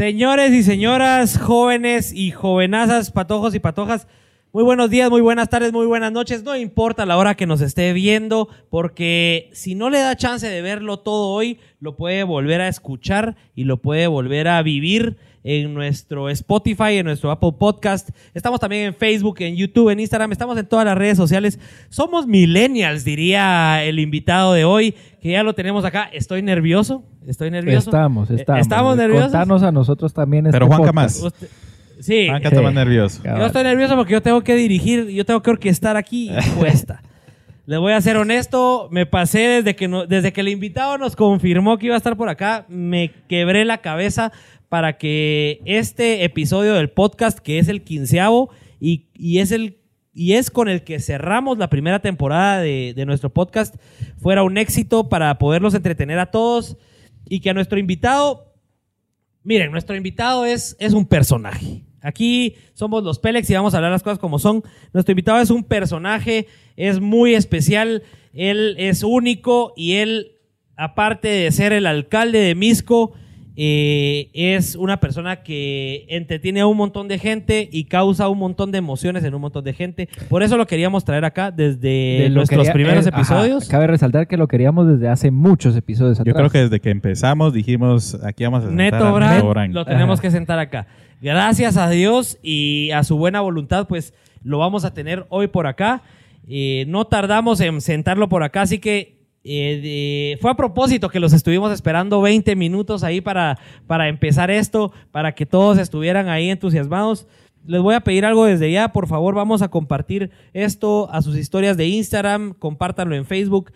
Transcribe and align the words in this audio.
Señores 0.00 0.52
y 0.52 0.62
señoras, 0.62 1.36
jóvenes 1.36 2.14
y 2.14 2.30
jovenazas, 2.30 3.10
patojos 3.10 3.54
y 3.54 3.58
patojas, 3.60 4.08
muy 4.50 4.64
buenos 4.64 4.88
días, 4.88 5.10
muy 5.10 5.20
buenas 5.20 5.50
tardes, 5.50 5.74
muy 5.74 5.84
buenas 5.84 6.10
noches. 6.10 6.42
No 6.42 6.56
importa 6.56 7.04
la 7.04 7.18
hora 7.18 7.34
que 7.34 7.44
nos 7.44 7.60
esté 7.60 7.92
viendo, 7.92 8.48
porque 8.70 9.50
si 9.52 9.74
no 9.74 9.90
le 9.90 9.98
da 9.98 10.16
chance 10.16 10.48
de 10.48 10.62
verlo 10.62 11.00
todo 11.00 11.28
hoy, 11.28 11.58
lo 11.80 11.96
puede 11.96 12.22
volver 12.22 12.62
a 12.62 12.68
escuchar 12.68 13.36
y 13.54 13.64
lo 13.64 13.76
puede 13.82 14.06
volver 14.06 14.48
a 14.48 14.62
vivir 14.62 15.18
en 15.42 15.72
nuestro 15.72 16.28
Spotify, 16.28 16.98
en 16.98 17.06
nuestro 17.06 17.30
Apple 17.30 17.52
Podcast. 17.58 18.10
Estamos 18.34 18.60
también 18.60 18.86
en 18.86 18.94
Facebook, 18.94 19.36
en 19.40 19.56
YouTube, 19.56 19.90
en 19.90 20.00
Instagram. 20.00 20.32
Estamos 20.32 20.58
en 20.58 20.66
todas 20.66 20.84
las 20.84 20.96
redes 20.98 21.16
sociales. 21.16 21.58
Somos 21.88 22.26
millennials, 22.26 23.04
diría 23.04 23.82
el 23.84 23.98
invitado 23.98 24.52
de 24.52 24.64
hoy, 24.64 24.94
que 25.22 25.30
ya 25.30 25.42
lo 25.42 25.54
tenemos 25.54 25.84
acá. 25.84 26.10
Estoy 26.12 26.42
nervioso. 26.42 27.04
Estoy 27.26 27.50
nervioso. 27.50 27.90
Estamos, 27.90 28.30
Eh, 28.30 28.34
estamos. 28.36 28.60
Estamos 28.60 28.96
nerviosos. 28.96 29.30
Contanos 29.32 29.62
a 29.62 29.72
nosotros 29.72 30.12
también 30.12 30.46
este 30.46 30.54
Pero 30.56 30.66
Juanca 30.66 30.92
podcast. 30.92 31.22
más. 31.22 31.32
Sí. 32.00 32.26
Juanca 32.28 32.48
está 32.48 32.62
más 32.62 32.72
Sí. 32.72 32.76
nervioso. 32.76 33.22
Yo 33.24 33.46
estoy 33.46 33.62
nervioso 33.62 33.96
porque 33.96 34.12
yo 34.12 34.22
tengo 34.22 34.42
que 34.42 34.54
dirigir, 34.54 35.08
yo 35.08 35.24
tengo 35.24 35.42
que 35.42 35.50
orquestar 35.50 35.96
aquí 35.96 36.30
y 36.30 36.50
cuesta. 36.58 37.02
Les 37.66 37.78
voy 37.78 37.92
a 37.92 38.00
ser 38.00 38.16
honesto, 38.16 38.88
me 38.90 39.06
pasé 39.06 39.38
desde 39.40 39.76
que, 39.76 39.86
no- 39.86 40.04
desde 40.06 40.32
que 40.32 40.40
el 40.40 40.48
invitado 40.48 40.98
nos 40.98 41.14
confirmó 41.14 41.78
que 41.78 41.86
iba 41.86 41.94
a 41.94 41.98
estar 41.98 42.16
por 42.16 42.28
acá, 42.28 42.64
me 42.68 43.12
quebré 43.28 43.64
la 43.64 43.78
cabeza 43.78 44.32
para 44.70 44.96
que 44.96 45.60
este 45.66 46.24
episodio 46.24 46.72
del 46.72 46.88
podcast, 46.88 47.38
que 47.38 47.58
es 47.58 47.68
el 47.68 47.84
quinceavo 47.84 48.48
y, 48.80 49.10
y 49.14 49.40
es 49.40 49.52
el 49.52 49.76
y 50.12 50.32
es 50.32 50.50
con 50.50 50.68
el 50.68 50.82
que 50.82 50.98
cerramos 50.98 51.58
la 51.58 51.70
primera 51.70 52.00
temporada 52.00 52.60
de, 52.60 52.94
de 52.96 53.06
nuestro 53.06 53.30
podcast, 53.30 53.76
fuera 54.18 54.42
un 54.42 54.56
éxito 54.56 55.08
para 55.10 55.38
poderlos 55.38 55.74
entretener 55.74 56.18
a 56.18 56.30
todos 56.30 56.78
y 57.28 57.40
que 57.40 57.50
a 57.50 57.54
nuestro 57.54 57.78
invitado 57.78 58.50
Miren, 59.42 59.72
nuestro 59.72 59.96
invitado 59.96 60.44
es, 60.44 60.76
es 60.78 60.92
un 60.92 61.06
personaje. 61.06 61.82
Aquí 62.02 62.56
somos 62.74 63.02
los 63.02 63.18
Pélex 63.18 63.48
y 63.48 63.54
vamos 63.54 63.72
a 63.72 63.78
hablar 63.78 63.92
las 63.92 64.02
cosas 64.02 64.18
como 64.18 64.38
son. 64.38 64.62
Nuestro 64.92 65.12
invitado 65.12 65.40
es 65.40 65.50
un 65.50 65.64
personaje, 65.64 66.46
es 66.76 67.00
muy 67.00 67.34
especial, 67.34 68.02
él 68.32 68.74
es 68.78 69.02
único 69.02 69.72
y 69.76 69.94
él, 69.94 70.32
aparte 70.76 71.28
de 71.28 71.50
ser 71.52 71.72
el 71.72 71.86
alcalde 71.86 72.38
de 72.38 72.54
Misco, 72.54 73.12
eh, 73.62 74.30
es 74.32 74.74
una 74.74 75.00
persona 75.00 75.42
que 75.42 76.06
entretiene 76.08 76.60
a 76.60 76.66
un 76.66 76.78
montón 76.78 77.08
de 77.08 77.18
gente 77.18 77.68
y 77.70 77.84
causa 77.84 78.26
un 78.30 78.38
montón 78.38 78.72
de 78.72 78.78
emociones 78.78 79.22
en 79.22 79.34
un 79.34 79.42
montón 79.42 79.62
de 79.64 79.74
gente. 79.74 80.08
Por 80.30 80.42
eso 80.42 80.56
lo 80.56 80.66
queríamos 80.66 81.04
traer 81.04 81.26
acá 81.26 81.50
desde 81.50 81.78
De 82.22 82.28
lo 82.30 82.36
nuestros 82.36 82.60
quería- 82.60 82.72
primeros 82.72 83.04
eh, 83.06 83.10
ajá, 83.12 83.18
episodios. 83.20 83.68
cabe 83.68 83.86
resaltar 83.86 84.26
que 84.28 84.38
lo 84.38 84.48
queríamos 84.48 84.88
desde 84.88 85.08
hace 85.08 85.30
muchos 85.30 85.76
episodios 85.76 86.16
Yo 86.24 86.32
creo 86.32 86.48
que 86.48 86.56
desde 86.58 86.80
que 86.80 86.88
empezamos 86.88 87.52
dijimos, 87.52 88.14
aquí 88.24 88.44
vamos 88.44 88.64
a 88.64 88.68
sentar 88.68 88.92
Neto 88.92 89.04
a 89.04 89.12
Brand, 89.12 89.34
Neto 89.34 89.48
Brand. 89.50 89.74
lo 89.74 89.84
tenemos 89.84 90.18
Ajá. 90.18 90.22
que 90.22 90.30
sentar 90.30 90.58
acá. 90.58 90.86
Gracias 91.20 91.76
a 91.76 91.90
Dios 91.90 92.38
y 92.42 92.90
a 92.92 93.04
su 93.04 93.18
buena 93.18 93.42
voluntad, 93.42 93.86
pues 93.86 94.14
lo 94.42 94.56
vamos 94.58 94.86
a 94.86 94.94
tener 94.94 95.26
hoy 95.28 95.48
por 95.48 95.66
acá. 95.66 96.00
Eh, 96.48 96.86
no 96.88 97.04
tardamos 97.04 97.60
en 97.60 97.82
sentarlo 97.82 98.30
por 98.30 98.42
acá, 98.42 98.62
así 98.62 98.78
que 98.78 99.19
eh, 99.42 100.36
fue 100.40 100.50
a 100.50 100.54
propósito 100.54 101.08
que 101.08 101.20
los 101.20 101.32
estuvimos 101.32 101.72
esperando 101.72 102.20
20 102.20 102.56
minutos 102.56 103.02
ahí 103.02 103.20
para, 103.20 103.58
para 103.86 104.08
empezar 104.08 104.50
esto, 104.50 104.92
para 105.10 105.34
que 105.34 105.46
todos 105.46 105.78
estuvieran 105.78 106.28
ahí 106.28 106.50
entusiasmados. 106.50 107.26
Les 107.66 107.80
voy 107.80 107.94
a 107.94 108.00
pedir 108.00 108.24
algo 108.24 108.46
desde 108.46 108.70
ya, 108.70 108.92
por 108.92 109.06
favor, 109.06 109.34
vamos 109.34 109.62
a 109.62 109.68
compartir 109.68 110.30
esto 110.52 111.10
a 111.12 111.22
sus 111.22 111.36
historias 111.36 111.76
de 111.76 111.86
Instagram, 111.86 112.54
compártanlo 112.54 113.14
en 113.14 113.24
Facebook. 113.24 113.72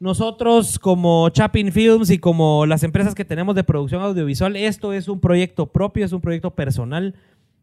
Nosotros 0.00 0.78
como 0.78 1.28
Chapin 1.30 1.72
Films 1.72 2.10
y 2.10 2.18
como 2.18 2.66
las 2.66 2.84
empresas 2.84 3.14
que 3.14 3.24
tenemos 3.24 3.56
de 3.56 3.64
producción 3.64 4.02
audiovisual, 4.02 4.54
esto 4.54 4.92
es 4.92 5.08
un 5.08 5.18
proyecto 5.18 5.66
propio, 5.66 6.04
es 6.04 6.12
un 6.12 6.20
proyecto 6.20 6.52
personal, 6.52 7.14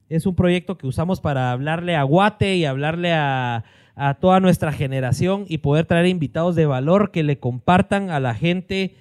es 0.10 0.26
un 0.26 0.36
proyecto 0.36 0.78
que 0.78 0.88
usamos 0.88 1.22
para 1.22 1.52
hablarle 1.52 1.96
a 1.96 2.04
Guate 2.04 2.58
y 2.58 2.66
hablarle 2.66 3.14
a, 3.14 3.64
a 3.96 4.16
toda 4.16 4.40
nuestra 4.40 4.72
generación 4.72 5.46
y 5.48 5.60
poder 5.60 5.86
traer 5.86 6.08
invitados 6.08 6.56
de 6.56 6.66
valor 6.66 7.12
que 7.12 7.24
le 7.24 7.40
compartan 7.40 8.10
a 8.10 8.20
la 8.20 8.36
gente 8.36 8.96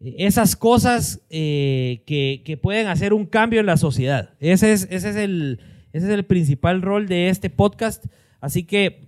eh, 0.00 0.16
esas 0.18 0.56
cosas 0.56 1.20
eh, 1.30 2.02
que, 2.06 2.42
que 2.44 2.56
pueden 2.56 2.88
hacer 2.88 3.12
un 3.12 3.26
cambio 3.26 3.60
en 3.60 3.66
la 3.66 3.76
sociedad. 3.76 4.30
Ese 4.40 4.72
es, 4.72 4.88
ese, 4.90 5.10
es 5.10 5.16
el, 5.16 5.60
ese 5.92 6.06
es 6.06 6.12
el 6.12 6.24
principal 6.24 6.82
rol 6.82 7.06
de 7.06 7.28
este 7.28 7.50
podcast. 7.50 8.06
Así 8.40 8.64
que 8.64 9.06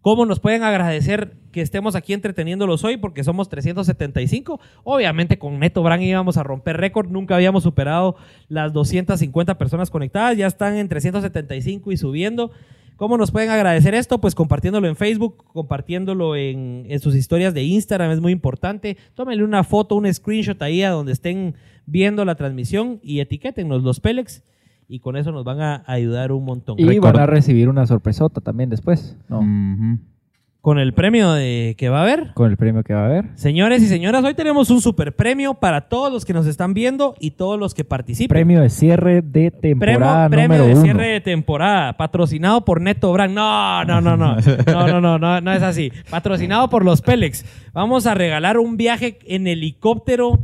¿Cómo 0.00 0.24
nos 0.24 0.38
pueden 0.40 0.62
agradecer 0.62 1.36
que 1.50 1.60
estemos 1.60 1.96
aquí 1.96 2.14
entreteniéndolos 2.14 2.84
hoy? 2.84 2.96
Porque 2.96 3.24
somos 3.24 3.48
375. 3.48 4.60
Obviamente 4.84 5.38
con 5.38 5.58
Neto 5.58 5.82
Brand 5.82 6.02
íbamos 6.02 6.36
a 6.36 6.44
romper 6.44 6.76
récord. 6.76 7.10
Nunca 7.10 7.34
habíamos 7.34 7.64
superado 7.64 8.16
las 8.48 8.72
250 8.72 9.58
personas 9.58 9.90
conectadas. 9.90 10.36
Ya 10.36 10.46
están 10.46 10.76
en 10.76 10.88
375 10.88 11.92
y 11.92 11.96
subiendo. 11.96 12.52
¿Cómo 12.98 13.16
nos 13.16 13.30
pueden 13.30 13.48
agradecer 13.50 13.94
esto? 13.94 14.20
Pues 14.20 14.34
compartiéndolo 14.34 14.88
en 14.88 14.96
Facebook, 14.96 15.44
compartiéndolo 15.52 16.34
en, 16.34 16.84
en 16.88 16.98
sus 16.98 17.14
historias 17.14 17.54
de 17.54 17.62
Instagram, 17.62 18.10
es 18.10 18.20
muy 18.20 18.32
importante. 18.32 18.96
Tómenle 19.14 19.44
una 19.44 19.62
foto, 19.62 19.94
un 19.94 20.12
screenshot 20.12 20.60
ahí 20.62 20.82
a 20.82 20.90
donde 20.90 21.12
estén 21.12 21.54
viendo 21.86 22.24
la 22.24 22.34
transmisión 22.34 22.98
y 23.00 23.20
etiquétennos 23.20 23.84
los 23.84 24.00
Pélex 24.00 24.42
y 24.88 24.98
con 24.98 25.16
eso 25.16 25.30
nos 25.30 25.44
van 25.44 25.60
a 25.60 25.84
ayudar 25.86 26.32
un 26.32 26.44
montón. 26.44 26.74
Y 26.76 26.82
Record- 26.84 27.00
van 27.12 27.20
a 27.20 27.26
recibir 27.26 27.68
una 27.68 27.86
sorpresota 27.86 28.40
también 28.40 28.68
después, 28.68 29.16
¿no? 29.28 29.42
Con 30.60 30.80
el 30.80 30.92
premio 30.92 31.32
de, 31.32 31.76
que 31.78 31.88
va 31.88 32.00
a 32.00 32.02
haber. 32.02 32.32
Con 32.34 32.50
el 32.50 32.56
premio 32.56 32.82
que 32.82 32.92
va 32.92 33.02
a 33.02 33.06
haber. 33.06 33.26
Señores 33.36 33.80
y 33.80 33.86
señoras, 33.86 34.24
hoy 34.24 34.34
tenemos 34.34 34.70
un 34.70 34.80
super 34.80 35.14
premio 35.14 35.54
para 35.54 35.82
todos 35.82 36.12
los 36.12 36.24
que 36.24 36.32
nos 36.32 36.46
están 36.46 36.74
viendo 36.74 37.14
y 37.20 37.30
todos 37.32 37.58
los 37.60 37.74
que 37.74 37.84
participen. 37.84 38.34
Premio 38.34 38.60
de 38.60 38.68
cierre 38.68 39.22
de 39.22 39.52
temporada 39.52 40.28
Premio, 40.28 40.64
de 40.64 40.72
uno. 40.72 40.82
cierre 40.82 41.06
de 41.08 41.20
temporada, 41.20 41.96
patrocinado 41.96 42.64
por 42.64 42.80
Neto 42.80 43.12
Brand. 43.12 43.34
No, 43.34 43.84
no, 43.84 44.00
no, 44.00 44.16
no. 44.16 44.36
No, 44.66 44.88
no, 44.88 45.00
no, 45.00 45.18
no, 45.18 45.40
no 45.40 45.52
es 45.52 45.62
así. 45.62 45.92
Patrocinado 46.10 46.68
por 46.68 46.84
los 46.84 47.02
Pélex. 47.02 47.44
Vamos 47.72 48.06
a 48.06 48.14
regalar 48.14 48.58
un 48.58 48.76
viaje 48.76 49.20
en 49.26 49.46
helicóptero 49.46 50.40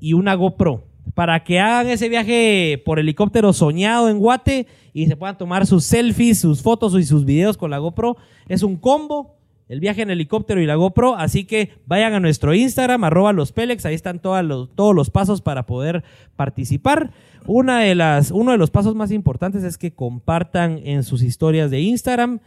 y 0.00 0.14
una 0.14 0.34
GoPro. 0.34 0.86
Para 1.14 1.44
que 1.44 1.60
hagan 1.60 1.88
ese 1.88 2.08
viaje 2.08 2.82
por 2.84 2.98
helicóptero 2.98 3.52
soñado 3.52 4.08
en 4.08 4.18
Guate 4.18 4.66
y 4.94 5.06
se 5.06 5.16
puedan 5.16 5.36
tomar 5.36 5.66
sus 5.66 5.84
selfies, 5.84 6.40
sus 6.40 6.62
fotos 6.62 6.94
y 6.94 7.04
sus 7.04 7.26
videos 7.26 7.58
con 7.58 7.70
la 7.70 7.78
GoPro. 7.78 8.16
Es 8.48 8.62
un 8.62 8.76
combo. 8.76 9.37
El 9.68 9.80
viaje 9.80 10.02
en 10.02 10.10
helicóptero 10.10 10.60
y 10.62 10.66
la 10.66 10.76
GoPro, 10.76 11.14
así 11.16 11.44
que 11.44 11.72
vayan 11.86 12.14
a 12.14 12.20
nuestro 12.20 12.54
Instagram, 12.54 13.04
arroba 13.04 13.32
los 13.34 13.52
Pélex, 13.52 13.84
ahí 13.84 13.94
están 13.94 14.18
todas 14.20 14.44
los- 14.44 14.74
todos 14.74 14.94
los 14.94 15.10
pasos 15.10 15.42
para 15.42 15.66
poder 15.66 16.04
participar. 16.36 17.10
Una 17.46 17.80
de 17.80 17.94
las, 17.94 18.30
uno 18.30 18.52
de 18.52 18.58
los 18.58 18.70
pasos 18.70 18.94
más 18.94 19.10
importantes 19.10 19.64
es 19.64 19.76
que 19.78 19.92
compartan 19.92 20.80
en 20.84 21.02
sus 21.02 21.22
historias 21.22 21.70
de 21.70 21.80
Instagram 21.80 22.40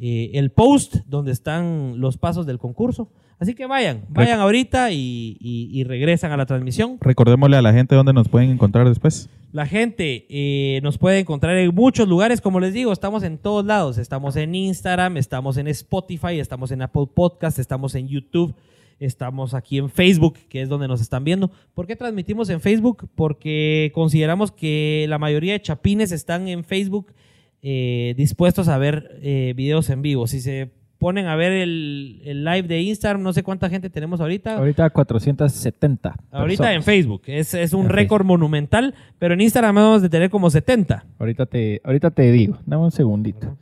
eh, 0.00 0.30
el 0.34 0.50
post 0.52 0.96
donde 1.06 1.32
están 1.32 1.94
los 2.00 2.16
pasos 2.18 2.46
del 2.46 2.58
concurso. 2.58 3.10
Así 3.40 3.54
que 3.54 3.66
vayan, 3.66 4.04
vayan 4.08 4.38
ahorita 4.40 4.92
y, 4.92 5.36
y- 5.40 5.68
y 5.72 5.84
regresan 5.84 6.30
a 6.32 6.36
la 6.36 6.46
transmisión. 6.46 6.98
Recordémosle 7.00 7.56
a 7.56 7.62
la 7.62 7.72
gente 7.72 7.94
dónde 7.96 8.12
nos 8.12 8.28
pueden 8.28 8.50
encontrar 8.50 8.88
después. 8.88 9.28
La 9.50 9.66
gente 9.66 10.26
eh, 10.28 10.80
nos 10.82 10.98
puede 10.98 11.20
encontrar 11.20 11.56
en 11.56 11.74
muchos 11.74 12.06
lugares, 12.06 12.42
como 12.42 12.60
les 12.60 12.74
digo, 12.74 12.92
estamos 12.92 13.22
en 13.22 13.38
todos 13.38 13.64
lados. 13.64 13.96
Estamos 13.96 14.36
en 14.36 14.54
Instagram, 14.54 15.16
estamos 15.16 15.56
en 15.56 15.68
Spotify, 15.68 16.38
estamos 16.38 16.70
en 16.70 16.82
Apple 16.82 17.06
Podcast, 17.14 17.58
estamos 17.58 17.94
en 17.94 18.08
YouTube, 18.08 18.54
estamos 19.00 19.54
aquí 19.54 19.78
en 19.78 19.88
Facebook, 19.88 20.38
que 20.50 20.60
es 20.60 20.68
donde 20.68 20.86
nos 20.86 21.00
están 21.00 21.24
viendo. 21.24 21.50
¿Por 21.72 21.86
qué 21.86 21.96
transmitimos 21.96 22.50
en 22.50 22.60
Facebook? 22.60 23.08
Porque 23.14 23.90
consideramos 23.94 24.52
que 24.52 25.06
la 25.08 25.18
mayoría 25.18 25.54
de 25.54 25.62
chapines 25.62 26.12
están 26.12 26.46
en 26.46 26.62
Facebook 26.62 27.14
eh, 27.62 28.14
dispuestos 28.18 28.68
a 28.68 28.76
ver 28.76 29.18
eh, 29.22 29.54
videos 29.56 29.88
en 29.88 30.02
vivo. 30.02 30.26
Si 30.26 30.40
se 30.40 30.70
ponen 30.98 31.26
a 31.26 31.36
ver 31.36 31.52
el, 31.52 32.20
el 32.24 32.44
live 32.44 32.62
de 32.62 32.80
Instagram, 32.82 33.22
no 33.22 33.32
sé 33.32 33.42
cuánta 33.42 33.70
gente 33.70 33.88
tenemos 33.90 34.20
ahorita. 34.20 34.56
Ahorita 34.56 34.90
470. 34.90 36.16
Ahorita 36.30 36.72
en. 36.74 36.82
Facebook. 36.82 37.22
Es, 37.26 37.54
es 37.54 37.72
un 37.72 37.86
En 37.86 37.90
récord 37.90 38.24
monumental, 38.24 38.94
pero 39.18 39.34
en 39.34 39.40
Instagram 39.40 39.74
vamos 39.76 40.02
a 40.02 40.08
tener 40.08 40.28
como 40.30 40.50
70. 40.50 41.04
Ahorita 41.18 41.46
te, 41.46 41.80
ahorita 41.84 42.10
te 42.10 42.30
digo. 42.32 42.58
Dame 42.66 42.84
un 42.84 42.90
segundito. 42.90 43.56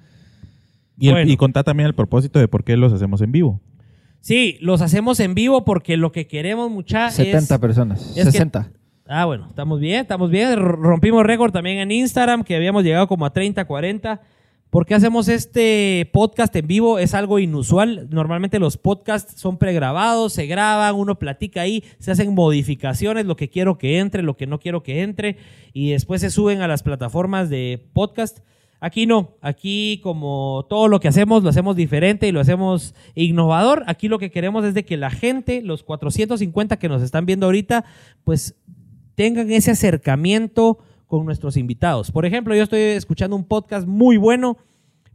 Y, 0.98 1.08
el- 1.08 1.14
Bueno. 1.14 1.30
y 1.30 1.36
contá 1.36 1.62
también 1.62 1.86
el 1.88 1.94
propósito 1.94 2.38
de 2.38 2.48
por 2.48 2.64
qué 2.64 2.76
los 2.76 2.92
hacemos 2.92 3.20
en 3.20 3.32
vivo. 3.32 3.60
Sí, 4.20 4.56
los 4.60 4.80
hacemos 4.80 5.20
en 5.20 5.34
vivo 5.34 5.64
porque 5.64 5.96
lo 5.96 6.10
que 6.12 6.26
queremos 6.26 6.70
mucha 6.70 7.10
70 7.10 7.54
es... 7.54 7.60
personas. 7.60 8.00
es 8.16 8.24
que- 8.24 8.32
60. 8.32 8.70
Ah, 9.08 9.24
bueno, 9.24 9.46
estamos 9.48 9.78
bien, 9.78 10.00
estamos 10.00 10.30
bien. 10.30 10.56
Rompimos 10.58 11.24
récord 11.24 11.52
también 11.52 11.78
en 11.78 11.92
Instagram, 11.92 12.42
que 12.42 12.56
habíamos 12.56 12.82
llegado 12.82 13.06
como 13.06 13.24
a 13.24 13.32
30, 13.32 13.64
40. 13.64 14.20
¿Por 14.70 14.84
qué 14.84 14.96
hacemos 14.96 15.28
este 15.28 16.10
podcast 16.12 16.54
en 16.56 16.66
vivo? 16.66 16.98
Es 16.98 17.14
algo 17.14 17.38
inusual. 17.38 18.08
Normalmente 18.10 18.58
los 18.58 18.76
podcasts 18.76 19.40
son 19.40 19.58
pregrabados, 19.58 20.32
se 20.32 20.46
graban, 20.46 20.96
uno 20.96 21.20
platica 21.20 21.60
ahí, 21.60 21.84
se 22.00 22.10
hacen 22.10 22.34
modificaciones, 22.34 23.26
lo 23.26 23.36
que 23.36 23.48
quiero 23.48 23.78
que 23.78 23.98
entre, 23.98 24.22
lo 24.22 24.36
que 24.36 24.48
no 24.48 24.58
quiero 24.58 24.82
que 24.82 25.02
entre, 25.02 25.36
y 25.72 25.92
después 25.92 26.20
se 26.20 26.30
suben 26.30 26.62
a 26.62 26.68
las 26.68 26.82
plataformas 26.82 27.48
de 27.48 27.86
podcast. 27.92 28.40
Aquí 28.80 29.06
no, 29.06 29.36
aquí 29.40 30.00
como 30.02 30.66
todo 30.68 30.88
lo 30.88 30.98
que 30.98 31.08
hacemos 31.08 31.44
lo 31.44 31.48
hacemos 31.48 31.76
diferente 31.76 32.26
y 32.26 32.32
lo 32.32 32.40
hacemos 32.40 32.94
innovador. 33.14 33.84
Aquí 33.86 34.08
lo 34.08 34.18
que 34.18 34.32
queremos 34.32 34.64
es 34.64 34.84
que 34.84 34.96
la 34.96 35.10
gente, 35.10 35.62
los 35.62 35.84
450 35.84 36.76
que 36.78 36.88
nos 36.88 37.02
están 37.02 37.24
viendo 37.24 37.46
ahorita, 37.46 37.84
pues 38.24 38.56
tengan 39.14 39.50
ese 39.52 39.70
acercamiento 39.70 40.78
con 41.06 41.24
nuestros 41.24 41.56
invitados. 41.56 42.10
Por 42.10 42.26
ejemplo, 42.26 42.54
yo 42.54 42.62
estoy 42.62 42.80
escuchando 42.80 43.36
un 43.36 43.44
podcast 43.44 43.86
muy 43.86 44.16
bueno, 44.16 44.58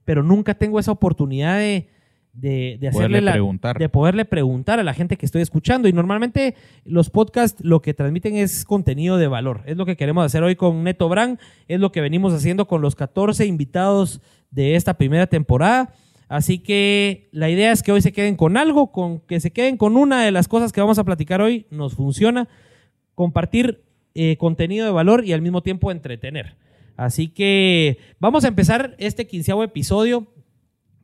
pero 0.05 0.23
nunca 0.23 0.53
tengo 0.55 0.79
esa 0.79 0.91
oportunidad 0.91 1.57
de, 1.59 1.89
de, 2.33 2.77
de 2.79 2.87
hacerle 2.87 2.91
Poderle 3.07 3.21
la- 3.21 3.31
preguntar. 3.33 3.77
de 3.77 3.89
poderle 3.89 4.25
preguntar 4.25 4.79
a 4.79 4.83
la 4.83 4.93
gente 4.93 5.17
que 5.17 5.25
estoy 5.25 5.41
escuchando. 5.41 5.87
Y 5.87 5.93
normalmente 5.93 6.55
los 6.85 7.09
podcasts 7.09 7.61
lo 7.63 7.81
que 7.81 7.93
transmiten 7.93 8.35
es 8.37 8.63
contenido 8.65 9.17
de 9.17 9.27
valor. 9.27 9.61
Es 9.65 9.75
lo 9.77 9.85
que 9.85 9.97
queremos 9.97 10.25
hacer 10.25 10.41
hoy 10.43 10.55
con 10.55 10.83
Neto 10.83 11.09
Brand, 11.09 11.39
es 11.67 11.79
lo 11.79 11.91
que 11.91 12.01
venimos 12.01 12.33
haciendo 12.33 12.67
con 12.67 12.81
los 12.81 12.95
14 12.95 13.45
invitados 13.45 14.21
de 14.49 14.75
esta 14.75 14.93
primera 14.97 15.27
temporada. 15.27 15.93
Así 16.29 16.59
que 16.59 17.27
la 17.33 17.49
idea 17.49 17.73
es 17.73 17.83
que 17.83 17.91
hoy 17.91 18.01
se 18.01 18.13
queden 18.13 18.37
con 18.37 18.55
algo, 18.55 18.93
con 18.93 19.19
que 19.19 19.41
se 19.41 19.51
queden 19.51 19.75
con 19.75 19.97
una 19.97 20.23
de 20.23 20.31
las 20.31 20.47
cosas 20.47 20.71
que 20.71 20.79
vamos 20.79 20.97
a 20.97 21.03
platicar 21.03 21.41
hoy. 21.41 21.65
Nos 21.69 21.95
funciona 21.95 22.47
compartir 23.15 23.83
eh, 24.15 24.37
contenido 24.37 24.85
de 24.85 24.91
valor 24.91 25.25
y 25.25 25.33
al 25.33 25.41
mismo 25.41 25.61
tiempo 25.61 25.91
entretener. 25.91 26.55
Así 26.97 27.29
que 27.29 27.97
vamos 28.19 28.45
a 28.45 28.47
empezar 28.47 28.95
este 28.97 29.27
quinceavo 29.27 29.63
episodio. 29.63 30.27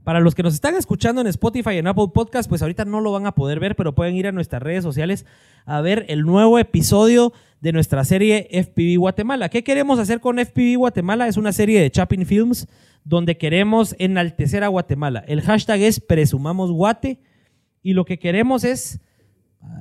Para 0.03 0.21
los 0.21 0.35
que 0.35 0.43
nos 0.43 0.53
están 0.53 0.75
escuchando 0.75 1.19
en 1.19 1.27
Spotify 1.27 1.71
y 1.71 1.77
en 1.79 1.87
Apple 1.87 2.07
Podcast, 2.13 2.47
pues 2.47 2.61
ahorita 2.61 2.85
no 2.85 3.01
lo 3.01 3.11
van 3.11 3.25
a 3.25 3.33
poder 3.33 3.59
ver, 3.59 3.75
pero 3.75 3.93
pueden 3.93 4.15
ir 4.15 4.27
a 4.27 4.31
nuestras 4.31 4.63
redes 4.63 4.81
sociales 4.81 5.25
a 5.65 5.81
ver 5.81 6.05
el 6.07 6.21
nuevo 6.21 6.59
episodio 6.59 7.33
de 7.59 7.73
nuestra 7.73 8.05
serie 8.05 8.47
FPV 8.51 8.97
Guatemala. 8.97 9.49
¿Qué 9.49 9.65
queremos 9.65 9.99
hacer 9.99 10.21
con 10.21 10.37
FPV 10.39 10.77
Guatemala? 10.77 11.27
Es 11.27 11.35
una 11.35 11.51
serie 11.51 11.81
de 11.81 11.91
Chapin 11.91 12.25
Films 12.25 12.67
donde 13.03 13.37
queremos 13.37 13.95
enaltecer 13.99 14.63
a 14.63 14.67
Guatemala. 14.67 15.23
El 15.27 15.41
hashtag 15.41 15.81
es 15.81 15.99
presumamos 15.99 16.71
guate 16.71 17.19
y 17.81 17.93
lo 17.93 18.05
que 18.05 18.19
queremos 18.19 18.63
es, 18.63 18.99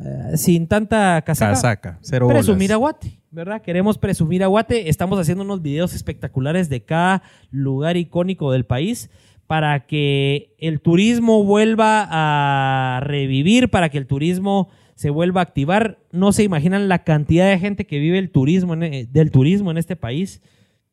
eh, 0.04 0.36
sin 0.36 0.66
tanta 0.66 1.22
casaca, 1.22 1.52
Casaca, 1.52 1.98
cero 2.02 2.28
presumir 2.28 2.72
a 2.72 2.76
bolas. 2.76 2.96
Guate, 3.00 3.20
¿verdad? 3.30 3.62
Queremos 3.62 3.98
presumir 3.98 4.42
a 4.44 4.46
Guate. 4.46 4.88
Estamos 4.88 5.18
haciendo 5.18 5.44
unos 5.44 5.62
videos 5.62 5.94
espectaculares 5.94 6.68
de 6.68 6.82
cada 6.84 7.22
lugar 7.50 7.96
icónico 7.96 8.52
del 8.52 8.64
país 8.66 9.10
para 9.46 9.86
que 9.86 10.54
el 10.58 10.80
turismo 10.80 11.44
vuelva 11.44 12.06
a 12.10 13.00
revivir, 13.00 13.68
para 13.70 13.88
que 13.90 13.98
el 13.98 14.06
turismo 14.06 14.68
se 14.96 15.10
vuelva 15.10 15.40
a 15.40 15.44
activar. 15.44 15.98
No 16.10 16.32
se 16.32 16.42
imaginan 16.42 16.88
la 16.88 17.04
cantidad 17.04 17.48
de 17.48 17.58
gente 17.58 17.86
que 17.86 17.98
vive 17.98 18.18
el 18.18 18.30
turismo 18.30 18.74
en- 18.74 18.82
eh, 18.82 19.06
del 19.10 19.30
turismo 19.30 19.70
en 19.70 19.76
este 19.78 19.94
país. 19.96 20.42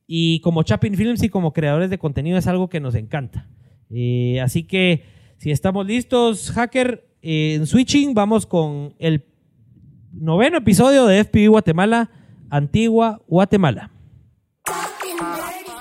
Y 0.06 0.39
como 0.42 0.63
Chapin 0.63 0.96
Films 0.96 1.24
y 1.24 1.30
como 1.30 1.54
creadores 1.54 1.89
de 1.89 1.98
contenido 1.98 2.38
es 2.38 2.46
algo 2.48 2.69
que 2.69 2.80
nos 2.80 2.94
encanta. 2.96 3.48
Eh, 3.89 4.39
así 4.42 4.63
que 4.63 5.04
si 5.38 5.50
estamos 5.51 5.86
listos, 5.88 6.51
hacker, 6.51 7.06
en 7.24 7.66
switching, 7.66 8.14
vamos 8.14 8.46
con 8.46 8.94
el 9.00 9.25
noveno 10.12 10.58
episodio 10.58 11.06
de 11.06 11.24
FPV 11.24 11.48
Guatemala, 11.48 12.12
Antigua 12.50 13.22
Guatemala. 13.28 13.92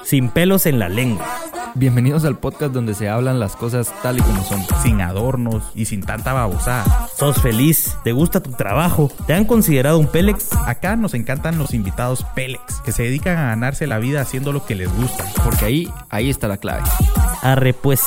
Sin 0.04 0.30
pelos 0.30 0.66
en 0.66 0.78
la 0.78 0.88
lengua. 0.88 1.26
Bienvenidos 1.74 2.24
al 2.24 2.38
podcast 2.38 2.72
donde 2.72 2.94
se 2.94 3.08
hablan 3.08 3.40
las 3.40 3.56
cosas 3.56 3.92
tal 4.02 4.18
y 4.18 4.20
como 4.20 4.44
son. 4.44 4.60
Sin 4.82 5.00
adornos 5.00 5.64
y 5.74 5.86
sin 5.86 6.02
tanta 6.02 6.32
babosada. 6.32 7.08
¿Sos 7.16 7.40
feliz? 7.40 7.96
¿Te 8.04 8.12
gusta 8.12 8.42
tu 8.42 8.52
trabajo? 8.52 9.10
¿Te 9.26 9.34
han 9.34 9.46
considerado 9.46 9.98
un 9.98 10.06
Pélex? 10.06 10.52
Acá 10.66 10.96
nos 10.96 11.14
encantan 11.14 11.58
los 11.58 11.72
invitados 11.74 12.24
Pélex, 12.36 12.80
que 12.84 12.92
se 12.92 13.04
dedican 13.04 13.38
a 13.38 13.46
ganarse 13.46 13.86
la 13.86 13.98
vida 13.98 14.20
haciendo 14.20 14.52
lo 14.52 14.64
que 14.64 14.74
les 14.74 14.94
gusta. 14.94 15.24
Porque 15.42 15.64
ahí, 15.64 15.88
ahí 16.08 16.30
está 16.30 16.46
la 16.46 16.58
clave. 16.58 16.82
Arre 17.40 17.72
pues. 17.72 18.02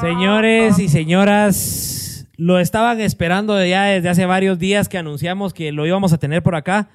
Señores 0.00 0.78
y 0.78 0.88
señoras, 0.88 2.07
lo 2.38 2.58
estaban 2.60 3.00
esperando 3.00 3.62
ya 3.64 3.82
desde 3.86 4.08
hace 4.08 4.24
varios 4.24 4.58
días 4.60 4.88
que 4.88 4.96
anunciamos 4.96 5.52
que 5.52 5.72
lo 5.72 5.84
íbamos 5.86 6.12
a 6.12 6.18
tener 6.18 6.42
por 6.42 6.54
acá. 6.54 6.88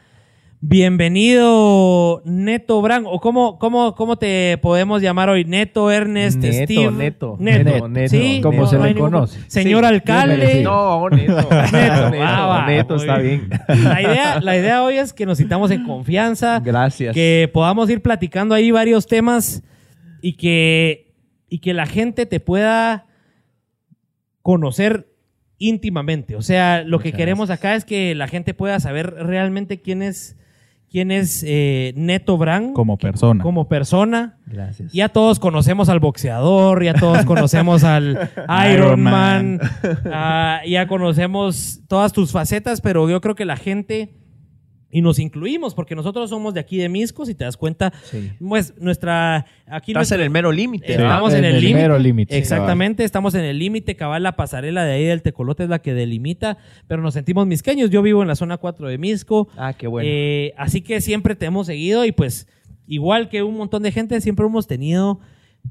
Bienvenido, 0.62 2.22
Neto 2.24 2.82
Brand, 2.82 3.06
o 3.10 3.20
cómo, 3.20 3.60
cómo, 3.60 3.94
cómo 3.96 4.16
te 4.16 4.58
podemos 4.62 5.02
llamar 5.02 5.28
hoy, 5.28 5.44
Neto, 5.44 5.92
Ernest, 5.92 6.38
Neto, 6.40 6.64
Steve. 6.64 6.92
Neto. 6.92 7.36
Neto, 7.38 7.64
Neto, 7.66 7.88
Neto. 7.90 8.10
Sí, 8.10 8.40
Como 8.42 8.62
no 8.62 8.68
se 8.68 8.78
le 8.80 8.84
ningún- 8.94 9.02
conoce. 9.12 9.40
Señor 9.48 9.84
Sí, 9.84 9.88
alcalde. 9.88 10.64
No, 10.64 11.10
neto. 11.10 11.34
Neto, 11.74 12.10
neto, 12.12 12.24
ah, 12.26 12.48
va, 12.48 12.66
neto, 12.68 12.96
está 12.96 13.18
bien. 13.18 13.50
La 13.68 14.02
idea, 14.02 14.40
la 14.40 14.58
idea 14.58 14.84
hoy 14.84 14.96
es 14.98 15.12
que 15.12 15.26
nos 15.26 15.38
sintamos 15.40 15.70
en 15.72 15.84
confianza, 15.84 16.62
Gracias. 16.64 17.14
que 17.14 17.50
podamos 17.54 17.90
ir 17.90 18.02
platicando 18.02 18.56
ahí 18.56 18.72
varios 18.72 19.06
temas 19.08 19.62
y 20.22 20.34
que, 20.38 21.14
y 21.50 21.60
que 21.60 21.74
la 21.74 21.86
gente 21.86 22.26
te 22.26 22.40
pueda 22.40 23.06
conocer 24.42 25.13
íntimamente. 25.64 26.36
O 26.36 26.42
sea, 26.42 26.84
lo 26.84 27.00
que 27.00 27.14
queremos 27.14 27.50
acá 27.50 27.76
es 27.76 27.86
que 27.86 28.16
la 28.16 28.28
gente 28.28 28.54
pueda 28.54 28.80
saber 28.82 29.14
realmente 29.14 29.82
quién 29.82 30.02
es, 30.02 30.36
quién 30.92 31.10
es 31.10 31.42
eh, 31.48 31.94
Neto 31.96 32.38
Brand 32.38 32.74
Como 32.74 32.98
persona. 32.98 33.42
como 33.42 33.70
persona. 33.70 34.38
Gracias. 34.46 34.92
Ya 34.92 35.08
todos 35.08 35.40
conocemos 35.40 35.88
al 35.88 36.02
boxeador, 36.02 36.84
ya 36.84 36.94
todos 36.94 37.24
conocemos 37.26 37.86
al 37.86 38.30
Iron 38.74 39.02
Man, 39.02 39.62
ah, 40.12 40.60
ya 40.68 40.86
conocemos 40.88 41.80
todas 41.88 42.12
tus 42.12 42.34
facetas, 42.34 42.82
pero 42.82 43.10
yo 43.10 43.22
creo 43.22 43.36
que 43.36 43.46
la 43.46 43.56
gente, 43.56 44.14
y 44.94 45.02
nos 45.02 45.20
incluimos, 45.20 45.74
porque 45.76 45.96
nosotros 45.96 46.30
somos 46.30 46.54
de 46.54 46.62
aquí 46.62 46.78
de 46.78 46.88
Misco, 46.88 47.26
si 47.26 47.36
te 47.36 47.44
das 47.44 47.58
cuenta, 47.58 47.92
Sí. 48.04 48.32
pues 48.40 48.74
nuestra... 48.80 49.46
Aquí 49.66 49.92
Estás 49.92 50.02
nuestra- 50.02 50.16
en 50.18 50.22
el 50.24 50.30
mero 50.30 50.52
límite. 50.52 50.92
Estamos 50.94 51.34
en 51.34 51.44
el 51.44 51.74
mero 51.74 51.98
límite. 52.00 52.38
Exactamente, 52.38 53.04
estamos 53.04 53.34
en 53.36 53.44
el 53.44 53.58
límite, 53.60 53.96
cabal, 53.96 54.24
la 54.24 54.36
pasarela 54.36 54.86
de 54.86 54.94
ahí 54.94 55.04
del 55.06 55.22
Tecolote 55.24 55.64
es 55.64 55.70
la 55.70 55.80
que 55.80 55.94
delimita, 55.94 56.58
pero 56.88 57.02
nos 57.02 57.16
sentimos 57.16 57.48
misqueños. 57.48 57.90
Yo 57.90 58.02
vivo 58.04 58.22
en 58.22 58.28
la 58.28 58.36
zona 58.36 58.58
4 58.58 58.88
de 58.88 58.98
Misco, 58.98 59.50
Ah, 59.58 59.74
qué 59.74 59.88
bueno. 59.88 60.08
eh, 60.10 60.54
así 60.58 60.82
que 60.82 61.02
siempre 61.02 61.36
te 61.36 61.48
hemos 61.48 61.66
seguido 61.68 62.06
y 62.06 62.12
pues 62.12 62.48
igual 62.88 63.30
que 63.30 63.42
un 63.42 63.58
montón 63.58 63.82
de 63.84 63.92
gente, 63.92 64.22
siempre 64.22 64.46
hemos 64.46 64.68
tenido 64.68 65.20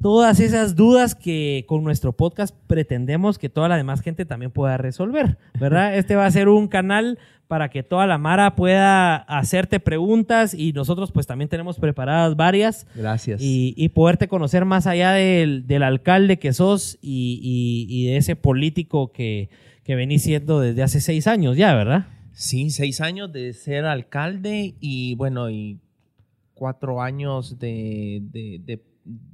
todas 0.00 0.40
esas 0.40 0.74
dudas 0.74 1.14
que 1.14 1.64
con 1.68 1.84
nuestro 1.84 2.12
podcast 2.12 2.54
pretendemos 2.66 3.38
que 3.38 3.48
toda 3.48 3.68
la 3.68 3.76
demás 3.76 4.00
gente 4.00 4.24
también 4.24 4.50
pueda 4.50 4.76
resolver, 4.76 5.38
¿verdad? 5.58 5.96
Este 5.98 6.16
va 6.16 6.26
a 6.26 6.30
ser 6.30 6.48
un 6.48 6.68
canal 6.68 7.18
para 7.48 7.68
que 7.68 7.82
toda 7.82 8.06
la 8.06 8.16
Mara 8.16 8.56
pueda 8.56 9.14
hacerte 9.16 9.78
preguntas 9.78 10.54
y 10.54 10.72
nosotros 10.72 11.12
pues 11.12 11.26
también 11.26 11.50
tenemos 11.50 11.78
preparadas 11.78 12.34
varias 12.34 12.86
Gracias. 12.94 13.42
y, 13.42 13.74
y 13.76 13.90
poderte 13.90 14.26
conocer 14.26 14.64
más 14.64 14.86
allá 14.86 15.12
del, 15.12 15.66
del 15.66 15.82
alcalde 15.82 16.38
que 16.38 16.54
sos 16.54 16.98
y, 17.02 17.38
y- 17.42 17.86
y 17.94 18.06
de 18.06 18.16
ese 18.16 18.36
político 18.36 19.12
que, 19.12 19.50
que 19.84 19.94
venís 19.94 20.22
siendo 20.22 20.60
desde 20.60 20.82
hace 20.82 21.00
seis 21.02 21.26
años 21.26 21.58
ya, 21.58 21.74
¿verdad? 21.74 22.06
Sí, 22.32 22.70
seis 22.70 23.02
años 23.02 23.30
de 23.30 23.52
ser 23.52 23.84
alcalde 23.84 24.74
y 24.80 25.14
bueno, 25.16 25.50
y 25.50 25.78
cuatro 26.54 27.02
años 27.02 27.58
de, 27.58 28.22
de, 28.32 28.60
de- 28.64 28.82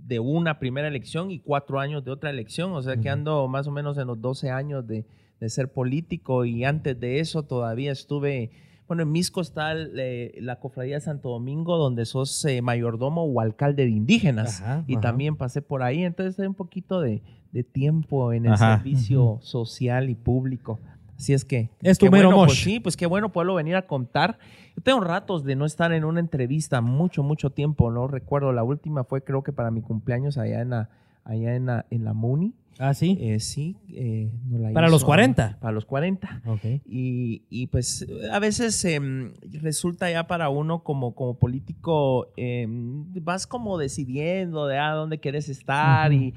de 0.09 0.21
una 0.21 0.59
primera 0.59 0.89
elección 0.89 1.31
y 1.31 1.39
cuatro 1.39 1.79
años 1.79 2.03
de 2.03 2.11
otra 2.11 2.31
elección. 2.31 2.73
O 2.73 2.83
sea 2.83 2.97
que 2.97 3.11
ando 3.11 3.47
más 3.47 3.67
o 3.67 3.71
menos 3.71 3.99
en 3.99 4.07
los 4.07 4.21
12 4.21 4.51
años 4.51 4.87
de, 4.87 5.05
de 5.39 5.51
ser 5.51 5.71
político 5.71 6.47
y 6.47 6.65
antes 6.65 6.99
de 6.99 7.21
eso 7.21 7.43
todavía 7.43 7.93
estuve, 7.93 8.51
bueno, 8.87 9.03
en 9.03 9.13
Misco 9.13 9.43
está 9.43 9.75
eh, 9.77 10.35
la 10.41 10.61
Cofradía 10.61 10.95
de 10.95 11.03
Santo 11.03 11.29
Domingo 11.29 11.77
donde 11.77 12.07
sos 12.07 12.43
eh, 12.47 12.63
mayordomo 12.63 13.25
o 13.25 13.41
alcalde 13.41 13.85
de 13.85 13.91
indígenas. 13.91 14.63
Ajá, 14.63 14.85
y 14.87 14.95
ajá. 14.95 15.03
también 15.03 15.37
pasé 15.37 15.61
por 15.61 15.83
ahí, 15.83 16.03
entonces 16.03 16.41
hay 16.41 16.47
un 16.47 16.55
poquito 16.55 17.03
de, 17.03 17.23
de 17.53 17.63
tiempo 17.63 18.33
en 18.33 18.47
el 18.47 18.53
Ajá. 18.53 18.79
servicio 18.79 19.39
social 19.43 20.09
y 20.09 20.15
público. 20.15 20.81
Así 21.19 21.35
es 21.35 21.45
que... 21.45 21.69
Es 21.83 21.99
tu 21.99 22.07
mero 22.11 22.29
bueno, 22.29 22.47
pues 22.47 22.61
sí, 22.61 22.81
pues 22.81 22.97
qué 22.97 23.05
bueno 23.05 23.31
poderlo 23.31 23.57
venir 23.57 23.77
a 23.77 23.83
contar. 23.83 24.39
Yo 24.79 24.83
tengo 24.83 25.01
ratos 25.01 25.43
de 25.43 25.57
no 25.57 25.65
estar 25.67 25.93
en 25.93 26.05
una 26.05 26.21
entrevista, 26.21 26.81
mucho, 26.81 27.25
mucho 27.25 27.51
tiempo, 27.51 27.91
no 27.91 28.07
recuerdo. 28.07 28.53
La 28.53 28.63
última 28.63 29.03
fue 29.03 29.25
creo 29.25 29.43
que 29.43 29.53
para 29.53 29.73
mi 29.73 29.83
cumpleaños 29.83 30.39
allá 30.39 30.61
en 30.61 30.71
la, 30.71 30.89
allá 31.25 31.57
en 31.57 31.67
la, 31.67 31.87
en 31.91 32.05
la 32.05 32.13
Muni. 32.13 32.55
Ah, 32.79 32.95
sí. 32.95 33.19
Eh, 33.21 33.41
sí. 33.41 33.77
eh, 33.93 34.31
la 34.53 34.71
Para 34.73 34.87
hizo- 34.87 34.93
los 34.93 35.05
40. 35.05 35.59
Para 35.61 35.73
los 35.73 35.85
40. 35.85 36.43
Ok. 36.47 36.61
Y, 36.87 37.43
y, 37.51 37.67
pues 37.67 38.07
a 38.31 38.39
veces 38.39 38.85
em, 38.85 39.33
resulta 39.63 40.09
ya 40.13 40.29
para 40.29 40.49
uno 40.49 40.85
como, 40.85 41.13
como 41.17 41.35
político, 41.35 42.29
em, 42.37 43.05
vas 43.25 43.49
como 43.49 43.79
decidiendo 43.79 44.69
de 44.69 44.79
a 44.79 44.93
dónde 44.93 45.19
quieres 45.19 45.49
estar 45.49 46.13
y 46.13 46.35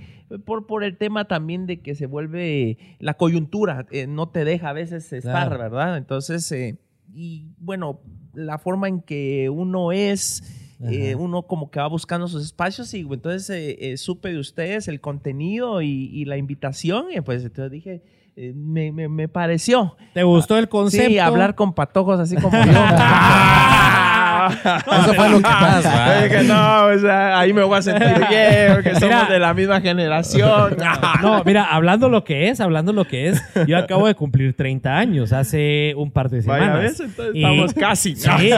por, 0.48 0.66
por 0.66 0.84
el 0.84 0.98
tema 0.98 1.26
también 1.26 1.68
de 1.68 1.80
que 1.82 1.94
se 1.94 2.08
vuelve 2.08 2.80
la 2.98 3.14
coyuntura, 3.14 3.86
eh, 3.92 4.08
no 4.08 4.30
te 4.30 4.46
deja 4.46 4.70
a 4.70 4.74
veces 4.74 5.14
estar, 5.14 5.50
Claro. 5.50 5.60
¿verdad? 5.60 5.96
Entonces, 5.98 6.52
eh, 6.52 6.80
y 7.14 7.46
bueno, 7.60 8.00
la 8.34 8.58
forma 8.58 8.88
en 8.88 9.02
que 9.02 9.50
uno 9.50 9.92
es, 9.92 10.44
eh, 10.82 11.16
uno 11.16 11.44
como 11.44 11.70
que 11.70 11.80
va 11.80 11.88
buscando 11.88 12.28
sus 12.28 12.44
espacios 12.44 12.94
y 12.94 13.02
entonces 13.02 13.50
eh, 13.50 13.92
eh, 13.92 13.98
supe 13.98 14.30
de 14.30 14.40
ustedes 14.40 14.88
el 14.88 15.00
contenido 15.00 15.82
y, 15.82 16.10
y 16.12 16.26
la 16.26 16.38
invitación 16.38 17.08
y 17.16 17.22
pues 17.22 17.44
entonces 17.44 17.72
dije, 17.72 18.02
eh, 18.36 18.54
me, 18.56 18.92
me, 18.92 19.10
me 19.10 19.28
pareció. 19.28 19.96
¿Te 20.14 20.24
gustó 20.24 20.58
el 20.58 20.70
concepto? 20.70 21.10
Sí, 21.10 21.20
hablar 21.20 21.56
con 21.56 21.74
patojos 21.74 22.20
así 22.20 22.36
como 22.38 22.58
yo. 22.66 22.72
Eso 24.50 25.14
fue 25.14 25.30
lo 25.30 25.38
que 25.38 25.42
más, 25.44 25.86
va. 25.86 26.26
Es 26.26 26.32
que 26.32 26.44
no, 26.44 26.86
o 26.88 26.98
sea, 27.00 27.40
ahí 27.40 27.54
me 27.54 27.64
voy 27.64 27.78
a 27.78 27.82
sentir 27.82 28.08
bien, 28.30 28.74
porque 28.74 28.92
somos 28.96 29.04
Mira. 29.16 29.28
de 29.30 29.40
la 29.40 29.54
misma 29.54 29.82
generación. 29.82 30.78
No, 31.22 31.44
mira, 31.44 31.66
hablando 31.66 32.10
lo 32.10 32.24
que 32.24 32.50
es, 32.50 32.60
hablando 32.62 32.94
lo 32.94 33.06
que 33.06 33.30
es, 33.30 33.42
yo 33.68 33.78
acabo 33.78 34.08
de 34.08 34.16
cumplir 34.16 34.56
30 34.56 34.98
años 34.98 35.34
hace 35.34 35.94
un 35.96 36.12
par 36.12 36.30
de 36.30 36.42
semanas. 36.42 36.70
Vaya, 36.70 36.80
¿ves? 36.80 37.00
Entonces 37.00 37.36
Y- 37.36 37.44
estamos 37.44 37.74
casi. 37.74 38.16
Sí, 38.16 38.50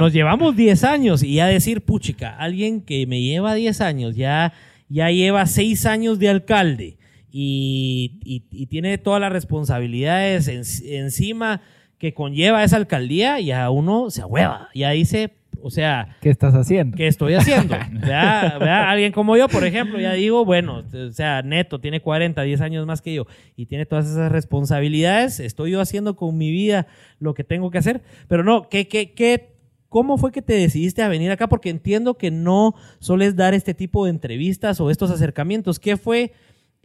nos 0.00 0.12
llevamos 0.12 0.56
10 0.56 0.84
años 0.84 1.22
y 1.22 1.34
ya 1.34 1.46
decir, 1.46 1.82
puchica, 1.82 2.36
alguien 2.38 2.80
que 2.80 3.06
me 3.06 3.20
lleva 3.20 3.54
10 3.54 3.80
años, 3.80 4.16
ya, 4.16 4.52
ya 4.88 5.10
lleva 5.10 5.46
6 5.46 5.84
años 5.86 6.18
de 6.18 6.28
alcalde 6.30 6.96
y, 7.30 8.18
y- 8.24 8.44
y 8.50 8.66
tiene 8.66 8.98
todas 8.98 9.20
las 9.20 9.32
responsabilidades 9.32 10.48
en- 10.48 10.62
encima 11.04 11.60
que 11.98 12.14
conlleva 12.14 12.62
esa 12.64 12.76
alcaldía, 12.76 13.40
ya 13.40 13.70
uno 13.70 14.10
se 14.10 14.22
ahueva, 14.22 14.68
ya 14.74 14.90
dice, 14.90 15.32
o 15.62 15.70
sea, 15.70 16.16
¿Qué 16.20 16.30
estás 16.30 16.54
haciendo? 16.54 16.96
¿qué 16.96 17.06
estoy 17.06 17.34
haciendo? 17.34 17.74
¿Verdad? 17.92 18.58
¿Verdad? 18.58 18.90
Alguien 18.90 19.12
como 19.12 19.36
yo, 19.36 19.48
por 19.48 19.64
ejemplo, 19.64 19.98
ya 19.98 20.12
digo, 20.12 20.44
bueno, 20.44 20.84
o 20.92 21.12
sea, 21.12 21.42
neto, 21.42 21.80
tiene 21.80 22.00
40, 22.00 22.42
10 22.42 22.60
años 22.60 22.86
más 22.86 23.00
que 23.02 23.14
yo 23.14 23.26
y 23.56 23.66
tiene 23.66 23.86
todas 23.86 24.06
esas 24.06 24.30
responsabilidades, 24.30 25.40
estoy 25.40 25.72
yo 25.72 25.80
haciendo 25.80 26.16
con 26.16 26.36
mi 26.36 26.50
vida 26.50 26.86
lo 27.18 27.34
que 27.34 27.44
tengo 27.44 27.70
que 27.70 27.78
hacer, 27.78 28.02
pero 28.28 28.44
no, 28.44 28.68
¿qué, 28.68 28.88
qué, 28.88 29.12
qué, 29.12 29.56
¿cómo 29.88 30.18
fue 30.18 30.32
que 30.32 30.42
te 30.42 30.54
decidiste 30.54 31.02
a 31.02 31.08
venir 31.08 31.30
acá? 31.30 31.48
Porque 31.48 31.70
entiendo 31.70 32.18
que 32.18 32.30
no 32.30 32.74
soles 32.98 33.36
dar 33.36 33.54
este 33.54 33.72
tipo 33.74 34.04
de 34.04 34.10
entrevistas 34.10 34.80
o 34.80 34.90
estos 34.90 35.10
acercamientos. 35.10 35.80
¿Qué 35.80 35.96
fue? 35.96 36.32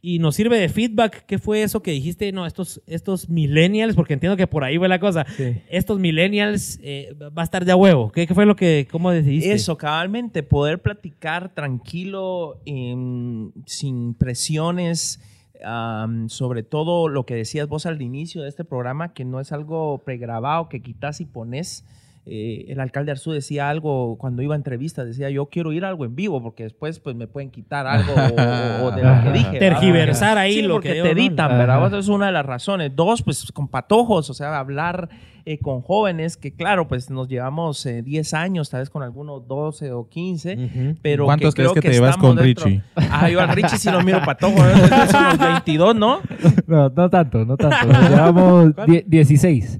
Y 0.03 0.17
nos 0.17 0.35
sirve 0.35 0.57
de 0.57 0.67
feedback. 0.67 1.25
¿Qué 1.25 1.37
fue 1.37 1.61
eso 1.61 1.83
que 1.83 1.91
dijiste? 1.91 2.31
No, 2.31 2.47
estos, 2.47 2.81
estos 2.87 3.29
millennials, 3.29 3.95
porque 3.95 4.13
entiendo 4.13 4.35
que 4.35 4.47
por 4.47 4.63
ahí 4.63 4.77
fue 4.77 4.87
la 4.87 4.99
cosa. 4.99 5.25
Sí. 5.37 5.57
Estos 5.69 5.99
millennials 5.99 6.79
eh, 6.81 7.13
va 7.19 7.43
a 7.43 7.45
estar 7.45 7.65
de 7.65 7.71
a 7.71 7.75
huevo. 7.75 8.11
¿Qué, 8.11 8.25
qué 8.25 8.33
fue 8.33 8.47
lo 8.47 8.55
que, 8.55 8.87
cómo 8.91 9.11
decidiste? 9.11 9.53
Eso, 9.53 9.77
cabalmente, 9.77 10.41
poder 10.41 10.81
platicar 10.81 11.53
tranquilo, 11.53 12.59
em, 12.65 13.51
sin 13.65 14.15
presiones, 14.15 15.19
sobre 16.27 16.63
todo 16.63 17.07
lo 17.07 17.25
que 17.27 17.35
decías 17.35 17.67
vos 17.67 17.85
al 17.85 18.01
inicio 18.01 18.41
de 18.41 18.49
este 18.49 18.65
programa, 18.65 19.13
que 19.13 19.25
no 19.25 19.39
es 19.39 19.51
algo 19.51 19.99
pregrabado 20.03 20.69
que 20.69 20.81
quitas 20.81 21.21
y 21.21 21.25
pones. 21.25 21.85
Eh, 22.25 22.65
el 22.67 22.79
alcalde 22.79 23.09
Arzú 23.11 23.31
decía 23.31 23.67
algo 23.67 24.15
cuando 24.19 24.43
iba 24.43 24.53
a 24.53 24.57
entrevistas, 24.57 25.07
decía 25.07 25.31
yo 25.31 25.47
quiero 25.47 25.73
ir 25.73 25.83
a 25.85 25.87
algo 25.89 26.05
en 26.05 26.15
vivo 26.15 26.39
porque 26.41 26.61
después 26.63 26.99
pues 26.99 27.15
me 27.15 27.25
pueden 27.27 27.49
quitar 27.49 27.87
algo 27.87 28.13
o, 28.13 28.85
o 28.85 28.91
de 28.91 29.03
lo 29.03 29.23
que 29.23 29.31
dije. 29.31 29.51
¿verdad? 29.53 29.59
Tergiversar 29.59 30.37
ahí 30.37 30.53
Sí, 30.53 30.61
lo 30.61 30.75
porque 30.75 30.93
que 30.93 31.01
te 31.01 31.09
editan. 31.11 31.49
¿verdad? 31.57 31.87
Esa 31.87 31.97
es 31.97 32.07
una 32.09 32.27
de 32.27 32.31
las 32.33 32.45
razones. 32.45 32.95
Dos, 32.95 33.23
pues 33.23 33.51
con 33.51 33.67
patojos, 33.67 34.29
o 34.29 34.33
sea, 34.35 34.59
hablar 34.59 35.09
eh, 35.45 35.57
con 35.57 35.81
jóvenes 35.81 36.37
que 36.37 36.53
claro, 36.53 36.87
pues 36.87 37.09
nos 37.09 37.27
llevamos 37.27 37.83
eh, 37.87 38.03
10 38.03 38.33
años, 38.35 38.69
tal 38.69 38.81
vez 38.81 38.91
con 38.91 39.01
algunos 39.01 39.47
12 39.47 39.91
o 39.91 40.07
15. 40.07 40.53
Ujú. 40.53 40.95
Pero 41.01 41.25
¿Cuántos 41.25 41.55
que 41.55 41.63
crees 41.63 41.71
creo 41.71 41.81
que 41.81 41.89
te 41.89 41.93
llevas 41.95 42.17
con 42.17 42.35
dentro- 42.35 42.65
Richie? 42.65 42.83
Ah, 42.95 43.29
yo 43.31 43.41
al 43.41 43.49
Richie 43.49 43.79
sí 43.79 43.89
lo 43.89 44.01
miro 44.03 44.21
patojo. 44.23 44.63
¿eh? 44.63 44.73
Son 45.09 45.23
los 45.23 45.39
22, 45.39 45.95
¿no? 45.95 46.19
No, 46.67 46.87
no 46.89 47.09
tanto, 47.09 47.43
no 47.45 47.57
tanto. 47.57 47.87
Nos 47.91 48.09
llevamos 48.11 48.73
die- 48.85 49.03
16. 49.07 49.79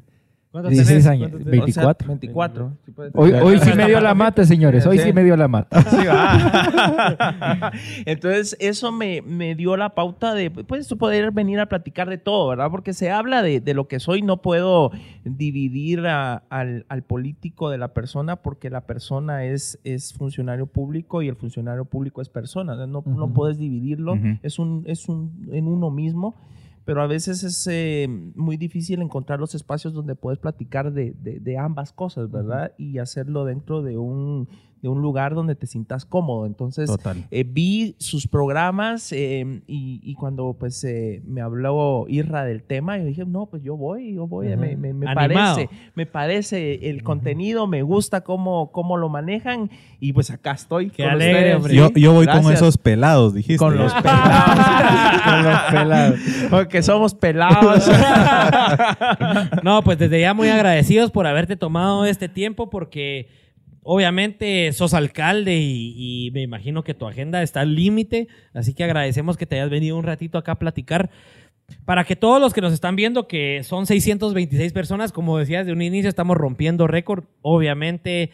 ¿Cuántos 0.51 0.72
16 0.72 0.88
tenés? 0.89 1.08
años. 1.08 1.29
¿Cuántos 1.31 1.46
tenés? 1.51 1.65
24. 1.65 1.93
O 1.93 1.96
sea, 1.98 2.08
24. 2.08 2.77
Sí 2.86 2.91
puede 2.91 3.12
ser. 3.12 3.20
Hoy, 3.22 3.31
hoy 3.34 3.60
sí 3.60 3.72
me 3.75 3.86
dio 3.88 4.01
la 4.01 4.13
mata, 4.13 4.43
señores. 4.46 4.86
Hoy 4.86 4.98
Sí. 4.98 5.05
sí 5.05 5.13
me 5.13 5.24
dio 5.24 5.38
la 5.38 5.48
mata. 5.48 5.81
Sí, 5.89 6.05
va. 6.05 7.72
Entonces, 8.05 8.55
eso 8.60 8.91
me, 8.91 9.22
me 9.22 9.55
dio 9.55 9.77
la 9.77 9.89
pauta 9.96 10.34
de, 10.34 10.51
pues, 10.51 10.93
poder 10.96 11.31
venir 11.31 11.60
a 11.60 11.67
platicar 11.67 12.10
de 12.10 12.17
todo, 12.17 12.50
¿verdad? 12.50 12.70
Porque 12.70 12.93
se 12.93 13.12
habla 13.12 13.41
de, 13.41 13.60
de 13.62 13.74
lo 13.74 13.88
que 13.88 14.00
soy, 14.00 14.22
no 14.22 14.41
puedo 14.41 14.91
dividir 15.24 16.05
a- 16.08 16.43
al, 16.50 16.86
al 16.89 17.03
político 17.03 17.70
de 17.70 17.77
la 17.77 17.93
persona 17.93 18.36
porque 18.36 18.70
la 18.70 18.81
persona 18.81 19.46
es, 19.46 19.79
es 19.84 20.13
funcionario 20.13 20.65
público 20.67 21.22
y 21.22 21.27
el 21.29 21.36
funcionario 21.36 21.86
público 21.86 22.22
es 22.22 22.29
persona. 22.29 22.75
No, 22.88 23.03
no 23.05 23.34
puedes 23.34 23.58
dividirlo, 23.58 24.17
es, 24.43 24.60
un, 24.60 24.84
es 24.86 25.08
un, 25.08 25.48
en 25.51 25.67
uno 25.67 25.89
mismo. 25.91 26.36
Pero 26.86 27.02
a 27.02 27.08
veces 27.08 27.44
es 27.44 27.68
eh, 27.68 28.08
muy 28.36 28.58
difícil 28.58 29.02
encontrar 29.02 29.40
los 29.40 29.54
espacios 29.56 29.94
donde 29.94 30.16
puedes 30.16 30.40
platicar 30.40 30.92
de, 30.92 31.14
de- 31.22 31.40
de 31.40 31.58
ambas 31.58 31.94
cosas, 31.94 32.32
¿verdad? 32.32 32.74
Y 32.78 32.98
hacerlo 32.98 33.46
dentro 33.46 33.82
de 33.84 33.98
un, 33.98 34.48
de 34.82 34.90
un 34.90 35.02
lugar 35.02 35.36
donde 35.36 35.56
te 35.56 35.68
sientas 35.68 36.06
cómodo. 36.06 36.46
Entonces, 36.48 36.88
Total. 36.90 37.26
eh, 37.30 37.44
vi 37.48 37.96
sus 38.00 38.28
programas 38.28 39.12
eh, 39.12 39.62
y, 39.68 40.00
y 40.04 40.16
cuando 40.16 40.56
pues 40.60 40.84
eh, 40.84 41.22
me 41.26 41.42
habló 41.42 42.06
Irra 42.08 42.44
del 42.46 42.64
tema, 42.64 42.98
yo 42.98 43.06
dije, 43.06 43.24
no, 43.26 43.46
pues 43.46 43.62
yo 43.64 43.78
voy, 43.78 44.14
yo 44.16 44.26
voy, 44.28 44.48
me, 44.58 44.76
me- 44.76 44.94
parece, 45.14 45.70
me 45.94 46.06
parece 46.06 46.90
el 46.90 47.04
contenido, 47.04 47.68
me 47.68 47.84
gusta 47.84 48.22
cómo, 48.22 48.72
cómo 48.72 48.98
lo 48.98 49.08
manejan 49.10 49.70
y 50.00 50.14
pues 50.14 50.32
acá 50.32 50.52
estoy. 50.54 50.90
Qué 50.90 51.04
con 51.04 51.12
alegre, 51.12 51.38
ustedes. 51.40 51.56
hombre. 51.58 51.76
Yo, 51.76 51.90
yo 51.94 52.14
voy 52.14 52.26
con 52.26 52.52
esos 52.52 52.78
pelados, 52.78 53.34
dijiste. 53.36 53.58
Con 53.58 53.78
los 53.78 53.94
pelados. 54.02 55.24
Con 55.26 55.44
los 55.44 55.62
pelados. 55.72 56.20
Porque 56.50 56.82
somos 56.82 57.14
pelados. 57.14 57.90
No, 59.64 59.82
pues 59.84 59.98
desde 60.00 60.20
ya 60.22 60.34
muy 60.34 60.50
agradecidos 60.50 61.12
por 61.12 61.28
haberte 61.28 61.56
tomado 61.56 62.06
este 62.06 62.30
tiempo 62.30 62.70
porque 62.70 63.28
obviamente 63.84 64.72
sos 64.74 64.94
alcalde 64.94 65.58
y, 65.60 66.30
me 66.34 66.42
imagino 66.42 66.84
que 66.84 66.94
tu 66.94 67.08
agenda 67.08 67.42
está 67.42 67.62
al 67.62 67.76
límite, 67.76 68.28
así 68.54 68.74
que 68.74 68.84
agradecemos 68.84 69.38
que 69.38 69.46
te 69.46 69.56
hayas 69.56 69.70
venido 69.70 69.98
un 69.98 70.04
ratito 70.04 70.38
acá 70.38 70.54
a 70.54 70.60
platicar. 70.60 71.10
Para 71.86 72.04
que 72.04 72.18
todos 72.18 72.42
los 72.42 72.54
que 72.54 72.62
nos 72.62 72.74
están 72.74 72.98
viendo, 72.98 73.28
que 73.28 73.64
son 73.64 73.86
626 73.86 74.74
personas, 74.74 75.12
como 75.14 75.38
decías 75.38 75.66
de 75.66 75.72
un 75.72 75.82
inicio, 75.82 76.10
estamos 76.10 76.36
rompiendo 76.36 76.86
récord. 76.86 77.24
Obviamente, 77.42 78.32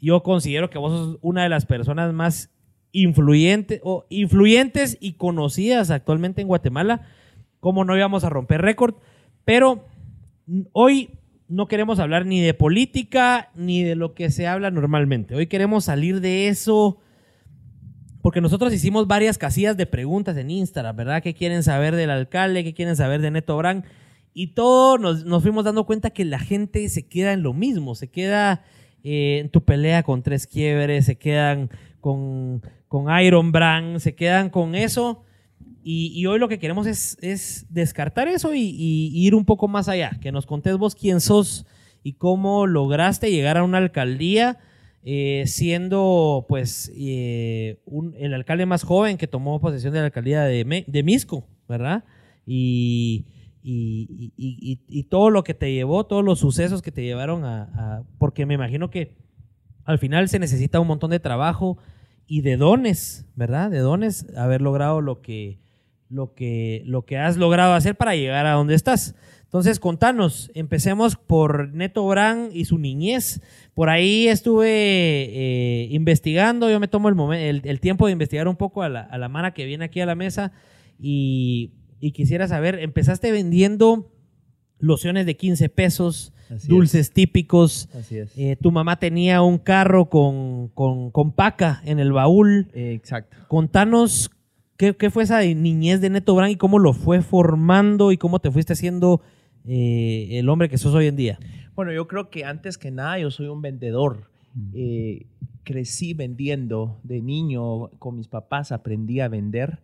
yo 0.00 0.22
considero 0.22 0.70
que 0.70 0.78
vos 0.78 0.92
sos 0.92 1.18
una 1.20 1.42
de 1.42 1.48
las 1.48 1.66
personas 1.66 2.12
más 2.12 2.50
influyentes, 2.92 3.80
o 3.82 4.06
influyentes 4.08 4.96
y 5.00 5.14
conocidas 5.14 5.90
actualmente 5.90 6.42
en 6.42 6.48
Guatemala. 6.48 7.02
¿Cómo 7.58 7.84
no 7.84 7.96
íbamos 7.96 8.22
a 8.22 8.30
romper 8.30 8.62
récord? 8.62 8.94
Pero 9.44 9.84
mm, 10.46 10.62
hoy 10.72 11.10
no 11.48 11.68
queremos 11.68 11.98
hablar 11.98 12.26
ni 12.26 12.40
de 12.40 12.54
política 12.54 13.50
ni 13.54 13.82
de 13.82 13.94
lo 13.94 14.14
que 14.14 14.30
se 14.30 14.46
habla 14.46 14.70
normalmente. 14.70 15.34
Hoy 15.34 15.46
queremos 15.46 15.84
salir 15.84 16.20
de 16.20 16.48
eso 16.48 16.98
porque 18.22 18.40
nosotros 18.40 18.72
hicimos 18.72 19.06
varias 19.06 19.38
casillas 19.38 19.76
de 19.76 19.86
preguntas 19.86 20.36
en 20.36 20.50
Instagram, 20.50 20.96
¿verdad? 20.96 21.22
¿Qué 21.22 21.34
quieren 21.34 21.62
saber 21.62 21.94
del 21.94 22.10
alcalde? 22.10 22.64
¿Qué 22.64 22.74
quieren 22.74 22.96
saber 22.96 23.20
de 23.20 23.30
Neto 23.30 23.56
Brand? 23.56 23.84
Y 24.34 24.48
todo 24.48 24.98
nos, 24.98 25.24
nos 25.24 25.42
fuimos 25.42 25.64
dando 25.64 25.86
cuenta 25.86 26.10
que 26.10 26.24
la 26.24 26.40
gente 26.40 26.88
se 26.88 27.06
queda 27.06 27.32
en 27.32 27.44
lo 27.44 27.54
mismo, 27.54 27.94
se 27.94 28.08
queda 28.08 28.64
eh, 29.04 29.38
en 29.38 29.50
tu 29.50 29.64
pelea 29.64 30.02
con 30.02 30.24
tres 30.24 30.48
quiebres, 30.48 31.06
se 31.06 31.16
quedan 31.16 31.70
con, 32.00 32.62
con 32.88 33.06
Iron 33.20 33.52
Brand, 33.52 34.00
se 34.00 34.16
quedan 34.16 34.50
con 34.50 34.74
eso. 34.74 35.22
Y, 35.88 36.26
hoy 36.26 36.40
lo 36.40 36.48
que 36.48 36.58
queremos 36.58 36.88
es, 36.88 37.16
es 37.20 37.64
descartar 37.70 38.26
eso 38.26 38.52
y, 38.54 38.60
ir 39.14 39.36
un 39.36 39.44
poco 39.44 39.68
más 39.68 39.88
allá. 39.88 40.18
Que 40.20 40.32
nos 40.32 40.44
contés 40.44 40.76
vos 40.76 40.96
quién 40.96 41.20
sos 41.20 41.64
y 42.02 42.14
cómo 42.14 42.66
lograste 42.66 43.30
llegar 43.30 43.56
a 43.56 43.62
una 43.62 43.78
alcaldía 43.78 44.58
eh, 45.04 45.44
siendo 45.46 46.44
pues 46.48 46.90
eh, 46.96 47.78
un- 47.86 48.16
el 48.18 48.34
alcalde 48.34 48.66
más 48.66 48.82
joven 48.82 49.16
que 49.16 49.28
tomó 49.28 49.60
posesión 49.60 49.92
de 49.92 50.00
la 50.00 50.06
alcaldía 50.06 50.42
de, 50.42 51.02
Misco, 51.04 51.46
¿verdad? 51.68 52.02
Y, 52.44 53.26
y- 53.62 55.04
todo 55.04 55.30
lo 55.30 55.44
que 55.44 55.54
te 55.54 55.72
llevó, 55.72 56.04
todos 56.04 56.24
los 56.24 56.40
sucesos 56.40 56.82
que 56.82 56.90
te 56.90 57.04
llevaron 57.04 57.44
a- 57.44 58.02
Porque 58.18 58.44
me 58.44 58.54
imagino 58.54 58.90
que 58.90 59.14
al 59.84 60.00
final 60.00 60.28
se 60.28 60.40
necesita 60.40 60.80
un 60.80 60.88
montón 60.88 61.12
de 61.12 61.20
trabajo 61.20 61.78
y 62.26 62.40
de 62.40 62.56
dones, 62.56 63.24
¿verdad? 63.36 63.70
De 63.70 63.78
dones, 63.78 64.26
haber 64.36 64.60
logrado 64.62 65.00
lo 65.00 65.22
que, 65.22 65.60
lo 66.08 66.34
que, 66.34 66.82
lo 66.86 67.04
que 67.04 67.18
has 67.18 67.36
logrado 67.36 67.74
hacer 67.74 67.94
para 67.96 68.14
llegar 68.14 68.46
a 68.46 68.52
donde 68.52 68.74
estás. 68.74 69.14
Entonces, 69.44 69.78
contanos, 69.80 70.50
empecemos 70.54 71.16
por 71.16 71.72
Neto 71.72 72.06
Brand 72.06 72.54
y 72.54 72.64
su 72.64 72.78
niñez. 72.78 73.40
Por 73.74 73.88
ahí 73.88 74.26
estuve 74.28 74.68
eh, 74.70 75.88
investigando, 75.90 76.68
yo 76.68 76.80
me 76.80 76.88
tomo 76.88 77.08
el, 77.08 77.38
el, 77.38 77.62
el 77.64 77.80
tiempo 77.80 78.06
de 78.06 78.12
investigar 78.12 78.48
un 78.48 78.56
poco 78.56 78.82
a 78.82 78.88
la, 78.88 79.00
a 79.02 79.18
la 79.18 79.28
Mara 79.28 79.54
que 79.54 79.64
viene 79.64 79.84
aquí 79.84 80.00
a 80.00 80.06
la 80.06 80.14
mesa 80.14 80.52
y, 80.98 81.72
y 82.00 82.12
quisiera 82.12 82.48
saber, 82.48 82.78
empezaste 82.80 83.30
vendiendo 83.30 84.10
lociones 84.78 85.26
de 85.26 85.36
15 85.36 85.68
pesos, 85.70 86.32
Así 86.54 86.68
dulces 86.68 87.12
típicos, 87.12 87.88
Así 87.98 88.18
es. 88.18 88.36
eh, 88.36 88.56
tu 88.60 88.70
mamá 88.70 88.98
tenía 88.98 89.42
un 89.42 89.58
carro 89.58 90.08
con, 90.10 90.68
con, 90.68 91.10
con 91.10 91.32
paca 91.32 91.80
en 91.84 91.98
el 91.98 92.12
baúl. 92.12 92.68
Eh, 92.74 92.92
exacto. 92.92 93.36
Contanos 93.48 94.30
qué, 94.76 94.96
qué 94.96 95.10
fue 95.10 95.24
esa 95.24 95.40
niñez 95.42 96.00
de 96.00 96.10
Neto 96.10 96.34
Brand 96.34 96.52
y 96.52 96.56
cómo 96.56 96.78
lo 96.78 96.92
fue 96.92 97.22
formando 97.22 98.12
y 98.12 98.16
cómo 98.16 98.38
te 98.38 98.50
fuiste 98.50 98.72
haciendo 98.72 99.20
eh, 99.64 100.28
el 100.32 100.48
hombre 100.48 100.68
que 100.68 100.78
sos 100.78 100.94
hoy 100.94 101.06
en 101.06 101.16
día. 101.16 101.38
Bueno, 101.74 101.92
yo 101.92 102.06
creo 102.08 102.30
que 102.30 102.44
antes 102.44 102.78
que 102.78 102.90
nada 102.90 103.18
yo 103.18 103.30
soy 103.30 103.48
un 103.48 103.62
vendedor. 103.62 104.30
Eh, 104.72 105.26
crecí 105.64 106.14
vendiendo 106.14 106.98
de 107.02 107.20
niño 107.20 107.88
con 107.98 108.16
mis 108.16 108.28
papás, 108.28 108.72
aprendí 108.72 109.20
a 109.20 109.28
vender. 109.28 109.80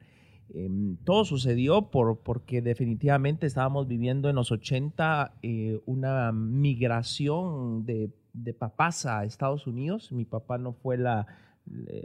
Em, 0.55 0.97
todo 1.05 1.25
sucedió 1.25 1.91
por, 1.91 2.21
porque 2.21 2.63
definitivamente 2.63 3.47
estábamos 3.47 3.89
viviendo 3.89 4.31
en 4.31 4.37
los 4.37 4.51
80 4.51 5.35
eh, 5.43 5.81
una 5.87 6.33
migración 6.33 7.85
de 7.85 8.11
de 8.33 8.55
papás 8.55 9.07
a 9.07 9.25
Estados 9.25 9.67
Unidos. 9.67 10.13
Mi 10.13 10.25
papá 10.25 10.59
no 10.59 10.73
fue 10.73 10.97
la, 10.97 11.27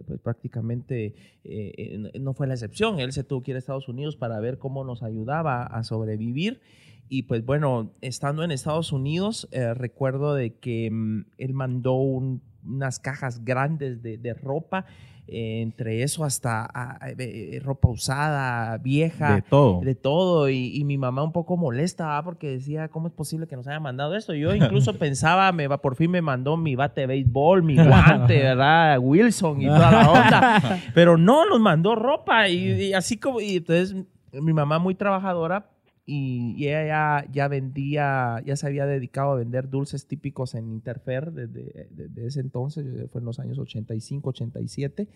pues 0.05 0.19
prácticamente 0.21 1.15
eh, 1.43 1.73
eh, 2.13 2.19
no 2.19 2.33
fue 2.33 2.47
la 2.47 2.53
excepción. 2.53 2.99
Él 2.99 3.11
se 3.11 3.23
tuvo 3.23 3.43
que 3.43 3.51
ir 3.51 3.55
a 3.55 3.59
Estados 3.59 3.87
Unidos 3.89 4.15
para 4.15 4.39
ver 4.39 4.57
cómo 4.57 4.83
nos 4.83 5.03
ayudaba 5.03 5.63
a 5.63 5.83
sobrevivir. 5.83 6.61
Y 7.09 7.23
pues 7.23 7.45
bueno, 7.45 7.93
estando 8.01 8.43
en 8.43 8.51
Estados 8.51 8.91
Unidos, 8.91 9.47
eh, 9.51 9.73
recuerdo 9.73 10.33
de 10.35 10.55
que 10.55 10.89
mm, 10.91 11.25
él 11.37 11.53
mandó 11.53 11.93
un- 11.93 12.41
unas 12.65 12.99
cajas 12.99 13.45
grandes 13.45 14.01
de, 14.01 14.17
de 14.17 14.33
ropa, 14.33 14.85
eh, 15.27 15.61
entre 15.61 16.03
eso 16.03 16.23
hasta 16.23 16.69
ah, 16.73 16.99
eh, 17.09 17.15
eh, 17.19 17.59
ropa 17.63 17.89
usada, 17.89 18.77
vieja, 18.77 19.35
De 19.35 19.41
todo. 19.41 19.81
de 19.81 19.93
todo 19.95 20.49
y, 20.49 20.75
y 20.75 20.83
mi 20.85 20.97
mamá 20.97 21.23
un 21.23 21.31
poco 21.33 21.57
molesta 21.57 22.17
¿ah? 22.17 22.23
porque 22.23 22.49
decía 22.51 22.87
cómo 22.87 23.07
es 23.07 23.13
posible 23.13 23.45
que 23.47 23.55
nos 23.55 23.67
haya 23.67 23.79
mandado 23.79 24.15
esto 24.15 24.33
yo 24.33 24.55
incluso 24.55 24.93
pensaba 24.99 25.51
me 25.51 25.67
va 25.67 25.79
por 25.81 25.95
fin 25.95 26.11
me 26.11 26.21
mandó 26.21 26.55
mi 26.55 26.75
bate 26.75 27.01
de 27.01 27.07
béisbol 27.07 27.61
mi 27.63 27.75
guante 27.83 28.41
verdad 28.41 28.99
Wilson 28.99 29.61
y 29.61 29.65
toda 29.67 29.91
la 29.91 30.11
onda 30.11 30.79
pero 30.93 31.17
no 31.17 31.45
nos 31.45 31.59
mandó 31.59 31.95
ropa 31.95 32.47
y, 32.47 32.83
y 32.83 32.93
así 32.93 33.17
como 33.17 33.41
y 33.41 33.57
entonces 33.57 33.95
mi 34.31 34.53
mamá 34.53 34.79
muy 34.79 34.95
trabajadora 34.95 35.69
y, 36.09 36.55
y 36.55 36.69
ella 36.69 36.85
ya, 36.85 37.31
ya 37.33 37.47
vendía, 37.49 38.41
ya 38.45 38.55
se 38.55 38.65
había 38.65 38.85
dedicado 38.85 39.33
a 39.33 39.35
vender 39.35 39.69
dulces 39.69 40.07
típicos 40.07 40.55
en 40.55 40.69
Interfer 40.69 41.33
desde, 41.33 41.89
desde 41.91 42.25
ese 42.25 42.39
entonces, 42.39 42.85
fue 43.11 43.19
en 43.19 43.25
los 43.25 43.39
años 43.39 43.59
85, 43.59 44.29
87. 44.29 45.09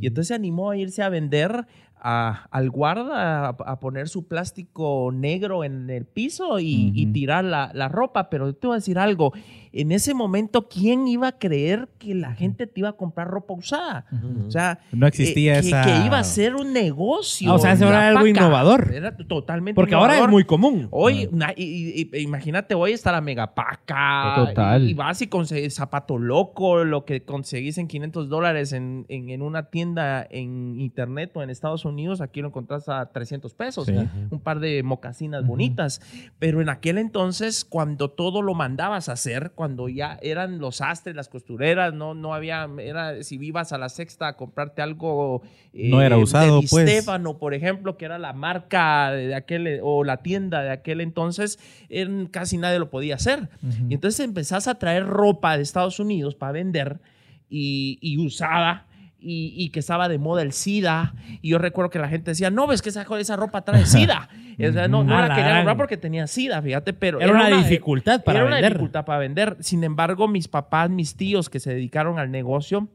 Y 0.00 0.06
entonces 0.06 0.28
se 0.28 0.34
animó 0.34 0.70
a 0.70 0.76
irse 0.76 1.02
a 1.02 1.08
vender 1.08 1.66
a- 2.02 2.46
al 2.50 2.70
guarda, 2.70 3.46
a, 3.46 3.48
a 3.48 3.80
poner 3.80 4.08
su 4.08 4.26
plástico 4.28 5.10
negro 5.12 5.64
en 5.64 5.88
el 5.90 6.04
piso 6.04 6.58
y, 6.60 7.06
tirar 7.12 7.44
la, 7.44 7.70
la 7.74 7.88
ropa. 7.88 8.28
Pero 8.30 8.52
te 8.54 8.66
voy 8.66 8.74
a 8.74 8.78
decir 8.78 8.98
algo, 8.98 9.32
en 9.72 9.92
ese 9.92 10.14
momento, 10.14 10.68
¿quién 10.68 11.06
iba 11.08 11.28
a 11.28 11.38
creer 11.38 11.88
que 11.98 12.14
la 12.14 12.34
gente 12.34 12.66
te 12.66 12.80
iba 12.80 12.90
a 12.90 12.92
comprar 12.94 13.28
ropa 13.28 13.54
usada? 13.54 14.06
O 14.46 14.50
sea, 14.50 14.80
No 14.92 15.06
existía 15.06 15.58
eh, 15.58 15.60
que, 15.62 15.68
esa- 15.68 15.82
que 15.82 16.06
iba 16.06 16.18
a 16.18 16.24
ser 16.24 16.54
un 16.56 16.72
negocio. 16.72 17.50
Ah, 17.50 17.54
o 17.54 17.58
sea, 17.58 17.72
eso 17.72 17.88
era 17.88 18.08
algo 18.08 18.20
paca. 18.20 18.28
innovador. 18.30 18.90
Era 18.92 19.16
totalmente 19.16 19.74
Porque 19.74 19.94
ahora 19.94 20.18
es 20.20 20.28
muy 20.28 20.44
común. 20.44 20.88
Hoy, 20.90 21.28
na- 21.32 21.52
y- 21.56 21.62
y- 21.64 22.10
y- 22.12 22.18
imagínate, 22.22 22.74
hoy 22.74 22.92
está 22.92 23.12
la 23.12 23.20
megapaca. 23.20 24.34
Total. 24.46 24.82
Y, 24.86 24.90
y 24.90 24.94
vas 24.94 25.20
y 25.22 25.26
conseguís 25.28 25.74
zapato 25.74 26.18
loco, 26.18 26.84
lo 26.84 27.04
que 27.04 27.22
conseguís 27.24 27.78
en 27.78 27.88
500 27.88 28.28
dólares 28.28 28.72
en, 28.72 29.06
en- 29.08 29.30
en 29.30 29.42
una 29.42 29.64
tienda 29.70 30.26
en 30.30 30.78
internet 30.80 31.30
o 31.34 31.42
en 31.42 31.50
Estados 31.50 31.84
Unidos, 31.84 31.87
aquí 32.20 32.40
lo 32.40 32.48
encontrás 32.48 32.88
a 32.88 33.06
300 33.10 33.54
pesos. 33.54 33.86
Sí. 33.86 33.94
Un 34.30 34.40
par 34.40 34.60
de 34.60 34.82
mocasinas 34.82 35.46
bonitas. 35.46 36.00
Pero 36.38 36.60
en 36.60 36.68
aquel 36.68 36.98
entonces, 36.98 37.64
cuando 37.64 38.10
todo 38.10 38.42
lo 38.42 38.54
mandabas 38.54 39.08
a 39.08 39.12
hacer, 39.12 39.52
cuando 39.54 39.88
ya 39.88 40.18
eran 40.22 40.58
los 40.58 40.80
astres, 40.80 41.16
las 41.16 41.28
costureras, 41.28 41.94
no, 41.94 42.14
no 42.14 42.34
había, 42.34 42.68
era, 42.78 43.22
si 43.22 43.36
ibas 43.36 43.72
a 43.72 43.78
la 43.78 43.88
sexta 43.88 44.28
a 44.28 44.36
comprarte 44.36 44.82
algo. 44.82 45.42
eh, 45.72 45.88
No 45.90 46.02
era 46.02 46.16
usado, 46.18 46.56
de 46.56 46.60
Di 46.62 46.66
pues. 46.68 46.88
Stefano, 46.90 47.38
por 47.38 47.54
ejemplo, 47.54 47.96
que 47.96 48.04
era 48.04 48.18
la 48.18 48.32
marca 48.32 49.10
de 49.12 49.34
aquel, 49.34 49.80
o 49.82 50.04
la 50.04 50.18
tienda 50.18 50.62
de 50.62 50.70
aquel 50.70 51.00
entonces, 51.00 51.58
en- 51.88 52.26
casi 52.26 52.58
nadie 52.58 52.78
lo 52.78 52.90
podía 52.90 53.14
hacer. 53.14 53.48
Y 53.88 53.94
entonces 53.94 54.20
empezás 54.20 54.68
a 54.68 54.74
traer 54.78 55.06
ropa 55.06 55.56
de 55.56 55.62
Estados 55.62 56.00
Unidos 56.00 56.34
para 56.34 56.52
vender 56.52 57.00
y, 57.48 57.98
y 58.00 58.18
usada. 58.18 58.86
Y, 59.20 59.52
y 59.56 59.70
que 59.70 59.80
estaba 59.80 60.08
de 60.08 60.18
moda 60.18 60.42
el 60.42 60.52
SIDA. 60.52 61.12
Y 61.42 61.50
yo 61.50 61.58
recuerdo 61.58 61.90
que 61.90 61.98
la 61.98 62.08
gente 62.08 62.30
decía, 62.30 62.50
no, 62.50 62.66
ves 62.66 62.82
que 62.82 62.88
esa, 62.90 63.04
esa 63.18 63.36
ropa 63.36 63.62
trae 63.62 63.84
SIDA. 63.86 64.28
O 64.60 64.72
sea, 64.72 64.88
no, 64.88 65.04
no 65.04 65.16
la 65.16 65.32
quería 65.36 65.54
comprar 65.54 65.76
porque 65.76 65.96
tenía 65.96 66.26
SIDA, 66.26 66.60
fíjate, 66.60 66.92
pero 66.92 67.20
Era 67.20 67.30
una 67.30 67.46
dificultad 67.48 68.24
para 68.24 68.40
era 68.40 68.46
una 68.48 68.56
vender. 68.56 68.72
dificultad 68.72 69.04
para 69.04 69.20
vender. 69.20 69.56
Sin 69.60 69.84
embargo, 69.84 70.26
mis 70.26 70.48
papás, 70.48 70.90
mis 70.90 71.14
tíos 71.14 71.48
que 71.48 71.60
se 71.60 71.72
dedicaron 71.74 72.18
al 72.18 72.32
negocio, 72.32 72.88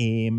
eh, 0.00 0.30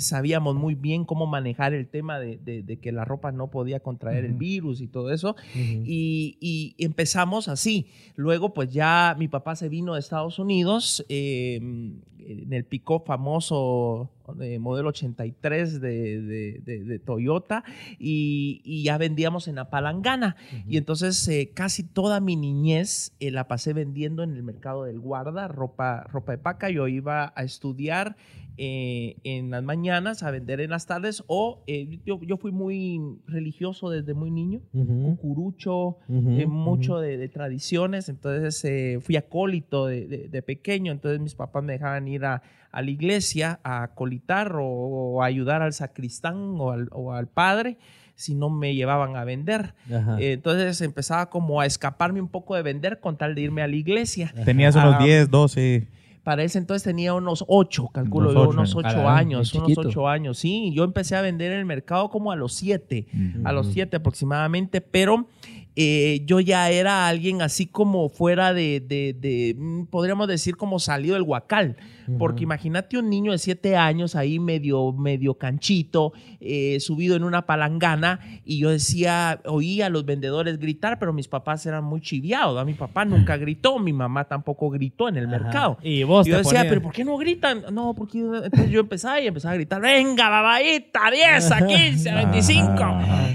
sabíamos 0.00 0.54
muy 0.54 0.74
bien 0.74 1.06
cómo 1.06 1.26
manejar 1.26 1.72
el 1.72 1.88
tema 1.88 2.18
de, 2.20 2.36
de- 2.36 2.62
de 2.62 2.76
que 2.78 2.92
la 2.92 3.06
ropa 3.06 3.32
no 3.32 3.48
podía 3.50 3.80
contraer 3.80 4.24
el 4.26 4.32
Ujú. 4.32 4.38
virus 4.40 4.80
y 4.82 4.86
todo 4.88 5.10
eso. 5.12 5.34
Y, 5.54 6.36
y 6.40 6.74
empezamos 6.84 7.48
así. 7.48 7.86
Luego, 8.16 8.52
pues 8.52 8.70
ya 8.70 9.16
mi 9.18 9.28
papá 9.28 9.56
se 9.56 9.70
vino 9.70 9.94
de 9.94 10.00
Estados 10.00 10.38
Unidos 10.38 11.04
eh, 11.08 11.56
en 11.56 12.52
el 12.52 12.64
pick 12.66 12.82
famoso 13.06 14.10
eh, 14.40 14.58
modelo 14.58 14.90
83 14.90 15.80
de, 15.80 16.20
de- 16.20 16.98
Toyota 16.98 17.64
y, 17.98 18.60
y 18.64 18.82
ya 18.84 18.98
vendíamos 18.98 19.48
en 19.48 19.54
la 19.56 19.70
palangana. 19.70 20.36
Y 20.68 20.76
entonces 20.76 21.26
eh, 21.28 21.50
casi 21.54 21.82
toda 21.82 22.20
mi 22.20 22.36
niñez 22.36 23.12
eh, 23.20 23.30
la 23.30 23.48
pasé 23.48 23.72
vendiendo 23.72 24.22
en 24.22 24.34
el 24.36 24.42
mercado 24.42 24.84
del 24.84 25.00
guarda, 25.00 25.48
ropa, 25.48 26.04
ropa 26.04 26.32
de 26.32 26.38
paca. 26.38 26.70
Yo 26.70 26.86
iba 26.88 27.32
a 27.34 27.42
estudiar 27.42 28.16
eh, 28.56 29.16
en 29.24 29.50
las 29.50 29.62
mañanas, 29.62 30.22
a 30.22 30.30
vender 30.30 30.60
en 30.60 30.70
las 30.70 30.86
tardes 30.86 31.24
o 31.26 31.62
eh, 31.66 32.00
yo, 32.04 32.20
yo 32.22 32.36
fui 32.36 32.52
muy 32.52 33.00
religioso 33.26 33.88
desde 33.90 34.14
muy 34.14 34.30
niño 34.30 34.60
Ujú, 34.72 35.16
cucurucho, 35.16 35.98
ujú, 36.08 36.30
eh, 36.38 36.46
mucho 36.46 36.98
de, 36.98 37.16
de 37.16 37.28
tradiciones, 37.28 38.08
entonces 38.08 38.62
eh, 38.64 38.98
fui 39.00 39.16
acólito 39.16 39.86
de, 39.86 40.06
de- 40.06 40.28
de 40.28 40.42
pequeño, 40.42 40.92
entonces 40.92 41.20
mis 41.20 41.34
papás 41.34 41.62
me 41.64 41.72
dejaban 41.72 42.06
ir 42.08 42.24
a, 42.24 42.42
a 42.70 42.82
la 42.82 42.90
iglesia 42.90 43.60
a 43.64 43.82
acolitar 43.84 44.54
o, 44.56 44.64
o 44.66 45.22
a 45.22 45.26
ayudar 45.26 45.62
al 45.62 45.72
sacristán 45.72 46.36
o 46.58 46.70
al, 46.70 46.88
o 46.92 47.12
al 47.12 47.28
padre 47.28 47.78
si 48.14 48.34
no 48.34 48.50
me 48.50 48.74
llevaban 48.74 49.16
a 49.16 49.24
vender. 49.24 49.74
Ajá. 49.92 50.16
Entonces 50.20 50.80
empezaba 50.82 51.30
como 51.30 51.60
a 51.60 51.66
escaparme 51.66 52.20
un 52.20 52.28
poco 52.28 52.54
de 52.54 52.62
vender 52.62 53.00
con 53.00 53.16
tal 53.16 53.34
de 53.34 53.40
irme 53.40 53.62
a 53.62 53.66
la 53.66 53.74
iglesia. 53.74 54.32
Tenías 54.44 54.76
unos 54.76 54.94
Ah, 54.98 55.04
10, 55.04 55.30
12. 55.30 55.88
Para 56.22 56.44
ese 56.44 56.58
entonces 56.58 56.84
tenía 56.84 57.14
unos 57.14 57.44
ocho, 57.48 57.88
calculo 57.88 58.30
Unos 58.30 58.34
yo, 58.34 58.40
ocho 58.42 58.50
unos 58.50 58.76
años. 58.76 58.84
ocho 58.94 59.08
años, 59.08 59.54
unos 59.54 59.66
ocho 59.88 60.08
años. 60.08 60.38
Sí, 60.38 60.72
yo 60.72 60.84
empecé 60.84 61.16
a 61.16 61.20
vender 61.20 61.50
en 61.52 61.58
el 61.58 61.64
mercado 61.64 62.10
como 62.10 62.30
a 62.30 62.36
los 62.36 62.52
siete 62.54 63.06
a 63.44 63.52
los 63.52 63.66
siete 63.72 63.96
aproximadamente, 63.96 64.80
pero 64.80 65.26
eh, 65.74 66.22
yo 66.26 66.38
ya 66.38 66.70
era 66.70 67.08
alguien 67.08 67.40
así 67.42 67.66
como 67.66 68.08
fuera 68.10 68.52
de, 68.52 68.80
de- 68.80 69.16
de, 69.18 69.56
mm, 69.58 69.86
podríamos 69.86 70.28
decir 70.28 70.56
como 70.56 70.78
salido 70.78 71.14
del 71.14 71.22
huacal, 71.22 71.76
porque 72.18 72.44
imagínate 72.44 72.98
un 72.98 73.08
niño 73.10 73.32
de 73.32 73.38
siete 73.38 73.76
años 73.76 74.14
ahí 74.16 74.38
medio, 74.38 74.92
medio 74.92 75.34
canchito, 75.34 76.12
eh, 76.40 76.78
subido 76.80 77.16
en 77.16 77.24
una 77.24 77.46
palangana, 77.46 78.20
y 78.44 78.58
yo 78.58 78.70
decía, 78.70 79.40
oía 79.44 79.86
a 79.86 79.90
los 79.90 80.04
vendedores 80.04 80.58
gritar, 80.58 80.98
pero 80.98 81.12
mis 81.12 81.28
papás 81.28 81.64
eran 81.66 81.84
muy 81.84 82.00
chiviados, 82.00 82.64
mi 82.66 82.74
papá 82.74 83.04
nunca 83.04 83.36
gritó, 83.36 83.78
mi 83.78 83.92
mamá 83.92 84.24
tampoco 84.24 84.70
gritó 84.70 85.08
en 85.08 85.16
el 85.16 85.26
Ajá. 85.26 85.38
mercado. 85.44 85.78
Y 85.82 86.02
vos 86.04 86.26
Y 86.26 86.30
yo 86.30 86.36
te 86.36 86.42
decía, 86.42 86.60
ponías- 86.60 86.68
pero 86.70 86.82
¿por 86.82 86.92
qué 86.92 87.04
no 87.04 87.16
gritan? 87.16 87.64
No, 87.72 87.94
porque 87.94 88.18
entonces 88.18 88.70
yo 88.70 88.80
empezaba 88.80 89.20
y 89.20 89.26
empezaba 89.26 89.52
a 89.52 89.56
gritar, 89.56 89.80
venga, 89.80 90.28
babaita, 90.28 91.00
10, 91.10 91.50
a 91.52 91.66
15, 91.66 92.10
a 92.10 92.14
25. 92.16 92.72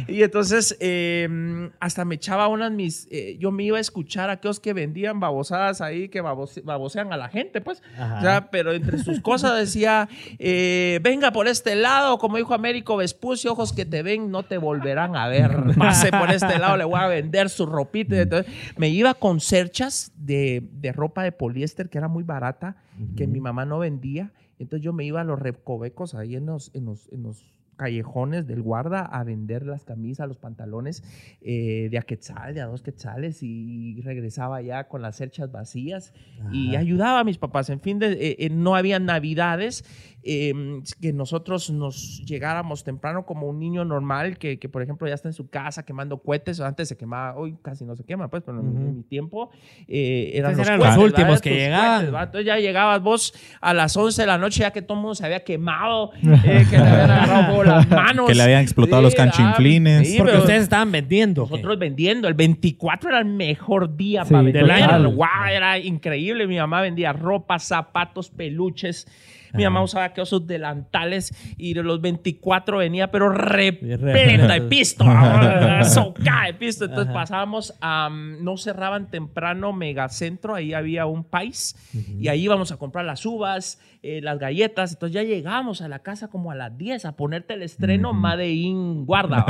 Y 0.10 0.23
entonces 0.23 0.75
eh, 0.80 1.69
hasta 1.80 2.06
me 2.06 2.15
echaba 2.15 2.47
unas 2.47 2.71
mis, 2.71 3.08
eh, 3.12 3.38
yo 3.39 3.51
me 3.51 3.63
iba 3.63 3.77
a 3.77 3.82
escuchar 3.82 4.30
a 4.30 4.34
aquellos 4.34 4.60
que 4.60 4.73
vendían 4.73 5.19
babosadas 5.19 5.82
ahí, 5.82 6.10
que 6.10 6.21
babose- 6.23 6.63
babosean 6.63 7.12
a 7.13 7.17
la 7.17 7.30
gente, 7.30 7.62
pues. 7.62 7.82
Ajá. 7.97 8.17
O 8.17 8.21
sea, 8.21 8.49
pero 8.58 8.72
entre 8.72 8.98
sus 8.98 9.22
cosas 9.22 9.56
decía, 9.56 10.10
eh, 10.39 11.00
venga 11.04 11.32
por 11.32 11.48
este 11.48 11.76
lado, 11.76 12.17
como 12.17 12.38
dijo 12.38 12.56
Américo 12.56 12.98
Vespucio, 12.98 13.52
ojos 13.52 13.72
que 13.72 13.86
te 13.86 14.02
ven 14.02 14.32
no 14.32 14.41
te 14.41 14.58
volverán 14.58 15.15
a 15.15 15.28
ver. 15.28 15.52
Pase 15.78 16.10
por 16.10 16.32
este 16.32 16.58
lado, 16.58 16.76
le 16.76 16.84
voy 16.84 17.00
a 17.00 17.06
vender 17.06 17.50
su 17.50 17.67
ropita. 17.67 18.20
Entonces 18.20 18.52
me 18.76 18.89
iba 18.89 19.13
con 19.13 19.41
cerchas 19.41 20.12
de, 20.15 20.67
de 20.72 20.91
ropa 20.91 21.22
de 21.22 21.32
poliéster 21.32 21.88
que 21.88 22.00
era 22.00 22.08
muy 22.08 22.24
barata, 22.24 22.78
que 23.15 23.28
mi 23.28 23.39
mamá 23.39 23.63
no 23.65 23.78
vendía. 23.78 24.32
Entonces 24.58 24.84
yo 24.84 24.91
me 24.91 25.06
iba 25.06 25.22
a 25.22 25.24
los 25.24 25.38
recovecos 25.38 26.15
ahí 26.15 26.36
en 26.36 26.48
los, 26.48 26.72
en 26.74 26.86
los, 26.86 27.08
en 27.12 27.22
los 27.22 27.54
callejones 27.78 28.48
del 28.48 28.62
guarda 28.62 29.02
a 29.02 29.24
vender 29.24 29.66
las 29.66 29.84
camisas, 29.86 30.28
los 30.28 30.38
pantalones 30.38 31.04
eh, 31.42 31.88
de 31.90 31.98
a 31.98 32.02
quetzal, 32.02 32.54
de 32.54 32.62
a 32.62 32.66
dos 32.66 32.82
quetzales 32.82 33.44
y 33.44 34.02
regresaba 34.02 34.62
ya 34.62 34.86
con 34.88 35.02
las 35.02 35.16
cerchas 35.16 35.52
vacías 35.52 36.13
y 36.52 36.70
Ajá. 36.72 36.80
ayudaba 36.80 37.20
a 37.20 37.24
mis 37.24 37.38
papás. 37.38 37.70
En 37.70 37.80
fin, 37.80 38.00
de, 38.00 38.12
eh, 38.13 38.36
eh, 38.40 38.50
no 38.50 38.76
había 38.76 39.00
navidades 39.00 39.86
eh, 40.24 40.54
que 41.00 41.13
nosotros 41.13 41.70
nos 41.70 42.22
llegáramos 42.26 42.84
temprano 42.84 43.26
como 43.26 43.48
un 43.48 43.60
niño 43.60 43.86
normal 43.86 44.38
que, 44.38 44.60
que, 44.60 44.68
por 44.68 44.82
ejemplo, 44.82 45.08
ya 45.08 45.13
está 45.13 45.30
en 45.30 45.34
su 45.34 45.48
casa 45.50 45.84
quemando 45.86 46.18
cohetes. 46.22 46.60
Antes 46.60 46.90
se 46.90 46.98
quemaba, 46.98 47.38
hoy 47.38 47.58
casi 47.62 47.86
no 47.86 47.96
se 47.96 48.04
quema, 48.04 48.28
pues, 48.30 48.44
pero 48.44 48.60
en- 48.60 48.98
mi 48.98 49.04
tiempo 49.04 49.52
eran, 49.88 50.58
los, 50.58 50.68
eran 50.68 50.80
los 50.80 50.98
últimos 50.98 51.28
¿verdad? 51.28 51.42
que 51.42 51.50
Tus 51.52 51.58
llegaban. 51.60 52.06
Entonces 52.06 52.46
ya 52.46 52.58
llegabas 52.58 53.02
vos 53.02 53.34
a 53.62 53.74
las 53.74 53.96
11 53.96 54.24
de 54.24 54.26
la 54.28 54.38
noche 54.38 54.62
ya 54.62 54.72
que 54.72 54.82
todo 54.82 54.98
el 54.98 55.02
mundo 55.02 55.16
se 55.16 55.26
había 55.26 55.44
quemado, 55.44 56.12
que 56.22 56.28
le 56.28 56.78
habían 56.78 57.12
agarrado 57.12 57.54
las 57.67 57.89
manos. 57.89 58.25
Que 58.27 58.36
le 58.36 58.43
habían 58.43 58.62
explotado 58.62 59.01
los 59.01 59.12
Sí, 59.13 59.17
canchinflines. 59.17 60.10
sí, 60.12 60.17
Porque 60.17 60.32
pero- 60.34 60.43
ustedes 60.43 60.63
estaban 60.63 60.91
vendiendo. 60.91 61.45
¿qué? 61.45 61.51
nosotros 61.51 61.80
vendiendo. 61.80 62.27
El 62.27 62.34
24 62.34 63.10
era 63.10 63.19
el 63.19 63.25
mejor 63.25 63.95
día 63.95 64.25
Sí, 64.25 64.32
para 64.32 64.43
vender. 64.43 64.63
del 64.63 64.71
año. 64.71 65.10
Guau, 65.12 65.45
era 65.51 65.77
increíble. 65.77 66.47
Mi 66.47 66.58
mamá 66.58 66.82
vendía 66.82 67.13
ropa, 67.13 67.60
zapatos, 67.60 68.30
peluches. 68.30 69.08
Mi 69.53 69.63
mamá 69.63 69.82
usaba 69.82 70.13
que 70.13 70.21
esos 70.21 70.45
delantales 70.45 71.34
y 71.58 71.73
de 71.73 71.82
los 71.82 72.01
24 72.01 72.77
venía, 72.80 73.10
pero 73.10 73.30
repleta 73.30 74.53
de 74.53 74.62
pisto, 74.62 75.06
soca 75.86 76.43
de 76.47 76.53
pisto. 76.53 76.86
Entonces 76.86 77.13
pasábamos 77.13 77.73
a, 77.82 78.10
mm, 78.10 78.43
no 78.43 78.58
cerraban 78.58 79.10
temprano 79.10 79.73
Megacentro, 79.73 80.53
ahí 80.53 80.73
había 80.73 81.06
un 81.06 81.23
país 81.23 81.75
y 82.19 82.27
ahí 82.27 82.43
íbamos 82.43 82.71
a 82.71 82.77
comprar 82.77 83.06
las 83.06 83.25
uvas, 83.25 83.80
eh, 84.08 84.22
las 84.22 84.39
galletas. 84.39 84.93
Entonces 84.93 85.13
ya 85.15 85.24
llegamos 85.24 85.82
a 85.82 85.88
la 85.88 86.00
casa 86.00 86.28
como 86.30 86.52
a 86.52 86.56
las 86.56 86.78
10 86.78 87.06
a 87.06 87.15
ponerte 87.15 87.54
el 87.56 87.63
estreno 87.63 88.13
Made 88.13 88.50
in 88.52 89.06
Guarda. 89.06 89.46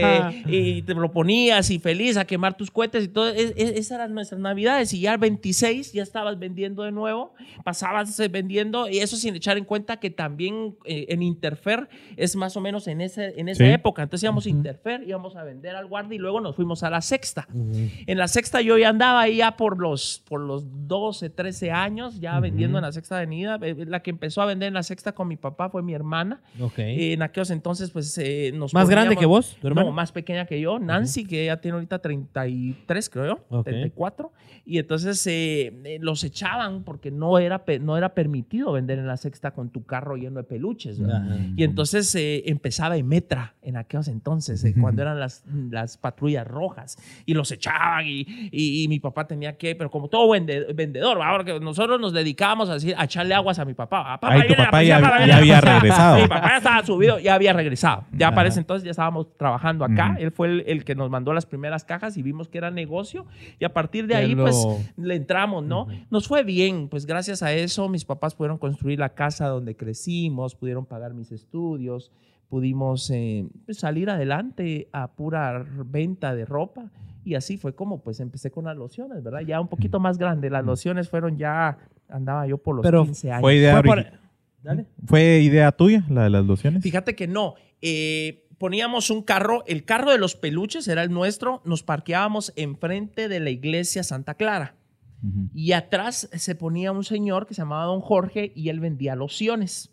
eh, 0.00 0.42
y 0.46 0.82
te 0.82 0.94
lo 0.94 1.10
ponías 1.12 1.70
y 1.70 1.78
feliz 1.78 2.16
a 2.16 2.24
quemar 2.24 2.56
tus 2.56 2.70
cohetes 2.70 3.04
y 3.04 3.08
todo. 3.08 3.28
Es- 3.28 3.52
es- 3.56 3.70
esas 3.72 3.92
eran 3.92 4.14
nuestras 4.14 4.40
navidades. 4.40 4.92
Y 4.92 5.00
ya 5.00 5.12
el 5.12 5.18
26 5.18 5.92
ya 5.92 6.02
estabas 6.02 6.38
vendiendo 6.38 6.82
de 6.82 6.92
nuevo, 6.92 7.34
pasabas 7.64 8.18
eh, 8.20 8.28
vendiendo 8.28 8.88
y 8.88 8.98
eso 8.98 9.16
sin 9.16 9.34
echar 9.34 9.56
en 9.58 9.64
cuenta 9.64 9.98
que 9.98 10.10
también 10.10 10.76
eh, 10.84 11.06
en 11.08 11.22
Interfer 11.22 11.88
es 12.16 12.36
más 12.36 12.56
o 12.56 12.60
menos 12.60 12.86
en, 12.88 13.00
ese, 13.00 13.34
en 13.40 13.48
esa 13.48 13.64
Sí. 13.64 13.70
época. 13.70 14.02
Entonces 14.02 14.24
íbamos 14.24 14.46
a 14.46 14.50
Interfer, 14.50 15.02
íbamos 15.06 15.36
a 15.36 15.44
vender 15.44 15.74
al 15.76 15.86
guardia 15.86 16.16
y 16.16 16.18
luego 16.18 16.40
nos 16.40 16.56
fuimos 16.56 16.82
a 16.82 16.90
la 16.90 17.00
sexta. 17.00 17.46
En 18.06 18.18
la 18.18 18.28
sexta 18.28 18.60
yo 18.60 18.78
ya 18.78 18.88
andaba 18.90 19.20
ahí 19.22 19.36
ya 19.38 19.56
por 19.56 19.78
los, 19.78 20.22
por 20.28 20.40
los 20.40 20.64
12, 20.88 21.30
13 21.30 21.70
años, 21.70 22.20
ya 22.20 22.38
vendiendo 22.40 22.78
en 22.78 22.82
la 22.84 22.92
sexta 22.92 23.07
avenida. 23.16 23.58
Eh, 23.62 23.74
La 23.86 24.00
que 24.00 24.10
empezó 24.10 24.42
a 24.42 24.46
vender 24.46 24.68
en 24.68 24.74
la 24.74 24.82
sexta 24.82 25.12
con 25.12 25.28
mi 25.28 25.36
papá 25.36 25.68
fue 25.70 25.82
mi 25.82 25.94
hermana. 25.94 26.40
Ok. 26.60 26.78
Eh, 26.78 27.12
en 27.14 27.22
aquellos 27.22 27.50
entonces, 27.50 27.90
pues 27.90 28.16
eh, 28.18 28.52
nos 28.54 28.74
¿Más 28.74 28.88
grande 28.88 29.16
que 29.16 29.26
vos, 29.26 29.56
tu? 29.60 29.84
No, 29.84 29.92
más 29.92 30.12
pequeña 30.12 30.46
que 30.46 30.60
yo. 30.60 30.78
Nancy, 30.78 31.24
que 31.26 31.42
ella 31.44 31.60
tiene 31.60 31.76
ahorita 31.76 31.98
33, 32.00 33.10
creo 33.10 33.26
yo. 33.26 33.38
Ok. 33.50 33.64
34. 33.66 34.32
Y 34.64 34.78
entonces 34.78 35.26
eh, 35.26 35.72
eh, 35.84 35.98
los 36.00 36.22
echaban 36.24 36.84
porque 36.84 37.10
no 37.10 37.38
era, 37.38 37.64
no 37.80 37.96
era 37.96 38.14
permitido 38.14 38.72
vender 38.72 38.98
en 38.98 39.06
la 39.06 39.16
sexta 39.16 39.52
con 39.52 39.70
tu 39.70 39.84
carro 39.84 40.16
lleno 40.16 40.36
de 40.36 40.44
peluches. 40.44 41.00
Y 41.56 41.64
entonces 41.64 42.14
eh, 42.14 42.42
empezaba 42.46 42.96
Emetra 42.96 43.54
en 43.62 43.76
aquellos 43.76 44.08
entonces, 44.08 44.62
eh, 44.64 44.74
cuando 44.78 45.02
eran 45.02 45.18
las, 45.18 45.44
las 45.70 45.96
patrullas 45.96 46.46
rojas. 46.46 46.98
Y 47.24 47.34
los 47.34 47.50
echaban 47.50 48.06
y, 48.06 48.26
y- 48.52 48.84
y 48.84 48.88
mi 48.88 49.00
papá 49.00 49.26
tenía 49.26 49.56
que, 49.56 49.74
pero 49.74 49.90
como 49.90 50.08
todo 50.08 50.28
vende- 50.34 50.72
vendedor, 50.74 51.18
¿va? 51.18 51.32
porque 51.36 51.58
nosotros 51.60 51.98
nos 52.00 52.12
dedicábamos 52.12 52.68
a, 52.68 52.74
decir, 52.74 52.87
a 52.96 53.04
echarle 53.04 53.34
aguas 53.34 53.58
a 53.58 53.64
mi 53.64 53.74
papá. 53.74 54.18
Ay, 54.22 54.46
tu 54.46 54.54
papá 54.54 54.82
ya- 54.82 54.96
había 55.36 55.60
regresado. 55.60 56.16
Mi 56.22 56.28
papá 56.28 56.48
ya 56.50 56.56
estaba 56.58 56.84
subido, 56.84 57.18
ya 57.18 57.34
había 57.34 57.52
regresado. 57.52 58.04
Ya 58.12 58.28
Ajá. 58.28 58.34
para 58.36 58.48
ese 58.48 58.60
entonces 58.60 58.84
ya 58.84 58.90
estábamos 58.92 59.36
trabajando 59.36 59.84
acá. 59.84 60.16
Él 60.18 60.30
fue 60.30 60.48
el, 60.48 60.64
el 60.66 60.84
que 60.84 60.94
nos 60.94 61.10
mandó 61.10 61.32
las 61.32 61.46
primeras 61.46 61.84
cajas 61.84 62.16
y 62.16 62.22
vimos 62.22 62.48
que 62.48 62.58
era 62.58 62.70
negocio. 62.70 63.26
Y 63.58 63.64
a 63.64 63.72
partir 63.72 64.06
de 64.06 64.14
ahí, 64.16 64.34
lo- 64.34 64.44
pues 64.44 64.66
le 64.96 65.14
entramos, 65.16 65.64
¿no? 65.64 65.86
Nos 66.10 66.28
fue 66.28 66.42
bien, 66.44 66.88
pues 66.88 67.06
gracias 67.06 67.42
a 67.42 67.52
eso 67.52 67.88
mis 67.88 68.04
papás 68.04 68.34
pudieron 68.34 68.58
construir 68.58 68.98
la 68.98 69.10
casa 69.10 69.48
donde 69.48 69.76
crecimos, 69.76 70.54
pudieron 70.54 70.86
pagar 70.86 71.14
mis 71.14 71.32
estudios, 71.32 72.10
pudimos 72.48 73.10
eh, 73.10 73.46
pues, 73.66 73.78
salir 73.78 74.08
adelante 74.10 74.88
a 74.92 75.08
pura 75.08 75.64
venta 75.84 76.34
de 76.34 76.44
ropa. 76.44 76.84
Y 77.24 77.34
así 77.34 77.58
fue 77.58 77.74
como 77.74 78.00
pues 78.00 78.20
empecé 78.20 78.50
con 78.50 78.64
las 78.64 78.76
lociones, 78.76 79.22
¿verdad? 79.22 79.40
Ya 79.40 79.60
un 79.60 79.68
poquito 79.68 80.00
más 80.00 80.16
grande. 80.16 80.48
Las 80.48 80.64
lociones 80.64 81.10
fueron 81.10 81.36
ya, 81.36 81.76
andaba 82.08 82.46
yo 82.46 82.58
por 82.58 82.76
los 82.76 82.82
Pero 82.82 83.04
15 83.04 83.30
años. 83.32 83.40
Fue 83.42 83.56
idea, 83.56 83.72
Fue 83.74 83.82
por- 83.82 83.98
origi- 83.98 84.18
Dale. 84.62 84.86
¿Fue 85.06 85.40
idea 85.40 85.70
tuya, 85.72 86.04
la 86.10 86.24
de 86.24 86.30
las 86.30 86.44
lociones? 86.44 86.82
Fíjate 86.82 87.14
que 87.14 87.26
no. 87.28 87.54
eh, 87.80 88.44
poníamos 88.58 89.08
un 89.10 89.22
carro, 89.22 89.62
el 89.68 89.84
carro 89.84 90.10
de 90.10 90.18
los 90.18 90.34
peluches 90.34 90.88
era 90.88 91.04
el 91.04 91.10
nuestro, 91.12 91.62
nos 91.64 91.84
parqueábamos 91.84 92.52
enfrente 92.56 93.28
de 93.28 93.38
la 93.38 93.50
iglesia 93.50 94.02
Santa 94.02 94.34
Clara. 94.34 94.74
Y 95.54 95.72
atrás 95.72 96.28
se 96.32 96.54
ponía 96.54 96.90
un 96.92 97.02
señor 97.04 97.46
que 97.46 97.54
se 97.54 97.60
llamaba 97.62 97.84
Don 97.86 98.00
Jorge 98.00 98.52
y 98.54 98.68
él 98.68 98.78
vendía 98.80 99.14
lociones. 99.16 99.90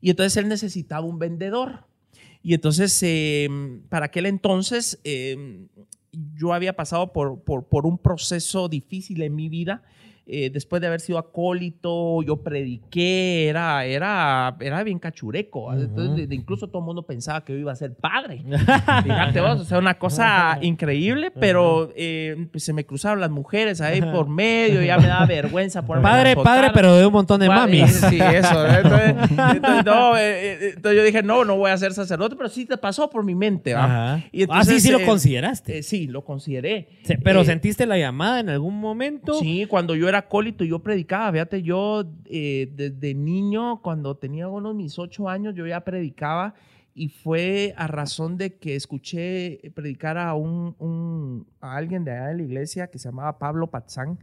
Y 0.00 0.10
entonces 0.10 0.36
él 0.38 0.48
necesitaba 0.48 1.06
un 1.06 1.18
vendedor. 1.18 1.84
Y 2.42 2.52
entonces, 2.54 2.98
eh, 3.02 3.48
para 3.88 4.06
aquel 4.06 4.26
entonces, 4.26 5.00
eh, 5.04 5.66
yo 6.34 6.52
había 6.52 6.74
pasado 6.76 7.12
por, 7.12 7.42
por, 7.44 7.64
por 7.68 7.86
un 7.86 7.96
proceso 7.98 8.68
difícil 8.68 9.22
en 9.22 9.34
mi 9.34 9.48
vida. 9.48 9.82
Eh, 10.24 10.50
después 10.50 10.80
de 10.80 10.86
haber 10.86 11.00
sido 11.00 11.18
acólito, 11.18 12.22
yo 12.22 12.42
prediqué, 12.42 13.48
era, 13.48 13.84
era, 13.84 14.56
era 14.60 14.82
bien 14.84 15.00
cachureco. 15.00 15.72
Entonces, 15.72 16.28
de- 16.28 16.34
incluso 16.34 16.68
todo 16.68 16.78
el 16.78 16.84
mundo 16.86 17.02
pensaba 17.02 17.44
que 17.44 17.52
yo 17.52 17.58
iba 17.58 17.72
a 17.72 17.76
ser 17.76 17.94
padre. 17.94 18.42
Fíjate 19.02 19.40
vos, 19.40 19.60
o 19.60 19.64
sea, 19.64 19.78
una 19.78 19.98
cosa 19.98 20.58
increíble, 20.62 21.32
pero 21.32 21.90
eh, 21.96 22.46
pues 22.52 22.62
se 22.64 22.72
me 22.72 22.86
cruzaron 22.86 23.20
las 23.20 23.30
mujeres 23.30 23.80
ahí 23.80 24.00
por 24.00 24.28
medio, 24.28 24.80
ya 24.82 24.96
me 24.98 25.08
daba 25.08 25.26
vergüenza 25.26 25.84
ponerme 25.84 26.08
Padre, 26.08 26.36
padre, 26.36 26.70
pero 26.72 26.96
de 26.96 27.04
un 27.06 27.12
montón 27.12 27.40
de 27.40 27.48
Padre, 27.48 27.80
mamis. 27.80 27.92
Sí, 28.08 28.18
eso. 28.20 28.66
Entonces, 28.66 29.14
entonces, 29.54 29.84
no, 29.84 30.16
eh, 30.16 30.68
entonces 30.74 30.98
yo 30.98 31.04
dije, 31.04 31.22
no, 31.22 31.44
no 31.44 31.56
voy 31.56 31.70
a 31.72 31.76
ser 31.76 31.92
sacerdote, 31.94 32.36
pero 32.36 32.48
sí 32.48 32.64
te 32.64 32.76
pasó 32.76 33.10
por 33.10 33.24
mi 33.24 33.34
mente. 33.34 33.70
Y 33.70 33.74
ah, 33.76 34.20
sí, 34.32 34.42
entonces, 34.42 34.82
sí 34.84 34.90
lo 34.92 35.04
consideraste. 35.04 35.82
sí, 35.82 36.06
lo 36.06 36.24
consideré. 36.24 36.88
Pero 37.24 37.44
sentiste 37.44 37.86
la 37.86 37.98
llamada 37.98 38.40
en 38.40 38.48
algún 38.50 38.78
momento. 38.78 39.34
Sí, 39.34 39.66
cuando 39.68 39.94
yo 39.96 40.08
era 40.08 40.21
acólito, 40.22 40.64
yo 40.64 40.78
predicaba. 40.80 41.30
Fíjate, 41.32 41.62
yo 41.62 42.04
eh, 42.26 42.70
desde 42.74 43.14
niño, 43.14 43.80
cuando 43.82 44.16
tenía 44.16 44.48
unos 44.48 44.74
mis 44.74 44.98
ocho 44.98 45.28
años, 45.28 45.54
yo 45.54 45.66
ya 45.66 45.80
predicaba 45.80 46.54
y 46.94 47.08
fue 47.08 47.72
a 47.76 47.86
razón 47.86 48.36
de 48.36 48.54
que 48.56 48.74
escuché 48.76 49.60
predicar 49.74 50.18
a, 50.18 50.34
un, 50.34 50.74
un- 50.78 51.46
a 51.60 51.76
alguien 51.76 52.04
de 52.04 52.10
allá 52.12 52.26
de 52.28 52.34
la 52.36 52.42
iglesia 52.42 52.86
que 52.88 52.98
se 52.98 53.08
llamaba 53.08 53.38
Pablo 53.38 53.66
Patzán 53.68 54.18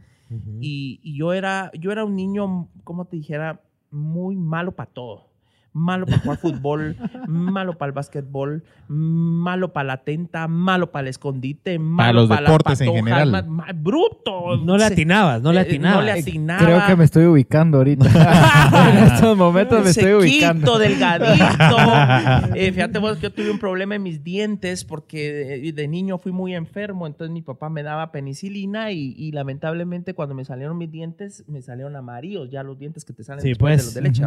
y 0.60 1.16
yo, 1.16 1.32
era, 1.32 1.72
yo 1.78 1.90
era 1.90 2.04
un 2.04 2.14
niño, 2.14 2.68
como 2.84 3.04
te 3.06 3.16
dijera, 3.16 3.60
muy 3.90 4.36
malo 4.36 4.70
para 4.72 4.88
todo. 4.90 5.29
Malo 5.72 6.04
para 6.06 6.18
jugar 6.18 6.38
fútbol, 6.38 6.96
malo 7.28 7.78
para 7.78 7.90
el 7.90 7.92
básquetbol, 7.94 8.64
malo 8.88 9.72
para 9.72 9.86
la 9.86 9.96
tenta, 9.98 10.48
malo 10.48 10.90
para 10.90 11.02
el 11.02 11.08
escondite, 11.08 11.78
malo 11.78 12.22
los 12.22 12.28
para 12.28 12.40
deportes 12.42 12.80
en 12.80 12.92
general. 12.92 13.30
ma- 13.30 13.42
ma- 13.42 13.66
bruto. 13.72 14.56
No 14.56 14.76
le 14.76 14.84
atinabas, 14.84 15.40
no 15.42 15.52
le 15.52 15.60
eh, 15.60 15.62
atinabas. 15.62 15.96
No 16.00 16.02
le 16.02 16.10
atinaba. 16.12 16.64
Creo 16.64 16.86
que 16.86 16.96
me 16.96 17.04
estoy 17.04 17.26
ubicando 17.26 17.78
ahorita. 17.78 18.04
en 18.90 18.98
estos 19.12 19.36
momentos 19.36 19.84
me 19.84 19.90
estoy 19.90 20.12
ubicando. 20.14 20.78
delgadito. 20.78 21.36
Eh, 22.56 22.72
fíjate 22.72 22.98
vos 22.98 23.16
que 23.16 23.22
yo 23.24 23.32
tuve 23.32 23.50
un 23.50 23.58
problema 23.58 23.94
en 23.94 24.02
mis 24.02 24.22
dientes 24.24 24.84
porque 24.84 25.32
de, 25.62 25.72
de 25.72 25.88
niño 25.88 26.18
fui 26.18 26.32
muy 26.32 26.54
enfermo, 26.54 27.06
entonces 27.06 27.32
mi 27.32 27.42
papá 27.42 27.68
me 27.70 27.82
daba 27.82 28.10
penicilina 28.12 28.90
y, 28.92 29.14
y 29.16 29.32
lamentablemente 29.32 30.14
cuando 30.14 30.34
me 30.34 30.44
salieron 30.44 30.76
mis 30.78 30.90
dientes, 30.90 31.44
me 31.46 31.62
salieron 31.62 31.94
amarillos, 31.96 32.50
ya 32.50 32.62
los 32.62 32.78
dientes 32.78 33.04
que 33.04 33.12
te 33.12 33.22
salen 33.24 33.42
Sí, 33.42 33.50
después 33.50 33.70
de 33.72 33.76
pues. 33.76 33.84
los 33.86 33.94
de 33.94 34.02
leche. 34.02 34.24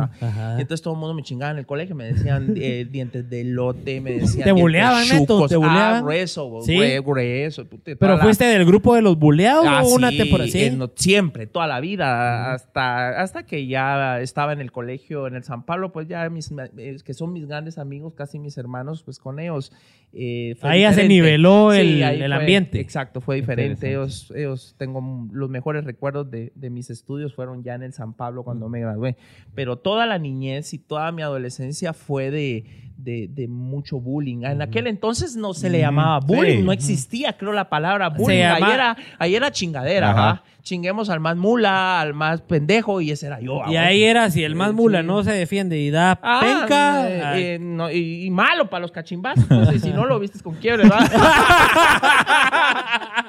entonces 0.59 0.81
todo 0.81 0.93
el 0.93 0.99
mundo 0.99 1.13
me 1.15 1.21
chingaba 1.33 1.51
en 1.51 1.57
el 1.57 1.65
colegio, 1.65 1.95
me 1.95 2.05
decían 2.05 2.53
eh, 2.57 2.85
dientes 2.89 3.29
de 3.29 3.43
lote, 3.43 3.99
me 4.01 4.11
decían 4.13 4.43
Te 4.43 4.51
buleaban, 4.51 5.07
Neto, 5.09 5.47
te 5.47 5.55
Ah, 5.55 5.57
buleaban. 5.57 6.03
grueso, 6.03 6.59
Sí. 6.63 6.77
grueso. 7.03 7.65
puta, 7.65 7.91
Pero 7.99 8.17
la- 8.17 8.23
fuiste 8.23 8.45
del 8.45 8.65
grupo 8.65 8.95
de 8.95 9.01
los 9.01 9.17
buleados 9.17 9.65
Ah, 9.67 9.81
o 9.83 9.93
una 9.95 10.09
sí, 10.11 10.17
temporada. 10.17 10.49
Sí. 10.49 10.63
en- 10.63 10.91
siempre, 10.95 11.47
toda 11.47 11.67
la 11.67 11.79
vida, 11.79 12.53
hasta, 12.53 13.21
hasta 13.21 13.45
que 13.45 13.65
ya 13.67 14.19
estaba 14.21 14.53
en 14.53 14.61
el 14.61 14.71
colegio 14.71 15.27
en 15.27 15.35
el 15.35 15.43
San 15.43 15.63
Pablo, 15.63 15.91
pues 15.91 16.07
ya 16.07 16.29
mis, 16.29 16.51
eh, 16.77 16.97
que 17.03 17.13
son 17.13 17.33
mis 17.33 17.47
grandes 17.47 17.77
amigos, 17.77 18.13
casi 18.13 18.37
mis 18.39 18.57
hermanos, 18.57 19.03
pues 19.03 19.19
con 19.19 19.39
ellos. 19.39 19.71
Eh, 20.15 20.55
fue 20.59 20.69
Ahí 20.69 20.81
ya 20.81 20.93
se 20.93 21.07
niveló 21.07 21.73
el- 21.73 22.03
ahí 22.03 22.21
el 22.21 22.27
fue- 22.31 22.35
ambiente. 22.39 22.79
Exacto, 22.79 23.19
fue 23.19 23.37
diferente. 23.37 23.89
Ellos, 23.89 24.31
ellos 24.35 24.75
tengo 24.77 25.27
los 25.31 25.49
mejores 25.49 25.83
recuerdos 25.85 26.29
de, 26.29 26.51
de 26.55 26.69
mis 26.69 26.89
estudios 26.91 27.33
fueron 27.33 27.63
ya 27.63 27.73
en 27.75 27.83
el 27.83 27.93
San 27.93 28.13
Pablo 28.13 28.43
cuando 28.43 28.69
me 28.69 28.79
gradué. 28.81 29.17
Pero 29.55 29.77
toda 29.77 30.05
la 30.05 30.19
niñez 30.19 30.73
y 30.73 30.77
toda 30.79 31.11
mi 31.11 31.21
adolescencia 31.23 31.93
fue 31.93 32.29
de, 32.29 32.65
de, 32.97 33.27
de 33.27 33.47
mucho 33.47 33.99
bullying. 33.99 34.43
En 34.43 34.61
aquel 34.61 34.85
entonces 34.87 35.35
no 35.35 35.53
se 35.55 35.69
le 35.71 35.79
llamaba 35.79 36.19
bullying, 36.19 36.57
sí. 36.57 36.63
no 36.63 36.71
existía, 36.71 37.33
creo, 37.37 37.51
la 37.53 37.69
palabra 37.69 38.09
bullying. 38.09 38.37
llama- 38.39 38.67
Ahí, 38.67 38.73
era, 38.73 38.97
ahí 39.17 39.35
era 39.35 39.51
chingadera, 39.51 40.11
Ajá. 40.11 40.43
Chinguemos 40.63 41.09
al 41.09 41.19
más 41.19 41.35
mula, 41.35 41.99
al 41.99 42.13
más 42.13 42.39
pendejo, 42.41 43.01
y 43.01 43.11
ese 43.11 43.27
era 43.27 43.41
yo. 43.41 43.61
Y 43.67 43.75
¿va? 43.75 43.81
ahí 43.85 44.03
era, 44.03 44.31
si 44.31 44.43
el 44.45 44.55
más 44.55 44.69
Sí. 44.69 44.75
mula 44.75 45.03
no 45.03 45.21
se 45.23 45.31
defiende 45.33 45.77
y 45.77 45.89
da 45.91 46.17
Ah, 46.23 46.39
penca. 46.41 47.09
eh, 47.37 47.55
eh, 47.55 47.59
no, 47.59 47.91
y, 47.91 48.23
y 48.25 48.29
malo 48.31 48.69
para 48.69 48.81
los 48.81 48.91
cachimbazos. 48.93 49.43
pues, 49.45 49.73
y 49.75 49.79
si 49.79 49.91
no 49.91 50.05
lo 50.05 50.17
vistes 50.19 50.41
con 50.41 50.55
quiebre, 50.55 50.87
¿va? 50.87 50.99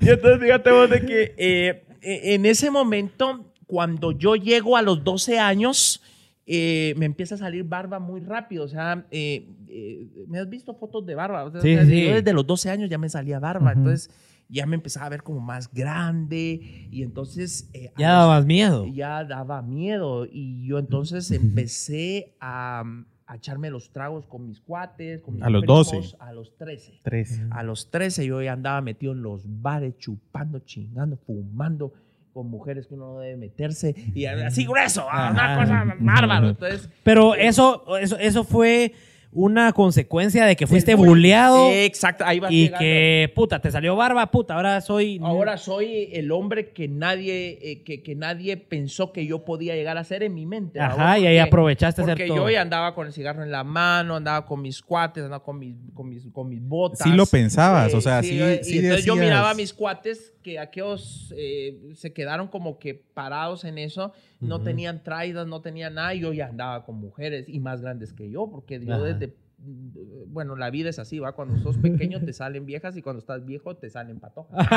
y 0.00 0.08
entonces 0.08 0.40
fíjate 0.40 0.70
vos 0.70 0.90
de 0.90 1.00
que 1.06 1.34
eh, 1.36 1.84
eh, 2.02 2.34
en 2.34 2.46
ese 2.46 2.70
momento, 2.70 3.52
cuando 3.66 4.12
yo 4.12 4.36
llego 4.36 4.76
a 4.76 4.82
los 4.82 5.02
12 5.04 5.38
años, 5.38 6.02
eh, 6.46 6.94
me 6.96 7.06
empieza 7.06 7.34
a 7.34 7.38
salir 7.38 7.64
barba 7.64 7.98
muy 7.98 8.20
rápido. 8.20 8.64
O 8.64 8.68
sea, 8.68 9.04
eh, 9.10 9.48
eh, 9.68 10.06
me 10.28 10.38
has 10.38 10.48
visto 10.48 10.74
fotos 10.74 11.04
de 11.06 11.14
barba. 11.14 11.44
O 11.44 11.50
sea, 11.50 11.60
Sí, 11.60 11.74
o 11.74 11.78
sea, 11.78 11.86
sí. 11.86 12.04
Yo 12.06 12.14
desde 12.14 12.32
los 12.32 12.46
12 12.46 12.70
años 12.70 12.90
ya 12.90 12.98
me 12.98 13.08
salía 13.08 13.38
barba. 13.38 13.72
Entonces 13.72 14.10
ya 14.48 14.66
me 14.66 14.76
empezaba 14.76 15.06
a 15.06 15.08
ver 15.10 15.22
como 15.22 15.40
más 15.40 15.72
grande. 15.72 16.88
Y 16.90 17.02
entonces... 17.02 17.68
eh, 17.72 17.92
ya 17.98 18.12
dabas 18.12 18.46
miedo. 18.46 18.86
ya 18.86 19.24
daba 19.24 19.62
miedo 19.62 20.26
y 20.30 20.66
yo 20.66 20.78
entonces 20.78 21.30
empecé 21.30 22.34
a, 22.40 22.84
a 23.26 23.36
echarme 23.36 23.70
los 23.70 23.90
tragos 23.90 24.26
con 24.26 24.46
mis 24.46 24.60
cuates, 24.60 25.20
con 25.22 25.34
mis 25.34 25.42
A 25.42 25.50
los 25.50 25.62
primos, 25.62 25.90
12. 25.92 26.16
a 26.20 26.32
los 26.32 26.56
13. 26.56 27.00
Tres. 27.02 27.40
A 27.50 27.62
los 27.62 27.90
13 27.90 28.24
yo 28.26 28.40
ya 28.42 28.52
andaba 28.52 28.80
metido 28.80 29.12
en 29.12 29.22
los 29.22 29.42
bares, 29.62 29.96
chupando, 29.98 30.60
chingando, 30.60 31.16
fumando. 31.16 31.92
con 32.32 32.50
mujeres 32.50 32.86
que 32.86 32.92
uno 32.94 33.14
no 33.14 33.20
debe 33.20 33.36
meterse 33.38 33.94
y 34.14 34.26
así 34.26 34.66
grueso, 34.66 35.06
Ajá. 35.10 35.30
una 35.30 35.58
cosa 35.58 35.96
bárbaro. 36.00 36.50
Entonces, 36.50 36.90
Pero 37.02 37.34
eso, 37.34 37.96
eso, 37.98 38.18
eso 38.18 38.44
fue 38.44 38.92
una 39.32 39.72
consecuencia 39.72 40.46
de 40.46 40.56
que 40.56 40.66
fuiste 40.66 40.94
bullying. 40.94 41.10
bulleado 41.10 41.70
Exacto, 41.70 42.24
ahí 42.26 42.40
vas 42.40 42.50
y 42.50 42.64
llegando. 42.64 42.78
que, 42.78 43.32
puta, 43.34 43.60
te 43.60 43.70
salió 43.70 43.94
barba, 43.96 44.30
puta, 44.30 44.54
ahora 44.54 44.80
soy... 44.80 45.20
Ahora 45.22 45.58
soy 45.58 46.08
el 46.12 46.32
hombre 46.32 46.70
que 46.70 46.88
nadie, 46.88 47.58
eh, 47.60 47.82
que, 47.84 48.02
que 48.02 48.14
nadie 48.14 48.56
pensó 48.56 49.12
que 49.12 49.26
yo 49.26 49.44
podía 49.44 49.74
llegar 49.74 49.98
a 49.98 50.04
ser 50.04 50.22
en 50.22 50.34
mi 50.34 50.46
mente. 50.46 50.80
Ajá, 50.80 50.96
¿verdad? 50.96 51.16
y 51.18 51.26
ahí 51.26 51.36
Porque- 51.38 51.48
aprovechaste 51.48 52.00
a 52.00 52.04
hacer 52.04 52.14
Porque 52.16 52.28
todo. 52.28 52.36
yo 52.38 52.50
ya 52.50 52.62
andaba 52.62 52.94
con 52.94 53.06
el 53.06 53.12
cigarro 53.12 53.42
en 53.42 53.50
la 53.50 53.62
mano, 53.64 54.16
andaba 54.16 54.46
con 54.46 54.62
mis 54.62 54.80
cuates, 54.80 55.24
andaba 55.24 55.42
con 55.44 55.58
mis, 55.58 55.74
con 55.92 56.08
mis, 56.08 56.26
con 56.32 56.48
mis 56.48 56.62
botas. 56.62 57.00
Sí 57.02 57.10
lo 57.10 57.26
pensabas, 57.26 57.92
o 57.94 58.00
sea, 58.00 58.22
sí- 58.22 58.36
yo- 58.38 58.50
y 58.50 58.64
sí 58.64 58.78
entonces 58.78 59.04
yo 59.04 59.16
miraba 59.16 59.50
a 59.50 59.54
mis 59.54 59.74
cuates 59.74 60.32
que 60.46 60.60
aquellos 60.60 61.34
eh, 61.36 61.76
se 61.94 62.12
quedaron 62.12 62.46
como 62.46 62.78
que 62.78 62.94
parados 62.94 63.64
en 63.64 63.78
eso, 63.78 64.12
no 64.38 64.62
tenían 64.62 65.02
traídas, 65.02 65.44
no 65.48 65.60
tenían 65.60 65.94
nada, 65.94 66.14
y 66.14 66.20
yo 66.20 66.32
ya 66.32 66.46
andaba 66.46 66.84
con 66.84 67.00
mujeres 67.00 67.48
y 67.48 67.58
más 67.58 67.80
grandes 67.80 68.12
que 68.12 68.30
yo, 68.30 68.48
porque 68.48 68.78
yo 68.78 68.94
Ajá. 68.94 69.02
desde 69.02 69.34
bueno, 70.28 70.54
la 70.54 70.70
vida 70.70 70.90
es 70.90 70.98
así, 70.98 71.18
¿va? 71.18 71.32
Cuando 71.32 71.58
sos 71.58 71.78
pequeño 71.82 72.20
te 72.20 72.32
salen 72.32 72.66
viejas 72.66 72.96
y 72.96 73.02
cuando 73.02 73.20
estás 73.20 73.44
viejo 73.46 73.74
te 73.76 73.90
salen 73.90 74.20
patojas. 74.20 74.66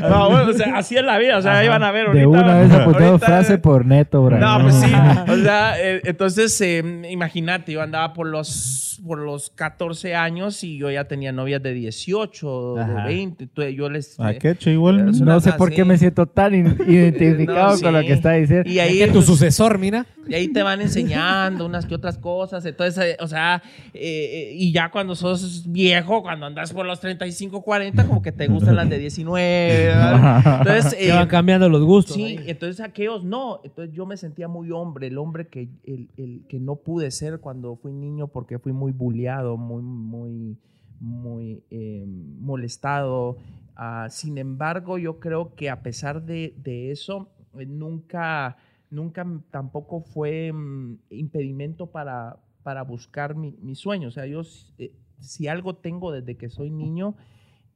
No, 0.00 0.30
bueno, 0.30 0.50
o 0.50 0.52
sea, 0.52 0.78
así 0.78 0.96
es 0.96 1.04
la 1.04 1.18
vida, 1.18 1.38
o 1.38 1.42
sea, 1.42 1.58
ahí 1.58 1.68
van 1.68 1.82
a 1.82 1.90
ver 1.92 2.06
ahorita. 2.06 2.20
De 2.20 2.26
una 2.26 2.58
vez 2.58 2.72
apuntado 2.72 3.18
frase 3.18 3.58
por 3.58 3.86
neto, 3.86 4.22
bro. 4.24 4.38
No, 4.38 4.60
pues 4.62 4.74
sí, 4.74 4.92
o 5.28 5.36
sea, 5.36 5.80
eh, 5.80 6.00
entonces 6.04 6.58
eh, 6.60 6.82
imagínate, 7.08 7.72
yo 7.72 7.82
andaba 7.82 8.12
por 8.12 8.26
los, 8.26 9.00
por 9.06 9.18
los 9.18 9.50
14 9.50 10.14
años 10.14 10.62
y 10.64 10.78
yo 10.78 10.90
ya 10.90 11.04
tenía 11.04 11.32
novias 11.32 11.62
de 11.62 11.74
18, 11.74 12.78
Ajá. 12.78 12.92
de 12.92 13.02
20, 13.04 13.44
entonces 13.44 13.74
yo 13.74 13.90
les... 13.90 14.18
¿A 14.18 14.32
eh, 14.32 14.38
qué? 14.38 14.56
Igual. 14.70 15.10
Es 15.10 15.20
No 15.20 15.40
sé 15.40 15.52
por 15.52 15.70
qué 15.70 15.84
me 15.84 15.98
siento 15.98 16.26
tan 16.26 16.54
identificado 16.54 17.76
No, 17.76 17.80
con 17.80 17.94
lo 17.94 18.00
que 18.00 18.12
está 18.12 18.32
diciendo. 18.32 18.68
y 18.68 18.78
ahí, 18.78 18.98
que 18.98 19.06
tu 19.08 19.14
pues, 19.14 19.26
sucesor, 19.26 19.78
mira. 19.78 20.06
y 20.26 20.34
ahí 20.34 20.48
te 20.48 20.62
van 20.62 20.80
enseñando 20.80 21.66
unas 21.70 21.86
que 21.86 21.94
otras 21.94 22.18
cosas. 22.18 22.64
Entonces, 22.66 23.02
eh, 23.04 23.16
o 23.20 23.26
sea, 23.26 23.62
eh, 23.94 24.52
y 24.54 24.72
ya 24.72 24.90
cuando 24.90 25.14
sos 25.14 25.64
viejo, 25.70 26.22
cuando 26.22 26.46
andas 26.46 26.72
por 26.72 26.84
los 26.84 27.00
35, 27.00 27.62
40, 27.62 28.06
como 28.06 28.22
que 28.22 28.32
te 28.32 28.46
gustan 28.46 28.76
las 28.76 28.88
de 28.88 28.98
19. 28.98 29.86
¿verdad? 29.86 30.58
Entonces, 30.58 30.94
Que 31.00 31.08
eh, 31.08 31.12
van 31.12 31.28
cambiando 31.28 31.68
los 31.68 31.82
gustos. 31.82 32.16
Sí, 32.16 32.24
ahí. 32.24 32.44
entonces 32.46 32.80
aquellos 32.80 33.24
no. 33.24 33.60
Entonces 33.64 33.94
yo 33.94 34.04
me 34.04 34.16
sentía 34.16 34.48
muy 34.48 34.70
hombre, 34.70 35.06
el 35.06 35.18
hombre 35.18 35.48
que, 35.48 35.68
el, 35.84 36.10
el 36.16 36.44
que 36.48 36.60
no 36.60 36.76
pude 36.76 37.10
ser 37.10 37.40
cuando 37.40 37.76
fui 37.76 37.92
niño 37.92 38.28
porque 38.28 38.58
fui 38.58 38.72
muy 38.72 38.92
bulleado, 38.92 39.56
muy, 39.56 39.82
muy, 39.82 40.58
muy 41.00 41.64
molestado. 42.40 43.38
Ah, 43.76 44.08
sin 44.10 44.36
embargo, 44.36 44.98
yo 44.98 45.18
creo 45.18 45.54
que 45.54 45.70
a 45.70 45.82
pesar 45.82 46.22
de, 46.22 46.54
de 46.58 46.90
eso, 46.90 47.30
nunca, 47.54 48.58
nunca 48.90 49.26
tampoco 49.50 50.00
fue 50.02 50.52
mm, 50.52 50.98
impedimento 51.10 51.86
para, 51.86 52.36
para 52.62 52.82
buscar 52.82 53.34
mi, 53.34 53.52
mi 53.62 53.74
sueño. 53.74 54.08
O 54.08 54.10
sea, 54.10 54.26
yo 54.26 54.42
eh, 54.78 54.92
si 55.20 55.48
algo 55.48 55.76
tengo 55.76 56.12
desde 56.12 56.36
que 56.36 56.48
soy 56.48 56.70
niño, 56.70 57.14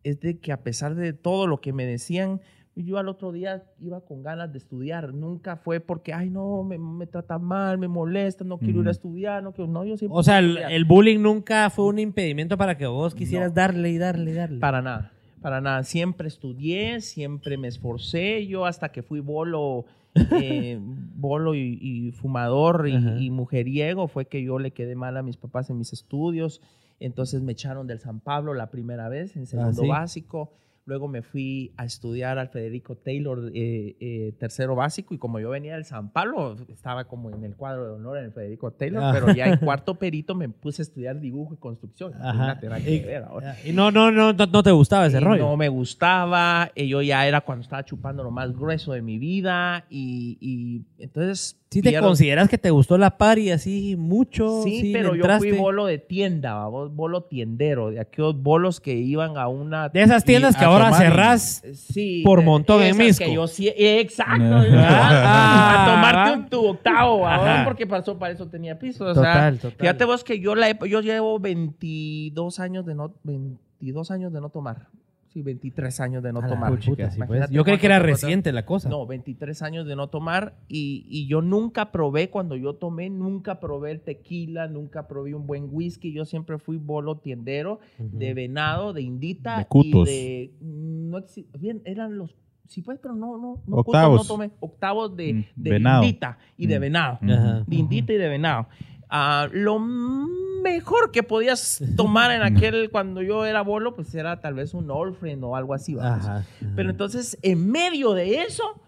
es 0.02 0.20
de 0.20 0.38
que 0.38 0.52
a 0.52 0.62
pesar 0.62 0.94
de 0.94 1.12
todo 1.12 1.46
lo 1.46 1.60
que 1.60 1.72
me 1.72 1.86
decían, 1.86 2.40
yo 2.76 2.98
al 2.98 3.08
otro 3.08 3.30
día 3.30 3.62
iba 3.80 4.00
con 4.04 4.22
ganas 4.22 4.50
de 4.52 4.58
estudiar. 4.58 5.14
Nunca 5.14 5.56
fue 5.56 5.78
porque, 5.80 6.12
ay, 6.12 6.28
no, 6.28 6.64
me, 6.64 6.76
me 6.76 7.06
tratan 7.06 7.42
mal, 7.44 7.78
me 7.78 7.86
molesta, 7.86 8.42
no 8.44 8.58
quiero 8.58 8.82
ir 8.82 8.88
a 8.88 8.90
estudiar. 8.90 9.42
No, 9.42 9.52
quiero, 9.52 9.70
no 9.70 9.84
yo 9.84 9.96
siempre 9.96 10.18
O 10.18 10.22
sea, 10.24 10.40
el, 10.40 10.58
el 10.58 10.84
bullying 10.84 11.20
nunca 11.20 11.70
fue 11.70 11.86
un 11.86 12.00
impedimento 12.00 12.56
para 12.58 12.76
que 12.76 12.86
vos 12.86 13.14
quisieras 13.14 13.50
No. 13.50 13.54
darle 13.54 13.90
y 13.90 13.98
darle 13.98 14.32
y 14.32 14.34
darle. 14.34 14.58
Para 14.58 14.82
nada, 14.82 15.12
para 15.40 15.60
nada. 15.60 15.84
Siempre 15.84 16.26
estudié, 16.26 17.00
siempre 17.00 17.56
me 17.56 17.68
esforcé. 17.68 18.44
Yo 18.48 18.66
hasta 18.66 18.90
que 18.90 19.02
fui 19.04 19.20
bolo, 19.20 19.84
eh, 20.14 20.78
bolo 20.80 21.54
y, 21.54 21.78
y 21.80 22.12
fumador 22.12 22.88
y, 22.88 23.30
mujeriego, 23.30 24.08
fue 24.08 24.26
que 24.26 24.42
yo 24.42 24.58
le 24.58 24.72
quedé 24.72 24.94
mal 24.94 25.16
a 25.16 25.22
mis 25.22 25.36
papás 25.36 25.70
en 25.70 25.78
mis 25.78 25.92
estudios. 25.92 26.60
Entonces 27.00 27.42
me 27.42 27.52
echaron 27.52 27.86
del 27.86 28.00
San 28.00 28.20
Pablo 28.20 28.54
la 28.54 28.70
primera 28.70 29.08
vez, 29.08 29.36
en 29.36 29.46
segundo 29.46 29.82
¿sí? 29.82 29.88
básico. 29.88 30.52
Luego 30.86 31.08
me 31.08 31.22
fui 31.22 31.72
a 31.78 31.86
estudiar 31.86 32.38
al 32.38 32.50
Federico 32.50 32.94
Taylor, 32.94 33.50
eh, 33.54 33.96
eh, 34.00 34.34
tercero 34.38 34.74
básico, 34.74 35.14
y 35.14 35.18
como 35.18 35.40
yo 35.40 35.48
venía 35.48 35.74
del 35.74 35.86
San 35.86 36.10
Pablo, 36.10 36.56
estaba 36.68 37.04
como 37.04 37.30
en 37.30 37.42
el 37.42 37.56
cuadro 37.56 37.86
de 37.86 37.92
honor 37.92 38.18
en 38.18 38.24
el 38.26 38.32
Federico 38.32 38.70
Taylor, 38.70 39.02
Ah. 39.02 39.10
pero 39.14 39.32
ya 39.32 39.46
en 39.46 39.56
cuarto 39.64 39.94
perito 39.94 40.34
me 40.34 40.48
puse 40.50 40.82
a 40.82 40.84
estudiar 40.84 41.20
dibujo 41.20 41.54
y 41.54 41.56
construcción. 41.56 42.12
Y, 42.12 43.14
ahora. 43.14 43.56
y 43.64 43.72
no, 43.72 43.90
no, 43.90 44.10
no, 44.10 44.34
no, 44.34 44.62
te 44.62 44.70
gustaba 44.72 45.06
ese 45.06 45.16
Y 45.16 45.20
rollo. 45.20 45.44
No 45.44 45.56
me 45.56 45.68
gustaba, 45.70 46.70
y 46.74 46.86
yo 46.88 47.00
ya 47.00 47.26
era 47.26 47.40
cuando 47.40 47.62
estaba 47.62 47.82
chupando 47.84 48.22
lo 48.22 48.30
más 48.30 48.52
grueso 48.54 48.92
de 48.92 49.00
mi 49.00 49.18
vida 49.18 49.86
y, 49.88 50.36
y 50.40 50.82
entonces... 51.02 51.58
¿Sí 51.70 51.82
te 51.82 51.98
consideras 51.98 52.48
que 52.48 52.56
te 52.56 52.70
gustó 52.70 52.96
la 52.98 53.16
party 53.18 53.50
así 53.50 53.96
mucho? 53.96 54.62
Sí, 54.62 54.90
pero 54.92 55.16
yo 55.16 55.24
fui 55.38 55.50
bolo 55.50 55.86
de 55.86 55.98
tienda, 55.98 56.54
babos, 56.54 56.94
bolo 56.94 57.24
tiendero, 57.24 57.90
de 57.90 57.98
aquellos 57.98 58.40
bolos 58.40 58.80
que 58.80 58.92
iban 58.94 59.36
a 59.38 59.48
una... 59.48 59.88
De 59.88 60.02
esas 60.02 60.24
tiendas 60.24 60.56
que 60.56 60.64
a 60.64 60.73
ahora 60.74 60.84
tomar 60.86 61.02
cerrás. 61.02 61.62
Sí, 61.74 62.22
Por 62.24 62.40
de- 62.40 62.44
montón 62.44 62.82
en 62.82 62.96
Misco. 62.96 63.24
que 63.24 63.34
yo 63.34 63.46
sí, 63.46 63.72
exacto. 63.76 64.44
Ah. 64.74 65.22
a 65.24 65.84
Ah. 65.84 65.86
tomarte 65.94 66.32
un, 66.38 66.48
tu 66.48 66.66
octavo, 66.66 67.20
babos, 67.20 67.64
porque 67.64 67.86
pasó, 67.86 68.18
para 68.18 68.32
eso 68.34 68.46
tenía 68.48 68.78
piso. 68.78 69.04
O 69.06 69.14
Total, 69.14 69.54
sea, 69.58 69.70
total. 69.70 69.78
fíjate 69.80 70.04
vos 70.04 70.24
que 70.24 70.38
yo, 70.40 70.54
la, 70.54 70.70
he- 70.70 70.78
yo 70.88 71.00
llevo 71.00 71.38
22 71.38 72.60
años 72.60 72.84
de 72.86 72.94
no, 72.94 73.12
22 73.22 74.10
años 74.10 74.32
de 74.32 74.40
no 74.40 74.48
tomar. 74.50 74.88
Sí, 75.34 75.42
23 75.42 75.98
años 75.98 76.22
de 76.22 76.32
no 76.32 76.38
A 76.38 76.46
tomar. 76.46 76.80
sí, 76.80 76.92
pues. 77.26 77.50
Yo 77.50 77.64
creí 77.64 77.78
que 77.78 77.86
era 77.86 77.98
reciente 77.98 78.52
la 78.52 78.64
cosa. 78.64 78.88
no, 78.88 79.04
23 79.04 79.60
años 79.62 79.84
de 79.84 79.96
no 79.96 80.06
tomar 80.06 80.54
y, 80.68 81.04
y 81.08 81.26
yo 81.26 81.42
nunca 81.42 81.90
probé, 81.90 82.30
cuando 82.30 82.54
yo 82.54 82.74
tomé, 82.76 83.10
nunca 83.10 83.58
probé 83.58 83.90
el 83.90 84.00
tequila, 84.00 84.68
nunca 84.68 85.08
probé 85.08 85.34
un 85.34 85.44
buen 85.48 85.66
whisky, 85.72 86.12
yo 86.12 86.24
siempre 86.24 86.58
fui 86.58 86.76
bolo 86.76 87.16
tiendero 87.18 87.80
de 87.98 88.32
venado, 88.32 88.92
de 88.92 89.02
indita 89.02 89.58
De 89.58 89.64
cutos. 89.66 90.08
y 90.08 90.12
de... 90.12 90.50
No 90.60 91.18
exi- 91.18 91.46
bien, 91.58 91.82
eran 91.84 92.16
los... 92.16 92.36
Sí, 92.66 92.80
pues, 92.80 92.98
pero 93.02 93.14
no, 93.14 93.36
no, 93.36 93.60
no, 93.66 93.82
cutos 93.82 93.86
Octavos. 93.88 94.22
no 94.22 94.24
tomé. 94.36 94.50
Octavos 94.60 95.14
de, 95.16 95.34
Mm, 95.34 95.44
de 95.56 95.70
venado. 95.70 96.02
indita 96.04 96.38
y 96.56 96.66
de 96.66 96.78
Mm. 96.78 96.80
venado. 96.80 97.18
De 97.66 97.76
indita 97.76 98.12
y 98.12 98.16
de 98.16 98.28
venado. 98.28 98.68
Ah, 99.08 99.48
lo 99.52 99.78
mejor 99.78 101.10
que 101.12 101.22
podías 101.22 101.82
tomar 101.96 102.30
en 102.30 102.42
aquel, 102.56 102.90
cuando 102.90 103.22
yo 103.22 103.44
era 103.44 103.62
bolo, 103.62 103.94
pues 103.94 104.14
era 104.14 104.40
tal 104.40 104.54
vez 104.54 104.74
un 104.74 104.90
Old 104.90 105.14
Friend 105.16 105.42
o 105.44 105.56
algo 105.56 105.74
así. 105.74 105.96
Ajá. 106.00 106.44
Pero 106.74 106.90
entonces, 106.90 107.38
en 107.42 107.70
medio 107.70 108.12
de 108.14 108.42
eso, 108.42 108.80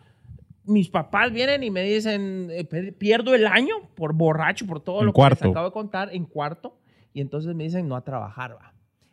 mis 0.65 0.89
papás 0.89 1.33
vienen 1.33 1.63
y 1.63 1.71
me 1.71 1.83
dicen, 1.83 2.49
eh, 2.51 2.65
pierdo 2.93 3.35
el 3.35 3.47
año 3.47 3.75
por 3.95 4.15
borracho, 4.15 4.67
por 4.67 4.81
todo 4.81 5.01
En 5.01 5.07
lo 5.07 5.13
que 5.13 5.17
cuarto. 5.17 5.45
les 5.45 5.51
acabo 5.53 5.67
de 5.67 5.73
contar, 5.73 6.09
en 6.13 6.25
cuarto. 6.25 6.79
Y 7.13 7.21
entonces 7.21 7.55
me 7.55 7.65
dicen, 7.65 7.89
no 7.89 7.97
a 7.97 8.03
trabajar, 8.05 8.57
va. 8.57 8.73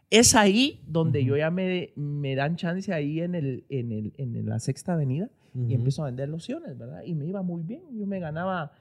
Es 0.10 0.36
ahí 0.36 0.82
donde 0.88 1.24
yo 1.26 1.38
ya 1.38 1.50
me, 1.50 1.92
me 1.96 2.36
dan 2.36 2.56
chance 2.56 2.94
ahí 2.94 3.20
en, 3.22 3.34
el, 3.34 3.66
en, 3.70 3.92
el, 3.92 4.14
en 4.18 4.46
la 4.46 4.60
sexta 4.60 4.94
avenida 4.94 5.30
Ujú. 5.56 5.70
y 5.70 5.74
empiezo 5.74 6.04
a 6.04 6.06
vender 6.06 6.30
lociones, 6.30 6.78
¿verdad? 6.78 7.02
Y 7.04 7.16
me 7.16 7.26
iba 7.26 7.42
muy 7.42 7.64
bien. 7.64 7.82
Yo 7.98 8.06
me 8.06 8.20
ganaba 8.20 8.74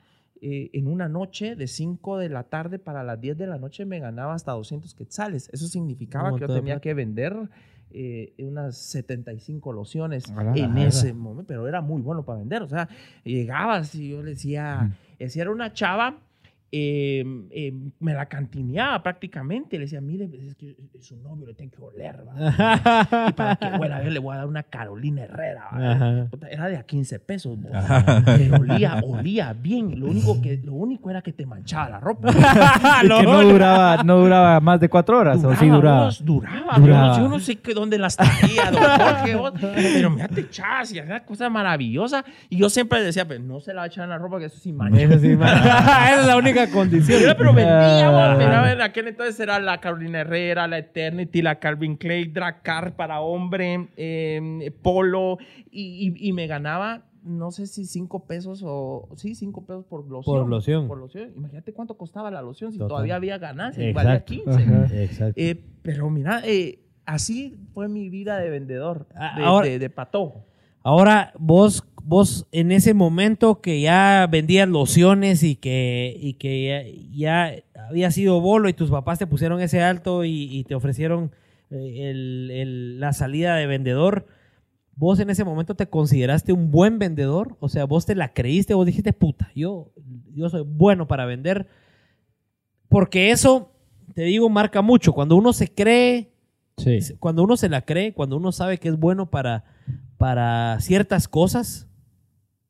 eh, 0.44 0.70
en 0.72 0.88
una 0.88 1.08
noche 1.08 1.54
de 1.54 1.68
5 1.68 2.18
de 2.18 2.28
la 2.28 2.42
tarde 2.42 2.80
para 2.80 3.04
las 3.04 3.20
10 3.20 3.38
de 3.38 3.46
la 3.46 3.58
noche, 3.58 3.84
me 3.84 4.00
ganaba 4.00 4.34
hasta 4.34 4.50
200 4.50 4.92
quetzales. 4.92 5.48
Eso 5.52 5.68
significaba 5.68 6.34
que 6.34 6.40
yo 6.40 6.52
tenía 6.52 6.80
que 6.80 6.94
vender 6.94 7.36
eh, 7.92 8.34
unas 8.38 8.76
75 8.76 9.72
lociones 9.72 10.24
en 10.56 10.78
ese 10.78 11.12
momento, 11.12 11.46
pero 11.46 11.68
era 11.68 11.80
muy 11.80 12.02
bueno 12.02 12.24
para 12.24 12.40
vender. 12.40 12.62
O 12.62 12.68
sea, 12.68 12.88
llegabas 13.22 13.94
y 13.94 14.10
yo 14.10 14.20
le 14.20 14.30
decía, 14.30 14.90
si 15.28 15.38
era 15.38 15.52
una 15.52 15.72
chava, 15.72 16.18
eh, 16.74 17.22
eh, 17.50 17.74
me 18.00 18.14
la 18.14 18.24
cantineaba 18.24 19.02
prácticamente. 19.02 19.76
Le 19.76 19.84
decía, 19.84 20.00
mire, 20.00 20.26
pues, 20.26 20.42
es 20.42 20.54
que 20.54 20.74
su 21.00 21.18
novio 21.18 21.46
le 21.46 21.52
tiene 21.52 21.70
que 21.70 21.82
oler, 21.82 22.24
¿va? 22.26 23.28
Y 23.28 23.32
para 23.34 23.56
que 23.56 23.66
huela, 23.78 24.02
yo 24.02 24.08
le 24.08 24.18
voy 24.18 24.34
a 24.34 24.38
dar 24.38 24.46
una 24.46 24.62
Carolina 24.62 25.24
Herrera. 25.24 26.30
Era 26.50 26.68
de 26.68 26.78
a 26.78 26.82
15 26.84 27.18
pesos. 27.18 27.58
Pero 28.24 28.56
olía, 28.56 29.02
olía 29.04 29.52
bien. 29.52 30.00
Lo 30.00 30.06
único, 30.06 30.40
que, 30.40 30.56
lo 30.64 30.72
único 30.72 31.10
era 31.10 31.20
que 31.20 31.34
te 31.34 31.44
manchaba 31.44 31.90
la 31.90 32.00
ropa. 32.00 32.32
Y 33.02 33.08
que 33.08 33.22
no 33.24 33.42
duraba, 33.42 34.02
no 34.02 34.20
duraba 34.20 34.60
más 34.60 34.80
de 34.80 34.88
cuatro 34.88 35.18
horas, 35.18 35.42
o 35.44 35.54
sí 35.56 35.68
duraba. 35.68 36.04
vos, 36.04 36.24
duraba. 36.24 36.78
Duraba. 36.78 37.18
Yo, 37.18 37.28
no 37.28 37.38
sé 37.38 37.56
qué, 37.56 37.74
dónde 37.74 37.98
las 37.98 38.16
traía, 38.16 38.70
don 38.70 38.82
Jorge, 38.82 39.34
vos. 39.34 39.52
Pero 39.60 40.10
me 40.10 40.26
te 40.28 40.42
echas 40.42 40.92
y 40.92 40.98
hacía 40.98 41.24
cosa 41.24 41.50
maravillosa. 41.50 42.24
Y 42.48 42.56
yo 42.56 42.70
siempre 42.70 43.02
decía, 43.02 43.26
pues 43.26 43.40
no 43.40 43.60
se 43.60 43.74
la 43.74 43.80
va 43.80 43.84
a 43.84 43.86
echar 43.88 44.04
en 44.04 44.10
la 44.10 44.18
ropa, 44.18 44.38
que 44.38 44.46
eso 44.46 44.58
sí 44.58 44.72
mancha. 44.72 45.02
Eso 45.02 45.18
sí, 45.18 45.28
man. 45.36 45.58
Esa 45.58 46.20
es 46.20 46.26
la 46.26 46.36
única 46.36 46.61
condición. 46.70 47.20
Mira, 47.20 47.36
pero 47.36 47.52
vendía, 47.54 48.08
Ah. 48.64 48.72
en 48.72 48.80
aquel 48.80 49.08
entonces 49.08 49.38
era 49.40 49.58
la 49.60 49.80
Carolina 49.80 50.20
Herrera, 50.20 50.66
la 50.66 50.78
Eternity, 50.78 51.42
la 51.42 51.56
Calvin 51.58 51.96
Klein, 51.96 52.32
Dracar 52.32 52.94
para 52.96 53.20
hombre, 53.20 53.88
eh, 53.96 54.70
Polo, 54.82 55.38
y, 55.70 56.08
y- 56.20 56.28
y 56.28 56.32
me 56.32 56.46
ganaba, 56.46 57.04
no 57.24 57.50
sé 57.52 57.66
si 57.66 57.84
cinco 57.84 58.26
pesos 58.26 58.62
o, 58.64 59.08
sí, 59.16 59.34
cinco 59.34 59.64
pesos 59.64 59.84
por 59.84 60.06
loción. 60.08 60.40
Por 60.40 60.48
loción. 60.48 60.88
Por 60.88 60.98
loción. 60.98 61.30
Imagínate 61.36 61.72
cuánto 61.72 61.96
costaba 61.96 62.30
la 62.30 62.42
loción 62.42 62.72
si 62.72 62.78
Total. 62.78 62.88
todavía 62.88 63.16
había 63.16 63.38
ganancias, 63.38 63.94
valía 63.94 64.14
Exacto. 64.16 64.32
15. 64.32 64.50
Ajá. 64.62 64.86
Exacto. 65.02 65.34
Eh, 65.40 65.64
pero 65.82 66.10
mira, 66.10 66.42
eh, 66.44 66.80
así 67.06 67.58
fue 67.74 67.88
mi 67.88 68.08
vida 68.08 68.38
de 68.38 68.50
vendedor, 68.50 69.06
Ah, 69.14 69.34
de, 69.38 69.44
ahora- 69.44 69.66
de- 69.68 69.78
de 69.78 69.90
patojo. 69.90 70.46
Ahora, 70.84 71.32
vos, 71.38 71.84
vos 72.02 72.46
en 72.52 72.72
ese 72.72 72.94
momento 72.94 73.60
que 73.60 73.80
ya 73.80 74.26
vendías 74.30 74.68
lociones 74.68 75.42
y 75.42 75.56
que, 75.56 76.16
y 76.20 76.34
que 76.34 77.02
ya, 77.12 77.48
ya 77.50 77.84
había 77.88 78.10
sido 78.10 78.40
bolo 78.40 78.68
y 78.68 78.72
tus 78.72 78.90
papás 78.90 79.18
te 79.18 79.26
pusieron 79.26 79.60
ese 79.60 79.82
alto 79.82 80.24
y, 80.24 80.48
y 80.50 80.64
te 80.64 80.74
ofrecieron 80.74 81.30
eh, 81.70 82.10
el- 82.10 82.50
el- 82.52 83.00
la 83.00 83.12
salida 83.12 83.54
de 83.56 83.66
vendedor, 83.66 84.26
¿vos 84.96 85.20
en 85.20 85.30
ese 85.30 85.44
momento 85.44 85.74
te 85.74 85.86
consideraste 85.88 86.52
un 86.52 86.70
buen 86.70 86.98
vendedor? 86.98 87.56
O 87.60 87.68
sea, 87.68 87.84
vos 87.84 88.04
te 88.04 88.14
la 88.14 88.32
creíste, 88.34 88.74
vos 88.74 88.84
dijiste, 88.86 89.12
puta, 89.12 89.50
yo, 89.54 89.92
yo 90.34 90.48
soy 90.50 90.62
bueno 90.66 91.06
para 91.06 91.24
vender. 91.26 91.66
Porque 92.88 93.30
eso, 93.30 93.70
te 94.14 94.22
digo, 94.24 94.48
marca 94.50 94.82
mucho. 94.82 95.12
Cuando 95.12 95.36
uno 95.36 95.52
se 95.52 95.72
cree 95.72 96.30
Sí. 96.78 96.98
cuando 97.20 97.44
uno 97.44 97.56
se 97.58 97.68
la 97.68 97.82
cree, 97.82 98.12
cuando 98.14 98.36
uno 98.38 98.50
sabe 98.50 98.78
que 98.78 98.88
es 98.88 98.98
bueno 98.98 99.30
para, 99.30 99.62
para 100.22 100.78
ciertas 100.78 101.26
cosas, 101.26 101.88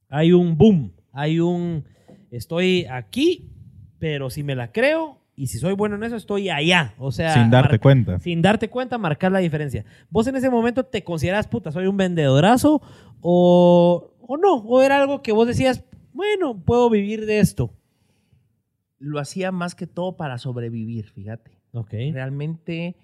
hay 0.09 0.33
un 0.33 0.57
boom, 0.57 0.91
hay 1.13 1.39
un 1.39 1.85
estoy 2.31 2.87
aquí, 2.87 3.51
pero 3.99 4.31
si 4.31 4.43
me 4.43 4.55
la 4.55 4.73
creo 4.73 5.19
y 5.37 5.49
si 5.49 5.59
soy 5.59 5.75
bueno 5.75 5.97
en 5.97 6.03
eso, 6.05 6.17
estoy 6.17 6.49
allá. 6.49 6.95
O 6.97 7.13
sea, 7.13 7.35
Sin 7.35 7.51
darte 7.51 7.73
mar- 7.73 7.81
cuenta. 7.81 8.19
Sin 8.21 8.41
darte 8.41 8.71
cuenta, 8.71 8.97
marcar 8.97 9.33
la 9.33 9.41
diferencia. 9.41 9.85
¿Vos 10.09 10.27
en 10.29 10.37
ese 10.37 10.49
momento 10.49 10.83
te 10.87 11.05
consideras, 11.05 11.47
puta, 11.47 11.71
soy 11.71 11.87
un 11.89 11.99
vendedorazo 11.99 12.81
o, 13.21 14.15
o 14.27 14.37
no? 14.39 14.55
¿O 14.55 14.81
era 14.81 14.99
algo 14.99 15.21
que 15.21 15.33
vos 15.33 15.47
decías, 15.47 15.85
bueno, 16.15 16.59
puedo 16.59 16.89
vivir 16.89 17.27
de 17.27 17.41
esto? 17.41 17.71
Lo 18.99 19.19
hacía 19.21 19.53
más 19.53 19.75
que 19.75 19.87
todo 19.87 20.17
para 20.17 20.39
sobrevivir, 20.39 21.11
fíjate. 21.11 21.59
Ok. 21.73 21.91
Realmente 22.15 22.97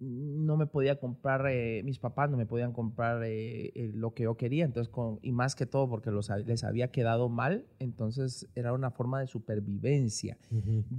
no 0.00 0.56
me 0.56 0.66
podía 0.66 1.00
comprar, 1.00 1.46
eh, 1.48 1.82
mis 1.84 1.98
papás 1.98 2.30
no 2.30 2.36
me 2.36 2.44
podían 2.46 2.72
comprar 2.72 3.22
eh, 3.24 3.72
eh, 3.74 3.90
lo 3.94 4.12
que 4.14 4.24
yo 4.24 4.36
quería, 4.36 4.64
entonces, 4.64 4.92
con- 4.92 5.18
y 5.22 5.32
más 5.32 5.54
que 5.54 5.64
todo 5.66 5.88
porque 5.88 6.10
los, 6.10 6.30
les 6.44 6.64
había 6.64 6.90
quedado 6.90 7.28
mal, 7.28 7.64
entonces 7.78 8.46
era 8.54 8.72
una 8.72 8.90
forma 8.90 9.20
de 9.20 9.26
supervivencia. 9.26 10.36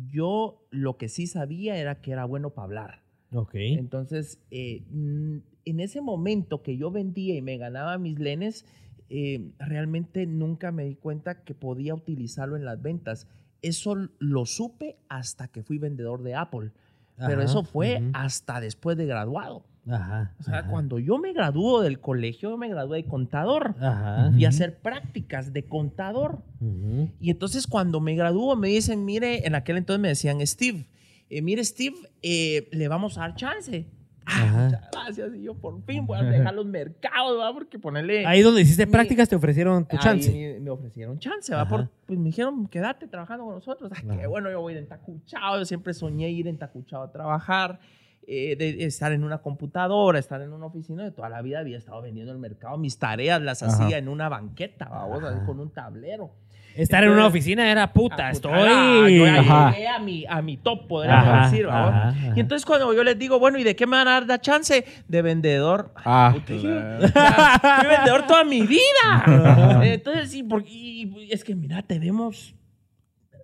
Yo 0.08 0.66
lo 0.72 0.98
que 0.98 1.10
sí 1.10 1.28
sabía 1.28 1.78
era 1.78 2.02
que 2.02 2.12
era 2.12 2.26
bueno 2.26 2.52
para 2.52 2.66
hablar. 2.66 3.04
Entonces, 3.78 4.40
eh, 4.52 4.84
en 4.90 5.80
ese 5.80 6.02
momento 6.02 6.64
que 6.64 6.78
yo 6.78 6.90
vendía 6.92 7.36
y 7.36 7.42
me 7.42 7.58
ganaba 7.58 7.98
mis 7.98 8.18
lenes, 8.20 8.66
realmente 9.60 10.26
nunca 10.26 10.72
me 10.72 10.86
di 10.86 10.96
cuenta 10.96 11.44
que 11.44 11.54
podía 11.54 11.94
utilizarlo 11.94 12.56
en 12.56 12.66
las 12.66 12.82
ventas. 12.82 13.28
Eso 13.62 13.96
lo 14.20 14.46
supe 14.46 14.98
hasta 15.10 15.48
que 15.50 15.64
fui 15.64 15.78
vendedor 15.78 16.24
de 16.24 16.36
Apple. 16.36 16.72
Pero 17.18 17.42
eso 17.42 17.64
fue 17.64 18.04
hasta 18.14 18.60
después 18.60 18.98
de 18.98 19.06
graduado. 19.06 19.66
Ajá. 19.90 20.34
O 20.40 20.44
sea, 20.44 20.60
ajá, 20.60 20.70
cuando 20.70 21.00
yo 21.00 21.18
me 21.18 21.34
graduó 21.34 21.82
del 21.82 22.00
colegio, 22.00 22.50
yo 22.50 22.58
me 22.58 22.68
gradué 22.68 22.98
de 22.98 23.06
contador 23.06 23.76
Ajá. 23.80 24.32
y 24.38 24.46
hacer 24.46 24.80
prácticas 24.80 25.54
de 25.54 25.64
contador. 25.66 26.44
Y 27.20 27.32
entonces 27.32 27.68
cuando 27.68 28.00
me 28.00 28.16
graduó 28.16 28.56
me 28.56 28.68
dicen, 28.68 29.06
mire, 29.06 29.48
en 29.48 29.56
aquel 29.56 29.78
entonces 29.78 30.02
me 30.02 30.10
decían, 30.10 30.46
Steve, 30.46 30.88
eh, 31.30 31.42
mire 31.42 31.64
Steve, 31.64 31.96
eh, 32.22 32.68
le 32.72 32.88
vamos 32.88 33.18
a 33.18 33.22
dar 33.22 33.36
chance. 33.36 33.88
Ah, 34.30 34.64
muchas 34.66 34.82
gracias. 34.92 35.36
Y 35.36 35.44
yo 35.44 35.54
por 35.56 35.82
fin 35.84 36.06
voy 36.06 36.20
a 36.20 36.24
dejar 36.24 36.54
los 36.54 36.66
mercados, 36.66 37.38
¿verdad? 37.38 37.54
Porque 37.54 37.80
ponerle... 37.80 38.26
Ahí 38.26 38.42
donde 38.42 38.62
hiciste 38.62 38.86
Mi- 38.86 38.92
prácticas 38.92 39.30
te 39.30 39.36
ofrecieron 39.38 39.86
tu 39.88 39.98
chance. 39.98 40.32
Me, 40.32 40.60
me 40.60 40.70
ofrecieron 40.70 41.18
chance, 41.18 41.54
¿va? 41.56 41.68
Por- 41.68 41.90
pues 42.06 42.20
me 42.20 42.26
dijeron, 42.26 42.68
quédate 42.68 43.08
trabajando 43.08 43.46
con 43.46 43.56
nosotros. 43.56 43.92
Ah, 43.96 44.16
qué 44.20 44.28
bueno, 44.28 44.52
yo 44.52 44.60
voy 44.62 44.74
a 44.74 44.78
ir 44.78 44.84
en 44.84 44.90
Tacuchao. 44.90 45.58
Yo 45.60 45.66
siempre 45.66 45.94
soñé 45.94 46.30
ir 46.30 46.48
en 46.48 46.58
Tacuchao 46.58 47.04
a 47.04 47.12
trabajar, 47.12 47.80
eh, 48.30 48.58
de 48.58 48.84
estar 48.84 49.14
en 49.14 49.24
una 49.24 49.38
computadora, 49.38 50.20
estar 50.20 50.42
en 50.42 50.52
una 50.52 50.66
oficina. 50.66 51.04
De 51.06 51.12
toda 51.12 51.30
la 51.30 51.42
vida 51.42 51.60
había 51.60 51.78
estado 51.78 52.02
vendiendo 52.02 52.34
en 52.34 52.36
el 52.36 52.42
mercado. 52.42 52.78
Mis 52.78 53.00
tareas 53.00 53.42
las 53.42 53.64
Ajá. 53.64 53.86
hacía 53.86 53.98
en 53.98 54.10
una 54.10 54.28
banqueta, 54.28 54.90
¿va? 54.90 55.06
así, 55.30 55.46
con 55.46 55.62
un 55.62 55.70
tablero. 55.72 56.32
Estar 56.78 57.04
en 57.04 57.10
una 57.10 57.26
oficina 57.26 57.70
era 57.72 57.92
puta, 57.92 58.28
Ah, 58.28 58.32
estoy. 58.32 58.52
ah, 58.54 59.08
yo 59.10 59.26
ya 59.26 59.40
Ajá. 59.40 59.72
llegué 59.72 59.88
a 59.88 60.00
mi, 60.00 60.26
a 60.30 60.42
mi 60.42 60.58
top, 60.58 60.88
podríamos 60.88 61.28
Ajá, 61.28 61.50
decir. 61.50 61.68
¿va? 61.68 61.88
ajá, 61.90 62.10
ajá. 62.10 62.34
Y 62.36 62.40
entonces 62.40 62.66
cuando 62.66 62.94
yo 62.94 63.04
les 63.04 63.18
digo, 63.18 63.40
bueno, 63.40 63.58
¿y 63.58 63.64
de 63.64 63.76
qué 63.76 63.88
me 63.88 63.98
van 63.98 64.08
a 64.08 64.12
dar 64.12 64.28
la 64.28 64.40
chance? 64.40 64.86
De 65.08 65.22
vendedor. 65.22 65.92
Ah, 66.06 66.36
Ya, 66.48 67.80
Fui 67.80 67.88
vendedor 67.90 68.28
toda 68.28 68.44
mi 68.44 68.62
vida. 68.66 69.80
Entonces, 69.84 70.32
sí, 70.32 70.44
porque, 70.44 70.70
y- 70.70 71.12
y 71.26 71.32
es 71.32 71.44
que 71.44 71.56
mira, 71.56 71.82
tenemos 71.82 72.54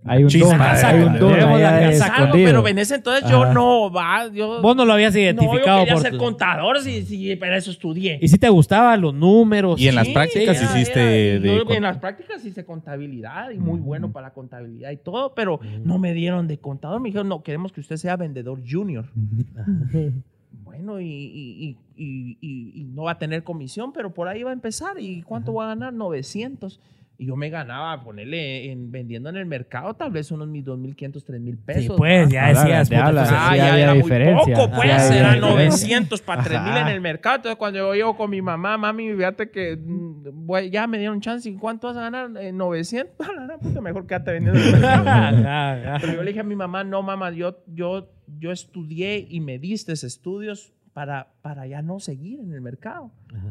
hay 0.06 0.24
un 0.24 0.30
Chispa, 0.30 0.48
don, 0.58 0.62
hay 0.62 1.02
un 1.04 1.20
don 1.20 1.32
tenemos 1.34 1.60
la 1.62 1.68
allá 1.70 1.78
de 1.88 1.92
casa, 1.94 2.06
algo, 2.06 2.26
escondido. 2.26 2.50
pero 2.50 2.68
en 2.68 2.78
ese 2.80 2.96
entonces 2.96 3.30
yo 3.30 3.44
Ajá. 3.44 3.54
no, 3.54 3.92
va, 3.92 4.28
yo, 4.28 4.62
Vos 4.62 4.76
no 4.76 4.86
lo 4.86 4.94
habías 4.94 5.14
no, 5.14 5.20
yo 5.20 5.24
identificado 5.24 5.80
quería 5.80 5.94
por 5.94 6.02
ser 6.02 6.12
tu- 6.12 6.18
contador, 6.18 6.82
sí, 6.82 7.04
sí, 7.04 7.36
para 7.38 7.58
eso 7.58 7.72
estudié. 7.72 8.20
Y 8.22 8.28
si 8.28 8.38
te 8.38 8.50
gustaban 8.50 9.00
los 9.02 9.14
números. 9.14 9.80
Y 9.80 9.88
en 9.88 9.96
las 9.96 10.10
prácticas 10.10 10.62
era- 10.62 10.72
hiciste 10.80 11.36
era- 11.36 11.40
de... 11.64 11.76
en 11.76 11.84
las 11.84 11.98
prácticas 11.98 12.44
hice 12.46 12.66
contabilidad 12.66 13.52
y 13.52 13.58
muy 13.60 13.80
bueno 13.80 14.08
Ujú. 14.08 14.14
para 14.14 14.28
la 14.28 14.34
contabilidad 14.34 14.92
y 14.92 14.98
todo, 14.98 15.34
pero 15.34 15.56
Ujú. 15.56 15.66
no 15.86 15.98
me 16.00 16.14
dieron 16.14 16.48
de 16.48 16.58
contador. 16.58 17.00
Me 17.00 17.10
dijeron, 17.10 17.30
no, 17.30 17.44
queremos 17.44 17.72
que 17.72 17.80
usted 17.82 17.98
sea 17.98 18.16
vendedor 18.18 18.60
junior. 18.70 19.06
Bueno, 20.64 21.00
y, 21.00 21.06
y- 21.06 21.78
y- 21.96 22.04
y- 22.04 22.38
y- 22.42 22.82
y 22.82 22.84
no 22.86 23.04
va 23.04 23.12
a 23.12 23.18
tener 23.20 23.44
comisión, 23.44 23.92
pero 23.94 24.12
por 24.14 24.28
ahí 24.28 24.44
va 24.44 24.50
a 24.50 24.54
empezar. 24.54 25.00
¿Y 25.00 25.22
cuánto 25.22 25.54
va 25.54 25.66
a 25.66 25.68
ganar? 25.70 25.94
900. 25.94 26.80
Y 27.24 27.28
yo 27.28 27.38
me 27.38 27.50
ganaba, 27.50 28.04
ponerle 28.04 28.70
en, 28.70 28.92
vendiendo 28.92 29.30
en 29.30 29.38
el 29.38 29.46
mercado, 29.46 29.94
tal 29.94 30.12
vez 30.12 30.30
unos 30.32 30.48
mis 30.50 30.66
2.500, 30.66 31.24
3.000 31.24 31.58
pesos. 31.64 31.84
Sí, 31.84 31.90
pues, 31.96 32.28
ya 32.30 32.46
Ah, 32.46 32.50
decías. 32.50 32.90
de 32.90 32.96
puta, 32.98 33.08
habla, 33.08 33.22
pues, 33.22 33.34
Ah, 33.34 33.50
sí 33.52 33.58
ya 33.58 33.72
había 33.72 33.84
era 33.84 33.94
muy 33.94 34.04
diferencia, 34.04 34.56
poco, 34.56 34.66
sí 34.68 34.72
pues, 34.76 34.92
había 34.92 35.20
eran 35.20 35.34
diferencia. 35.36 35.88
900 35.88 36.22
para 36.22 36.44
3000 36.44 36.78
en 36.78 36.88
el 36.90 37.00
mercado. 37.02 37.36
Entonces, 37.38 37.58
cuando 37.58 37.80
yo 37.80 37.94
llego 37.94 38.18
con 38.18 38.30
mi 38.30 38.42
mamá, 38.42 38.78
mami, 38.78 39.14
fíjate 39.14 39.50
que 39.52 39.78
mm, 39.78 40.46
voy- 40.46 40.70
ya 40.70 40.86
me 40.86 40.98
dieron 40.98 41.22
chance. 41.22 41.50
¿Y 41.50 41.56
cuánto 41.56 41.88
vas 41.88 41.96
a 41.98 42.02
ganar? 42.02 42.30
Eh, 42.44 42.52
900. 42.52 43.16
Ah, 43.54 43.58
puta, 43.62 43.80
mejor 43.82 44.06
quédate 44.06 44.32
vendiendo 44.34 44.60
en 44.60 44.66
el 44.66 44.72
mercado. 44.82 45.10
Ajá. 45.10 45.98
Pero 46.02 46.14
yo 46.16 46.24
le 46.24 46.32
dije 46.32 46.40
a 46.42 46.44
mi 46.44 46.56
mamá, 46.56 46.84
no, 46.84 47.02
mamá, 47.04 47.32
yo, 47.32 47.64
yo, 47.68 48.10
yo 48.40 48.52
estudié 48.52 49.26
y 49.30 49.40
me 49.40 49.60
diste 49.60 49.94
estudios 49.94 50.74
para, 50.94 51.28
para 51.42 51.68
ya 51.68 51.82
no 51.82 52.00
seguir 52.00 52.40
en 52.42 52.52
el 52.52 52.60
mercado. 52.62 53.12
Ajá. 53.34 53.48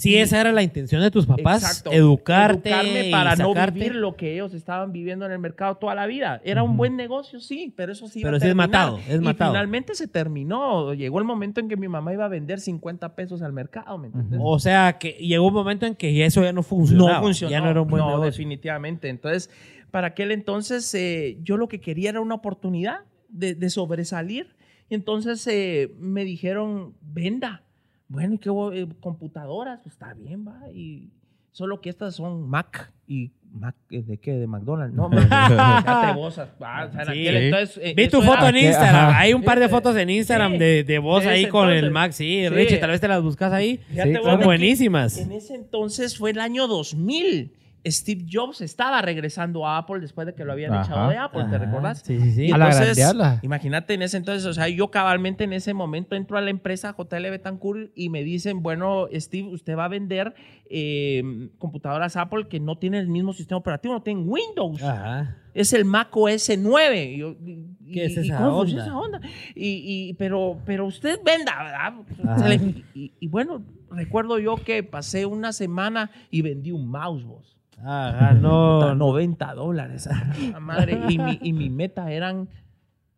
Sí, 0.00 0.16
esa 0.16 0.40
era 0.40 0.50
la 0.52 0.62
intención 0.62 1.02
de 1.02 1.10
tus 1.10 1.26
papás, 1.26 1.62
Exacto. 1.62 1.92
educarte 1.92 2.70
Educarme 2.70 3.08
y 3.08 3.10
para 3.10 3.36
no 3.36 3.52
vivir 3.52 3.94
lo 3.94 4.16
que 4.16 4.32
ellos 4.32 4.54
estaban 4.54 4.92
viviendo 4.92 5.26
en 5.26 5.32
el 5.32 5.38
mercado 5.38 5.76
toda 5.76 5.94
la 5.94 6.06
vida. 6.06 6.40
Era 6.42 6.62
un 6.62 6.76
buen 6.76 6.96
negocio, 6.96 7.38
sí, 7.38 7.72
pero 7.76 7.92
eso 7.92 8.08
sí 8.08 8.22
Pero 8.22 8.40
sí 8.40 8.48
es 8.48 8.54
matado, 8.54 8.98
es 9.06 9.16
y 9.16 9.18
matado. 9.24 9.52
finalmente 9.52 9.94
se 9.94 10.08
terminó. 10.08 10.94
Llegó 10.94 11.18
el 11.18 11.24
momento 11.24 11.60
en 11.60 11.68
que 11.68 11.76
mi 11.76 11.86
mamá 11.86 12.14
iba 12.14 12.24
a 12.24 12.28
vender 12.28 12.60
50 12.60 13.14
pesos 13.14 13.42
al 13.42 13.52
mercado, 13.52 13.98
¿me 13.98 14.06
entiendes? 14.06 14.40
O 14.42 14.58
sea, 14.58 14.96
que 14.98 15.10
llegó 15.12 15.46
un 15.48 15.54
momento 15.54 15.84
en 15.84 15.94
que 15.94 16.24
eso 16.24 16.42
ya 16.42 16.52
no 16.52 16.62
funcionaba. 16.62 17.18
no 17.18 17.22
funcionó. 17.22 17.50
Ya 17.50 17.60
no 17.60 17.68
era 17.70 17.82
un 17.82 17.88
buen 17.88 18.00
no, 18.02 18.08
negocio. 18.08 18.30
definitivamente. 18.30 19.08
Entonces, 19.10 19.50
para 19.90 20.08
aquel 20.08 20.30
entonces, 20.32 20.94
eh, 20.94 21.38
yo 21.42 21.56
lo 21.58 21.68
que 21.68 21.80
quería 21.80 22.10
era 22.10 22.20
una 22.20 22.36
oportunidad 22.36 23.00
de, 23.28 23.54
de 23.54 23.68
sobresalir. 23.70 24.56
Y 24.88 24.94
entonces 24.94 25.46
eh, 25.46 25.92
me 25.98 26.24
dijeron, 26.24 26.94
venda. 27.02 27.64
Bueno, 28.10 28.34
¿y 28.34 28.38
qué 28.38 28.50
hubo? 28.50 28.72
Eh, 28.72 28.88
computadoras? 28.98 29.78
Pues 29.84 29.94
está 29.94 30.12
bien, 30.14 30.44
va. 30.46 30.68
Y 30.74 31.10
solo 31.52 31.80
que 31.80 31.90
estas 31.90 32.16
son 32.16 32.48
Mac. 32.50 32.92
¿Y 33.06 33.30
Mac 33.52 33.76
eh, 33.90 34.02
de 34.02 34.18
qué? 34.18 34.32
¿De 34.32 34.48
McDonald's? 34.48 34.94
No, 34.96 35.08
Mac. 35.08 35.22
Fíjate 35.28 36.12
vos, 36.16 36.36
ah, 36.38 36.48
o 36.88 36.92
sea, 36.92 37.02
en 37.02 37.06
Sí. 37.12 37.28
aquel 37.28 37.36
entonces, 37.36 37.80
eh, 37.80 37.94
Vi 37.96 38.08
tu 38.08 38.20
foto 38.20 38.46
era- 38.46 38.58
en 38.58 38.66
Instagram. 38.66 39.08
ajá. 39.10 39.18
Hay 39.20 39.32
un 39.32 39.42
par 39.44 39.60
de 39.60 39.68
fotos 39.68 39.96
en 39.96 40.10
Instagram 40.10 40.52
sí. 40.54 40.58
de, 40.58 40.82
de 40.84 40.98
vos 40.98 41.24
ahí 41.24 41.46
con 41.46 41.70
el. 41.70 41.92
Mac. 41.92 42.10
Sí, 42.10 42.42
Sí. 42.42 42.48
Richie, 42.48 42.78
tal 42.78 42.90
vez 42.90 43.00
te 43.00 43.06
las 43.06 43.22
buscas 43.22 43.52
ahí. 43.52 43.78
Vos 43.94 44.24
Son 44.24 44.40
buenísimas. 44.40 45.16
En 45.16 45.30
ese 45.30 45.54
entonces 45.54 46.18
fue 46.18 46.32
el 46.32 46.40
año 46.40 46.66
2000. 46.66 47.52
Steve 47.86 48.26
Jobs 48.30 48.60
estaba 48.60 49.00
regresando 49.00 49.66
a 49.66 49.78
Apple 49.78 50.00
después 50.00 50.26
de 50.26 50.34
que 50.34 50.44
lo 50.44 50.52
habían 50.52 50.72
Ajá. 50.74 50.82
echado 50.84 51.10
de 51.10 51.16
Apple, 51.16 51.44
¿te 51.48 51.56
Ajá, 51.56 51.64
recordás? 51.64 52.02
Sí, 52.04 52.20
sí, 52.20 52.32
sí. 52.32 52.50
Entonces, 52.50 52.98
imagínate 53.42 53.94
en 53.94 54.02
ese 54.02 54.18
entonces, 54.18 54.44
o 54.44 54.52
sea, 54.52 54.68
yo 54.68 54.90
cabalmente 54.90 55.44
en 55.44 55.52
ese 55.54 55.72
momento 55.72 56.14
entro 56.14 56.36
a 56.36 56.40
la 56.42 56.50
empresa 56.50 56.94
JL 56.98 57.30
Betancourt 57.30 57.90
y 57.94 58.10
me 58.10 58.22
dicen, 58.22 58.62
bueno, 58.62 59.06
Steve, 59.14 59.48
usted 59.48 59.76
va 59.78 59.86
a 59.86 59.88
vender 59.88 60.34
eh, 60.68 61.48
computadoras 61.58 62.16
Apple 62.16 62.48
que 62.48 62.60
no 62.60 62.76
tienen 62.76 63.00
el 63.00 63.08
mismo 63.08 63.32
sistema 63.32 63.58
operativo, 63.58 63.94
no 63.94 64.02
tienen 64.02 64.24
Windows. 64.28 64.82
Ajá. 64.82 65.36
Es 65.54 65.72
el 65.72 65.84
Mac 65.84 66.16
OS 66.16 66.50
9. 66.58 67.04
Y 67.12 67.18
yo, 67.18 67.30
y- 67.44 67.66
¿Qué 67.92 68.04
es 68.04 68.16
esa 68.16 68.36
¿cómo 68.38 68.58
onda? 68.58 68.82
esa 68.84 68.96
onda? 68.96 69.20
Y, 69.54 70.08
y- 70.10 70.14
pero, 70.14 70.58
pero 70.64 70.86
usted 70.86 71.18
venda, 71.24 71.94
¿verdad? 72.14 72.52
Y, 72.94 73.12
y 73.18 73.26
bueno, 73.28 73.62
recuerdo 73.90 74.38
yo 74.38 74.56
que 74.56 74.82
pasé 74.84 75.26
una 75.26 75.52
semana 75.52 76.10
y 76.30 76.42
vendí 76.42 76.70
un 76.70 76.86
mouse, 76.88 77.24
vos. 77.24 77.56
Ajá, 77.82 78.30
Puta, 78.30 78.34
no. 78.34 78.94
90 78.94 79.54
dólares. 79.54 80.08
Ah, 80.10 80.60
madre. 80.60 81.00
Y 81.08 81.18
mi, 81.18 81.38
y 81.42 81.52
mi 81.52 81.70
meta 81.70 82.10
eran 82.12 82.48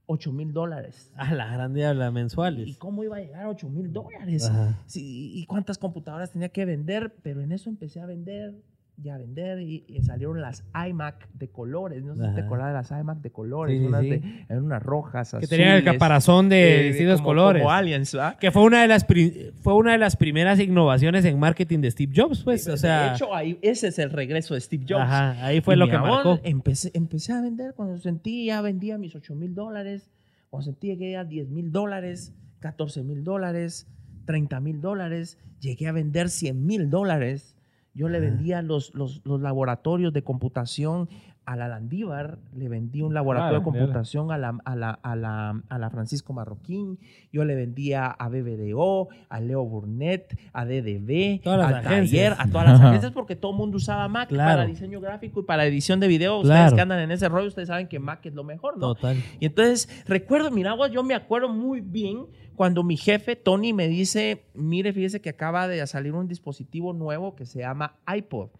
8 0.06 0.32
mil 0.32 0.52
dólares. 0.52 1.10
A 1.16 1.32
la 1.34 1.46
gran 1.52 1.72
diabla 1.74 2.08
¿Y 2.08 2.12
mensuales. 2.12 2.76
cómo 2.78 3.02
iba 3.04 3.16
a 3.16 3.20
llegar 3.20 3.44
a 3.44 3.48
8 3.48 3.68
mil 3.68 3.92
dólares? 3.92 4.50
Sí, 4.86 5.32
¿Y 5.34 5.46
cuántas 5.46 5.78
computadoras 5.78 6.30
tenía 6.32 6.48
que 6.50 6.64
vender? 6.64 7.14
Pero 7.22 7.40
en 7.40 7.52
eso 7.52 7.70
empecé 7.70 8.00
a 8.00 8.06
vender 8.06 8.54
ya 8.98 9.14
a 9.14 9.18
vender 9.18 9.58
y, 9.60 9.84
y 9.88 10.02
salieron 10.02 10.40
las 10.40 10.64
iMac 10.88 11.28
de 11.32 11.48
colores. 11.48 12.04
No 12.04 12.14
sé 12.14 12.28
si 12.28 12.34
te 12.34 12.40
acordás 12.42 12.68
de 12.68 12.72
las 12.74 12.90
iMac 13.00 13.18
de 13.20 13.30
colores. 13.30 13.78
Sí, 13.80 13.84
unas, 13.86 14.02
sí. 14.02 14.10
de- 14.10 14.46
eran 14.48 14.64
unas 14.64 14.82
rojas, 14.82 15.34
Que 15.40 15.46
tenían 15.46 15.70
el 15.70 15.76
azules, 15.78 15.92
caparazón 15.94 16.48
de 16.48 16.80
eh, 16.80 16.88
distintos 16.88 17.16
como- 17.16 17.28
colores. 17.30 17.62
Como 17.62 17.72
aliens, 17.72 18.12
¿verdad? 18.12 18.36
Que 18.38 18.50
fue 18.50 18.62
una 18.62 18.82
de 18.82 18.88
las 18.88 19.04
pri- 19.04 19.52
fue 19.62 19.74
una 19.74 19.92
de 19.92 19.98
las 19.98 20.14
primeras 20.16 20.60
innovaciones 20.60 21.24
en 21.24 21.38
marketing 21.38 21.80
de 21.80 21.90
Steve 21.90 22.12
Jobs, 22.14 22.42
pues, 22.44 22.68
o 22.68 22.76
sea, 22.76 23.08
de 23.10 23.14
hecho, 23.16 23.34
ahí, 23.34 23.58
ese 23.62 23.88
es 23.88 23.98
el 23.98 24.10
regreso 24.10 24.54
de 24.54 24.60
Steve 24.60 24.84
Jobs. 24.88 25.00
ajá, 25.02 25.44
ahí 25.46 25.60
fue 25.62 25.74
Y 25.74 25.78
lo 25.78 25.86
mi 25.86 25.90
que 25.90 25.96
amor, 25.96 26.10
marcó. 26.24 26.40
Empecé, 26.44 26.90
empecé 26.94 27.32
a 27.32 27.40
vender 27.40 27.74
cuando 27.74 27.98
sentí, 27.98 28.46
ya 28.46 28.60
vendía 28.60 28.98
mis 28.98 29.16
8 29.16 29.34
mil 29.34 29.54
dólares, 29.54 30.10
cuando 30.50 30.66
sentí 30.66 30.96
que 30.98 31.12
ya 31.12 31.24
10 31.24 31.48
mil 31.48 31.72
dólares, 31.72 32.34
14 32.60 33.02
mil 33.02 33.24
dólares, 33.24 33.88
30 34.26 34.60
mil 34.60 34.80
dólares, 34.80 35.38
llegué 35.60 35.88
a 35.88 35.92
vender 35.92 36.28
100 36.28 36.64
mil 36.64 36.90
dólares. 36.90 37.56
Yo 37.94 38.08
le 38.08 38.20
vendía 38.20 38.62
los, 38.62 38.94
los, 38.94 39.20
los 39.24 39.40
laboratorios 39.40 40.12
de 40.12 40.22
computación 40.22 41.08
a 41.44 41.56
la 41.56 41.66
Landívar, 41.66 42.38
le 42.56 42.68
vendí 42.68 43.02
un 43.02 43.14
laboratorio 43.14 43.54
de 43.58 43.60
Ah, 43.62 43.64
computación 43.64 44.30
a 44.30 44.38
la, 44.38 44.56
a, 44.64 44.76
la, 44.76 44.90
a, 44.90 45.16
la, 45.16 45.60
a 45.68 45.78
la 45.78 45.90
Francisco 45.90 46.32
Marroquín, 46.32 47.00
yo 47.32 47.44
le 47.44 47.56
vendía 47.56 48.06
a 48.06 48.28
BBDO, 48.28 49.08
a 49.28 49.40
Leo 49.40 49.64
Burnett, 49.64 50.38
a 50.52 50.64
DDB, 50.64 51.40
agencias. 51.44 51.82
taller, 51.84 52.34
a 52.38 52.46
todas 52.48 52.68
las 52.68 52.80
agencias 52.80 53.10
porque 53.10 53.34
todo 53.34 53.50
el 53.50 53.58
mundo 53.58 53.76
usaba 53.78 54.06
Mac 54.06 54.28
Claro. 54.28 54.58
para 54.58 54.66
diseño 54.66 55.00
gráfico 55.00 55.40
y 55.40 55.42
para 55.42 55.66
edición 55.66 55.98
de 55.98 56.06
video. 56.06 56.36
Ustedes 56.38 56.54
Claro. 56.60 56.76
que 56.76 56.80
andan 56.82 57.00
en 57.00 57.10
ese 57.10 57.28
rollo, 57.28 57.48
ustedes 57.48 57.66
saben 57.66 57.88
que 57.88 57.98
Mac 57.98 58.24
es 58.24 58.34
lo 58.34 58.44
mejor, 58.44 58.78
¿no? 58.78 58.94
Total. 58.94 59.16
Y 59.40 59.46
entonces, 59.46 59.88
recuerdo, 60.06 60.52
mira, 60.52 60.76
yo 60.92 61.02
me 61.02 61.14
acuerdo 61.16 61.48
muy 61.48 61.80
bien 61.80 62.26
cuando 62.56 62.82
mi 62.84 62.96
jefe, 62.96 63.36
Tony, 63.36 63.72
me 63.72 63.88
dice, 63.88 64.44
mire, 64.54 64.92
fíjese 64.92 65.20
que 65.20 65.30
acaba 65.30 65.68
de 65.68 65.84
salir 65.86 66.12
un 66.12 66.28
dispositivo 66.28 66.92
nuevo 66.92 67.34
que 67.34 67.46
se 67.46 67.60
llama 67.60 67.96
iPod. 68.14 68.50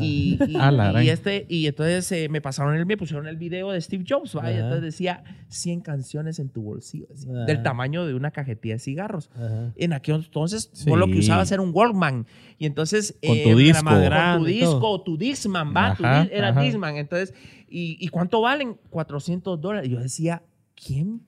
Y, 0.00 0.38
este, 1.10 1.46
y 1.48 1.66
entonces 1.66 2.10
eh, 2.12 2.28
me 2.28 2.40
pasaron 2.40 2.76
el, 2.76 2.84
me 2.86 2.96
pusieron 2.96 3.26
el 3.26 3.36
video 3.36 3.70
de 3.70 3.80
Steve 3.80 4.04
Jobs, 4.06 4.36
¿va? 4.36 4.50
Y 4.50 4.54
Ajá. 4.54 4.64
entonces 4.64 4.82
decía 4.82 5.24
100 5.48 5.80
canciones 5.80 6.38
en 6.38 6.48
tu 6.50 6.62
bolsillo, 6.62 7.06
Ajá. 7.10 7.44
del 7.46 7.62
tamaño 7.62 8.06
de 8.06 8.14
una 8.14 8.30
cajetilla 8.32 8.74
de 8.74 8.80
cigarros. 8.80 9.30
Ajá. 9.34 9.72
En 9.76 9.92
aquel 9.92 10.16
entonces, 10.16 10.70
vos 10.86 10.98
lo 10.98 11.06
que 11.06 11.14
Sí. 11.14 11.18
usabas 11.20 11.50
era 11.52 11.62
un 11.62 11.70
Walkman. 11.72 12.26
Y 12.58 12.66
entonces. 12.66 13.18
Con 13.26 13.34
tu 13.36 13.48
era 13.50 13.54
disco. 13.56 13.84
Con 13.84 14.38
tu 14.38 14.38
tu 14.40 14.44
disco, 14.46 15.02
tu 15.02 15.16
Discman, 15.18 15.74
va. 15.74 15.94
tu 15.94 16.04
Ajá, 16.04 16.24
di- 16.24 16.30
era 16.32 16.48
ajá. 16.48 16.60
Discman. 16.62 16.96
Entonces, 16.96 17.32
¿y, 17.68 17.96
y 18.00 18.08
cuánto 18.08 18.40
valen? 18.42 18.76
400 18.90 19.60
dólares. 19.60 19.88
Y 19.88 19.92
yo 19.92 20.00
decía, 20.00 20.42
¿quién, 20.74 21.22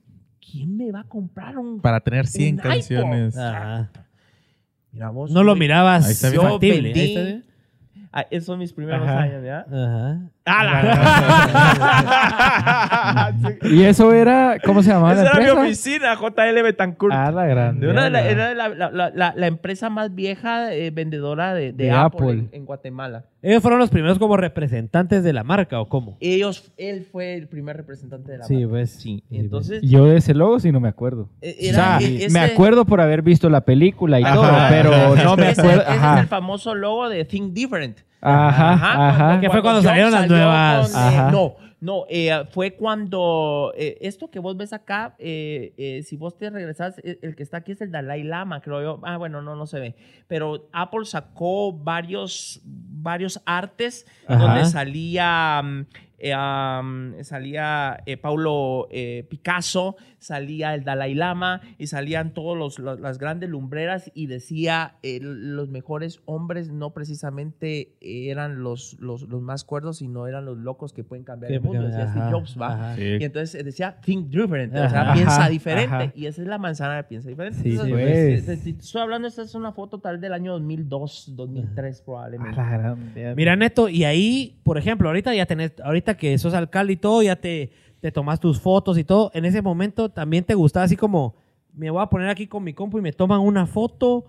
¿quién 0.51 0.77
me 0.77 0.91
va 0.91 1.01
a 1.01 1.03
comprar 1.05 1.57
un. 1.57 1.79
Para 1.81 1.99
tener 1.99 2.27
100 2.27 2.55
Un 2.55 2.59
iPod. 2.59 2.69
canciones. 2.71 3.37
Ajá. 3.37 3.89
Mira, 4.91 5.09
vos, 5.09 5.29
No 5.31 5.43
lo 5.43 5.55
mirabas 5.55 6.05
Ahí 6.05 6.11
está 6.13 6.29
bien 6.29 6.41
Yo 6.41 6.49
factible. 6.49 6.89
vendí- 6.93 6.99
Ahí 6.99 7.07
está 7.09 7.21
bien. 7.23 7.45
Ah, 8.11 8.25
esos 8.31 8.45
son 8.47 8.57
mis 8.57 8.73
primeros 8.73 9.07
Ajá. 9.07 9.19
años, 9.21 9.43
¿ya? 9.43 9.59
Ajá. 9.71 10.17
¡Ah, 10.45 10.63
la! 13.33 13.49
Sí. 13.49 13.57
Y 13.75 13.83
eso 13.83 14.11
era, 14.13 14.57
¿cómo 14.65 14.81
se 14.81 14.89
llamaba 14.89 15.13
Esa 15.13 15.23
la 15.23 15.29
era 15.29 15.39
mi 15.39 15.45
empresa? 15.45 15.61
oficina, 15.67 16.15
JL 16.15 16.63
Betancourt. 16.63 17.13
Ah, 17.13 17.31
la 17.31 17.45
grande. 17.45 17.85
De 17.85 17.91
una 17.91 18.05
de 18.05 18.09
la- 18.09 18.27
era 18.27 18.53
la, 18.55 18.69
la- 18.69 18.89
la- 18.91 19.11
la- 19.11 19.33
la 19.35 19.47
empresa 19.47 19.89
más 19.91 20.15
vieja 20.15 20.73
eh, 20.73 20.89
vendedora 20.91 21.53
de, 21.53 21.71
de 21.71 21.83
De 21.85 21.91
Apple, 21.91 22.25
Apple. 22.25 22.39
En, 22.39 22.49
en 22.53 22.65
Guatemala. 22.65 23.25
Ellos 23.41 23.61
fueron 23.61 23.79
los 23.79 23.89
primeros 23.89 24.19
como 24.19 24.35
representantes 24.35 25.23
de 25.23 25.31
la 25.31 25.43
marca, 25.45 25.79
¿o 25.79 25.87
cómo? 25.87 26.17
Ellos, 26.19 26.71
él 26.77 27.07
fue 27.09 27.35
el 27.35 27.47
primer 27.47 27.77
representante 27.77 28.33
de 28.33 28.39
la 28.39 28.43
Sí, 28.45 28.55
marca. 28.55 28.69
pues. 28.69 28.91
Sí, 28.91 29.23
entonces 29.31 29.81
Yo 29.81 30.05
de 30.05 30.17
ese 30.17 30.33
logo 30.33 30.59
sí 30.59 30.71
no 30.73 30.79
me 30.81 30.89
acuerdo. 30.89 31.29
eh, 31.41 31.55
o 31.57 31.65
era 31.69 31.99
sea, 31.99 32.07
e- 32.07 32.25
ese- 32.25 32.29
me 32.33 32.41
acuerdo 32.41 32.83
por 32.85 32.99
haber 32.99 33.21
visto 33.21 33.49
la 33.49 33.61
película 33.61 34.19
y 34.19 34.23
Ajá. 34.23 34.35
todo, 34.35 34.51
pero 34.69 35.15
no 35.23 35.37
me 35.37 35.51
ese- 35.51 35.61
acuerdo. 35.61 35.81
Ese 35.83 35.91
es 35.91 35.97
Ajá, 35.97 36.19
el 36.19 36.27
famoso 36.27 36.75
logo 36.75 37.07
de 37.07 37.23
Think 37.23 37.53
Different. 37.53 37.99
ajá, 38.21 39.09
ajá. 39.09 39.39
Que 39.39 39.49
fue 39.49 39.61
cuando 39.61 39.81
salieron 39.81 40.11
las 40.11 40.27
nuevas- 40.27 40.91
con, 40.91 41.01
eh, 41.13 41.31
no, 41.31 41.55
no, 41.81 42.03
eh, 42.09 42.45
fue 42.51 42.75
cuando 42.75 43.71
eh, 43.77 43.97
esto 44.01 44.29
que 44.29 44.39
vos 44.39 44.57
ves 44.57 44.73
acá, 44.73 45.15
eh, 45.17 46.01
si 46.05 46.17
vos 46.17 46.37
te 46.37 46.49
regresas, 46.49 46.99
eh, 46.99 47.19
el 47.21 47.37
que 47.37 47.43
está 47.43 47.57
aquí 47.57 47.71
es 47.71 47.79
el 47.79 47.91
Dalai 47.91 48.23
Lama, 48.23 48.61
creo 48.61 48.81
yo. 48.81 48.99
Ah, 49.03 49.15
bueno, 49.15 49.41
no, 49.41 49.55
no 49.55 49.65
se 49.65 49.79
ve. 49.79 49.95
Pero 50.27 50.67
Apple 50.73 51.05
sacó 51.05 51.71
varios, 51.71 52.61
varios 52.65 53.41
artes 53.45 54.05
Ajá. 54.27 54.39
donde 54.39 54.65
salía, 54.65 55.61
mm, 55.63 57.23
salía 57.23 58.03
Paulo 58.21 58.89
Picasso, 59.29 59.95
salía 60.19 60.73
el 60.75 60.83
Dalai 60.83 61.15
Lama 61.15 61.61
y 61.77 61.87
salían 61.87 62.33
todos 62.33 62.57
los, 62.57 62.77
los- 62.79 62.99
las 62.99 63.17
grandes 63.17 63.49
lumbreras 63.49 64.11
y 64.13 64.27
decía 64.27 64.95
eh, 65.03 65.19
los 65.21 65.69
mejores 65.69 66.21
hombres 66.25 66.69
no 66.71 66.91
precisamente 66.93 67.93
eran 68.01 68.61
los, 68.63 68.97
los, 68.99 69.23
los 69.23 69.41
más 69.41 69.63
cuerdos, 69.63 69.97
sino 69.97 70.27
eran 70.27 70.45
los 70.45 70.57
locos 70.57 70.93
que 70.93 71.03
pueden 71.03 71.23
cambiar 71.23 71.51
el 71.51 71.61
mundo. 71.61 71.83
Decía 71.87 72.07
Steve 72.11 72.31
Jobs, 72.31 72.57
¿va? 72.59 72.95
Sí. 72.95 73.17
Y 73.19 73.23
entonces 73.23 73.63
decía 73.65 73.97
think 74.03 74.29
different, 74.29 74.73
o 74.75 74.89
sea, 74.89 75.13
piensa 75.13 75.37
Ajá, 75.41 75.49
diferente. 75.49 75.95
ajá. 75.95 76.11
Y 76.15 76.25
esa 76.25 76.41
es 76.41 76.47
la 76.47 76.57
manzana 76.57 76.97
de 76.97 77.03
piensa 77.03 77.29
diferente. 77.29 77.59
Sí, 77.61 77.71
Entonces, 77.71 78.43
pues. 78.45 78.65
estoy 78.67 79.01
hablando, 79.01 79.27
esta 79.27 79.41
es 79.43 79.55
una 79.55 79.71
foto 79.71 79.99
tal 79.99 80.19
del 80.21 80.33
año 80.33 80.53
2002, 80.53 81.33
2003 81.35 82.01
A 82.01 82.05
probablemente. 82.05 82.55
la 82.57 82.69
grande. 82.77 83.33
Mira, 83.35 83.55
Neto, 83.55 83.89
y 83.89 84.03
ahí, 84.03 84.59
por 84.63 84.77
ejemplo, 84.77 85.07
ahorita 85.09 85.33
ya 85.33 85.45
tenés, 85.45 85.73
ahorita 85.83 86.17
que 86.17 86.37
sos 86.37 86.53
alcalde 86.53 86.93
y 86.93 86.97
todo, 86.97 87.21
ya 87.21 87.35
te, 87.35 87.71
te 87.99 88.11
tomas 88.11 88.39
tus 88.39 88.59
fotos 88.59 88.97
y 88.97 89.03
todo. 89.03 89.31
En 89.33 89.45
ese 89.45 89.61
momento 89.61 90.09
también 90.09 90.43
te 90.43 90.55
gustaba 90.55 90.85
así 90.85 90.95
como, 90.95 91.35
me 91.73 91.89
voy 91.89 92.01
a 92.01 92.07
poner 92.07 92.29
aquí 92.29 92.47
con 92.47 92.63
mi 92.63 92.73
compu 92.73 92.99
y 92.99 93.01
me 93.01 93.13
toman 93.13 93.39
una 93.41 93.65
foto. 93.67 94.25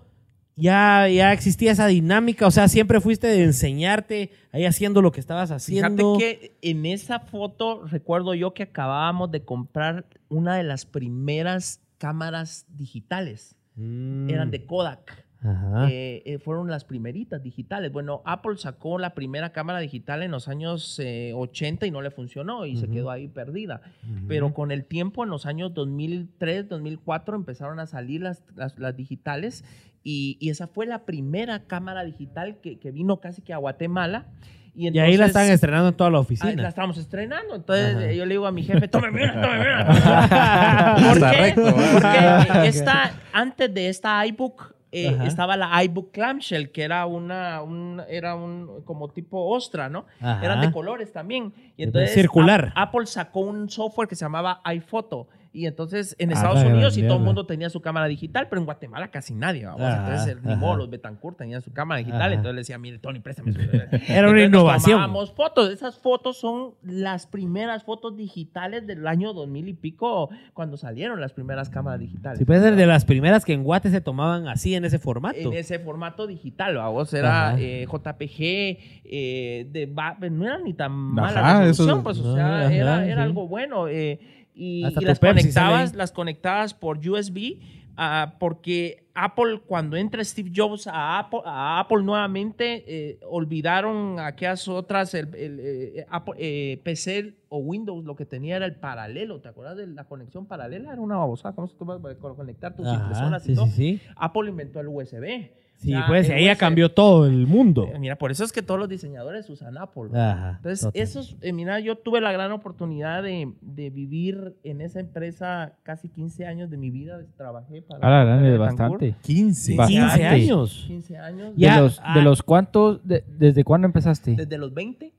Ya, 0.56 1.08
ya 1.08 1.32
existía 1.32 1.72
esa 1.72 1.86
dinámica, 1.86 2.46
o 2.46 2.50
sea, 2.50 2.68
siempre 2.68 3.00
fuiste 3.00 3.28
de 3.28 3.44
enseñarte 3.44 4.30
ahí 4.52 4.66
haciendo 4.66 5.00
lo 5.00 5.10
que 5.10 5.20
estabas 5.20 5.48
Fíjate 5.48 5.86
haciendo. 5.86 6.18
que 6.18 6.56
en 6.60 6.84
esa 6.84 7.20
foto 7.20 7.86
recuerdo 7.86 8.34
yo 8.34 8.52
que 8.52 8.64
acabábamos 8.64 9.30
de 9.30 9.42
comprar 9.42 10.06
una 10.28 10.56
de 10.56 10.64
las 10.64 10.84
primeras 10.84 11.80
cámaras 11.96 12.66
digitales. 12.68 13.56
Mm, 13.76 14.28
Eran 14.28 14.50
de 14.50 14.66
Kodak. 14.66 15.24
Ajá. 15.42 15.88
Eh, 15.90 16.22
eh, 16.26 16.38
fueron 16.38 16.68
las 16.68 16.84
primeritas 16.84 17.42
digitales. 17.42 17.90
Bueno, 17.92 18.20
Apple 18.26 18.56
sacó 18.58 18.98
la 18.98 19.14
primera 19.14 19.52
cámara 19.52 19.78
digital 19.80 20.22
en 20.22 20.30
los 20.32 20.48
años 20.48 20.98
eh, 21.02 21.32
80 21.34 21.86
y 21.86 21.90
no 21.90 22.02
le 22.02 22.10
funcionó 22.10 22.66
y 22.66 22.76
se 22.76 22.84
Ujú. 22.84 22.94
quedó 22.94 23.10
ahí 23.10 23.26
perdida. 23.28 23.80
Pero 24.28 24.52
con 24.52 24.70
el 24.70 24.84
tiempo, 24.84 25.24
en 25.24 25.30
los 25.30 25.46
años 25.46 25.72
2003, 25.72 26.68
2004, 26.68 27.36
empezaron 27.36 27.80
a 27.80 27.86
salir 27.86 28.20
las, 28.20 28.42
las, 28.54 28.78
las 28.78 28.94
digitales 28.96 29.64
y, 30.02 30.36
y 30.40 30.50
esa 30.50 30.66
fue 30.66 30.84
la 30.86 31.04
primera 31.06 31.64
cámara 31.64 32.04
digital 32.04 32.58
que, 32.60 32.78
que 32.78 32.90
vino 32.90 33.18
casi 33.20 33.40
que 33.42 33.52
a 33.54 33.56
Guatemala. 33.56 34.26
Y, 34.74 34.88
y 34.94 34.98
ahí 35.00 35.16
la 35.16 35.26
están 35.26 35.42
entonces- 35.42 35.54
estrenando 35.54 35.88
en 35.88 35.94
toda 35.94 36.10
la 36.10 36.20
oficina. 36.20 36.62
la 36.62 36.68
estábamos 36.68 36.96
estrenando. 36.98 37.54
Entonces 37.56 37.96
Ajá. 37.96 38.10
eh, 38.10 38.16
yo 38.16 38.24
le 38.26 38.34
digo 38.34 38.46
a 38.46 38.52
mi 38.52 38.62
jefe, 38.62 38.88
tome 38.88 39.10
mira, 39.10 39.40
tome 39.40 39.58
mira. 39.58 40.96
¿Por 41.08 41.30
qué? 41.30 41.36
recto, 41.38 41.64
¿verdad? 41.64 42.46
Porque 42.46 42.68
esta, 42.68 43.12
antes 43.32 43.72
de 43.74 43.88
esta 43.88 44.24
iBook 44.26 44.74
eh, 44.92 45.16
estaba 45.26 45.56
la 45.56 45.82
iBook 45.84 46.10
Clamshell, 46.12 46.70
que 46.72 46.82
era 46.82 47.06
una, 47.06 47.62
un, 47.62 48.02
era 48.08 48.34
un 48.34 48.82
como 48.84 49.08
tipo 49.08 49.46
ostra, 49.48 49.88
¿no? 49.88 50.06
Ajá. 50.20 50.44
Eran 50.44 50.60
de 50.60 50.72
colores 50.72 51.12
también. 51.12 51.52
Y 51.76 51.84
entonces 51.84 52.12
circular. 52.12 52.72
Ap- 52.74 52.88
Apple 52.88 53.06
sacó 53.06 53.40
un 53.40 53.68
software 53.70 54.08
que 54.08 54.16
se 54.16 54.24
llamaba 54.24 54.60
iPhoto. 54.64 55.28
Y 55.52 55.66
entonces 55.66 56.14
en 56.20 56.30
Estados 56.30 56.62
Unidos 56.62 56.94
sí 56.94 57.02
todo 57.02 57.16
el 57.16 57.24
mundo 57.24 57.44
tenía 57.44 57.68
su 57.70 57.80
cámara 57.80 58.06
digital, 58.06 58.46
pero 58.48 58.60
en 58.60 58.66
Guatemala 58.66 59.08
casi 59.10 59.34
nadie. 59.34 59.66
vamos. 59.66 59.80
Ajá, 59.82 60.04
entonces 60.06 60.36
el- 60.36 60.42
ni 60.48 60.54
modo, 60.54 60.76
los 60.76 60.90
Betancourt 60.90 61.36
tenían 61.38 61.60
su 61.60 61.72
cámara 61.72 61.98
digital. 61.98 62.20
Ajá. 62.22 62.34
Entonces 62.34 62.54
le 62.54 62.60
decía, 62.60 62.78
mire, 62.78 62.98
Tony, 62.98 63.18
préstame. 63.18 63.52
su-". 63.52 63.58
Era 64.08 64.30
una 64.30 64.44
innovación. 64.44 65.00
tomábamos 65.00 65.32
fotos. 65.32 65.70
Esas 65.72 65.98
fotos 65.98 66.38
son 66.38 66.74
las 66.82 67.26
primeras 67.26 67.82
fotos 67.82 68.16
digitales 68.16 68.86
del 68.86 69.06
año 69.08 69.32
2000 69.32 69.68
y 69.68 69.72
pico, 69.74 70.30
cuando 70.54 70.76
salieron 70.76 71.20
las 71.20 71.32
primeras 71.32 71.68
cámaras 71.68 71.98
digitales. 71.98 72.38
Sí, 72.38 72.44
puede 72.44 72.60
ser 72.60 72.76
de 72.76 72.86
las 72.86 73.04
primeras 73.04 73.44
que 73.44 73.52
en 73.52 73.64
Guate 73.64 73.90
se 73.90 74.00
tomaban 74.00 74.46
así 74.46 74.74
en 74.76 74.84
ese 74.84 75.00
formato. 75.00 75.36
en 75.38 75.52
ese 75.54 75.80
formato 75.80 76.28
digital, 76.28 76.76
vos 76.92 77.12
era 77.12 77.56
eh, 77.58 77.86
JPG, 77.90 78.78
eh, 79.04 79.66
de 79.70 79.86
ba- 79.86 80.16
no 80.30 80.44
era 80.44 80.58
ni 80.58 80.74
tan 80.74 80.92
mala 80.92 81.40
Ajá, 81.40 81.60
resolución, 81.64 81.88
eso- 81.98 82.02
pues, 82.04 82.18
o 82.18 82.34
sea, 82.36 82.60
ajá, 82.66 82.72
era, 82.72 83.04
era 83.06 83.16
sí. 83.16 83.20
algo 83.22 83.48
bueno. 83.48 83.88
eh, 83.88 84.20
y 84.60 84.84
y 84.84 85.04
las 85.04 85.18
conectabas, 85.18 85.94
las 85.94 86.12
conectabas 86.12 86.74
por 86.74 86.98
USB, 86.98 87.60
ah, 87.96 88.34
porque 88.38 89.06
Apple, 89.14 89.62
cuando 89.66 89.96
entra 89.96 90.22
Steve 90.22 90.52
Jobs 90.54 90.86
a 90.86 91.18
Apple, 91.18 91.40
a 91.46 91.80
Apple 91.80 92.02
nuevamente, 92.02 92.84
eh, 92.86 93.18
olvidaron 93.26 94.20
aquellas 94.20 94.68
otras, 94.68 95.14
el, 95.14 95.34
el, 95.34 95.60
eh, 95.60 96.06
Apple, 96.10 96.34
eh, 96.38 96.78
PC 96.84 97.34
o 97.48 97.58
Windows, 97.58 98.04
lo 98.04 98.16
que 98.16 98.26
tenía 98.26 98.56
era 98.56 98.66
el 98.66 98.76
paralelo. 98.76 99.40
¿Te 99.40 99.48
acuerdas 99.48 99.78
de 99.78 99.86
la 99.86 100.04
conexión 100.04 100.44
paralela? 100.44 100.92
Era 100.92 101.00
una 101.00 101.16
babosada. 101.16 101.54
¿Cómo 101.54 101.66
se 101.66 101.76
toma 101.76 101.98
conectar 102.36 102.76
tus 102.76 102.86
Ajá, 102.86 103.00
impresoras 103.00 103.42
sí, 103.42 103.52
y 103.52 103.54
todo? 103.54 103.66
sí, 103.66 103.72
sí. 103.72 104.00
Apple 104.16 104.50
inventó 104.50 104.80
el 104.80 104.88
USB. 104.88 105.50
Sí, 105.80 105.92
Ya, 105.92 106.04
pues, 106.06 106.28
y 106.28 106.32
el 106.32 106.36
ahí 106.36 106.44
ya 106.44 106.52
UF 106.52 106.58
cambió 106.58 106.92
todo 106.92 107.26
el 107.26 107.46
mundo. 107.46 107.88
Eh, 107.90 107.98
Mira, 107.98 108.16
por 108.16 108.30
eso 108.30 108.44
es 108.44 108.52
que 108.52 108.60
todos 108.60 108.78
los 108.78 108.86
diseñadores 108.86 109.48
usan 109.48 109.78
Apple. 109.78 110.10
Ajá, 110.12 110.56
Entonces, 110.58 110.80
total. 110.82 111.00
esos, 111.02 111.36
eh, 111.40 111.54
mira, 111.54 111.80
yo 111.80 111.96
tuve 111.96 112.20
la 112.20 112.32
gran 112.32 112.52
oportunidad 112.52 113.22
de, 113.22 113.54
de 113.62 113.88
vivir 113.88 114.56
en 114.62 114.82
esa 114.82 115.00
empresa 115.00 115.78
casi 115.82 116.10
15 116.10 116.44
años 116.44 116.68
de 116.68 116.76
mi 116.76 116.90
vida. 116.90 117.22
Trabajé 117.38 117.80
para. 117.80 118.06
A 118.20 118.24
la 118.26 118.36
es 118.36 118.58
Betancourt. 118.58 119.00
bastante. 119.00 119.14
15. 119.22 119.76
Bastante. 119.76 120.00
15 120.18 120.26
años. 120.26 120.84
15 120.86 121.16
años. 121.16 121.52
Ya, 121.56 121.76
de, 121.76 121.80
los, 121.80 122.00
ah. 122.04 122.14
de 122.18 122.22
los 122.24 122.42
cuántos, 122.42 123.06
de- 123.08 123.24
¿desde 123.26 123.64
cuándo 123.64 123.86
empezaste? 123.86 124.34
Desde 124.36 124.58
los 124.58 124.74
20. 124.74 125.14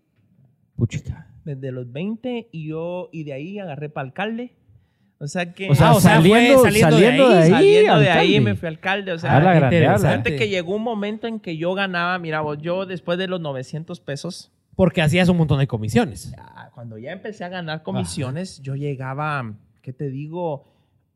Puchica. 0.76 1.28
Desde 1.44 1.72
los 1.72 1.92
20 1.92 2.50
y 2.52 2.68
yo, 2.68 3.10
y 3.12 3.24
de 3.24 3.34
ahí 3.34 3.58
agarré 3.58 3.90
para 3.90 4.06
alcalde. 4.06 4.54
O 5.22 5.28
sea 5.28 5.54
que. 5.54 5.70
O 5.70 5.76
sea, 5.76 5.90
Ah, 5.90 5.96
o 5.96 6.02
sea, 6.02 6.20
fue 6.20 6.30
saliendo, 6.32 6.64
saliendo 6.64 6.96
de 6.98 7.02
saliendo 7.04 7.30
de 7.30 7.38
ahí, 7.44 7.52
saliendo 7.52 8.00
de 8.00 8.10
ahí 8.10 8.40
me 8.40 8.56
fui 8.56 8.68
alcalde. 8.68 9.12
O 9.12 9.20
sea, 9.20 9.38
A 9.38 9.40
la 9.40 9.54
grande, 9.54 9.78
interesante. 9.78 10.36
que 10.36 10.50
llegó 10.50 10.76
un 10.76 10.82
momento 10.82 11.28
en 11.28 11.40
que 11.40 11.58
yo 11.58 11.76
ganaba, 11.76 12.18
mira 12.18 12.42
vos, 12.42 12.58
yo 12.60 12.88
después 12.88 13.20
de 13.20 13.28
los 13.28 13.40
900 13.40 14.00
pesos, 14.00 14.52
Porque 14.76 15.02
hacías 15.04 15.30
un 15.30 15.38
montón 15.38 15.60
de 15.60 15.68
comisiones. 15.68 16.34
cuando 16.74 16.98
ya 16.98 17.12
empecé 17.12 17.44
a 17.44 17.50
ganar 17.50 17.84
comisiones, 17.84 18.62
yo 18.64 18.76
llegaba, 18.76 19.54
¿qué 19.84 19.94
te 19.94 20.10
digo? 20.10 20.71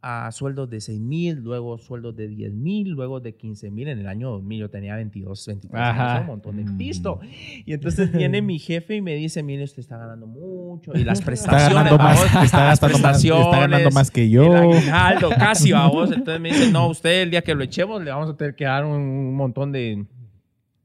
A 0.08 0.32
sueldos 0.32 0.70
de 0.70 0.82
6 0.82 1.02
mil, 1.02 1.40
luego 1.40 1.80
sueldos 1.80 2.16
de 2.16 2.28
10 2.28 2.54
mil, 2.54 2.90
luego 2.90 3.20
de 3.20 3.34
15 3.34 3.72
mil. 3.72 3.88
En 3.88 3.98
el 3.98 4.06
año 4.08 4.30
2000 4.30 4.60
yo 4.60 4.70
tenía 4.70 4.96
22, 4.98 5.48
23 5.48 5.82
Ajá. 5.82 6.12
años, 6.12 6.22
un 6.22 6.28
montón 6.28 6.58
de 6.58 6.72
pisto. 6.78 7.20
Y 7.66 7.74
entonces 7.74 8.12
viene 8.12 8.44
mi 8.44 8.60
jefe 8.60 8.98
y 8.98 9.02
me 9.02 9.16
dice, 9.16 9.42
mire, 9.42 9.64
usted 9.64 9.80
está 9.80 9.98
ganando 9.98 10.28
mucho. 10.28 10.92
Y 10.94 11.04
las 11.04 11.18
Está 11.22 11.26
prestaciones, 11.26 11.74
ganando 11.74 11.98
más, 11.98 12.20
vamos, 12.20 12.26
está 12.26 12.38
las 12.38 12.54
más, 12.54 12.74
está 12.74 12.88
ganando 12.88 13.02
prestaciones, 13.02 13.94
más 13.96 14.12
que 14.12 14.24
el 14.26 14.30
yo. 14.30 14.54
aguinaldo, 14.56 15.30
casi 15.30 15.74
a 15.74 15.88
vos. 15.88 16.12
Entonces 16.12 16.40
me 16.40 16.50
dice, 16.50 16.72
no, 16.72 16.88
usted 16.88 17.24
el 17.24 17.32
día 17.32 17.42
que 17.42 17.56
lo 17.56 17.64
echemos 17.64 18.04
le 18.04 18.12
vamos 18.12 18.30
a 18.30 18.38
tener 18.38 18.54
que 18.54 18.66
dar 18.66 18.86
un, 18.86 19.34
montón 19.34 19.72
de, 19.72 20.06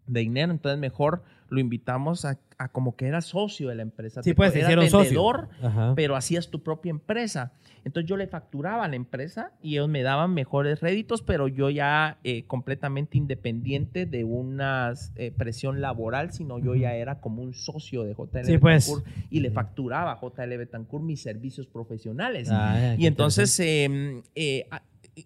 de 0.06 0.20
dinero. 0.20 0.50
Entonces 0.50 0.80
mejor 0.80 1.22
lo 1.50 1.60
invitamos 1.60 2.24
a, 2.24 2.38
a 2.56 2.68
como 2.68 2.96
que 2.96 3.06
era 3.06 3.20
socio 3.20 3.68
de 3.68 3.74
la 3.74 3.82
empresa. 3.82 4.22
Sí, 4.22 4.32
pues, 4.32 4.52
socio. 4.52 4.98
vendedor, 4.98 5.48
Ajá. 5.62 5.92
pero 5.94 6.16
hacías 6.16 6.48
tu 6.48 6.62
propia 6.62 6.90
empresa. 6.90 7.52
Entonces 7.84 8.08
yo 8.08 8.16
le 8.16 8.26
facturaba 8.26 8.84
a 8.84 8.88
la 8.88 8.96
empresa 8.96 9.52
y 9.62 9.72
ellos 9.72 9.88
me 9.88 10.02
daban 10.02 10.34
mejores 10.34 10.80
réditos, 10.80 11.22
pero 11.22 11.48
yo 11.48 11.70
ya 11.70 12.18
eh, 12.24 12.44
completamente 12.44 13.18
independiente 13.18 14.06
de 14.06 14.24
una 14.24 14.92
eh, 15.16 15.32
presión 15.36 15.80
laboral, 15.80 16.32
sino 16.32 16.58
yo 16.58 16.74
ya 16.74 16.94
era 16.94 17.20
como 17.20 17.42
un 17.42 17.54
socio 17.54 18.04
de 18.04 18.14
JL 18.14 18.44
Sí, 18.44 18.58
pues. 18.58 18.86
Betancourt 18.86 19.06
y 19.30 19.40
le 19.40 19.50
facturaba 19.50 20.12
a 20.12 20.20
JL 20.20 20.56
Betancourt 20.56 21.04
mis 21.04 21.22
servicios 21.22 21.66
profesionales. 21.66 22.48
Ah, 22.50 22.94
Y 22.98 23.06
entonces, 23.06 23.58
eh, 23.60 24.66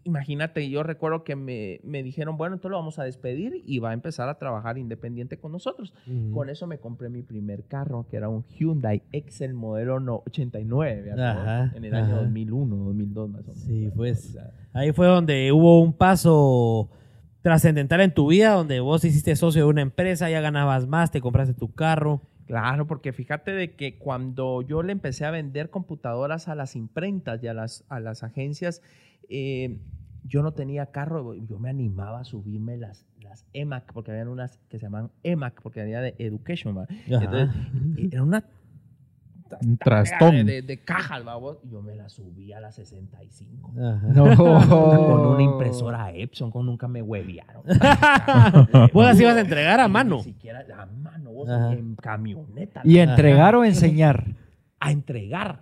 imagínate, 0.04 0.68
yo 0.68 0.82
recuerdo 0.82 1.22
que 1.24 1.36
me, 1.36 1.80
me 1.84 2.02
dijeron, 2.02 2.36
bueno, 2.36 2.54
entonces 2.56 2.72
lo 2.72 2.78
vamos 2.78 2.98
a 2.98 3.04
despedir 3.04 3.62
y 3.64 3.78
va 3.78 3.90
a 3.90 3.92
empezar 3.92 4.28
a 4.28 4.38
trabajar 4.38 4.78
independiente 4.78 5.38
con 5.38 5.52
nosotros. 5.52 5.94
Con 6.32 6.48
eso 6.50 6.66
me 6.66 6.78
compré 6.78 7.08
mi 7.08 7.22
primer 7.22 7.64
carro, 7.64 8.06
que 8.10 8.16
era 8.16 8.28
un 8.28 8.44
Hyundai 8.44 9.02
Excel 9.12 9.54
modelo 9.54 10.00
no- 10.00 10.22
89, 10.26 11.02
¿verdad? 11.02 11.40
Ajá, 11.40 11.76
en 11.76 11.84
el 11.84 11.94
año 11.94 12.14
ajá. 12.14 12.22
2001, 12.22 12.76
2002 12.76 13.30
más 13.30 13.40
o 13.42 13.44
menos. 13.48 13.58
Sí, 13.62 13.90
pues. 13.94 14.30
O 14.30 14.32
sea, 14.32 14.50
Ahí 14.72 14.92
fue 14.92 15.06
donde 15.06 15.52
hubo 15.52 15.80
un 15.80 15.92
paso 15.92 16.90
trascendental 17.42 18.00
en 18.00 18.12
tu 18.14 18.28
vida, 18.28 18.52
donde 18.52 18.80
vos 18.80 19.04
hiciste 19.04 19.36
socio 19.36 19.64
de 19.64 19.68
una 19.70 19.82
empresa, 19.82 20.30
ya 20.30 20.40
ganabas 20.40 20.86
más, 20.86 21.10
te 21.10 21.20
compraste 21.20 21.54
tu 21.54 21.72
carro. 21.72 22.22
Claro, 22.46 22.86
porque 22.86 23.12
fíjate 23.12 23.52
de 23.52 23.74
que 23.74 23.98
cuando 23.98 24.62
yo 24.62 24.82
le 24.82 24.92
empecé 24.92 25.24
a 25.24 25.30
vender 25.30 25.70
computadoras 25.70 26.48
a 26.48 26.54
las 26.54 26.76
imprentas 26.76 27.42
y 27.42 27.46
a 27.48 27.54
las, 27.54 27.84
a 27.88 28.00
las 28.00 28.22
agencias, 28.22 28.82
eh, 29.28 29.78
yo 30.24 30.42
no 30.42 30.52
tenía 30.52 30.86
carro, 30.86 31.34
yo 31.34 31.58
me 31.58 31.68
animaba 31.70 32.20
a 32.20 32.24
subirme 32.24 32.76
las, 32.76 33.06
las 33.20 33.46
EMAC, 33.52 33.92
porque 33.92 34.10
habían 34.12 34.28
unas 34.28 34.58
que 34.68 34.78
se 34.78 34.86
llaman 34.86 35.10
EMAC, 35.22 35.60
porque 35.62 35.80
había 35.82 36.00
de 36.00 36.14
Education, 36.18 36.76
¿va? 36.76 36.86
Entonces, 37.06 37.50
eh, 37.98 38.08
era 38.10 38.22
una 38.22 38.44
Un 39.60 39.76
trastón. 39.76 40.46
de, 40.46 40.62
de 40.62 40.78
cajas, 40.82 41.26
¿va 41.26 41.36
vos? 41.36 41.58
y 41.62 41.68
yo 41.70 41.82
me 41.82 41.94
la 41.94 42.08
subí 42.08 42.52
a 42.54 42.60
las 42.60 42.74
65. 42.76 43.72
Ajá. 43.78 44.06
No. 44.14 44.34
Con 44.36 45.26
una 45.26 45.42
impresora 45.42 46.10
Epson, 46.14 46.50
con 46.50 46.64
nunca 46.66 46.88
me 46.88 47.02
huevearon. 47.02 47.62
Vos 48.92 49.04
las 49.04 49.20
ibas 49.20 49.36
a 49.36 49.40
entregar 49.40 49.78
a 49.80 49.88
mano. 49.88 50.16
Ni 50.16 50.22
siquiera 50.24 50.64
a 50.76 50.86
mano, 50.86 51.32
vos, 51.32 51.48
Ajá. 51.48 51.72
en 51.72 51.94
camioneta. 51.96 52.80
¿Y 52.84 52.98
entregar 52.98 53.54
o 53.56 53.64
enseñar? 53.64 54.24
A 54.86 54.92
entregar. 54.92 55.60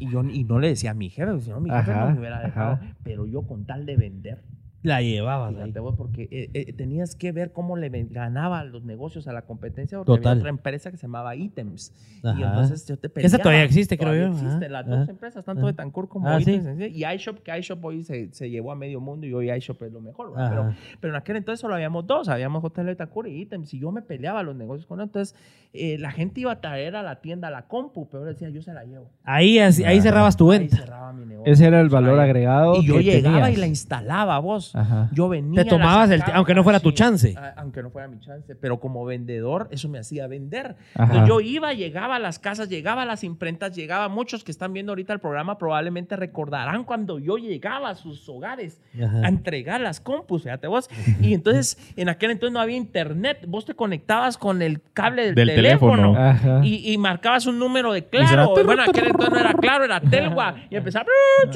Y 0.00 0.10
yo 0.10 0.22
y 0.24 0.44
no 0.44 0.58
le 0.58 0.68
decía 0.68 0.92
a 0.92 0.94
mi 0.94 1.10
jefe, 1.10 1.40
si 1.40 1.50
no, 1.50 1.60
mi 1.60 1.70
jefe 1.70 1.90
Ajá, 1.92 2.06
no 2.06 2.12
me 2.12 2.20
hubiera 2.20 2.40
dejado. 2.40 2.72
ajá. 2.74 2.94
Pero 3.02 3.26
yo 3.26 3.42
con 3.42 3.64
tal 3.64 3.86
de 3.86 3.96
vender, 3.96 4.42
La 4.82 5.02
llevabas 5.02 5.56
ahí. 5.56 5.72
porque 5.96 6.28
eh, 6.30 6.50
eh, 6.54 6.72
tenías 6.72 7.16
que 7.16 7.32
ver 7.32 7.52
cómo 7.52 7.76
le 7.76 7.88
ganaba 8.10 8.62
los 8.62 8.84
negocios 8.84 9.26
a 9.26 9.32
la 9.32 9.42
competencia, 9.42 9.98
porque 9.98 10.12
Total. 10.12 10.30
había 10.32 10.40
otra 10.40 10.50
empresa 10.50 10.90
que 10.92 10.96
se 10.96 11.02
llamaba 11.08 11.34
Items. 11.34 11.92
Y 12.22 12.42
entonces 12.42 12.86
yo 12.86 12.96
te 12.96 13.08
Que 13.10 13.20
esa 13.26 13.38
peleaba. 13.38 13.42
todavía 13.42 13.64
existe, 13.64 13.98
creo 13.98 14.10
Todavía 14.12 14.28
yo. 14.28 14.32
existe, 14.34 14.64
Ajá, 14.66 14.72
las 14.72 14.86
ajá, 14.86 14.96
dos 14.96 15.08
empresas, 15.08 15.44
tanto 15.44 15.60
ajá. 15.62 15.70
Betancourt 15.72 16.08
como 16.08 16.28
Ah, 16.28 16.40
sí. 16.40 16.52
Items. 16.52 16.80
Y 16.96 17.04
iShop, 17.04 17.38
que 17.42 17.58
iShop 17.58 17.84
hoy 17.84 18.04
se, 18.04 18.32
se 18.32 18.50
llevó 18.50 18.70
a 18.70 18.76
medio 18.76 19.00
mundo 19.00 19.26
y 19.26 19.34
hoy 19.34 19.50
iShop 19.50 19.82
es 19.82 19.92
lo 19.92 20.00
mejor. 20.00 20.32
Pero 20.36 20.74
pero 21.00 21.12
en 21.12 21.16
aquel 21.18 21.36
entonces 21.36 21.60
solo 21.60 21.74
habíamos 21.74 22.06
dos, 22.06 22.28
habíamos 22.28 22.62
Hotel 22.62 22.86
Betancourt 22.86 23.28
y 23.28 23.40
Items, 23.42 23.74
y 23.74 23.80
yo 23.80 23.90
me 23.90 24.02
peleaba 24.02 24.44
los 24.44 24.54
negocios 24.54 24.86
con 24.86 25.00
ellos. 25.00 25.08
Entonces, 25.08 25.34
eh, 25.72 25.98
la 25.98 26.12
gente 26.12 26.40
iba 26.40 26.52
a 26.52 26.60
traer 26.60 26.94
a 26.96 27.02
la 27.02 27.16
tienda 27.20 27.50
la 27.50 27.62
compu, 27.66 28.08
pero 28.08 28.24
decía, 28.24 28.48
yo 28.50 28.62
se 28.62 28.72
la 28.72 28.84
llevo. 28.84 29.10
Ahí, 29.24 29.58
así- 29.58 29.84
ahí 29.84 30.00
cerrabas 30.00 30.36
tu 30.36 30.50
Ahí 30.52 30.60
venta. 30.60 30.76
cerraba 30.76 31.12
mi 31.12 31.26
negocio. 31.26 31.52
Ese 31.52 31.66
era 31.66 31.80
el 31.80 31.88
valor 31.88 32.18
agregado 32.20 32.76
Y 32.76 32.86
yo 32.86 32.94
que 32.96 33.02
llegaba 33.02 33.36
tenías. 33.46 33.58
y 33.58 33.60
la 33.60 33.66
instalaba 33.66 34.38
vos. 34.38 34.67
Ajá. 34.74 35.08
Yo 35.12 35.28
venía. 35.28 35.62
Te 35.64 35.70
tomabas 35.70 36.10
el- 36.10 36.22
aunque 36.34 36.54
no 36.54 36.62
fuera 36.64 36.80
tu 36.80 36.90
chance. 36.92 37.34
a- 37.36 37.54
Aunque 37.58 37.82
no 37.82 37.90
fuera 37.90 38.08
mi 38.08 38.18
chance. 38.20 38.54
Pero 38.54 38.78
como 38.80 39.04
vendedor, 39.04 39.68
eso 39.70 39.88
me 39.88 39.98
hacía 39.98 40.26
vender. 40.26 40.76
Entonces 40.94 41.28
yo 41.28 41.40
iba, 41.40 41.72
llegaba 41.72 42.16
a 42.16 42.18
las 42.18 42.38
casas, 42.38 42.68
llegaba 42.68 43.02
a 43.02 43.06
las 43.06 43.24
imprentas, 43.24 43.74
llegaba. 43.74 44.08
Muchos 44.08 44.44
que 44.44 44.50
están 44.50 44.72
viendo 44.72 44.92
ahorita 44.92 45.12
el 45.12 45.20
programa 45.20 45.58
probablemente 45.58 46.16
recordarán 46.16 46.84
cuando 46.84 47.18
yo 47.18 47.36
llegaba 47.36 47.90
a 47.90 47.94
sus 47.94 48.28
hogares 48.28 48.80
Ajá. 49.02 49.20
a 49.24 49.28
entregar 49.28 49.80
las 49.80 50.00
compus, 50.00 50.42
fíjate 50.44 50.66
vos. 50.66 50.88
Y 51.20 51.34
entonces, 51.34 51.78
en 51.96 52.08
aquel 52.08 52.30
entonces 52.32 52.52
no 52.52 52.60
había 52.60 52.76
internet. 52.76 53.44
Vos 53.46 53.64
te 53.64 53.74
conectabas 53.74 54.36
con 54.38 54.62
el 54.62 54.80
cable 54.92 55.26
del, 55.26 55.34
Del 55.34 55.48
teléfono. 55.48 56.14
teléfono. 56.14 56.64
Y, 56.64 56.92
y 56.92 56.98
marcabas 56.98 57.46
un 57.46 57.58
número 57.58 57.92
de 57.92 58.04
claro. 58.04 58.54
Bueno, 58.64 58.82
aquel 58.82 59.06
entonces 59.06 59.30
no 59.32 59.38
era 59.40 59.52
claro, 59.54 59.84
era 59.84 60.00
telgua. 60.10 60.54
Y 60.70 60.76
empezaba. 60.76 61.06
y 61.48 61.50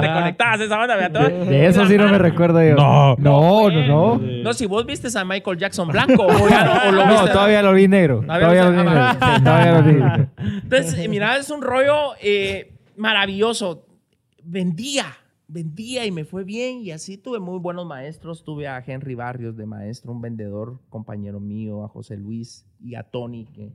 te 0.00 0.12
conectabas 0.12 0.60
a 0.60 0.64
esa 0.64 0.76
banda, 0.76 0.96
fíjate 0.96 1.17
De 1.28 1.66
eso 1.66 1.86
sí 1.86 1.96
no 1.96 2.08
me 2.08 2.18
recuerdo 2.18 2.62
yo. 2.62 2.74
No. 2.76 3.16
No, 3.16 3.70
no, 3.70 3.86
no. 3.86 4.18
No, 4.18 4.52
si 4.52 4.66
vos 4.66 4.84
viste 4.86 5.08
a 5.18 5.24
Michael 5.24 5.58
Jackson 5.58 5.88
blanco 5.88 6.24
o, 6.26 6.48
ya 6.48 6.84
o 6.88 6.92
lo 6.92 7.04
No, 7.06 7.12
viste- 7.12 7.32
todavía 7.32 7.62
lo 7.62 7.72
vi 7.72 7.88
negro. 7.88 8.20
Todavía 8.20 8.64
lo 8.64 8.70
vi 8.70 8.76
negro. 8.76 8.92
ah, 9.00 9.34
Sí, 9.36 9.42
Todavía 9.44 9.72
lo 9.72 9.82
vi 9.82 9.92
negro. 9.92 10.28
Entonces, 10.62 10.98
eh, 10.98 11.08
mira, 11.08 11.36
es 11.36 11.50
un 11.50 11.62
rollo 11.62 12.12
eh, 12.22 12.72
maravilloso. 12.96 13.84
Vendía, 14.42 15.06
vendía 15.46 16.06
y 16.06 16.10
me 16.10 16.24
fue 16.24 16.44
bien 16.44 16.78
y 16.80 16.90
así 16.90 17.16
tuve 17.18 17.38
muy 17.40 17.58
buenos 17.58 17.86
maestros. 17.86 18.44
Tuve 18.44 18.66
a 18.68 18.82
Henry 18.86 19.14
Barrios 19.14 19.56
de 19.56 19.66
maestro, 19.66 20.12
un 20.12 20.20
vendedor, 20.22 20.78
compañero 20.88 21.38
mío, 21.40 21.84
a 21.84 21.88
José 21.88 22.16
Luis 22.16 22.64
y 22.80 22.94
a 22.94 23.02
Tony, 23.02 23.44
que, 23.46 23.70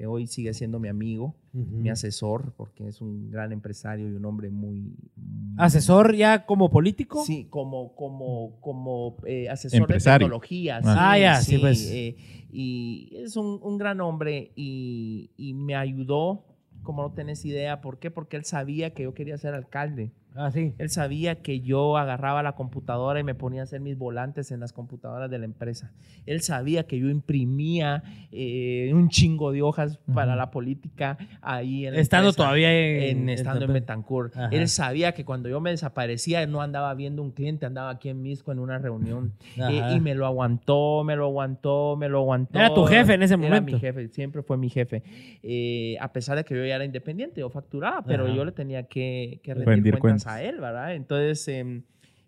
que 0.00 0.06
hoy 0.06 0.26
sigue 0.26 0.54
siendo 0.54 0.78
mi 0.80 0.88
amigo, 0.88 1.34
mi 1.52 1.90
asesor, 1.90 2.54
porque 2.56 2.88
es 2.88 3.02
un 3.02 3.30
gran 3.30 3.52
empresario 3.52 4.08
y 4.08 4.14
un 4.14 4.24
hombre 4.24 4.48
muy... 4.48 4.96
muy- 5.14 5.54
¿Asesor 5.58 6.16
ya 6.16 6.46
como 6.46 6.70
político? 6.70 7.22
Sí, 7.22 7.48
como, 7.50 7.94
como, 7.94 8.58
como 8.60 9.16
eh, 9.26 9.50
asesor 9.50 9.80
Empresario. 9.80 10.14
de 10.14 10.30
tecnología. 10.30 10.80
Ah. 10.82 11.10
Ah, 11.12 11.18
ya, 11.18 11.40
sí, 11.42 11.58
pues. 11.58 11.86
eh, 11.90 12.16
y 12.50 13.10
es 13.14 13.36
un, 13.36 13.60
un 13.62 13.76
gran 13.76 14.00
hombre 14.00 14.52
y, 14.56 15.32
y 15.36 15.52
me 15.52 15.74
ayudó, 15.74 16.46
como 16.82 17.02
no 17.02 17.12
tenés 17.12 17.44
idea. 17.44 17.82
¿Por 17.82 17.98
qué? 17.98 18.10
Porque 18.10 18.38
él 18.38 18.46
sabía 18.46 18.94
que 18.94 19.02
yo 19.02 19.12
quería 19.12 19.36
ser 19.36 19.52
alcalde. 19.52 20.12
Ah, 20.36 20.50
sí. 20.52 20.74
Él 20.78 20.90
sabía 20.90 21.42
que 21.42 21.60
yo 21.60 21.96
agarraba 21.96 22.42
la 22.42 22.52
computadora 22.52 23.18
y 23.18 23.24
me 23.24 23.34
ponía 23.34 23.62
a 23.62 23.64
hacer 23.64 23.80
mis 23.80 23.98
volantes 23.98 24.52
en 24.52 24.60
las 24.60 24.72
computadoras 24.72 25.28
de 25.30 25.38
la 25.38 25.44
empresa. 25.44 25.90
Él 26.24 26.40
sabía 26.40 26.84
que 26.86 26.98
yo 26.98 27.08
imprimía 27.08 28.02
eh, 28.30 28.90
un 28.94 29.08
chingo 29.08 29.50
de 29.52 29.62
hojas 29.62 29.98
para 30.14 30.36
la 30.36 30.50
política 30.50 31.18
ahí 31.42 31.86
en 31.86 31.94
la 31.94 32.00
Estando 32.00 32.28
empresa 32.28 32.36
todavía 32.44 32.72
en, 32.72 33.22
en, 33.22 33.28
estando 33.30 33.64
en 33.64 33.70
en- 33.70 33.74
Betancourt. 33.74 34.36
Ajá. 34.36 34.48
Él 34.52 34.68
sabía 34.68 35.12
que 35.12 35.24
cuando 35.24 35.48
yo 35.48 35.60
me 35.60 35.70
desaparecía, 35.70 36.46
no 36.46 36.62
andaba 36.62 36.94
viendo 36.94 37.22
un 37.22 37.32
cliente, 37.32 37.66
andaba 37.66 37.90
aquí 37.90 38.08
en 38.08 38.22
Misco 38.22 38.52
en 38.52 38.60
una 38.60 38.78
reunión. 38.78 39.32
Eh, 39.56 39.94
y 39.96 40.00
me 40.00 40.14
lo 40.14 40.26
aguantó, 40.26 41.02
me 41.04 41.16
lo 41.16 41.24
aguantó, 41.26 41.96
me 41.96 42.08
lo 42.08 42.18
aguantó. 42.20 42.58
Era 42.58 42.72
tu 42.72 42.84
jefe 42.84 43.14
en 43.14 43.22
ese 43.24 43.34
Era 43.34 43.42
momento. 43.42 43.72
mi 43.72 43.78
jefe, 43.80 44.08
siempre 44.08 44.42
fue 44.42 44.56
mi 44.56 44.68
jefe. 44.70 45.02
Eh, 45.42 45.96
a 46.00 46.12
pesar 46.12 46.36
de 46.36 46.44
que 46.44 46.54
yo 46.54 46.64
ya 46.64 46.76
era 46.76 46.84
independiente, 46.84 47.40
yo 47.40 47.50
facturaba, 47.50 48.02
pero 48.04 48.26
Ajá. 48.26 48.34
yo 48.34 48.44
le 48.44 48.52
tenía 48.52 48.84
que, 48.84 49.40
que 49.42 49.54
rendir, 49.54 49.68
Rendir 49.68 49.98
cuentas, 49.98 50.19
a 50.26 50.42
él, 50.42 50.60
¿verdad? 50.60 50.94
Entonces, 50.94 51.46
em, 51.48 51.82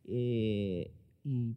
eh, 0.09 0.91
y 1.25 1.55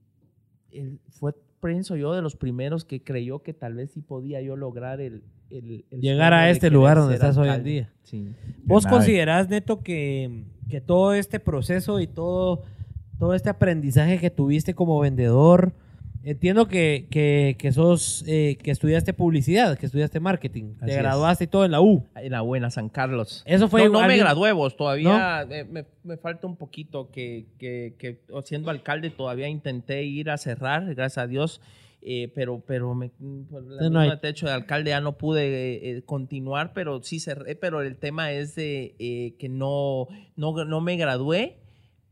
él 0.71 0.99
fue, 1.09 1.33
pienso 1.61 1.95
yo, 1.95 2.13
de 2.13 2.21
los 2.21 2.35
primeros 2.35 2.85
que 2.85 3.03
creyó 3.03 3.39
que 3.43 3.53
tal 3.53 3.73
vez 3.75 3.91
sí 3.91 4.01
podía 4.01 4.41
yo 4.41 4.55
lograr 4.55 5.01
el... 5.01 5.23
el- 5.49 5.85
el 5.91 6.01
Llegar 6.01 6.33
a 6.33 6.49
este 6.49 6.69
lugar 6.69 6.97
donde 6.97 7.15
estás 7.15 7.37
hoy 7.37 7.49
en 7.49 7.63
día. 7.63 7.93
Sí. 8.03 8.27
¿Vos 8.63 8.85
considerás, 8.85 9.49
Neto, 9.49 9.81
que, 9.81 10.43
que 10.69 10.81
todo 10.81 11.13
este 11.13 11.39
proceso 11.39 11.99
y 11.99 12.07
todo 12.07 12.63
todo 13.17 13.33
este 13.33 13.49
aprendizaje 13.49 14.19
que 14.19 14.29
tuviste 14.29 14.73
como 14.73 14.99
vendedor. 14.99 15.73
Entiendo 16.25 16.67
que, 16.67 17.07
que, 17.11 17.55
que 17.59 17.71
sos, 17.71 18.23
eh, 18.27 18.57
que 18.63 18.71
estudiaste 18.71 19.13
publicidad, 19.13 19.77
que 19.77 19.85
estudiaste 19.85 20.19
marketing, 20.19 20.73
Así 20.77 20.85
te 20.87 20.91
es. 20.93 20.97
graduaste 20.97 21.43
y 21.43 21.47
todo 21.47 21.65
en 21.65 21.71
la 21.71 21.81
U. 21.81 22.03
En 22.15 22.31
la 22.31 22.41
buena, 22.41 22.71
San 22.71 22.89
Carlos. 22.89 23.43
Eso 23.45 23.69
fue 23.69 23.85
no, 23.85 24.01
no 24.01 24.07
me 24.07 24.17
gradué 24.17 24.51
vos, 24.51 24.75
todavía 24.75 25.45
eh, 25.49 25.63
me, 25.65 25.85
me 26.03 26.17
falta 26.17 26.47
un 26.47 26.55
poquito 26.55 27.11
que, 27.11 27.45
que, 27.59 27.93
que, 27.99 28.21
siendo 28.43 28.71
alcalde 28.71 29.11
todavía 29.11 29.47
intenté 29.47 30.03
ir 30.03 30.31
a 30.31 30.37
cerrar, 30.37 30.95
gracias 30.95 31.19
a 31.19 31.27
Dios, 31.27 31.61
eh, 32.01 32.31
pero, 32.33 32.59
pero 32.65 32.95
me, 32.95 33.09
por 33.09 33.63
la 33.63 33.83
Sí, 33.83 33.89
no 33.91 33.99
misma 33.99 34.13
hay- 34.13 34.19
techo 34.19 34.47
de 34.47 34.53
alcalde 34.53 34.89
ya 34.89 35.01
no 35.01 35.17
pude 35.19 35.43
eh, 35.75 35.97
eh, 35.97 36.01
continuar, 36.03 36.73
pero 36.73 37.03
sí 37.03 37.19
cerré, 37.19 37.55
pero 37.55 37.81
el 37.83 37.97
tema 37.97 38.31
es 38.31 38.55
de 38.55 38.95
eh, 38.97 39.35
que 39.37 39.47
no, 39.47 40.07
no, 40.35 40.65
no 40.65 40.81
me 40.81 40.97
gradué, 40.97 41.57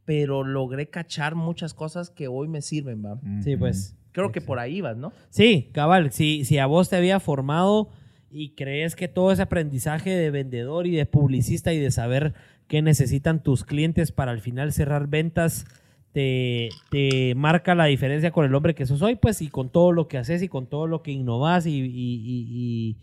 pero 0.06 0.44
logré 0.44 0.88
cachar 0.88 1.34
muchas 1.34 1.74
cosas 1.74 2.12
que 2.12 2.28
hoy 2.28 2.48
me 2.48 2.62
sirven, 2.62 3.04
¿va? 3.04 3.20
Sí, 3.44 3.58
pues. 3.58 3.96
Creo 4.14 4.32
que 4.32 4.40
por 4.42 4.60
ahí 4.60 4.80
vas, 4.80 4.96
¿no? 4.96 5.12
Sí, 5.30 5.70
cabal, 5.74 6.12
si, 6.12 6.46
si 6.46 6.58
a 6.60 6.66
vos 6.66 6.90
te 6.90 6.96
había 6.96 7.20
formado 7.20 7.90
y 8.32 8.52
crees 8.56 8.96
que 8.96 9.08
todo 9.08 9.32
ese 9.32 9.42
aprendizaje 9.42 10.12
de 10.12 10.32
vendedor 10.32 10.88
y 10.88 10.92
de 10.92 11.06
publicista 11.06 11.74
y 11.74 11.80
de 11.80 11.92
saber 11.92 12.34
qué 12.68 12.82
necesitan 12.82 13.44
tus 13.44 13.64
clientes 13.66 14.12
para 14.12 14.32
al 14.32 14.40
final 14.40 14.72
cerrar 14.72 15.08
ventas 15.08 15.66
te, 16.14 16.70
te 16.92 17.34
marca 17.36 17.74
la 17.76 17.86
diferencia 17.86 18.32
con 18.32 18.46
el 18.46 18.54
hombre 18.56 18.76
que 18.76 18.86
sos 18.86 19.02
hoy, 19.02 19.16
pues, 19.16 19.42
y 19.42 19.50
con 19.50 19.70
todo 19.72 19.92
lo 19.92 20.08
que 20.08 20.18
haces 20.20 20.42
y 20.44 20.48
con 20.48 20.68
todo 20.68 20.86
lo 20.88 21.02
que 21.02 21.12
innovas 21.12 21.66
y, 21.66 21.72
y- 21.72 21.86
y- 21.86 22.48
y- 22.50 22.98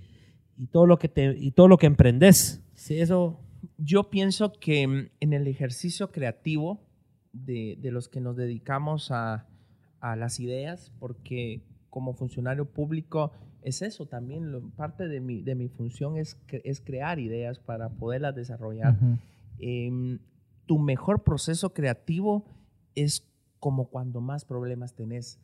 y 0.63 0.67
todo 0.69 0.87
lo 0.87 0.99
que 0.99 1.09
te 1.09 1.37
y 1.39 1.51
todo 1.51 1.67
lo 1.69 1.77
que 1.77 1.87
emprendes. 1.87 2.63
Sí, 2.75 3.01
eso. 3.01 3.41
Yo 3.79 4.11
pienso 4.11 4.53
que 4.53 4.83
en 4.83 5.33
el 5.33 5.47
ejercicio 5.49 6.11
creativo 6.13 6.87
de, 7.33 7.77
de 7.81 7.91
los 7.91 8.09
que 8.09 8.21
nos 8.21 8.37
dedicamos 8.37 9.11
a, 9.11 9.47
a 10.01 10.17
las 10.17 10.41
ideas, 10.41 10.93
porque 10.99 11.63
como 11.91 12.15
funcionario 12.15 12.67
público 12.67 13.33
es 13.63 13.83
eso 13.83 14.07
también, 14.07 14.53
lo- 14.53 14.71
parte 14.71 15.09
de 15.09 15.21
mi, 15.21 15.43
de 15.43 15.55
mi 15.55 15.69
función 15.69 16.17
es, 16.17 16.39
cre- 16.47 16.63
es 16.65 16.81
crear 16.81 17.19
ideas 17.19 17.59
para 17.59 17.91
poderlas 17.91 18.35
desarrollar. 18.35 18.97
Em, 19.59 20.19
tu 20.67 20.79
mejor 20.79 21.23
proceso 21.25 21.75
creativo 21.75 22.45
es 22.95 23.27
como 23.59 23.89
cuando 23.91 24.21
más 24.21 24.45
problemas 24.45 24.95
tenés. 24.95 25.39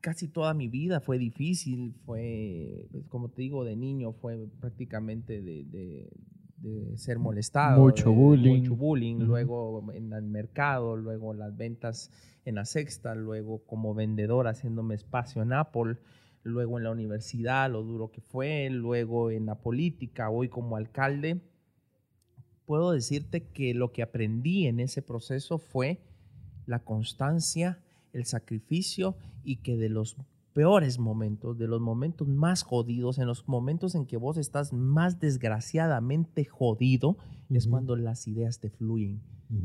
Casi 0.00 0.28
toda 0.28 0.54
mi 0.54 0.68
vida 0.68 1.00
fue 1.00 1.18
difícil, 1.18 1.94
fue, 2.06 2.88
pues, 2.90 3.04
como 3.08 3.28
te 3.28 3.42
digo, 3.42 3.64
de 3.64 3.76
niño 3.76 4.12
fue 4.12 4.48
prácticamente 4.60 5.42
de, 5.42 5.64
de- 5.64 6.10
de 6.60 6.96
ser 6.98 7.18
molestado. 7.18 7.80
Mucho 7.82 8.10
de- 8.10 8.16
bullying. 8.16 8.58
Mucho 8.60 8.76
bullying, 8.76 9.16
Ujú. 9.16 9.24
luego 9.26 9.92
en 9.92 10.12
el 10.12 10.22
mercado, 10.24 10.96
luego 10.96 11.34
las 11.34 11.56
ventas 11.56 12.10
en 12.44 12.54
la 12.56 12.64
sexta, 12.64 13.14
luego 13.14 13.58
como 13.66 13.94
vendedor 13.94 14.46
haciéndome 14.46 14.94
espacio 14.94 15.42
en 15.42 15.52
Apple, 15.52 15.96
luego 16.42 16.78
en 16.78 16.84
la 16.84 16.90
universidad, 16.90 17.70
lo 17.70 17.82
duro 17.82 18.10
que 18.10 18.20
fue, 18.20 18.68
luego 18.70 19.30
en 19.30 19.46
la 19.46 19.56
política, 19.56 20.30
hoy 20.30 20.48
como 20.48 20.76
alcalde 20.76 21.40
puedo 22.66 22.92
decirte 22.92 23.48
que 23.48 23.74
lo 23.74 23.92
que 23.92 24.02
aprendí 24.02 24.66
en 24.66 24.80
ese 24.80 25.02
proceso 25.02 25.58
fue 25.58 25.98
la 26.66 26.78
constancia, 26.84 27.80
el 28.12 28.24
sacrificio 28.26 29.16
y 29.42 29.56
que 29.56 29.76
de 29.76 29.88
los 29.88 30.16
peores 30.52 30.98
momentos, 30.98 31.58
de 31.58 31.68
los 31.68 31.80
momentos 31.80 32.28
más 32.28 32.62
jodidos, 32.62 33.18
en 33.18 33.26
los 33.26 33.46
momentos 33.48 33.94
en 33.94 34.06
que 34.06 34.16
vos 34.16 34.36
estás 34.36 34.72
más 34.72 35.20
desgraciadamente 35.20 36.44
jodido, 36.44 37.16
es 37.48 37.66
cuando 37.66 37.96
las 37.96 38.28
ideas 38.28 38.60
te 38.60 38.70
fluyen, 38.70 39.20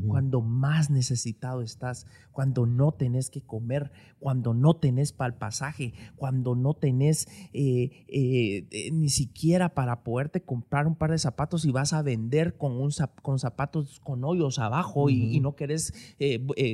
cuando 0.08 0.40
más 0.40 0.90
necesitado 0.90 1.62
estás, 1.62 2.06
cuando 2.32 2.66
no 2.66 2.92
tenés 2.92 3.30
que 3.30 3.40
comer, 3.40 3.92
cuando 4.18 4.52
no 4.52 4.74
tenés 4.74 5.12
para 5.12 5.28
el 5.28 5.38
pasaje, 5.38 5.94
cuando 6.16 6.54
no 6.56 6.74
tenés 6.74 7.28
eh, 7.52 8.04
eh, 8.08 8.66
eh, 8.70 8.90
ni 8.90 9.08
siquiera 9.10 9.74
para 9.74 10.02
poderte 10.02 10.42
comprar 10.42 10.86
un 10.86 10.96
par 10.96 11.12
de 11.12 11.18
zapatos 11.18 11.64
y 11.64 11.70
vas 11.70 11.92
a 11.92 12.02
vender 12.02 12.56
con, 12.56 12.72
un 12.72 12.90
zap- 12.90 13.20
con 13.22 13.38
zapatos 13.38 14.00
con 14.00 14.24
hoyos 14.24 14.58
abajo 14.58 15.08
y, 15.10 15.38
no 15.40 15.54
querés 15.54 15.92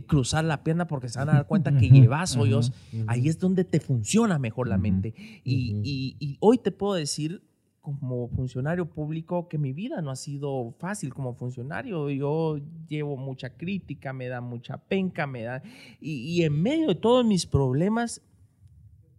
cruzar 0.06 0.44
la 0.44 0.62
pierna 0.62 0.86
porque 0.86 1.08
se 1.08 1.18
van 1.18 1.28
a 1.28 1.32
dar 1.34 1.46
cuenta 1.46 1.76
que 1.76 1.90
llevas 1.90 2.36
hoyos. 2.36 2.72
Ahí 3.06 3.28
es 3.28 3.38
donde 3.38 3.64
te 3.64 3.80
funciona 3.80 4.38
mejor 4.38 4.68
la 4.68 4.78
mente. 4.78 5.14
Y, 5.44 5.72
Ujú. 5.74 5.80
y- 5.84 6.16
y 6.18 6.36
hoy 6.40 6.58
te 6.58 6.70
puedo 6.70 6.94
decir, 6.94 7.42
como 7.82 8.28
funcionario 8.28 8.86
público, 8.88 9.48
que 9.48 9.58
mi 9.58 9.72
vida 9.72 10.00
no 10.00 10.10
ha 10.10 10.16
sido 10.16 10.72
fácil 10.78 11.12
como 11.12 11.34
funcionario. 11.34 12.08
Yo 12.10 12.58
llevo 12.88 13.16
mucha 13.16 13.50
crítica, 13.50 14.12
me 14.12 14.28
da 14.28 14.40
mucha 14.40 14.78
penca, 14.78 15.26
me 15.26 15.42
da... 15.42 15.62
Y, 16.00 16.12
y 16.32 16.44
en 16.44 16.62
medio 16.62 16.88
de 16.88 16.94
todos 16.94 17.26
mis 17.26 17.44
problemas, 17.44 18.22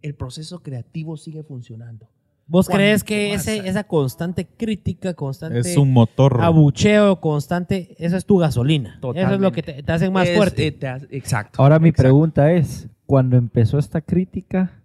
el 0.02 0.14
proceso 0.14 0.62
creativo 0.62 1.16
sigue 1.16 1.42
funcionando. 1.42 2.08
¿Vos 2.46 2.68
crees 2.68 3.02
que 3.04 3.32
ese, 3.32 3.66
esa 3.68 3.84
constante 3.84 4.46
crítica, 4.46 5.14
constante 5.14 5.60
Es 5.60 5.76
un 5.78 5.92
motor. 5.92 6.40
abucheo 6.42 7.18
constante, 7.20 7.94
eso 7.98 8.16
es 8.18 8.26
tu 8.26 8.36
gasolina? 8.36 8.98
Eso 8.98 9.10
es 9.12 9.14
lo 9.14 9.14
Totalmente. 9.14 9.62
que 9.62 9.72
te, 9.74 9.82
te 9.82 9.92
hace 9.92 10.10
más 10.10 10.28
Es, 10.28 10.36
fuerte. 10.36 10.66
eh, 10.66 10.72
te 10.72 10.88
exacto. 11.16 11.62
Ahora 11.62 11.78
mi 11.78 11.88
exacto. 11.88 12.02
pregunta 12.02 12.52
es, 12.52 12.88
cuando 13.06 13.36
empezó 13.38 13.78
esta 13.78 14.02
crítica 14.02 14.82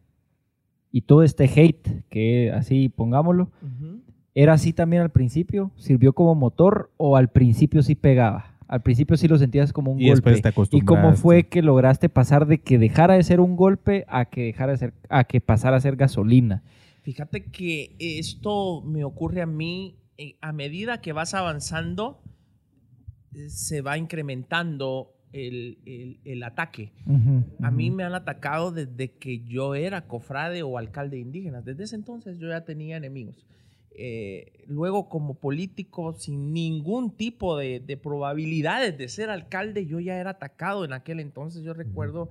y 0.91 1.01
todo 1.01 1.23
este 1.23 1.45
hate, 1.45 2.03
que 2.09 2.51
así 2.51 2.89
pongámoslo. 2.89 3.51
¿era 4.35 4.53
así 4.53 4.73
también 4.73 5.01
al 5.01 5.09
principio? 5.09 5.71
¿Sirvió 5.75 6.13
como 6.13 6.35
motor 6.35 6.91
o 6.97 7.17
al 7.17 7.29
principio 7.29 7.83
sí 7.83 7.95
pegaba? 7.95 8.55
Al 8.67 8.83
principio 8.83 9.17
sí 9.17 9.27
lo 9.27 9.37
sentías 9.37 9.73
como 9.73 9.91
un 9.91 9.99
Y 9.99 10.09
después 10.09 10.41
golpe. 10.41 10.69
te 10.69 10.77
¿Y 10.77 10.81
cómo 10.81 11.13
fue 11.13 11.47
que 11.47 11.61
lograste 11.61 12.07
pasar 12.07 12.45
de 12.45 12.61
que 12.61 12.77
dejara 12.77 13.15
de 13.15 13.23
ser 13.23 13.39
un 13.39 13.55
golpe 13.55 14.05
a 14.07 14.25
que 14.25 14.43
dejara 14.43 14.73
de 14.73 14.77
ser, 14.77 14.93
a 15.09 15.23
que 15.23 15.41
pasara 15.41 15.77
a 15.77 15.81
ser 15.81 15.95
gasolina? 15.95 16.63
Fíjate 17.01 17.45
que 17.45 17.95
esto 17.99 18.81
me 18.81 19.03
ocurre 19.03 19.41
a 19.41 19.47
mí 19.47 19.97
eh, 20.17 20.35
a 20.41 20.53
medida 20.53 21.01
que 21.01 21.13
vas 21.13 21.33
avanzando, 21.33 22.21
eh, 23.33 23.49
se 23.49 23.81
va 23.81 23.97
incrementando 23.97 25.15
el, 25.33 25.77
el- 25.85 26.19
el 26.25 26.43
ataque. 26.43 26.91
A 27.61 27.71
mí 27.71 27.91
me 27.91 28.03
han 28.03 28.13
atacado 28.15 28.71
desde 28.71 29.11
que 29.11 29.39
yo 29.41 29.75
era 29.75 30.07
cofrade 30.07 30.63
o 30.63 30.77
alcalde 30.77 31.17
indígena. 31.19 31.61
Desde 31.61 31.83
ese 31.83 31.95
entonces 31.95 32.37
yo 32.39 32.47
ya 32.49 32.65
tenía 32.65 32.97
enemigos. 32.97 33.45
Eh, 34.01 34.63
luego 34.67 35.09
como 35.09 35.33
político, 35.33 36.13
sin 36.13 36.53
ningún 36.53 37.11
tipo 37.11 37.57
de, 37.57 37.79
de 37.81 37.97
probabilidades 37.97 38.97
de 38.97 39.09
ser 39.09 39.29
alcalde, 39.29 39.85
yo 39.85 39.99
ya 39.99 40.17
era 40.17 40.31
atacado 40.31 40.85
en 40.85 40.93
aquel 40.93 41.19
entonces. 41.19 41.63
Yo 41.63 41.73
recuerdo 41.73 42.29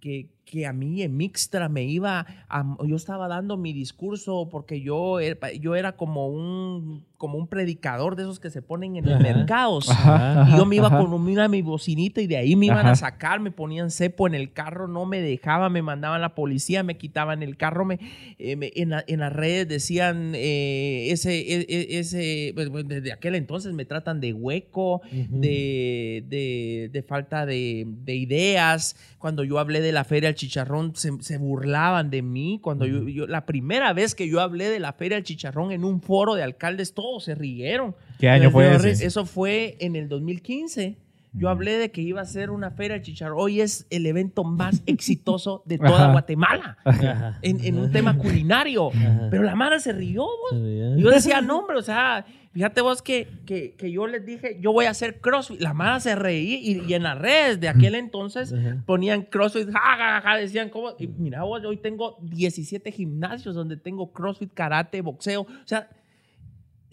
que, 0.00 0.28
que 0.44 0.66
a 0.66 0.72
mí 0.72 1.02
en 1.02 1.16
Mixtra 1.16 1.68
me 1.68 1.84
iba, 1.84 2.26
a- 2.48 2.76
yo 2.86 2.96
estaba 2.96 3.28
dando 3.28 3.56
mi 3.56 3.72
discurso 3.72 4.48
porque 4.50 4.80
yo 4.80 5.18
era, 5.20 5.52
yo 5.52 5.74
era 5.74 5.92
como 5.96 6.28
un, 6.28 7.04
como 7.16 7.38
un 7.38 7.46
predicador 7.48 8.16
de 8.16 8.24
esos 8.24 8.38
que 8.40 8.50
se 8.50 8.60
ponen 8.60 8.96
en 8.96 9.04
mercados. 9.22 9.88
Ajá, 9.88 10.46
Y 10.50 10.58
yo 10.58 10.66
me 10.66 10.76
iba 10.76 10.88
ajá. 10.88 10.98
con 10.98 11.12
una 11.14 11.48
mi 11.48 11.62
bocinita 11.62 12.20
y 12.20 12.26
de 12.26 12.36
ahí 12.36 12.54
me 12.56 12.66
iban 12.66 12.86
a 12.86 12.94
sacar, 12.94 13.40
me 13.40 13.50
ponían 13.50 13.90
cepo 13.90 14.26
en 14.26 14.34
el 14.34 14.52
carro, 14.52 14.86
no 14.88 15.06
me 15.06 15.20
dejaban, 15.22 15.72
me 15.72 15.80
mandaban 15.80 16.20
la 16.20 16.34
policía, 16.34 16.82
me 16.82 16.98
quitaban 16.98 17.42
el 17.42 17.56
carro, 17.56 17.86
me, 17.86 17.98
eh, 18.38 18.56
me- 18.56 18.72
en, 18.74 18.90
la- 18.90 19.04
en 19.06 19.20
las 19.20 19.32
redes 19.32 19.66
decían 19.68 20.32
eh, 20.34 21.08
ese, 21.10 21.38
e- 21.38 21.66
e- 21.68 21.98
ese, 21.98 22.52
pues, 22.54 22.68
bueno, 22.68 22.88
desde 22.90 23.12
aquel 23.12 23.34
entonces 23.36 23.72
me 23.72 23.86
tratan 23.86 24.20
de 24.20 24.34
hueco, 24.34 25.00
de, 25.10 26.24
de- 26.28 26.90
de 26.92 27.02
falta 27.02 27.46
de, 27.46 27.84
de 27.86 28.14
ideas. 28.14 28.96
Cuando 29.18 29.42
yo 29.44 29.58
hablé 29.58 29.80
de 29.80 29.92
la 29.92 30.04
feria 30.04 30.33
del 30.34 30.38
chicharrón, 30.40 30.94
se, 30.94 31.10
se 31.20 31.38
burlaban 31.38 32.10
de 32.10 32.22
mí. 32.22 32.58
Cuando 32.62 32.84
yo, 32.86 33.08
yo- 33.08 33.26
la 33.26 33.46
primera 33.46 33.92
vez 33.92 34.14
que 34.14 34.28
yo 34.28 34.40
hablé 34.40 34.68
de 34.68 34.80
la 34.80 34.92
feria 34.92 35.16
del 35.16 35.24
chicharrón 35.24 35.72
en 35.72 35.84
un 35.84 36.00
foro 36.02 36.34
de 36.34 36.42
alcaldes, 36.42 36.92
todos 36.94 37.24
se 37.24 37.34
rieron. 37.34 37.94
¿Qué 38.18 38.28
año 38.28 38.50
fue 38.50 38.64
ese? 38.74 39.06
Eso 39.06 39.24
fue 39.26 39.76
en 39.80 39.96
el 39.96 40.08
2015. 40.08 40.96
Yo 41.36 41.48
hablé 41.48 41.72
de 41.78 41.90
que 41.90 42.00
iba 42.00 42.20
a 42.20 42.24
ser 42.24 42.50
una 42.50 42.70
feria 42.70 42.94
del 42.94 43.02
chicharrón. 43.02 43.36
Hoy 43.40 43.60
es 43.60 43.86
el 43.90 44.06
evento 44.06 44.44
más 44.44 44.82
exitoso 44.86 45.62
de 45.66 45.78
toda 45.78 46.04
Ajá. 46.04 46.12
Guatemala 46.12 46.78
Ajá. 46.84 47.38
en, 47.42 47.64
en 47.64 47.78
un 47.78 47.90
tema 47.90 48.16
culinario. 48.16 48.90
Ajá. 48.92 49.28
Pero 49.30 49.42
la 49.42 49.56
Mara 49.56 49.80
se 49.80 49.92
rió, 49.92 50.22
vos. 50.22 50.52
Yo 50.96 51.10
decía, 51.10 51.40
no, 51.42 51.58
hombre, 51.58 51.76
o 51.76 51.82
sea, 51.82 52.24
fíjate 52.52 52.80
vos 52.82 53.02
que, 53.02 53.28
que, 53.46 53.74
que 53.74 53.90
yo 53.90 54.06
les 54.06 54.24
dije, 54.24 54.58
yo 54.60 54.72
voy 54.72 54.84
a 54.84 54.90
hacer 54.90 55.20
CrossFit. 55.20 55.60
La 55.60 55.74
Mara 55.74 55.98
se 55.98 56.14
reía 56.14 56.56
y, 56.56 56.84
y 56.86 56.94
en 56.94 57.02
las 57.02 57.18
redes 57.18 57.58
de 57.58 57.68
aquel 57.68 57.96
entonces 57.96 58.52
Ajá. 58.52 58.82
ponían 58.86 59.22
CrossFit, 59.22 59.66
ja, 59.72 59.80
ja, 59.80 59.96
ja, 59.96 60.20
ja, 60.20 60.36
decían, 60.36 60.70
¿cómo? 60.70 60.94
Y 61.00 61.08
mira 61.08 61.42
vos, 61.42 61.64
hoy 61.64 61.78
tengo 61.78 62.16
17 62.22 62.92
gimnasios 62.92 63.56
donde 63.56 63.76
tengo 63.76 64.12
CrossFit, 64.12 64.54
karate, 64.54 65.00
boxeo. 65.00 65.42
O 65.42 65.66
sea, 65.66 65.88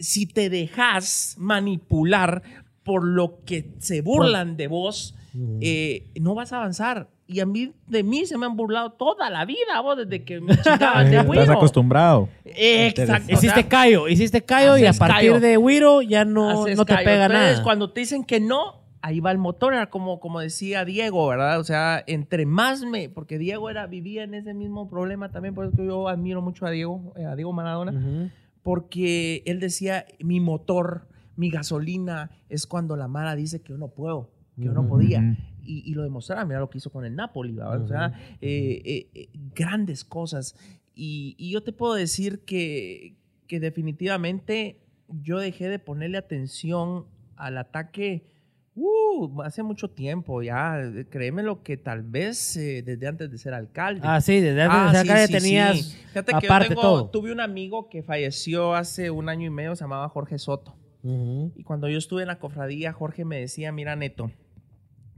si 0.00 0.26
te 0.26 0.50
dejas 0.50 1.36
manipular 1.38 2.42
por 2.84 3.04
lo 3.04 3.40
que 3.44 3.70
se 3.78 4.00
burlan 4.02 4.56
de 4.56 4.66
vos, 4.68 5.14
eh, 5.60 6.08
no 6.20 6.34
vas 6.34 6.52
a 6.52 6.56
avanzar. 6.58 7.08
Y 7.26 7.40
a 7.40 7.46
mí, 7.46 7.72
de 7.86 8.02
mí 8.02 8.26
se 8.26 8.36
me 8.36 8.44
han 8.44 8.56
burlado 8.56 8.90
toda 8.92 9.30
la 9.30 9.44
vida, 9.46 9.80
vos, 9.82 9.96
desde 9.96 10.22
que 10.24 10.40
me 10.40 10.54
chingaban 10.62 11.04
de 11.10 11.16
Estás 11.16 11.26
güiro. 11.26 11.52
acostumbrado. 11.52 12.28
Exacto. 12.44 13.32
Hiciste 13.32 13.66
callo, 13.68 14.08
hiciste 14.08 14.42
callo 14.44 14.76
y 14.76 14.84
a 14.84 14.92
partir 14.92 15.30
callo. 15.32 15.40
de 15.40 15.56
Wiro 15.56 16.02
ya 16.02 16.24
no, 16.24 16.66
no 16.66 16.84
te 16.84 16.94
callo. 16.94 17.04
pega 17.04 17.24
Entonces, 17.26 17.50
nada. 17.52 17.62
cuando 17.62 17.90
te 17.90 18.00
dicen 18.00 18.24
que 18.24 18.40
no, 18.40 18.82
ahí 19.00 19.20
va 19.20 19.30
el 19.30 19.38
motor, 19.38 19.72
era 19.72 19.88
como, 19.88 20.20
como 20.20 20.40
decía 20.40 20.84
Diego, 20.84 21.26
¿verdad? 21.28 21.58
O 21.58 21.64
sea, 21.64 22.02
entre 22.06 22.44
más 22.44 22.82
me, 22.82 23.08
porque 23.08 23.38
Diego 23.38 23.70
era, 23.70 23.86
vivía 23.86 24.24
en 24.24 24.34
ese 24.34 24.52
mismo 24.52 24.88
problema 24.90 25.30
también, 25.30 25.54
por 25.54 25.64
eso 25.66 25.76
que 25.76 25.86
yo 25.86 26.08
admiro 26.08 26.42
mucho 26.42 26.66
a 26.66 26.70
Diego, 26.70 27.14
eh, 27.16 27.24
a 27.24 27.34
Diego 27.34 27.52
Maradona, 27.52 28.30
porque 28.62 29.42
él 29.46 29.58
decía, 29.58 30.04
mi 30.20 30.40
motor, 30.40 31.08
mi 31.36 31.50
gasolina, 31.50 32.30
es 32.48 32.66
cuando 32.66 32.96
la 32.96 33.08
Mara 33.08 33.34
dice 33.36 33.60
que 33.62 33.70
yo 33.70 33.78
no 33.78 33.88
puedo, 33.88 34.30
que 34.56 34.64
yo 34.64 34.72
no 34.72 34.86
podía. 34.86 35.36
Y, 35.64 35.88
y 35.90 35.94
lo 35.94 36.02
demostraba, 36.02 36.44
mira 36.44 36.58
lo 36.60 36.68
que 36.68 36.78
hizo 36.78 36.90
con 36.90 37.04
el 37.04 37.14
Napoli, 37.14 37.52
¿verdad? 37.54 37.80
O 37.82 37.86
sea, 37.88 38.12
eh, 38.40 38.82
eh, 38.84 39.10
eh, 39.14 39.28
grandes 39.54 40.04
cosas. 40.04 40.56
Y, 40.94 41.34
y 41.38 41.52
yo 41.52 41.62
te 41.62 41.72
puedo 41.72 41.94
decir 41.94 42.40
que, 42.44 43.16
que 43.46 43.60
definitivamente 43.60 44.80
yo 45.08 45.38
dejé 45.38 45.68
de 45.68 45.78
ponerle 45.78 46.18
atención 46.18 47.06
al 47.36 47.58
ataque 47.58 48.26
uh, 48.74 49.42
hace 49.42 49.62
mucho 49.62 49.90
tiempo, 49.90 50.42
ya, 50.42 50.80
créeme 51.10 51.42
lo 51.42 51.62
que 51.62 51.76
tal 51.76 52.02
vez 52.02 52.56
eh, 52.56 52.82
desde 52.82 53.06
antes 53.06 53.30
de 53.30 53.38
ser 53.38 53.54
alcalde. 53.54 54.00
Ah, 54.04 54.20
sí, 54.20 54.40
desde 54.40 54.62
antes 54.62 54.78
Ah, 54.78 54.84
de 54.86 54.90
ser 54.98 55.06
sí, 55.06 55.10
alcalde 55.12 55.26
sí, 55.26 55.32
tenías 55.44 55.78
sí. 55.78 55.96
Fíjate 56.08 56.32
que 56.32 56.46
yo 56.46 56.52
aparte 56.52 56.68
tengo- 56.70 56.80
todo. 56.82 57.10
tuve 57.10 57.32
un 57.32 57.40
amigo 57.40 57.88
que 57.88 58.02
falleció 58.02 58.74
hace 58.74 59.10
un 59.10 59.28
año 59.28 59.46
y 59.46 59.50
medio, 59.50 59.76
se 59.76 59.84
llamaba 59.84 60.08
Jorge 60.08 60.38
Soto. 60.38 60.74
Y 61.02 61.64
cuando 61.64 61.88
yo 61.88 61.98
estuve 61.98 62.22
en 62.22 62.28
la 62.28 62.38
cofradía, 62.38 62.92
Jorge 62.92 63.24
me 63.24 63.40
decía, 63.40 63.72
mira 63.72 63.96
Neto, 63.96 64.30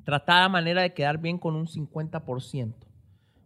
trata 0.05 0.41
la 0.41 0.49
manera 0.49 0.83
de 0.83 0.95
quedar 0.95 1.19
bien 1.19 1.39
con 1.39 1.55
un 1.57 1.67
50%. 1.67 2.75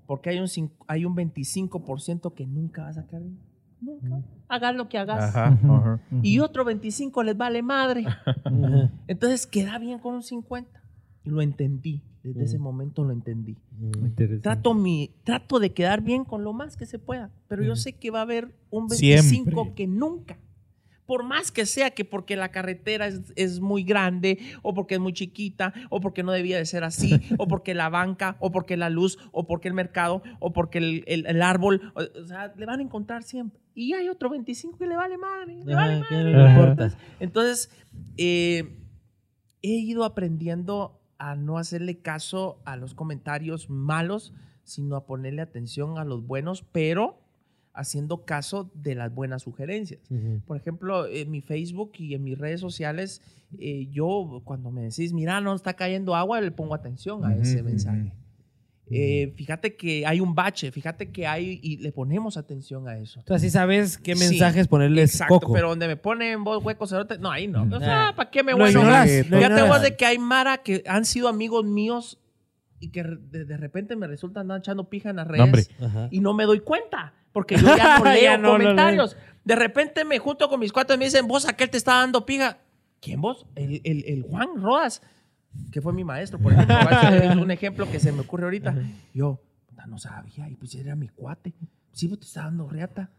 Porque 0.06 0.30
hay 0.30 0.38
un, 0.38 0.48
hay 0.86 1.04
un 1.04 1.16
25% 1.16 2.34
que 2.34 2.46
nunca 2.46 2.84
vas 2.84 2.98
a 2.98 3.06
quedar 3.06 3.22
bien. 3.22 3.38
Nunca. 3.80 4.22
Hagas 4.48 4.74
lo 4.74 4.88
que 4.88 4.98
hagas. 4.98 5.36
Ajá, 5.36 5.58
ajá. 5.62 6.00
Y 6.22 6.38
otro 6.38 6.64
25 6.64 7.22
les 7.22 7.36
vale 7.36 7.62
madre. 7.62 8.06
Entonces 9.06 9.46
queda 9.46 9.78
bien 9.78 9.98
con 9.98 10.14
un 10.14 10.22
50. 10.22 10.82
Y 11.24 11.30
lo 11.30 11.42
entendí. 11.42 12.02
Desde 12.22 12.44
ese 12.44 12.58
momento 12.58 13.04
lo 13.04 13.12
entendí. 13.12 13.56
Trato, 14.42 14.74
mi, 14.74 15.14
trato 15.24 15.60
de 15.60 15.72
quedar 15.72 16.02
bien 16.02 16.24
con 16.24 16.42
lo 16.42 16.52
más 16.52 16.76
que 16.76 16.84
se 16.84 16.98
pueda. 16.98 17.30
Pero 17.46 17.62
yo 17.62 17.76
sé 17.76 17.94
que 17.94 18.10
va 18.10 18.20
a 18.20 18.22
haber 18.22 18.54
un 18.70 18.88
25 18.88 19.50
Siempre. 19.50 19.74
que 19.74 19.86
nunca. 19.86 20.38
Por 21.08 21.24
más 21.24 21.50
que 21.50 21.64
sea 21.64 21.90
que 21.90 22.04
porque 22.04 22.36
la 22.36 22.50
carretera 22.50 23.06
es, 23.06 23.32
es 23.34 23.60
muy 23.60 23.82
grande, 23.82 24.38
o 24.62 24.74
porque 24.74 24.94
es 24.96 25.00
muy 25.00 25.14
chiquita, 25.14 25.72
o 25.88 26.00
porque 26.00 26.22
no 26.22 26.32
debía 26.32 26.58
de 26.58 26.66
ser 26.66 26.84
así, 26.84 27.18
o 27.38 27.48
porque 27.48 27.72
la 27.74 27.88
banca, 27.88 28.36
o 28.40 28.52
porque 28.52 28.76
la 28.76 28.90
luz, 28.90 29.18
o 29.32 29.46
porque 29.46 29.68
el 29.68 29.74
mercado, 29.74 30.22
o 30.38 30.52
porque 30.52 30.76
el, 30.78 31.04
el- 31.06 31.24
el 31.26 31.40
árbol, 31.40 31.92
o, 31.94 32.02
o 32.20 32.26
sea, 32.26 32.52
le 32.56 32.66
van 32.66 32.80
a 32.80 32.82
encontrar 32.82 33.22
siempre. 33.22 33.58
Y 33.74 33.94
hay 33.94 34.08
otro 34.10 34.28
25 34.28 34.76
que 34.76 34.86
le 34.86 34.96
vale 34.96 35.16
madre, 35.16 35.64
le 35.64 35.74
vale 35.74 35.94
Ajá, 36.00 36.14
madre. 36.14 36.32
no 36.34 36.48
importa. 36.50 36.96
Entonces, 37.20 37.70
eh, 38.18 38.76
he 39.62 39.68
ido 39.78 40.04
aprendiendo 40.04 41.00
a 41.18 41.34
no 41.36 41.58
hacerle 41.58 41.98
caso 42.00 42.60
a 42.64 42.76
los 42.76 42.94
comentarios 42.94 43.70
malos, 43.70 44.34
sino 44.62 44.94
a 44.96 45.06
ponerle 45.06 45.40
atención 45.42 45.96
a 45.98 46.04
los 46.04 46.26
buenos, 46.26 46.62
pero 46.70 47.18
haciendo 47.78 48.24
caso 48.24 48.70
de 48.74 48.94
las 48.96 49.14
buenas 49.14 49.42
sugerencias. 49.42 50.00
Por 50.46 50.56
ejemplo, 50.56 51.06
en 51.06 51.30
mi 51.30 51.40
Facebook 51.40 51.92
y 51.98 52.14
en 52.14 52.24
mis 52.24 52.36
redes 52.36 52.60
sociales, 52.60 53.22
eh, 53.58 53.86
yo 53.90 54.42
cuando 54.44 54.70
me 54.70 54.82
decís, 54.82 55.12
mira, 55.12 55.40
no 55.40 55.54
está 55.54 55.74
cayendo 55.74 56.16
agua, 56.16 56.40
le 56.40 56.50
pongo 56.50 56.74
atención 56.74 57.24
a 57.24 57.34
ese 57.36 57.62
mensaje. 57.62 58.12
Eh, 58.90 59.32
fíjate 59.36 59.76
que 59.76 60.06
hay 60.06 60.20
un 60.20 60.34
bache, 60.34 60.72
fíjate 60.72 61.10
que 61.10 61.26
hay, 61.26 61.60
y 61.62 61.76
le 61.76 61.92
ponemos 61.92 62.36
atención 62.36 62.88
a 62.88 62.96
eso. 62.98 63.22
Tú 63.24 63.34
así 63.34 63.50
sabes 63.50 63.98
qué 63.98 64.16
Sí, 64.16 64.28
mensajes 64.28 64.66
ponerles 64.66 65.12
Exacto, 65.12 65.40
coco. 65.40 65.52
pero 65.52 65.68
donde 65.68 65.86
me 65.86 65.96
ponen 65.96 66.42
vos 66.42 66.64
huecos 66.64 66.94
no, 67.20 67.30
ahí 67.30 67.46
no. 67.46 67.64
O 67.70 67.80
sea, 67.80 68.14
¿para 68.16 68.30
qué 68.30 68.42
me 68.42 68.54
voy 68.54 68.70
a 68.70 68.72
lo 68.72 68.80
Fíjate 68.80 69.18
ignoras. 69.20 69.68
vos 69.68 69.82
de 69.82 69.94
que 69.96 70.06
hay 70.06 70.18
Mara 70.18 70.58
que 70.58 70.82
han 70.86 71.04
sido 71.04 71.28
amigos 71.28 71.64
míos 71.64 72.18
y 72.80 72.90
que 72.90 73.02
de, 73.02 73.44
de 73.44 73.56
repente 73.56 73.96
me 73.96 74.06
resultan 74.06 74.42
andar 74.42 74.58
echando 74.58 74.88
pija 74.88 75.10
en 75.10 75.16
las 75.16 75.26
redes 75.26 75.44
hombre. 75.44 75.62
Ajá. 75.80 76.08
y 76.10 76.20
no 76.20 76.32
me 76.34 76.44
doy 76.44 76.60
cuenta 76.60 77.12
porque 77.32 77.56
yo 77.56 77.76
ya 77.76 77.98
no 77.98 78.04
leo 78.12 78.22
Ya 78.22 78.38
no 78.38 78.50
comentarios. 78.52 79.16
De 79.44 79.56
repente 79.56 80.04
me 80.04 80.18
junto 80.18 80.48
con 80.48 80.60
mis 80.60 80.72
cuates 80.72 80.96
y 80.96 80.98
me 80.98 81.04
dicen, 81.06 81.26
vos 81.26 81.46
aquel 81.48 81.70
te 81.70 81.76
está 81.78 81.94
dando 81.94 82.24
pija. 82.26 82.58
¿Quién 83.00 83.20
vos? 83.20 83.46
El, 83.54 83.80
el- 83.84 84.04
el 84.06 84.22
Juan 84.22 84.48
Rodas, 84.56 85.02
que 85.72 85.80
fue 85.80 85.92
mi 85.92 86.04
maestro, 86.04 86.38
por 86.38 86.52
ejemplo. 86.52 86.76
es 87.14 87.36
un 87.36 87.50
ejemplo 87.50 87.90
que 87.90 88.00
se 88.00 88.12
me 88.12 88.20
ocurre 88.20 88.44
ahorita. 88.44 88.74
Yo, 89.14 89.40
puta, 89.66 89.86
no 89.86 89.98
sabía, 89.98 90.48
y 90.48 90.56
pues 90.56 90.74
era 90.74 90.94
mi 90.96 91.08
cuate. 91.08 91.54
Sí, 91.92 92.08
vos 92.08 92.18
te 92.20 92.26
está 92.26 92.42
dando 92.42 92.68
reata. 92.68 93.10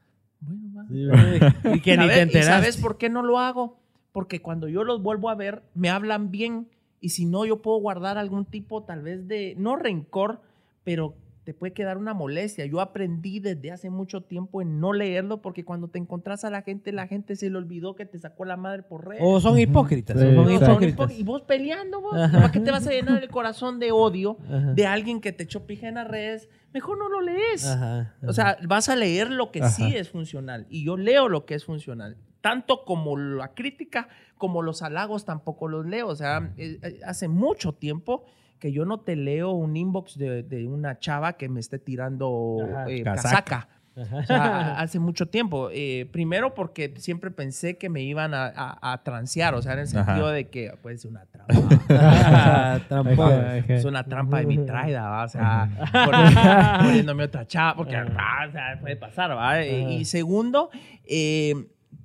Bueno, 0.41 0.61
va. 0.77 0.85
Sí, 0.87 1.75
y 1.77 1.81
que 1.81 1.97
ni 1.97 2.07
te 2.07 2.39
¿Y 2.39 2.43
sabes 2.43 2.77
por 2.77 2.97
qué 2.97 3.09
no 3.09 3.23
lo 3.23 3.39
hago? 3.39 3.79
Porque 4.11 4.41
cuando 4.41 4.67
yo 4.67 4.83
los 4.83 5.01
vuelvo 5.01 5.29
a 5.29 5.35
ver, 5.35 5.63
me 5.73 5.89
hablan 5.89 6.29
bien. 6.31 6.67
Y 7.01 7.09
si 7.09 7.25
no, 7.25 7.45
yo 7.45 7.61
puedo 7.61 7.77
guardar 7.79 8.17
algún 8.17 8.45
tipo, 8.45 8.83
tal 8.83 9.01
vez 9.01 9.27
de, 9.27 9.55
no 9.57 9.75
rencor, 9.75 10.41
pero 10.83 11.15
te 11.49 11.53
puede 11.55 11.73
quedar 11.73 11.97
una 11.97 12.13
molestia. 12.13 12.65
Yo 12.67 12.79
aprendí 12.79 13.39
desde 13.39 13.71
hace 13.71 13.89
mucho 13.89 14.21
tiempo 14.21 14.61
en 14.61 14.79
no 14.79 14.93
leerlo 14.93 15.41
porque 15.41 15.65
cuando 15.65 15.87
te 15.87 15.97
encontrás 15.97 16.43
a 16.45 16.51
la 16.51 16.61
gente, 16.61 16.91
la 16.91 17.07
gente 17.07 17.35
se 17.35 17.49
le 17.49 17.57
olvidó 17.57 17.95
que 17.95 18.05
te 18.05 18.19
sacó 18.19 18.45
la 18.45 18.55
madre 18.55 18.83
por 18.83 19.07
redes. 19.07 19.23
O 19.25 19.39
son 19.39 19.57
hipócritas. 19.57 20.19
Sí, 20.19 20.27
o 20.27 20.43
son 20.43 20.51
hipócritas. 20.83 21.11
y 21.17 21.23
vos 21.23 21.41
peleando, 21.41 22.01
vos. 22.01 22.13
¿Para 22.13 22.51
qué 22.51 22.59
te 22.59 22.69
vas 22.69 22.85
a 22.85 22.91
llenar 22.91 23.23
el 23.23 23.29
corazón 23.29 23.79
de 23.79 23.91
odio 23.91 24.37
Ajá. 24.45 24.73
de 24.73 24.85
alguien 24.85 25.21
que 25.21 25.31
te 25.31 25.43
echó 25.45 25.65
pija 25.65 25.87
en 25.87 25.95
las 25.95 26.07
redes? 26.07 26.49
Mejor 26.71 26.99
no 26.99 27.09
lo 27.09 27.21
lees. 27.21 27.65
Ajá, 27.65 28.13
O 28.27 28.33
sea, 28.33 28.57
vas 28.67 28.89
a 28.89 28.95
leer 28.95 29.31
lo 29.31 29.51
que 29.51 29.63
sí 29.69 29.95
es 29.95 30.09
funcional. 30.09 30.67
Y 30.69 30.85
yo 30.85 30.97
leo 30.97 31.29
lo 31.29 31.45
que 31.45 31.55
es 31.55 31.65
funcional. 31.65 32.15
Tanto 32.41 32.85
como 32.85 33.17
la 33.17 33.49
crítica, 33.53 34.07
como 34.37 34.61
los 34.61 34.81
halagos 34.81 35.25
tampoco 35.25 35.67
los 35.67 35.85
leo. 35.85 36.07
O 36.07 36.15
sea, 36.15 36.51
eh, 36.57 36.79
eh, 36.81 36.99
hace 37.05 37.27
mucho 37.27 37.73
tiempo 37.73 38.23
que 38.59 38.71
yo 38.71 38.85
no 38.85 38.99
te 39.01 39.15
leo 39.15 39.51
un 39.51 39.75
inbox 39.77 40.17
de, 40.17 40.43
de 40.43 40.67
una 40.67 40.99
chava 40.99 41.33
que 41.33 41.49
me 41.49 41.59
esté 41.59 41.79
tirando 41.79 42.57
Ajá. 42.71 42.89
eh, 42.89 43.03
Casaca. 43.03 43.67
O 43.95 44.23
sea, 44.23 44.79
hace 44.79 44.99
mucho 44.99 45.25
tiempo. 45.27 45.69
Eh, 45.73 46.07
primero 46.13 46.53
porque 46.53 46.93
siempre 46.97 47.31
pensé 47.31 47.77
que 47.77 47.89
me 47.89 48.01
iban 48.01 48.33
a, 48.33 48.45
a, 48.55 48.93
a 48.93 49.03
transear, 49.03 49.55
o 49.55 49.61
sea, 49.61 49.73
en 49.73 49.79
el 49.79 49.87
Ajá. 49.87 50.05
sentido 50.05 50.29
de 50.29 50.47
que 50.49 50.71
pues 50.81 51.03
una 51.03 51.25
trampa. 51.25 51.53
Ajá. 51.89 53.57
Es 53.67 53.85
una 53.85 54.03
trampa 54.05 54.39
de 54.39 54.45
mi 54.45 54.57
traida, 54.65 55.09
¿va? 55.09 55.23
O 55.25 55.27
sea, 55.29 55.69
pon- 55.91 56.85
poniéndome 56.85 57.23
otra 57.25 57.45
chava, 57.45 57.75
porque 57.75 57.95
ah, 57.97 58.45
o 58.47 58.51
sea, 58.51 58.77
puede 58.79 58.95
pasar, 58.95 59.31
¿va? 59.35 59.61
Eh, 59.61 59.93
Y 59.99 60.05
segundo, 60.05 60.69
eh, 61.05 61.53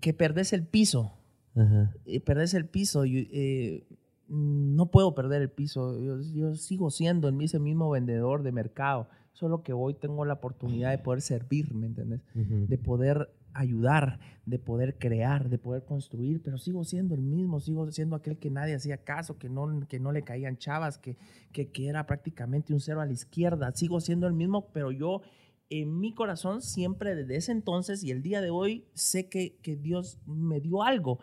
que 0.00 0.12
perdes 0.14 0.52
el 0.52 0.66
piso. 0.66 1.12
Ajá. 1.54 1.92
Eh, 2.06 2.20
perdes 2.20 2.54
el 2.54 2.66
piso. 2.66 3.04
y, 3.04 3.28
eh, 3.32 3.86
no 4.28 4.90
puedo 4.90 5.14
perder 5.14 5.42
el 5.42 5.50
piso. 5.50 6.00
Yo, 6.00 6.20
yo 6.20 6.54
sigo 6.54 6.90
siendo 6.90 7.28
el, 7.28 7.40
ese 7.42 7.58
mismo 7.58 7.90
vendedor 7.90 8.42
de 8.42 8.52
mercado. 8.52 9.08
Solo 9.32 9.62
que 9.62 9.72
hoy 9.72 9.94
tengo 9.94 10.24
la 10.24 10.34
oportunidad 10.34 10.90
de 10.90 10.98
poder 10.98 11.20
servir, 11.20 11.74
¿me 11.74 11.88
de 11.88 12.78
poder 12.78 13.30
ayudar, 13.52 14.20
de 14.46 14.58
poder 14.58 14.96
crear, 14.98 15.48
de 15.48 15.58
poder 15.58 15.84
construir, 15.84 16.40
pero 16.42 16.58
sigo 16.58 16.84
siendo 16.84 17.14
el 17.14 17.22
mismo, 17.22 17.60
sigo 17.60 17.90
siendo 17.90 18.16
aquel 18.16 18.36
que 18.36 18.50
nadie 18.50 18.74
hacía 18.74 18.98
caso, 18.98 19.38
que 19.38 19.48
no, 19.48 19.86
que 19.88 19.98
no 19.98 20.12
le 20.12 20.22
caían 20.22 20.56
chavas, 20.56 20.98
que, 20.98 21.16
que, 21.52 21.68
que 21.68 21.88
era 21.88 22.06
prácticamente 22.06 22.72
un 22.72 22.80
cero 22.80 23.00
a 23.00 23.06
la 23.06 23.12
izquierda, 23.12 23.72
sigo 23.72 24.00
siendo 24.00 24.26
el 24.26 24.34
mismo, 24.34 24.68
pero 24.72 24.92
yo 24.92 25.22
en 25.70 25.98
mi 25.98 26.12
corazón 26.12 26.62
siempre 26.62 27.14
desde 27.14 27.36
ese 27.36 27.52
entonces 27.52 28.04
y 28.04 28.10
el 28.10 28.22
día 28.22 28.40
de 28.40 28.50
hoy 28.50 28.84
sé 28.94 29.28
que, 29.28 29.56
que 29.62 29.76
Dios 29.76 30.18
me 30.26 30.60
dio 30.60 30.82
algo 30.82 31.18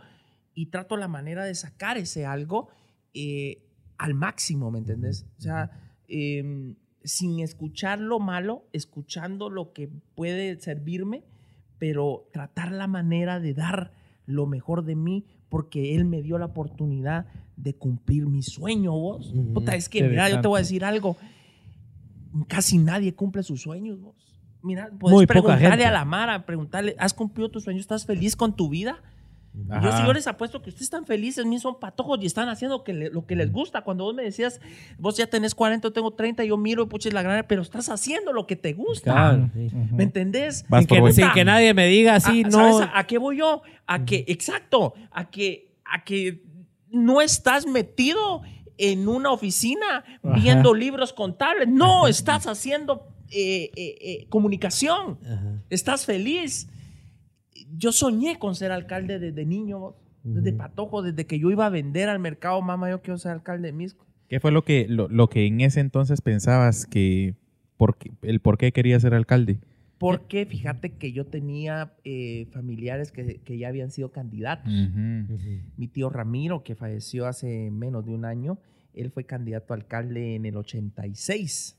y 0.54 0.68
trato 0.68 0.98
la 0.98 1.08
manera 1.08 1.46
de 1.46 1.56
sacar 1.56 1.98
ese 1.98 2.26
algo 2.26 2.70
eh, 3.14 3.64
al 3.98 4.14
máximo, 4.14 4.72
¿me 4.72 4.80
entendés? 4.80 5.26
O 5.38 5.42
sea, 5.42 5.72
em, 6.08 6.76
sin 7.04 7.40
escuchar 7.40 8.00
lo 8.00 8.20
malo, 8.20 8.66
escuchando 8.74 9.50
lo 9.50 9.74
que 9.74 9.90
puede 10.16 10.60
servirme, 10.60 11.24
pero 11.78 12.28
tratar 12.34 12.72
la 12.72 12.88
manera 12.88 13.40
de 13.40 13.54
dar 13.54 13.94
lo 14.26 14.46
mejor 14.48 14.86
de 14.86 14.96
mí 14.96 15.26
porque 15.50 15.96
Él 15.96 16.06
me 16.06 16.22
dio 16.22 16.38
la 16.38 16.46
oportunidad 16.46 17.26
de 17.58 17.76
cumplir 17.76 18.26
mi 18.28 18.42
sueño, 18.42 18.94
vos. 18.94 19.34
Ujú. 19.34 19.54
Puta, 19.54 19.76
es 19.76 19.90
que, 19.90 20.04
mira, 20.04 20.30
yo 20.30 20.42
te 20.42 20.48
voy 20.48 20.60
a 20.60 20.62
decir 20.62 20.86
algo. 20.86 21.18
Casi 22.48 22.78
nadie 22.78 23.14
cumple 23.14 23.44
sus 23.44 23.62
sueños, 23.62 24.00
vos. 24.00 24.31
Mira, 24.64 24.90
puedes 25.00 25.16
Muy 25.16 25.26
preguntarle 25.26 25.86
a 25.86 25.92
la 25.92 26.06
Mara, 26.06 26.46
preguntarle, 26.46 26.96
¿has 27.00 27.14
cumplido 27.14 27.50
tus 27.50 27.64
sueños? 27.64 27.82
¿Estás 27.82 28.06
feliz 28.06 28.36
con 28.36 28.56
tu 28.56 28.70
vida? 28.70 29.02
Yo, 29.54 29.74
Ajá. 29.76 29.98
si 29.98 30.04
yo 30.06 30.14
les 30.14 30.28
apuesto 30.28 30.62
que 30.62 30.70
ustedes 30.70 30.84
están 30.86 31.06
felices, 31.06 31.46
mis 31.46 31.62
son 31.62 31.78
patojos 31.78 32.20
y 32.22 32.26
están 32.26 32.48
haciendo 32.48 32.86
que 32.86 32.94
le- 32.94 33.10
lo 33.10 33.26
que 33.26 33.36
les 33.36 33.52
gusta. 33.52 33.82
Cuando 33.82 34.06
vos 34.06 34.16
me 34.16 34.24
decías, 34.24 34.62
vos 34.98 35.18
ya 35.18 35.28
tenés 35.28 35.56
40, 35.56 35.90
yo 35.90 35.92
tengo 35.92 36.12
30, 36.14 36.46
yo 36.46 36.56
miro, 36.56 36.88
puches 36.88 37.12
la 37.14 37.22
grana, 37.22 37.44
pero 37.44 37.62
estás 37.62 37.90
haciendo 37.90 38.32
lo 38.32 38.48
que 38.48 38.56
te 38.56 38.72
gusta. 38.72 39.12
Claro, 39.12 39.50
sí. 39.54 39.68
¿Me 39.92 40.04
entendés? 40.04 40.64
Sin 40.70 40.88
que, 40.88 41.12
sin 41.12 41.46
nadie 41.46 41.74
me 41.74 41.86
diga 41.88 42.16
así, 42.16 42.44
Ah, 42.46 42.50
no. 42.50 42.52
¿sabes 42.52 42.90
a, 42.94 43.00
a 43.00 43.08
qué 43.08 43.18
voy 43.18 43.40
yo? 43.40 43.62
A 43.88 44.06
que, 44.06 44.24
exacto, 44.30 44.94
a 45.12 45.30
que, 45.30 45.74
a 45.84 46.06
que 46.06 46.44
no 46.90 47.20
estás 47.22 47.68
metido 47.68 48.44
en 48.78 49.10
una 49.10 49.32
oficina 49.32 50.06
viendo 50.24 50.74
libros 50.74 51.12
contables. 51.12 51.68
No, 51.68 52.08
estás 52.08 52.48
haciendo 52.48 53.06
eh, 53.32 53.72
eh, 53.76 53.98
eh, 54.02 54.26
comunicación. 54.30 55.18
Ajá. 55.26 55.62
Estás 55.70 56.06
feliz. 56.06 56.68
Yo 57.78 57.92
soñé 57.92 58.38
con 58.40 58.56
ser 58.56 58.72
alcalde 58.72 59.20
desde 59.20 59.46
niño. 59.46 59.96
Desde 60.24 60.54
patojo, 60.54 61.02
desde 61.02 61.26
que 61.26 61.40
yo 61.40 61.50
iba 61.50 61.66
a 61.66 61.70
vender 61.72 62.08
al 62.08 62.20
mercado, 62.20 62.62
mamá, 62.62 62.92
yo 62.92 63.02
quiero 63.02 63.18
ser 63.18 63.32
alcalde 63.32 63.70
de 63.70 63.74
Misco. 63.74 64.06
¿Qué 64.30 64.40
fue 64.40 64.52
lo 64.52 64.64
que, 64.64 64.86
lo, 64.88 65.08
lo 65.08 65.30
que 65.30 65.48
en 65.48 65.62
ese 65.62 65.80
entonces 65.80 66.22
pensabas 66.22 66.86
que, 66.86 67.34
por 67.76 67.98
qué- 67.98 68.12
el 68.22 68.40
por 68.40 68.60
qué 68.60 68.72
querías 68.72 69.02
ser 69.02 69.16
alcalde? 69.16 69.58
Porque 69.98 70.46
fíjate 70.46 70.92
que 70.92 71.12
yo 71.12 71.26
tenía 71.26 71.94
eh, 72.04 72.46
familiares 72.52 73.12
que, 73.12 73.38
que 73.44 73.58
ya 73.58 73.70
habían 73.70 73.90
sido 73.90 74.12
candidatos. 74.12 74.72
Mi 75.76 75.88
tío 75.88 76.12
Ramiro, 76.12 76.62
que 76.64 76.76
falleció 76.76 77.26
hace 77.26 77.72
menos 77.72 78.06
de 78.06 78.12
un 78.12 78.24
año, 78.26 78.60
él 78.94 79.10
fue 79.10 79.24
candidato 79.26 79.74
a 79.74 79.78
alcalde 79.78 80.36
en 80.36 80.46
el 80.46 80.56
86. 80.56 81.78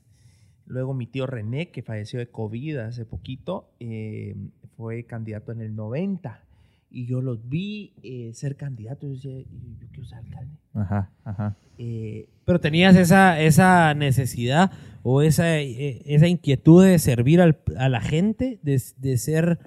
Luego 0.65 0.93
mi 0.93 1.07
tío 1.07 1.25
René, 1.27 1.69
que 1.69 1.81
falleció 1.83 2.19
de 2.19 2.27
COVID 2.27 2.77
hace 2.77 3.05
poquito, 3.05 3.69
eh, 3.79 4.35
fue 4.77 5.03
candidato 5.05 5.51
en 5.51 5.61
el 5.61 5.75
90. 5.75 6.41
Y 6.89 7.05
yo 7.07 7.21
los 7.21 7.49
vi 7.49 7.93
eh, 8.03 8.31
ser 8.33 8.55
candidatos 8.55 9.09
y 9.09 9.17
yo 9.19 9.31
decía, 9.31 9.45
yo 9.79 9.87
quiero 9.89 10.05
ser 10.05 10.19
alcalde. 10.19 10.53
Ajá, 10.73 11.09
ajá. 11.25 11.55
Eh, 11.79 12.29
Pero 12.45 12.59
tenías 12.59 12.95
esa, 12.95 13.39
esa 13.41 13.93
necesidad 13.95 14.71
o 15.01 15.21
esa, 15.21 15.57
esa 15.59 16.27
inquietud 16.27 16.85
de 16.85 16.99
servir 16.99 17.41
al- 17.41 17.59
a 17.77 17.89
la 17.89 17.99
gente, 17.99 18.59
de, 18.61 18.79
de 18.97 19.17
ser, 19.17 19.59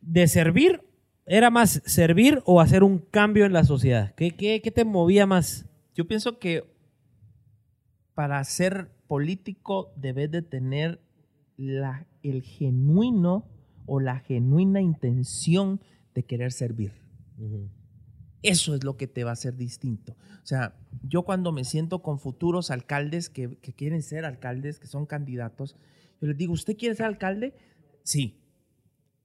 de 0.00 0.26
servir, 0.28 0.80
¿era 1.26 1.50
más 1.50 1.82
servir 1.84 2.40
o 2.46 2.60
hacer 2.60 2.82
un 2.82 2.98
cambio 2.98 3.44
en 3.44 3.52
la 3.52 3.64
sociedad? 3.64 4.14
¿Qué, 4.16 4.30
qué, 4.30 4.60
qué 4.62 4.70
te 4.70 4.84
movía 4.84 5.26
más? 5.26 5.66
Yo 5.94 6.06
pienso 6.08 6.38
que 6.38 6.64
para 8.14 8.42
ser 8.44 8.88
político 9.06 9.92
debes 9.96 10.30
de 10.30 10.42
tener 10.42 11.00
la, 11.56 12.06
el 12.22 12.42
genuino 12.42 13.46
o 13.86 14.00
la 14.00 14.18
genuina 14.20 14.80
intención 14.80 15.80
de 16.14 16.24
querer 16.24 16.52
servir. 16.52 16.92
Eso 18.42 18.74
es 18.74 18.84
lo 18.84 18.96
que 18.96 19.06
te 19.06 19.24
va 19.24 19.30
a 19.30 19.32
hacer 19.34 19.56
distinto. 19.56 20.12
O 20.12 20.46
sea, 20.46 20.76
yo 21.02 21.22
cuando 21.22 21.52
me 21.52 21.64
siento 21.64 22.02
con 22.02 22.18
futuros 22.18 22.70
alcaldes 22.70 23.28
que, 23.28 23.56
que 23.58 23.72
quieren 23.72 24.02
ser 24.02 24.24
alcaldes, 24.24 24.78
que 24.78 24.86
son 24.86 25.06
candidatos, 25.06 25.76
yo 26.20 26.28
les 26.28 26.36
digo, 26.36 26.52
¿usted 26.52 26.76
quiere 26.76 26.94
ser 26.94 27.06
alcalde? 27.06 27.54
Sí. 28.02 28.40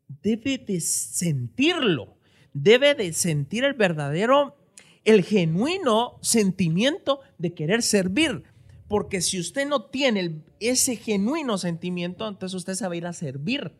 Debe 0.07 0.57
de 0.57 0.79
sentirlo. 0.81 2.17
Debe 2.53 2.95
de 2.95 3.13
sentir 3.13 3.63
el 3.63 3.73
verdadero, 3.73 4.57
el 5.05 5.23
genuino 5.23 6.17
sentimiento 6.21 7.21
de 7.37 7.53
querer 7.53 7.81
servir. 7.81 8.43
Porque 8.91 9.21
si 9.21 9.39
usted 9.39 9.65
no 9.67 9.83
tiene 9.85 10.19
el- 10.19 10.43
ese 10.59 10.97
genuino 10.97 11.57
sentimiento, 11.57 12.27
entonces 12.27 12.53
usted 12.55 12.73
se 12.73 12.85
va 12.85 12.93
a 12.93 12.97
ir 12.97 13.05
a 13.07 13.13
servir. 13.13 13.71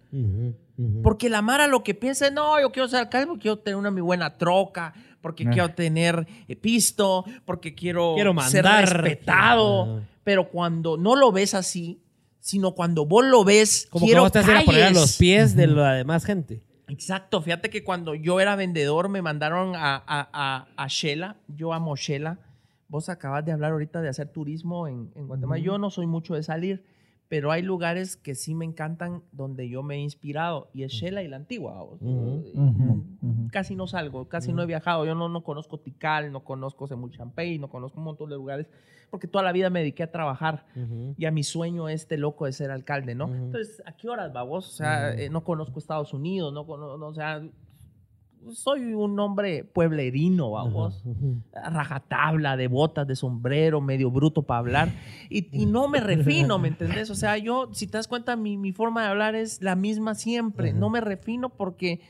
Porque 1.04 1.30
la 1.30 1.42
Mara 1.42 1.68
lo 1.68 1.84
que 1.84 1.94
piensa 1.94 2.28
es, 2.28 2.34
no, 2.34 2.60
yo 2.60 2.72
quiero 2.72 2.88
ser 2.88 3.00
alcalde 3.02 3.28
porque 3.28 3.42
quiero 3.42 3.60
tener 3.60 3.76
una 3.76 3.92
mi 3.92 4.02
buena 4.02 4.38
troca, 4.38 4.94
porque 5.22 5.44
Ah. 5.48 5.52
quiero 5.52 5.74
tener 5.74 6.26
eh, 6.48 6.56
pisto, 6.56 7.26
porque 7.46 7.76
quiero, 7.76 8.14
Quiero 8.16 8.32
ser 8.42 8.64
mandar. 8.64 8.90
respetado. 9.02 10.02
Pero 10.24 10.50
cuando 10.50 10.98
no 10.98 11.16
lo 11.16 11.32
ves 11.32 11.54
así, 11.56 12.00
sino 12.40 12.72
cuando 12.74 13.06
vos 13.06 13.26
lo 13.26 13.44
ves, 13.44 13.88
Como 13.92 14.06
que 14.06 14.12
quiero 14.12 14.22
vos 14.24 14.32
te 14.32 14.40
hacías 14.40 14.62
a 14.62 14.66
poner 14.66 14.84
a 14.86 14.90
los 14.92 15.18
pies 15.18 15.56
de 15.56 15.68
la 15.68 15.94
demás 15.94 16.26
gente. 16.26 16.64
Exacto, 16.88 17.42
fíjate 17.42 17.70
que 17.70 17.84
cuando 17.84 18.16
yo 18.16 18.40
era 18.40 18.56
vendedor 18.56 19.08
me 19.10 19.22
mandaron 19.22 19.76
a, 19.76 19.96
a, 19.96 20.30
a, 20.34 20.68
a 20.76 20.88
Shela, 20.88 21.38
yo 21.48 21.74
amo 21.74 21.96
Shela. 21.96 22.40
Vos 22.92 23.10
acabas 23.10 23.44
de 23.46 23.52
hablar 23.54 23.72
ahorita 23.72 24.02
de 24.02 24.10
hacer 24.10 24.28
turismo 24.28 24.88
en, 24.88 25.12
en 25.16 25.28
Guatemala. 25.28 25.60
Yo 25.64 25.78
no 25.78 25.90
soy 25.90 26.06
mucho 26.08 26.36
de 26.36 26.44
salir, 26.44 26.84
pero 27.30 27.50
hay 27.52 27.62
lugares 27.62 28.18
que 28.18 28.36
sí 28.36 28.54
me 28.54 28.66
encantan 28.66 29.24
donde 29.32 29.70
yo 29.70 29.82
me 29.82 29.96
he 29.96 30.00
inspirado 30.00 30.70
y 30.74 30.84
es 30.84 30.92
Shela 30.92 31.24
y 31.24 31.30
la 31.30 31.38
Antigua. 31.38 31.82
ujú. 32.54 33.04
Casi 33.52 33.76
no 33.76 33.88
salgo, 33.88 34.28
casi 34.28 34.52
no 34.52 34.62
he 34.62 34.66
viajado. 34.66 35.06
Yo 35.06 35.16
no, 35.16 35.30
no 35.30 35.42
conozco 35.44 35.80
Tikal, 35.80 36.32
no 36.34 36.44
conozco 36.44 36.86
Semuchampey, 36.88 37.58
no 37.60 37.70
conozco 37.70 37.98
un 38.00 38.04
montón 38.06 38.30
de 38.30 38.36
lugares 38.36 38.68
porque 39.10 39.28
toda 39.28 39.44
la 39.44 39.52
vida 39.52 39.70
me 39.70 39.80
dediqué 39.80 40.04
a 40.04 40.12
trabajar 40.12 40.66
y 41.18 41.26
a 41.26 41.32
mi 41.32 41.44
sueño 41.44 41.90
este 41.90 42.18
loco 42.18 42.46
de 42.46 42.54
ser 42.54 42.72
alcalde, 42.72 43.14
¿no? 43.16 43.28
Entonces, 43.34 43.82
¿a 43.86 43.92
qué 43.94 44.08
horas 44.10 44.34
va 44.36 44.44
vos? 44.44 44.68
O 44.68 44.72
sea, 44.72 45.10
eh, 45.26 45.30
no 45.30 45.44
conozco 45.44 45.80
Estados 45.80 46.14
Unidos, 46.14 46.54
no, 46.54 46.66
cono- 46.66 46.98
no, 46.98 47.08
o 47.08 47.14
sea, 47.14 47.42
soy 48.54 48.94
un 48.94 49.20
hombre 49.20 49.64
pueblerino, 49.64 50.52
va 50.52 50.64
vos. 50.64 51.04
Rajatabla, 51.54 52.58
de 52.58 52.68
botas, 52.68 53.08
de 53.08 53.16
sombrero, 53.16 53.82
medio 53.82 54.12
bruto 54.12 54.44
para 54.44 54.60
hablar. 54.60 54.90
Y, 55.30 55.48
y 55.52 55.66
no 55.66 55.88
me 55.88 56.00
refino, 56.00 56.60
¿me 56.60 56.70
entendés? 56.70 57.10
O 57.10 57.16
sea, 57.16 57.38
yo, 57.38 57.70
si 57.74 57.88
te 57.88 57.98
das 57.98 58.08
cuenta, 58.08 58.36
mi, 58.36 58.58
mi 58.58 58.72
forma 58.72 59.04
de 59.04 59.10
hablar 59.10 59.36
es 59.36 59.62
la 59.62 59.76
misma 59.76 60.16
siempre. 60.16 60.74
No 60.74 60.90
me 60.90 61.02
refino 61.02 61.50
porque, 61.50 62.02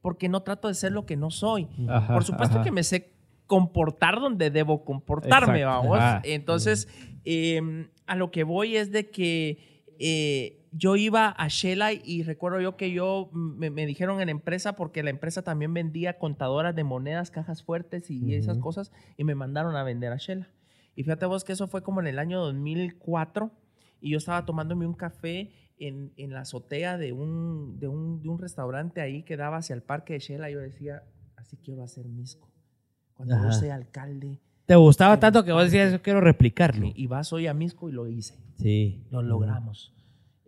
porque 0.00 0.28
no 0.28 0.42
trato 0.42 0.68
de 0.68 0.74
ser 0.74 0.92
lo 0.92 1.06
que 1.06 1.16
no 1.16 1.30
soy. 1.30 1.66
Por 2.08 2.24
supuesto 2.24 2.62
que 2.62 2.70
me 2.70 2.82
sé 2.82 3.12
comportar 3.46 4.20
donde 4.20 4.50
debo 4.50 4.84
comportarme, 4.84 5.60
Exacto. 5.60 5.82
vamos. 5.82 5.98
Ajá. 5.98 6.22
Entonces, 6.24 6.88
eh, 7.24 7.88
a 8.06 8.14
lo 8.14 8.30
que 8.30 8.44
voy 8.44 8.76
es 8.76 8.92
de 8.92 9.10
que 9.10 9.84
eh, 9.98 10.59
yo 10.72 10.96
iba 10.96 11.28
a 11.28 11.48
Shela 11.48 11.92
y 11.92 12.22
recuerdo 12.22 12.60
yo 12.60 12.76
que 12.76 12.92
yo 12.92 13.28
me, 13.32 13.70
me 13.70 13.86
dijeron 13.86 14.20
en 14.20 14.26
la 14.26 14.32
empresa, 14.32 14.76
porque 14.76 15.02
la 15.02 15.10
empresa 15.10 15.42
también 15.42 15.74
vendía 15.74 16.18
contadoras 16.18 16.74
de 16.76 16.84
monedas, 16.84 17.30
cajas 17.30 17.62
fuertes 17.62 18.10
y 18.10 18.34
esas 18.34 18.56
Ujú. 18.56 18.64
cosas, 18.64 18.92
y 19.16 19.24
me 19.24 19.34
mandaron 19.34 19.74
a 19.76 19.82
vender 19.82 20.12
a 20.12 20.16
Shela. 20.16 20.48
Y 20.94 21.02
fíjate 21.02 21.26
vos 21.26 21.44
que 21.44 21.52
eso 21.52 21.66
fue 21.66 21.82
como 21.82 22.00
en 22.00 22.06
el 22.06 22.18
año 22.18 22.40
2004 22.40 23.50
y 24.00 24.10
yo 24.10 24.18
estaba 24.18 24.44
tomándome 24.44 24.86
un 24.86 24.94
café 24.94 25.52
en, 25.78 26.12
en 26.16 26.32
la 26.32 26.40
azotea 26.40 26.98
de 26.98 27.12
un, 27.12 27.78
de, 27.78 27.88
un, 27.88 28.22
de 28.22 28.28
un 28.28 28.38
restaurante 28.38 29.00
ahí 29.00 29.22
que 29.22 29.36
daba 29.36 29.58
hacia 29.58 29.74
el 29.74 29.82
parque 29.82 30.14
de 30.14 30.18
Shela. 30.20 30.50
Y 30.50 30.54
yo 30.54 30.60
decía, 30.60 31.02
así 31.36 31.56
quiero 31.56 31.82
hacer 31.82 32.06
Misco. 32.06 32.48
Cuando 33.14 33.36
yo 33.36 33.48
Ajá. 33.48 33.52
sea 33.52 33.74
alcalde. 33.74 34.40
Te 34.66 34.76
gustaba 34.76 35.18
tanto 35.18 35.44
que 35.44 35.52
vos 35.52 35.64
decías, 35.64 35.92
yo 35.92 36.00
quiero 36.02 36.20
replicarlo. 36.20 36.90
Y 36.94 37.06
vas 37.06 37.32
hoy 37.32 37.46
a 37.46 37.54
Misco 37.54 37.88
y 37.88 37.92
lo 37.92 38.06
hice. 38.06 38.38
Sí. 38.56 39.04
Lo 39.10 39.22
logramos. 39.22 39.92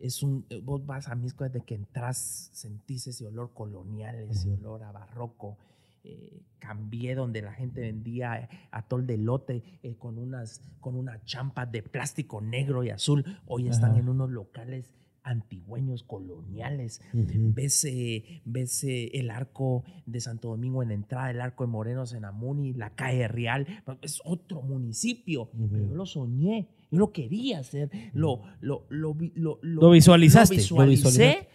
Es 0.02 0.22
un, 0.22 0.44
eh, 0.50 0.60
vos 0.62 0.84
vas 0.84 1.08
a 1.08 1.14
Misco 1.14 1.44
desde 1.44 1.64
que 1.64 1.76
entras, 1.76 2.50
sentís 2.52 3.06
ese 3.06 3.26
olor 3.26 3.52
colonial, 3.54 4.16
ese 4.28 4.50
olor 4.50 4.82
a 4.82 4.92
barroco. 4.92 5.56
Eh, 6.04 6.42
cambié 6.58 7.14
donde 7.14 7.42
la 7.42 7.52
gente 7.52 7.80
vendía 7.80 8.48
atol 8.72 9.06
de 9.06 9.16
lote 9.18 9.62
eh, 9.84 9.94
con 9.94 10.18
unas 10.18 10.60
con 10.80 10.96
unas 10.96 11.24
champas 11.24 11.70
de 11.70 11.80
plástico 11.82 12.40
negro 12.40 12.82
y 12.82 12.90
azul. 12.90 13.24
Hoy 13.46 13.68
están 13.68 13.92
Ajá. 13.92 14.00
en 14.00 14.08
unos 14.08 14.28
locales 14.28 14.92
antigüeños, 15.24 16.02
coloniales. 16.02 17.00
Ujú. 17.14 17.52
Ves, 17.54 17.84
eh, 17.84 18.42
ves 18.44 18.84
eh, 18.84 19.10
el 19.14 19.30
arco 19.30 19.84
de 20.06 20.20
Santo 20.20 20.48
Domingo 20.48 20.82
en 20.82 20.88
la 20.88 20.94
entrada, 20.94 21.30
el 21.30 21.40
arco 21.40 21.64
de 21.64 21.70
Morenos 21.70 22.12
en 22.12 22.24
Amuni, 22.24 22.72
la 22.72 22.90
calle 22.90 23.28
Real. 23.28 23.66
Es 24.02 24.20
otro 24.24 24.62
municipio. 24.62 25.50
Pero 25.70 25.86
yo 25.86 25.94
lo 25.94 26.06
soñé, 26.06 26.68
yo 26.92 26.98
lo 26.98 27.10
quería 27.10 27.58
hacer, 27.58 27.90
lo, 28.12 28.42
lo, 28.60 28.84
lo, 28.90 29.16
lo, 29.34 29.58
Lo 29.62 29.90
visualizaste, 29.90 30.56
lo 30.70 30.86
visualicé 30.86 31.48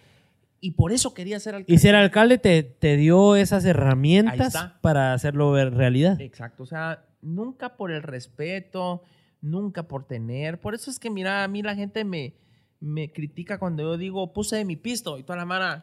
y 0.60 0.72
por 0.72 0.92
eso 0.92 1.14
quería 1.14 1.38
ser 1.38 1.54
alcalde. 1.54 1.72
Y 1.72 1.78
ser 1.78 1.94
alcalde 1.94 2.38
te, 2.38 2.64
te 2.64 2.96
dio 2.96 3.36
esas 3.36 3.64
herramientas 3.64 4.56
para 4.80 5.14
hacerlo 5.14 5.52
ver 5.52 5.72
realidad. 5.72 6.20
Exacto, 6.20 6.64
o 6.64 6.66
sea, 6.66 7.04
nunca 7.22 7.76
por 7.76 7.92
el 7.92 8.02
respeto, 8.02 9.02
nunca 9.40 9.84
por 9.84 10.04
tener. 10.04 10.58
Por 10.58 10.74
eso 10.74 10.90
es 10.90 10.98
que, 10.98 11.10
mira, 11.10 11.44
a 11.44 11.48
mí 11.48 11.62
la 11.62 11.76
gente 11.76 12.04
me, 12.04 12.34
me 12.80 13.12
critica 13.12 13.58
cuando 13.58 13.84
yo 13.84 13.96
digo, 13.96 14.32
puse 14.32 14.56
de 14.56 14.64
mi 14.64 14.74
pisto 14.74 15.18
y 15.18 15.22
toda 15.22 15.36
la 15.36 15.44
mano. 15.44 15.82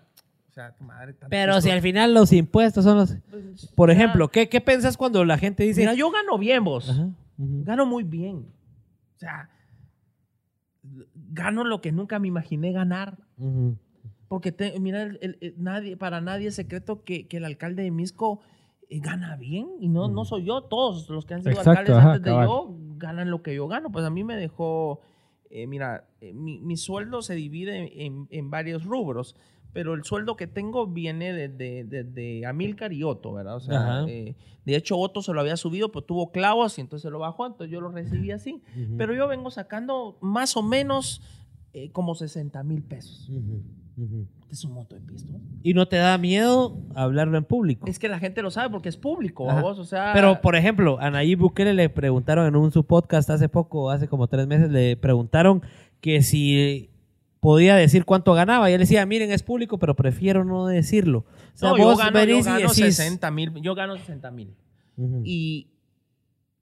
O 0.50 0.54
sea, 0.54 0.74
tu 0.76 0.84
madre. 0.84 1.14
tanto 1.14 1.28
Pero 1.30 1.54
pisto. 1.54 1.62
si 1.68 1.72
al 1.72 1.82
final 1.82 2.14
los 2.14 2.32
impuestos 2.34 2.84
son 2.84 2.98
los... 2.98 3.16
Pues, 3.30 3.68
Por 3.76 3.92
ejemplo, 3.92 4.30
¿qué, 4.30 4.48
qué 4.50 4.62
piensas 4.62 4.98
cuando 4.98 5.24
la 5.26 5.38
gente 5.38 5.64
dice... 5.64 5.82
Mira, 5.82 5.94
yo 5.94 6.12
gano 6.12 6.38
bien, 6.38 6.64
vos. 6.64 6.90
Ajá. 6.90 7.10
Gano 7.38 7.86
muy 7.86 8.04
bien. 8.04 8.46
O 9.16 9.18
sea, 9.20 9.50
gano 11.32 11.64
lo 11.64 11.82
que 11.82 11.92
nunca 11.92 12.20
me 12.20 12.28
imaginé 12.28 12.72
ganar. 12.72 13.18
Porque 14.28 14.52
te- 14.52 14.80
mira, 14.80 15.04
el- 15.04 15.20
el- 15.22 15.38
el- 15.42 15.56
nadie, 15.58 15.98
para 15.98 16.22
nadie 16.22 16.48
es 16.48 16.56
secreto 16.56 17.04
que, 17.04 17.28
que 17.28 17.38
el 17.38 17.46
alcalde 17.46 17.84
de 17.84 17.92
Misco 17.92 18.42
eh, 18.90 19.00
gana 19.00 19.36
bien. 19.36 19.68
Y 19.80 19.88
no, 19.90 20.08
no 20.10 20.26
soy 20.26 20.44
yo, 20.46 20.64
todos 20.64 21.10
los 21.10 21.26
que 21.26 21.34
han 21.34 21.42
sido 21.42 21.52
Exacto, 21.54 21.72
alcaldes 21.72 21.96
ajá, 21.96 22.08
antes 22.14 22.22
de 22.24 22.30
cabal. 22.30 22.48
yo 22.48 22.76
ganan 22.98 23.32
lo 23.32 23.42
que 23.42 23.56
yo 23.56 23.68
gano. 23.68 23.92
Pues 23.92 24.06
a 24.06 24.10
mí 24.10 24.24
me 24.24 24.36
dejó, 24.36 25.02
eh, 25.50 25.66
mira, 25.68 26.08
eh, 26.22 26.34
mi, 26.34 26.60
mi 26.60 26.78
sueldo 26.78 27.22
se 27.22 27.34
divide 27.36 28.06
en, 28.06 28.28
en 28.30 28.50
varios 28.52 28.86
rubros. 28.86 29.36
Pero 29.76 29.94
el 29.94 30.06
sueldo 30.06 30.38
que 30.38 30.48
tengo 30.48 30.88
viene 30.88 31.34
desde 31.34 31.84
de, 31.84 32.06
de 32.06 32.46
Amílcar 32.46 32.94
y 32.94 33.04
Otto, 33.04 33.34
¿verdad? 33.34 33.58
O 33.58 33.60
sea, 33.60 34.06
eh, 34.08 34.34
de 34.64 34.76
hecho, 34.78 34.98
Otto 34.98 35.22
se 35.22 35.34
lo 35.34 35.42
había 35.42 35.58
subido, 35.58 35.92
pero 35.92 36.06
tuvo 36.06 36.32
clavos 36.32 36.78
y 36.78 36.82
entonces 36.82 37.12
lo 37.12 37.20
bajó, 37.20 37.46
entonces 37.46 37.74
yo 37.74 37.82
lo 37.82 37.90
recibí 37.90 38.32
así. 38.32 38.64
Pero 38.98 39.14
yo 39.14 39.28
vengo 39.28 39.52
sacando 39.52 40.18
más 40.22 40.56
o 40.56 40.64
menos 40.64 41.22
eh, 41.74 41.92
como 41.92 42.16
60 42.16 42.64
mil 42.64 42.84
pesos. 42.84 43.30
Ujú. 43.30 44.28
Es 44.50 44.64
un 44.64 44.72
moto 44.72 44.96
de 44.96 45.02
pisto. 45.02 45.34
Y 45.62 45.74
no 45.74 45.90
te 45.90 45.98
da 45.98 46.18
miedo 46.18 46.78
hablarlo 46.96 47.38
en 47.38 47.44
público. 47.44 47.86
Es 47.86 48.00
que 48.00 48.08
la 48.08 48.20
gente 48.20 48.42
lo 48.42 48.52
sabe 48.52 48.70
porque 48.70 48.88
es 48.88 48.96
público, 48.96 49.52
Ajá. 49.52 49.62
vos, 49.62 49.78
o 49.78 49.84
sea. 49.84 50.12
Pero, 50.14 50.40
por 50.40 50.56
ejemplo, 50.56 50.98
a 51.02 51.12
Nayib 51.12 51.40
Bukele 51.40 51.74
le 51.74 51.90
preguntaron 51.90 52.48
en 52.48 52.56
un 52.56 52.72
su 52.72 52.86
podcast 52.86 53.30
hace 53.30 53.50
poco, 53.50 53.92
hace 53.92 54.08
como 54.08 54.28
tres 54.30 54.48
meses, 54.48 54.72
le 54.72 54.96
preguntaron 54.96 55.64
que 56.00 56.24
si 56.24 56.92
podía 57.46 57.76
decir 57.76 58.06
cuánto 58.06 58.34
ganaba. 58.34 58.70
Y 58.70 58.74
él 58.74 58.80
decía, 58.80 59.06
miren, 59.06 59.32
es 59.32 59.44
público, 59.44 59.78
pero 59.78 59.96
prefiero 59.96 60.44
no 60.44 60.66
decirlo. 60.66 61.20
O 61.54 61.58
sea, 61.58 61.70
No, 61.70 61.78
yo 61.78 61.84
vos 61.84 61.98
gano, 62.00 62.20
yo 62.20 62.26
venís 62.26 62.46
y 62.46 62.50
gano 62.50 62.60
decís- 62.70 62.96
60 62.96 63.30
mil. 63.32 63.54
Yo 63.62 63.76
gano 63.76 63.96
60 63.98 64.32
mil. 64.32 64.56
Ujú. 64.98 65.22
Y, 65.24 65.68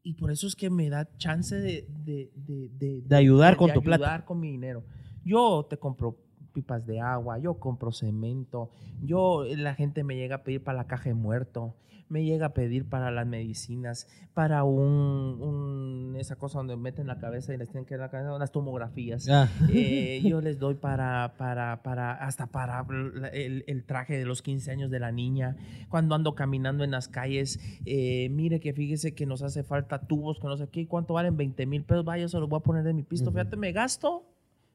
y 0.04 0.14
por 0.16 0.32
eso 0.32 0.46
es 0.48 0.56
que 0.56 0.70
me 0.70 0.90
da 0.90 1.08
chance 1.18 1.56
de, 1.56 1.88
de, 2.04 2.30
de, 2.36 3.02
de- 3.02 3.16
ayudar 3.16 3.56
con 3.56 3.72
tu 3.72 3.82
plata. 3.82 4.04
ayudar 4.06 4.26
con 4.26 4.40
mi 4.40 4.52
dinero. 4.52 4.84
Yo 5.24 5.66
te 5.70 5.78
compro 5.78 6.18
pipas 6.54 6.86
de 6.86 7.00
agua, 7.02 7.40
yo 7.40 7.56
compro 7.56 7.92
cemento, 7.92 8.70
yo, 9.02 9.44
la 9.58 9.74
gente 9.76 10.04
me 10.04 10.16
llega 10.16 10.36
a 10.38 10.44
pedir 10.44 10.64
para 10.64 10.78
la 10.78 10.88
caja 10.88 11.06
de 11.10 11.16
muerto, 11.16 11.76
me 12.10 12.24
llega 12.26 12.48
a 12.48 12.54
pedir 12.54 12.88
para 12.88 13.10
las 13.10 13.26
medicinas, 13.26 14.08
para 14.36 14.64
un, 14.66 15.42
un- 15.42 16.16
esa 16.20 16.36
cosa 16.36 16.60
donde 16.60 16.76
meten 16.78 17.08
la 17.08 17.18
cabeza 17.18 17.54
y 17.54 17.58
les 17.58 17.70
tienen 17.70 17.86
que 17.86 17.96
dar 17.98 18.08
la 18.08 18.12
cabeza, 18.12 18.36
unas 18.36 18.52
tomografías. 18.52 19.28
Ah. 19.30 19.50
Eh, 19.72 20.22
yo 20.24 20.40
les 20.42 20.60
doy 20.60 20.76
para, 20.76 21.34
para, 21.38 21.82
para, 21.82 22.12
hasta 22.14 22.46
para 22.48 22.86
el, 23.34 23.64
el 23.66 23.84
traje 23.86 24.18
de 24.18 24.26
los 24.26 24.44
15 24.44 24.70
años 24.70 24.92
de 24.92 25.00
la 25.00 25.12
niña. 25.12 25.56
Cuando 25.90 26.14
ando 26.14 26.36
caminando 26.36 26.84
en 26.84 26.92
las 26.92 27.08
calles, 27.08 27.60
eh, 27.86 28.30
mire 28.30 28.60
que 28.60 28.74
fíjese 28.74 29.16
que 29.16 29.26
nos 29.26 29.42
hace 29.42 29.64
falta 29.64 30.00
tubos, 30.06 30.40
que 30.40 30.48
no 30.48 30.58
sé 30.58 30.68
qué, 30.68 30.88
¿cuánto 30.88 31.16
valen? 31.16 31.36
20 31.36 31.66
mil 31.66 31.84
pesos, 31.84 32.06
vaya, 32.06 32.28
se 32.28 32.40
los 32.40 32.48
voy 32.50 32.58
a 32.58 32.64
poner 32.64 32.84
de 32.84 32.94
mi 32.94 33.02
pisto. 33.04 33.32
Fíjate, 33.32 33.56
me 33.58 33.72
gasto 33.72 34.24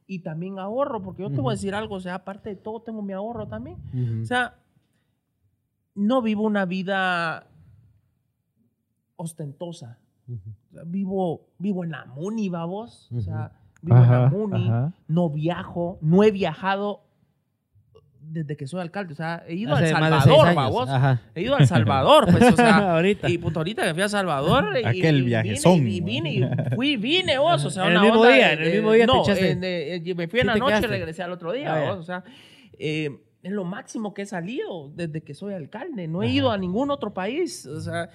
y 0.08 0.20
también 0.20 0.58
ahorro, 0.58 1.02
porque 1.02 1.22
yo 1.22 1.30
te 1.30 1.40
voy 1.40 1.52
a 1.52 1.54
decir 1.54 1.74
algo, 1.74 1.96
o 1.96 2.00
sea, 2.00 2.16
aparte 2.16 2.48
de 2.48 2.56
todo, 2.56 2.80
tengo 2.80 3.02
mi 3.02 3.12
ahorro 3.12 3.46
también. 3.46 3.76
O 4.22 4.24
sea, 4.24 4.56
no 5.94 6.22
vivo 6.22 6.42
una 6.44 6.64
vida 6.64 7.46
ostentosa. 9.16 9.98
Vivo, 10.86 11.42
vivo 11.58 11.84
en 11.84 11.90
la 11.90 12.06
Muni, 12.06 12.48
babos. 12.48 13.10
O 13.14 13.20
sea, 13.20 13.52
vivo 13.82 13.98
en 13.98 14.10
la 14.10 14.30
Muni 14.30 14.68
ajá. 14.68 14.94
no 15.08 15.28
viajo, 15.28 15.98
no 16.00 16.22
he 16.22 16.30
viajado 16.30 17.02
desde 18.30 18.56
que 18.56 18.66
soy 18.66 18.80
alcalde. 18.80 19.12
O 19.12 19.16
sea, 19.16 19.44
he 19.48 19.54
ido 19.54 19.74
Hace 19.74 19.86
a 19.86 19.88
El 19.88 19.94
más 20.00 20.10
de 20.10 20.20
seis 20.30 20.36
Salvador, 20.36 20.54
babos. 20.54 20.88
Ajá. 20.88 21.20
He 21.34 21.42
ido 21.42 21.54
a 21.56 21.58
El 21.58 21.66
Salvador, 21.66 22.26
pues, 22.30 22.52
o 22.52 22.56
sea. 22.56 22.76
Ahorita. 22.96 23.28
Y 23.30 23.38
puto, 23.38 23.60
ahorita 23.60 23.84
que 23.84 23.94
fui 23.94 24.02
a 24.02 24.08
Salvador. 24.08 24.76
y- 24.80 24.84
Aquel 24.86 25.18
y 25.18 25.22
viajezón. 25.22 25.84
Vine, 25.84 25.90
y 25.96 26.00
vine, 26.00 26.30
y 26.70 26.74
fui, 26.74 26.96
vine, 26.96 27.38
vos. 27.38 27.64
O 27.64 27.70
sea, 27.70 27.86
En 27.88 27.92
el 27.94 28.00
mismo 28.00 28.20
onda 28.20 28.34
día, 28.34 28.52
en 28.52 28.62
el 28.62 28.72
mismo 28.74 28.92
día 28.92 29.06
te 29.06 29.12
no, 29.12 29.22
echaste. 29.22 29.50
en, 29.50 29.60
eh, 29.64 30.14
me 30.16 30.28
fui 30.28 30.40
en 30.40 30.46
la 30.48 30.56
noche 30.56 30.78
y 30.82 30.86
regresé 30.86 31.22
al 31.22 31.32
otro 31.32 31.52
día, 31.52 31.74
Ah, 31.74 31.90
vos, 31.90 31.98
O 31.98 32.02
sea, 32.02 32.24
eh, 32.78 33.10
es 33.42 33.52
lo 33.52 33.64
máximo 33.64 34.14
que 34.14 34.22
he 34.22 34.26
salido 34.26 34.90
desde 34.94 35.22
que 35.22 35.32
soy 35.34 35.54
alcalde. 35.54 36.08
No 36.08 36.22
he 36.22 36.26
Ajá. 36.26 36.34
ido 36.34 36.50
a 36.50 36.58
ningún 36.58 36.90
otro 36.90 37.14
país. 37.14 37.66
O 37.66 37.80
sea, 37.80 38.10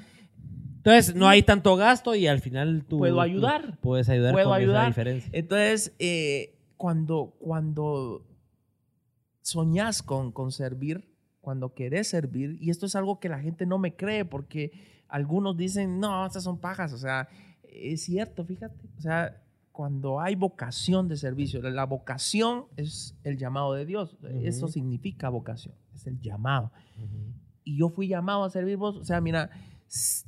Entonces, 0.78 1.16
no 1.16 1.28
hay 1.30 1.43
tanto 1.43 1.76
gasto 1.78 2.14
y 2.14 2.28
al 2.28 2.39
final 2.41 2.84
tú... 2.88 2.97
Puedo 2.97 3.16
tú 3.16 3.22
ayudar. 3.22 3.78
puedes 3.80 4.09
ayudar 4.09 4.34
Puedo 4.34 4.49
con 4.49 4.57
esa 4.57 4.61
ayudar. 4.64 4.88
diferencia. 4.88 5.30
Entonces, 5.34 5.93
eh, 5.99 6.55
cuando, 6.76 7.34
cuando 7.39 8.22
soñás 9.54 10.04
con, 10.04 10.32
con 10.32 10.51
servir, 10.51 11.10
cuando 11.41 11.74
querés 11.74 12.08
servir, 12.08 12.58
y 12.62 12.70
esto 12.70 12.86
es 12.86 12.95
algo 12.95 13.20
que 13.20 13.30
la 13.30 13.39
gente 13.39 13.66
no 13.66 13.78
me 13.78 13.95
cree 13.95 14.24
porque 14.26 14.72
algunos 15.08 15.56
dicen, 15.58 15.99
no, 15.99 16.26
estas 16.26 16.43
son 16.43 16.58
pajas, 16.60 16.93
o 16.93 16.97
sea, 16.97 17.28
es 17.64 18.04
cierto, 18.04 18.45
fíjate, 18.45 18.88
o 18.97 19.01
sea, 19.01 19.41
cuando 19.72 20.20
hay 20.20 20.36
vocación 20.36 21.08
de 21.08 21.18
servicio, 21.18 21.62
la- 21.62 21.86
vocación 21.86 22.66
es 22.78 23.16
el 23.24 23.38
llamado 23.38 23.74
de 23.74 23.86
Dios, 23.86 24.16
eso 24.43 24.68
significa 24.68 25.30
vocación, 25.30 25.74
es 25.95 26.06
el 26.08 26.20
llamado. 26.22 26.72
Y 27.64 27.78
yo 27.78 27.89
fui 27.89 28.08
llamado 28.08 28.43
a 28.43 28.49
servir 28.49 28.78
vos, 28.78 28.95
o 28.97 29.04
sea, 29.04 29.20
mira, 29.22 29.49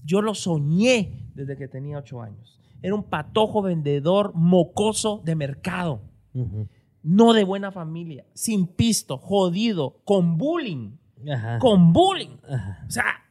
yo 0.03 0.21
lo 0.21 0.33
soñé 0.35 1.29
desde 1.33 1.55
que 1.57 1.67
tenía 1.67 1.97
ocho 1.97 2.21
años. 2.21 2.59
Era 2.81 2.93
un 2.93 3.03
patojo 3.03 3.61
vendedor 3.61 4.31
mocoso 4.35 5.21
de 5.25 5.33
mercado 5.35 6.01
Ujú. 6.33 6.67
No 7.05 7.33
de 7.33 7.43
buena 7.43 7.71
familia, 7.71 8.25
sin 8.33 8.65
pisto, 8.65 9.19
jodido, 9.19 10.01
con 10.05 10.37
bullying, 10.39 10.97
Ajá. 11.31 11.59
con 11.59 11.93
bullying. 11.93 12.37
Ajá. 12.49 12.83
O 12.87 12.89
sea, 12.89 13.23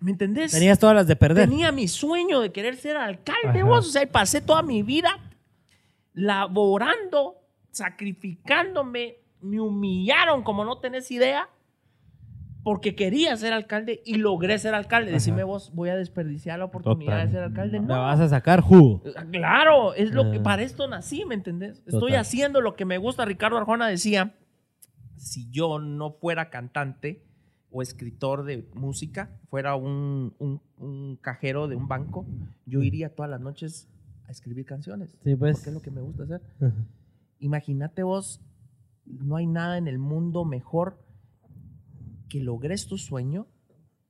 ¿me 0.00 0.10
entendés? 0.10 0.52
Tenías 0.52 0.78
todas 0.78 0.94
las 0.94 1.06
de 1.06 1.16
perder. 1.16 1.48
Tenía 1.48 1.72
mi 1.72 1.88
sueño 1.88 2.40
de 2.40 2.52
querer 2.52 2.76
ser 2.76 2.98
alcalde, 2.98 3.60
Ajá. 3.60 3.64
vos. 3.64 3.88
O 3.88 3.90
sea, 3.90 4.02
y 4.02 4.06
pasé 4.06 4.42
toda 4.42 4.62
mi 4.62 4.82
vida 4.82 5.18
laborando, 6.12 7.36
sacrificándome, 7.70 9.16
me 9.40 9.60
humillaron 9.60 10.42
como 10.42 10.62
no 10.66 10.78
tenés 10.78 11.10
idea, 11.10 11.48
porque 12.64 12.94
quería 12.94 13.36
ser 13.36 13.52
alcalde 13.52 14.02
y 14.04 14.14
logré 14.16 14.58
ser 14.58 14.74
alcalde. 14.74 15.10
Decime 15.10 15.42
vos, 15.44 15.72
voy 15.74 15.88
a 15.88 15.96
desperdiciar 15.96 16.58
la 16.60 16.66
oportunidad 16.66 17.12
Total. 17.14 17.26
de 17.26 17.32
ser 17.32 17.42
alcalde. 17.42 17.80
La 17.80 17.84
No, 17.86 18.02
vas 18.02 18.20
a 18.20 18.28
sacar 18.28 18.60
jugo. 18.60 19.02
Claro, 19.32 19.94
es 19.94 20.12
lo 20.12 20.30
que 20.30 20.38
Ah. 20.38 20.42
para 20.42 20.62
esto 20.62 20.86
nací, 20.88 21.24
¿me 21.24 21.34
entendés? 21.34 21.78
Estoy 21.86 22.00
Total. 22.00 22.16
haciendo 22.20 22.60
lo 22.60 22.74
que 22.76 22.84
me 22.84 22.98
gusta. 22.98 23.24
Ricardo 23.24 23.56
Arjona 23.58 23.88
decía, 23.88 24.34
si 25.16 25.50
yo 25.50 25.78
no 25.80 26.12
fuera 26.12 26.50
cantante 26.50 27.24
o 27.70 27.82
escritor 27.82 28.44
de 28.44 28.68
música, 28.74 29.30
fuera 29.48 29.74
un, 29.74 30.34
un- 30.38 30.60
un 30.78 31.16
cajero 31.16 31.66
de 31.68 31.74
un 31.76 31.88
banco, 31.88 32.26
yo 32.66 32.82
iría 32.82 33.14
todas 33.14 33.30
las 33.30 33.40
noches 33.40 33.88
a 34.28 34.30
escribir 34.30 34.66
canciones. 34.66 35.16
Sí, 35.24 35.34
pues. 35.34 35.56
Porque 35.56 35.70
es 35.70 35.74
lo 35.74 35.82
que 35.82 35.90
me 35.90 36.00
gusta 36.00 36.24
hacer. 36.24 36.42
Ajá. 36.60 36.72
Imagínate 37.40 38.02
vos, 38.04 38.40
no 39.04 39.34
hay 39.36 39.46
nada 39.46 39.78
en 39.78 39.88
el 39.88 39.98
mundo 39.98 40.44
mejor 40.44 41.01
que 42.32 42.40
logres 42.40 42.86
tu 42.86 42.96
sueño 42.96 43.46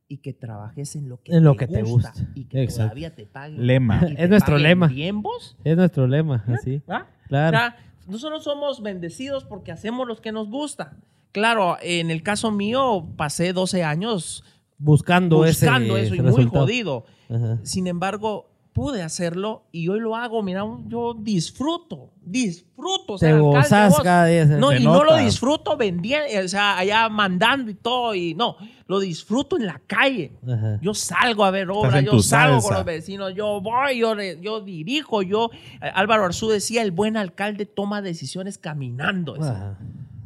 y 0.07 0.19
que 0.19 0.33
trabajes 0.33 0.95
en 0.95 1.09
lo 1.09 1.21
que, 1.23 1.33
En 1.33 1.43
lo 1.43 1.53
te, 1.55 1.59
que 1.59 1.67
te 1.69 1.83
gusta, 1.83 2.11
gusta. 2.13 2.29
y 2.35 2.45
que 2.45 2.63
Exacto. 2.63 2.83
todavía 2.91 3.15
te 3.15 3.27
paguen. 3.27 3.67
Lema. 3.67 4.01
y 4.09 4.15
te 4.15 4.23
Es 4.25 4.31
nuestro 4.31 4.53
paguen 4.55 4.69
lema. 4.69 4.87
Bien 4.87 5.23
vos. 5.23 5.57
Es 5.65 5.77
nuestro 5.77 6.07
lema, 6.07 6.45
así. 6.47 6.83
¿va? 6.89 7.09
Claro. 7.29 7.57
O 7.57 7.61
sea, 7.61 7.77
nosotros 8.07 8.45
somos 8.45 8.83
bendecidos 8.83 9.45
porque 9.45 9.73
hacemos 9.73 10.07
lo 10.07 10.17
que 10.17 10.31
nos 10.31 10.49
gusta. 10.49 10.97
Claro, 11.33 11.79
en 11.83 12.11
el 12.11 12.23
caso 12.23 12.53
mío 12.53 13.09
pasé 13.17 13.53
12 13.53 13.83
años 13.85 14.45
buscando, 14.79 15.45
ese 15.47 15.67
eso 15.67 15.77
y 16.15 16.21
muy 16.21 16.29
resultado. 16.29 16.65
jodido. 16.67 17.05
Ajá. 17.31 17.59
Sin 17.65 17.87
embargo, 17.87 18.52
pude 18.73 19.03
hacerlo 19.03 19.65
y 19.71 19.89
hoy 19.89 20.01
lo 20.01 20.17
hago. 20.17 20.43
Mira, 20.43 20.65
yo 20.87 21.15
disfruto, 21.15 22.11
disfruto. 22.23 23.15
Te 23.15 23.27
ser 23.27 23.35
alcalde, 23.35 23.59
gozas 23.59 24.01
cada 24.03 24.27
día. 24.27 24.45
No, 24.47 24.71
Se 24.71 24.81
y 24.81 24.85
no 24.85 25.05
lo 25.05 25.17
disfruto 25.17 25.77
vendiendo, 25.77 26.27
o 26.45 26.49
sea, 26.49 26.79
allá 26.79 27.09
mandando 27.09 27.71
y 27.71 27.75
todo. 27.75 28.15
Y 28.15 28.35
no, 28.35 28.57
lo 28.87 29.01
disfruto 29.01 29.57
en 29.57 29.67
la 29.67 29.81
calle. 29.87 30.33
Ajá. 30.47 30.79
Yo 30.81 30.95
salgo 30.95 31.45
a 31.45 31.51
ver 31.51 31.71
obras, 31.71 32.05
yo 32.05 32.21
salgo 32.21 32.61
salsa. 32.61 32.69
con 32.69 32.77
los 32.77 32.85
vecinos, 32.85 33.35
yo 33.35 33.61
voy, 33.61 33.99
yo, 33.99 34.15
yo 34.41 34.61
dirijo, 34.61 35.23
yo... 35.23 35.51
Álvaro 35.95 36.25
Arzú 36.25 36.49
decía, 36.49 36.83
el 36.83 36.91
buen 36.91 37.17
alcalde 37.17 37.67
toma 37.67 38.03
decisiones 38.03 38.59
caminando. 38.59 39.37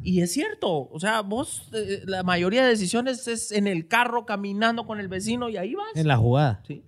Y 0.03 0.21
es 0.21 0.31
cierto, 0.31 0.87
o 0.89 0.99
sea, 1.01 1.19
vos, 1.21 1.67
eh, 1.73 2.01
la 2.05 2.23
mayoría 2.23 2.63
de 2.63 2.69
decisiones 2.69 3.27
es 3.27 3.51
en 3.51 3.67
el 3.67 3.89
carro, 3.89 4.25
caminando 4.25 4.85
con 4.85 5.01
el 5.01 5.09
vecino 5.09 5.49
y 5.49 5.57
ahí 5.57 5.75
vas. 5.75 5.95
En 5.95 6.07
la 6.07 6.15
jugada. 6.15 6.61
Sí. 6.65 6.81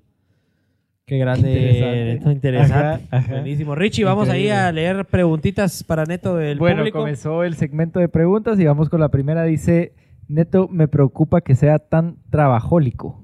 Qué 1.09 1.17
grande. 1.17 1.49
Interesante. 1.51 2.05
Neto, 2.05 2.31
interesante. 2.31 2.75
Ajá, 2.77 3.17
ajá. 3.17 3.31
Buenísimo. 3.33 3.73
Richie, 3.73 4.03
vamos 4.03 4.29
ahí 4.29 4.49
a 4.49 4.71
leer 4.71 5.05
preguntitas 5.05 5.83
para 5.83 6.05
Neto 6.05 6.35
del 6.35 6.59
Bueno, 6.59 6.77
público. 6.81 6.99
comenzó 6.99 7.43
el 7.43 7.55
segmento 7.55 7.99
de 7.99 8.07
preguntas 8.09 8.59
y 8.59 8.65
vamos 8.65 8.89
con 8.89 8.99
la 8.99 9.09
primera. 9.09 9.43
Dice, 9.43 9.93
Neto, 10.27 10.67
me 10.67 10.87
preocupa 10.87 11.41
que 11.41 11.55
sea 11.55 11.79
tan 11.79 12.17
trabajólico. 12.29 13.23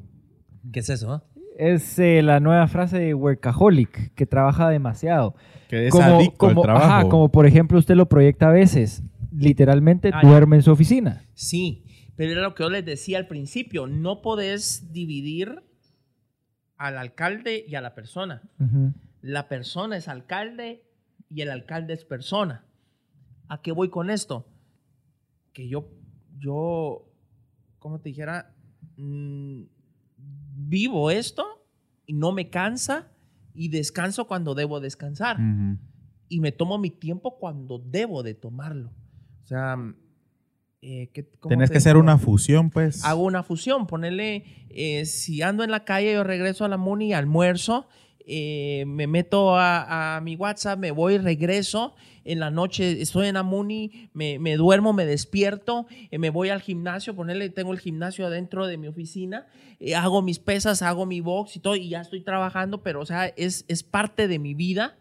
¿Qué 0.74 0.80
es 0.80 0.90
eso? 0.90 1.24
Es 1.60 2.00
eh, 2.00 2.24
la 2.24 2.40
nueva 2.40 2.68
frase 2.68 2.98
de 2.98 3.14
workaholic, 3.14 4.14
que 4.16 4.26
trabaja 4.26 4.68
demasiado. 4.70 5.36
Que 5.70 5.86
es 5.88 5.92
como, 5.92 6.18
adicto 6.18 6.38
como, 6.38 6.62
al 6.62 6.66
trabajo. 6.66 6.86
ajá, 6.86 7.08
como 7.10 7.30
por 7.30 7.46
ejemplo 7.46 7.78
usted 7.78 7.94
lo 7.96 8.08
proyecta 8.10 8.50
a 8.50 8.52
veces. 8.52 9.04
Literalmente 9.32 10.10
Ah, 10.12 10.22
ya. 10.24 10.28
duerme 10.30 10.56
en 10.56 10.64
su 10.64 10.72
oficina. 10.72 11.22
Sí, 11.36 11.84
pero 12.16 12.32
era 12.32 12.42
lo 12.42 12.56
que 12.56 12.64
yo 12.64 12.70
les 12.72 12.84
decía 12.84 13.20
al 13.20 13.28
principio, 13.28 13.86
no 13.86 14.22
podés 14.24 14.92
dividir 14.92 15.62
al 16.78 16.98
alcalde 16.98 17.64
y 17.68 17.76
a 17.76 17.82
la 17.82 17.96
persona. 17.96 18.42
La 19.22 19.48
persona 19.48 19.98
es 19.98 20.08
alcalde 20.08 20.84
y 21.30 21.42
el 21.42 21.52
alcalde 21.52 21.94
es 21.94 22.06
persona. 22.06 22.66
¿A 23.48 23.62
qué 23.62 23.72
voy 23.72 23.90
con 23.90 24.10
esto? 24.10 24.48
Que 25.54 25.68
yo, 25.68 25.90
yo, 26.38 27.08
como 27.80 28.00
te 28.00 28.10
dijera, 28.10 28.54
mm, 28.98 29.64
vivo 30.18 31.12
esto 31.12 31.46
y 32.06 32.14
no 32.14 32.32
me 32.32 32.50
cansa 32.50 33.08
y 33.54 33.70
descanso 33.70 34.28
cuando 34.28 34.54
debo 34.54 34.80
descansar 34.80 35.38
y 36.28 36.40
me 36.40 36.52
tomo 36.52 36.78
mi 36.78 36.90
tiempo 36.90 37.38
cuando 37.38 37.80
debo 37.80 38.24
de 38.24 38.34
tomarlo. 38.34 38.92
O 39.44 39.48
sea, 39.48 39.78
eh, 40.88 41.10
¿qué- 41.14 41.26
cómo 41.40 41.50
Tenés 41.50 41.70
te 41.70 41.74
que 41.74 41.78
hacer 41.80 41.98
una 41.98 42.18
fusión, 42.20 42.70
pues. 42.70 43.04
hago 43.04 43.24
una 43.24 43.42
fusión, 43.44 43.88
ponerle, 43.88 44.44
eh, 44.70 45.06
si 45.06 45.42
ando 45.42 45.64
en 45.64 45.72
la 45.72 45.84
calle, 45.84 46.14
yo 46.14 46.24
regreso 46.24 46.64
a 46.64 46.68
la 46.68 46.78
Muni, 46.78 47.12
almuerzo, 47.14 47.88
eh, 48.28 48.84
me 48.88 49.08
meto 49.08 49.56
a, 49.58 50.16
a 50.18 50.22
mi 50.22 50.36
WhatsApp, 50.36 50.80
me 50.80 50.92
voy, 50.92 51.18
regreso, 51.18 51.96
en 52.24 52.40
la 52.40 52.50
noche 52.50 53.02
estoy 53.02 53.28
en 53.28 53.36
la 53.36 53.44
Muni, 53.44 54.10
me, 54.14 54.40
me 54.40 54.56
duermo, 54.58 54.94
me 54.94 55.06
despierto, 55.06 55.86
eh, 56.12 56.18
me 56.18 56.30
voy 56.32 56.50
al 56.50 56.62
gimnasio, 56.62 57.16
ponerle, 57.16 57.50
tengo 57.50 57.72
el 57.72 57.80
gimnasio 57.80 58.26
adentro 58.28 58.66
de 58.68 58.78
mi 58.78 58.88
oficina, 58.88 59.46
eh, 59.80 59.96
hago 59.96 60.22
mis 60.22 60.40
pesas, 60.40 60.82
hago 60.82 61.06
mi 61.06 61.20
box 61.22 61.56
y 61.56 61.60
todo, 61.60 61.76
y 61.76 61.90
ya 61.90 62.02
estoy 62.02 62.22
trabajando, 62.22 62.82
pero 62.84 63.02
o 63.02 63.06
sea, 63.06 63.28
es, 63.28 63.66
es 63.68 63.84
parte 63.84 64.28
de 64.28 64.40
mi 64.40 64.54
vida, 64.56 64.98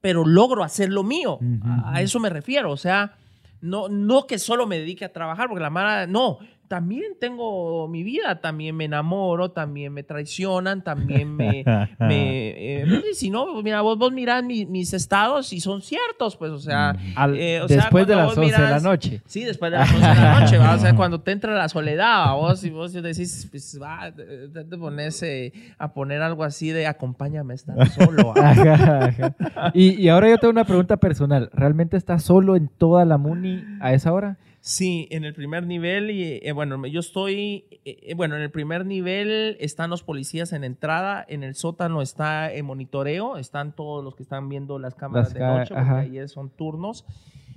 pero 0.00 0.24
logro 0.24 0.62
hacer 0.62 0.90
lo 0.90 1.02
mío, 1.02 1.40
a 1.84 2.00
eso 2.02 2.20
me 2.20 2.28
refiero, 2.30 2.70
o 2.70 2.76
sea, 2.76 3.16
No, 3.60 3.88
no 3.88 4.26
que 4.26 4.38
solo 4.38 4.66
me 4.66 4.78
dedique 4.78 5.04
a 5.04 5.12
trabajar, 5.12 5.48
porque 5.48 5.62
la 5.62 5.70
mara, 5.70 6.06
no, 6.06 6.38
también 6.68 7.12
tengo 7.18 7.88
mi 7.88 8.02
vida, 8.02 8.40
también 8.40 8.76
me 8.76 8.84
enamoro, 8.84 9.50
también 9.50 9.92
me 9.92 10.02
traicionan, 10.02 10.84
también 10.84 11.34
me... 11.34 11.64
me, 11.98 12.82
eh, 12.82 13.02
si 13.14 13.30
no, 13.30 13.46
pues 13.52 13.64
mira, 13.64 13.80
vos, 13.80 13.98
vos 13.98 14.12
mirás 14.12 14.44
mi- 14.44 14.66
mis 14.66 14.92
estados 14.92 15.52
y 15.52 15.60
son 15.60 15.80
ciertos, 15.82 16.36
pues, 16.36 16.52
o 16.52 16.58
sea... 16.58 16.94
Al- 17.16 17.36
eh, 17.36 17.62
o 17.62 17.68
sea, 17.68 17.78
después 17.78 18.06
de 18.06 18.16
las 18.16 18.26
vos 18.26 18.38
11 18.38 18.52
de 18.62 18.68
la 18.68 18.80
noche. 18.80 19.22
Sí, 19.26 19.44
después 19.44 19.72
de 19.72 19.78
las 19.78 19.90
11 19.92 20.06
de 20.08 20.14
la 20.14 20.40
noche, 20.40 20.58
¿va? 20.58 20.74
o 20.74 20.78
sea, 20.78 20.94
cuando 20.96 21.20
te 21.20 21.32
entra 21.32 21.54
la 21.54 21.68
soledad, 21.68 22.26
¿va? 22.26 22.34
vos 22.34 22.62
y 22.64 22.70
vos 22.70 22.92
decís, 22.92 23.48
pues 23.50 23.78
va, 23.80 24.12
te, 24.12 24.48
te 24.48 24.76
pones 24.76 25.22
eh, 25.22 25.52
a 25.78 25.92
poner 25.92 26.20
algo 26.22 26.44
así 26.44 26.70
de 26.70 26.86
acompáñame 26.86 27.54
a 27.54 27.56
estar 27.56 27.88
solo. 27.90 28.34
¿va? 28.36 28.50
Ajá, 28.50 29.04
ajá. 29.06 29.34
Y, 29.74 29.94
y 30.00 30.08
ahora 30.08 30.28
yo 30.28 30.38
tengo 30.38 30.52
una 30.52 30.64
pregunta 30.64 30.96
personal. 30.98 31.50
¿Realmente 31.52 31.96
estás 31.96 32.22
solo 32.22 32.56
en 32.56 32.68
toda 32.68 33.04
la 33.04 33.16
Muni 33.18 33.64
a 33.80 33.92
esa 33.94 34.12
hora? 34.12 34.36
Sí, 34.68 35.08
en 35.10 35.24
el 35.24 35.32
primer 35.32 35.66
nivel, 35.66 36.10
y 36.10 36.40
eh, 36.42 36.52
bueno, 36.52 36.86
yo 36.86 37.00
estoy, 37.00 37.64
eh, 37.86 38.00
eh, 38.02 38.14
bueno, 38.14 38.36
en 38.36 38.42
el 38.42 38.50
primer 38.50 38.84
nivel 38.84 39.56
están 39.60 39.88
los 39.88 40.02
policías 40.02 40.52
en 40.52 40.62
entrada, 40.62 41.24
en 41.26 41.42
el 41.42 41.54
sótano 41.54 42.02
está 42.02 42.52
el 42.52 42.64
monitoreo, 42.64 43.38
están 43.38 43.74
todos 43.74 44.04
los 44.04 44.14
que 44.14 44.22
están 44.24 44.50
viendo 44.50 44.78
las 44.78 44.94
cámaras 44.94 45.28
Las 45.28 45.34
de 45.34 45.40
noche, 45.40 45.68
porque 45.74 45.80
ajá. 45.80 45.98
ahí 46.00 46.28
son 46.28 46.50
turnos, 46.50 47.06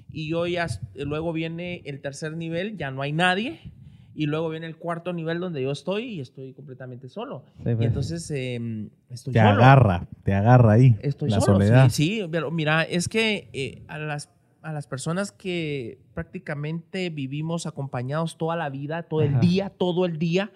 y 0.09 0.29
yo 0.29 0.47
ya, 0.47 0.63
s- 0.63 0.79
luego 0.95 1.33
viene 1.33 1.81
el 1.83 1.99
tercer 1.99 2.37
nivel, 2.37 2.77
ya 2.77 2.91
no 2.91 3.01
hay 3.01 3.11
nadie, 3.11 3.59
y 4.15 4.27
luego 4.27 4.47
viene 4.49 4.67
el 4.67 4.77
cuarto 4.77 5.11
nivel 5.11 5.41
donde 5.41 5.61
yo 5.61 5.71
estoy 5.71 6.05
y 6.13 6.21
estoy 6.21 6.53
completamente 6.53 7.09
solo. 7.09 7.43
Sí, 7.57 7.71
Y 7.71 7.75
pues. 7.75 7.87
entonces 7.87 8.31
eh, 8.31 8.87
estoy 9.09 9.33
Te 9.33 9.39
solo. 9.39 9.51
agarra, 9.51 10.07
te 10.23 10.33
agarra 10.33 10.71
ahí. 10.71 10.95
Estoy 11.01 11.29
la 11.29 11.41
solo, 11.41 11.55
soledad. 11.59 11.89
Sí, 11.89 12.19
sí, 12.21 12.27
pero 12.31 12.51
mira, 12.51 12.83
es 12.83 13.09
que 13.09 13.49
eh, 13.51 13.83
a, 13.89 13.97
las, 13.99 14.29
a 14.61 14.71
las 14.73 14.85
personas 14.87 15.31
que 15.31 15.99
prácticamente 16.13 17.09
vivimos 17.09 17.65
acompañados 17.65 18.37
toda 18.37 18.55
la 18.55 18.69
vida, 18.69 19.03
todo 19.03 19.21
el 19.21 19.31
Ajá. 19.31 19.39
día, 19.39 19.69
todo 19.69 20.05
el 20.05 20.17
día. 20.19 20.51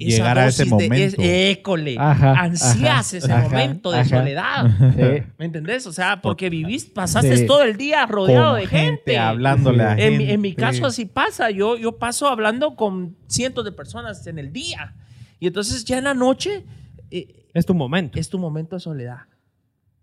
esa 0.00 0.16
Llegar 0.16 0.38
a 0.38 0.46
ese 0.48 0.62
de- 0.64 0.66
es- 0.66 0.70
momento. 0.72 1.22
école, 1.22 1.96
Ajá, 1.98 2.32
ansías 2.40 3.14
ajá, 3.14 3.16
ese 3.16 3.32
ajá, 3.32 3.42
momento 3.48 3.90
de 3.92 4.04
soledad. 4.04 4.66
Sí. 4.96 5.26
¿Me 5.38 5.44
entendés? 5.44 5.86
O 5.86 5.92
sea, 5.92 6.20
porque 6.20 6.50
vivís, 6.50 6.84
pasaste 6.86 7.36
Sí. 7.36 7.46
todo 7.46 7.62
el 7.62 7.76
día 7.76 8.04
rodeado 8.06 8.54
de 8.54 8.66
gente. 8.66 9.18
hablándole 9.18 9.82
a 9.84 9.92
En, 9.92 10.18
gente. 10.18 10.32
en 10.32 10.40
mi 10.40 10.54
caso 10.54 10.86
así 10.86 11.04
pasa, 11.04 11.50
yo, 11.50 11.76
yo 11.76 11.96
paso 11.98 12.26
hablando 12.28 12.74
con 12.76 13.16
cientos 13.28 13.64
de 13.64 13.70
personas 13.72 14.26
en 14.26 14.38
el 14.40 14.52
día. 14.52 14.94
Y 15.40 15.46
entonces 15.48 15.84
ya 15.84 15.98
en 15.98 16.04
la 16.04 16.14
noche 16.14 16.64
eh, 17.10 17.46
Es 17.54 17.64
tu 17.66 17.74
momento. 17.74 18.18
es 18.18 18.28
tu 18.28 18.38
momento 18.38 18.74
de 18.76 18.80
soledad. 18.80 19.20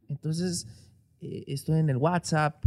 Entonces, 0.07 0.67
eh, 1.25 1.43
estoy 1.47 1.79
en 1.79 1.89
el 1.89 1.97
WhatsApp, 1.97 2.63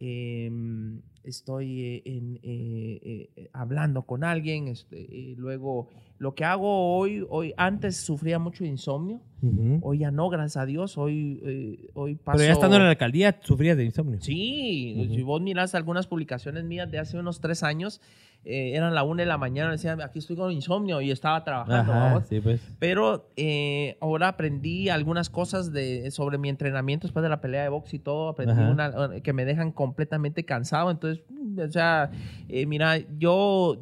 em, 0.00 1.00
estoy 1.22 1.80
eh, 1.82 2.02
en, 2.04 2.40
eh, 2.42 3.48
hablando 3.52 4.02
con 4.02 4.24
alguien, 4.24 4.68
este, 4.68 5.34
luego 5.36 5.88
lo 6.20 6.34
que 6.34 6.44
hago 6.44 6.98
hoy, 6.98 7.24
hoy 7.30 7.54
antes 7.56 7.96
sufría 7.96 8.38
mucho 8.38 8.62
de 8.62 8.68
insomnio, 8.68 9.22
Ujú. 9.40 9.78
hoy 9.80 10.00
ya 10.00 10.10
no, 10.10 10.28
gracias 10.28 10.58
a 10.58 10.66
Dios, 10.66 10.98
hoy, 10.98 11.40
eh, 11.42 11.88
hoy 11.94 12.14
paso... 12.14 12.36
Pero 12.36 12.46
ya 12.46 12.52
estando 12.52 12.76
en 12.76 12.82
la 12.82 12.90
alcaldía, 12.90 13.40
sufrías 13.40 13.74
de 13.74 13.86
insomnio. 13.86 14.20
Sí, 14.20 14.96
Ujú. 14.98 15.14
si 15.14 15.22
vos 15.22 15.40
miras 15.40 15.74
algunas 15.74 16.06
publicaciones 16.06 16.64
mías 16.64 16.90
de 16.90 16.98
hace 16.98 17.18
unos 17.18 17.40
tres 17.40 17.62
años, 17.62 18.02
eh, 18.44 18.72
eran 18.74 18.94
la 18.94 19.02
una 19.02 19.22
de 19.22 19.28
la 19.28 19.38
mañana, 19.38 19.70
decían, 19.70 20.02
aquí 20.02 20.18
estoy 20.18 20.36
con 20.36 20.52
insomnio 20.52 21.00
y 21.00 21.10
estaba 21.10 21.42
trabajando. 21.42 21.90
Ajá, 21.94 22.22
sí, 22.28 22.38
pues. 22.42 22.60
Pero 22.78 23.30
eh, 23.36 23.96
ahora 24.02 24.28
aprendí 24.28 24.90
algunas 24.90 25.30
cosas 25.30 25.72
de, 25.72 26.10
sobre 26.10 26.36
mi 26.36 26.50
entrenamiento 26.50 27.06
después 27.06 27.22
de 27.22 27.30
la 27.30 27.40
pelea 27.40 27.62
de 27.62 27.70
box 27.70 27.94
y 27.94 27.98
todo. 27.98 28.28
Aprendí 28.28 28.60
Ajá. 28.60 28.70
una, 28.70 29.20
que 29.22 29.32
me 29.32 29.46
dejan 29.46 29.72
completamente 29.72 30.44
cansado. 30.44 30.90
Entonces, 30.90 31.24
mm, 31.30 31.60
o 31.60 31.72
sea, 31.72 32.10
eh, 32.50 32.66
mira, 32.66 32.98
yo 33.18 33.78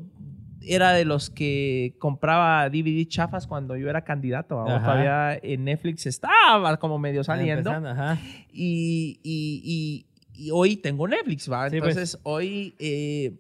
era 0.62 0.92
de 0.92 1.04
los 1.04 1.30
que 1.30 1.94
compraba 1.98 2.68
DVD 2.68 3.06
chafas 3.06 3.46
cuando 3.46 3.76
yo 3.76 3.88
era 3.88 4.02
candidato. 4.02 4.56
Todavía 4.64 5.38
en 5.42 5.64
Netflix 5.64 6.06
estaba 6.06 6.76
como 6.78 6.98
medio 6.98 7.22
saliendo. 7.24 7.70
Ajá. 7.70 8.18
Y, 8.52 9.20
y- 9.22 9.62
y- 9.64 10.04
y 10.46 10.50
hoy 10.52 10.76
tengo 10.76 11.09
Netflix, 11.09 11.50
¿va? 11.50 11.68
Sí, 11.68 11.78
pues. 11.80 11.90
Entonces, 11.96 12.20
hoy 12.22 12.74
eh, 12.78 13.34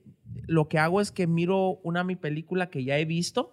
lo 0.46 0.68
que 0.68 0.78
hago 0.78 1.00
es 1.00 1.12
que 1.12 1.26
miro 1.28 1.78
una 1.84 2.02
mi 2.04 2.16
película 2.16 2.70
que 2.70 2.82
ya 2.84 2.98
he 2.98 3.04
visto 3.04 3.52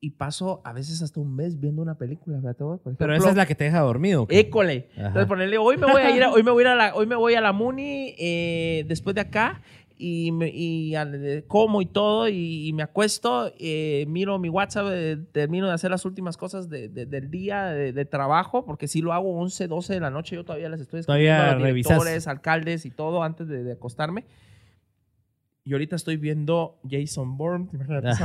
y 0.00 0.10
paso 0.10 0.60
a 0.64 0.72
veces 0.72 1.00
hasta 1.00 1.20
un 1.20 1.34
mes 1.34 1.58
viendo 1.60 1.80
una 1.82 1.96
película. 1.96 2.38
por 2.40 2.54
Pero 2.54 2.90
ejemplo. 2.90 3.16
esa 3.16 3.30
es 3.30 3.36
la 3.36 3.46
que 3.46 3.54
te 3.54 3.64
deja 3.64 3.80
dormido. 3.80 4.26
École. 4.30 4.88
Ajá. 4.94 5.06
Entonces 5.08 5.26
ponerle, 5.26 5.58
hoy 5.58 5.76
me 5.76 5.86
voy 5.86 6.02
a 6.02 6.10
ir 6.16 6.22
a, 6.22 6.30
hoy 6.32 6.42
me 6.42 6.50
voy 6.50 6.64
a 6.64 6.74
la, 6.74 6.94
hoy 6.94 7.06
me 7.06 7.14
voy 7.16 7.34
a 7.34 7.40
la 7.40 7.52
Muni 7.52 8.14
eh, 8.18 8.84
después 8.88 9.14
de 9.14 9.22
acá 9.22 9.62
y, 9.98 10.30
me- 10.32 10.50
y 10.50 10.94
al- 10.94 11.14
eh, 11.24 11.44
como 11.48 11.80
y 11.82 11.86
todo 11.86 12.28
y, 12.28 12.68
y 12.68 12.72
me 12.72 12.82
acuesto, 12.82 13.50
eh, 13.58 14.04
miro 14.08 14.38
mi 14.38 14.48
WhatsApp, 14.48 14.86
eh, 14.90 15.16
termino 15.32 15.66
de 15.68 15.72
hacer 15.72 15.90
las 15.90 16.04
últimas 16.04 16.36
cosas 16.36 16.68
de- 16.68 16.88
de- 16.88 17.06
del 17.06 17.30
día 17.30 17.66
de, 17.66 17.92
de 17.92 18.04
trabajo, 18.04 18.64
porque 18.64 18.88
si 18.88 19.00
lo 19.00 19.12
hago 19.12 19.38
11, 19.38 19.68
12 19.68 19.94
de 19.94 20.00
la 20.00 20.10
noche, 20.10 20.36
yo 20.36 20.44
todavía 20.44 20.68
las 20.68 20.80
estoy 20.80 21.02
Todavía 21.02 21.36
escribiendo 21.36 21.50
a 21.50 21.54
los 21.58 21.62
revisas. 21.62 21.92
directores, 21.98 22.26
alcaldes 22.28 22.84
y 22.86 22.90
todo 22.90 23.22
antes 23.22 23.48
de 23.48 23.72
acostarme. 23.72 24.24
Y 25.68 25.72
ahorita 25.72 25.96
estoy 25.96 26.16
viendo 26.16 26.78
Jason 26.88 27.36
Bourne. 27.36 27.66
Imagínate, 27.72 28.10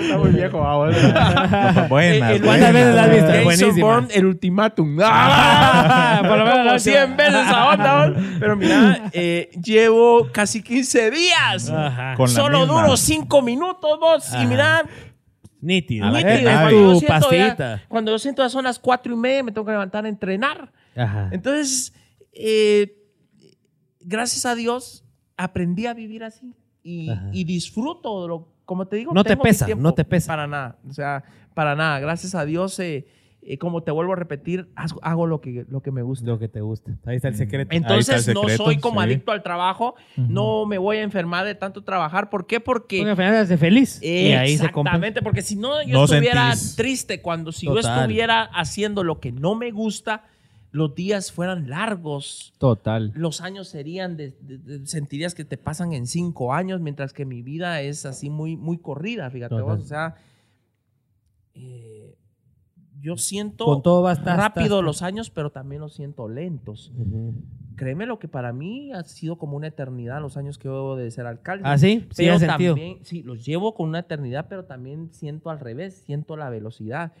Está 0.00 0.18
muy 0.18 0.30
viejo 0.30 0.62
ahora. 0.62 1.86
Buenas, 1.88 2.40
¿Cuántas 2.42 2.72
veces 2.74 2.94
la 2.94 3.02
has 3.04 3.10
visto? 3.10 3.26
Jason 3.28 3.44
Buenísima. 3.44 3.86
Bourne, 3.86 4.08
el 4.14 4.26
ultimátum. 4.26 4.98
Ah, 5.02 6.18
por 6.20 6.36
lo 6.38 6.44
menos 6.44 6.58
la 6.58 6.62
Como 6.64 6.74
última. 6.74 6.78
100 6.78 7.16
veces 7.16 7.46
¿no? 7.46 8.14
Pero 8.40 8.56
mira, 8.56 9.10
eh, 9.12 9.50
llevo 9.62 10.28
casi 10.32 10.62
15 10.62 11.10
días. 11.10 11.70
Ajá. 11.70 12.14
Con 12.16 12.28
Solo 12.28 12.60
misma. 12.60 12.82
duro 12.82 12.96
5 12.96 13.42
minutos, 13.42 13.98
vos. 13.98 14.32
Ajá. 14.32 14.42
Y 14.42 14.46
mira, 14.46 14.84
Nítido. 15.62 16.10
Nítido. 16.10 16.50
Cuando 16.52 16.70
yo 16.70 16.92
tu 16.92 17.00
siento 17.00 17.30
ya- 17.32 17.82
cuando 17.88 18.10
yo 18.12 18.18
siento 18.18 18.42
ya 18.42 18.48
son 18.50 18.64
las 18.64 18.78
4 18.78 19.12
y 19.14 19.16
media, 19.16 19.42
me 19.42 19.50
tengo 19.52 19.64
que 19.64 19.72
levantar 19.72 20.04
a 20.04 20.08
entrenar. 20.08 20.70
Ajá. 20.94 21.28
Entonces, 21.32 21.92
eh, 22.32 22.92
gracias 24.00 24.44
a 24.46 24.54
Dios, 24.54 25.04
aprendí 25.36 25.86
a 25.86 25.94
vivir 25.94 26.24
así. 26.24 26.54
Y, 26.82 27.44
disfruto 27.44 28.22
de 28.22 28.28
lo, 28.28 28.48
como 28.64 28.86
te 28.86 28.96
digo. 28.96 29.12
No 29.12 29.24
te 29.24 29.30
tengo 29.30 29.42
pesa, 29.42 29.66
tiempo. 29.66 29.82
no 29.82 29.92
te 29.92 30.04
pesa. 30.04 30.28
Para 30.28 30.46
nada. 30.46 30.78
O 30.88 30.92
sea, 30.92 31.24
para 31.52 31.74
nada. 31.74 31.98
Gracias 31.98 32.36
a 32.36 32.44
Dios, 32.44 32.78
eh, 32.78 33.06
eh, 33.42 33.58
como 33.58 33.82
te 33.82 33.90
vuelvo 33.90 34.12
a 34.12 34.16
repetir, 34.16 34.68
hago 34.74 35.26
lo 35.26 35.40
que, 35.40 35.66
lo 35.68 35.80
que 35.80 35.90
me 35.90 36.02
gusta. 36.02 36.26
Lo 36.26 36.38
que 36.38 36.48
te 36.48 36.60
gusta. 36.60 36.92
Ahí 37.04 37.16
está 37.16 37.28
el 37.28 37.36
secreto. 37.36 37.70
Ahí 37.72 37.78
está 37.78 37.94
Entonces 37.94 38.28
el 38.28 38.34
no 38.34 38.42
secreto, 38.42 38.64
soy 38.64 38.78
como 38.78 39.00
sí. 39.00 39.06
adicto 39.06 39.32
al 39.32 39.42
trabajo, 39.42 39.96
no 40.16 40.64
me 40.64 40.78
voy 40.78 40.98
a 40.98 41.02
enfermar 41.02 41.44
de 41.44 41.54
tanto 41.54 41.82
trabajar. 41.82 42.30
¿Por 42.30 42.46
qué? 42.46 42.60
Porque... 42.60 42.98
Porque 42.98 43.10
al 43.10 43.16
final 43.16 43.36
hace 43.36 43.56
feliz. 43.56 44.00
Y 44.02 44.32
ahí 44.32 44.56
se 44.56 44.70
compra. 44.70 44.92
Exactamente, 44.92 45.22
porque 45.22 45.42
si 45.42 45.56
no 45.56 45.82
yo 45.82 45.98
No 45.98 46.04
estuviera 46.04 46.54
sentís. 46.54 46.76
triste 46.76 47.22
cuando 47.22 47.50
si 47.50 47.66
yo 47.66 47.78
estuviera 47.78 48.42
haciendo 48.44 49.02
lo 49.02 49.18
que 49.20 49.32
no 49.32 49.54
me 49.54 49.70
gusta, 49.70 50.24
los 50.76 50.94
días 50.94 51.32
fueran 51.32 51.68
largos, 51.70 52.52
Total. 52.58 53.10
los 53.14 53.40
años 53.40 53.66
serían, 53.68 54.16
de, 54.16 54.32
de- 54.40 54.58
de- 54.58 54.86
sentirías 54.86 55.34
que 55.34 55.44
te 55.44 55.56
pasan 55.56 55.92
en 55.94 56.06
cinco 56.06 56.52
años, 56.52 56.80
mientras 56.80 57.12
que 57.14 57.24
mi 57.24 57.40
vida 57.42 57.80
es 57.80 58.04
así 58.04 58.28
muy, 58.30 58.56
muy 58.56 58.76
corrida, 58.78 59.30
fíjate 59.30 59.54
Total. 59.56 59.64
vos, 59.76 59.84
o 59.84 59.86
sea, 59.88 60.16
eh, 61.54 62.14
yo 63.00 63.16
siento 63.16 63.64
Con 63.64 63.82
todo 63.82 64.02
va 64.02 64.10
a 64.10 64.14
estar- 64.14 64.36
rápido 64.38 64.82
los 64.82 65.00
años, 65.02 65.30
pero 65.30 65.50
también 65.50 65.80
los 65.80 65.94
siento 65.94 66.28
lentos. 66.28 66.92
Créeme 67.76 68.06
lo 68.06 68.18
que 68.18 68.26
para 68.26 68.52
mí 68.52 68.90
ha 68.92 69.04
sido 69.04 69.36
como 69.36 69.56
una 69.56 69.66
eternidad 69.66 70.20
los 70.20 70.36
años 70.36 70.58
que 70.58 70.68
debo 70.68 70.96
de 70.96 71.10
ser 71.10 71.26
alcalde. 71.26 71.64
¿Ah, 71.66 71.76
sí? 71.76 72.06
Sí, 72.10 72.24
Pero 72.24 72.40
también, 72.40 72.98
sí, 73.02 73.22
los 73.22 73.44
llevo 73.44 73.74
con 73.74 73.90
una 73.90 74.00
eternidad, 74.00 74.46
pero 74.48 74.64
también 74.64 75.10
siento 75.12 75.50
al 75.50 75.60
revés, 75.60 76.02
siento 76.06 76.36
la 76.36 76.48
velocidad. 76.48 77.12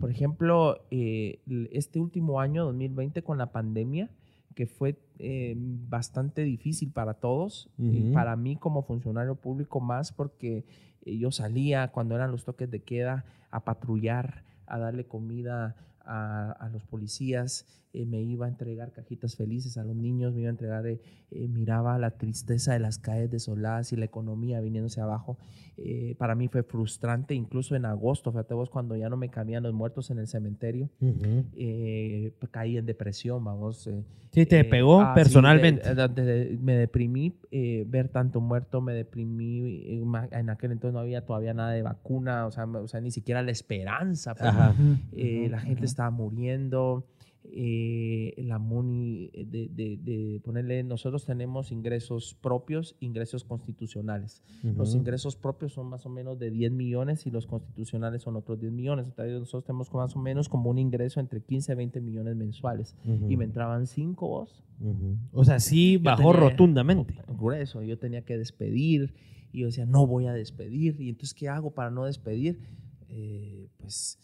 Por 0.00 0.10
ejemplo, 0.10 0.86
eh, 0.90 1.40
este 1.72 2.00
último 2.00 2.40
año, 2.40 2.64
2020, 2.64 3.22
con 3.22 3.36
la 3.36 3.52
pandemia, 3.52 4.10
que 4.54 4.66
fue 4.66 4.98
eh, 5.18 5.54
bastante 5.56 6.42
difícil 6.42 6.90
para 6.90 7.14
todos, 7.14 7.68
y 7.78 8.10
para 8.12 8.34
mí 8.34 8.56
como 8.56 8.82
funcionario 8.82 9.36
público 9.36 9.78
más, 9.80 10.12
porque 10.12 10.64
eh, 11.02 11.18
yo 11.18 11.30
salía 11.30 11.88
cuando 11.88 12.14
eran 12.14 12.32
los 12.32 12.44
toques 12.44 12.70
de 12.70 12.80
queda 12.80 13.24
a 13.50 13.64
patrullar, 13.64 14.42
a 14.66 14.78
darle 14.78 15.04
comida 15.04 15.76
a, 16.04 16.52
a 16.52 16.68
los 16.70 16.82
policías, 16.84 17.77
eh, 17.92 18.04
me 18.06 18.20
iba 18.20 18.46
a 18.46 18.48
entregar 18.48 18.92
cajitas 18.92 19.34
felices 19.36 19.78
a 19.78 19.84
los 19.84 19.96
niños, 19.96 20.34
me 20.34 20.40
iba 20.42 20.48
a 20.48 20.52
entregar, 20.52 20.86
eh, 20.86 21.00
eh, 21.30 21.48
miraba 21.48 21.98
la 21.98 22.10
tristeza 22.12 22.72
de 22.72 22.80
las 22.80 22.98
calles 22.98 23.30
desoladas 23.30 23.92
y 23.92 23.96
la 23.96 24.04
economía 24.04 24.60
viniéndose 24.60 25.00
abajo. 25.00 25.38
Eh, 25.76 26.14
para 26.18 26.34
mí 26.34 26.48
fue 26.48 26.62
frustrante, 26.62 27.34
incluso 27.34 27.76
en 27.76 27.84
agosto, 27.84 28.30
fíjate 28.32 28.52
vos, 28.54 28.68
cuando 28.70 28.96
ya 28.96 29.08
no 29.08 29.16
me 29.16 29.28
cabían 29.28 29.62
los 29.62 29.72
muertos 29.72 30.10
en 30.10 30.18
el 30.18 30.26
cementerio, 30.26 30.90
Ujú. 31.00 31.44
eh, 31.56 32.32
caí 32.50 32.76
en 32.76 32.86
depresión, 32.86 33.44
vamos. 33.44 33.86
eh, 33.86 34.02
Sí, 34.30 34.44
te 34.44 34.60
eh, 34.60 34.64
pegó 34.64 35.00
ah, 35.00 35.12
sí, 35.14 35.20
personalmente. 35.22 35.94
de- 35.94 36.08
de- 36.08 36.22
de- 36.24 36.58
me 36.58 36.74
deprimí, 36.76 37.32
eh, 37.50 37.84
ver 37.88 38.08
tanto 38.10 38.40
muerto, 38.42 38.80
me 38.82 38.92
deprimí. 38.92 39.82
eh, 39.86 40.02
en 40.32 40.50
aquel 40.50 40.72
entonces 40.72 40.92
no 40.94 41.00
había 41.00 41.24
todavía 41.24 41.54
nada 41.54 41.70
de 41.72 41.82
vacuna, 41.82 42.46
o 42.46 42.50
sea, 42.50 42.66
o 42.66 42.86
sea 42.88 43.00
ni 43.00 43.10
siquiera 43.10 43.42
la 43.42 43.50
esperanza. 43.50 44.34
pues, 44.34 44.50
Ajá. 44.50 44.74
eh, 45.12 45.48
la 45.50 45.60
gente 45.60 45.86
estaba 45.86 46.10
muriendo. 46.10 47.06
Eh, 47.44 48.34
la 48.38 48.58
MUNI, 48.58 49.30
eh, 49.32 49.44
de, 49.46 49.68
de- 49.68 49.96
de 49.96 50.40
ponerle, 50.44 50.82
nosotros 50.84 51.24
tenemos 51.24 51.72
ingresos 51.72 52.36
propios, 52.40 52.96
ingresos 53.00 53.44
constitucionales. 53.44 54.42
Los 54.62 54.90
Ujú. 54.90 54.98
ingresos 54.98 55.36
propios 55.36 55.72
son 55.72 55.86
más 55.88 56.04
o 56.06 56.08
menos 56.10 56.38
de 56.38 56.50
10 56.50 56.72
millones 56.72 57.26
y 57.26 57.30
los 57.30 57.46
constitucionales 57.46 58.22
son 58.22 58.36
otros 58.36 58.60
10 58.60 58.72
millones. 58.72 59.06
Entonces 59.06 59.38
nosotros 59.38 59.64
tenemos 59.64 59.92
más 59.94 60.14
o 60.14 60.18
menos 60.18 60.48
como 60.48 60.70
un 60.70 60.78
ingreso 60.78 61.20
entre 61.20 61.40
15 61.42 61.72
a 61.72 61.74
20 61.74 62.00
millones 62.00 62.36
mensuales. 62.36 62.96
Ujú. 63.04 63.30
Y 63.30 63.36
me 63.36 63.44
entraban 63.44 63.86
5 63.86 64.28
vos. 64.28 64.62
Ujú. 64.80 65.16
O 65.32 65.44
sea, 65.44 65.58
sí 65.60 65.96
bajó 65.96 66.32
tenía- 66.32 66.50
rotundamente. 66.50 67.14
Grueso. 67.28 67.82
Yo 67.82 67.98
tenía 67.98 68.22
que 68.22 68.36
despedir 68.36 69.14
y 69.52 69.60
yo 69.60 69.66
decía, 69.66 69.86
no 69.86 70.06
voy 70.06 70.26
a 70.26 70.32
despedir. 70.32 71.00
Y 71.00 71.08
entonces, 71.08 71.34
¿qué 71.34 71.48
hago 71.48 71.70
para 71.72 71.90
no 71.90 72.04
despedir? 72.04 72.60
Eh, 73.08 73.68
pues 73.78 74.18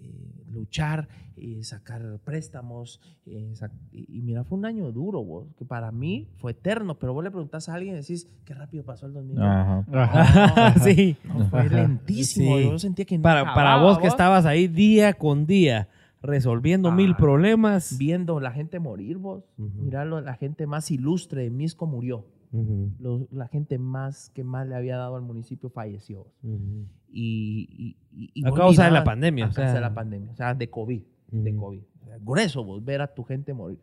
eh, 0.00 0.44
luchar, 0.50 1.08
eh, 1.36 1.62
sacar 1.62 2.18
préstamos. 2.24 3.00
eh, 3.26 3.52
sac- 3.54 3.70
y, 3.92 4.18
y 4.18 4.22
mira, 4.22 4.42
fue 4.44 4.58
un 4.58 4.64
año 4.64 4.90
duro, 4.92 5.22
vos, 5.22 5.46
que 5.56 5.64
para 5.64 5.92
mí 5.92 6.26
fue 6.38 6.52
eterno. 6.52 6.98
Pero 6.98 7.12
vos 7.14 7.22
le 7.22 7.30
preguntás 7.30 7.68
a 7.68 7.74
alguien 7.74 7.94
y 7.94 7.98
decís, 7.98 8.28
qué 8.44 8.54
rápido 8.54 8.84
pasó 8.84 9.06
el 9.06 9.12
2020. 9.12 9.46
Ajá. 9.48 9.84
Ajá, 9.92 10.74
sí. 10.84 11.16
No, 11.24 11.48
fue 11.50 11.60
Ajá. 11.60 11.68
lentísimo. 11.76 12.56
Sí. 12.58 12.64
Yo 12.64 12.78
sentía 12.78 13.04
que 13.04 13.18
Para, 13.18 13.54
para 13.54 13.76
vos 13.82 13.98
que 13.98 14.06
estabas 14.08 14.46
ahí 14.46 14.66
día 14.68 15.12
con 15.14 15.46
día 15.46 15.88
resolviendo 16.22 16.90
Ah, 16.90 16.94
mil 16.94 17.14
problemas. 17.16 17.96
viendo 17.98 18.40
la 18.40 18.50
gente 18.52 18.78
morir, 18.78 19.16
vos. 19.18 19.44
Ujú. 19.56 19.70
Mirá, 19.82 20.04
la 20.04 20.34
gente 20.34 20.66
más 20.66 20.90
ilustre 20.90 21.44
de 21.44 21.50
Misco 21.50 21.86
murió. 21.86 22.26
La 23.30 23.46
gente 23.46 23.78
más 23.78 24.30
que 24.30 24.42
más 24.42 24.66
le 24.66 24.74
había 24.74 24.96
dado 24.96 25.14
al 25.16 25.22
municipio 25.22 25.70
falleció. 25.70 26.26
Y- 27.12 27.96
y- 28.12 28.30
y 28.34 28.46
A 28.46 28.52
causa 28.52 28.84
de 28.84 28.90
la 28.90 29.04
pandemia, 29.04 29.46
A 29.46 29.48
o 29.48 29.52
sea. 29.52 29.72
de 29.72 29.80
la 29.80 29.94
pandemia, 29.94 30.30
o 30.30 30.34
sea, 30.36 30.54
de 30.54 30.68
COVID. 30.70 31.02
De 31.32 31.52
Ujú. 31.52 31.60
COVID. 31.60 31.82
O 32.02 32.04
sea, 32.06 32.18
grueso 32.18 32.64
vos 32.64 32.84
ver 32.84 33.00
a 33.00 33.14
tu 33.14 33.22
gente 33.24 33.52
morir. 33.54 33.78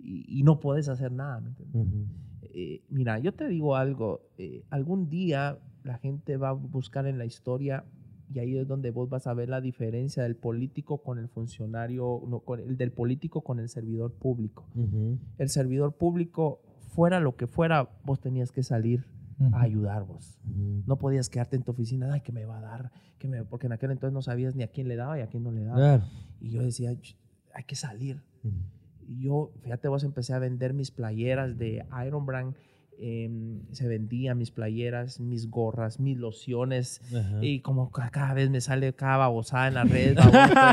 Y, 0.00 0.24
y 0.40 0.42
no 0.42 0.58
puedes 0.60 0.88
hacer 0.88 1.12
nada. 1.12 1.40
¿me 1.40 1.48
entiendes? 1.50 1.74
Ujú. 1.86 2.06
Eh, 2.42 2.82
mira, 2.88 3.18
yo 3.18 3.32
te 3.32 3.46
digo 3.48 3.76
algo. 3.76 4.20
eh, 4.38 4.64
algún 4.70 5.08
día 5.10 5.58
la 5.84 5.98
gente 5.98 6.36
va 6.36 6.50
a 6.50 6.52
buscar 6.52 7.06
en 7.06 7.18
la 7.18 7.24
historia 7.24 7.84
y 8.32 8.38
ahí 8.40 8.56
es 8.58 8.66
donde 8.68 8.90
vos 8.90 9.08
vas 9.08 9.26
a 9.26 9.32
ver 9.34 9.48
la 9.48 9.60
diferencia 9.60 10.22
del 10.22 10.36
político 10.36 10.98
con 11.02 11.18
el 11.18 11.28
funcionario, 11.28 12.22
no, 12.28 12.40
con 12.40 12.60
el 12.60 12.76
del 12.76 12.92
político 12.92 13.40
con 13.42 13.58
el 13.58 13.68
servidor 13.68 14.12
público. 14.12 14.66
El 15.38 15.48
servidor 15.48 15.92
público, 15.94 16.60
fuera 16.88 17.20
lo 17.20 17.36
que 17.36 17.46
fuera, 17.46 17.88
vos 18.04 18.20
tenías 18.20 18.52
que 18.52 18.62
salir 18.62 19.06
a. 19.38 20.40
No 20.86 20.96
podías 20.96 21.28
quedarte 21.28 21.56
en 21.56 21.62
tu 21.62 21.72
oficina, 21.72 22.12
ay, 22.12 22.20
que 22.22 22.32
me 22.32 22.44
va 22.44 22.58
a 22.58 22.60
dar, 22.60 22.92
que 23.18 23.28
me... 23.28 23.44
porque 23.44 23.66
en 23.66 23.72
aquel 23.72 23.90
entonces 23.90 24.12
no 24.12 24.22
sabías 24.22 24.54
ni 24.54 24.62
a 24.62 24.68
quién 24.68 24.88
le 24.88 24.96
daba 24.96 25.18
y 25.18 25.22
a 25.22 25.28
quién 25.28 25.42
no 25.42 25.52
le 25.52 25.62
daba. 25.64 25.76
Claro. 25.76 26.04
Y 26.40 26.50
yo 26.50 26.62
decía, 26.62 26.94
"Ch, 27.00 27.16
hay 27.54 27.64
que 27.64 27.74
salir. 27.76 28.22
Ujú. 28.44 28.54
Y 29.06 29.22
yo, 29.22 29.52
fíjate, 29.62 29.88
vos 29.88 30.04
empecé 30.04 30.34
a 30.34 30.38
vender 30.38 30.74
mis 30.74 30.90
playeras 30.90 31.56
de 31.56 31.84
Iron 32.06 32.26
Brand. 32.26 32.54
Em, 33.00 33.60
se 33.72 33.86
vendían 33.86 34.36
mis 34.38 34.50
playeras, 34.50 35.20
mis 35.20 35.48
gorras, 35.50 36.00
mis 36.00 36.16
lociones. 36.18 37.00
Ajá. 37.14 37.38
Y 37.42 37.60
como 37.60 37.90
ca- 37.90 38.10
cada 38.10 38.34
vez 38.34 38.50
me 38.50 38.60
sale 38.60 38.92
cada 38.92 39.18
babosada 39.18 39.68
en 39.68 39.74
babos, 39.74 39.90
pues, 39.92 40.72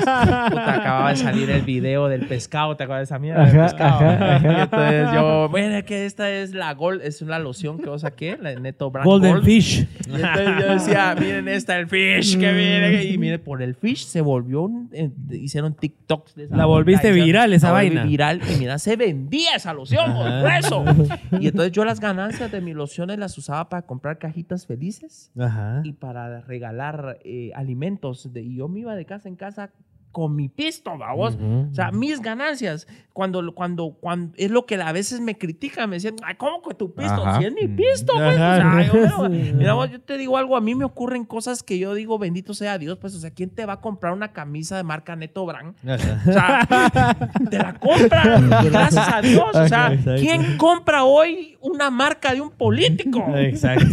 puta, 0.49 0.75
acababa 0.75 1.09
de 1.11 1.15
salir 1.17 1.49
el 1.49 1.61
video 1.61 2.07
del 2.07 2.25
pescado, 2.27 2.75
¿te 2.75 2.83
acuerdas 2.83 3.07
de 3.09 3.13
esa 3.15 3.19
mierda 3.19 3.45
del 3.45 3.55
pescado? 3.61 4.09
ajá, 4.09 4.61
entonces 4.63 5.07
yo, 5.13 5.49
bueno, 5.49 5.85
que 5.85 6.05
esta 6.05 6.29
es 6.31 6.53
la 6.53 6.73
Gold, 6.73 7.01
es 7.03 7.21
una 7.21 7.39
loción 7.39 7.77
que 7.77 7.85
yo 7.85 7.97
saqué, 7.99 8.37
la 8.41 8.55
Neto 8.59 8.89
Brand 8.91 9.05
Golden 9.05 9.31
Gold. 9.33 9.45
Fish. 9.45 9.87
Y 10.07 10.15
entonces 10.15 10.47
yo 10.59 10.73
decía, 10.73 11.15
miren 11.19 11.47
esta, 11.47 11.77
el 11.77 11.87
fish, 11.87 12.37
que 12.39 12.51
viene. 12.53 13.03
Y 13.05 13.17
mire, 13.17 13.39
por 13.39 13.61
el 13.61 13.75
fish 13.75 14.05
se 14.05 14.21
volvió, 14.21 14.63
un- 14.63 14.89
eh, 14.93 15.09
hicieron 15.31 15.73
TikToks 15.73 16.35
de 16.35 16.43
esa 16.45 16.55
La 16.57 16.65
volviste 16.65 17.11
viral, 17.11 17.53
esa 17.53 17.71
vaina. 17.71 18.03
viral 18.05 18.41
y 18.53 18.57
mira, 18.59 18.77
se 18.79 18.95
vendía 18.95 19.55
esa 19.55 19.73
loción, 19.73 20.13
por 20.13 20.51
eso. 20.51 20.83
Y 21.39 21.47
entonces 21.47 21.71
yo 21.71 21.85
las 21.85 21.99
ganancias 21.99 22.51
de 22.51 22.61
mis 22.61 22.75
lociones 22.75 23.17
las 23.19 23.37
usaba 23.37 23.69
para 23.69 23.81
comprar 23.83 24.17
cajitas 24.17 24.65
felices 24.65 25.31
Ajá. 25.37 25.81
y 25.83 25.93
para 25.93 26.41
regalar 26.41 27.19
eh, 27.23 27.51
alimentos. 27.55 28.31
De, 28.33 28.41
y 28.41 28.55
yo 28.57 28.67
me 28.67 28.81
iba 28.81 28.95
de 28.95 29.05
casa 29.05 29.27
en 29.29 29.35
casa 29.35 29.71
con 30.15 30.33
mi 30.33 30.47
pisto, 30.47 30.97
vamos. 30.97 31.35
O 31.35 31.75
sea, 31.75 31.91
mis 31.91 32.21
ganancias, 32.21 32.87
cuando, 33.11 33.53
cuando, 33.53 33.97
cuando 33.99 34.33
es 34.37 34.49
lo 34.49 34.65
que 34.65 34.75
a 34.75 34.93
veces 34.93 35.19
me 35.19 35.37
critican, 35.37 35.89
me 35.89 35.97
decían, 35.97 36.15
Ay, 36.23 36.35
¿cómo 36.35 36.61
que 36.61 36.73
tu 36.73 36.93
pisto? 36.95 37.25
Ajá. 37.25 37.37
Si 37.39 37.45
es 37.47 37.53
mi 37.53 37.67
Mm. 37.67 37.75
pisto, 37.75 38.13
pues. 38.13 38.35
O 38.35 38.37
sea, 38.37 38.81
yo, 38.87 39.29
mira, 39.29 39.73
vos, 39.73 39.91
yo 39.91 39.99
te 39.99 40.17
digo 40.17 40.37
algo, 40.37 40.55
a 40.55 40.61
mí 40.61 40.73
me 40.73 40.85
ocurren 40.85 41.25
cosas 41.25 41.63
que 41.63 41.77
yo 41.79 41.93
digo, 41.93 42.17
bendito 42.17 42.53
sea 42.53 42.77
Dios, 42.77 42.97
pues, 42.97 43.13
o 43.13 43.19
sea, 43.19 43.31
¿quién 43.31 43.49
te 43.49 43.65
va 43.65 43.73
a 43.73 43.81
comprar 43.81 44.13
una 44.13 44.31
camisa 44.31 44.77
de 44.77 44.83
marca 44.83 45.17
Neto 45.17 45.45
Brand? 45.45 45.75
Ajá. 45.85 46.21
O 46.29 46.31
sea, 46.31 47.29
te 47.49 47.57
la 47.57 47.73
compran, 47.73 48.49
gracias 48.71 49.13
a 49.13 49.21
Dios. 49.21 49.43
O 49.53 49.67
sea, 49.67 49.91
Exacto. 49.91 50.15
¿quién 50.21 50.55
compra 50.57 51.03
hoy 51.03 51.57
una 51.59 51.89
marca 51.91 52.33
de 52.33 52.39
un 52.39 52.51
político? 52.51 53.21
Exacto. 53.35 53.85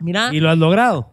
Mira, 0.00 0.30
Y 0.32 0.40
lo 0.40 0.48
has 0.48 0.56
logrado. 0.56 1.12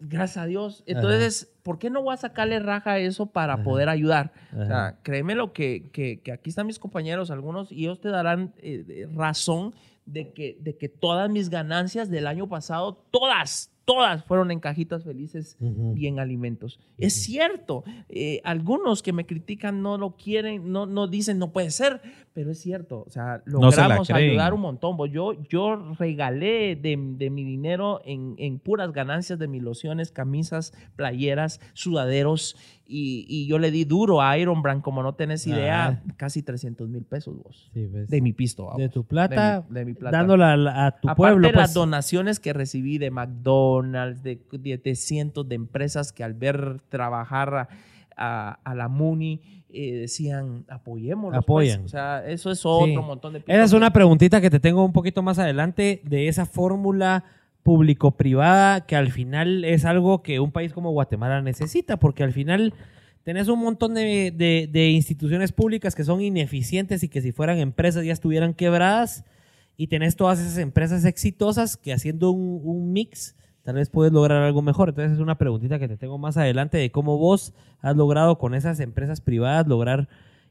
Gracias 0.00 0.36
a 0.36 0.46
Dios. 0.46 0.82
Entonces, 0.86 1.52
¿por 1.62 1.78
qué 1.78 1.90
no 1.90 2.02
voy 2.02 2.14
a 2.14 2.18
sacarle 2.18 2.58
raja 2.58 2.92
a 2.92 2.98
eso 2.98 3.26
para 3.26 3.62
poder 3.62 3.88
ayudar? 3.88 4.32
O 4.56 4.64
sea, 4.64 4.98
créeme 5.02 5.34
lo 5.34 5.52
que, 5.52 5.90
que, 5.92 6.20
que 6.20 6.32
aquí 6.32 6.50
están 6.50 6.66
mis 6.66 6.78
compañeros, 6.78 7.30
algunos, 7.30 7.72
y 7.72 7.84
ellos 7.84 8.00
te 8.00 8.08
darán 8.08 8.54
eh, 8.58 9.08
razón 9.14 9.74
de 10.06 10.32
que, 10.32 10.58
de 10.60 10.76
que 10.76 10.88
todas 10.88 11.30
mis 11.30 11.48
ganancias 11.48 12.10
del 12.10 12.26
año 12.26 12.48
pasado, 12.48 12.94
todas, 13.10 13.70
todas 13.84 14.24
fueron 14.24 14.50
en 14.50 14.60
cajitas 14.60 15.04
felices 15.04 15.56
y 15.94 16.06
en 16.06 16.18
alimentos. 16.18 16.78
Es 16.98 17.14
cierto, 17.22 17.84
eh, 18.08 18.40
algunos 18.44 19.02
que 19.02 19.12
me 19.12 19.26
critican 19.26 19.82
no 19.82 19.98
lo 19.98 20.16
quieren, 20.16 20.72
no, 20.72 20.86
no 20.86 21.06
dicen 21.06 21.38
no 21.38 21.52
puede 21.52 21.70
ser, 21.70 22.00
pero 22.34 22.50
es 22.50 22.58
cierto, 22.60 23.04
o 23.06 23.10
sea, 23.10 23.42
No 23.46 23.70
se 23.70 23.80
logramos 23.80 24.10
ayudar 24.10 24.52
un 24.54 24.60
montón. 24.60 24.96
Yo, 25.10 25.34
yo 25.48 25.94
regalé 25.98 26.74
de, 26.76 26.98
de 27.16 27.30
mi 27.30 27.44
dinero 27.44 28.00
en, 28.04 28.34
en 28.38 28.58
puras 28.58 28.92
ganancias 28.92 29.38
de 29.38 29.46
mis 29.46 29.62
lociones, 29.62 30.10
camisas, 30.10 30.72
playeras, 30.96 31.60
sudaderos, 31.74 32.56
y, 32.86 33.24
y 33.28 33.46
yo 33.46 33.58
le 33.58 33.70
di 33.70 33.84
duro 33.84 34.20
a 34.20 34.36
Iron 34.36 34.62
Brand, 34.62 34.82
como 34.82 35.02
no 35.02 35.14
tenés 35.14 35.46
idea, 35.46 36.02
Ah. 36.04 36.12
casi 36.16 36.42
300 36.42 36.88
mil 36.88 37.04
pesos 37.04 37.34
vos. 37.42 37.70
Sí, 37.72 37.88
pues. 37.90 38.08
De 38.10 38.20
mi 38.20 38.32
pisto. 38.32 38.70
De 38.76 38.88
tu 38.88 39.04
plata, 39.04 39.60
De 39.60 39.68
mi- 39.68 39.74
de 39.74 39.84
mi 39.86 39.94
plata. 39.94 40.16
dándola 40.18 40.52
a, 40.52 40.86
a 40.86 40.90
tu 40.90 41.08
Aparte 41.08 41.16
pueblo. 41.16 41.46
de 41.48 41.52
las 41.54 41.68
Pues. 41.68 41.74
donaciones 41.74 42.40
que 42.40 42.52
recibí 42.52 42.98
de 42.98 43.10
McDonald's, 43.10 44.22
de, 44.22 44.40
de- 44.52 44.76
de 44.78 44.94
cientos 44.96 45.48
de 45.48 45.54
empresas 45.54 46.12
que 46.12 46.24
al 46.24 46.34
ver 46.34 46.80
trabajar 46.88 47.54
a, 47.54 47.68
a- 48.16 48.58
a 48.64 48.74
la 48.74 48.88
MUNI 48.88 49.63
eh, 49.74 49.94
decían 50.00 50.64
apoyémoslos. 50.68 51.42
Apoyan. 51.42 51.80
pues. 51.80 51.86
O 51.86 51.96
sea, 51.96 52.24
eso 52.26 52.50
es 52.50 52.64
otro 52.64 52.86
Sí. 52.86 52.96
montón 52.96 53.32
de 53.34 53.42
Esa 53.46 53.64
es 53.64 53.72
una 53.72 53.92
preguntita 53.92 54.40
que 54.40 54.50
te 54.50 54.60
tengo 54.60 54.84
un 54.84 54.92
poquito 54.92 55.22
más 55.22 55.38
adelante 55.38 56.00
de 56.04 56.28
esa 56.28 56.46
fórmula 56.46 57.24
público-privada 57.62 58.86
que 58.86 58.96
al 58.96 59.10
final 59.10 59.64
es 59.64 59.84
algo 59.84 60.22
que 60.22 60.40
un 60.40 60.52
país 60.52 60.72
como 60.72 60.90
Guatemala 60.92 61.42
necesita, 61.42 61.98
porque 61.98 62.22
al 62.22 62.32
final 62.32 62.72
tenés 63.22 63.48
un 63.48 63.58
montón 63.60 63.94
de, 63.94 64.32
de- 64.36 64.68
de 64.70 64.90
instituciones 64.90 65.52
públicas 65.52 65.94
que 65.94 66.04
son 66.04 66.20
ineficientes 66.20 67.02
y 67.02 67.08
que 67.08 67.20
si 67.20 67.32
fueran 67.32 67.58
empresas 67.58 68.04
ya 68.04 68.12
estuvieran 68.12 68.54
quebradas, 68.54 69.24
y 69.76 69.88
tenés 69.88 70.14
todas 70.14 70.38
esas 70.40 70.58
empresas 70.58 71.04
exitosas 71.04 71.76
que 71.76 71.92
haciendo 71.92 72.30
un, 72.30 72.60
un 72.62 72.92
mix 72.92 73.34
tal 73.64 73.76
vez 73.76 73.88
puedes 73.90 74.12
lograr 74.12 74.42
algo 74.42 74.62
mejor. 74.62 74.90
Entonces 74.90 75.12
es 75.12 75.18
una 75.18 75.38
preguntita 75.38 75.78
que 75.78 75.88
te 75.88 75.96
tengo 75.96 76.18
más 76.18 76.36
adelante 76.36 76.78
de 76.78 76.90
cómo 76.90 77.18
vos 77.18 77.54
has 77.80 77.96
logrado 77.96 78.38
con 78.38 78.54
esas 78.54 78.78
empresas 78.78 79.20
privadas 79.20 79.66
lograr 79.66 80.08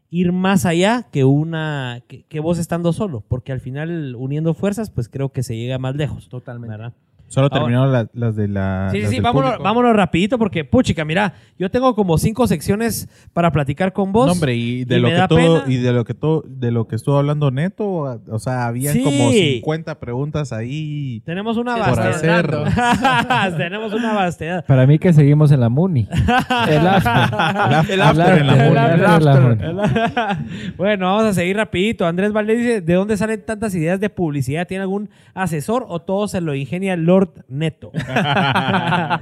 ir 0.10 0.32
más 0.32 0.66
allá 0.66 1.08
que 1.12 1.24
una 1.24 2.04
que, 2.08 2.24
que 2.24 2.40
vos 2.40 2.60
estando 2.60 2.94
solo, 2.94 3.22
porque 3.22 3.52
al 3.52 3.62
final 3.62 4.16
uniendo 4.16 4.54
fuerzas, 4.54 4.90
pues 4.90 5.10
creo 5.10 5.30
que 5.30 5.44
se 5.44 5.56
llega 5.56 5.80
más 5.80 5.96
lejos. 5.96 6.28
Totalmente. 6.30 6.76
¿verdad? 6.76 6.94
Solo 7.34 7.48
Ahora- 7.48 7.60
terminaron 7.62 7.92
la- 7.92 8.08
las 8.14 8.36
de 8.36 8.48
la. 8.48 8.90
Sí, 8.92 9.08
sí, 9.08 9.20
vámonos, 9.20 9.52
público. 9.54 9.64
vámonos 9.64 9.96
rapidito 9.96 10.38
porque, 10.38 10.64
puchica, 10.66 11.04
mira, 11.04 11.34
yo 11.58 11.72
tengo 11.72 11.96
como 11.96 12.20
cinco 12.20 12.46
secciones 12.46 13.10
para 13.34 13.52
platicar 13.52 13.92
con 13.92 14.12
vos. 14.12 14.28
No, 14.28 14.34
hombre, 14.34 14.54
y 14.56 14.86
de 14.86 14.98
y 14.98 15.00
lo 15.00 15.08
me 15.08 15.14
que 15.16 15.20
da 15.20 15.28
todo, 15.28 15.40
pena. 15.40 15.64
y 15.68 15.78
de 15.78 15.92
lo 15.94 16.06
que 16.06 16.14
todo, 16.14 16.44
de 16.48 16.70
lo 16.70 16.88
que 16.88 16.96
estuvo 16.96 17.18
hablando 17.18 17.50
Neto, 17.50 17.88
o 18.30 18.40
sea, 18.40 18.68
habían 18.68 18.94
Sí. 18.94 19.02
como 19.04 19.32
50 19.32 20.00
preguntas 20.00 20.54
ahí. 20.54 21.24
Tenemos 21.26 21.58
una 21.58 21.76
Por 21.76 21.98
vastedad. 21.98 22.44
Tenemos 23.58 23.94
una 23.94 24.14
vastedad. 24.14 24.64
Para 24.68 24.86
mí 24.86 25.00
que 25.00 25.12
seguimos 25.12 25.52
en 25.52 25.60
la 25.62 25.70
Muni. 25.70 26.08
El 26.70 26.88
after. 26.88 27.94
El 27.96 28.02
after 28.04 28.38
en 28.38 28.48
la 28.48 28.54
El 28.54 28.70
Muni. 28.70 28.78
after 28.80 29.62
en 29.68 29.76
la 29.76 29.84
Muni. 29.88 30.74
bueno, 30.78 31.06
vamos 31.08 31.24
a 31.26 31.34
seguir 31.34 31.58
rapidito. 31.58 32.06
Andrés 32.06 32.32
Valdés 32.32 32.58
dice, 32.60 32.82
¿de 32.82 32.94
dónde 32.94 33.18
salen 33.18 33.42
tantas 33.46 33.74
ideas 33.76 34.00
de 34.00 34.10
publicidad? 34.10 34.68
¿Tiene 34.68 34.84
algún 34.84 35.10
asesor 35.34 35.86
o 35.88 36.00
todo 36.02 36.28
se 36.28 36.42
lo 36.42 36.54
ingenia 36.56 36.96
Lord 36.96 37.23
Neto? 37.48 37.92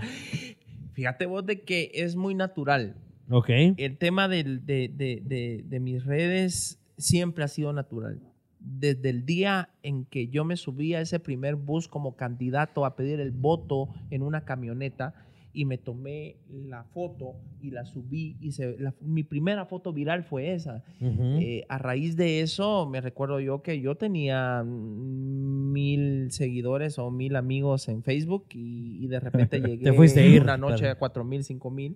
Fíjate 0.94 1.26
vos 1.26 1.46
de 1.46 1.62
que 1.62 1.92
es 1.94 2.16
muy 2.16 2.36
natural. 2.36 2.96
ok. 3.30 3.50
El 3.78 3.98
tema 3.98 4.28
de, 4.28 4.44
de- 4.44 4.92
de- 5.24 5.64
de 5.66 5.80
mis 5.80 6.04
redes 6.06 6.80
siempre 6.98 7.44
ha 7.44 7.48
sido 7.48 7.74
natural. 7.74 8.20
Desde 8.60 9.10
el 9.10 9.26
día 9.26 9.70
en 9.82 10.06
que 10.06 10.28
yo 10.28 10.46
me 10.46 10.56
subí 10.56 10.94
a 10.94 11.02
ese 11.02 11.20
primer 11.20 11.56
bus 11.56 11.88
como 11.88 12.16
candidato 12.16 12.86
a 12.86 12.96
pedir 12.96 13.20
el 13.20 13.32
voto 13.32 13.90
en 14.12 14.22
una 14.22 14.42
camioneta 14.46 15.16
y 15.54 15.66
me 15.66 15.78
tomé 15.78 16.38
la 16.50 16.84
foto 16.86 17.36
y 17.62 17.72
la 17.72 17.86
subí 17.86 18.38
y 18.40 18.52
se, 18.54 18.78
la- 18.80 18.94
mi 19.02 19.24
primera 19.24 19.66
foto 19.66 19.92
viral 19.94 20.24
fue 20.24 20.54
esa. 20.54 20.84
Eh, 21.02 21.66
a 21.68 21.78
raíz 21.78 22.16
de 22.16 22.42
eso, 22.42 22.88
me 22.88 23.02
recuerdo 23.02 23.40
yo 23.40 23.62
que 23.62 23.82
yo 23.82 23.96
tenía 23.96 24.64
mil 24.66 26.32
seguidores 26.32 26.98
o 27.00 27.12
mil 27.12 27.36
amigos 27.36 27.88
en 27.90 28.04
Facebook 28.04 28.46
y, 28.54 29.04
y 29.04 29.08
de 29.08 29.20
repente 29.20 29.60
llegué 29.62 29.94
fuiste 29.94 30.22
a 30.22 30.26
ir, 30.26 30.42
una 30.42 30.58
noche 30.58 30.80
claro. 30.80 30.94
a 30.94 30.96
cuatro 31.00 31.24
mil, 31.24 31.44
cinco 31.44 31.70
mil 31.70 31.96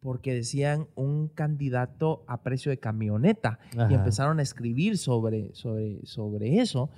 porque 0.00 0.34
decían 0.34 0.86
un 0.94 1.28
candidato 1.28 2.22
a 2.28 2.42
precio 2.42 2.70
de 2.70 2.78
camioneta 2.78 3.58
Ajá. 3.76 3.88
y 3.90 3.94
empezaron 3.94 4.38
a 4.38 4.42
escribir 4.42 4.98
sobre, 4.98 5.52
sobre, 5.54 6.04
sobre 6.04 6.58
eso 6.60 6.90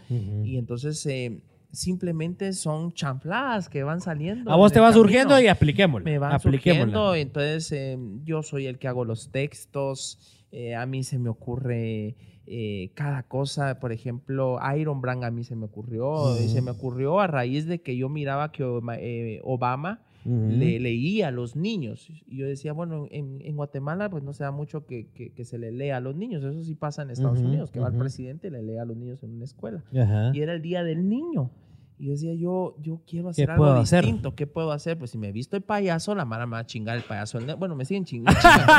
y 0.44 0.58
entonces 0.58 1.04
eh, 1.06 1.38
simplemente 1.72 2.52
son 2.52 2.92
chanfladas 2.92 3.68
que 3.68 3.82
van 3.82 4.00
saliendo. 4.00 4.50
A 4.50 4.56
vos 4.56 4.72
te 4.72 4.80
va 4.80 4.92
surgiendo 4.92 5.38
y 5.40 5.48
apliquémoslo. 5.48 6.04
me 6.04 6.18
van 6.18 6.40
surgiendo, 6.40 7.14
entonces 7.14 7.70
eh, 7.72 7.98
yo 8.24 8.42
soy 8.42 8.66
el 8.66 8.78
que 8.78 8.88
hago 8.88 9.04
los 9.04 9.30
textos, 9.30 10.18
eh, 10.50 10.74
a 10.74 10.86
mí 10.86 11.04
se 11.04 11.18
me 11.18 11.28
ocurre 11.28 12.16
eh, 12.46 12.90
cada 12.94 13.22
cosa, 13.24 13.78
por 13.80 13.92
ejemplo, 13.92 14.58
Iron 14.76 15.00
Brand 15.00 15.24
a 15.24 15.30
mí 15.30 15.44
se 15.44 15.56
me 15.56 15.66
ocurrió, 15.66 16.40
y 16.40 16.48
se 16.48 16.62
me 16.62 16.70
ocurrió 16.70 17.20
a 17.20 17.26
raíz 17.26 17.66
de 17.66 17.82
que 17.82 17.96
yo 17.96 18.08
miraba 18.08 18.52
que 18.52 18.64
Obama, 19.42 20.00
Obama 20.28 20.44
Ujú. 20.46 20.52
le 20.58 20.78
leía 20.80 21.28
a 21.28 21.30
los 21.30 21.56
niños, 21.56 22.08
y 22.26 22.36
yo 22.36 22.46
decía, 22.46 22.72
bueno, 22.72 23.06
en, 23.10 23.40
en 23.40 23.56
Guatemala 23.56 24.08
pues 24.10 24.22
no 24.22 24.32
se 24.32 24.44
da 24.44 24.50
mucho 24.50 24.86
que, 24.86 25.08
que- 25.14 25.32
que 25.32 25.44
se 25.44 25.58
le 25.58 25.72
lea 25.72 25.96
a 25.96 26.00
los 26.00 26.16
niños, 26.16 26.42
eso 26.44 26.62
sí 26.62 26.74
pasa 26.74 27.02
en 27.02 27.10
Estados 27.10 27.38
Ujú, 27.40 27.48
Unidos, 27.48 27.70
que 27.70 27.80
va 27.80 27.88
el 27.88 27.94
presidente 27.96 28.48
y 28.48 28.50
le 28.50 28.62
lee 28.62 28.78
a 28.78 28.84
los 28.84 28.96
niños 28.96 29.22
en 29.22 29.30
una 29.34 29.44
escuela 29.44 29.84
y 30.34 30.40
era 30.40 30.52
el 30.54 30.62
día 30.62 30.82
del 30.84 31.08
niño. 31.08 31.50
Y 32.00 32.04
yo 32.06 32.12
decía, 32.12 32.32
yo, 32.34 32.76
yo 32.80 33.00
quiero 33.08 33.24
¿Qué 33.26 33.30
hacer 33.30 33.50
algo 33.50 33.64
puedo 33.64 33.76
hacer? 33.78 34.04
distinto. 34.04 34.36
¿Qué 34.36 34.46
puedo 34.46 34.70
hacer? 34.70 34.96
Pues 34.96 35.10
si 35.10 35.18
me 35.18 35.30
he 35.30 35.32
visto 35.32 35.56
el 35.56 35.62
payaso, 35.64 36.14
la 36.14 36.24
mara 36.24 36.46
me 36.46 36.52
va 36.52 36.58
a 36.60 36.64
chingar 36.66 36.96
el 36.96 37.02
payaso. 37.02 37.40
Bueno, 37.58 37.74
me 37.74 37.84
siguen 37.84 38.04
chingando, 38.04 38.38
chingando, 38.40 38.72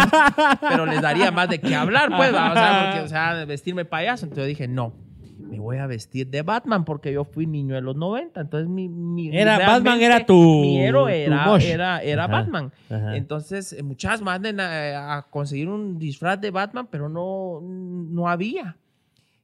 pero 0.69 0.85
les 0.85 1.01
daría 1.01 1.29
más 1.29 1.49
de 1.49 1.59
qué 1.59 1.75
hablar, 1.75 2.07
pues, 2.15 2.33
¿va? 2.33 2.51
o 2.51 2.53
sea, 2.55 2.85
porque, 2.85 3.01
o 3.03 3.07
sea, 3.09 3.43
vestirme 3.43 3.83
payaso. 3.83 4.25
Entonces 4.25 4.43
yo 4.45 4.47
dije, 4.47 4.69
no, 4.69 4.93
me 5.49 5.59
voy 5.59 5.77
a 5.77 5.87
vestir 5.87 6.27
de 6.29 6.41
Batman 6.41 6.85
porque 6.85 7.11
yo 7.11 7.25
fui 7.25 7.45
niño 7.47 7.75
de 7.75 7.81
los 7.81 7.95
90. 7.95 8.39
Entonces 8.41 8.69
mi... 8.69 8.87
mi 8.89 9.35
Era- 9.35 9.57
Batman 9.57 10.01
era 10.01 10.25
tu- 10.25 10.61
Mi 10.61 10.79
héroe 10.81 11.23
era, 11.23 11.57
era, 11.57 11.99
era 12.01 12.23
Ajá. 12.25 12.31
Batman. 12.33 12.71
Ajá. 12.89 13.15
Entonces, 13.17 13.73
eh, 13.73 13.83
muchas 13.83 14.21
manden 14.21 14.59
a, 14.59 15.17
a 15.17 15.21
conseguir 15.29 15.67
un 15.69 15.97
disfraz 15.99 16.39
de 16.39 16.51
Batman, 16.51 16.87
pero 16.91 17.09
no, 17.09 17.59
no 17.61 18.27
había. 18.29 18.77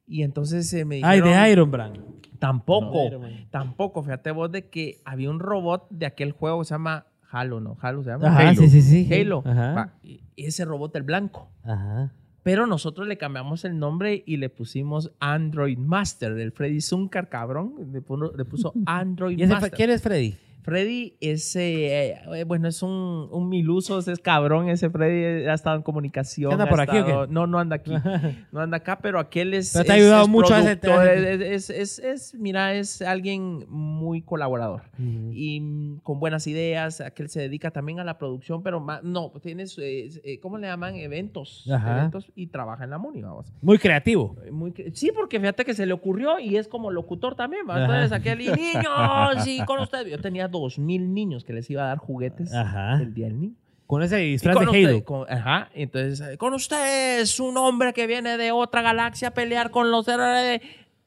Y 0.06 0.22
entonces 0.22 0.72
eh, 0.74 0.84
me 0.84 1.00
Ay, 1.02 1.20
dijeron... 1.20 1.42
de 1.44 1.52
Iron 1.52 1.70
Brand. 1.70 1.98
Tampoco, 2.38 2.94
No, 2.98 3.06
Iron 3.06 3.22
Man. 3.22 3.46
tampoco. 3.50 4.02
Fíjate 4.02 4.30
vos 4.30 4.52
de 4.52 4.68
que 4.68 5.00
había 5.04 5.30
un 5.30 5.40
robot 5.40 5.88
de 5.90 6.06
aquel 6.06 6.32
juego 6.32 6.60
que 6.60 6.66
se 6.66 6.74
llama 6.74 7.06
Halo, 7.30 7.60
¿no? 7.60 7.76
Halo 7.80 8.02
se 8.04 8.10
llama. 8.10 8.28
Ajá, 8.28 8.48
Halo. 8.50 8.60
sí, 8.60 8.68
sí, 8.68 8.82
sí. 8.82 9.12
Halo. 9.12 9.42
Ajá. 9.44 9.72
Va, 9.74 9.92
ese 10.36 10.64
robot 10.64 10.94
el 10.96 11.02
blanco. 11.02 11.50
Ajá. 11.64 12.12
Pero 12.46 12.64
nosotros 12.68 13.08
le 13.08 13.18
cambiamos 13.18 13.64
el 13.64 13.76
nombre 13.76 14.22
y 14.24 14.36
le 14.36 14.48
pusimos 14.50 15.10
Android 15.18 15.76
Master. 15.78 16.30
El 16.38 16.52
Freddy 16.52 16.80
Zuncar, 16.80 17.28
cabrón, 17.28 17.74
le 17.92 18.00
puso, 18.44 18.72
Android 18.86 19.36
¿Y 19.36 19.42
ese 19.42 19.46
fue- 19.48 19.54
Master. 19.62 19.72
quién 19.76 19.90
es 19.90 20.00
Freddy? 20.00 20.36
Freddy 20.66 21.14
es, 21.20 21.54
eh, 21.54 22.18
eh, 22.34 22.44
bueno, 22.44 22.66
es 22.66 22.82
un, 22.82 23.28
un 23.30 23.48
miluso, 23.48 24.00
es 24.00 24.18
cabrón. 24.18 24.68
Ese 24.68 24.90
Freddy 24.90 25.46
ha 25.46 25.54
estado 25.54 25.76
en 25.76 25.82
comunicación. 25.82 26.50
¿Anda 26.52 26.68
por 26.68 26.80
aquí 26.80 26.98
o 26.98 27.04
qué? 27.06 27.32
No, 27.32 27.46
no 27.46 27.60
anda 27.60 27.76
aquí. 27.76 27.92
No 28.52 28.60
anda 28.60 28.78
acá, 28.78 28.98
pero 29.00 29.20
aquel 29.20 29.54
es. 29.54 29.70
Pero 29.72 29.84
te 29.84 29.92
ha 29.92 29.94
ayudado 29.94 30.22
es 30.24 30.28
mucho 30.28 30.54
a 30.54 30.58
ese- 30.72 31.54
es, 31.54 31.98
es, 32.00 32.34
mira, 32.34 32.74
es 32.74 33.00
alguien 33.00 33.64
muy 33.68 34.22
colaborador 34.22 34.82
y 34.98 35.60
mm, 35.60 36.00
con 36.00 36.18
buenas 36.18 36.46
ideas. 36.48 37.00
Aquel 37.00 37.28
se 37.28 37.40
dedica 37.40 37.70
también 37.70 38.00
a 38.00 38.04
la 38.04 38.18
producción, 38.18 38.62
pero 38.64 38.80
ma- 38.80 39.00
no, 39.04 39.30
tienes, 39.40 39.78
eh, 39.78 40.08
eh, 40.24 40.40
¿cómo 40.40 40.58
le 40.58 40.66
llaman? 40.66 40.96
Eventos. 40.96 41.64
Ajá. 41.70 41.98
Eventos 41.98 42.32
y 42.34 42.48
trabaja 42.48 42.82
en 42.82 42.90
la 42.90 42.98
MUNI, 42.98 43.22
vamos. 43.22 43.52
Muy 43.62 43.78
creativo. 43.78 44.36
Muy 44.50 44.74
sí, 44.94 45.12
porque 45.14 45.38
fíjate 45.38 45.64
que 45.64 45.74
se 45.74 45.86
le 45.86 45.92
ocurrió 45.92 46.40
y 46.40 46.56
es 46.56 46.66
como 46.66 46.90
locutor 46.90 47.36
también. 47.36 47.62
¿va? 47.68 47.80
Entonces, 47.82 48.10
aquel 48.10 48.40
y 48.40 48.48
niños, 48.48 49.44
sí, 49.44 49.60
con 49.64 49.78
ustedes. 49.86 50.10
Yo 50.10 50.18
tenía 50.20 50.48
dos 50.60 50.78
mil 50.78 51.12
niños 51.14 51.44
que 51.44 51.52
les 51.52 51.68
iba 51.70 51.84
a 51.84 51.86
dar 51.88 51.98
juguetes 51.98 52.52
Ajá. 52.54 53.00
el 53.00 53.14
día 53.14 53.26
del 53.26 53.40
niño. 53.40 53.54
Con 53.86 54.02
ese 54.02 54.16
disfraz 54.16 54.56
con 54.56 54.64
de 54.66 54.70
usted- 54.84 55.04
con- 55.04 55.30
ajá, 55.32 55.70
entonces, 55.72 56.36
con 56.38 56.54
ustedes, 56.54 57.38
un 57.38 57.56
hombre 57.56 57.92
que 57.92 58.06
viene 58.08 58.36
de 58.36 58.50
otra 58.50 58.82
galaxia 58.82 59.28
a 59.28 59.30
pelear 59.30 59.70
con 59.70 59.90
los 59.92 60.06
de 60.06 60.60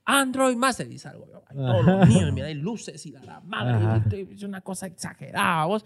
Android 0.06 0.56
Master. 0.56 0.90
Y 0.92 0.98
salgo 0.98 1.26
yo, 1.28 1.42
todos 1.54 1.86
los 1.86 2.08
niños, 2.08 2.32
mira, 2.32 2.48
hay 2.48 2.54
luces 2.54 3.06
y 3.06 3.12
la, 3.12 3.22
la 3.24 3.42
madre, 3.42 3.74
Ajá. 3.74 4.04
y- 4.16 4.32
y 4.32 4.34
es 4.34 4.44
una 4.44 4.62
cosa 4.62 4.88
exagerada, 4.88 5.66
vos. 5.66 5.84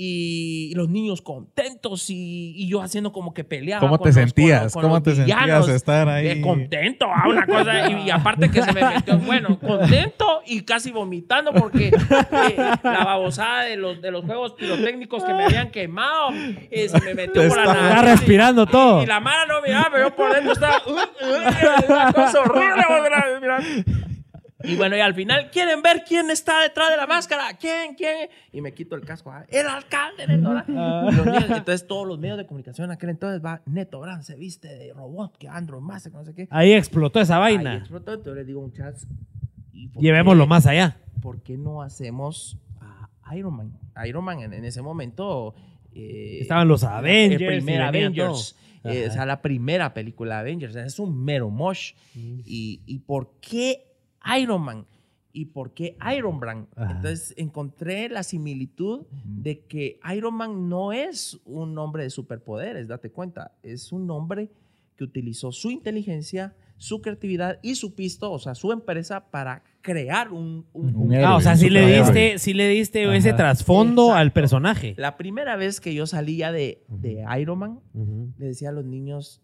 Y, 0.00 0.72
los 0.76 0.88
niños 0.88 1.22
contentos 1.22 2.08
y, 2.10 2.52
y 2.56 2.68
yo 2.68 2.80
haciendo 2.82 3.10
como 3.12 3.34
que 3.34 3.42
peleaba. 3.42 3.80
¿Cómo 3.80 3.98
con 3.98 4.04
te 4.04 4.08
los- 4.10 4.14
sentías? 4.14 4.72
con 4.72 4.82
¿Cómo 4.82 5.02
te 5.02 5.16
sentías 5.16 5.68
estar 5.68 6.08
ahí? 6.08 6.40
Contento, 6.40 7.06
ah, 7.12 7.28
una 7.28 7.44
cosa. 7.46 7.88
Y, 7.90 8.06
y 8.06 8.10
aparte 8.10 8.48
que 8.50 8.62
se 8.62 8.72
me 8.72 8.80
metió, 8.84 9.18
bueno, 9.18 9.58
contento 9.58 10.42
y 10.46 10.60
casi 10.62 10.92
vomitando 10.92 11.52
porque 11.52 11.88
eh, 11.88 12.56
la 12.84 13.04
babosada 13.04 13.62
de 13.64 13.76
los, 13.76 14.00
de 14.00 14.10
los 14.12 14.24
juegos 14.24 14.52
pirotécnicos 14.52 15.24
que 15.24 15.34
me 15.34 15.44
habían 15.46 15.70
quemado 15.70 16.28
eh, 16.70 16.88
se 16.88 17.00
me 17.00 17.14
metió 17.14 17.48
por 17.48 17.56
la 17.56 17.62
Está- 17.64 17.74
nariz. 17.74 17.88
Está 17.90 18.02
respirando 18.02 18.66
todo. 18.66 19.02
Y 19.02 19.06
la 19.06 19.18
mara 19.20 19.46
no 19.46 19.60
miraba, 19.62 19.88
pero 19.92 20.08
yo 20.10 20.14
por 20.14 20.32
dentro 20.32 20.52
estaba. 20.52 20.80
uh, 20.86 20.90
uh, 20.90 21.92
una 21.92 22.12
cosa 22.12 22.40
horrible. 22.40 22.84
mira. 23.40 23.58
Y 24.64 24.74
bueno, 24.74 24.96
y 24.96 25.00
al 25.00 25.14
final, 25.14 25.50
¿quieren 25.52 25.82
ver 25.82 26.02
quién 26.06 26.30
está 26.30 26.62
detrás 26.62 26.90
de 26.90 26.96
la 26.96 27.06
máscara? 27.06 27.56
¿Quién? 27.58 27.94
¿Quién? 27.94 28.28
Y 28.52 28.60
me 28.60 28.74
quito 28.74 28.96
el 28.96 29.02
casco. 29.04 29.30
ah, 29.30 29.44
El 29.48 29.66
alcalde, 29.68 30.26
Neto 30.26 30.50
Brand. 30.50 30.68
Niños- 30.68 31.44
entonces, 31.58 31.86
todos 31.86 32.06
los 32.08 32.18
medios 32.18 32.38
de 32.38 32.46
comunicación 32.46 32.86
en 32.86 32.90
aquel 32.90 33.10
entonces 33.10 33.40
va, 33.44 33.62
Neto 33.66 34.00
Brand 34.00 34.22
se 34.24 34.34
viste 34.34 34.66
de 34.68 34.92
robot, 34.92 35.36
que 35.38 35.48
Android 35.48 35.80
Master, 35.82 36.10
que 36.10 36.18
no 36.18 36.24
sé 36.24 36.34
qué. 36.34 36.48
Ahí 36.50 36.72
explotó 36.72 37.20
esa 37.20 37.36
Ahí 37.44 37.54
vaina. 37.56 37.76
explotó, 37.76 38.14
entonces 38.14 38.34
les 38.38 38.46
digo, 38.48 38.68
¿y 39.72 39.88
por 39.88 40.02
Llevémoslo 40.02 40.44
qué- 40.44 40.48
más 40.48 40.66
allá. 40.66 40.96
¿Por 41.22 41.40
qué 41.42 41.56
no 41.56 41.82
hacemos 41.82 42.56
a 42.80 43.36
Iron 43.36 43.54
Man? 43.56 43.72
Iron 44.06 44.24
Man 44.24 44.40
en, 44.40 44.52
en 44.54 44.64
ese 44.64 44.82
momento. 44.82 45.54
eh, 45.94 46.38
Estaban 46.40 46.66
los 46.68 46.82
Avengers. 46.84 47.40
El 47.42 47.46
primer 47.58 47.82
Avengers. 47.82 48.56
eh, 48.84 49.06
o 49.08 49.12
sea, 49.12 49.26
la 49.26 49.40
primera 49.42 49.92
película 49.94 50.36
de 50.36 50.40
Avengers. 50.40 50.76
Es 50.76 50.98
un 50.98 51.24
mero 51.24 51.50
mosh. 51.50 51.92
Y, 52.14 52.80
¿Y 52.86 52.98
por 53.00 53.32
qué 53.40 53.84
Iron 54.36 54.62
Man? 54.62 54.86
¿Y 55.32 55.44
por 55.46 55.72
qué 55.72 55.96
Iron 56.16 56.40
Brand? 56.40 56.66
Ajá. 56.74 56.92
Entonces 56.96 57.34
encontré 57.36 58.08
la 58.08 58.22
similitud 58.22 59.06
de 59.24 59.60
que 59.60 60.00
Iron 60.14 60.34
Man 60.34 60.68
no 60.68 60.92
es 60.92 61.38
un 61.44 61.76
hombre 61.78 62.02
de 62.04 62.10
superpoderes, 62.10 62.88
date 62.88 63.10
cuenta. 63.10 63.52
Es 63.62 63.92
un 63.92 64.10
hombre 64.10 64.50
que 64.96 65.04
utilizó 65.04 65.52
su 65.52 65.70
inteligencia, 65.70 66.56
su 66.76 67.00
creatividad 67.02 67.60
y 67.62 67.74
su 67.76 67.94
pisto, 67.94 68.32
o 68.32 68.38
sea, 68.38 68.54
su 68.56 68.72
empresa 68.72 69.30
para 69.30 69.62
crear 69.80 70.32
un, 70.32 70.66
un- 70.72 70.94
Un 70.94 70.96
un- 71.06 71.12
héroe. 71.12 71.24
Ah, 71.26 71.36
o 71.36 71.40
sea, 71.40 71.56
sí 71.56 71.70
le 71.70 71.86
diste, 71.86 72.38
sí 72.38 72.52
le 72.54 72.68
diste 72.68 73.04
Ajá. 73.04 73.14
ese 73.16 73.32
trasfondo 73.32 74.04
Exacto. 74.06 74.18
al 74.20 74.32
personaje. 74.32 74.94
La 74.96 75.16
primera 75.16 75.56
vez 75.56 75.80
que 75.80 75.94
yo 75.94 76.06
salía 76.06 76.50
de, 76.52 76.84
de 76.88 77.24
Iron 77.40 77.58
Man, 77.58 77.80
le 78.38 78.46
decía 78.46 78.70
a 78.70 78.72
los 78.72 78.84
niños, 78.84 79.40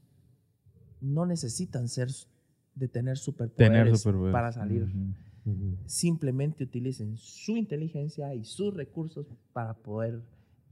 no 1.01 1.27
necesitan 1.27 1.89
ser 1.89 2.09
de 2.74 2.88
tener 2.88 3.16
superpoderes, 3.18 3.72
Tener 3.72 3.96
superpoderes. 3.96 4.32
para 4.32 4.52
salir. 4.52 4.86
Simplemente 5.86 6.64
utilicen 6.64 7.16
su 7.18 7.56
inteligencia 7.56 8.34
y 8.34 8.44
sus 8.44 8.74
recursos 8.74 9.26
para 9.52 9.74
poder 9.74 10.20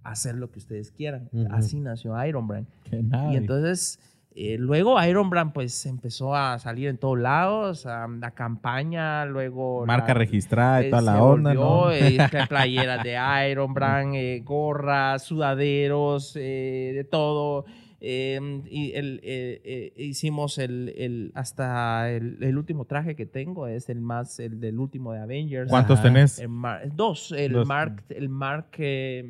hacer 0.02 0.34
lo 0.34 0.50
que 0.50 0.58
ustedes 0.58 0.90
quieran. 0.90 1.28
Ujú. 1.32 1.46
Así 1.52 1.78
nació 1.80 2.22
Iron 2.26 2.48
Brand. 2.48 2.66
Y 2.90 3.36
entonces, 3.36 4.00
eh, 4.34 4.56
luego 4.58 5.00
Iron 5.04 5.28
Brand 5.30 5.52
pues 5.52 5.84
empezó 5.86 6.34
a 6.34 6.58
salir 6.58 6.88
en 6.88 6.96
todos 6.96 7.18
lados, 7.18 7.84
a 7.86 8.08
la 8.08 8.30
campaña, 8.30 9.26
luego... 9.26 9.84
Marca 9.86 10.08
la- 10.08 10.14
registrada 10.14 10.82
y 10.82 10.86
eh, 10.86 10.90
toda 10.90 11.02
la 11.02 11.22
onda, 11.22 11.50
volvió, 11.50 11.64
¿no? 11.64 11.92
eh, 11.92 12.16
pla- 12.30 12.46
playeras 12.48 13.04
de 13.04 13.16
Iron 13.50 13.74
Brand, 13.74 14.14
eh, 14.14 14.40
gorras, 14.44 15.22
sudaderos, 15.22 16.32
de 16.34 17.06
todo. 17.10 17.66
Eh, 18.04 18.40
y 18.68 18.92
el, 18.94 19.20
eh, 19.22 19.60
eh, 19.64 19.92
hicimos 19.96 20.58
el, 20.58 20.92
el- 20.96 21.30
hasta 21.36 22.10
el, 22.10 22.42
el 22.42 22.58
último 22.58 22.84
traje 22.84 23.14
que 23.14 23.26
tengo 23.26 23.68
es 23.68 23.88
el 23.88 24.00
más 24.00 24.40
el 24.40 24.58
del 24.58 24.80
último 24.80 25.12
de 25.12 25.20
Avengers. 25.20 25.70
¿Cuántos 25.70 26.00
Ajá. 26.00 26.08
tenés? 26.08 26.40
El 26.40 26.48
Mar- 26.48 26.90
dos, 26.96 27.30
el 27.30 27.52
Dos. 27.52 27.68
Mark, 27.68 28.02
el 28.08 28.28
Mark 28.28 28.70
eh, 28.78 29.24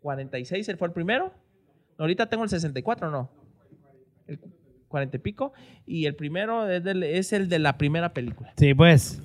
46, 0.00 0.68
él 0.70 0.76
fue 0.78 0.88
el 0.88 0.94
primero. 0.94 1.32
Ahorita 1.98 2.30
tengo 2.30 2.44
el 2.44 2.48
64, 2.48 3.10
¿no? 3.10 3.28
El 4.26 4.40
40 4.88 5.16
y 5.18 5.20
pico. 5.20 5.52
Y 5.86 6.06
el 6.06 6.14
primero 6.16 6.66
es, 6.66 6.82
del- 6.82 7.02
es 7.02 7.32
el 7.34 7.50
de 7.50 7.58
la 7.58 7.76
primera 7.76 8.14
película, 8.14 8.54
Sí, 8.56 8.72
pues. 8.72 9.20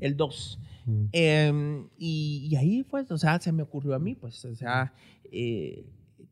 el 0.00 0.16
2. 0.16 0.58
Mm. 0.86 1.04
Eh, 1.12 1.84
y, 1.98 2.48
y 2.50 2.56
ahí, 2.56 2.82
pues, 2.84 3.10
o 3.10 3.18
sea, 3.18 3.38
se 3.38 3.52
me 3.52 3.62
ocurrió 3.62 3.94
a 3.94 3.98
mí, 3.98 4.14
pues, 4.14 4.42
o 4.46 4.54
sea, 4.54 4.94
eh, 5.30 5.84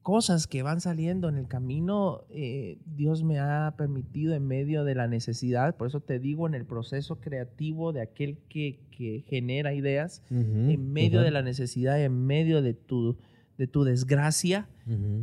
cosas 0.04 0.46
que 0.46 0.62
van 0.62 0.82
saliendo 0.82 1.30
en 1.30 1.36
el 1.38 1.48
camino, 1.48 2.24
eh, 2.28 2.76
Dios 2.84 3.24
me 3.24 3.38
ha 3.38 3.74
permitido 3.78 4.34
en 4.34 4.46
medio 4.46 4.84
de 4.84 4.94
la 4.94 5.08
necesidad, 5.08 5.76
por 5.76 5.88
eso 5.88 6.00
te 6.00 6.18
digo, 6.18 6.46
en 6.46 6.54
el 6.54 6.66
proceso 6.66 7.16
creativo 7.20 7.94
de 7.94 8.02
aquel 8.02 8.36
que, 8.50 8.80
que 8.90 9.24
genera 9.26 9.72
ideas, 9.72 10.22
en 10.30 10.92
medio 10.92 11.22
de 11.22 11.30
la 11.30 11.40
necesidad, 11.40 11.98
en 12.00 12.26
medio 12.26 12.60
de 12.60 12.74
tu, 12.74 13.16
de 13.56 13.66
tu 13.66 13.82
desgracia, 13.82 14.68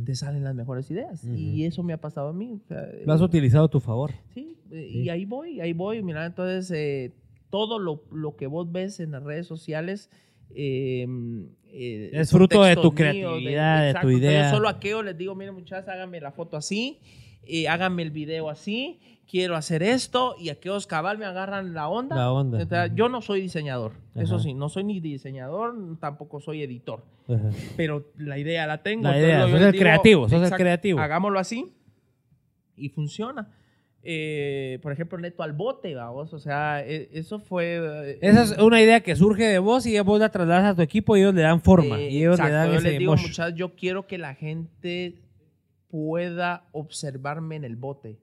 te 0.04 0.16
salen 0.16 0.42
las 0.42 0.56
mejores 0.56 0.90
ideas. 0.90 1.24
Y 1.24 1.64
eso 1.64 1.84
me 1.84 1.92
ha 1.92 2.00
pasado 2.00 2.30
a 2.30 2.32
mí. 2.32 2.60
o 2.64 2.66
sea, 2.66 2.84
Lo 3.06 3.12
has 3.12 3.20
eh, 3.20 3.24
utilizado 3.24 3.66
a 3.66 3.70
tu 3.70 3.78
favor. 3.78 4.10
Sí, 4.34 4.56
eh, 4.72 4.88
y 5.04 5.08
ahí 5.10 5.24
voy, 5.24 5.60
ahí 5.60 5.72
voy. 5.74 6.02
Mira, 6.02 6.26
entonces 6.26 6.68
eh, 6.72 7.12
todo 7.50 7.78
lo, 7.78 8.02
lo 8.10 8.34
que 8.34 8.48
vos 8.48 8.72
ves 8.72 8.98
en 8.98 9.12
las 9.12 9.22
redes 9.22 9.46
sociales 9.46 10.10
eh, 11.72 12.10
Es 12.12 12.30
fruto 12.30 12.62
de 12.62 12.76
tu 12.76 12.94
creatividad, 12.94 13.82
de 13.82 13.84
tu 13.84 13.88
exacto. 13.88 14.08
Entonces, 14.08 14.30
idea. 14.30 14.50
Yo 14.50 14.56
solo 14.56 14.68
a 14.68 14.72
aquello 14.72 15.02
les 15.02 15.16
digo, 15.16 15.34
miren 15.34 15.54
muchachos, 15.54 15.88
háganme 15.88 16.20
la 16.20 16.32
foto 16.32 16.56
así, 16.56 16.98
eh, 17.44 17.68
háganme 17.68 18.02
el 18.02 18.10
video 18.10 18.50
así, 18.50 19.00
quiero 19.28 19.56
hacer 19.56 19.82
esto, 19.82 20.36
y 20.38 20.50
aquellos 20.50 20.86
cabal 20.86 21.18
me 21.18 21.24
agarran 21.24 21.74
la 21.74 21.88
onda. 21.88 22.16
La 22.16 22.32
onda. 22.32 22.64
Sea, 22.66 22.86
yo 22.88 23.08
no 23.08 23.22
soy 23.22 23.40
diseñador, 23.40 23.92
eso 24.14 24.34
Ajá. 24.36 24.44
sí, 24.44 24.54
no 24.54 24.68
soy 24.68 24.84
ni 24.84 25.00
diseñador, 25.00 25.74
tampoco 25.98 26.40
soy 26.40 26.62
editor 26.62 27.04
Ajá. 27.28 27.50
pero 27.76 28.12
la 28.18 28.38
idea 28.38 28.66
la 28.66 28.82
tengo. 28.82 29.04
La 29.04 29.16
entonces 29.18 29.28
idea, 29.28 29.48
sos 29.48 29.74
el 29.74 29.80
creativo, 29.80 30.28
sos 30.28 30.52
el 30.52 30.56
creativo. 30.56 31.00
Hagámoslo 31.00 31.38
así 31.38 31.72
y 32.76 32.88
funciona. 32.90 33.50
Eh, 34.04 34.80
por 34.82 34.90
ejemplo, 34.92 35.16
Neto 35.18 35.42
al 35.44 35.52
bote, 35.52 35.94
vamos, 35.94 36.32
o 36.34 36.38
sea, 36.40 36.84
e- 36.84 37.08
eso 37.12 37.38
fue... 37.38 37.76
eh, 38.12 38.18
Esa 38.20 38.42
es 38.42 38.58
una 38.58 38.82
idea 38.82 39.00
que 39.00 39.14
surge 39.14 39.44
de 39.44 39.58
vos 39.60 39.86
y 39.86 39.98
vos 40.00 40.18
la 40.18 40.28
trasladas 40.30 40.72
a 40.72 40.74
tu 40.74 40.82
equipo 40.82 41.16
y 41.16 41.20
ellos 41.20 41.34
le 41.34 41.42
dan 41.42 41.60
forma. 41.60 42.00
eh, 42.00 42.10
y 42.10 42.18
ellos 42.18 42.34
exacto, 42.40 42.48
le 42.50 42.52
dan 42.56 42.68
yo 42.72 42.78
ese 42.78 42.88
les 42.90 42.98
digo, 42.98 43.12
muchachos, 43.16 43.54
yo 43.58 43.74
quiero 43.76 44.06
que 44.08 44.18
la 44.18 44.34
gente 44.34 45.14
pueda 45.88 46.66
observarme 46.72 47.54
en 47.56 47.64
el 47.64 47.76
bote. 47.76 48.18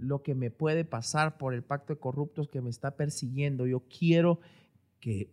Lo 0.00 0.22
que 0.22 0.34
me 0.34 0.50
puede 0.50 0.84
pasar 0.84 1.36
por 1.38 1.54
el 1.54 1.62
pacto 1.62 1.92
de 1.94 2.00
corruptos 2.00 2.48
que 2.48 2.60
me 2.60 2.70
está 2.70 2.96
persiguiendo. 2.96 3.66
Yo 3.66 3.84
quiero 3.88 4.40
que 5.00 5.30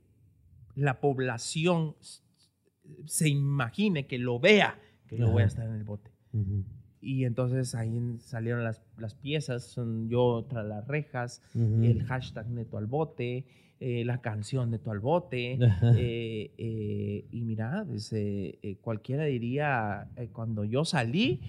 la 0.76 1.00
población 1.00 1.96
se 3.06 3.30
imagine, 3.30 4.06
que 4.06 4.18
lo 4.20 4.40
vea, 4.40 4.78
que 5.08 5.18
yo 5.18 5.30
voy 5.32 5.44
a 5.44 5.46
estar 5.48 5.66
en 5.66 5.74
el 5.76 5.84
bote. 5.84 6.12
Y 7.02 7.26
entonces 7.26 7.76
ahí 7.76 8.00
salieron 8.20 8.64
las, 8.64 8.82
las 8.98 9.14
piezas, 9.14 9.64
son 9.64 10.10
yo 10.10 10.46
tras 10.50 10.66
las 10.66 10.88
rejas, 10.88 11.42
Ujú. 11.54 11.84
el 11.84 12.04
hashtag 12.04 12.50
Neto 12.50 12.78
al 12.78 12.88
bote, 12.88 13.46
eh, 13.80 14.04
la 14.04 14.20
canción 14.22 14.72
Neto 14.72 14.90
al 14.92 15.00
bote. 15.00 15.60
Eh, 15.98 16.52
eh, 16.58 17.26
y 17.32 17.42
mira, 17.42 17.86
pues, 17.88 18.12
eh, 18.14 18.58
eh, 18.64 18.78
cualquiera 18.82 19.26
diría, 19.26 20.08
eh, 20.16 20.30
cuando 20.34 20.66
yo 20.66 20.84
salí, 20.86 21.42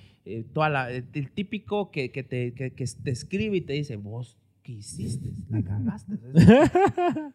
toda 0.52 0.68
la- 0.68 0.90
el, 0.92 1.30
típico 1.30 1.90
que, 1.90 2.10
que 2.10 2.22
te, 2.22 2.52
que, 2.52 2.72
que 2.72 2.84
te 3.02 3.10
escribe 3.10 3.56
y 3.56 3.60
te 3.62 3.72
dice, 3.72 3.96
vos, 3.96 4.36
¿qué 4.62 4.72
hiciste? 4.72 5.32
La 5.48 5.62
cagaste. 5.62 6.12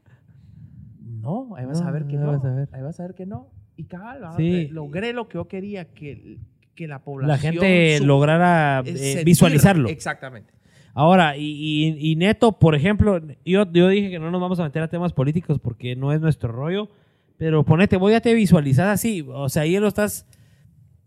no, 1.01 1.55
ahí 1.55 1.65
vas 1.65 1.81
No, 1.81 1.87
a 1.87 1.91
ver 1.91 2.05
que 2.05 2.17
ahí 2.17 2.21
no. 2.21 2.27
vas 2.33 2.45
a 2.45 2.53
ver. 2.53 2.69
Ahí 2.71 2.81
vas 2.81 2.99
a 2.99 3.03
ver 3.07 3.15
que 3.15 3.25
no. 3.25 3.47
Y 3.75 3.85
cabal, 3.85 4.21
Sí. 4.37 4.67
logré 4.67 5.13
lo 5.13 5.27
que 5.27 5.35
yo 5.35 5.47
quería, 5.47 5.85
que, 5.93 6.37
que 6.75 6.87
la 6.87 6.99
población... 7.03 7.29
La 7.29 7.37
gente 7.37 7.99
lograra 8.01 8.81
eh, 8.85 9.19
eh, 9.19 9.23
visualizarlo. 9.23 9.89
Exactamente. 9.89 10.53
Ahora, 10.95 11.37
y, 11.37 11.43
y- 11.45 12.11
y 12.11 12.15
Neto, 12.15 12.59
por 12.59 12.75
ejemplo, 12.75 13.19
yo, 13.45 13.65
yo 13.71 13.87
dije 13.89 14.11
que 14.11 14.19
no 14.19 14.29
nos 14.31 14.39
vamos 14.41 14.59
a 14.59 14.63
meter 14.63 14.83
a 14.83 14.87
temas 14.87 15.11
políticos 15.13 15.59
porque 15.59 15.95
no 15.95 16.11
es 16.13 16.21
nuestro 16.21 16.51
rollo, 16.51 16.89
pero 17.37 17.63
ponete, 17.63 17.97
vos 17.97 18.11
ya 18.11 18.21
te 18.21 18.33
visualizas 18.35 18.87
así, 18.87 19.25
o 19.27 19.49
sea, 19.49 19.65
ya 19.65 19.79
lo 19.79 19.87
estás, 19.87 20.27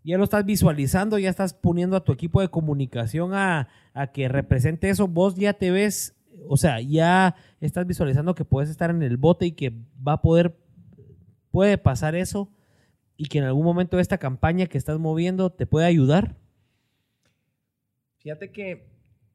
ya 0.02 0.18
lo 0.18 0.24
estás 0.24 0.44
visualizando, 0.44 1.18
ya 1.18 1.30
estás 1.30 1.55
poniendo 1.55 1.97
a 1.97 2.02
tu 2.05 2.12
equipo 2.12 2.40
de 2.40 2.48
comunicación 2.48 3.32
a, 3.34 3.68
a 3.94 4.09
que 4.09 4.26
represente 4.28 4.90
eso, 4.90 5.06
vos 5.06 5.36
ya 5.36 5.52
te 5.52 5.70
ves, 5.70 6.16
o 6.48 6.56
sea, 6.56 6.80
ya 6.80 7.36
estás 7.60 7.86
visualizando 7.86 8.34
que 8.34 8.44
puedes 8.44 8.70
estar 8.70 8.90
en 8.90 9.02
el 9.05 9.16
bote 9.18 9.47
y 9.47 9.52
que 9.52 9.72
va 10.06 10.14
a 10.14 10.20
poder, 10.22 10.56
puede 11.52 11.78
pasar 11.78 12.16
eso 12.16 12.51
y 13.16 13.26
que 13.26 13.38
en 13.38 13.44
algún 13.44 13.64
momento 13.64 13.98
esta 13.98 14.18
campaña 14.18 14.66
que 14.66 14.78
estás 14.78 14.98
moviendo 14.98 15.51
te 15.51 15.66
puede 15.66 15.86
ayudar. 15.86 16.36
Fíjate 18.18 18.51
que 18.51 18.88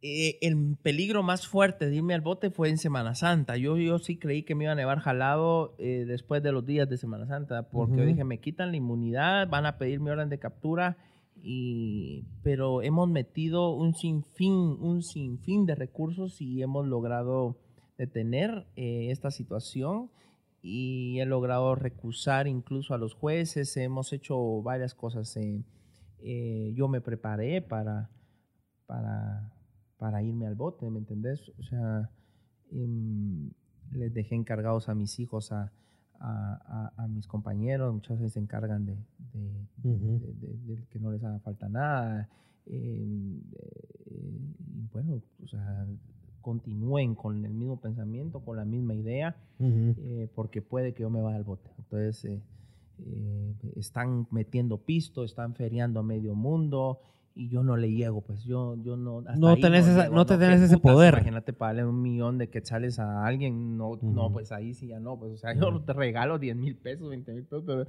eh, 0.03 0.39
el 0.41 0.77
peligro 0.81 1.21
más 1.21 1.47
fuerte 1.47 1.87
de 1.89 1.95
irme 1.95 2.13
al 2.13 2.21
bote 2.21 2.49
fue 2.49 2.69
en 2.69 2.77
Semana 2.77 3.13
Santa. 3.15 3.55
Yo, 3.57 3.77
yo 3.77 3.99
sí 3.99 4.17
creí 4.17 4.43
que 4.43 4.55
me 4.55 4.63
iba 4.65 4.73
a 4.73 4.75
nevar 4.75 4.99
jalado 4.99 5.75
eh, 5.77 6.05
después 6.07 6.41
de 6.41 6.51
los 6.51 6.65
días 6.65 6.89
de 6.89 6.97
Semana 6.97 7.27
Santa, 7.27 7.69
porque 7.69 7.97
yo 7.97 8.03
Ujú. 8.03 8.09
dije, 8.09 8.23
me 8.23 8.39
quitan 8.39 8.71
la 8.71 8.77
inmunidad, 8.77 9.47
van 9.47 9.65
a 9.65 9.77
pedir 9.77 9.99
mi 9.99 10.09
orden 10.09 10.29
de 10.29 10.39
captura, 10.39 10.97
y, 11.43 12.25
pero 12.43 12.81
hemos 12.81 13.09
metido 13.09 13.71
un 13.71 13.95
sinfín, 13.95 14.53
un 14.79 15.01
sinfín 15.03 15.65
de 15.65 15.75
recursos 15.75 16.41
y 16.41 16.61
hemos 16.61 16.87
logrado 16.87 17.57
detener 17.97 18.65
eh, 18.75 19.07
esta 19.11 19.31
situación 19.31 20.09
y 20.61 21.19
he 21.19 21.25
logrado 21.25 21.75
recusar 21.75 22.47
incluso 22.47 22.93
a 22.93 22.97
los 22.97 23.13
jueces, 23.13 23.75
hemos 23.77 24.13
hecho 24.13 24.61
varias 24.61 24.93
cosas. 24.95 25.35
eh, 25.37 25.63
eh, 26.23 26.71
yo 26.75 26.87
me 26.87 27.01
preparé 27.01 27.61
para, 27.61 28.09
para, 28.85 29.51
para 29.97 30.21
irme 30.23 30.45
al 30.47 30.55
bote, 30.55 30.89
¿me 30.91 30.99
entendés? 30.99 31.51
O 31.59 31.63
sea, 31.63 32.09
em, 32.71 33.49
les 33.91 34.13
dejé 34.13 34.35
encargados 34.35 34.87
a 34.89 34.93
mis 34.95 35.19
hijos, 35.19 35.51
a, 35.51 35.71
a, 36.19 36.91
a- 36.95 37.03
a 37.03 37.07
mis 37.07 37.25
compañeros, 37.27 37.91
muchas 37.93 38.19
veces 38.19 38.33
se 38.33 38.39
encargan 38.39 38.85
de, 38.85 38.95
de- 39.77 40.85
que 40.89 40.99
no 40.99 41.11
les 41.11 41.23
haga 41.23 41.39
falta 41.39 41.67
nada. 41.69 42.29
em, 42.67 43.41
eh, 43.55 44.53
y 44.59 44.87
bueno, 44.93 45.19
o 45.43 45.47
sea, 45.47 45.87
continúen 46.41 47.15
con 47.15 47.45
el 47.45 47.53
mismo 47.53 47.79
pensamiento, 47.79 48.39
con 48.41 48.57
la 48.57 48.65
misma 48.65 48.93
idea 48.95 49.35
eh, 49.59 50.27
porque 50.35 50.61
puede 50.61 50.93
que 50.93 51.03
yo 51.03 51.09
me 51.09 51.21
vaya 51.21 51.37
al 51.37 51.43
bote. 51.43 51.69
Entonces, 51.77 52.25
eh, 52.25 52.41
eh, 53.05 53.53
están 53.75 54.27
metiendo 54.31 54.77
pisto, 54.77 55.23
están 55.23 55.53
feriando 55.55 55.99
a 55.99 56.03
medio 56.03 56.35
mundo 56.35 56.99
y 57.33 57.47
yo 57.47 57.63
no 57.63 57.77
le 57.77 57.91
llego, 57.91 58.21
pues 58.21 58.43
yo, 58.43 58.75
yo 58.83 58.97
no... 58.97 59.19
hasta 59.19 59.35
No 59.37 59.55
tenés 59.57 59.87
esa- 59.87 60.03
llego, 60.03 60.15
no 60.15 60.25
te 60.25 60.33
¿Qué 60.33 60.39
tenés 60.39 60.61
ese 60.61 60.77
putas? 60.77 60.93
poder. 60.93 61.13
Imagínate 61.13 61.53
pagarle 61.53 61.85
un 61.85 62.01
millón 62.01 62.37
de 62.37 62.49
quetzales 62.49 62.99
a 62.99 63.25
alguien, 63.25 63.77
no, 63.77 63.97
no, 64.01 64.31
pues 64.33 64.51
ahí 64.51 64.73
sí 64.73 64.87
ya 64.87 64.99
no, 64.99 65.17
pues 65.17 65.31
o 65.33 65.37
sea, 65.37 65.53
yo 65.53 65.79
te 65.81 65.93
regalo 65.93 66.37
10 66.39 66.55
mil 66.57 66.75
pesos, 66.75 67.09
20 67.09 67.31
mil 67.33 67.43
pesos, 67.43 67.63
pero 67.65 67.85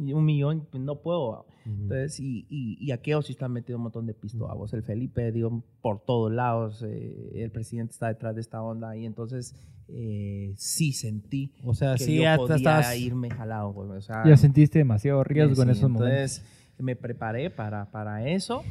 un 0.00 0.24
millón 0.24 0.66
pues, 0.70 0.82
no 0.82 1.00
puedo. 1.00 1.46
Entonces, 1.66 2.18
y, 2.20 2.46
y, 2.48 2.76
y 2.80 2.90
aquellos 2.90 3.26
sí 3.26 3.32
están 3.32 3.52
metiendo 3.52 3.76
un 3.76 3.82
montón 3.84 4.06
de 4.06 4.14
pisto 4.14 4.50
a 4.50 4.54
vos. 4.54 4.72
El 4.72 4.82
Felipe, 4.82 5.30
digo, 5.30 5.62
por 5.82 6.00
todos 6.04 6.32
lados, 6.32 6.82
eh, 6.86 7.30
el 7.34 7.50
presidente 7.50 7.92
está 7.92 8.08
detrás 8.08 8.34
de 8.34 8.40
esta 8.40 8.62
onda 8.62 8.96
y 8.96 9.04
entonces 9.06 9.54
eh, 9.88 10.54
sí 10.56 10.92
sentí 10.92 11.52
O 11.64 11.74
sea, 11.74 11.94
que 11.96 12.04
sí, 12.04 12.16
yo 12.16 12.22
podía 12.36 12.56
estás... 12.56 12.98
irme 12.98 13.28
jalado. 13.30 13.72
pues, 13.74 13.90
o 13.90 14.00
sea, 14.00 14.24
Ya 14.26 14.36
sentiste 14.36 14.78
demasiado 14.78 15.22
riesgo 15.22 15.62
en 15.62 15.68
sí, 15.68 15.72
esos 15.78 15.90
momentos. 15.90 16.12
entonces 16.38 16.44
me 16.78 16.96
preparé 16.96 17.50
para, 17.50 17.90
para 17.90 18.26
eso 18.26 18.62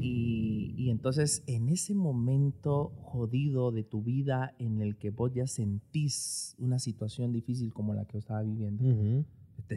y, 0.00 0.74
y 0.76 0.90
entonces 0.90 1.44
en 1.46 1.68
ese 1.68 1.94
momento 1.94 2.92
jodido 3.02 3.70
de 3.72 3.84
tu 3.84 4.02
vida 4.02 4.54
en 4.58 4.80
el 4.80 4.96
que 4.96 5.10
vos 5.10 5.32
ya 5.34 5.46
sentís 5.46 6.56
una 6.58 6.78
situación 6.78 7.32
difícil 7.32 7.72
como 7.72 7.94
la 7.94 8.04
que 8.06 8.14
yo 8.14 8.18
estaba 8.20 8.42
viviendo, 8.42 8.84
Ujú. 8.84 9.24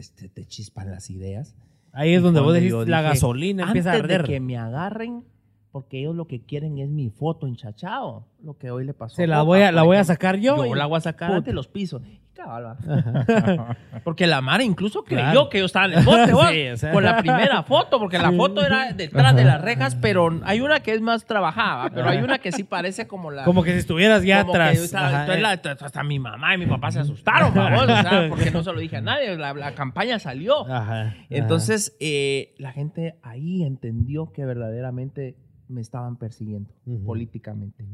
te- 0.14 0.28
te 0.28 0.44
chispan 0.46 0.90
las 0.90 1.10
ideas. 1.10 1.54
Ahí 1.92 2.12
es 2.14 2.20
Y 2.20 2.22
donde 2.22 2.40
vos 2.40 2.52
decís 2.52 2.72
la 2.72 3.00
dije, 3.00 3.08
gasolina 3.14 3.64
empieza 3.64 3.90
a 3.90 3.94
Antes 3.94 4.08
de 4.08 4.14
arder. 4.16 4.26
que 4.26 4.40
me 4.40 4.56
agarren, 4.58 5.24
porque 5.70 6.00
ellos 6.00 6.14
lo 6.14 6.26
que 6.26 6.40
quieren 6.42 6.78
es 6.78 6.88
mi 6.88 7.10
foto 7.10 7.46
enchachado, 7.46 8.26
lo 8.42 8.56
que 8.56 8.70
hoy 8.70 8.84
le 8.84 8.94
pasó. 8.94 9.16
Se 9.16 9.26
la 9.26 9.42
voy 9.42 9.62
a, 9.62 9.72
la 9.72 9.82
voy 9.82 9.96
a 9.96 10.04
sacar 10.04 10.36
yo. 10.36 10.64
Yo 10.64 10.74
la 10.74 10.86
voy 10.86 10.98
a 10.98 11.00
sacar 11.00 11.32
ante 11.32 11.52
los 11.52 11.68
pisos. 11.68 12.02
Porque 14.04 14.26
la 14.26 14.40
Mara 14.40 14.62
incluso 14.62 15.02
creyó 15.04 15.48
que 15.48 15.58
yo 15.58 15.66
estaba 15.66 15.86
en 15.86 15.92
el 15.94 16.04
bote, 16.04 16.26
Sí, 16.52 16.68
o 16.68 16.76
sea. 16.76 16.92
con 16.92 17.04
la 17.04 17.18
primera 17.18 17.62
foto, 17.62 17.98
porque 17.98 18.18
la 18.18 18.32
foto 18.32 18.64
era 18.64 18.92
detrás 18.92 19.34
de 19.34 19.44
las 19.44 19.60
rejas, 19.60 19.94
pero 19.96 20.40
hay 20.44 20.60
una 20.60 20.80
que 20.80 20.92
es 20.92 21.00
más 21.00 21.24
trabajada, 21.24 21.90
pero 21.90 22.08
hay 22.08 22.18
una 22.18 22.38
que 22.38 22.52
sí 22.52 22.64
parece 22.64 23.06
como 23.06 23.30
la... 23.30 23.44
Como 23.44 23.62
que 23.62 23.72
si 23.72 23.78
estuvieras 23.78 24.22
ya 24.22 24.40
atrás. 24.40 24.76
entonces 24.92 25.36
eh. 25.36 25.40
la- 25.40 25.60
hasta 25.80 26.02
mi 26.02 26.18
mamá 26.18 26.54
y 26.54 26.58
mi 26.58 26.66
papá 26.66 26.90
se 26.90 27.00
asustaron, 27.00 27.54
babos, 27.54 27.82
o 27.84 27.86
sea, 27.86 28.26
porque 28.28 28.50
no 28.50 28.62
se 28.62 28.72
lo 28.72 28.78
dije 28.78 28.96
a 28.96 29.00
nadie, 29.00 29.36
la, 29.36 29.54
la 29.54 29.74
campaña 29.74 30.18
salió. 30.18 30.66
Ajá, 30.66 30.76
ajá. 31.02 31.16
Entonces, 31.30 31.96
eh, 32.00 32.54
la 32.58 32.72
gente 32.72 33.18
ahí 33.22 33.62
entendió 33.62 34.32
que 34.32 34.44
verdaderamente 34.44 35.36
me 35.68 35.80
estaban 35.80 36.16
persiguiendo 36.16 36.70
políticamente. 37.04 37.84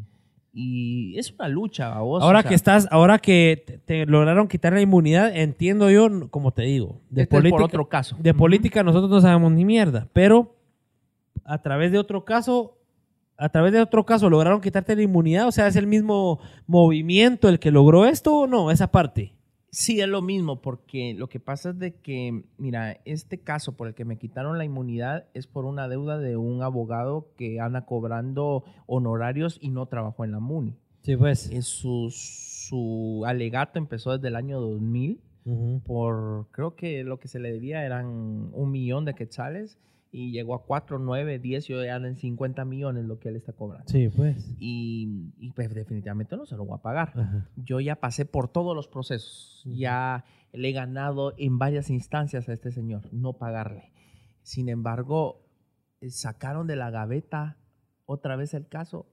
Y 0.55 1.19
es 1.19 1.33
una 1.33 1.49
lucha, 1.49 1.95
a 1.95 2.01
vos. 2.01 2.23
ahora 2.23 2.41
o 2.41 2.43
sea, 2.43 2.49
que 2.51 2.55
estás, 2.55 2.87
ahora 2.91 3.19
que 3.19 3.63
te, 3.67 3.79
te 3.79 4.07
lograron 4.07 4.49
quitar 4.49 4.75
la 4.75 4.83
inmunidad, 4.83 5.35
entiendo 5.35 5.91
yo, 5.91 6.29
como 6.29 6.53
te 6.53 6.63
digo, 6.63 7.01
de 7.09 7.23
este 7.23 7.37
es 7.37 7.41
política, 7.41 7.57
por 7.57 7.65
otro 7.65 7.89
caso. 7.89 8.17
de 8.21 8.35
política 8.35 8.83
nosotros 8.83 9.11
no 9.11 9.21
sabemos 9.23 9.53
ni 9.53 9.65
mierda, 9.65 10.09
pero 10.13 10.55
a 11.45 11.63
través 11.63 11.91
de 11.91 11.99
otro 11.99 12.27
caso, 12.27 12.77
a 13.39 13.49
través 13.49 13.73
de 13.73 13.81
otro 13.81 14.05
caso 14.05 14.29
lograron 14.29 14.61
quitarte 14.61 14.95
la 14.95 15.03
inmunidad, 15.03 15.49
o 15.49 15.53
sea, 15.53 15.69
es 15.69 15.77
el 15.77 15.87
mismo 15.87 16.39
movimiento 16.67 17.49
el 17.49 17.59
que 17.59 17.71
logró 17.71 18.05
esto 18.05 18.37
o 18.37 18.47
no, 18.47 18.71
esa 18.71 18.93
parte. 18.93 19.33
Sí, 19.75 20.03
es 20.03 20.09
lo 20.09 20.21
mismo, 20.21 20.61
porque 20.61 21.15
lo 21.15 21.31
que 21.31 21.41
pasa 21.41 21.71
es 21.71 21.79
de 21.79 21.95
que, 21.95 22.45
mira, 22.59 23.01
este 23.07 23.41
caso 23.41 23.75
por 23.75 23.89
el 23.89 23.95
que 23.95 24.05
me 24.05 24.19
quitaron 24.19 24.59
la 24.59 24.67
inmunidad 24.67 25.25
es 25.33 25.47
por 25.47 25.65
una 25.65 25.89
deuda 25.89 26.19
de 26.19 26.37
un 26.37 26.63
abogado 26.63 27.33
que 27.39 27.59
anda 27.59 27.87
cobrando 27.87 28.65
honorarios 28.87 29.57
y 29.63 29.71
no 29.71 29.87
trabajó 29.87 30.27
en 30.27 30.33
la 30.33 30.41
MUNI. 30.41 30.77
Sí, 31.01 31.17
pues. 31.17 31.51
Es 31.51 31.65
su, 31.65 32.09
su 32.11 33.23
alegato 33.25 33.79
empezó 33.79 34.13
desde 34.13 34.29
el 34.29 34.37
año 34.37 34.61
2000 34.61 35.23
Ujú. 35.47 35.81
por, 35.85 36.49
creo 36.51 36.77
que 36.77 37.03
lo 37.03 37.19
que 37.19 37.29
se 37.29 37.41
le 37.41 37.51
debía 37.51 37.83
eran 37.87 38.51
un 38.53 38.71
millón 38.71 39.07
de 39.07 39.15
quetzales 39.15 39.79
y 40.15 40.31
llegó 40.31 40.55
a 40.55 40.63
4, 40.65 40.99
9, 40.99 41.39
10 41.39 41.71
y 41.71 41.73
hoy 41.73 41.89
en 41.89 42.17
50 42.17 42.67
millones 42.67 43.07
lo 43.07 43.19
que 43.19 43.31
él 43.31 43.37
está 43.37 43.55
cobrando. 43.55 43.89
Sí, 43.89 44.11
pues. 44.15 44.55
Y, 44.59 45.33
y, 45.39 45.51
pues 45.53 45.75
definitivamente 45.75 46.37
no 46.37 46.45
se 46.45 46.55
lo 46.55 46.67
voy 46.67 46.79
a 46.79 46.83
pagar 46.83 47.13
Ajá. 47.17 47.49
yo 47.57 47.81
ya 47.81 47.97
pasé 47.97 48.27
por 48.27 48.49
todos 48.49 48.77
los 48.77 48.89
procesos. 48.89 49.63
Ya 49.65 50.25
le 50.53 50.69
he 50.69 50.73
ganado 50.73 51.33
en 51.39 51.59
varias 51.59 51.89
instancias 51.89 52.47
a 52.49 52.53
este 52.53 52.71
señor, 52.73 53.09
no 53.11 53.33
pagarle. 53.39 53.91
Sin 54.43 54.69
embargo, 54.69 55.41
eh, 56.03 56.11
sacaron 56.11 56.67
de 56.67 56.77
la 56.77 56.91
gaveta 56.91 57.57
otra 58.05 58.37
vez 58.37 58.53
el 58.53 58.69
caso 58.69 59.07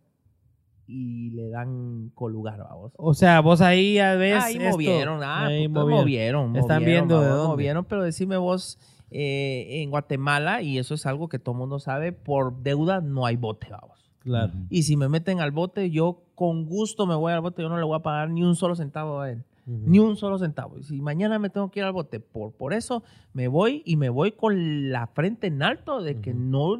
y 0.86 1.30
le 1.30 1.50
dan 1.50 2.10
colugar 2.16 2.60
a 2.62 2.74
vos. 2.74 2.92
O 2.98 3.14
sea, 3.14 3.40
vos 3.40 3.62
ahí 3.62 3.94
ya 3.94 4.16
ves. 4.16 4.44
ahí 4.44 4.58
esto. 4.58 4.72
movieron, 4.72 5.24
ah, 5.24 5.46
Ahí 5.46 5.68
puta, 5.68 5.82
movieron. 5.82 6.02
movieron, 6.02 6.56
Están 6.58 6.82
movieron, 6.82 7.08
viendo 7.08 7.22
de 7.22 7.30
dónde. 7.30 7.48
movieron, 7.48 7.86
pero 7.86 8.04
decime 8.04 8.36
vos, 8.38 8.80
eh, 9.12 9.82
en 9.82 9.90
Guatemala, 9.90 10.62
y 10.62 10.78
eso 10.78 10.94
es 10.94 11.06
algo 11.06 11.30
que 11.30 11.40
todo 11.40 11.54
el 11.54 11.60
mundo 11.60 11.80
sabe, 11.80 12.12
por 12.12 12.62
deuda 12.62 13.02
no 13.02 13.26
hay 13.26 13.36
bote, 13.36 13.68
vamos. 13.70 14.00
Claro. 14.20 14.54
Y 14.70 14.84
si 14.84 14.98
me 14.98 15.10
meten 15.10 15.40
al 15.40 15.52
bote, 15.52 15.90
yo 15.90 16.24
con 16.36 16.66
gusto 16.66 17.08
me 17.08 17.16
voy 17.16 17.34
al 17.34 17.42
bote, 17.42 17.62
yo 17.62 17.70
no 17.70 17.78
le 17.78 17.84
voy 17.84 17.98
a 17.98 18.04
pagar 18.04 18.30
ni 18.30 18.44
un 18.44 18.56
solo 18.56 18.76
centavo 18.76 19.22
a 19.22 19.32
él. 19.32 19.44
Ni 19.66 20.00
un 20.00 20.18
solo 20.18 20.40
centavo. 20.40 20.80
Y 20.80 20.84
si 20.84 21.00
mañana 21.00 21.38
me 21.38 21.52
tengo 21.52 21.70
que 21.70 21.80
ir 21.80 21.86
al 21.86 21.92
bote 21.92 22.20
por, 22.20 22.54
por 22.54 22.74
eso, 22.74 23.04
me 23.34 23.48
voy 23.48 23.84
y 23.86 23.98
me 23.98 24.10
voy 24.10 24.32
con 24.32 24.90
la 24.90 25.06
frente 25.06 25.46
en 25.46 25.62
alto 25.62 26.02
de 26.02 26.20
que 26.22 26.34
no, 26.34 26.76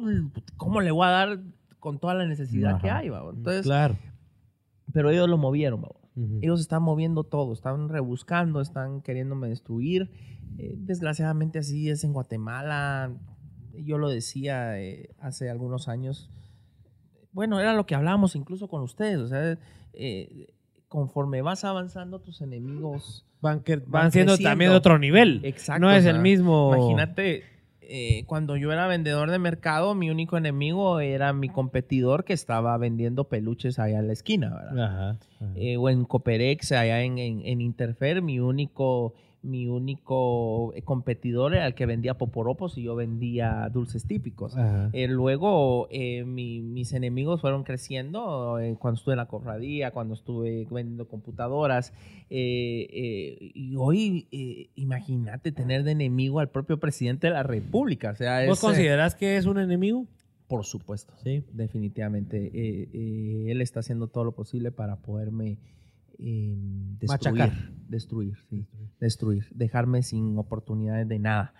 ¿cómo 0.56 0.80
le 0.80 0.90
voy 0.90 1.06
a 1.06 1.10
dar 1.10 1.40
con 1.78 2.00
toda 2.00 2.14
la 2.14 2.26
necesidad 2.26 2.80
que 2.80 2.90
hay? 2.90 3.08
babo? 3.08 3.30
Entonces, 3.30 3.62
claro. 3.62 3.96
pero 4.92 5.10
ellos 5.10 5.28
lo 5.28 5.38
movieron, 5.38 5.84
ellos 6.42 6.60
están 6.60 6.82
moviendo 6.82 7.24
todo, 7.24 7.52
están 7.52 7.88
rebuscando, 7.88 8.60
están 8.60 9.00
queriéndome 9.00 9.48
destruir. 9.48 10.10
Eh, 10.58 10.74
desgraciadamente 10.78 11.58
así 11.58 11.88
es 11.88 12.04
en 12.04 12.12
Guatemala. 12.12 13.12
Yo 13.72 13.96
lo 13.98 14.08
decía 14.10 14.78
eh, 14.80 15.10
hace 15.20 15.48
algunos 15.48 15.88
años. 15.88 16.30
Bueno, 17.32 17.60
era 17.60 17.74
lo 17.74 17.86
que 17.86 17.94
hablábamos 17.94 18.34
incluso 18.36 18.68
con 18.68 18.82
ustedes. 18.82 19.18
O 19.18 19.28
sea, 19.28 19.58
eh, 19.92 20.48
conforme 20.88 21.40
vas 21.42 21.64
avanzando, 21.64 22.18
tus 22.20 22.40
enemigos 22.40 23.24
Van, 23.40 23.60
que- 23.60 23.76
van 23.76 23.90
van 23.90 24.12
siendo 24.12 24.32
creciendo. 24.32 24.50
también 24.50 24.70
de 24.72 24.76
otro 24.76 24.98
nivel. 24.98 25.40
Exacto, 25.44 25.80
no 25.80 25.90
es 25.92 26.04
o 26.04 26.10
el 26.10 26.18
mismo. 26.18 26.74
Imagínate, 26.74 27.44
eh, 27.92 28.24
cuando 28.26 28.56
yo 28.56 28.72
era 28.72 28.86
vendedor 28.86 29.30
de 29.30 29.38
mercado, 29.40 29.96
mi 29.96 30.10
único 30.10 30.36
enemigo 30.36 31.00
era 31.00 31.32
mi 31.32 31.48
competidor 31.48 32.24
que 32.24 32.32
estaba 32.32 32.78
vendiendo 32.78 33.24
peluches 33.24 33.80
allá 33.80 33.98
en 33.98 34.06
la 34.06 34.12
esquina, 34.12 34.54
¿verdad? 34.54 34.84
Ajá. 34.84 35.10
ajá. 35.10 35.52
Eh, 35.56 35.76
o 35.76 35.88
en 35.88 36.04
Coperex, 36.04 36.70
allá 36.70 37.02
en, 37.02 37.18
en, 37.18 37.42
en 37.44 37.60
Interfer, 37.60 38.22
mi 38.22 38.38
único, 38.38 39.14
mi 39.42 39.66
único 39.68 40.72
eh, 40.74 40.82
competidor 40.82 41.54
era 41.54 41.66
el 41.66 41.74
que 41.74 41.86
vendía 41.86 42.18
poporopos 42.18 42.76
y 42.76 42.82
yo 42.82 42.94
vendía 42.94 43.70
dulces 43.72 44.04
típicos. 44.06 44.54
Eh, 44.92 45.08
luego 45.08 45.88
eh, 45.90 46.24
mi- 46.24 46.60
mis 46.60 46.92
enemigos 46.92 47.40
fueron 47.40 47.64
creciendo 47.64 48.58
eh, 48.58 48.76
cuando 48.78 48.98
estuve 48.98 49.14
en 49.14 49.18
la 49.18 49.26
cofradía, 49.28 49.92
cuando 49.92 50.12
estuve 50.14 50.66
vendiendo 50.70 51.08
computadoras. 51.08 51.92
y 52.28 53.74
hoy, 53.76 54.68
imagínate 54.74 55.52
tener 55.52 55.84
de 55.84 55.92
enemigo 55.92 56.40
al 56.40 56.48
propio 56.50 56.78
presidente 56.78 57.26
de 57.28 57.32
la 57.32 57.42
República. 57.42 58.10
O 58.10 58.16
sea, 58.16 58.44
¿Vos 58.46 58.58
es, 58.58 58.60
considerás 58.64 59.14
que 59.14 59.36
es 59.36 59.46
un 59.46 59.58
enemigo? 59.58 60.06
por 60.48 60.64
supuesto. 60.64 61.14
Sí. 61.22 61.44
Definitivamente. 61.52 62.50
Él 63.52 63.60
está 63.60 63.80
haciendo 63.80 64.08
todo 64.08 64.24
lo 64.24 64.32
posible 64.32 64.72
para 64.72 64.96
poderme 64.96 65.58
eh, 66.22 66.56
destruir. 66.98 67.38
Machacar. 67.38 67.70
Destruir, 67.88 68.36
sí. 68.48 68.66
Destruir. 69.00 69.46
Dejarme 69.52 70.02
sin 70.02 70.38
oportunidades 70.38 71.08
de 71.08 71.18
nada. 71.18 71.54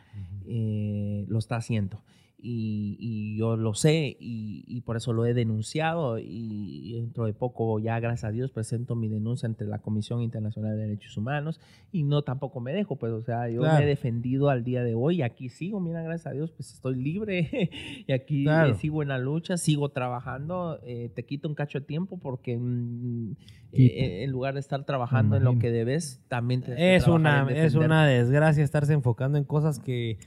Eh, 0.46 1.24
lo 1.28 1.38
está 1.38 1.56
haciendo. 1.56 2.02
Y, 2.42 2.96
y 2.98 3.36
yo 3.38 3.56
lo 3.58 3.74
sé 3.74 4.16
y, 4.18 4.64
y 4.66 4.80
por 4.80 4.96
eso 4.96 5.12
lo 5.12 5.26
he 5.26 5.34
denunciado 5.34 6.18
y 6.18 6.94
dentro 6.94 7.26
de 7.26 7.34
poco 7.34 7.78
ya 7.78 8.00
gracias 8.00 8.24
a 8.24 8.32
Dios 8.32 8.50
presento 8.50 8.94
mi 8.96 9.08
denuncia 9.08 9.46
ante 9.46 9.66
la 9.66 9.78
Comisión 9.80 10.22
Internacional 10.22 10.74
de 10.76 10.84
Derechos 10.84 11.16
Humanos 11.18 11.60
y 11.92 12.02
no 12.02 12.22
tampoco 12.22 12.60
me 12.60 12.72
dejo 12.72 12.96
pues 12.96 13.12
o 13.12 13.20
sea 13.20 13.50
yo 13.50 13.60
Claro. 13.60 13.78
me 13.80 13.84
he 13.84 13.86
defendido 13.88 14.48
al 14.48 14.64
día 14.64 14.82
de 14.82 14.94
hoy 14.94 15.16
y 15.18 15.22
aquí 15.22 15.50
sigo 15.50 15.80
mira 15.80 16.02
gracias 16.02 16.28
a 16.28 16.30
Dios 16.32 16.50
pues 16.52 16.72
estoy 16.72 16.94
libre 16.96 17.50
y 18.06 18.10
aquí 18.12 18.44
Claro. 18.44 18.70
eh, 18.70 18.74
sigo 18.74 19.02
en 19.02 19.08
la 19.08 19.18
lucha 19.18 19.58
sigo 19.58 19.90
trabajando 19.90 20.78
eh, 20.82 21.10
te 21.14 21.24
quito 21.26 21.46
un 21.46 21.54
cacho 21.54 21.80
de 21.80 21.84
tiempo 21.84 22.18
porque 22.18 22.56
mm, 22.56 23.32
eh, 23.72 24.24
en 24.24 24.30
lugar 24.30 24.54
de 24.54 24.60
estar 24.60 24.84
trabajando 24.84 25.36
en 25.36 25.44
lo 25.44 25.58
que 25.58 25.70
debes 25.70 26.22
también 26.28 26.62
que 26.62 26.96
Es 26.96 27.06
una, 27.06 27.46
es 27.50 27.74
una 27.74 28.06
desgracia 28.06 28.64
estarse 28.64 28.94
enfocando 28.94 29.36
en 29.38 29.44
cosas 29.44 29.78
que, 29.78 30.18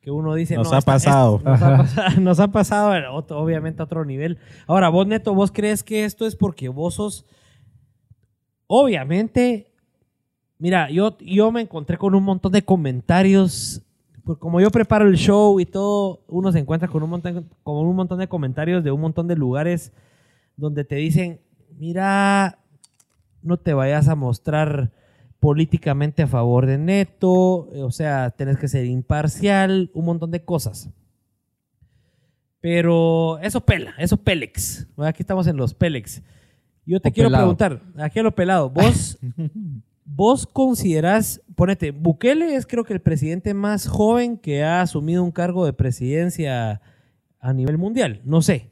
que 0.00 0.10
uno 0.10 0.34
dice. 0.34 0.56
Nos 0.56 0.68
"No, 0.70 0.74
ha 0.74 0.78
esta- 0.78 0.92
pasado". 0.92 1.40
nos, 1.44 1.62
ha 1.62 1.76
pasado 1.76 2.20
nos 2.20 2.40
ha 2.40 2.48
pasado, 2.48 2.92
a 2.92 3.10
otro- 3.12 3.38
obviamente, 3.40 3.82
a 3.82 3.84
otro 3.84 4.04
nivel. 4.04 4.38
Ahora, 4.66 4.88
vos, 4.88 5.06
Neto, 5.06 5.34
¿vos 5.34 5.50
crees 5.52 5.82
que 5.82 6.04
esto 6.04 6.26
es 6.26 6.36
porque 6.36 6.68
vos 6.68 6.94
sos. 6.94 7.26
Obviamente. 8.66 9.66
Mira, 10.58 10.90
yo, 10.90 11.16
yo 11.20 11.50
me 11.50 11.62
encontré 11.62 11.96
con 11.96 12.14
un 12.14 12.22
montón 12.22 12.52
de 12.52 12.62
comentarios. 12.62 13.82
Pues 14.24 14.38
como 14.38 14.60
yo 14.60 14.70
preparo 14.70 15.08
el 15.08 15.16
show 15.16 15.58
y 15.58 15.64
todo, 15.66 16.20
uno 16.28 16.52
se 16.52 16.58
encuentra 16.58 16.88
con 16.88 17.02
un 17.02 17.08
montón, 17.10 17.48
con 17.62 17.76
un 17.86 17.96
montón 17.96 18.18
de 18.18 18.28
comentarios 18.28 18.84
de 18.84 18.90
un 18.92 19.00
montón 19.00 19.26
de 19.26 19.34
lugares 19.36 19.92
donde 20.56 20.84
te 20.84 20.96
dicen, 20.96 21.40
mira, 21.78 22.58
no 23.42 23.56
te 23.56 23.72
vayas 23.72 24.08
a 24.08 24.14
mostrar 24.14 24.92
políticamente 25.40 26.22
a 26.22 26.26
favor 26.26 26.66
de 26.66 26.78
Neto, 26.78 27.68
eh, 27.72 27.82
o 27.82 27.90
sea, 27.90 28.30
tenés 28.30 28.58
que 28.58 28.68
ser 28.68 28.84
imparcial, 28.84 29.90
un 29.94 30.04
montón 30.04 30.30
de 30.30 30.44
cosas. 30.44 30.90
Pero 32.60 33.38
eso 33.38 33.62
pela, 33.62 33.94
eso 33.98 34.18
Pélex. 34.18 34.86
Aquí 34.98 35.22
estamos 35.22 35.46
en 35.46 35.56
los 35.56 35.72
Pélex. 35.72 36.22
Yo 36.84 37.00
te 37.00 37.08
O 37.08 37.12
quiero 37.12 37.28
pelado. 37.28 37.44
preguntar, 37.56 37.82
aquí 37.96 38.18
a 38.18 38.22
lo 38.22 38.34
pelado, 38.34 38.68
vos, 38.68 39.18
vos 40.04 40.46
considerás, 40.46 41.40
ponete, 41.56 41.90
Bukele 41.90 42.54
es 42.54 42.66
creo 42.66 42.84
que 42.84 42.92
el 42.92 43.00
presidente 43.00 43.54
más 43.54 43.86
joven 43.86 44.36
que 44.36 44.62
ha 44.62 44.82
asumido 44.82 45.24
un 45.24 45.30
cargo 45.30 45.64
de 45.64 45.72
presidencia 45.72 46.82
a 47.38 47.52
nivel 47.54 47.78
mundial, 47.78 48.20
no 48.24 48.42
sé. 48.42 48.70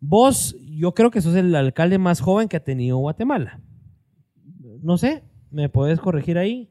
Vos, 0.00 0.56
yo 0.60 0.94
creo 0.94 1.10
que 1.10 1.22
sos 1.22 1.34
el 1.34 1.54
alcalde 1.54 1.98
más 1.98 2.20
joven 2.20 2.46
que 2.48 2.58
ha 2.58 2.62
tenido 2.64 2.98
Guatemala. 2.98 3.60
No 4.82 4.98
sé, 4.98 5.24
¿me 5.54 5.68
podés 5.68 6.00
corregir 6.00 6.36
ahí? 6.38 6.68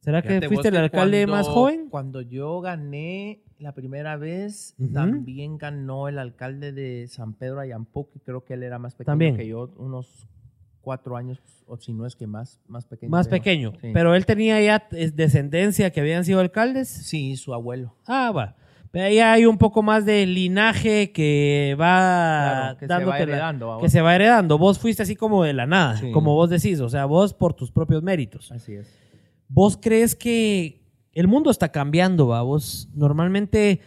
¿Será 0.00 0.20
que 0.20 0.40
fuiste 0.48 0.68
el 0.68 0.76
alcalde 0.76 1.24
cuando- 1.26 1.36
más 1.36 1.48
joven? 1.48 1.88
Cuando 1.88 2.20
yo 2.22 2.60
gané 2.60 3.40
la 3.58 3.72
primera 3.72 4.16
vez, 4.16 4.74
también 4.92 5.58
ganó 5.58 6.08
el 6.08 6.18
alcalde 6.18 6.72
de 6.72 7.06
San 7.06 7.34
Pedro 7.34 7.60
Ayampo, 7.60 8.10
que 8.10 8.18
creo 8.18 8.44
que 8.44 8.54
él 8.54 8.64
era 8.64 8.80
más 8.80 8.94
pequeño 8.96 9.12
También. 9.12 9.36
que 9.36 9.46
yo, 9.46 9.72
unos 9.76 10.26
cuatro 10.80 11.16
años, 11.16 11.40
o 11.68 11.76
si 11.76 11.92
no 11.92 12.04
es 12.04 12.16
que 12.16 12.26
más, 12.26 12.58
más 12.66 12.84
pequeño. 12.86 13.10
Más 13.10 13.28
pequeño. 13.28 13.72
Sí. 13.80 13.90
Pero 13.94 14.16
él 14.16 14.26
tenía 14.26 14.60
ya 14.60 14.88
descendencia 15.12 15.90
que 15.92 16.00
habían 16.00 16.24
sido 16.24 16.40
alcaldes. 16.40 16.88
Sí, 16.88 17.36
su 17.36 17.54
abuelo. 17.54 17.94
Ah, 18.04 18.32
va. 18.32 18.56
Pero 18.92 19.06
ahí 19.06 19.18
hay 19.18 19.46
un 19.46 19.56
poco 19.58 19.82
más 19.82 20.04
de 20.04 20.24
linaje 20.26 21.10
que 21.12 21.74
va 21.80 21.86
Claro, 22.60 22.76
que 22.78 22.84
se 22.84 22.86
dándote 22.88 23.10
va 23.10 23.16
la- 23.18 23.22
heredando. 23.22 23.66
vamos. 23.68 23.82
que 23.82 23.88
se 23.88 24.00
va 24.02 24.14
heredando. 24.14 24.58
Vos 24.58 24.78
fuiste 24.78 25.02
así 25.02 25.16
como 25.16 25.42
de 25.44 25.54
la 25.54 25.66
nada, 25.66 25.96
Sí. 25.96 26.12
como 26.12 26.34
vos 26.34 26.50
decís, 26.50 26.78
o 26.80 26.88
sea, 26.90 27.06
vos 27.06 27.32
por 27.34 27.54
tus 27.54 27.72
propios 27.72 28.02
méritos. 28.02 28.52
Así 28.52 28.74
es. 28.74 28.94
¿Vos 29.48 29.78
crees 29.80 30.14
que 30.14 30.82
el 31.14 31.26
mundo 31.26 31.50
está 31.50 31.70
cambiando, 31.70 32.26
va? 32.28 32.42
Vos 32.42 32.88
normalmente, 32.94 33.80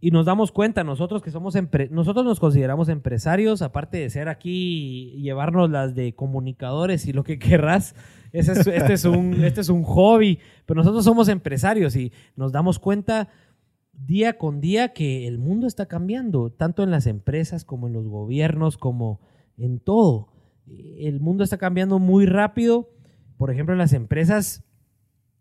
y 0.00 0.12
nos 0.12 0.24
damos 0.26 0.52
cuenta, 0.52 0.84
nosotros 0.84 1.20
que 1.22 1.32
somos, 1.32 1.54
nosotros 1.90 2.24
nos 2.24 2.38
consideramos 2.38 2.88
empresarios, 2.88 3.60
aparte 3.62 3.98
de 3.98 4.08
ser 4.10 4.28
aquí 4.28 5.14
y 5.16 5.22
llevarnos 5.22 5.68
las 5.68 5.96
de 5.96 6.14
comunicadores 6.14 7.06
y 7.06 7.12
lo 7.12 7.24
que 7.24 7.40
querrás, 7.40 7.96
ese 8.32 8.52
es- 8.52 8.66
este, 8.68 8.92
es 8.92 9.04
un, 9.04 9.42
este 9.44 9.60
es 9.62 9.68
un 9.68 9.82
hobby, 9.82 10.38
pero 10.64 10.78
nosotros 10.78 11.04
somos 11.04 11.28
empresarios 11.28 11.96
y 11.96 12.12
nos 12.36 12.52
damos 12.52 12.78
cuenta 12.78 13.28
día 14.06 14.38
con 14.38 14.60
día 14.60 14.92
que 14.92 15.26
el 15.26 15.38
mundo 15.38 15.66
está 15.66 15.86
cambiando, 15.86 16.50
tanto 16.50 16.82
en 16.82 16.90
las 16.90 17.06
empresas 17.06 17.64
como 17.64 17.88
en 17.88 17.94
los 17.94 18.06
gobiernos, 18.06 18.78
como 18.78 19.20
en 19.56 19.80
todo. 19.80 20.28
El 20.66 21.20
mundo 21.20 21.44
está 21.44 21.58
cambiando 21.58 21.98
muy 21.98 22.26
rápido. 22.26 22.90
Por 23.36 23.50
ejemplo, 23.50 23.74
las 23.74 23.92
empresas, 23.92 24.64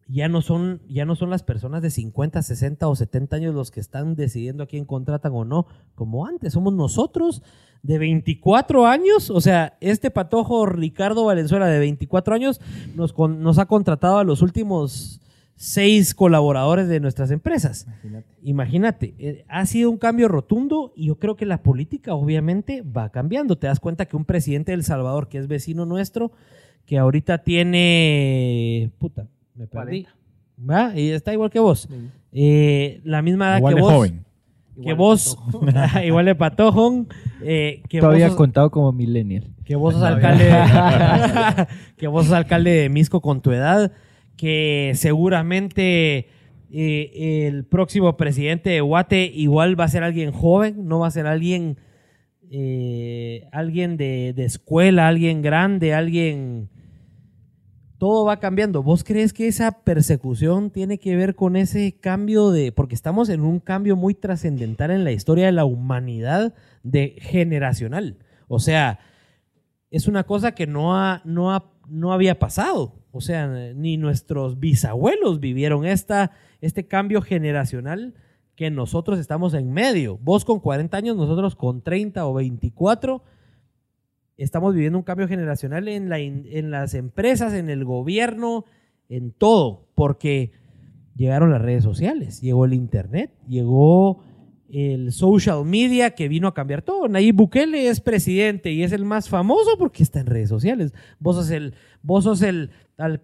ya 0.07 0.29
no 0.29 0.41
son, 0.41 0.81
ya 0.87 1.05
no 1.05 1.15
son 1.15 1.29
las 1.29 1.43
personas 1.43 1.81
de 1.81 1.91
50, 1.91 2.41
60 2.41 2.87
o 2.87 2.95
70 2.95 3.35
años 3.35 3.55
los 3.55 3.71
que 3.71 3.79
están 3.79 4.15
decidiendo 4.15 4.63
a 4.63 4.67
quién 4.67 4.85
contratan 4.85 5.33
o 5.33 5.43
no, 5.43 5.67
como 5.95 6.25
antes, 6.25 6.53
somos 6.53 6.73
nosotros 6.73 7.43
de 7.83 7.99
24 7.99 8.87
años, 8.87 9.29
o 9.29 9.41
sea, 9.41 9.77
este 9.81 10.09
patojo 10.09 10.65
Ricardo 10.65 11.25
Valenzuela 11.25 11.67
de 11.67 11.79
24 11.79 12.35
años 12.35 12.59
nos, 12.95 13.17
nos 13.17 13.59
ha 13.59 13.65
contratado 13.65 14.17
a 14.17 14.23
los 14.23 14.41
últimos 14.41 15.21
seis 15.57 16.13
colaboradores 16.13 16.87
de 16.87 16.99
nuestras 16.99 17.31
empresas. 17.31 17.87
Imagínate. 18.03 18.27
Imagínate, 18.43 19.13
eh, 19.17 19.45
ha 19.49 19.65
sido 19.65 19.89
un 19.89 19.97
cambio 19.97 20.27
rotundo 20.27 20.93
y 20.95 21.07
yo 21.07 21.17
creo 21.17 21.35
que 21.35 21.45
la 21.45 21.63
política 21.63 22.13
obviamente 22.13 22.83
va 22.83 23.09
cambiando. 23.09 23.57
Te 23.57 23.67
das 23.67 23.79
cuenta 23.79 24.05
que 24.05 24.15
un 24.15 24.23
presidente 24.23 24.71
de 24.71 24.75
El 24.75 24.83
Salvador, 24.83 25.27
que 25.27 25.39
es 25.39 25.47
vecino 25.47 25.85
nuestro, 25.85 26.31
que 26.85 26.97
ahorita 26.97 27.39
tiene... 27.39 28.91
Puta, 28.99 29.27
me 29.55 29.67
perdí. 29.67 30.05
40. 30.05 30.11
¿Va? 30.69 30.97
Y 30.97 31.09
está 31.09 31.33
igual 31.33 31.49
que 31.49 31.59
vos. 31.59 31.89
Eh, 32.31 33.01
la 33.03 33.21
misma 33.21 33.49
edad 33.49 33.57
Igual 33.57 33.73
que 33.73 33.75
de 33.75 33.81
vos. 33.81 33.93
joven. 33.93 34.25
Que 34.83 34.93
vos, 34.93 35.39
igual 36.05 36.25
de 36.27 36.35
patojón, 36.35 37.07
eh, 37.41 37.81
que, 37.89 37.97
vos 37.99 38.05
Todavía 38.09 38.27
sos, 38.27 38.37
contado 38.37 38.69
como 38.69 38.91
millennial. 38.91 39.43
que 39.65 39.75
vos 39.75 39.95
sos 39.95 40.03
alcalde, 40.03 40.51
que 41.97 42.05
vos 42.07 42.25
sos 42.25 42.35
alcalde 42.35 42.69
de 42.71 42.89
Misco 42.89 43.19
con 43.21 43.41
tu 43.41 43.51
edad, 43.51 43.91
que 44.37 44.91
seguramente 44.95 46.27
eh, 46.71 47.47
el 47.47 47.65
próximo 47.65 48.15
presidente 48.17 48.69
de 48.69 48.81
Guate 48.81 49.25
igual 49.25 49.77
va 49.79 49.85
a 49.85 49.89
ser 49.89 50.03
alguien 50.03 50.31
joven, 50.31 50.87
no 50.87 50.99
va 50.99 51.07
a 51.07 51.11
ser 51.11 51.27
alguien, 51.27 51.77
eh, 52.49 53.47
alguien 53.51 53.97
de, 53.97 54.33
de 54.35 54.45
escuela, 54.45 55.07
alguien 55.07 55.41
grande, 55.41 55.93
alguien... 55.93 56.69
Todo 57.99 58.25
va 58.25 58.39
cambiando. 58.39 58.83
¿Vos 58.83 59.03
crees 59.03 59.33
que 59.33 59.47
esa 59.47 59.83
persecución 59.83 60.69
tiene 60.69 60.99
que 60.99 61.15
ver 61.15 61.33
con 61.33 61.55
ese 61.55 61.93
cambio 61.99 62.51
de... 62.51 62.71
Porque 62.71 62.93
estamos 62.93 63.27
en 63.29 63.41
un 63.41 63.59
cambio 63.59 63.95
muy 63.95 64.13
trascendental 64.13 64.91
en 64.91 65.03
la 65.03 65.11
historia 65.11 65.47
de 65.47 65.51
la 65.51 65.65
humanidad 65.65 66.53
de 66.83 67.15
generacional. 67.17 68.17
O 68.47 68.59
sea, 68.59 68.99
es 69.89 70.07
una 70.07 70.25
cosa 70.25 70.51
que 70.53 70.67
no, 70.67 70.95
ha, 70.95 71.23
no, 71.25 71.51
ha- 71.51 71.71
no 71.89 72.13
había 72.13 72.37
pasado. 72.37 72.96
O 73.17 73.21
sea, 73.21 73.47
ni 73.73 73.97
nuestros 73.97 74.59
bisabuelos 74.59 75.39
vivieron 75.39 75.85
esta, 75.85 76.31
este 76.61 76.85
cambio 76.85 77.21
generacional 77.21 78.13
que 78.55 78.69
nosotros 78.71 79.19
estamos 79.19 79.53
en 79.53 79.71
medio. 79.71 80.17
Vos 80.19 80.45
con 80.45 80.59
40 80.59 80.95
años, 80.95 81.17
nosotros 81.17 81.55
con 81.55 81.81
30 81.81 82.25
o 82.25 82.33
24, 82.33 83.23
estamos 84.37 84.73
viviendo 84.73 84.99
un 84.99 85.03
cambio 85.03 85.27
generacional 85.27 85.87
en, 85.87 86.09
la 86.09 86.19
en 86.19 86.71
las 86.71 86.93
empresas, 86.93 87.53
en 87.53 87.69
el 87.69 87.85
gobierno, 87.85 88.65
en 89.09 89.31
todo, 89.31 89.87
porque 89.95 90.51
llegaron 91.15 91.51
las 91.51 91.61
redes 91.61 91.83
sociales, 91.83 92.41
llegó 92.41 92.65
el 92.65 92.73
internet, 92.73 93.31
llegó 93.47 94.23
el 94.69 95.11
social 95.11 95.63
media 95.65 96.11
que 96.11 96.27
vino 96.27 96.47
a 96.47 96.53
cambiar 96.53 96.81
todo. 96.81 97.07
Nayib 97.07 97.35
Bukele 97.35 97.87
es 97.87 98.01
presidente 98.01 98.71
y 98.71 98.83
es 98.83 98.91
el 98.91 99.05
más 99.05 99.29
famoso 99.29 99.77
porque 99.77 100.03
está 100.03 100.19
en 100.19 100.27
redes 100.27 100.49
sociales. 100.49 100.93
Vos 101.19 101.35
sos 101.35 101.51
el, 101.51 101.73
vos 102.01 102.23
sos 102.23 102.41
el, 102.41 102.71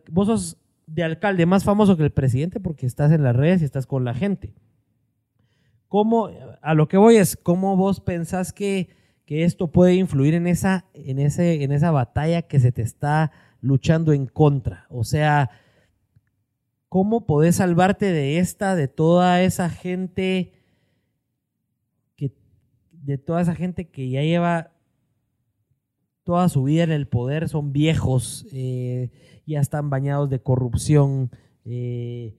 vos 0.10 0.28
sos 0.28 0.58
de 0.86 1.04
alcalde 1.04 1.46
más 1.46 1.64
famoso 1.64 1.98
que 1.98 2.04
el 2.04 2.12
presidente 2.12 2.60
porque 2.60 2.86
estás 2.86 3.12
en 3.12 3.24
las 3.24 3.36
redes 3.36 3.62
y 3.62 3.66
estás 3.66 3.88
con 3.88 4.04
la 4.04 4.14
gente. 4.14 4.54
¿Cómo, 5.88 6.30
a 6.62 6.74
lo 6.74 6.88
que 6.88 6.98
voy 6.98 7.18
es, 7.18 7.38
cómo 7.38 7.78
vos 7.78 8.00
pensás 8.00 8.52
que, 8.52 8.90
que 9.26 9.44
esto 9.44 9.72
puede 9.72 9.94
influir 9.94 10.34
en 10.34 10.48
esa, 10.48 10.86
en, 10.94 11.20
ese, 11.20 11.64
en 11.64 11.72
esa 11.72 11.92
batalla 11.92 12.42
que 12.44 12.60
se 12.60 12.72
te 12.72 12.82
está 12.82 13.32
luchando 13.62 14.12
en 14.12 14.26
contra? 14.26 14.88
O 14.90 15.04
sea, 15.04 15.52
¿cómo 16.90 17.26
podés 17.26 17.58
salvarte 17.58 18.12
de 18.12 18.40
esta, 18.40 18.76
de 18.76 18.88
toda 18.88 19.42
esa 19.44 19.70
gente 19.70 20.54
que, 22.16 22.34
de 22.92 23.18
toda 23.20 23.42
esa 23.42 23.56
gente 23.56 23.90
que 23.90 24.10
ya 24.10 24.24
lleva 24.24 24.73
toda 26.24 26.48
su 26.50 26.64
vida 26.64 26.84
en 26.84 26.92
el 26.92 27.08
poder, 27.08 27.50
son 27.50 27.74
viejos, 27.74 28.46
eh, 28.54 29.10
ya 29.46 29.60
están 29.60 29.90
bañados 29.90 30.30
de 30.30 30.40
corrupción? 30.40 31.32
eh, 31.66 32.36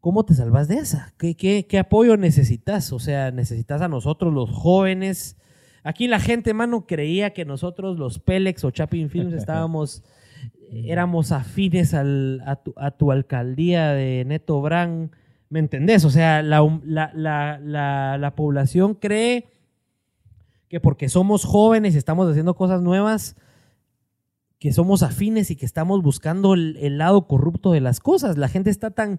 ¿Cómo 0.00 0.24
te 0.24 0.32
salvas 0.34 0.66
de 0.66 0.76
esa? 0.76 1.12
¿Qué, 1.18 1.34
qué, 1.36 1.66
qué 1.68 1.78
apoyo 1.78 2.16
necesitas? 2.16 2.90
O 2.92 2.98
sea, 2.98 3.30
necesitas 3.32 3.82
a 3.82 3.88
nosotros 3.88 4.32
los 4.32 4.48
jóvenes. 4.50 5.36
Aquí 5.84 6.08
la 6.08 6.20
gente, 6.20 6.54
mano, 6.54 6.86
creía 6.86 7.34
que 7.34 7.44
nosotros, 7.44 7.98
los 7.98 8.18
Pélex 8.18 8.64
o 8.64 8.70
Chapin 8.70 9.10
Films, 9.10 9.34
estábamos, 9.42 10.02
éramos 10.72 11.32
afines 11.32 11.92
al- 11.92 12.42
a, 12.46 12.56
tu, 12.56 12.72
a 12.78 12.92
tu 12.92 13.12
alcaldía 13.12 13.90
de 13.92 14.24
Neto 14.26 14.62
Brand. 14.62 15.10
¿Me 15.50 15.58
entendés? 15.58 16.06
O 16.06 16.10
sea, 16.10 16.40
la, 16.42 16.62
la, 16.84 17.10
la, 17.62 18.16
la 18.18 18.34
población 18.34 18.94
cree 18.94 19.48
que 20.70 20.78
porque 20.78 21.08
somos 21.08 21.44
jóvenes 21.44 21.94
y 21.94 21.98
estamos 21.98 22.30
haciendo 22.30 22.54
cosas 22.54 22.80
nuevas, 22.80 23.36
que 24.60 24.72
somos 24.72 25.02
afines 25.02 25.50
y 25.50 25.56
que 25.56 25.66
estamos 25.66 26.00
buscando 26.00 26.54
el, 26.54 26.96
lado 26.96 27.26
corrupto 27.26 27.72
de 27.72 27.80
las 27.80 27.98
cosas. 27.98 28.38
La 28.38 28.46
gente 28.46 28.70
está 28.70 28.92
tan, 28.92 29.18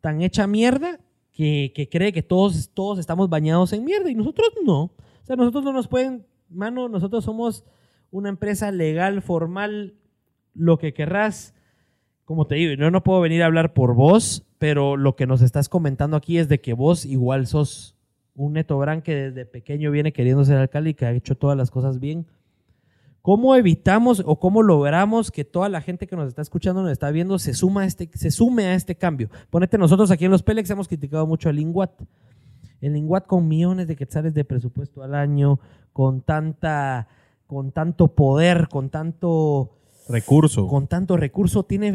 tan 0.00 0.22
hecha 0.22 0.46
mierda 0.46 1.00
que, 1.32 1.72
que 1.74 1.88
cree 1.88 2.12
que 2.12 2.22
todos, 2.22 2.70
todos 2.72 3.00
estamos 3.00 3.28
bañados 3.28 3.72
en 3.72 3.84
mierda 3.84 4.10
y 4.10 4.14
nosotros 4.14 4.50
no. 4.64 4.82
O 4.82 5.24
sea, 5.24 5.34
nosotros 5.34 5.64
no 5.64 5.72
nos 5.72 5.88
pueden, 5.88 6.24
mano, 6.48 6.88
nosotros 6.88 7.24
somos 7.24 7.64
una 8.12 8.28
empresa 8.28 8.70
legal, 8.70 9.22
formal, 9.22 9.94
lo 10.54 10.78
que 10.78 10.94
querrás. 10.94 11.52
Como 12.24 12.46
te 12.46 12.54
digo, 12.54 12.74
yo 12.74 12.92
no 12.92 13.02
puedo 13.02 13.20
venir 13.20 13.42
a 13.42 13.46
hablar 13.46 13.74
por 13.74 13.96
vos, 13.96 14.46
pero 14.58 14.96
lo 14.96 15.16
que 15.16 15.26
nos 15.26 15.42
estás 15.42 15.68
comentando 15.68 16.16
aquí 16.16 16.38
es 16.38 16.48
de 16.48 16.60
que 16.60 16.74
vos 16.74 17.04
igual 17.04 17.48
sos 17.48 17.96
un 18.34 18.54
Neto 18.54 18.78
Brand 18.78 19.02
que 19.02 19.14
desde 19.14 19.44
pequeño 19.46 19.90
viene 19.90 20.12
queriendo 20.12 20.44
ser 20.44 20.56
alcalde 20.58 20.90
y 20.90 20.94
que 20.94 21.06
ha 21.06 21.12
hecho 21.12 21.36
todas 21.36 21.56
las 21.56 21.70
cosas 21.70 21.98
bien. 21.98 22.26
¿Cómo 23.20 23.54
evitamos 23.54 24.20
o 24.26 24.40
cómo 24.40 24.62
logramos 24.62 25.30
que 25.30 25.44
toda 25.44 25.68
la 25.68 25.80
gente 25.80 26.08
que 26.08 26.16
nos 26.16 26.26
está 26.26 26.42
escuchando, 26.42 26.82
nos 26.82 26.90
está 26.90 27.10
viendo, 27.12 27.38
se, 27.38 27.54
suma 27.54 27.82
a 27.82 27.86
este, 27.86 28.10
se 28.14 28.32
sume 28.32 28.66
a 28.66 28.74
este 28.74 28.96
cambio? 28.96 29.30
Ponete, 29.48 29.78
nosotros 29.78 30.10
aquí 30.10 30.24
en 30.24 30.32
los 30.32 30.42
Pélex 30.42 30.68
hemos 30.70 30.88
criticado 30.88 31.24
mucho 31.26 31.48
al 31.48 31.56
Linguat. 31.56 31.92
El 32.80 32.94
Linguat 32.94 33.26
con 33.26 33.46
millones 33.46 33.86
de 33.86 33.94
quetzales 33.94 34.34
de 34.34 34.44
presupuesto 34.44 35.04
al 35.04 35.14
año, 35.14 35.60
con 35.92 36.22
tanta, 36.22 37.06
con 37.46 37.70
tanto 37.70 38.08
poder, 38.08 38.66
con 38.68 38.90
tanto, 38.90 39.76
Recurso. 40.08 40.66
con 40.66 40.88
tanto 40.88 41.16
recurso, 41.16 41.62
tiene 41.62 41.92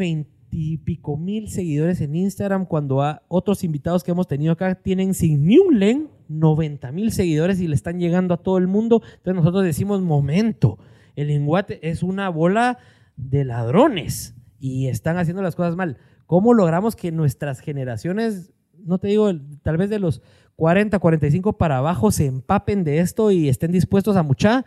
veintipico 0.50 1.16
mil 1.16 1.48
seguidores 1.48 2.00
en 2.00 2.14
Instagram, 2.14 2.66
cuando 2.66 3.02
a 3.02 3.22
otros 3.28 3.64
invitados 3.64 4.02
que 4.02 4.10
hemos 4.10 4.26
tenido 4.26 4.52
acá 4.52 4.74
tienen 4.74 5.14
sin 5.14 5.46
ni 5.46 5.58
un 5.58 5.78
len 5.78 6.08
90 6.28 6.92
mil 6.92 7.12
seguidores 7.12 7.60
y 7.60 7.68
le 7.68 7.74
están 7.74 7.98
llegando 7.98 8.34
a 8.34 8.38
todo 8.38 8.58
el 8.58 8.66
mundo. 8.66 9.02
Entonces 9.04 9.34
nosotros 9.34 9.64
decimos, 9.64 10.02
momento, 10.02 10.78
el 11.16 11.28
lenguate 11.28 11.88
es 11.88 12.02
una 12.02 12.28
bola 12.28 12.78
de 13.16 13.44
ladrones 13.44 14.34
y 14.58 14.88
están 14.88 15.16
haciendo 15.18 15.42
las 15.42 15.56
cosas 15.56 15.76
mal. 15.76 15.98
¿Cómo 16.26 16.54
logramos 16.54 16.96
que 16.96 17.12
nuestras 17.12 17.60
generaciones, 17.60 18.52
no 18.84 18.98
te 18.98 19.08
digo, 19.08 19.30
tal 19.62 19.76
vez 19.76 19.90
de 19.90 19.98
los 19.98 20.20
40, 20.56 20.98
45 20.98 21.56
para 21.56 21.78
abajo, 21.78 22.10
se 22.10 22.26
empapen 22.26 22.84
de 22.84 22.98
esto 22.98 23.30
y 23.30 23.48
estén 23.48 23.72
dispuestos 23.72 24.16
a 24.16 24.22
mucha? 24.22 24.64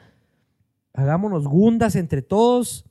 Hagámonos 0.93 1.47
gundas 1.47 1.95
entre 1.95 2.21
todos, 2.21 2.85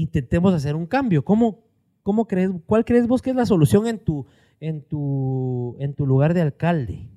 intentemos 0.00 0.54
hacer 0.54 0.76
un 0.76 0.86
cambio. 0.86 1.24
¿Cómo, 1.24 1.64
cómo 2.02 2.26
crees, 2.26 2.50
¿Cuál 2.66 2.84
crees 2.84 3.06
vos 3.06 3.22
que 3.22 3.30
es 3.30 3.36
la 3.36 3.46
solución 3.46 3.86
en 3.86 3.98
tu, 3.98 4.26
en 4.60 4.82
tu, 4.82 5.76
en 5.78 5.94
tu 5.94 6.06
lugar 6.06 6.34
de 6.34 6.42
alcalde? 6.42 7.10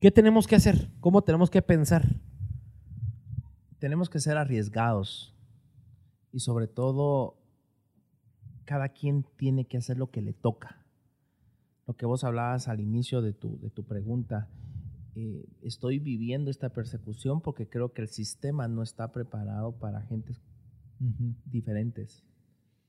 ¿Qué 0.00 0.10
tenemos 0.10 0.46
que 0.46 0.56
hacer? 0.56 0.90
¿Cómo 1.00 1.22
tenemos 1.22 1.50
que 1.50 1.62
pensar? 1.62 2.06
tenemos 3.78 4.08
que 4.08 4.20
ser 4.20 4.36
arriesgados 4.36 5.34
y 6.32 6.40
sobre 6.40 6.66
todo 6.66 7.38
cada 8.64 8.88
quien 8.88 9.24
tiene 9.36 9.66
que 9.66 9.76
hacer 9.76 9.96
lo 9.96 10.10
que 10.10 10.22
le 10.22 10.32
toca. 10.32 10.84
Lo 11.86 11.94
que 11.94 12.06
vos 12.06 12.24
hablabas 12.24 12.68
al 12.68 12.80
inicio 12.80 13.22
de 13.22 13.32
tu, 13.32 13.60
de 13.60 13.70
tu 13.70 13.84
pregunta, 13.84 14.48
eh, 15.16 15.44
estoy 15.62 15.98
viviendo 15.98 16.50
esta 16.50 16.68
persecución 16.68 17.40
porque 17.40 17.66
creo 17.68 17.92
que 17.92 18.02
el 18.02 18.08
sistema 18.08 18.68
no 18.68 18.82
está 18.82 19.10
preparado 19.12 19.72
para 19.78 20.02
gentes 20.02 20.40
diferentes, 21.46 22.22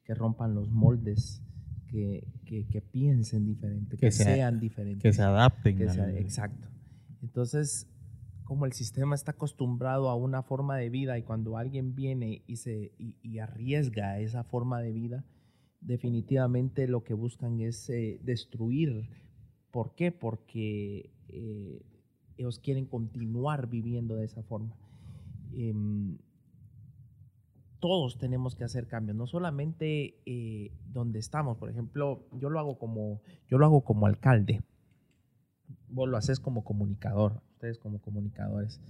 que 0.04 0.14
rompan 0.14 0.54
los 0.54 0.70
moldes, 0.70 1.42
que, 1.90 2.28
que- 2.46 2.66
que 2.68 2.82
piensen 2.82 3.46
diferente, 3.46 3.96
que, 3.98 4.08
Que 4.08 4.12
se- 4.12 4.24
sean 4.26 4.60
diferentes. 4.60 5.02
Que 5.02 5.14
se 5.14 5.22
adapten. 5.24 5.78
Que 5.78 5.90
sea- 5.90 6.04
al- 6.06 6.18
exacto. 6.18 6.68
Entonces, 7.22 7.88
como 8.44 8.66
el 8.66 8.74
sistema 8.74 9.16
está 9.16 9.32
acostumbrado 9.32 10.10
a 10.10 10.16
una 10.16 10.44
forma 10.44 10.78
de 10.78 10.90
vida 10.90 11.18
y 11.18 11.24
cuando 11.24 11.58
alguien 11.58 11.96
viene 11.96 12.44
y, 12.48 12.58
se, 12.58 12.92
y, 12.98 13.16
y 13.22 13.40
arriesga 13.40 14.20
esa 14.20 14.44
forma 14.44 14.82
de 14.82 14.92
vida, 14.94 15.26
definitivamente 15.82 16.88
lo 16.88 17.04
que 17.04 17.14
buscan 17.14 17.60
es 17.62 17.90
eh, 17.90 18.20
destruir. 18.24 19.10
¿Por 19.72 19.96
qué? 19.96 20.12
Porque 20.12 21.10
eh, 21.30 21.82
ellos 22.38 22.60
quieren 22.60 22.86
continuar 22.86 23.68
viviendo 23.68 24.16
de 24.16 24.26
esa 24.26 24.44
forma. 24.44 24.76
Em, 25.54 26.18
todos 27.80 28.18
tenemos 28.18 28.56
que 28.56 28.64
hacer 28.64 28.88
cambios, 28.88 29.16
no 29.16 29.28
solamente 29.28 30.20
eh, 30.26 30.72
donde 30.92 31.20
estamos. 31.20 31.58
Por 31.58 31.70
ejemplo, 31.70 32.28
yo 32.34 32.50
lo 32.50 32.60
hago 32.60 32.78
como, 32.78 33.22
yo 33.50 33.58
lo 33.58 33.66
hago 33.66 33.82
como 33.82 34.06
alcalde. 34.06 34.62
Vos 35.90 36.10
lo 36.10 36.18
haces 36.18 36.40
como 36.40 36.64
comunicador, 36.64 37.42
ustedes 37.54 37.78
como 37.78 38.00
comunicadores. 38.00 38.82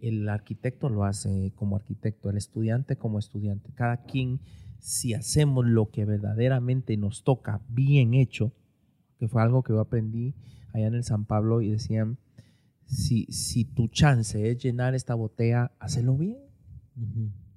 El 0.00 0.28
arquitecto 0.28 0.88
lo 0.88 1.04
hace 1.04 1.52
como 1.56 1.76
arquitecto, 1.76 2.30
el 2.30 2.36
estudiante 2.36 2.96
como 2.96 3.18
estudiante. 3.18 3.72
Cada 3.72 4.02
quien, 4.02 4.40
si 4.78 5.14
hacemos 5.14 5.66
lo 5.66 5.90
que 5.90 6.04
verdaderamente 6.04 6.96
nos 6.96 7.24
toca 7.24 7.60
bien 7.68 8.14
hecho, 8.14 8.52
que 9.18 9.28
fue 9.28 9.42
algo 9.42 9.62
que 9.62 9.72
yo 9.72 9.80
aprendí 9.80 10.34
allá 10.72 10.86
en 10.86 10.94
el 10.94 11.04
San 11.04 11.24
Pablo 11.24 11.60
y 11.60 11.70
decían, 11.70 12.18
si, 12.88 13.26
si 13.26 13.64
tu 13.64 13.88
chance 13.88 14.50
es 14.50 14.58
llenar 14.58 14.94
esta 14.94 15.14
botella, 15.14 15.72
hacelo 15.78 16.16
bien. 16.16 16.38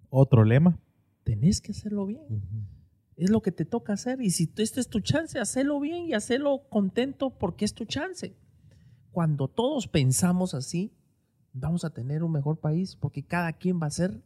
Otro 0.10 0.44
lema. 0.44 0.78
Tenés 1.24 1.62
que 1.62 1.72
hacerlo 1.72 2.06
bien. 2.06 2.22
Es 3.16 3.30
lo 3.30 3.42
que 3.42 3.52
te 3.52 3.64
toca 3.64 3.94
hacer. 3.94 4.22
Y 4.22 4.32
si 4.32 4.52
esta 4.58 4.80
es 4.80 4.90
tu 4.90 5.00
chance, 5.00 5.40
hacelo 5.40 5.80
bien 5.80 6.06
y 6.06 6.14
hacelo 6.14 6.68
contento 6.70 7.38
porque 7.38 7.64
es 7.64 7.74
tu 7.74 7.86
chance. 7.86 8.36
Cuando 9.12 9.48
todos 9.48 9.88
pensamos 9.88 10.54
así, 10.54 10.94
vamos 11.54 11.86
a 11.86 11.92
tener 11.92 12.24
un 12.24 12.34
mejor 12.34 12.60
país 12.60 12.98
porque 12.98 13.24
cada 13.24 13.54
quien 13.54 13.80
va 13.80 13.86
a 13.86 13.88
hacer 13.88 14.22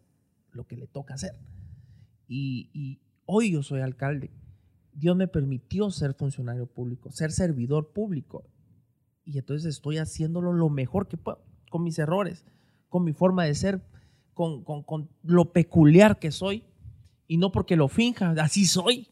lo 0.51 0.65
que 0.65 0.75
le 0.75 0.87
toca 0.87 1.13
hacer. 1.13 1.39
Y, 2.27 2.71
y 2.73 2.99
hoy 3.25 3.51
yo 3.51 3.61
soy 3.61 3.81
alcalde. 3.81 4.31
Dios 4.91 5.15
me 5.15 5.27
permitió 5.27 5.91
ser 5.91 6.15
funcionario 6.15 6.65
público, 6.65 7.11
ser 7.11 7.31
servidor 7.31 7.91
público. 7.91 8.43
Y 9.25 9.37
entonces 9.39 9.75
estoy 9.75 9.97
haciéndolo 9.97 10.53
lo 10.53 10.69
mejor 10.69 11.07
que 11.07 11.17
puedo, 11.17 11.43
con 11.69 11.83
mis 11.83 11.97
errores, 11.99 12.45
con 12.89 13.03
mi 13.03 13.11
forma 13.11 13.43
de 13.45 13.55
ser, 13.55 13.81
con, 14.33 14.63
con- 14.63 14.83
con 14.83 15.09
lo 15.23 15.51
peculiar 15.51 16.19
que 16.19 16.31
soy. 16.31 16.63
Y 17.27 17.37
no 17.37 17.51
porque 17.51 17.75
lo 17.75 17.87
finja, 17.87 18.31
así 18.39 18.65
soy. 18.65 19.07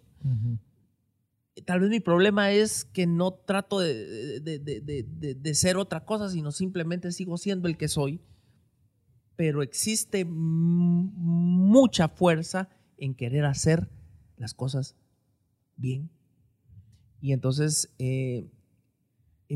Tal 1.65 1.80
vez 1.80 1.90
mi 1.90 1.99
problema 1.99 2.52
es 2.52 2.85
que 2.85 3.06
no 3.07 3.31
trato 3.34 3.80
de, 3.80 4.40
de- 4.40 4.60
de- 4.60 5.34
de- 5.35 5.56
ser 5.56 5.77
otra 5.77 6.06
cosa, 6.06 6.30
sino 6.30 6.52
simplemente 6.52 7.11
sigo 7.11 7.38
siendo 7.38 7.68
el 7.68 7.77
que 7.77 7.88
soy. 7.88 8.22
Pero 9.35 9.64
existe 9.64 10.26
mucha 10.26 12.07
fuerza 12.07 12.69
en 12.98 13.15
querer 13.15 13.45
hacer 13.45 13.90
las 14.38 14.53
cosas 14.53 14.95
bien. 15.76 16.10
Y 17.19 17.31
entonces, 17.34 17.94
eh, 17.98 18.48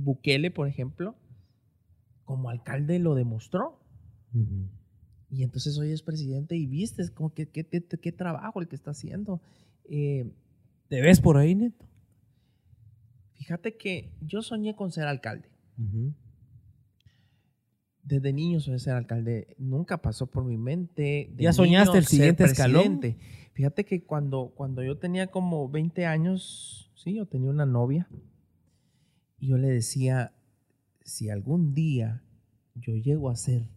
Bukele, 0.02 0.52
por 0.52 0.68
ejemplo, 0.68 1.16
como 2.26 2.50
alcalde 2.50 3.00
lo 3.00 3.16
demostró. 3.16 3.80
Y 5.30 5.44
entonces 5.44 5.78
hoy 5.78 5.92
es 5.92 6.02
presidente 6.04 6.56
y 6.56 6.66
viste 6.68 7.10
como 7.14 7.34
que 7.34 7.48
qué, 7.50 7.66
qué- 7.68 7.82
qué 7.86 8.12
trabajo 8.12 8.62
el 8.62 8.68
que 8.68 8.76
está 8.76 8.92
haciendo. 8.92 9.42
Eh, 9.86 10.32
¿Te 10.90 11.02
ves 11.02 11.20
por 11.22 11.38
ahí, 11.38 11.56
Neto? 11.56 11.86
fíjate 13.34 13.78
que 13.78 14.12
yo 14.22 14.42
soñé 14.42 14.76
con 14.76 14.92
ser 14.92 15.06
alcalde. 15.08 15.48
Desde 18.04 18.32
niño 18.34 18.60
soñé 18.60 18.80
ser 18.80 18.94
alcalde. 18.94 19.56
Nunca 19.58 20.02
pasó 20.02 20.28
por 20.28 20.44
mi 20.46 20.58
mente. 20.58 21.30
de 21.34 21.44
¿Ya 21.44 21.52
soñaste 21.54 21.98
el 21.98 22.06
siguiente 22.06 22.44
escalón? 22.52 22.84
Fíjate 23.54 23.86
que 23.86 24.04
cuando, 24.04 24.54
cuando 24.56 24.84
yo 24.84 24.98
tenía 24.98 25.28
como 25.28 25.68
20 25.70 26.06
años, 26.06 26.92
sí, 26.96 27.16
yo 27.16 27.26
tenía 27.26 27.50
una 27.50 27.66
novia. 27.66 28.08
Y 29.40 29.48
yo 29.48 29.58
le 29.58 29.68
decía, 29.68 30.34
si 31.04 31.30
algún 31.30 31.74
día 31.74 32.24
yo 32.76 32.96
llego 32.96 33.30
a 33.30 33.36
ser 33.36 33.70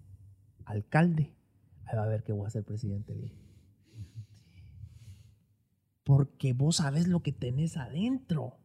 alcalde, 0.64 1.34
ahí 1.84 1.96
va 1.96 2.04
a 2.04 2.08
ver 2.08 2.22
que 2.22 2.32
voy 2.32 2.46
a 2.46 2.50
ser 2.50 2.64
presidente. 2.64 3.14
Porque 6.04 6.52
vos 6.52 6.76
sabes 6.76 7.08
lo 7.08 7.22
que 7.22 7.32
tenés 7.32 7.76
adentro. 7.76 8.56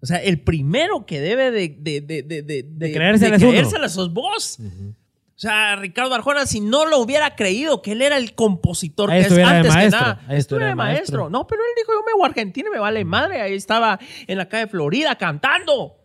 O 0.00 0.06
sea, 0.06 0.18
el 0.18 0.40
primero 0.40 1.06
que 1.06 1.20
debe 1.20 1.50
de, 1.50 1.76
de, 1.78 2.00
de, 2.00 2.22
de, 2.22 2.42
de, 2.42 2.92
creérsela 2.92 3.38
creérsela 3.38 3.88
sos 3.88 4.12
vos. 4.12 4.58
O 4.60 5.38
sea, 5.42 5.76
Ricardo 5.76 6.14
Arjona, 6.14 6.46
si 6.46 6.60
no 6.60 6.86
lo 6.86 6.98
hubiera 6.98 7.34
creído 7.34 7.82
que 7.82 7.92
él 7.92 8.02
era 8.02 8.16
el 8.16 8.34
compositor 8.34 9.10
Ahí 9.10 9.22
que 9.22 9.28
es 9.28 9.38
antes 9.38 9.74
que 9.74 9.90
nada, 9.90 10.20
ahí 10.28 10.38
estuviera 10.38 10.68
de 10.68 10.74
maestro. 10.74 11.22
maestro. 11.22 11.30
No, 11.30 11.46
pero 11.46 11.62
él 11.62 11.70
dijo, 11.76 11.92
yo 11.92 12.04
me 12.04 12.12
voy 12.12 12.24
a 12.24 12.26
Argentina 12.26 12.68
y 12.68 12.72
me 12.72 12.78
vale 12.78 13.04
madre. 13.04 13.40
Ahí 13.40 13.54
estaba 13.54 13.98
en 14.26 14.38
la 14.38 14.48
calle 14.48 14.66
Florida 14.66 15.16
cantando. 15.16 16.01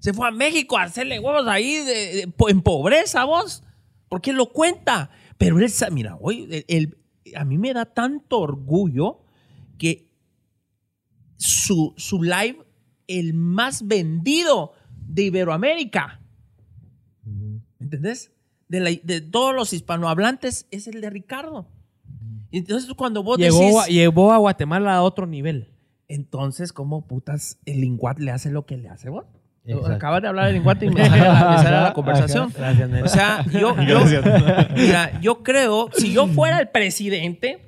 Se 0.00 0.12
fue 0.12 0.28
a 0.28 0.30
México 0.30 0.76
a 0.78 0.82
hacerle 0.84 1.18
huevos 1.18 1.46
ahí 1.48 1.76
de- 1.76 2.14
de- 2.16 2.28
po- 2.28 2.48
en 2.48 2.60
pobreza, 2.62 3.24
vos. 3.24 3.62
Porque 4.08 4.30
él 4.30 4.36
lo 4.36 4.52
cuenta. 4.52 5.10
Pero 5.38 5.58
él, 5.58 5.70
mira, 5.90 6.16
hoy, 6.20 6.46
el- 6.50 6.64
el- 6.68 7.34
a 7.34 7.44
mí 7.44 7.58
me 7.58 7.72
da 7.72 7.86
tanto 7.86 8.38
orgullo 8.40 9.20
que 9.78 10.08
su, 11.36 11.92
su 11.96 12.22
live, 12.22 12.58
el 13.08 13.34
más 13.34 13.86
vendido 13.86 14.72
de 15.06 15.24
Iberoamérica. 15.24 16.20
¿Me 17.24 17.60
¿Entendés? 17.80 18.32
De, 18.68 18.80
la- 18.80 18.90
de 19.02 19.20
todos 19.20 19.54
los 19.54 19.72
hispanohablantes 19.72 20.66
es 20.70 20.86
el 20.88 21.00
de 21.00 21.10
Ricardo. 21.10 21.68
Y 22.50 22.58
entonces 22.58 22.92
cuando 22.94 23.22
vos 23.22 23.38
Llegó, 23.38 23.58
decís... 23.58 23.76
a- 23.76 23.86
llevó 23.86 24.32
a 24.32 24.38
Guatemala 24.38 24.96
a 24.96 25.02
otro 25.02 25.26
nivel. 25.26 25.72
Entonces, 26.08 26.72
¿cómo 26.72 27.06
putas 27.06 27.58
el 27.64 27.80
linguat 27.80 28.18
le 28.20 28.30
hace 28.30 28.50
lo 28.50 28.64
que 28.64 28.76
le 28.76 28.88
hace 28.88 29.08
vos? 29.08 29.26
Exacto. 29.66 29.92
Acabas 29.92 30.22
de 30.22 30.28
hablar 30.28 30.46
de 30.46 30.52
linguat 30.52 30.82
y 30.82 30.88
me 30.88 30.94
me 31.02 31.08
sale 31.08 31.70
la 31.70 31.92
conversación. 31.92 32.52
Gracias. 32.56 33.02
O 33.02 33.08
sea, 33.08 33.44
yo, 33.50 33.76
yo, 33.86 34.00
mira, 34.74 35.20
yo 35.20 35.42
creo, 35.42 35.90
si 35.92 36.12
yo 36.12 36.28
fuera 36.28 36.60
el 36.60 36.68
presidente, 36.68 37.62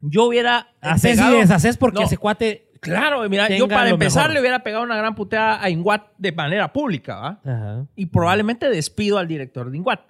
yo 0.00 0.24
hubiera 0.24 0.68
Haces 0.80 1.18
y 1.20 1.30
deshaces 1.36 1.76
porque 1.76 2.00
No, 2.00 2.06
ese 2.06 2.16
cuate. 2.16 2.70
Claro, 2.80 3.26
mira, 3.30 3.48
yo 3.48 3.66
para 3.66 3.88
empezar 3.88 4.24
mejor. 4.24 4.34
le 4.34 4.40
hubiera 4.40 4.62
pegado 4.62 4.84
una 4.84 4.96
gran 4.96 5.14
puteada 5.14 5.62
a 5.62 5.70
Inguat 5.70 6.02
de 6.18 6.32
manera 6.32 6.72
pública, 6.72 7.16
¿va? 7.16 7.86
Y 7.96 8.06
probablemente 8.06 8.68
despido 8.68 9.18
al 9.18 9.26
director 9.26 9.70
de 9.70 9.78
Inguat. 9.78 10.00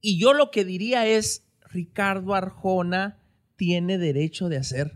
Y 0.00 0.20
yo 0.20 0.32
lo 0.32 0.50
que 0.50 0.64
diría 0.64 1.06
es, 1.06 1.46
Ricardo 1.70 2.34
Arjona 2.34 3.18
tiene 3.56 3.98
derecho 3.98 4.48
de 4.48 4.56
hacer 4.56 4.92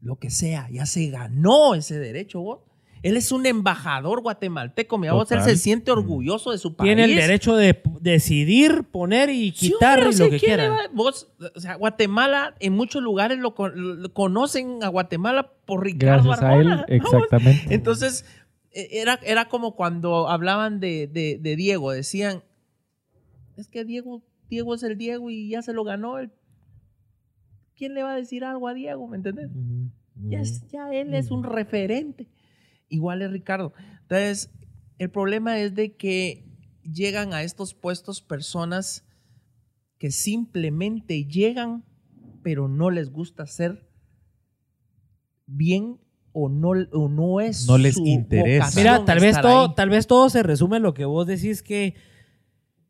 lo 0.00 0.16
que 0.16 0.30
sea. 0.30 0.68
Ya 0.70 0.86
se 0.86 1.08
ganó 1.08 1.74
ese 1.74 1.98
derecho, 1.98 2.40
vos. 2.40 2.60
Él 3.04 3.16
es 3.18 3.30
un 3.32 3.44
embajador 3.44 4.22
guatemalteco, 4.22 4.96
mira, 4.98 5.12
vos, 5.12 5.30
él 5.30 5.40
se 5.42 5.56
siente 5.56 5.90
orgulloso 5.90 6.50
de 6.52 6.58
su 6.58 6.74
país. 6.74 6.88
Tiene 6.88 7.04
el 7.04 7.14
derecho 7.16 7.54
de 7.54 7.80
decidir, 8.00 8.84
poner 8.84 9.28
y 9.28 9.50
Sí, 9.52 9.70
quitar 9.70 9.98
hombre, 9.98 10.14
y 10.16 10.18
lo 10.18 10.30
que 10.30 10.38
¿quién 10.38 10.56
le 10.60 10.68
quiera. 10.68 10.90
Vos, 10.92 11.28
o 11.54 11.60
sea, 11.60 11.74
Guatemala, 11.76 12.54
en 12.60 12.72
muchos 12.72 13.02
lugares 13.02 13.38
lo, 13.38 13.54
con- 13.54 14.02
lo 14.02 14.12
conocen 14.14 14.82
a 14.82 14.88
Guatemala 14.88 15.52
por 15.66 15.84
Ricardo 15.84 16.28
Gracias 16.30 16.42
a 16.50 16.54
él, 16.56 16.84
exactamente. 16.88 17.74
Entonces, 17.74 18.24
eh, 18.72 18.88
era, 18.92 19.20
era 19.22 19.44
como 19.50 19.76
cuando 19.76 20.28
hablaban 20.30 20.80
de, 20.80 21.06
de- 21.06 21.38
de 21.40 21.56
Diego, 21.56 21.92
decían, 21.92 22.42
es 23.58 23.68
que 23.68 23.84
Diego, 23.84 24.22
Diego 24.48 24.74
es 24.74 24.82
el 24.82 24.96
Diego 24.96 25.28
y 25.30 25.50
ya 25.50 25.60
se 25.60 25.74
lo 25.74 25.84
ganó. 25.84 26.18
el- 26.18 26.30
¿Quién 27.76 27.92
le 27.94 28.02
va 28.02 28.12
a 28.12 28.16
decir 28.16 28.44
algo 28.44 28.66
a 28.68 28.72
Diego? 28.74 29.06
¿Me 29.08 29.16
entiendes? 29.18 29.50
Ya, 30.28 30.40
es- 30.40 30.66
ya 30.70 30.90
él 30.94 31.12
es 31.12 31.30
un 31.30 31.42
referente. 31.44 32.26
Igual 32.94 33.22
es 33.22 33.32
Ricardo. 33.32 33.72
Entonces, 34.02 34.50
el 34.98 35.10
problema 35.10 35.58
es 35.58 35.74
de 35.74 35.96
que 35.96 36.44
llegan 36.84 37.34
a 37.34 37.42
estos 37.42 37.74
puestos 37.74 38.22
personas 38.22 39.04
que 39.98 40.12
simplemente 40.12 41.24
llegan, 41.24 41.84
pero 42.44 42.68
no 42.68 42.90
les 42.90 43.10
gusta 43.10 43.42
hacer 43.42 43.90
bien 45.46 45.98
o 46.32 46.48
no, 46.48 46.70
o 46.92 47.08
no 47.08 47.40
es 47.40 47.66
No 47.66 47.78
les 47.78 47.96
su 47.96 48.06
interesa. 48.06 48.70
Mira, 48.76 49.04
tal 49.04 49.18
vez, 49.18 49.40
todo, 49.40 49.70
ahí. 49.70 49.74
tal 49.74 49.88
vez 49.88 50.06
todo 50.06 50.30
se 50.30 50.44
resume 50.44 50.76
en 50.76 50.84
lo 50.84 50.94
que 50.94 51.04
vos 51.04 51.26
decís 51.26 51.62
que, 51.62 51.94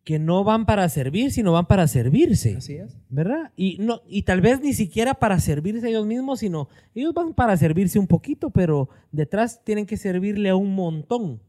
que 0.05 0.19
no 0.19 0.45
van 0.45 0.67
para 0.67 0.89
servir, 0.91 1.33
sino 1.33 1.53
van 1.53 1.67
para 1.67 1.89
servirse. 1.89 2.57
Así 2.57 2.75
es. 2.75 2.97
¿Verdad? 3.09 3.53
Y, 3.57 3.79
no, 3.81 4.03
y 4.07 4.23
tal 4.23 4.43
vez 4.43 4.61
ni 4.61 4.75
siquiera 4.75 5.15
para 5.15 5.41
servirse 5.41 5.89
ellos 5.89 6.07
mismos, 6.07 6.41
sino 6.41 6.69
ellos 6.95 7.15
van 7.15 7.33
para 7.33 7.57
servirse 7.57 7.99
un 7.99 8.07
poquito, 8.07 8.51
pero 8.51 8.91
detrás 9.13 9.65
tienen 9.65 9.87
que 9.87 9.97
servirle 9.97 10.51
a 10.51 10.57
un 10.57 10.75
montón. 10.75 11.41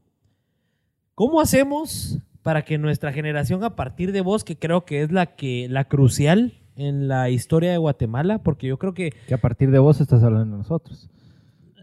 ¿Cómo 1.16 1.42
hacemos 1.42 2.20
para 2.44 2.64
que 2.64 2.78
nuestra 2.78 3.12
generación 3.12 3.64
a 3.64 3.76
partir 3.76 4.12
de 4.12 4.22
vos, 4.22 4.44
que 4.44 4.58
creo 4.58 4.86
que 4.86 5.02
es 5.02 5.12
la, 5.12 5.36
que, 5.36 5.68
la 5.70 5.86
crucial 5.86 6.54
en 6.76 7.08
la 7.08 7.30
historia 7.30 7.72
de 7.72 7.78
Guatemala, 7.78 8.40
porque 8.40 8.68
yo 8.68 8.78
creo 8.78 8.94
que, 8.94 9.12
Que 9.28 9.34
a 9.34 9.40
partir 9.40 9.72
de 9.72 9.80
vos 9.80 10.00
estás 10.00 10.24
hablando 10.24 10.56
de 10.56 10.60
nosotros. 10.60 11.10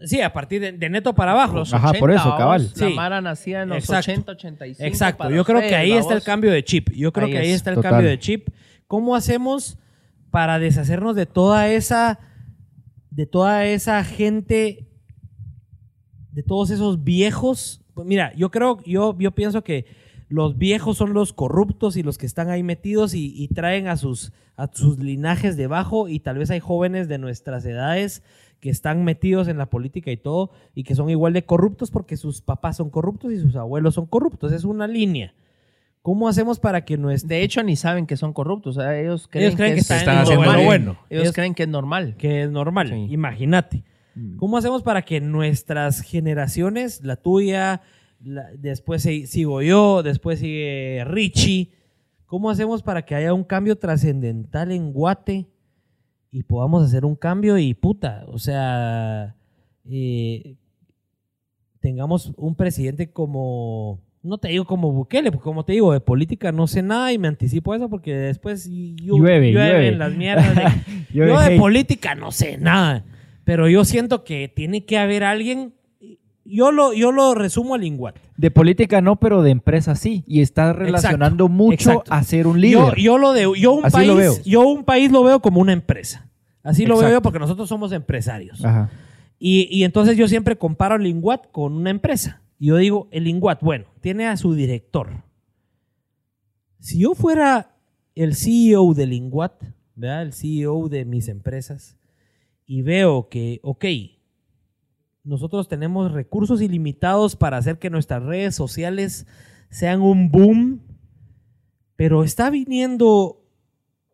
Sí, 0.03 0.21
a 0.21 0.31
partir 0.33 0.61
de, 0.61 0.71
de 0.73 0.89
neto 0.89 1.13
para 1.13 1.31
abajo. 1.31 1.57
Los 1.57 1.73
Ajá, 1.73 1.93
por 1.93 2.11
eso, 2.11 2.35
cabal. 2.37 2.69
La 2.75 2.87
Sí. 2.87 2.93
Mara 2.93 3.21
nacía 3.21 3.63
en 3.63 3.69
los 3.69 3.77
Exacto. 3.79 4.11
80, 4.11 4.31
85. 4.33 4.87
Exacto, 4.87 5.29
yo 5.29 5.43
creo 5.45 5.59
que 5.61 5.75
ahí 5.75 5.91
está 5.93 6.13
el 6.13 6.23
cambio 6.23 6.51
de 6.51 6.63
chip. 6.63 6.89
Yo 6.91 7.11
creo 7.13 7.27
Ahí 7.27 7.31
que 7.33 7.37
ahí 7.39 7.49
es, 7.49 7.55
está 7.55 7.69
el 7.71 7.77
total. 7.77 7.91
cambio 7.91 8.09
de 8.09 8.19
chip. 8.19 8.49
¿Cómo 8.87 9.15
hacemos 9.15 9.77
para 10.31 10.59
deshacernos 10.59 11.15
de 11.15 11.25
toda 11.25 11.69
esa 11.69 12.19
de 13.09 13.25
toda 13.27 13.65
esa 13.65 14.03
gente 14.03 14.87
de 16.31 16.43
todos 16.43 16.69
esos 16.69 17.03
viejos? 17.03 17.81
Pues 17.93 18.07
mira, 18.07 18.33
yo 18.35 18.49
creo 18.51 18.81
yo 18.85 19.15
yo 19.17 19.31
pienso 19.31 19.63
que 19.63 19.85
los 20.29 20.57
viejos 20.57 20.97
son 20.97 21.13
los 21.13 21.31
corruptos 21.33 21.95
y 21.95 22.01
los 22.03 22.17
que 22.17 22.25
están 22.25 22.49
ahí 22.49 22.63
metidos 22.63 23.13
y, 23.13 23.33
y 23.35 23.49
traen 23.49 23.87
a 23.87 23.97
sus, 23.97 24.31
a 24.57 24.67
sus 24.73 24.97
linajes 24.97 25.57
debajo 25.57 26.07
y 26.07 26.19
tal 26.19 26.39
vez 26.39 26.49
hay 26.49 26.59
jóvenes 26.59 27.07
de 27.07 27.19
nuestras 27.19 27.63
edades 27.65 28.23
que 28.63 28.69
están 28.69 29.03
metidos 29.03 29.49
en 29.49 29.57
la 29.57 29.65
política 29.69 30.09
y 30.09 30.15
todo 30.15 30.51
y 30.73 30.85
que 30.85 30.95
son 30.95 31.09
igual 31.09 31.33
de 31.33 31.43
corruptos 31.43 31.91
porque 31.91 32.15
sus 32.15 32.41
papás 32.41 32.77
son 32.77 32.89
corruptos 32.89 33.33
y 33.33 33.37
sus 33.37 33.57
abuelos 33.57 33.95
son 33.95 34.05
corruptos. 34.05 34.53
Es 34.53 34.63
una 34.63 34.87
línea. 34.87 35.33
¿Cómo 36.01 36.29
hacemos 36.29 36.59
para 36.61 36.85
que 36.85 36.97
nuestra... 36.97 37.27
De 37.35 37.43
hecho, 37.43 37.61
ni 37.61 37.75
saben 37.75 38.05
que 38.07 38.15
son 38.15 38.31
corruptos. 38.31 38.77
o 38.77 38.81
sea, 38.81 38.97
ellos 38.97 39.27
creen, 39.29 39.47
Ellos 39.47 39.57
creen 39.57 39.73
que, 39.73 39.79
es 39.81 39.83
están 39.91 39.97
están 39.99 40.17
haciendo 40.19 40.63
bueno. 40.63 40.91
Ellos, 41.09 41.23
Ellos 41.23 41.33
creen 41.35 41.53
que 41.53 41.63
es 41.63 41.69
normal. 41.69 42.15
que 42.17 42.43
es 42.43 42.49
normal. 42.51 42.87
Sí. 42.87 43.07
Imagínate. 43.09 43.83
Mm. 44.15 44.37
¿Cómo 44.37 44.57
hacemos 44.57 44.81
para 44.81 45.01
que 45.01 45.19
nuestras 45.19 45.99
generaciones, 45.99 47.03
la 47.03 47.17
tuya, 47.17 47.81
la- 48.23 48.49
después 48.57 49.03
se- 49.03 49.27
sigo 49.27 49.61
yo, 49.61 50.03
después 50.03 50.39
sigue 50.39 51.03
Richie, 51.05 51.71
cómo 52.27 52.49
hacemos 52.49 52.81
para 52.81 53.01
que 53.03 53.15
haya 53.15 53.33
un 53.33 53.43
cambio 53.43 53.77
trascendental 53.77 54.71
en 54.71 54.93
Guate 54.93 55.47
y 56.33 56.41
podamos 56.41 56.83
hacer 56.83 57.05
un 57.05 57.15
cambio 57.15 57.59
y 57.59 57.75
puta, 57.75 58.25
o 58.27 58.39
sea, 58.39 59.35
eh, 59.87 60.55
tengamos 61.79 62.33
un 62.37 62.55
presidente 62.55 63.11
como, 63.11 63.99
no 64.23 64.39
te 64.39 64.47
digo 64.47 64.65
como 64.65 64.91
Bukele, 64.91 65.31
porque 65.31 65.43
como 65.43 65.63
te 65.63 65.73
digo, 65.73 65.93
de 65.93 65.99
política 65.99 66.51
no 66.51 66.65
sé 66.65 66.81
nada 66.81 67.13
y 67.13 67.19
me 67.19 67.27
anticipo 67.27 67.71
a 67.71 67.75
eso 67.75 67.87
porque 67.87 68.15
después 68.15 68.67
yo, 68.67 69.15
Llueve, 69.15 69.51
llueve. 69.51 69.89
en 69.89 69.99
las 69.99 70.15
mierdas 70.15 70.55
de, 70.55 70.63
Yo 71.13 71.25
de 71.25 71.29
de 71.29 71.37
hate. 71.37 71.59
política 71.59 72.15
no 72.15 72.31
sé 72.31 72.57
nada, 72.57 73.05
pero 73.43 73.69
yo 73.69 73.85
siento 73.85 74.23
que 74.23 74.47
tiene 74.47 74.85
que 74.85 74.97
haber 74.97 75.23
alguien. 75.23 75.75
Yo 76.45 76.71
lo, 76.71 76.93
yo 76.93 77.11
lo 77.11 77.35
resumo 77.35 77.75
al 77.75 77.83
Inguat. 77.83 78.17
De 78.35 78.51
política 78.51 79.01
no, 79.01 79.15
pero 79.15 79.41
de 79.41 79.51
empresa 79.51 79.95
sí. 79.95 80.23
Y 80.27 80.41
está 80.41 80.73
relacionando 80.73 81.47
mucho 81.47 81.91
exacto. 81.91 82.13
a 82.13 82.23
ser 82.23 82.47
un 82.47 82.59
líder. 82.59 82.95
yo 82.97 83.17
lo 83.17 83.31
de, 83.31 83.47
yo 83.57 83.71
un 83.71 83.85
Así 83.85 83.95
país, 83.95 84.07
lo 84.07 84.15
veo. 84.15 84.33
yo 84.43 84.67
un 84.67 84.83
país 84.83 85.11
lo 85.11 85.23
veo 85.23 85.39
como 85.41 85.61
una 85.61 85.73
empresa. 85.73 86.29
Así 86.61 86.85
lo 86.85 86.97
veo 86.97 87.09
yo 87.09 87.21
porque 87.21 87.39
nosotros 87.39 87.69
somos 87.69 87.91
empresarios. 87.91 88.63
Ajá. 88.63 88.89
Y, 89.39 89.67
y 89.69 89.83
entonces 89.83 90.17
yo 90.17 90.27
siempre 90.27 90.57
comparo 90.57 90.95
el 90.95 91.05
Inguat 91.05 91.51
con 91.51 91.73
una 91.73 91.89
empresa. 91.89 92.41
Y 92.59 92.67
yo 92.67 92.77
digo, 92.77 93.07
el 93.11 93.27
Inguat, 93.27 93.61
bueno, 93.61 93.85
tiene 94.01 94.27
a 94.27 94.37
su 94.37 94.53
director. 94.53 95.23
Si 96.79 96.99
yo 96.99 97.13
fuera 97.13 97.75
el 98.15 98.35
CEO 98.35 98.93
del 98.93 99.13
Inguat, 99.13 99.63
¿verdad? 99.95 100.21
El 100.23 100.33
CEO 100.33 100.87
de 100.89 101.05
mis 101.05 101.27
empresas, 101.27 101.97
y 102.65 102.81
veo 102.81 103.27
que, 103.29 103.59
ok, 103.63 103.85
nosotros 105.23 105.67
tenemos 105.67 106.11
recursos 106.11 106.61
ilimitados 106.61 107.35
para 107.35 107.57
hacer 107.57 107.79
que 107.79 107.89
nuestras 107.89 108.23
redes 108.23 108.55
sociales 108.55 109.25
sean 109.69 110.01
un 110.01 110.29
boom, 110.29 110.81
pero 111.95 112.23
está 112.23 112.49
viniendo 112.49 113.41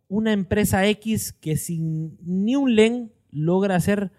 una 0.08 0.34
empresa 0.34 0.86
X 0.88 1.34
que 1.34 1.58
sin 1.58 2.18
ni 2.24 2.56
un 2.56 2.76
len 2.76 3.12
logra 3.32 3.76
hacer 3.76 4.12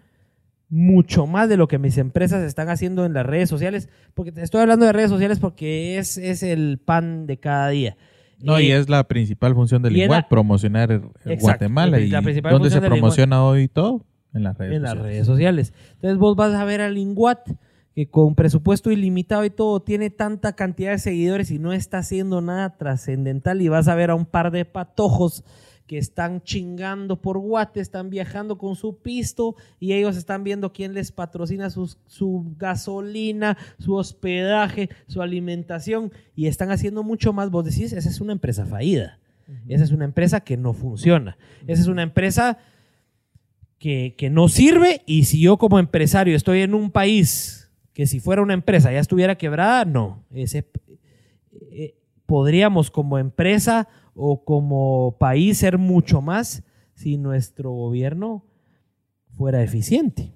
mucho 0.69 1.27
más 1.27 1.49
de 1.49 1.57
lo 1.57 1.67
que 1.67 1.79
mis 1.79 1.99
empresas 1.99 2.45
están 2.45 2.69
haciendo 2.69 3.05
en 3.05 3.13
las 3.13 3.27
redes 3.27 3.49
sociales, 3.49 3.89
porque 4.15 4.31
te 4.33 4.43
estoy 4.43 4.61
hablando 4.61 4.87
de 4.87 4.93
redes 4.93 5.11
sociales 5.11 5.41
porque 5.41 5.99
es, 5.99 6.17
es 6.17 6.43
el 6.43 6.79
pan 6.79 7.27
de 7.27 7.39
cada 7.39 7.69
día. 7.71 7.97
No, 8.43 8.59
Eh, 8.59 8.65
y 8.65 8.71
es 8.71 8.89
la 8.89 9.05
principal 9.07 9.55
función 9.55 9.83
del 9.83 9.97
y 9.97 10.03
igual, 10.03 10.27
promocionar 10.29 10.93
Exacto, 10.93 11.41
Guatemala. 11.41 11.99
la 11.99 12.21
¿Y 12.21 12.23
principal 12.23 12.53
dónde 12.53 12.71
se 12.71 12.81
promociona 12.81 13.45
hoy 13.45 13.69
todo? 13.69 14.07
En 14.35 14.43
las 14.45 14.57
redes 14.59 14.77
en 14.77 14.83
las 14.83 14.93
sociales. 14.93 15.13
redes 15.13 15.27
sociales. 15.27 15.73
Entonces 15.95 16.19
vos 16.19 16.37
vas 16.37 16.55
a 16.55 16.65
ver 16.65 16.81
al 16.81 16.97
Inguat 16.99 17.51
que 17.95 18.09
con 18.09 18.37
presupuesto 18.37 18.93
ilimitado 18.93 19.45
y 19.45 19.51
todo 19.51 19.81
tiene 19.83 20.11
tanta 20.11 20.55
cantidad 20.55 20.93
de 20.93 20.99
seguidores 20.99 21.51
y 21.51 21.59
no 21.59 21.73
está 21.73 21.99
haciendo 21.99 22.41
nada 22.41 22.77
trascendental 22.77 23.61
y 23.63 23.69
vas 23.69 23.89
a 23.89 23.95
ver 23.97 24.11
a 24.11 24.15
un 24.15 24.27
par 24.27 24.53
de 24.53 24.65
patojos 24.65 25.45
que 25.89 25.99
están 25.99 26.41
chingando 26.43 27.21
por 27.21 27.37
Guate, 27.39 27.81
están 27.81 28.11
viajando 28.11 28.59
con 28.59 28.77
su 28.77 28.99
pisto 28.99 29.57
y 29.81 29.93
ellos 29.95 30.17
están 30.17 30.45
viendo 30.45 30.73
quién 30.73 30.95
les 30.95 31.11
patrocina 31.11 31.69
sus- 31.69 31.99
su 32.07 32.55
gasolina, 32.57 33.57
su 33.81 33.97
hospedaje, 33.97 34.89
su 35.09 35.21
alimentación 35.21 36.13
y 36.37 36.47
están 36.47 36.71
haciendo 36.71 37.03
mucho 37.03 37.33
más. 37.33 37.51
Vos 37.51 37.65
decís, 37.65 37.93
esa 37.93 38.09
es 38.09 38.21
una 38.21 38.33
empresa 38.33 38.67
fallida. 38.67 39.19
Esa 39.67 39.83
es 39.83 39.91
una 39.91 40.05
empresa 40.05 40.39
que 40.43 40.57
no 40.57 40.75
funciona. 40.75 41.37
Esa 41.67 41.83
es 41.83 41.89
una 41.89 42.03
empresa 42.05 42.59
que, 43.81 44.15
que 44.17 44.31
no 44.31 44.49
sirve 44.49 45.03
y 45.07 45.25
si 45.25 45.41
yo 45.41 45.57
como 45.57 45.81
empresario 45.81 46.37
estoy 46.37 46.61
en 46.61 46.75
un 46.75 46.93
país 46.93 47.61
que 47.95 48.07
si 48.07 48.21
fuera 48.21 48.43
una 48.43 48.55
empresa 48.55 48.93
ya 48.93 49.01
estuviera 49.01 49.37
quebrada, 49.37 49.85
no. 49.85 50.25
Ese, 50.31 50.71
eh, 51.73 51.97
podríamos 52.27 52.91
como 52.91 53.19
empresa 53.19 53.89
o 54.15 54.45
como 54.45 55.17
país 55.19 55.59
ser 55.59 55.79
mucho 55.79 56.21
más 56.21 56.63
si 56.95 57.17
nuestro 57.17 57.73
gobierno 57.73 58.45
fuera 59.31 59.63
eficiente. 59.63 60.33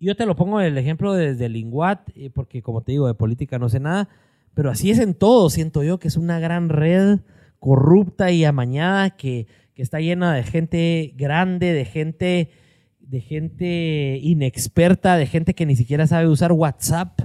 Yo 0.00 0.16
te 0.16 0.26
lo 0.26 0.36
pongo 0.36 0.60
el 0.60 0.76
ejemplo 0.76 1.14
desde 1.14 1.46
el 1.46 1.56
Inguat, 1.56 2.10
eh, 2.16 2.30
porque 2.30 2.60
como 2.60 2.82
te 2.82 2.92
digo, 2.92 3.06
de 3.06 3.14
política 3.14 3.58
no 3.58 3.68
sé 3.68 3.80
nada, 3.80 4.08
pero 4.54 4.70
así 4.70 4.90
es 4.90 4.98
en 4.98 5.14
todo, 5.14 5.48
siento 5.50 5.84
yo 5.84 5.98
que 5.98 6.08
es 6.08 6.16
una 6.16 6.40
gran 6.40 6.68
red 6.68 7.20
corrupta 7.60 8.30
y 8.30 8.44
amañada 8.44 9.10
que, 9.10 9.46
que 9.78 9.82
está 9.84 10.00
llena 10.00 10.34
de 10.34 10.42
gente 10.42 11.14
grande, 11.16 11.72
de 11.72 11.84
gente, 11.84 12.50
de 12.98 13.20
gente 13.20 14.18
inexperta, 14.20 15.16
de 15.16 15.24
gente 15.26 15.54
que 15.54 15.66
ni 15.66 15.76
siquiera 15.76 16.04
sabe 16.08 16.26
usar 16.26 16.50
WhatsApp. 16.50 17.20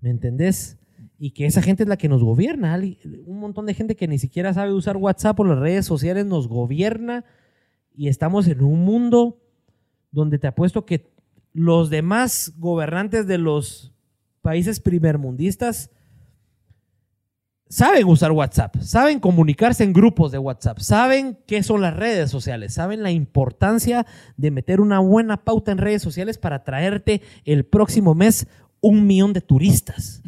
¿Me 0.00 0.10
entendés? 0.10 0.78
Y 1.18 1.32
que 1.32 1.46
esa 1.46 1.60
gente 1.60 1.82
es 1.82 1.88
la 1.88 1.96
que 1.96 2.08
nos 2.08 2.22
gobierna. 2.22 2.80
Un 3.26 3.40
montón 3.40 3.66
de 3.66 3.74
gente 3.74 3.96
que 3.96 4.06
ni 4.06 4.20
siquiera 4.20 4.54
sabe 4.54 4.72
usar 4.72 4.98
WhatsApp 4.98 5.40
o 5.40 5.44
las 5.46 5.58
redes 5.58 5.84
sociales 5.84 6.26
nos 6.26 6.46
gobierna 6.46 7.24
y 7.92 8.06
estamos 8.06 8.46
en 8.46 8.62
un 8.62 8.84
mundo 8.84 9.42
donde 10.12 10.38
te 10.38 10.46
apuesto 10.46 10.86
que 10.86 11.10
los 11.52 11.90
demás 11.90 12.52
gobernantes 12.56 13.26
de 13.26 13.38
los 13.38 13.92
países 14.42 14.78
primermundistas 14.78 15.90
saben 17.68 18.06
usar 18.06 18.32
WhatsApp, 18.32 18.76
saben 18.80 19.20
comunicarse 19.20 19.84
en 19.84 19.92
grupos 19.92 20.32
de 20.32 20.38
WhatsApp, 20.38 20.78
saben 20.78 21.38
qué 21.46 21.62
son 21.62 21.80
las 21.80 21.94
redes 21.94 22.30
sociales, 22.30 22.74
saben 22.74 23.02
la 23.02 23.10
importancia 23.10 24.06
de 24.36 24.50
meter 24.50 24.80
una 24.80 25.00
buena 25.00 25.44
pauta 25.44 25.72
en 25.72 25.78
redes 25.78 26.02
sociales 26.02 26.38
para 26.38 26.64
traerte 26.64 27.22
el 27.44 27.64
próximo 27.64 28.14
mes 28.14 28.46
un 28.80 29.06
millón 29.06 29.32
de 29.32 29.40
turistas. 29.40 30.22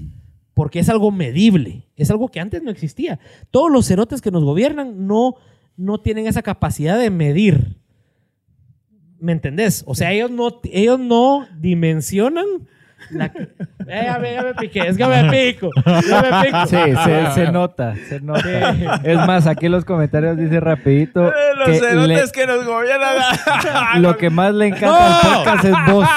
Porque 0.54 0.80
es 0.80 0.88
algo 0.90 1.10
medible, 1.10 1.88
es 1.96 2.10
algo 2.10 2.28
que 2.28 2.40
antes 2.40 2.62
no 2.62 2.70
existía. 2.70 3.18
Todos 3.50 3.70
los 3.70 3.86
cerotes 3.86 4.20
que 4.20 4.30
nos 4.30 4.44
gobiernan 4.44 5.06
no, 5.06 5.36
no 5.76 6.00
tienen 6.00 6.26
esa 6.26 6.42
capacidad 6.42 6.98
de 6.98 7.08
medir. 7.08 7.78
¿Me 9.18 9.32
entendés? 9.32 9.84
O 9.86 9.94
sea, 9.94 10.12
ellos 10.12 10.30
no, 10.30 10.60
ellos 10.64 10.98
no 10.98 11.46
dimensionan 11.58 12.44
la... 13.10 13.26
Eh, 13.86 14.02
ya, 14.04 14.18
me, 14.18 14.34
ya 14.34 14.42
me 14.42 14.54
piqué, 14.54 14.80
es 14.86 14.96
que 14.96 15.04
me 15.06 15.30
pico. 15.30 15.70
Ya 16.08 16.22
me 16.22 16.46
pico. 16.46 16.66
Sí, 16.66 16.76
se, 17.04 17.32
se 17.46 17.50
nota, 17.52 17.94
se 18.08 18.20
nota. 18.20 19.00
Es 19.02 19.16
más, 19.26 19.46
aquí 19.46 19.66
en 19.66 19.72
los 19.72 19.84
comentarios 19.84 20.36
dice 20.36 20.60
rapidito 20.60 21.32
que 21.64 21.72
le- 22.06 22.30
que 22.32 22.46
nos 22.46 22.64
gobiernan. 22.64 23.14
lo 24.02 24.16
que 24.16 24.30
más 24.30 24.54
le 24.54 24.68
encanta 24.68 25.16
al 25.20 25.36
podcast 25.36 25.64
es 25.64 25.74
vos. 25.92 26.08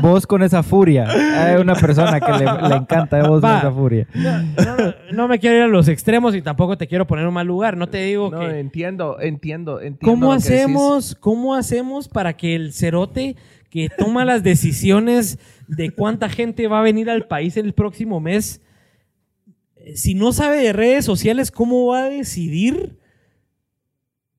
Vos 0.00 0.26
con 0.26 0.42
esa 0.42 0.62
furia. 0.62 1.06
Hay 1.08 1.56
una 1.60 1.74
persona 1.74 2.18
que 2.20 2.32
le, 2.32 2.68
le 2.68 2.74
encanta 2.76 3.22
vos 3.28 3.40
con 3.40 3.50
esa 3.56 3.70
furia. 3.70 4.06
No, 4.14 4.76
no, 4.76 4.94
no 5.12 5.28
me 5.28 5.38
quiero 5.38 5.56
ir 5.56 5.62
a 5.64 5.68
los 5.68 5.88
extremos 5.88 6.34
y 6.34 6.40
tampoco 6.42 6.78
te 6.78 6.86
quiero 6.86 7.06
poner 7.06 7.24
en 7.24 7.28
un 7.28 7.34
mal 7.34 7.46
lugar. 7.46 7.76
No 7.76 7.88
te 7.88 7.98
digo 8.04 8.30
No, 8.30 8.40
que... 8.40 8.58
entiendo, 8.60 9.18
entiendo, 9.20 9.80
entiendo. 9.80 10.06
¿Cómo 10.06 10.32
hacemos, 10.32 11.14
¿Cómo 11.20 11.54
hacemos 11.54 12.08
para 12.08 12.32
que 12.34 12.54
el 12.54 12.72
cerote 12.72 13.36
que 13.70 13.88
toma 13.88 14.24
las 14.24 14.42
decisiones 14.42 15.38
de 15.76 15.90
cuánta 15.90 16.28
gente 16.28 16.68
va 16.68 16.80
a 16.80 16.82
venir 16.82 17.08
al 17.08 17.26
país 17.26 17.56
el 17.56 17.72
próximo 17.72 18.20
mes, 18.20 18.60
eh, 19.76 19.96
si 19.96 20.14
no 20.14 20.32
sabe 20.32 20.58
de 20.58 20.72
redes 20.72 21.04
sociales, 21.04 21.50
¿cómo 21.50 21.86
va 21.86 22.04
a 22.04 22.10
decidir 22.10 22.98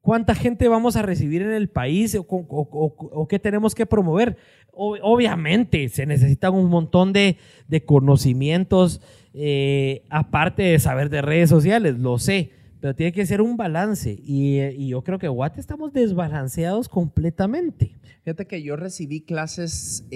cuánta 0.02 0.36
gente 0.36 0.68
vamos 0.68 0.96
a 0.96 1.02
recibir 1.02 1.42
en 1.42 1.52
el 1.52 1.70
país 1.70 2.18
o, 2.20 3.28
qué 3.28 3.40
tenemos 3.40 3.74
que 3.74 3.86
promover? 3.86 4.38
Obviamente 4.72 5.88
se 5.90 6.06
necesitan 6.06 6.54
un 6.54 6.70
montón 6.70 7.14
de, 7.14 7.38
de 7.68 7.86
conocimientos, 7.86 9.02
eh, 9.34 10.04
aparte 10.10 10.64
de 10.64 10.80
saber 10.80 11.10
de 11.10 11.22
redes 11.22 11.50
sociales, 11.50 12.00
lo 12.00 12.18
sé, 12.18 12.52
pero 12.80 12.96
tiene 12.96 13.12
que 13.12 13.26
ser 13.26 13.42
un 13.42 13.56
balance. 13.56 14.20
Y, 14.24 14.58
eh, 14.58 14.76
yo 14.88 15.04
creo 15.04 15.20
que 15.20 15.28
Guate 15.28 15.60
estamos 15.60 15.94
desbalanceados 15.94 16.90
completamente. 16.90 17.96
Fíjate 18.24 18.48
que 18.48 18.64
yo 18.64 18.76
recibí 18.76 19.22
clases 19.22 20.08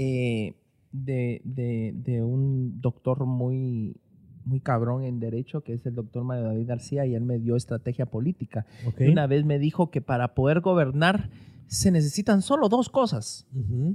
de, 0.92 1.42
de- 1.44 1.94
de 1.96 2.24
un 2.24 2.80
doctor 2.82 3.26
muy, 3.26 3.98
muy 4.46 4.60
cabrón 4.62 5.04
en 5.04 5.20
Derecho, 5.20 5.62
que 5.62 5.74
es 5.74 5.86
el 5.86 5.96
doctor 5.96 6.24
Mario 6.24 6.46
David 6.46 6.68
García, 6.68 7.06
y 7.06 7.16
él 7.16 7.24
me 7.24 7.40
dio 7.40 7.56
estrategia 7.56 8.06
política. 8.06 8.66
Una 9.12 9.28
vez 9.28 9.46
me 9.46 9.60
dijo 9.60 9.92
que 9.92 10.02
para 10.02 10.34
poder 10.36 10.62
gobernar 10.62 11.30
se 11.68 11.92
necesitan 11.92 12.42
solo 12.42 12.70
dos 12.70 12.88
cosas. 12.90 13.46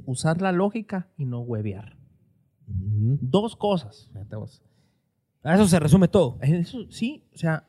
Usar 0.04 0.42
la 0.42 0.52
lógica 0.52 1.08
y 1.16 1.24
no 1.24 1.40
huevear. 1.40 1.96
Dos 2.66 3.56
cosas. 3.56 4.10
A 5.42 5.54
eso 5.54 5.66
se 5.66 5.80
resume 5.80 6.06
todo. 6.08 6.38
Eso, 6.42 6.86
sí, 6.90 7.24
o 7.34 7.38
sea, 7.38 7.66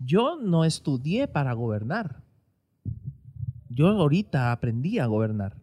yo 0.00 0.36
no 0.40 0.64
estudié 0.64 1.28
para 1.28 1.52
gobernar. 1.52 2.22
Yo 3.70 3.88
ahorita 3.88 4.50
aprendí 4.52 4.98
a 4.98 5.06
gobernar, 5.06 5.56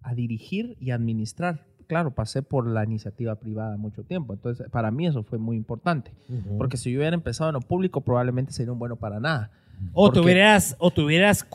a 0.00 0.14
dirigir 0.14 0.76
y 0.80 0.90
administrar. 0.90 1.66
Claro, 1.86 2.10
pasé 2.12 2.42
por 2.42 2.66
la 2.66 2.84
iniciativa 2.84 3.34
privada 3.34 3.76
mucho 3.76 4.02
tiempo, 4.02 4.32
entonces 4.32 4.68
para 4.70 4.90
mí 4.90 5.06
eso 5.06 5.22
fue 5.22 5.38
muy 5.38 5.56
importante, 5.56 6.12
porque 6.58 6.76
si 6.76 6.90
yo 6.92 6.98
hubiera 7.00 7.14
empezado 7.14 7.50
en 7.50 7.54
lo 7.54 7.60
público 7.60 8.00
probablemente 8.00 8.52
sería 8.52 8.72
un 8.72 8.78
bueno 8.78 8.96
para 8.96 9.20
nada. 9.20 9.50
O 9.92 10.08
te 10.10 10.14
Porque- 10.14 10.20
hubieras, 10.20 10.76
o 10.78 10.90
te 10.92 11.02
hubieras, 11.02 11.46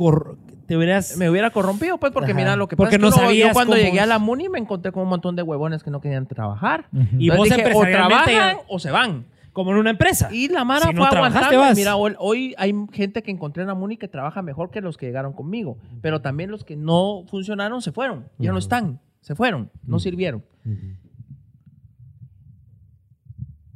te 0.67 0.75
hubieras 0.77 1.17
Me 1.17 1.29
hubiera 1.29 1.49
corrompido, 1.51 1.97
pues, 1.97 2.11
porque 2.11 2.31
Ajá. 2.31 2.39
mira, 2.39 2.55
lo 2.57 2.67
que 2.67 2.75
Porque 2.75 2.97
pasa 2.99 3.07
es 3.07 3.15
no 3.15 3.21
que 3.21 3.25
sabías 3.27 3.47
yo 3.47 3.53
cuando 3.53 3.73
cómo 3.73 3.83
llegué 3.83 3.99
a 4.01 4.03
es. 4.03 4.09
la 4.09 4.19
MUNI 4.19 4.49
me 4.49 4.59
encontré 4.59 4.91
con 4.91 5.03
un 5.03 5.09
montón 5.09 5.35
de 5.35 5.41
huevones 5.41 5.83
que 5.83 5.89
no 5.89 6.01
querían 6.01 6.27
trabajar. 6.27 6.85
y 6.91 7.29
Entonces 7.29 7.37
vos 7.37 7.49
dije, 7.49 7.73
o 7.75 7.81
trabajan 7.81 8.57
o 8.67 8.77
se 8.77 8.91
van. 8.91 9.25
como 9.53 9.71
en 9.71 9.77
una 9.77 9.89
empresa. 9.89 10.29
Y 10.31 10.47
la 10.49 10.63
Mara 10.63 10.87
Si 10.87 10.93
no 10.93 11.01
fue 11.01 11.09
trabajas, 11.11 11.43
aguantando. 11.47 11.75
Mira, 11.75 11.95
hoy, 11.95 12.13
hoy 12.19 12.55
hay 12.57 12.73
gente 12.91 13.23
que 13.23 13.31
encontré 13.31 13.63
en 13.63 13.67
la 13.67 13.73
MUNI 13.73 13.97
que 13.97 14.07
trabaja 14.07 14.41
mejor 14.41 14.69
que 14.69 14.79
los 14.79 14.95
que 14.97 15.05
llegaron 15.07 15.33
conmigo. 15.33 15.77
Pero 16.01 16.21
también 16.21 16.51
los 16.51 16.63
que 16.63 16.75
no 16.75 17.23
funcionaron 17.27 17.81
se 17.81 17.91
fueron. 17.91 18.25
Ya 18.37 18.51
no 18.51 18.57
están. 18.59 18.99
Se 19.29 19.35
fueron. 19.35 19.71
No 19.83 19.99
sirvieron. 19.99 20.43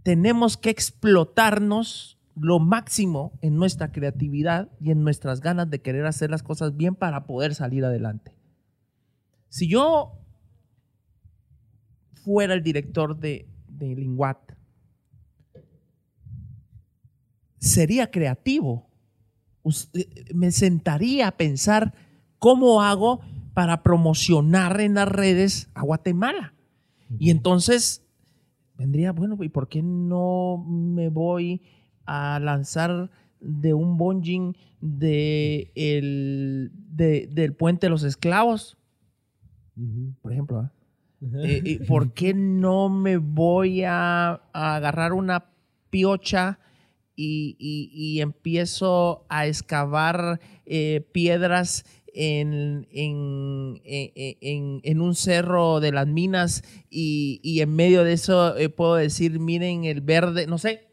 Tenemos 0.02 0.58
que 0.58 0.72
explotarnos 0.72 2.18
lo 2.36 2.58
máximo 2.58 3.38
en 3.44 3.56
nuestra 3.58 3.92
creatividad 3.92 4.72
y 4.82 4.90
en 4.90 5.04
nuestras 5.04 5.42
ganas 5.42 5.70
de 5.70 5.80
querer 5.80 6.08
hacer 6.08 6.32
las 6.32 6.42
cosas 6.42 6.76
bien 6.76 6.96
para 6.96 7.28
poder 7.28 7.54
salir 7.54 7.86
adelante. 7.86 8.36
Si 9.50 9.68
yo 9.68 10.26
fuera 12.24 12.56
el 12.56 12.64
director 12.64 13.16
de, 13.20 13.48
de 13.68 13.96
Linguat, 13.96 14.54
sería 17.60 18.10
creativo. 18.10 18.90
Eh, 19.94 20.34
Me 20.34 20.52
sentaría 20.52 21.28
a 21.28 21.38
pensar 21.38 21.94
cómo 22.40 22.82
hago 22.82 23.22
para 23.54 23.84
promocionar 23.84 24.80
en 24.82 24.96
las 24.96 25.08
redes 25.08 25.70
a 25.76 25.82
Guatemala. 25.84 26.54
Y 27.20 27.30
entonces 27.30 28.04
vendría, 28.76 29.12
bueno, 29.12 29.38
¿y 29.44 29.50
por 29.50 29.68
qué 29.70 29.84
no 29.84 30.64
me 30.68 31.10
voy 31.10 31.62
a 32.06 32.40
lanzar 32.40 33.12
de 33.40 33.74
un 33.74 33.98
bungee 33.98 34.54
de 34.82 35.72
el, 35.76 36.72
de- 36.74 37.28
del 37.32 37.54
puente 37.54 37.86
de 37.86 37.92
los 37.92 38.04
esclavos? 38.04 38.78
Por 40.22 40.32
ejemplo, 40.32 40.60
¿ah? 40.60 40.72
Eh, 41.22 41.62
eh, 41.66 41.80
¿Por 41.88 42.14
qué 42.14 42.34
no 42.34 42.90
me 42.90 43.18
voy 43.18 43.84
a, 43.84 44.42
a 44.54 44.76
agarrar 44.76 45.14
una 45.14 45.46
piocha 45.90 46.60
y, 47.16 47.56
y- 47.60 47.90
y 47.94 48.22
empiezo 48.22 49.26
a 49.30 49.46
excavar 49.48 50.40
eh, 50.66 51.08
piedras 51.12 51.86
en, 52.14 52.88
en- 52.91 53.81
en- 53.85 54.80
en- 54.84 55.02
un 55.02 55.15
cerro 55.15 55.80
de 55.80 55.91
las 55.91 56.07
minas 56.07 56.64
y, 56.90 57.40
y 57.44 57.61
en 57.61 57.76
medio 57.76 58.03
de 58.03 58.14
eso 58.14 58.56
eh, 58.57 58.69
puedo 58.69 58.95
decir, 58.95 59.40
miren 59.40 59.84
el 59.85 60.02
verde, 60.02 60.45
no 60.48 60.57
sé, 60.57 60.88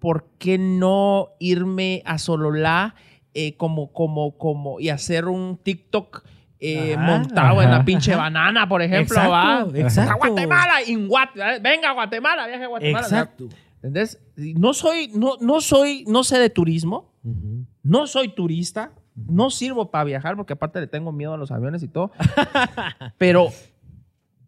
¿por 0.00 0.26
qué 0.38 0.58
no 0.58 1.30
irme 1.38 2.02
a 2.04 2.18
Sololá 2.18 2.94
eh, 3.32 3.56
como, 3.56 3.92
como, 3.92 4.36
como, 4.36 4.80
y 4.80 4.88
hacer 4.90 5.26
un 5.26 5.58
TikTok 5.62 6.24
eh, 6.60 6.94
Ajá, 6.94 7.06
montado 7.18 7.62
en 7.62 7.68
la 7.70 7.76
ajá, 7.76 7.84
pinche 7.84 8.14
banana, 8.14 8.68
por 8.68 8.80
ejemplo? 8.82 9.16
Exacto, 9.16 9.30
¿va? 9.72 9.78
exacto. 9.78 10.12
A 10.12 10.16
Guatemala, 10.16 10.82
in 10.86 11.08
Guat- 11.08 11.60
venga 11.62 11.90
a 11.90 11.92
Guatemala, 11.92 12.46
viaje 12.46 12.64
a 12.64 12.68
Guatemala. 12.68 13.06
Exacto. 13.06 13.48
¿Entendés? 13.76 14.18
No 14.36 14.72
soy, 14.72 15.10
no, 15.14 15.34
no 15.40 15.60
soy, 15.60 16.04
no 16.08 16.24
sé 16.24 16.38
de 16.38 16.48
turismo, 16.50 17.12
no 17.82 18.06
soy 18.06 18.28
turista, 18.28 18.92
no 19.14 19.50
sirvo 19.50 19.90
para 19.90 20.04
viajar 20.04 20.36
porque 20.36 20.54
aparte 20.54 20.80
le 20.80 20.86
tengo 20.86 21.12
miedo 21.12 21.34
a 21.34 21.36
los 21.36 21.50
aviones 21.50 21.82
y 21.82 21.88
todo. 21.88 22.10
pero, 23.18 23.48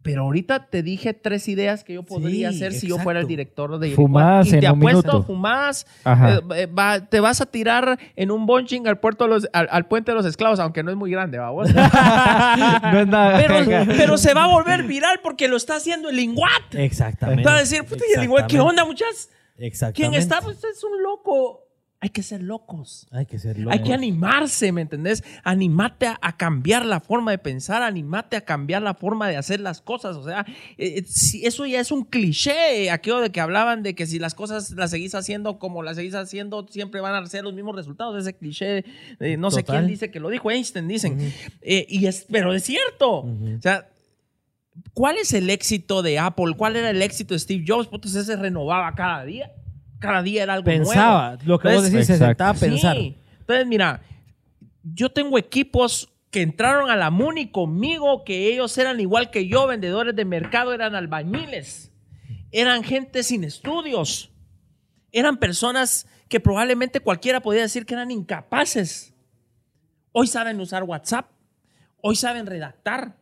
pero 0.01 0.23
ahorita 0.23 0.67
te 0.67 0.83
dije 0.83 1.13
tres 1.13 1.47
ideas 1.47 1.83
que 1.83 1.93
yo 1.93 2.03
podría 2.03 2.51
Sí, 2.51 2.57
hacer 2.57 2.73
si 2.73 2.87
yo 2.87 2.97
fuera 2.97 3.19
el 3.19 3.23
exacto. 3.25 3.29
director 3.29 3.79
de 3.79 3.91
Fumadas 3.91 4.47
y 4.47 4.51
te 4.51 4.65
en 4.65 4.71
un 4.71 4.77
apuesto, 4.79 5.01
minuto. 5.13 5.23
fumadas, 5.23 5.85
eh, 6.05 6.39
eh, 6.55 6.65
va- 6.67 6.99
te 7.01 7.19
vas 7.19 7.41
a 7.41 7.45
tirar 7.45 7.97
en 8.15 8.31
un 8.31 8.45
bunching 8.45 8.87
al 8.87 8.99
puerto 8.99 9.25
de 9.25 9.29
los, 9.31 9.47
al, 9.53 9.67
al 9.71 9.85
puente 9.87 10.11
de 10.11 10.15
los 10.15 10.25
esclavos, 10.25 10.59
aunque 10.59 10.81
no 10.83 10.91
es 10.91 10.97
muy 10.97 11.11
grande, 11.11 11.37
vamos. 11.37 11.69
no 11.73 12.99
es 12.99 13.07
nada. 13.07 13.37
pero, 13.45 13.85
pero 13.97 14.17
se 14.17 14.33
va 14.33 14.45
a 14.45 14.47
volver 14.47 14.83
viral 14.83 15.19
porque 15.21 15.47
lo 15.47 15.57
está 15.57 15.75
haciendo 15.75 16.09
el 16.09 16.15
Linguat. 16.15 16.73
Exactamente. 16.75 17.43
Va 17.43 17.55
a 17.55 17.59
decir, 17.59 17.83
puta, 17.83 18.03
y 18.09 18.13
el 18.15 18.21
Linguat, 18.21 18.47
¿qué 18.47 18.59
onda, 18.59 18.85
muchachos? 18.85 19.29
¿Quién 19.55 19.67
Exactamente. 19.67 20.17
está? 20.19 20.39
Pues 20.41 20.63
es 20.63 20.83
un 20.83 21.01
loco. 21.03 21.63
Hay 22.07 22.11
que 22.11 22.23
ser 22.23 22.41
locos. 22.41 23.05
Hay 23.11 23.25
que 23.25 23.37
ser 23.37 23.57
Hay 23.69 23.83
que 23.83 23.93
animarse, 23.93 24.71
¿me 24.71 24.79
entendés? 24.79 25.25
Animate 25.43 26.07
a, 26.07 26.17
a 26.21 26.37
cambiar 26.37 26.85
la 26.85 27.01
forma 27.01 27.31
de 27.31 27.37
pensar, 27.37 27.83
animate 27.83 28.37
a 28.37 28.45
cambiar 28.45 28.81
la 28.81 28.93
forma 28.93 29.27
de 29.27 29.35
hacer 29.35 29.59
las 29.59 29.81
cosas. 29.81 30.15
O 30.15 30.23
sea, 30.23 30.45
eh, 30.77 30.99
eh, 30.99 31.03
si 31.05 31.45
eso 31.45 31.65
ya 31.65 31.81
es 31.81 31.91
un 31.91 32.05
cliché, 32.05 32.89
aquello 32.91 33.19
de 33.19 33.29
que 33.29 33.41
hablaban 33.41 33.83
de 33.83 33.93
que 33.93 34.07
si 34.07 34.19
las 34.19 34.35
cosas 34.35 34.71
las 34.71 34.91
seguís 34.91 35.15
haciendo 35.15 35.59
como 35.59 35.83
las 35.83 35.97
seguís 35.97 36.15
haciendo, 36.15 36.65
siempre 36.69 37.01
van 37.01 37.13
a 37.13 37.27
ser 37.27 37.43
los 37.43 37.53
mismos 37.53 37.75
resultados. 37.75 38.17
Ese 38.17 38.37
cliché, 38.37 38.85
eh, 39.19 39.35
no 39.35 39.51
sé 39.51 39.65
quién 39.65 39.85
dice 39.85 40.09
que 40.09 40.21
lo 40.21 40.29
dijo, 40.29 40.49
Einstein 40.49 40.87
dicen. 40.87 41.33
Eh, 41.61 41.85
y 41.89 42.05
es, 42.05 42.25
pero 42.31 42.53
es 42.53 42.63
cierto. 42.63 43.17
O 43.17 43.61
sea, 43.61 43.89
¿cuál 44.93 45.17
es 45.17 45.33
el 45.33 45.49
éxito 45.49 46.03
de 46.03 46.19
Apple? 46.19 46.53
¿Cuál 46.55 46.77
era 46.77 46.89
el 46.89 47.01
éxito 47.01 47.33
de 47.33 47.39
Steve 47.41 47.65
Jobs? 47.67 47.89
Ese 48.05 48.23
se 48.23 48.37
renovaba 48.37 48.95
cada 48.95 49.25
día. 49.25 49.51
Cada 49.99 50.21
día 50.21 50.43
era 50.43 50.53
algo 50.53 50.65
Pensaba. 50.65 51.29
nuevo. 51.29 51.43
Lo 51.45 51.59
que 51.59 51.69
vos 51.69 51.83
decís, 51.83 52.07
se 52.07 52.17
sentaba 52.17 52.51
a 52.51 52.53
pensar. 52.53 52.95
Sí. 52.95 53.17
Entonces, 53.39 53.65
mira, 53.67 54.01
yo 54.83 55.09
tengo 55.09 55.37
equipos 55.37 56.13
que 56.31 56.41
entraron 56.41 56.89
a 56.89 56.95
la 56.95 57.09
MUNI 57.09 57.51
conmigo, 57.51 58.23
que 58.23 58.51
ellos 58.53 58.77
eran 58.77 58.99
igual 58.99 59.31
que 59.31 59.47
yo, 59.47 59.65
vendedores 59.67 60.15
de 60.15 60.25
mercado, 60.25 60.73
eran 60.73 60.93
albañiles, 60.95 61.91
eran 62.51 62.83
gente 62.83 63.23
sin 63.23 63.43
estudios, 63.43 64.31
eran 65.11 65.37
personas 65.37 66.07
que 66.27 66.39
probablemente 66.39 66.99
cualquiera 66.99 67.41
podía 67.41 67.61
decir 67.61 67.85
que 67.85 67.93
eran 67.93 68.11
incapaces. 68.11 69.13
Hoy 70.11 70.27
saben 70.27 70.59
usar 70.59 70.83
WhatsApp, 70.83 71.31
hoy 72.01 72.15
saben 72.15 72.45
redactar, 72.45 73.15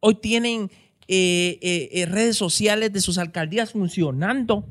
hoy 0.00 0.14
tienen 0.14 0.70
eh, 1.06 1.58
eh, 1.60 1.88
eh, 1.92 2.06
redes 2.06 2.36
sociales 2.36 2.92
de 2.92 3.00
sus 3.00 3.18
alcaldías 3.18 3.72
funcionando 3.72 4.66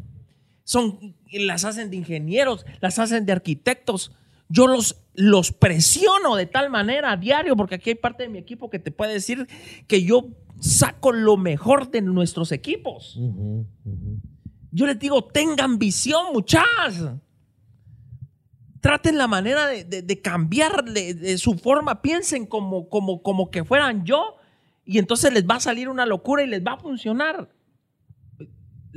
son, 0.68 1.16
las 1.32 1.64
hacen 1.64 1.90
de 1.90 1.96
ingenieros, 1.96 2.66
las 2.82 3.00
hacen 3.00 3.26
de 3.26 3.32
arquitectos. 3.32 4.12
Yo 4.50 4.68
los, 4.68 5.02
los 5.14 5.54
presiono 5.54 6.36
de 6.36 6.46
tal 6.46 6.70
manera 6.70 7.14
a 7.14 7.18
diario, 7.18 7.56
porque 7.56 7.76
aquí 7.76 7.92
hay 7.92 7.96
parte 7.96 8.24
de 8.24 8.30
mi 8.30 8.38
equipo 8.38 8.70
que 8.70 8.78
te 8.78 8.92
puede 8.92 9.14
decir 9.14 9.48
que 9.88 10.04
yo 10.04 10.28
saco 10.60 11.14
lo 11.14 11.38
mejor 11.38 11.90
de 11.90 12.02
nuestros 12.02 12.52
equipos. 12.52 13.18
Yo 14.72 14.86
les 14.86 15.00
digo, 15.00 15.24
tengan 15.24 15.80
visión, 15.80 16.34
muchachos. 16.34 17.12
Traten 18.82 19.18
la 19.18 19.28
manera 19.28 19.68
de, 19.68 19.86
de- 19.86 20.02
de 20.02 20.22
cambiar 20.22 20.84
de, 20.84 21.14
de 21.14 21.38
su 21.38 21.54
forma, 21.56 22.02
piensen 22.02 22.46
como, 22.46 22.90
como, 22.90 23.22
como 23.24 23.50
que 23.52 23.64
fueran 23.64 24.04
yo, 24.06 24.36
y 24.86 24.98
entonces 25.00 25.32
les 25.34 25.46
va 25.46 25.56
a 25.56 25.60
salir 25.62 25.88
una 25.88 26.06
locura 26.06 26.44
y 26.44 26.48
les 26.48 26.62
va 26.62 26.74
a 26.74 26.78
funcionar 26.78 27.50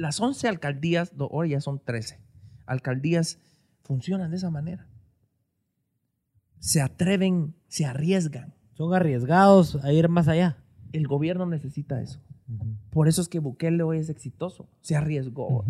las 0.00 0.20
11 0.20 0.48
alcaldías, 0.48 1.12
ahora 1.18 1.48
ya 1.48 1.60
son 1.60 1.78
13, 1.84 2.18
alcaldías 2.66 3.38
funcionan 3.82 4.30
de 4.30 4.36
esa 4.38 4.50
manera. 4.50 4.86
Se 6.58 6.80
atreven, 6.80 7.54
se 7.68 7.86
arriesgan. 7.86 8.54
Son 8.74 8.94
arriesgados 8.94 9.76
a 9.82 9.92
ir 9.92 10.08
más 10.08 10.28
allá. 10.28 10.58
El 10.92 11.06
gobierno 11.06 11.46
necesita 11.46 12.00
eso. 12.00 12.20
Por 12.90 13.06
eso 13.08 13.22
es 13.22 13.28
que 13.28 13.38
Bukele 13.38 13.82
hoy 13.82 13.98
es 13.98 14.08
exitoso. 14.08 14.68
Se 14.80 14.96
arriesgó. 14.96 15.64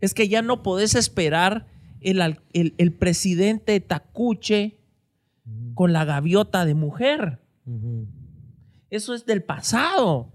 Es 0.00 0.14
que 0.14 0.28
ya 0.28 0.42
no 0.42 0.62
podés 0.62 0.94
esperar 0.94 1.66
el, 2.00 2.20
el- 2.52 2.74
el 2.76 2.92
presidente 2.92 3.78
tacuche 3.80 4.78
con 5.74 5.92
la 5.92 6.04
gaviota 6.04 6.64
de 6.64 6.74
mujer. 6.74 7.40
Eso 8.90 9.14
es 9.14 9.26
del 9.26 9.42
pasado. 9.44 10.32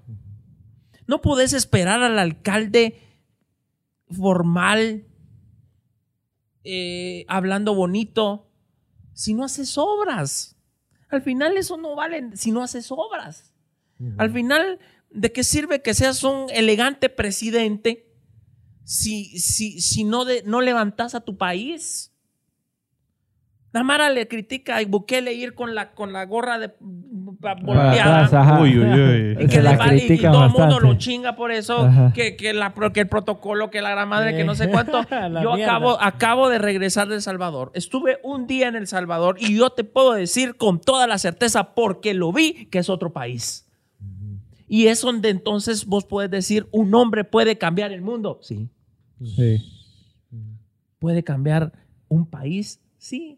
No 1.12 1.22
podés 1.22 1.52
esperar 1.52 2.02
al 2.02 2.18
alcalde 2.18 3.02
formal 4.10 5.04
eh, 6.64 7.26
hablando 7.28 7.76
bonito 7.76 8.50
si 9.12 9.34
no 9.34 9.44
haces 9.44 9.78
obras. 9.78 10.56
Al 11.10 11.22
final 11.22 11.58
eso 11.58 11.76
no 11.76 11.98
vale 11.98 12.30
si 12.38 12.54
no 12.54 12.64
haces 12.64 12.94
obras. 12.94 13.54
Al 14.18 14.32
final, 14.32 14.80
¿de 15.10 15.34
qué 15.34 15.44
sirve 15.44 15.82
que 15.82 15.94
seas 15.94 16.24
un 16.24 16.50
elegante 16.50 17.10
presidente 17.10 18.10
si, 18.86 19.38
si, 19.38 19.82
si 19.82 20.06
no, 20.06 20.24
de, 20.24 20.44
no 20.46 20.62
levantas 20.62 21.14
a 21.14 21.20
tu 21.20 21.36
país? 21.36 22.11
La 23.74 23.84
Mara 23.84 24.10
le 24.10 24.28
critica 24.28 24.78
a 24.78 24.86
Bukele 24.86 25.32
ir 25.34 25.54
con 25.54 25.74
la, 25.76 25.92
con 25.92 26.12
la 26.12 26.26
gorra 26.26 26.60
de 26.60 26.74
volteada. 26.80 28.26
atrás, 28.26 28.34
ajá. 28.34 28.62
Uy, 28.62 28.78
uy, 28.78 28.86
uy. 28.86 29.38
Y, 29.44 29.48
que 29.48 29.58
le 29.58 29.64
la 29.64 29.78
va- 29.78 29.96
y- 29.96 30.18
todo 30.20 30.44
el 30.46 30.52
mundo 30.52 30.80
lo 30.82 30.96
chinga 30.98 31.36
por 31.38 31.52
eso, 31.54 31.86
Ajá. 31.86 32.12
que, 32.14 32.36
que, 32.36 32.54
la, 32.54 32.74
que 32.94 33.00
el 33.00 33.08
protocolo, 33.08 33.70
que 33.72 33.82
la 33.82 33.92
gran 33.92 34.10
madre, 34.10 34.36
que 34.36 34.44
no 34.44 34.56
sé 34.56 34.70
cuánto. 34.70 35.02
Yo 35.42 35.56
mierda. 35.56 35.64
acabo, 35.76 36.02
acabo 36.02 36.50
de 36.50 36.60
regresar 36.60 37.08
de 37.08 37.16
El 37.16 37.22
Salvador. 37.22 37.72
Estuve 37.74 38.20
un 38.24 38.46
día 38.46 38.68
en 38.68 38.76
El 38.76 38.88
Salvador 38.88 39.38
y 39.40 39.56
yo 39.56 39.70
te 39.70 39.84
puedo 39.86 40.14
decir 40.14 40.58
con 40.58 40.82
toda 40.82 41.08
la 41.08 41.18
certeza, 41.18 41.74
porque 41.74 42.14
lo 42.14 42.34
vi, 42.34 42.66
que 42.66 42.80
es 42.80 42.90
otro 42.90 43.14
país. 43.14 43.68
Y 44.68 44.88
es 44.88 45.02
donde 45.02 45.30
entonces 45.30 45.86
vos 45.86 46.06
puedes 46.06 46.30
decir, 46.32 46.68
un 46.72 46.94
hombre 46.94 47.24
puede 47.24 47.58
cambiar 47.58 47.92
el 47.94 48.02
mundo. 48.02 48.40
Sí. 48.42 48.70
Sí. 49.24 49.62
¿Puede 51.00 51.24
cambiar 51.24 51.72
un 52.08 52.26
país? 52.26 52.80
Sí. 52.98 53.38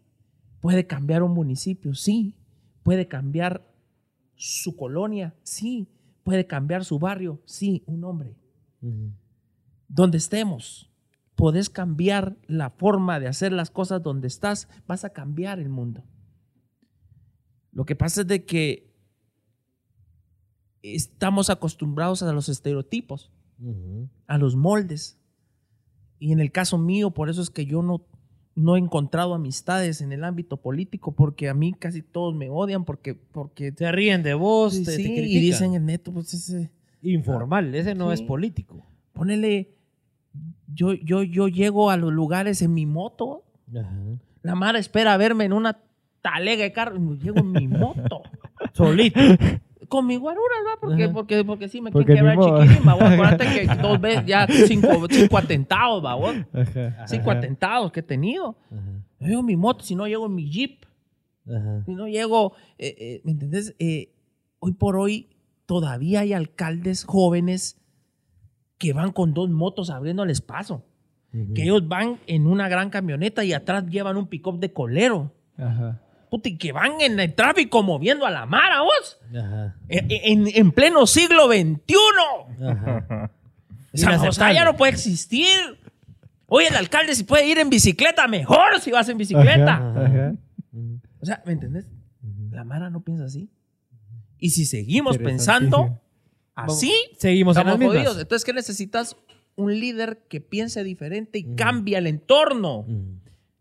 ¿Puede 0.63 0.87
cambiar 0.87 1.23
un 1.23 1.33
municipio? 1.33 1.93
Sí. 1.93 2.37
¿Puede 2.83 3.09
cambiar 3.09 3.69
su 4.37 4.77
colonia? 4.77 5.35
Sí. 5.43 5.89
¿Puede 6.23 6.47
cambiar 6.47 6.85
su 6.85 6.99
barrio? 6.99 7.41
Sí, 7.43 7.83
un 7.85 8.05
hombre. 8.05 8.37
Donde 9.89 10.17
estemos, 10.17 10.89
podés 11.35 11.69
cambiar 11.69 12.37
la 12.47 12.69
forma 12.69 13.19
de 13.19 13.27
hacer 13.27 13.51
las 13.51 13.71
cosas 13.71 14.01
donde 14.01 14.29
estás, 14.29 14.69
vas 14.87 15.03
a 15.03 15.09
cambiar 15.09 15.59
el 15.59 15.67
mundo. 15.67 16.05
Lo 17.73 17.83
que 17.83 17.97
pasa 17.97 18.21
es 18.21 18.27
de 18.27 18.45
que 18.45 18.95
estamos 20.81 21.49
acostumbrados 21.49 22.23
a 22.23 22.31
los 22.31 22.47
estereotipos 22.47 23.33
a 24.27 24.37
los 24.37 24.55
moldes. 24.55 25.19
Y 26.19 26.31
en 26.31 26.39
el 26.39 26.53
caso 26.53 26.77
mío, 26.77 27.11
por 27.11 27.29
eso 27.29 27.41
es 27.41 27.49
que 27.49 27.65
yo 27.65 27.81
no, 27.81 28.07
no 28.55 28.75
he 28.75 28.79
encontrado 28.79 29.33
amistades 29.33 30.01
en 30.01 30.11
el 30.11 30.23
ámbito 30.23 30.57
político, 30.57 31.11
porque 31.13 31.49
a 31.49 31.53
mí 31.53 31.73
casi 31.73 32.01
todos 32.01 32.35
me 32.35 32.49
odian, 32.49 32.85
porque, 32.85 33.15
porque 33.15 33.71
Se 33.75 33.91
ríen 33.91 34.21
de 34.23 34.33
vos, 34.35 34.73
sí, 34.75 34.83
te, 34.85 34.91
te 34.91 34.97
sí, 34.97 35.03
y 35.03 35.15
critican. 35.15 35.41
dicen 35.41 35.73
el 35.73 35.85
neto, 35.85 36.11
pues 36.13 36.33
ese, 36.33 36.69
informal, 37.01 37.73
ese 37.75 37.95
no 37.95 38.09
Sí. 38.09 38.13
es 38.15 38.21
político. 38.21 38.85
ponele, 39.13 39.69
yo, 40.67 40.93
yo, 40.93 41.23
yo 41.23 41.47
llego 41.47 41.89
a 41.91 41.97
los 41.97 42.11
lugares 42.13 42.61
en 42.61 42.73
mi 42.73 42.85
moto, 42.85 43.43
la 44.43 44.55
madre 44.55 44.79
espera 44.79 45.15
verme 45.17 45.45
en 45.45 45.53
una 45.53 45.79
talega 46.21 46.63
de 46.63 46.71
carro, 46.71 46.95
y 46.97 47.17
llego 47.19 47.39
en 47.39 47.51
mi 47.51 47.67
moto. 47.67 48.21
Solito. 48.73 49.19
Con 49.93 50.07
mi 50.07 50.15
guaruras, 50.15 50.57
¿va? 50.65 50.79
Porque, 50.81 51.03
Ajá. 51.03 51.13
porque, 51.13 51.45
porque 51.45 51.69
sí 51.69 51.79
me 51.79 51.91
Porque 51.91 52.13
quieren 52.13 52.31
quebrar 52.31 52.63
chiquirín, 52.63 52.87
¿va? 52.87 52.93
Acuérdate 52.93 53.45
que 53.45 53.75
dos 53.79 54.01
veces 54.01 54.25
ya 54.25 54.47
cinco, 54.47 54.87
cinco 55.07 55.37
atentados, 55.37 56.03
¿va? 56.03 56.15
vos. 56.15 56.33
Ajá. 56.51 57.07
Cinco 57.07 57.29
atentados 57.29 57.91
que 57.91 57.99
he 57.99 58.03
tenido. 58.03 58.57
Yo 59.19 59.27
llego 59.27 59.41
en 59.41 59.45
mi 59.45 59.55
moto, 59.55 59.83
si 59.83 59.93
no 59.93 60.07
llego 60.07 60.25
en 60.25 60.33
mi 60.33 60.49
jeep, 60.49 60.83
si 61.85 61.93
no 61.93 62.07
llego, 62.07 62.53
eh, 62.79 62.95
eh, 62.97 63.21
¿me 63.23 63.33
entendés? 63.33 63.75
Eh, 63.77 64.15
hoy 64.57 64.71
por 64.73 64.97
hoy 64.97 65.29
todavía 65.67 66.21
hay 66.21 66.33
alcaldes 66.33 67.03
jóvenes 67.03 67.79
que 68.79 68.93
van 68.93 69.11
con 69.11 69.35
dos 69.35 69.51
motos 69.51 69.91
abriéndoles 69.91 70.41
paso. 70.41 70.83
Que 71.53 71.63
ellos 71.65 71.87
van 71.87 72.17
en 72.25 72.47
una 72.47 72.67
gran 72.67 72.89
camioneta 72.89 73.43
y 73.43 73.53
atrás 73.53 73.85
llevan 73.87 74.17
un 74.17 74.25
pick-up 74.25 74.59
de 74.59 74.73
colero. 74.73 75.31
Ajá. 75.55 76.02
Puta, 76.33 76.49
y 76.49 76.57
que 76.57 76.71
van 76.71 76.99
en 76.99 77.19
el 77.19 77.35
tráfico 77.35 77.83
moviendo 77.83 78.25
a 78.25 78.31
la 78.31 78.47
mara, 78.47 78.81
vos. 78.81 79.19
Ajá. 79.37 79.75
En, 79.87 80.07
en- 80.09 80.47
en 80.55 80.71
pleno 80.71 81.05
siglo 81.05 81.45
XXI. 81.45 81.95
Ajá. 82.67 83.31
Esa 83.91 84.51
ya 84.51 84.65
no 84.65 84.75
puede 84.75 84.93
existir. 84.93 85.47
Oye, 86.47 86.69
el 86.69 86.75
alcalde 86.75 87.13
si 87.13 87.23
puede 87.23 87.45
ir 87.45 87.59
en 87.59 87.69
bicicleta, 87.69 88.27
mejor 88.27 88.79
si 88.81 88.89
vas 88.89 89.07
en 89.09 89.19
bicicleta. 89.19 89.75
Ajá, 89.75 90.05
ajá. 90.05 90.33
O 91.21 91.25
sea, 91.27 91.43
¿me 91.45 91.53
entendés? 91.53 91.85
La 92.49 92.63
Mara 92.63 92.89
no 92.89 93.03
piensa 93.03 93.25
así. 93.25 93.51
Y 94.39 94.49
si 94.49 94.65
seguimos 94.65 95.19
pensando 95.19 95.99
así, 96.55 96.91
Seguimos 97.19 97.57
en 97.57 97.61
estamos 97.61 97.79
mismas. 97.79 97.97
jodidos. 97.97 98.19
Entonces, 98.19 98.43
¿qué 98.43 98.53
necesitas? 98.53 99.15
Un 99.55 99.79
líder 99.79 100.23
que 100.29 100.41
piense 100.41 100.83
diferente 100.83 101.37
y 101.37 101.55
cambia 101.55 101.99
el 101.99 102.07
entorno. 102.07 102.87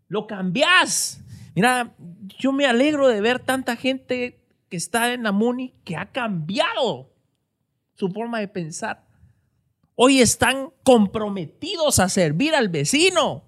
Lo 0.07 0.25
cambias. 0.25 1.22
Mira, 1.55 1.93
yo 2.39 2.51
me 2.51 2.65
alegro 2.65 3.07
de 3.07 3.21
ver 3.21 3.39
tanta 3.39 3.75
gente 3.75 4.39
que 4.69 4.77
está 4.77 5.13
en 5.13 5.23
la 5.23 5.31
MUNI 5.31 5.73
que 5.83 5.95
ha 5.97 6.07
cambiado 6.07 7.11
su 7.95 8.09
forma 8.09 8.39
de 8.39 8.47
pensar. 8.47 9.03
Hoy 9.95 10.19
están 10.19 10.69
comprometidos 10.83 11.99
a 11.99 12.09
servir 12.09 12.55
al 12.55 12.69
vecino. 12.69 13.43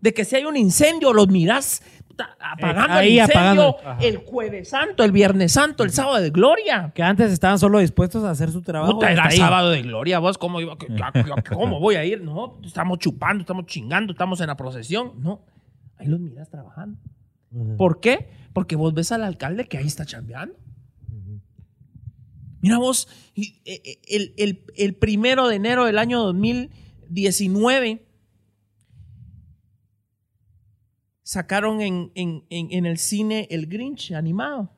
De 0.00 0.12
que 0.12 0.24
si 0.24 0.36
hay 0.36 0.44
un 0.44 0.56
incendio, 0.56 1.12
los 1.12 1.28
mirás 1.28 1.80
puta, 2.08 2.36
apagando 2.40 2.94
ahí 2.94 3.18
el 3.18 3.24
incendio 3.24 3.68
apagando. 3.78 4.04
el 4.06 4.16
jueves 4.18 4.68
santo, 4.68 5.04
el 5.04 5.12
viernes 5.12 5.52
santo, 5.52 5.84
el 5.84 5.90
sábado 5.92 6.20
de 6.20 6.28
gloria. 6.30 6.92
Que 6.94 7.02
antes 7.02 7.32
estaban 7.32 7.58
solo 7.58 7.78
dispuestos 7.78 8.24
a 8.24 8.30
hacer 8.30 8.50
su 8.50 8.60
trabajo. 8.62 8.94
Puta, 8.94 9.10
era 9.12 9.26
ahí. 9.28 9.36
sábado 9.38 9.70
de 9.70 9.80
gloria, 9.82 10.18
vos, 10.18 10.36
¿cómo, 10.36 10.60
iba- 10.60 10.76
¿cómo 11.54 11.78
voy 11.80 11.94
a 11.94 12.04
ir? 12.04 12.20
No, 12.20 12.58
estamos 12.64 12.98
chupando, 12.98 13.42
estamos 13.42 13.64
chingando, 13.66 14.12
estamos 14.12 14.40
en 14.42 14.48
la 14.48 14.56
procesión. 14.56 15.12
No, 15.22 15.40
ahí 15.96 16.08
los 16.08 16.18
miras 16.20 16.50
trabajando. 16.50 16.98
¿Por 17.76 18.00
qué? 18.00 18.28
Porque 18.52 18.76
vos 18.76 18.94
ves 18.94 19.12
al 19.12 19.24
alcalde 19.24 19.66
que 19.68 19.78
ahí 19.78 19.86
está 19.86 20.04
chambeando. 20.06 20.54
Mira 22.60 22.78
vos, 22.78 23.08
eh, 23.34 23.60
eh, 23.64 24.00
el, 24.08 24.34
el- 24.36 24.64
el 24.76 24.94
primero 24.94 25.48
de 25.48 25.56
enero 25.56 25.84
del 25.84 25.98
año 25.98 26.20
2019 26.22 28.06
sacaron 31.22 31.80
en, 31.80 32.12
en- 32.14 32.44
en- 32.50 32.68
en 32.72 32.86
el 32.86 32.98
cine 32.98 33.46
El 33.50 33.66
Grinch 33.66 34.12
animado. 34.12 34.70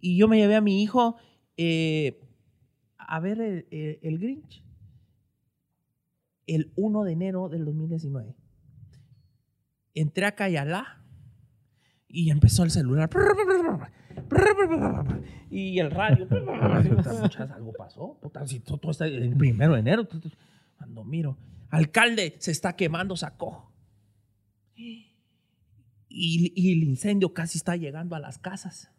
Y 0.00 0.16
yo 0.16 0.28
me 0.28 0.38
llevé 0.38 0.56
a 0.56 0.60
mi 0.60 0.82
hijo 0.82 1.16
eh, 1.56 2.20
a 2.98 3.20
ver 3.20 3.40
el, 3.40 3.66
el- 3.70 3.98
el 4.02 4.18
Grinch 4.18 4.62
el 6.46 6.72
1 6.76 7.04
de 7.04 7.12
enero 7.12 7.48
del 7.48 7.64
2019. 7.64 8.34
Entré 9.94 10.26
a 10.26 10.34
Cayalá 10.34 10.99
y 12.12 12.30
empezó 12.30 12.64
el 12.64 12.70
celular. 12.70 13.08
Y 15.50 15.78
el 15.78 15.90
radio. 15.90 16.28
Algo 17.54 17.72
pasó. 17.72 18.18
Puta, 18.20 18.46
si 18.46 18.60
todo, 18.60 18.78
todo 18.78 18.92
está 18.92 19.06
el 19.06 19.36
primero 19.36 19.74
de 19.74 19.80
enero. 19.80 20.08
Cuando 20.76 21.04
miro, 21.04 21.36
alcalde 21.70 22.36
se 22.38 22.50
está 22.50 22.74
quemando 22.74 23.16
saco. 23.16 23.72
Y, 24.76 25.16
y 26.08 26.72
el 26.72 26.82
incendio 26.84 27.32
casi 27.32 27.58
está 27.58 27.76
llegando 27.76 28.16
a 28.16 28.20
las 28.20 28.38
casas. 28.38 28.90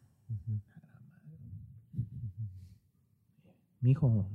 Mijo, 3.82 4.30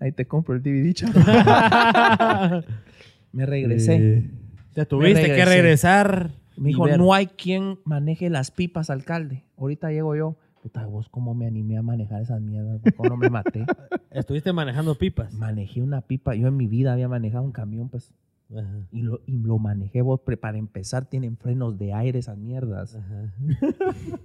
ahí 0.00 0.12
te 0.12 0.26
compro 0.26 0.54
el 0.54 0.62
DVD, 0.62 0.92
chaval. 0.92 2.66
Me 3.32 3.46
regresé. 3.46 4.30
Te 4.74 4.84
tuviste 4.86 5.28
Me 5.28 5.34
que 5.34 5.44
regresar. 5.44 6.41
Me 6.56 6.68
dijo, 6.68 6.86
no 6.86 7.14
hay 7.14 7.26
quien 7.26 7.78
maneje 7.84 8.30
las 8.30 8.50
pipas, 8.50 8.90
alcalde. 8.90 9.44
Ahorita 9.56 9.90
llego 9.90 10.14
yo. 10.16 10.36
Puta, 10.62 10.86
vos 10.86 11.08
cómo 11.08 11.34
me 11.34 11.46
animé 11.46 11.76
a 11.76 11.82
manejar 11.82 12.22
esas 12.22 12.40
mierdas. 12.40 12.80
¿Cómo 12.96 13.08
no 13.08 13.16
me 13.16 13.30
maté? 13.30 13.66
Estuviste 14.10 14.52
manejando 14.52 14.94
pipas. 14.94 15.34
Manejé 15.34 15.82
una 15.82 16.02
pipa. 16.02 16.34
Yo 16.36 16.46
en 16.46 16.56
mi 16.56 16.68
vida 16.68 16.92
había 16.92 17.08
manejado 17.08 17.44
un 17.44 17.52
camión, 17.52 17.88
pues. 17.88 18.12
Ajá. 18.54 18.86
Y 18.92 19.02
lo, 19.02 19.20
y 19.26 19.38
lo 19.38 19.58
manejé 19.58 20.02
vos. 20.02 20.20
Para 20.40 20.58
empezar, 20.58 21.06
tienen 21.06 21.36
frenos 21.36 21.78
de 21.78 21.92
aire 21.92 22.20
esas 22.20 22.38
mierdas. 22.38 22.94
Ajá. 22.94 23.32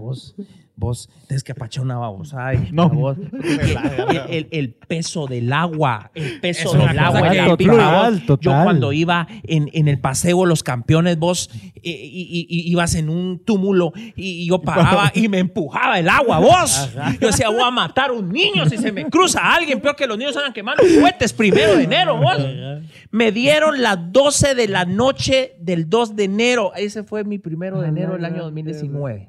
Vos, 0.00 0.34
vos, 0.76 1.08
tienes 1.28 1.44
que 1.44 1.52
apachar 1.52 1.84
una 1.84 1.98
babosa. 1.98 2.46
Ay, 2.46 2.68
No. 2.72 2.88
vos. 2.88 3.16
el, 3.32 4.16
el- 4.30 4.48
el 4.50 4.70
peso 4.74 5.26
del 5.26 5.52
agua, 5.52 6.10
el 6.14 6.40
peso 6.40 6.72
del 6.72 6.98
agua 6.98 7.20
Total, 7.56 8.12
vos. 8.12 8.20
Yo 8.20 8.26
total. 8.26 8.64
cuando 8.64 8.92
iba 8.92 9.28
en, 9.44 9.68
en 9.72 9.88
el 9.88 10.00
paseo 10.00 10.46
los 10.46 10.62
campeones, 10.62 11.18
vos 11.18 11.50
eh, 11.52 11.80
y, 11.84 12.22
y- 12.22 12.46
y 12.48 12.70
ibas 12.72 12.94
en 12.94 13.08
un 13.10 13.38
túmulo 13.44 13.92
y, 14.16 14.42
y 14.42 14.48
yo 14.48 14.60
paraba 14.62 15.12
y 15.14 15.28
me 15.28 15.38
empujaba 15.38 15.98
el 15.98 16.08
agua, 16.08 16.38
vos. 16.38 16.90
Yo 17.20 17.26
decía, 17.28 17.50
voy 17.50 17.62
a 17.62 17.70
matar 17.70 18.10
a 18.10 18.12
un 18.14 18.30
niño 18.30 18.66
si 18.66 18.78
se 18.78 18.90
me 18.90 19.04
cruza 19.10 19.54
alguien, 19.54 19.80
peor 19.80 19.96
que 19.96 20.06
los 20.06 20.16
niños 20.16 20.36
andan 20.36 20.52
quemando 20.52 20.82
cohetes 20.82 21.32
primero 21.32 21.76
de 21.76 21.84
enero, 21.84 22.16
vos. 22.16 22.38
Me 23.10 23.32
dieron 23.32 23.82
las 23.82 23.98
12 24.12 24.54
de 24.54 24.68
la 24.68 24.84
noche 24.86 25.56
del 25.60 25.90
2 25.90 26.16
de 26.16 26.24
enero. 26.24 26.72
Ese 26.74 27.02
fue 27.04 27.24
mi 27.24 27.38
primero 27.38 27.80
de 27.80 27.88
enero 27.88 28.12
del 28.14 28.24
año 28.24 28.42
2019 28.44 29.28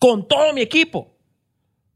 con 0.00 0.26
todo 0.26 0.52
mi 0.52 0.60
equipo. 0.62 1.14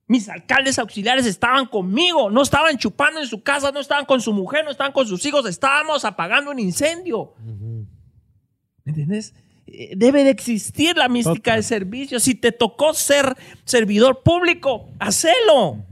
Mis 0.07 0.29
alcaldes 0.29 0.79
auxiliares 0.79 1.25
estaban 1.27 1.67
conmigo, 1.67 2.31
no 2.31 2.43
estaban 2.43 2.77
chupando 2.77 3.21
en 3.21 3.27
su 3.27 3.43
casa, 3.43 3.73
no 3.73 3.81
estaban 3.81 4.05
con 4.05 4.21
su 4.21 4.33
mujer, 4.33 4.63
no 4.65 4.71
estaban 4.71 4.93
con 4.93 5.07
sus 5.09 5.25
hijos, 5.27 5.45
estábamos 5.49 6.05
apagando 6.05 6.51
un 6.53 6.59
incendio. 6.61 7.33
¿Me 8.85 8.91
entiendes? 8.93 9.35
Eh, 9.67 9.95
Debe 9.97 10.23
de 10.25 10.31
existir 10.31 10.95
la 10.97 11.09
mística 11.09 11.55
del 11.55 11.65
servicio. 11.65 12.21
Si 12.21 12.35
te 12.35 12.53
tocó 12.53 12.93
ser 12.93 13.35
servidor 13.65 14.23
público, 14.23 14.91
hacelo. 14.99 15.83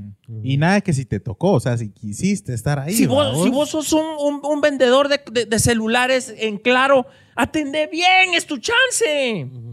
Y 0.43 0.59
nada 0.59 0.80
que 0.82 0.93
si 0.93 1.05
te 1.06 1.18
tocó, 1.20 1.52
o 1.52 1.60
sea, 1.60 1.76
si 1.78 1.90
quisiste 1.90 2.52
estar 2.52 2.78
ahí. 2.78 2.93
Si 2.94 3.06
vos, 3.06 3.39
¿va 3.39 3.44
si 3.44 3.48
vos 3.51 3.70
sos 3.70 3.93
un, 3.94 4.05
un- 4.18 4.40
un 4.44 4.60
vendedor 4.60 5.09
de, 5.09 5.20
de- 5.30 5.47
de 5.47 5.59
celulares 5.59 6.34
en 6.36 6.59
claro, 6.59 7.06
atendé 7.34 7.86
bien, 7.86 8.34
es 8.34 8.47
tu 8.47 8.59
chance. 8.59 9.44
Ujú. 9.51 9.71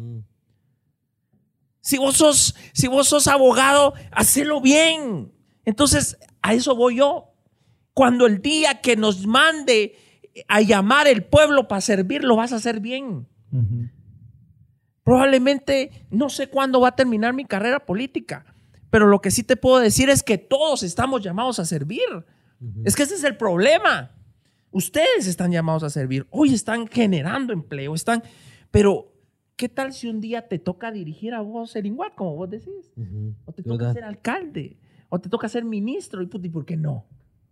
Si 1.89 1.97
vos 1.97 2.17
sos, 2.17 2.55
si 2.71 2.87
vos 2.87 3.07
sos 3.07 3.27
abogado, 3.27 3.95
hacelo 4.11 4.61
bien. 4.61 5.33
Entonces, 5.65 6.19
a 6.43 6.53
eso 6.53 6.75
voy 6.75 6.97
yo. 6.97 7.33
Cuando 7.95 8.27
el 8.27 8.43
día 8.43 8.79
que 8.79 8.95
nos 8.95 9.25
mande 9.25 9.97
a 10.47 10.61
llamar 10.61 11.07
el 11.07 11.23
pueblo 11.23 11.67
para 11.67 11.81
servir, 11.81 12.23
lo 12.23 12.35
vas 12.35 12.53
a 12.53 12.57
hacer 12.57 12.79
bien. 12.79 13.27
Probablemente 15.03 16.05
no 16.11 16.29
sé 16.29 16.45
cuándo 16.45 16.79
va 16.79 16.89
a 16.89 16.95
terminar 16.95 17.33
mi 17.33 17.45
carrera 17.45 17.83
política, 17.83 18.45
pero 18.91 19.07
lo 19.07 19.19
que 19.19 19.31
sí 19.31 19.41
te 19.41 19.57
puedo 19.57 19.79
decir 19.79 20.11
es 20.11 20.21
que 20.21 20.37
todos 20.37 20.83
estamos 20.83 21.23
llamados 21.23 21.57
a 21.57 21.65
servir. 21.65 22.23
Es 22.85 22.95
que 22.95 23.01
ese 23.01 23.15
es 23.15 23.23
el 23.23 23.35
problema. 23.35 24.11
Ustedes 24.69 25.25
están 25.25 25.51
llamados 25.51 25.81
a 25.81 25.89
servir. 25.89 26.27
Hoy 26.29 26.53
están 26.53 26.87
generando 26.87 27.51
empleo, 27.51 27.95
están, 27.95 28.21
pero 28.69 29.11
¿qué 29.59 29.67
tal 29.67 29.91
si 29.91 30.07
un 30.07 30.21
día 30.21 30.47
te 30.47 30.57
toca 30.57 30.89
dirigir 30.89 31.33
a 31.33 31.41
vos 31.41 31.75
el 31.75 31.85
igual, 31.85 32.13
como 32.15 32.33
vos 32.33 32.49
decís? 32.49 32.93
O 33.43 33.51
te 33.51 33.61
toca 33.61 33.77
Total. 33.77 33.93
ser 33.93 34.03
alcalde, 34.05 34.77
o 35.09 35.19
te 35.19 35.27
toca 35.27 35.49
ser 35.49 35.65
ministro, 35.65 36.21
¿y 36.21 36.27
por 36.27 36.65
qué 36.65 36.77
no? 36.77 37.05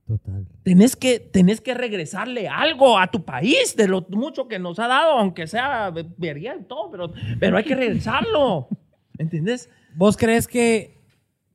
Total. 0.05 0.47
Tenés 0.63 0.95
que, 0.95 1.19
tenés 1.19 1.59
que 1.59 1.73
regresarle 1.73 2.47
algo 2.47 2.97
a 2.97 3.11
tu 3.11 3.25
país 3.25 3.75
de 3.75 3.89
lo 3.89 4.07
mucho 4.09 4.47
que 4.47 4.57
nos 4.57 4.79
ha 4.79 4.88
dado, 4.88 5.17
aunque 5.17 5.47
sea 5.47 5.91
vería 6.17 6.55
y 6.55 6.63
todo, 6.63 6.89
pero, 6.89 7.11
pero 7.41 7.57
hay 7.57 7.65
que 7.65 7.75
regresarlo. 7.75 8.69
¿Entendés? 9.17 9.69
¿Vos 9.93 10.15
crees 10.15 10.47
que, 10.47 11.03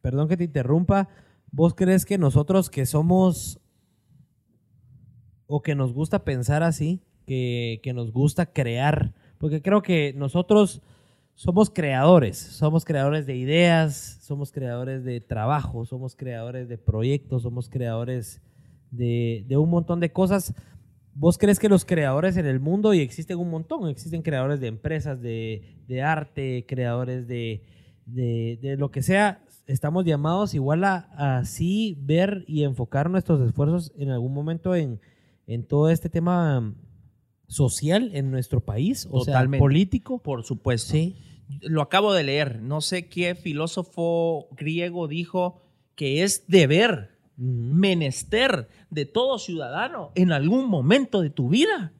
perdón 0.02 0.28
que 0.28 0.36
te 0.36 0.44
interrumpa, 0.44 1.08
vos 1.50 1.72
crees 1.74 2.04
que 2.04 2.18
nosotros 2.18 2.68
que 2.68 2.84
somos 2.84 3.58
o 5.46 5.62
que 5.62 5.74
nos 5.74 5.94
gusta 5.94 6.24
pensar 6.24 6.62
así, 6.62 7.00
que, 7.26 7.80
que 7.82 7.94
nos 7.94 8.12
gusta 8.12 8.52
crear, 8.52 9.14
porque 9.42 9.60
creo 9.60 9.82
que 9.82 10.14
nosotros 10.16 10.82
somos 11.34 11.68
creadores, 11.68 12.38
somos 12.38 12.84
creadores 12.84 13.26
de 13.26 13.34
ideas, 13.34 14.20
somos 14.22 14.52
creadores 14.52 15.02
de 15.02 15.20
trabajo, 15.20 15.84
somos 15.84 16.14
creadores 16.14 16.68
de 16.68 16.78
proyectos, 16.78 17.42
somos 17.42 17.68
creadores 17.68 18.40
de, 18.92 19.44
un 19.56 19.68
montón 19.68 19.98
de 19.98 20.12
cosas. 20.12 20.54
¿Vos 21.12 21.38
crees 21.38 21.58
que 21.58 21.68
los 21.68 21.84
creadores 21.84 22.36
en 22.36 22.46
el 22.46 22.60
mundo, 22.60 22.94
y 22.94 23.00
existen 23.00 23.36
un 23.36 23.50
montón, 23.50 23.88
existen 23.88 24.22
creadores 24.22 24.60
de 24.60 24.68
empresas, 24.68 25.20
de, 25.20 26.00
arte, 26.04 26.64
creadores 26.68 27.26
de, 27.26 27.64
lo 28.78 28.92
que 28.92 29.02
sea, 29.02 29.42
estamos 29.66 30.04
llamados 30.04 30.54
igual 30.54 30.84
a, 30.84 31.38
así 31.38 31.98
ver 32.00 32.44
y 32.46 32.62
enfocar 32.62 33.10
nuestros 33.10 33.40
esfuerzos 33.40 33.92
en 33.96 34.10
algún 34.10 34.34
momento 34.34 34.76
en, 34.76 35.00
en 35.48 35.66
todo 35.66 35.90
este 35.90 36.08
tema 36.08 36.76
social 37.52 38.10
en 38.14 38.30
nuestro 38.30 38.60
país, 38.60 39.06
o 39.10 39.20
Totalmente. 39.20 39.56
sea, 39.58 39.60
político? 39.60 40.18
Por 40.22 40.42
supuesto. 40.44 40.92
Sí. 40.92 41.16
Lo 41.60 41.82
acabo 41.82 42.12
de 42.14 42.22
leer. 42.24 42.62
No 42.62 42.80
sé 42.80 43.08
qué 43.08 43.34
filósofo 43.34 44.48
griego 44.56 45.06
dijo 45.06 45.60
que 45.94 46.22
es 46.22 46.46
deber, 46.48 47.10
menester 47.36 48.68
de 48.90 49.04
todo 49.06 49.38
ciudadano 49.38 50.12
en 50.14 50.32
algún 50.32 50.68
momento 50.68 51.20
de 51.20 51.30
tu 51.30 51.48
vida 51.48 51.92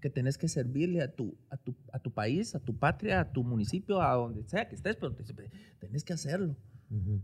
que 0.00 0.10
tenés 0.10 0.38
que 0.38 0.48
servirle 0.48 1.02
a 1.02 1.12
tu, 1.12 1.36
a 1.50 1.56
tu, 1.58 1.74
a 1.92 1.98
tu 1.98 2.10
país, 2.10 2.54
a 2.54 2.60
tu 2.60 2.74
patria, 2.76 3.20
a 3.20 3.32
tu 3.32 3.42
municipio, 3.44 4.00
a 4.00 4.14
donde 4.14 4.44
sea 4.48 4.66
que 4.68 4.74
estés, 4.74 4.96
pero 4.96 5.12
te- 5.14 5.24
tenés 5.78 6.04
que 6.04 6.12
hacerlo. 6.14 6.56
Ujú. 6.90 7.20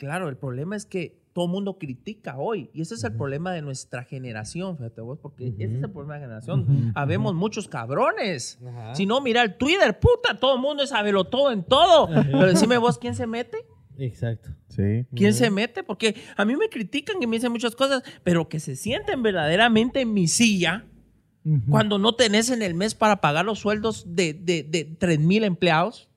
Claro, 0.00 0.30
el 0.30 0.36
problema 0.38 0.76
es 0.76 0.86
que 0.86 1.20
todo 1.34 1.44
el 1.44 1.50
mundo 1.50 1.76
critica 1.78 2.38
hoy 2.38 2.70
y 2.72 2.80
ese 2.80 2.94
es 2.94 3.04
el 3.04 3.12
problema 3.12 3.52
de 3.52 3.60
nuestra 3.60 4.02
generación, 4.02 4.78
fíjate 4.78 5.02
vos, 5.02 5.18
porque 5.20 5.48
ese 5.48 5.64
es 5.76 5.82
el 5.82 5.90
problema 5.90 6.14
de 6.14 6.20
la 6.20 6.26
generación. 6.26 6.60
Ujú, 6.62 6.92
Habemos 6.94 7.34
muchos 7.34 7.68
cabrones. 7.68 8.58
Si 8.94 9.04
no, 9.04 9.20
mira 9.20 9.42
el 9.42 9.56
Twitter, 9.58 10.00
puta, 10.00 10.38
todo 10.40 10.54
el 10.54 10.62
mundo 10.62 10.82
es 10.84 10.88
sabelo 10.88 11.24
todo 11.24 11.52
en 11.52 11.62
todo. 11.64 12.08
Pero 12.08 12.46
decime 12.46 12.78
vos, 12.78 12.96
¿quién 12.96 13.14
se 13.14 13.26
mete? 13.26 13.58
Exacto. 13.98 14.48
Sí. 14.68 15.04
¿Quién 15.14 15.34
se 15.34 15.50
mete? 15.50 15.82
Porque 15.84 16.16
a 16.34 16.46
mí 16.46 16.56
me 16.56 16.70
critican 16.70 17.22
y 17.22 17.26
me 17.26 17.36
dicen 17.36 17.52
muchas 17.52 17.76
cosas, 17.76 18.02
pero 18.24 18.48
que 18.48 18.58
se 18.58 18.74
sienten 18.74 19.22
verdaderamente 19.22 20.00
en 20.00 20.14
mi 20.14 20.28
silla 20.28 20.86
cuando 21.68 21.98
no 21.98 22.14
tenés 22.14 22.48
en 22.48 22.62
el 22.62 22.72
mes 22.72 22.94
para 22.94 23.20
pagar 23.20 23.44
los 23.44 23.58
sueldos 23.58 24.06
de, 24.16 24.32
de, 24.32 24.62
de 24.62 24.84
3 24.98 25.20
mil 25.20 25.44
empleados. 25.44 26.08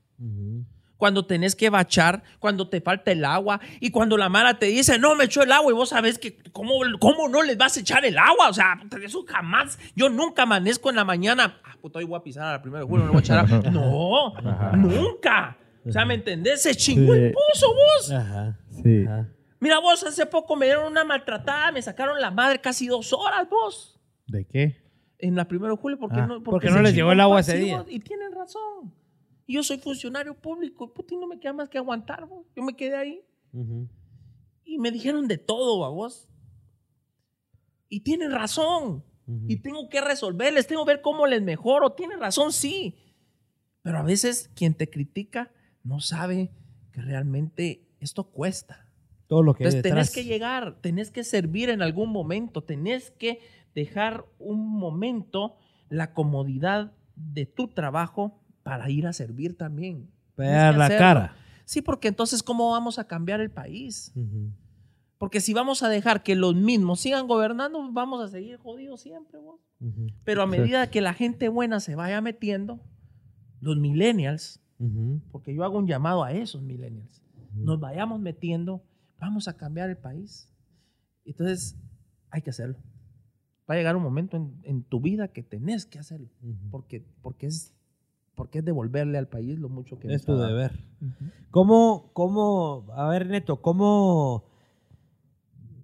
Cuando 0.98 1.26
tenés 1.26 1.56
que 1.56 1.70
bachar, 1.70 2.24
cuando 2.40 2.70
te 2.70 2.80
falta 2.82 3.12
el 3.12 3.26
agua 3.26 3.60
y 3.80 3.92
cuando 3.92 4.18
la 4.18 4.30
mara 4.30 4.58
te 4.60 4.68
dice, 4.68 4.98
no, 5.00 5.16
me 5.16 5.26
echó 5.26 5.42
el 5.44 5.52
agua 5.52 5.72
y 5.72 5.76
vos 5.76 5.90
sabés 5.90 6.18
que, 6.18 6.38
¿cómo, 6.52 6.74
cómo 7.00 7.28
no 7.28 7.44
les 7.44 7.58
vas 7.58 7.76
a 7.76 7.80
echar 7.82 8.06
el 8.06 8.18
agua? 8.18 8.50
O 8.50 8.54
sea, 8.54 8.80
eso 9.04 9.26
jamás, 9.28 9.78
yo 9.96 10.10
nunca 10.10 10.44
amanezco 10.44 10.90
en 10.90 10.96
la 10.96 11.04
mañana, 11.06 11.60
ah, 11.64 11.76
puta, 11.82 12.00
hoy 12.00 12.06
voy 12.06 12.18
a 12.20 12.24
pisar 12.24 12.46
a 12.46 12.52
la 12.54 12.62
primera 12.62 12.84
de 12.84 12.88
julio, 12.90 13.06
no 13.06 13.12
voy 13.14 13.20
a 13.20 13.24
echar 13.24 13.40
agua. 13.40 13.62
No, 13.72 14.34
nunca. 14.78 15.58
O 15.86 15.92
sea, 15.92 16.06
¿me 16.06 16.14
entendés? 16.14 16.62
Se 16.62 16.74
chingó 16.76 17.14
el 17.14 17.34
pozo 17.34 17.74
vos. 17.74 18.12
Ajá. 18.12 18.58
Sí. 18.82 19.04
Ajá. 19.06 19.28
Mira 19.60 19.80
vos, 19.80 20.04
hace 20.04 20.26
poco 20.26 20.56
me 20.56 20.66
dieron 20.66 20.92
una 20.92 21.04
maltratada, 21.04 21.72
me 21.72 21.82
sacaron 21.82 22.20
la 22.20 22.32
madre 22.32 22.60
casi 22.60 22.88
dos 22.88 23.14
horas 23.14 23.50
vos. 23.50 24.00
¿De 24.28 24.46
qué? 24.46 24.82
En 25.20 25.36
la 25.36 25.48
primera 25.48 25.72
de 25.72 25.78
julio, 25.78 25.98
porque 25.98 26.20
Ah, 26.20 26.28
no, 26.28 26.44
porque 26.44 26.68
se 26.68 26.74
no 26.74 26.82
les 26.82 26.94
llegó 26.94 27.12
el 27.14 27.20
agua 27.20 27.40
ese 27.40 27.58
día. 27.58 27.84
Y 27.88 28.00
tienen 28.00 28.34
razón. 28.34 28.94
Y 29.46 29.56
yo 29.56 29.64
soy 29.64 29.78
funcionario 29.78 30.36
público, 30.36 30.94
puta, 30.94 31.14
y 31.14 31.18
no 31.18 31.28
me 31.28 31.40
queda 31.40 31.54
más 31.54 31.70
que 31.70 31.78
aguantar, 31.78 32.26
vos. 32.26 32.46
Yo 32.56 32.64
me 32.64 32.76
quedé 32.76 32.96
ahí. 32.96 33.22
Y 34.64 34.78
me 34.80 34.92
dijeron 34.92 35.28
de 35.28 35.38
todo, 35.38 35.84
a 35.86 35.90
vos. 35.90 36.30
Y 37.90 38.02
tienen 38.02 38.32
razón. 38.32 39.04
Y 39.48 39.58
tengo 39.58 39.90
que 39.90 40.02
resolverles, 40.02 40.68
tengo 40.68 40.86
que 40.86 40.94
ver 40.94 41.02
cómo 41.02 41.28
les 41.28 41.42
mejoro. 41.42 41.92
Tienen 41.92 42.20
razón, 42.20 42.52
sí. 42.52 42.96
Pero 43.82 43.98
a 43.98 44.04
veces 44.04 44.50
quien 44.56 44.74
te 44.74 44.90
critica 44.90 45.52
no 45.84 46.00
sabe 46.00 46.52
que 46.92 47.02
realmente 47.02 47.88
esto 48.00 48.26
cuesta. 48.26 48.88
Todo 49.28 49.44
lo 49.44 49.54
que 49.54 49.64
Entonces 49.64 49.84
tenés 49.84 50.12
que 50.12 50.26
llegar, 50.26 50.80
tenés 50.82 51.12
que 51.12 51.24
servir 51.24 51.70
en 51.70 51.82
algún 51.82 52.12
momento, 52.12 52.64
tenés 52.64 53.12
que 53.12 53.40
dejar 53.74 54.26
un 54.40 54.68
momento 54.68 55.56
la 55.90 56.14
comodidad 56.14 56.94
de 57.16 57.46
tu 57.46 57.70
trabajo 57.70 58.43
para 58.64 58.90
ir 58.90 59.06
a 59.08 59.14
servir 59.14 59.58
también. 59.58 60.10
Para 60.36 60.72
la 60.72 60.86
hacerlo. 60.86 61.00
cara. 61.00 61.36
Sí, 61.66 61.82
porque 61.82 62.08
entonces, 62.08 62.44
¿cómo 62.44 62.72
vamos 62.72 63.00
a 63.00 63.08
cambiar 63.08 63.40
el 63.40 63.52
país? 63.52 64.14
Porque 65.18 65.40
si 65.40 65.54
vamos 65.54 65.84
a 65.84 65.90
dejar 65.90 66.24
que 66.24 66.36
los 66.36 66.56
mismos 66.56 67.00
sigan 67.00 67.28
gobernando, 67.28 67.80
vamos 67.92 68.22
a 68.24 68.28
seguir 68.28 68.58
jodidos 68.58 69.02
siempre. 69.02 69.40
Ujú. 69.40 70.08
Pero 70.24 70.42
a 70.42 70.48
medida 70.48 70.90
que 70.90 71.02
la 71.02 71.14
gente 71.14 71.50
buena 71.50 71.80
se 71.80 71.96
vaya 71.96 72.20
metiendo, 72.22 72.82
los 73.62 73.78
millennials, 73.78 74.60
porque 75.32 75.54
yo 75.54 75.64
hago 75.64 75.78
un 75.78 75.88
llamado 75.88 76.24
a 76.24 76.34
esos 76.34 76.62
millennials, 76.62 77.22
nos 77.54 77.80
vayamos 77.80 78.20
metiendo, 78.20 78.84
vamos 79.20 79.48
a 79.48 79.56
cambiar 79.56 79.90
el 79.90 79.98
país. 79.98 80.52
Entonces, 81.24 81.78
hay 82.30 82.42
que 82.42 82.50
hacerlo. 82.50 82.78
Va 83.70 83.76
a 83.76 83.78
llegar 83.78 83.96
un 83.96 84.04
momento 84.04 84.36
en, 84.36 84.60
en 84.64 84.84
tu 84.84 85.00
vida 85.00 85.30
que 85.30 85.42
tenés 85.42 85.86
que 85.86 86.00
hacerlo, 86.00 86.30
porque, 86.70 87.06
porque, 87.22 87.48
es, 87.48 87.74
porque 88.36 88.60
es 88.60 88.66
devolverle 88.66 89.18
al 89.18 89.28
país 89.28 89.60
lo 89.60 89.70
mucho 89.70 90.00
que 90.00 90.14
Es 90.14 90.26
tu 90.26 90.34
ha 90.34 90.48
deber. 90.48 90.72
¿Cómo, 91.52 92.12
cómo, 92.14 92.86
a 92.96 93.08
ver, 93.10 93.28
Neto, 93.28 93.62
cómo... 93.62 94.46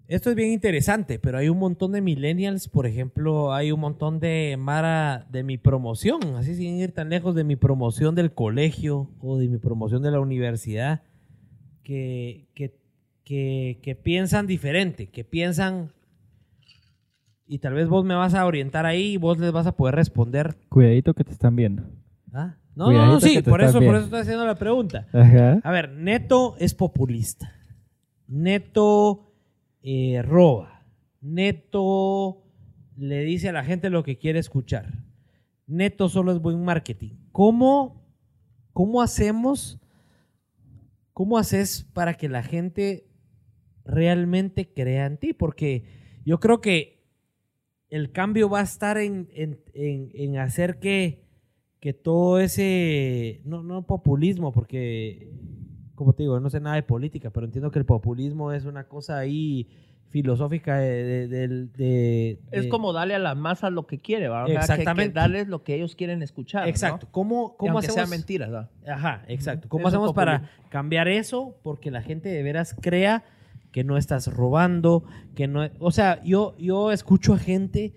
Esto 0.08 0.32
es 0.32 0.36
bien 0.36 0.52
interesante, 0.52 1.20
pero 1.20 1.38
hay 1.38 1.50
un 1.50 1.60
montón 1.60 1.92
de 1.92 2.02
millennials, 2.02 2.68
por 2.68 2.88
ejemplo, 2.88 3.54
hay 3.54 3.72
un 3.72 3.80
montón 3.80 4.20
de 4.20 4.56
Mara 4.58 5.28
de 5.30 5.44
mi 5.44 5.60
promoción, 5.60 6.20
así 6.36 6.56
sin 6.56 6.80
ir 6.80 6.94
tan 6.94 7.10
lejos 7.10 7.36
de 7.36 7.44
mi 7.44 7.56
promoción 7.56 8.16
del 8.16 8.34
colegio 8.34 9.12
o 9.20 9.38
de 9.38 9.48
mi 9.48 9.60
promoción 9.60 10.02
de 10.02 10.10
la 10.10 10.20
universidad, 10.20 11.04
que, 11.84 12.48
que, 12.56 12.76
que, 13.24 13.80
que 13.84 13.94
piensan 13.94 14.48
diferente, 14.48 15.12
que 15.12 15.24
piensan, 15.24 15.92
y 17.46 17.60
tal 17.60 17.76
vez 17.76 17.88
vos 17.88 18.04
me 18.04 18.16
vas 18.16 18.34
a 18.34 18.48
orientar 18.48 18.88
ahí 18.88 19.14
y 19.14 19.18
vos 19.18 19.38
les 19.38 19.52
vas 19.52 19.68
a 19.68 19.78
poder 19.78 19.94
responder. 19.94 20.56
Cuidadito 20.70 21.14
que 21.14 21.24
te 21.24 21.34
están 21.34 21.56
viendo. 21.56 21.84
¿Ah? 22.34 22.56
No, 22.76 22.86
no, 22.86 22.92
Cuidadito 22.92 23.14
no, 23.14 23.20
sí, 23.22 23.42
por 23.42 23.62
eso, 23.62 23.80
por 23.80 23.96
eso 23.96 24.06
estoy 24.06 24.20
haciendo 24.22 24.46
la 24.46 24.56
pregunta. 24.56 25.08
Ajá. 25.12 25.60
A 25.64 25.72
ver, 25.72 25.92
Neto 25.92 26.56
es 26.60 26.74
populista. 26.74 27.54
Neto 28.28 29.34
eh, 29.82 30.22
roba. 30.24 30.86
Neto 31.22 32.44
le 32.98 33.22
dice 33.24 33.50
a 33.50 33.54
la 33.54 33.64
gente 33.64 33.90
lo 33.90 34.04
que 34.04 34.18
quiere 34.18 34.40
escuchar. 34.40 34.94
Neto 35.68 36.10
solo 36.10 36.32
es 36.32 36.40
buen 36.40 36.64
marketing. 36.64 37.16
¿Cómo, 37.32 38.06
cómo 38.74 39.02
hacemos? 39.02 39.80
¿Cómo 41.14 41.38
haces 41.38 41.84
para 41.94 42.14
que 42.14 42.30
la 42.30 42.44
gente 42.44 43.08
realmente 43.86 44.72
crea 44.74 45.06
en 45.06 45.18
ti? 45.18 45.34
Porque 45.34 45.84
yo 46.26 46.40
creo 46.40 46.62
que 46.62 47.04
el 47.90 48.12
cambio 48.12 48.50
va 48.50 48.60
a 48.60 48.64
estar 48.64 48.98
en, 48.98 49.28
en- 49.34 49.60
en- 49.74 50.10
en 50.14 50.38
hacer 50.38 50.80
que, 50.80 51.26
que 51.80 51.94
todo 51.94 52.40
ese, 52.40 53.42
no, 53.46 53.64
no 53.64 53.84
populismo, 53.86 54.52
porque 54.52 55.32
como 55.96 56.14
te 56.14 56.24
digo, 56.24 56.36
yo 56.36 56.40
no 56.40 56.50
sé 56.50 56.60
nada 56.60 56.76
de 56.76 56.84
política, 56.84 57.30
pero 57.30 57.46
entiendo 57.46 57.72
que 57.72 57.80
el 57.80 57.86
populismo 57.86 58.52
es 58.54 58.66
una 58.66 58.86
cosa 58.86 59.18
ahí 59.18 59.68
filosófica 60.10 60.78
de... 60.80 61.04
de- 61.04 61.28
del- 61.28 61.72
de- 61.74 62.40
Es 62.52 62.68
como 62.68 62.94
darle 62.94 63.16
a 63.16 63.20
las 63.20 63.38
masas 63.38 63.72
lo 63.72 63.86
que 63.86 64.00
quiere, 64.00 64.28
¿verdad? 64.30 64.46
O 64.46 64.48
sea, 64.48 64.56
que- 64.56 64.62
Exactamente. 64.82 65.14
Que, 65.14 65.20
darles 65.20 65.48
lo 65.50 65.64
que 65.64 65.76
ellos 65.76 65.96
quieren 65.96 66.22
escuchar. 66.24 66.64
¿no? 66.64 66.70
Exacto. 66.70 67.08
¿Cómo, 67.12 67.56
cómo 67.58 67.80
hacemos... 67.80 67.96
sea 67.96 68.08
mentira, 68.08 68.48
¿verdad? 68.48 68.70
Ajá, 68.88 69.24
exacto. 69.28 69.68
¿Cómo 69.70 69.82
Eso 69.88 69.98
hacemos 69.98 70.14
para 70.14 70.50
cambiar 70.70 71.08
eso? 71.08 71.56
Porque 71.64 71.92
la 71.92 72.02
gente 72.02 72.30
de 72.30 72.42
veras 72.44 72.76
crea 72.82 73.24
que 73.72 73.84
no 73.84 73.98
estás 73.98 74.34
robando, 74.34 75.04
que 75.36 75.48
no... 75.48 75.70
O 75.80 75.92
sea, 75.92 76.24
yo, 76.24 76.56
yo 76.58 76.92
escucho 76.92 77.34
a 77.34 77.38
gente 77.38 77.94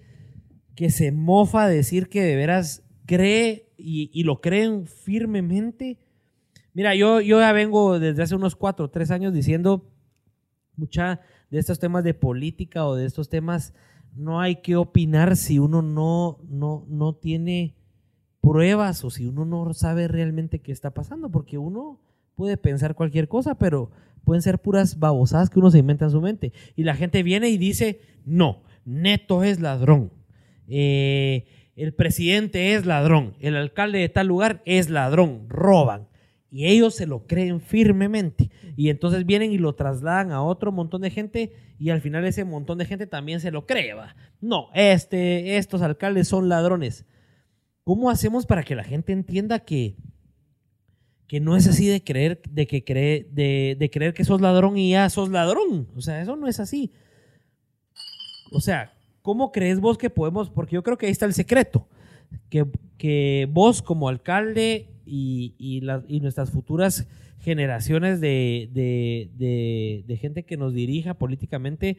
que 0.75 0.91
se 0.91 1.13
mofa 1.13 1.67
de 1.69 1.77
decir 1.77 2.09
que 2.09 2.21
de 2.23 2.37
veras 2.37 2.83
cree 3.13 3.69
y, 3.77 4.11
y 4.13 4.25
lo 4.25 4.41
creen 4.41 4.87
firmemente. 4.87 5.99
Mira, 6.73 6.95
yo, 6.95 7.21
yo 7.21 7.41
ya 7.41 7.53
vengo 7.53 7.99
desde 7.99 8.23
hace 8.23 8.35
unos 8.35 8.57
cuatro 8.57 8.87
o 8.87 8.91
tres 8.91 9.11
años 9.11 9.35
diciendo 9.35 9.91
mucha 10.77 11.21
de 11.51 11.59
estos 11.59 11.79
temas 11.79 12.05
de 12.05 12.15
política 12.15 12.87
o 12.87 12.95
de 12.95 13.05
estos 13.05 13.29
temas, 13.29 13.75
no 14.17 14.41
hay 14.41 14.63
que 14.63 14.77
opinar 14.77 15.37
si 15.37 15.59
uno 15.59 15.83
no, 15.83 16.39
no, 16.49 16.87
no 16.89 17.15
tiene 17.15 17.75
pruebas 18.41 19.05
o 19.05 19.11
si 19.11 19.27
uno 19.27 19.45
no 19.45 19.75
sabe 19.75 20.09
realmente 20.09 20.61
qué 20.61 20.73
está 20.73 20.93
pasando, 20.93 21.29
porque 21.29 21.59
uno 21.59 22.01
puede 22.35 22.57
pensar 22.57 22.95
cualquier 22.95 23.29
cosa, 23.29 23.57
pero 23.59 23.91
pueden 24.25 24.41
ser 24.41 24.59
puras 24.59 24.99
babosadas 24.99 25.51
que 25.51 25.59
uno 25.59 25.71
se 25.71 25.81
inventa 25.81 26.07
en 26.07 26.11
su 26.11 26.23
mente. 26.23 26.55
Y 26.77 26.85
la 26.85 26.95
gente 26.95 27.23
viene 27.23 27.51
y 27.51 27.59
dice, 27.59 28.01
no, 28.25 28.63
Neto 28.87 29.43
es 29.43 29.61
ladrón, 29.61 30.11
Eh, 30.69 31.45
el 31.75 31.95
presidente 31.95 32.75
es 32.75 32.85
ladrón, 32.85 33.35
el 33.41 33.57
alcalde 33.57 33.99
de 33.99 34.09
tal 34.09 34.27
lugar 34.27 34.63
es 34.65 34.91
ladrón, 34.91 35.47
roban. 35.49 36.09
Y 36.51 36.67
ellos 36.67 36.95
se 36.95 37.07
lo 37.07 37.27
creen 37.27 37.63
firmemente. 37.63 38.51
Y 38.77 38.91
entonces 38.91 39.25
vienen 39.25 39.53
y 39.53 39.59
lo 39.59 39.75
trasladan 39.75 40.33
a 40.33 40.43
otro 40.43 40.71
montón 40.71 41.01
de 41.01 41.11
gente 41.11 41.53
y 41.79 41.89
al 41.89 42.03
final 42.03 42.27
ese 42.27 42.45
montón 42.45 42.77
de 42.77 42.85
gente 42.85 43.07
también 43.07 43.41
se 43.41 43.51
lo 43.51 43.67
cree. 43.67 43.95
No, 44.43 44.69
este, 44.75 45.57
estos 45.57 45.81
alcaldes 45.81 46.29
son 46.29 46.51
ladrones. 46.51 47.07
¿Cómo 47.85 48.11
hacemos 48.11 48.45
para 48.45 48.65
que 48.65 48.77
la 48.77 48.85
gente 48.85 49.13
entienda 49.13 49.61
que, 49.61 49.97
que 51.27 51.41
no 51.41 51.57
es 51.57 51.67
así 51.67 51.89
de 51.89 52.05
creer, 52.05 52.43
de 52.51 52.67
que 52.67 52.85
cree, 52.85 53.27
de, 53.33 53.75
de 53.79 53.91
creer 53.91 54.13
que 54.13 54.25
sos 54.25 54.43
ladrón 54.43 54.77
y 54.77 54.91
ya 54.91 55.09
sos 55.09 55.31
ladrón? 55.31 55.89
O 55.97 56.03
sea, 56.03 56.21
eso 56.21 56.37
no 56.37 56.49
es 56.49 56.61
así. 56.61 56.93
O 58.53 58.61
sea, 58.61 58.93
¿cómo 59.23 59.53
crees 59.53 59.81
vos 59.81 59.97
que 59.99 60.11
podemos? 60.11 60.51
Porque 60.51 60.75
yo 60.75 60.83
creo 60.83 60.99
que 60.99 61.07
ahí 61.07 61.13
está 61.13 61.27
el 61.27 61.35
secreto. 61.35 61.87
Que, 62.49 62.67
que 62.99 63.49
vos 63.53 63.83
como 63.83 64.09
alcalde 64.09 64.89
y, 65.05 65.55
y, 65.59 65.81
las- 65.81 66.05
y 66.09 66.21
nuestras 66.21 66.51
futuras 66.51 67.07
generaciones 67.41 68.21
de, 68.21 68.71
de- 68.73 69.31
de- 69.37 70.05
de 70.07 70.17
gente 70.17 70.45
que 70.45 70.57
nos 70.57 70.73
dirija 70.75 71.15
políticamente 71.15 71.99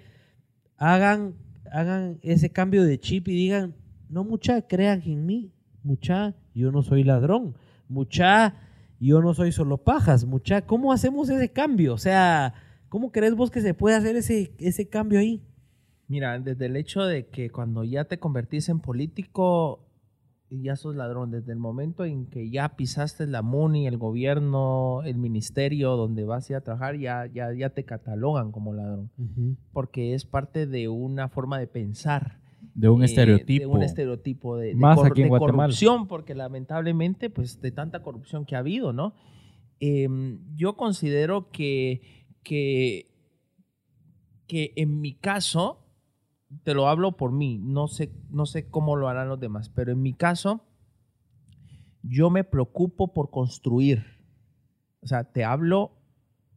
hagan, 0.78 1.36
hagan 1.72 2.20
ese 2.22 2.50
cambio 2.52 2.84
de 2.84 3.00
chip 3.00 3.28
y 3.28 3.34
digan, 3.36 3.76
no 4.10 4.24
mucha 4.24 4.62
crean 4.68 5.02
en 5.06 5.26
mí, 5.26 5.52
mucha 5.84 6.34
yo 6.56 6.72
no 6.72 6.82
soy 6.82 7.04
ladrón, 7.04 7.56
mucha 7.90 8.56
yo 9.00 9.22
no 9.22 9.34
soy 9.34 9.52
solo 9.52 9.78
pajas, 9.78 10.24
mucha, 10.26 10.62
¿cómo 10.66 10.94
hacemos 10.94 11.30
ese 11.30 11.50
cambio? 11.52 11.94
O 11.94 11.98
sea, 11.98 12.54
¿cómo 12.90 13.12
crees 13.12 13.36
vos 13.36 13.52
que 13.52 13.62
se 13.62 13.74
puede 13.74 13.96
hacer 13.98 14.16
ese, 14.16 14.54
ese 14.60 14.88
cambio 14.88 15.20
ahí? 15.20 15.42
Mira, 16.08 16.38
desde 16.40 16.66
el 16.66 16.76
hecho 16.76 17.04
de 17.04 17.28
que 17.28 17.50
cuando 17.50 17.84
ya 17.84 18.06
te 18.06 18.20
convertís 18.20 18.70
en 18.70 18.80
político, 18.80 19.84
ya 20.62 20.76
sos 20.76 20.96
ladrón. 20.96 21.32
Desde 21.32 21.52
el 21.52 21.60
momento 21.60 22.06
en 22.06 22.28
que 22.28 22.50
ya 22.50 22.76
pisaste 22.76 23.26
la 23.28 23.42
MUNI, 23.42 23.88
el 23.88 23.98
gobierno, 23.98 25.02
el 25.04 25.18
ministerio 25.18 25.96
donde 25.96 26.26
vas 26.26 26.50
a 26.50 26.54
ir 26.54 26.58
a 26.58 26.62
trabajar, 26.62 26.98
ya, 26.98 27.26
ya, 27.26 27.54
ya 27.54 27.70
te 27.70 27.84
catalogan 27.86 28.52
como 28.52 28.74
ladrón. 28.74 29.10
Porque 29.72 30.14
es 30.14 30.26
parte 30.26 30.68
de 30.68 30.90
una 30.90 31.30
forma 31.30 31.58
de 31.60 31.68
pensar. 31.68 32.40
De 32.76 32.90
un 32.90 33.02
eh, 33.02 33.06
estereotipo. 33.06 33.62
De 33.62 33.68
un 33.68 33.84
estereotipo 33.84 34.58
de, 34.58 34.68
de 34.68 34.76
Más 34.76 35.00
aquí 35.04 35.22
en 35.22 35.26
de 35.26 35.30
Guatemala. 35.30 35.64
corrupción, 35.64 36.08
porque 36.08 36.36
lamentablemente, 36.36 37.30
pues 37.30 37.62
de 37.62 37.72
tanta 37.72 38.02
corrupción 38.02 38.46
que 38.46 38.56
ha 38.56 38.60
habido, 38.60 38.94
¿no? 38.94 39.14
Em, 39.80 40.40
yo 40.56 40.78
considero 40.78 41.50
que, 41.52 42.02
que, 42.44 43.08
que 44.48 44.74
en 44.76 45.02
mi 45.02 45.14
caso, 45.14 45.83
te 46.64 46.74
lo 46.74 46.88
hablo 46.88 47.18
por 47.18 47.32
mí, 47.32 47.58
no 47.58 47.88
sé, 47.88 48.12
no 48.30 48.46
sé 48.46 48.70
cómo 48.70 48.96
lo 48.96 49.08
harán 49.08 49.30
los 49.30 49.40
demás, 49.40 49.70
pero 49.70 49.92
en 49.92 50.02
mi 50.02 50.14
caso, 50.14 50.66
yo 52.04 52.30
me 52.30 52.44
preocupo 52.44 53.14
por 53.14 53.30
construir. 53.30 54.06
O 55.02 55.08
sea, 55.08 55.32
te 55.32 55.44
hablo 55.44 55.98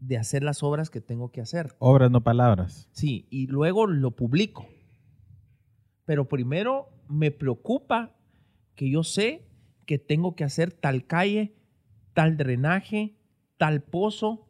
de 0.00 0.18
hacer 0.18 0.42
las 0.42 0.62
obras 0.62 0.90
que 0.90 1.00
tengo 1.00 1.30
que 1.30 1.40
hacer. 1.40 1.74
Obras, 1.78 2.10
no 2.10 2.22
palabras. 2.22 2.88
Sí, 2.92 3.26
y 3.30 3.46
luego 3.46 3.86
lo 3.86 4.12
publico. 4.12 4.66
Pero 6.04 6.28
primero 6.28 6.88
me 7.08 7.30
preocupa 7.30 8.14
que 8.74 8.90
yo 8.90 9.02
sé 9.02 9.48
que 9.86 9.98
tengo 9.98 10.34
que 10.34 10.44
hacer 10.44 10.72
tal 10.72 11.06
calle, 11.06 11.56
tal 12.12 12.36
drenaje, 12.36 13.16
tal 13.56 13.82
pozo, 13.82 14.46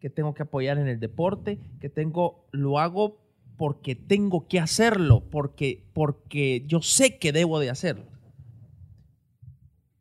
que 0.00 0.10
tengo 0.10 0.34
que 0.34 0.42
apoyar 0.42 0.78
en 0.78 0.88
el 0.88 0.98
deporte, 0.98 1.60
que 1.78 1.90
tengo, 1.90 2.48
lo 2.52 2.78
hago 2.78 3.19
porque 3.60 3.94
tengo 3.94 4.48
que 4.48 4.58
hacerlo, 4.58 5.28
porque, 5.28 5.84
porque 5.92 6.64
yo 6.66 6.80
sé 6.80 7.18
que 7.18 7.30
debo 7.30 7.60
de 7.60 7.68
hacerlo. 7.68 8.06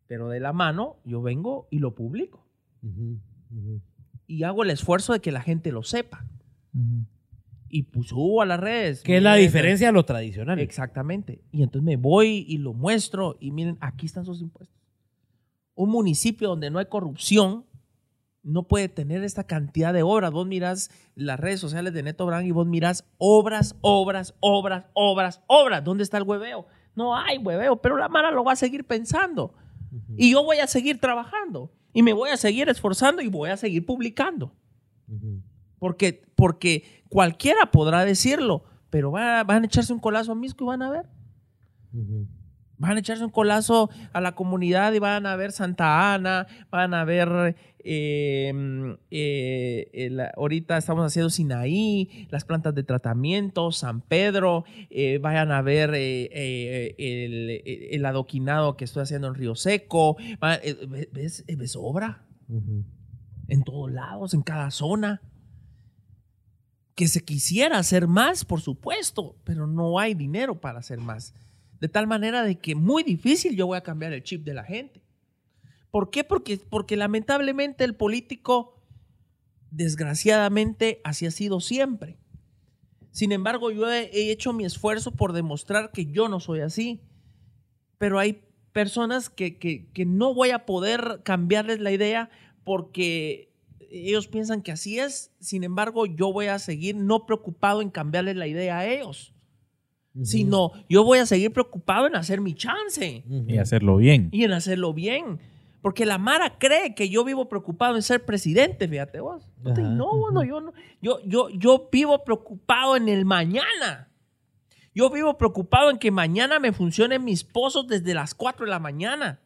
Pero 0.07 0.29
de 0.29 0.39
la 0.39 0.53
mano 0.53 0.95
yo 1.03 1.21
vengo 1.21 1.67
y 1.69 1.79
lo 1.79 1.93
publico. 1.93 2.47
Y 4.27 4.43
hago 4.43 4.63
el 4.63 4.69
esfuerzo 4.69 5.11
de 5.11 5.19
que 5.19 5.33
la 5.33 5.41
gente 5.41 5.73
lo 5.73 5.83
sepa. 5.83 6.25
Y 7.67 7.83
pues 7.83 8.07
subo 8.07 8.41
a 8.41 8.45
las 8.45 8.61
redes. 8.61 9.03
¿Qué 9.03 9.17
es 9.17 9.23
la 9.23 9.35
diferencia 9.35 9.89
a 9.89 9.91
lo 9.91 10.05
tradicional? 10.05 10.57
Exactamente. 10.59 11.43
Y 11.51 11.61
entonces 11.61 11.83
me 11.83 11.97
voy 11.97 12.45
y 12.47 12.59
lo 12.59 12.71
muestro 12.71 13.35
y 13.41 13.51
miren, 13.51 13.77
aquí 13.81 14.05
están 14.05 14.23
sus 14.23 14.39
impuestos. 14.41 14.79
Un 15.75 15.89
municipio 15.89 16.47
donde 16.47 16.69
no 16.69 16.79
hay 16.79 16.85
corrupción 16.85 17.65
no 18.43 18.67
puede 18.67 18.87
tener 18.89 19.23
esta 19.23 19.43
cantidad 19.45 19.93
de 19.93 20.03
obras. 20.03 20.31
Vos 20.31 20.47
mirás 20.47 20.89
las 21.15 21.39
redes 21.39 21.59
sociales 21.59 21.93
de 21.93 22.03
Neto 22.03 22.25
Brand 22.25 22.47
y 22.47 22.51
vos 22.51 22.65
mirás 22.67 23.05
obras, 23.17 23.75
obras, 23.81 24.33
obras, 24.39 24.85
obras, 24.93 25.41
obras. 25.47 25.83
¿Dónde 25.83 26.03
está 26.03 26.17
el 26.17 26.23
hueveo? 26.23 26.65
No 26.95 27.15
hay 27.15 27.37
hueveo, 27.37 27.81
pero 27.81 27.97
la 27.97 28.09
Mara 28.09 28.31
lo 28.31 28.43
va 28.43 28.53
a 28.53 28.55
seguir 28.55 28.85
pensando. 28.85 29.53
Y 30.17 30.31
yo 30.31 30.43
voy 30.43 30.57
a 30.57 30.67
seguir 30.67 30.99
trabajando. 30.99 31.71
Y 31.93 32.03
me 32.03 32.13
voy 32.13 32.29
a 32.29 32.37
seguir 32.37 32.69
esforzando 32.69 33.21
y 33.21 33.27
voy 33.27 33.49
a 33.49 33.57
seguir 33.57 33.85
publicando. 33.85 34.53
Porque, 35.79 36.23
porque 36.35 37.03
cualquiera 37.09 37.71
podrá 37.71 38.05
decirlo, 38.05 38.63
pero 38.89 39.11
va- 39.11 39.43
van 39.43 39.63
a 39.63 39.65
echarse 39.65 39.91
un 39.93 39.99
colazo 39.99 40.31
a 40.31 40.35
Misco 40.35 40.63
y 40.63 40.67
van 40.67 40.81
a 40.81 40.91
ver. 40.91 41.05
Van 42.79 42.95
a 42.95 42.99
echarse 43.01 43.23
un 43.23 43.29
colazo 43.29 43.89
a 44.13 44.21
la 44.21 44.33
comunidad 44.35 44.93
y 44.93 44.99
van 44.99 45.25
a 45.25 45.35
ver 45.35 45.51
Santa 45.51 46.13
Ana, 46.13 46.47
van 46.71 46.93
a 46.93 47.03
ver, 47.03 47.55
eh, 47.83 48.97
eh, 49.11 49.89
el- 49.93 50.21
ahorita 50.35 50.77
estamos 50.77 51.05
haciendo 51.05 51.29
Sinaí, 51.29 52.27
las 52.31 52.45
plantas 52.45 52.73
de 52.73 52.83
tratamiento, 52.83 53.71
San 53.73 53.99
Pedro, 54.01 54.63
eh, 54.89 55.17
vayan 55.21 55.51
a 55.51 55.61
ver 55.61 55.93
el, 55.93 57.61
el 57.91 58.05
adoquinado 58.05 58.77
que 58.77 58.85
estoy 58.85 59.03
haciendo 59.03 59.27
en 59.27 59.35
Río 59.35 59.55
Seco. 59.55 60.15
¿Ves, 61.11 61.43
ves 61.47 61.75
obra? 61.77 62.25
en 63.47 63.63
todos 63.63 63.91
lados, 63.91 64.33
en 64.33 64.41
cada 64.41 64.71
zona. 64.71 65.21
Que 66.95 67.07
se 67.07 67.23
quisiera 67.23 67.77
hacer 67.77 68.07
más, 68.07 68.45
por 68.45 68.61
supuesto, 68.61 69.35
pero 69.43 69.67
no 69.67 69.99
hay 69.99 70.13
dinero 70.13 70.59
para 70.59 70.79
hacer 70.79 70.99
más. 70.99 71.33
De 71.79 71.87
tal 71.87 72.07
manera 72.07 72.43
de 72.43 72.57
que 72.59 72.75
muy 72.75 73.03
difícil 73.03 73.55
yo 73.55 73.67
voy 73.67 73.77
a 73.77 73.81
cambiar 73.83 74.13
el 74.13 74.23
chip 74.23 74.43
de 74.43 74.53
la 74.53 74.63
gente. 74.63 75.01
¿Por 75.91 76.09
qué? 76.11 76.23
Porque, 76.23 76.57
porque 76.69 76.97
lamentablemente 76.97 77.83
el 77.83 77.95
político, 77.95 78.81
desgraciadamente, 79.71 81.01
así 81.03 81.25
ha 81.25 81.31
sido 81.31 81.59
siempre. 81.59 82.17
Sin 83.11 83.31
embargo, 83.31 83.71
yo 83.71 83.91
he, 83.91 84.03
he 84.13 84.31
hecho 84.31 84.53
mi 84.53 84.65
esfuerzo 84.65 85.11
por 85.11 85.33
demostrar 85.33 85.91
que 85.91 86.05
yo 86.05 86.27
no 86.29 86.39
soy 86.39 86.59
así. 86.61 87.01
Pero 87.97 88.19
hay 88.19 88.43
personas 88.71 89.29
que, 89.29 89.57
que- 89.57 89.87
que 89.91 90.05
no 90.05 90.33
voy 90.33 90.51
a 90.51 90.65
poder 90.65 91.21
cambiarles 91.23 91.79
la 91.79 91.91
idea 91.91 92.29
porque 92.63 93.51
ellos 93.91 94.27
piensan 94.27 94.61
que 94.61 94.71
así 94.71 94.99
es. 94.99 95.31
Sin 95.39 95.63
embargo, 95.63 96.05
yo 96.05 96.31
voy 96.31 96.47
a 96.47 96.59
seguir 96.59 96.95
no 96.95 97.25
preocupado 97.25 97.81
en 97.81 97.89
cambiarles 97.89 98.35
la 98.35 98.47
idea 98.47 98.77
a 98.79 98.87
ellos, 98.87 99.33
sino 100.23 100.71
yo 100.89 101.03
voy 101.03 101.19
a 101.19 101.25
seguir 101.25 101.51
preocupado 101.53 102.07
en 102.07 102.15
hacer 102.15 102.41
mi 102.41 102.53
chance 102.53 103.23
Y 103.47 103.57
hacerlo 103.57 103.97
bien. 103.97 104.29
y 104.31 104.43
en 104.43 104.51
hacerlo 104.53 104.93
bien. 104.93 105.39
Porque 105.81 106.05
la 106.05 106.17
Mara 106.17 106.57
cree 106.59 106.93
que 106.93 107.09
yo 107.09 107.23
vivo 107.23 107.47
preocupado 107.47 107.95
en 107.95 108.01
ser 108.01 108.25
presidente, 108.25 108.87
fíjate 108.87 109.21
vos. 109.21 109.49
Ajá, 109.63 109.79
no, 109.79 110.17
bueno, 110.17 110.43
yo 110.43 110.59
no. 110.59 110.73
Yo, 111.01 111.19
yo, 111.25 111.49
yo 111.51 111.87
vivo 111.91 112.23
preocupado 112.25 112.97
en 112.97 113.07
el 113.07 113.23
mañana. 113.23 114.09
Yo 114.93 115.09
vivo 115.09 115.37
preocupado 115.37 115.89
en 115.89 115.97
que 115.97 116.11
mañana 116.11 116.59
me 116.59 116.73
funcionen 116.73 117.23
mis 117.23 117.45
pozos 117.45 117.87
desde 117.87 118.13
las 118.13 118.33
4 118.33 118.65
de 118.65 118.69
la 118.71 118.79
mañana. 118.79 119.39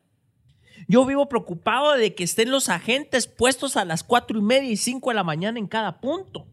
Yo 0.87 1.05
vivo 1.05 1.29
preocupado 1.29 1.93
de 1.93 2.15
que 2.15 2.23
estén 2.23 2.49
los 2.49 2.67
agentes 2.69 3.27
puestos 3.27 3.77
a 3.77 3.85
las 3.85 4.03
cuatro 4.03 4.39
y 4.39 4.41
media 4.41 4.69
y 4.71 4.77
cinco 4.77 5.11
de 5.11 5.15
la 5.15 5.23
mañana 5.23 5.59
en 5.59 5.67
cada 5.67 6.01
punto. 6.01 6.47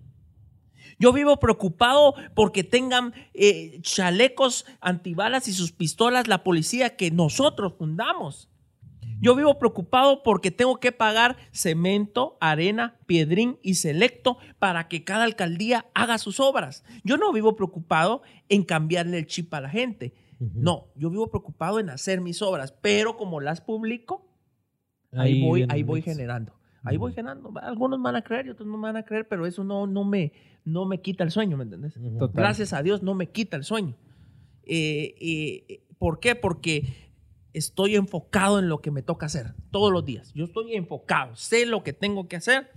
Yo 1.01 1.15
vivo 1.15 1.39
preocupado 1.39 2.15
porque 2.35 2.63
tengan 2.63 3.15
eh, 3.33 3.81
chalecos 3.81 4.67
antibalas 4.81 5.49
y 5.49 5.53
sus 5.53 5.73
pistolas 5.73 6.29
la 6.29 6.45
policía 6.45 6.95
que 6.95 7.11
nosotros 7.11 7.73
fundamos. 7.79 8.51
Yo 9.23 9.35
vivo 9.35 9.59
preocupado 9.59 10.23
porque 10.23 10.51
tengo 10.51 10.79
que 10.79 10.93
pagar 10.93 11.37
cemento, 11.53 12.37
arena, 12.41 12.99
piedrín 13.07 13.59
y 13.63 13.75
selecto 13.75 14.37
para 14.59 14.89
que 14.89 15.03
cada 15.03 15.25
alcaldía 15.25 15.87
haga 15.95 16.19
sus 16.19 16.39
obras. 16.39 16.85
Yo 17.03 17.17
no 17.17 17.33
vivo 17.33 17.57
preocupado 17.57 18.23
en 18.51 18.63
cambiarle 18.63 19.19
el 19.19 19.27
chip 19.27 19.53
a 19.55 19.61
la 19.61 19.71
gente. 19.71 20.15
No, 20.39 20.89
yo 20.97 21.11
vivo 21.11 21.31
preocupado 21.31 21.81
en 21.81 21.91
hacer 21.91 22.21
mis 22.21 22.41
obras, 22.43 22.73
pero 22.73 23.17
como 23.17 23.41
las 23.41 23.61
publico, 23.63 24.27
ahí, 25.13 25.43
voy, 25.43 25.67
ahí 25.69 25.83
voy 25.83 26.03
generando. 26.03 26.60
Ahí 26.83 26.97
voy 26.97 27.13
generando. 27.13 27.53
Algunos 27.61 28.01
van 28.03 28.17
a 28.17 28.23
creer 28.23 28.47
y 28.47 28.51
otros 28.51 28.67
no 28.67 28.77
me 28.77 28.85
van 28.85 28.97
a 28.97 29.05
creer, 29.05 29.29
pero 29.29 29.47
eso 29.47 29.65
no, 29.65 29.87
no, 29.87 30.05
me, 30.05 30.33
no 30.65 30.87
me 30.87 31.01
quita 31.01 31.25
el 31.25 31.31
sueño, 31.31 31.57
¿me 31.57 31.65
entendés? 31.65 31.95
Total. 32.19 32.31
Gracias 32.35 32.73
a 32.73 32.83
Dios 32.83 33.03
no 33.03 33.15
me 33.15 33.29
quita 33.31 33.57
el 33.57 33.65
sueño. 33.65 33.97
Eh, 34.65 35.15
eh, 35.21 35.85
¿Por 35.99 36.21
qué? 36.21 36.35
Porque 36.35 37.11
estoy 37.53 37.97
enfocado 37.97 38.59
en 38.59 38.69
lo 38.69 38.81
que 38.81 38.91
me 38.91 39.03
toca 39.03 39.27
hacer 39.27 39.55
todos 39.71 39.93
los 39.93 40.05
días. 40.05 40.33
Yo 40.35 40.45
estoy 40.45 40.75
enfocado, 40.75 41.37
sé 41.37 41.67
lo 41.67 41.83
que 41.83 41.93
tengo 41.93 42.29
que 42.29 42.37
hacer 42.37 42.71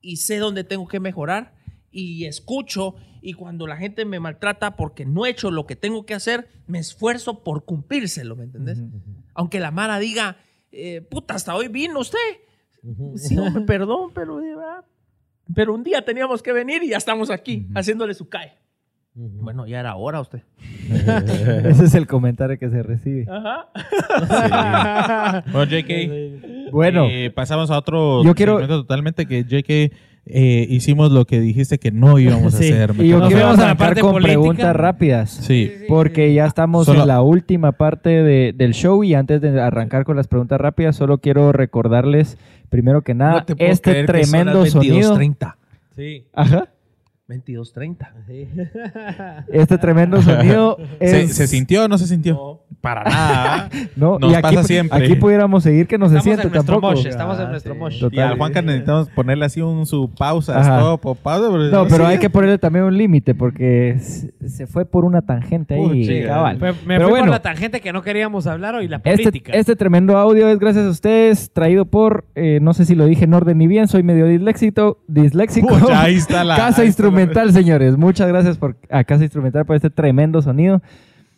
y 0.00 0.16
sé 0.16 0.38
dónde 0.38 0.64
tengo 0.64 0.86
que 0.88 1.00
mejorar 1.00 1.54
y 1.90 2.26
escucho 2.26 2.96
y 3.22 3.32
cuando 3.32 3.66
la 3.66 3.76
gente 3.76 4.04
me 4.04 4.20
maltrata 4.20 4.76
porque 4.76 5.06
no 5.06 5.26
he 5.26 5.30
hecho 5.30 5.50
lo 5.50 5.66
que 5.66 5.76
tengo 5.76 6.04
que 6.04 6.14
hacer, 6.14 6.48
me 6.66 6.78
esfuerzo 6.78 7.42
por 7.42 7.64
cumplírselo, 7.64 8.36
¿me 8.36 8.44
entendés? 8.44 8.82
Aunque 9.34 9.60
la 9.60 9.70
Mara 9.70 9.98
diga, 9.98 10.36
eh, 10.70 11.00
puta, 11.00 11.34
hasta 11.34 11.54
hoy 11.54 11.68
vino 11.68 12.00
usted. 12.00 12.18
Sí, 13.16 13.36
hombre, 13.38 13.62
perdón, 13.62 14.10
pero, 14.14 14.40
pero 15.54 15.74
un 15.74 15.82
día 15.82 16.02
teníamos 16.02 16.42
que 16.42 16.52
venir 16.52 16.82
y 16.82 16.88
ya 16.90 16.96
estamos 16.96 17.30
aquí 17.30 17.66
haciéndole 17.74 18.14
su 18.14 18.28
CAE. 18.28 18.52
Bueno, 19.14 19.66
ya 19.66 19.80
era 19.80 19.96
hora 19.96 20.20
usted. 20.20 20.42
Ese 20.90 21.84
es 21.84 21.94
el 21.94 22.06
comentario 22.06 22.58
que 22.58 22.68
se 22.68 22.82
recibe. 22.82 23.26
Ajá. 23.30 23.68
Bueno, 25.52 25.64
JK, 25.64 26.70
Bueno, 26.70 27.06
eh, 27.08 27.30
pasamos 27.30 27.70
a 27.70 27.78
otro 27.78 28.22
Yo 28.24 28.34
quiero- 28.34 28.66
totalmente 28.66 29.26
que 29.26 29.44
JK 29.44 29.92
eh, 30.26 30.66
hicimos 30.68 31.12
lo 31.12 31.24
que 31.24 31.40
dijiste 31.40 31.78
que 31.78 31.92
no 31.92 32.18
íbamos 32.18 32.54
a 32.54 32.58
hacer. 32.58 32.90
y 32.98 33.08
yo 33.08 33.20
quiero 33.26 33.42
fuimos 33.42 33.58
a 33.60 33.66
la 33.68 33.76
parte 33.76 34.00
con 34.00 34.12
política. 34.12 34.32
preguntas 34.40 34.76
rápidas. 34.76 35.30
Sí. 35.30 35.70
Porque 35.88 36.34
ya 36.34 36.46
estamos 36.46 36.86
Solo- 36.86 37.02
en 37.02 37.08
la 37.08 37.22
última 37.22 37.72
parte 37.72 38.10
de- 38.10 38.52
del 38.52 38.74
show 38.74 39.04
y 39.04 39.14
antes 39.14 39.40
de 39.40 39.60
arrancar 39.60 40.04
con 40.04 40.16
las 40.16 40.26
preguntas 40.28 40.60
rápidas, 40.60 40.96
solo 40.96 41.18
quiero 41.18 41.52
recordarles, 41.52 42.38
primero 42.68 43.02
que 43.02 43.14
nada, 43.14 43.44
este 43.58 44.04
tremendo 44.04 44.66
sonido. 44.66 45.16
22.30. 45.16 45.54
Sí. 45.94 46.24
Ajá. 46.34 46.68
22.30. 47.28 47.96
Sí. 48.26 48.48
Este 49.52 49.78
tremendo 49.78 50.22
sonido 50.22 50.78
es... 51.00 51.10
¿Se, 51.10 51.28
se 51.28 51.46
sintió 51.48 51.84
o 51.84 51.88
no 51.88 51.98
se 51.98 52.06
sintió? 52.06 52.60
Para 52.80 53.02
nada. 53.04 53.68
No, 53.96 54.18
Nos 54.18 54.30
y 54.32 54.34
aquí, 54.34 54.42
pasa 54.42 54.62
siempre. 54.64 55.04
Aquí 55.04 55.14
pudiéramos 55.16 55.62
seguir 55.62 55.86
que 55.86 55.96
no 55.98 56.06
se 56.08 56.18
Estamos 56.18 56.24
siente 56.24 56.42
en 56.46 56.52
nuestro 56.52 56.74
tampoco. 56.74 56.94
mosh, 56.94 57.06
estamos 57.06 57.38
en 57.40 57.46
Ah, 57.46 57.50
nuestro 57.50 57.72
sí. 57.74 57.78
mosh. 57.80 58.00
Total. 58.00 58.16
Y 58.18 58.20
al 58.20 58.36
Juanca 58.36 58.62
necesitamos 58.62 59.08
ponerle 59.10 59.44
así 59.46 59.60
un 59.62 59.86
su 59.86 60.10
pausa, 60.10 60.60
Ajá. 60.60 60.78
stop 60.78 61.06
o 61.06 61.14
pausa. 61.14 61.48
No, 61.72 61.84
pero 61.88 62.04
sí. 62.06 62.12
hay 62.12 62.18
que 62.18 62.30
ponerle 62.30 62.58
también 62.58 62.84
un 62.84 62.96
límite 62.96 63.34
porque 63.34 63.96
se 63.98 64.66
fue 64.66 64.84
por 64.84 65.04
una 65.04 65.22
tangente 65.22 65.74
ahí, 65.74 66.24
cabal. 66.26 66.58
Fue- 66.58 66.72
me 66.72 66.96
Pero 66.96 67.04
fui 67.04 67.10
bueno. 67.10 67.24
por 67.26 67.30
la 67.32 67.42
tangente 67.42 67.80
que 67.80 67.92
no 67.92 68.02
queríamos 68.02 68.46
hablar 68.46 68.74
hoy, 68.74 68.86
la 68.88 68.96
Este, 68.98 69.10
política. 69.24 69.52
este 69.52 69.74
tremendo 69.76 70.16
audio 70.18 70.48
es 70.48 70.58
gracias 70.58 70.84
a 70.86 70.90
ustedes, 70.90 71.50
traído 71.52 71.86
por, 71.86 72.26
eh, 72.34 72.58
no 72.60 72.74
sé 72.74 72.84
si 72.84 72.94
lo 72.94 73.06
dije 73.06 73.24
en 73.24 73.34
orden 73.34 73.58
ni 73.58 73.66
bien, 73.66 73.88
soy 73.88 74.02
medio 74.02 74.26
disléxico, 74.26 74.98
disléxico. 75.08 75.68
Pucha, 75.78 76.02
ahí 76.02 76.16
está 76.16 76.44
la. 76.44 76.56
Casa 76.56 76.82
la- 76.82 76.88
Instrumental, 77.24 77.52
señores. 77.52 77.96
Muchas 77.96 78.28
gracias 78.28 78.58
por, 78.58 78.76
a 78.90 79.04
Casa 79.04 79.24
Instrumental 79.24 79.64
por 79.64 79.76
este 79.76 79.90
tremendo 79.90 80.42
sonido. 80.42 80.82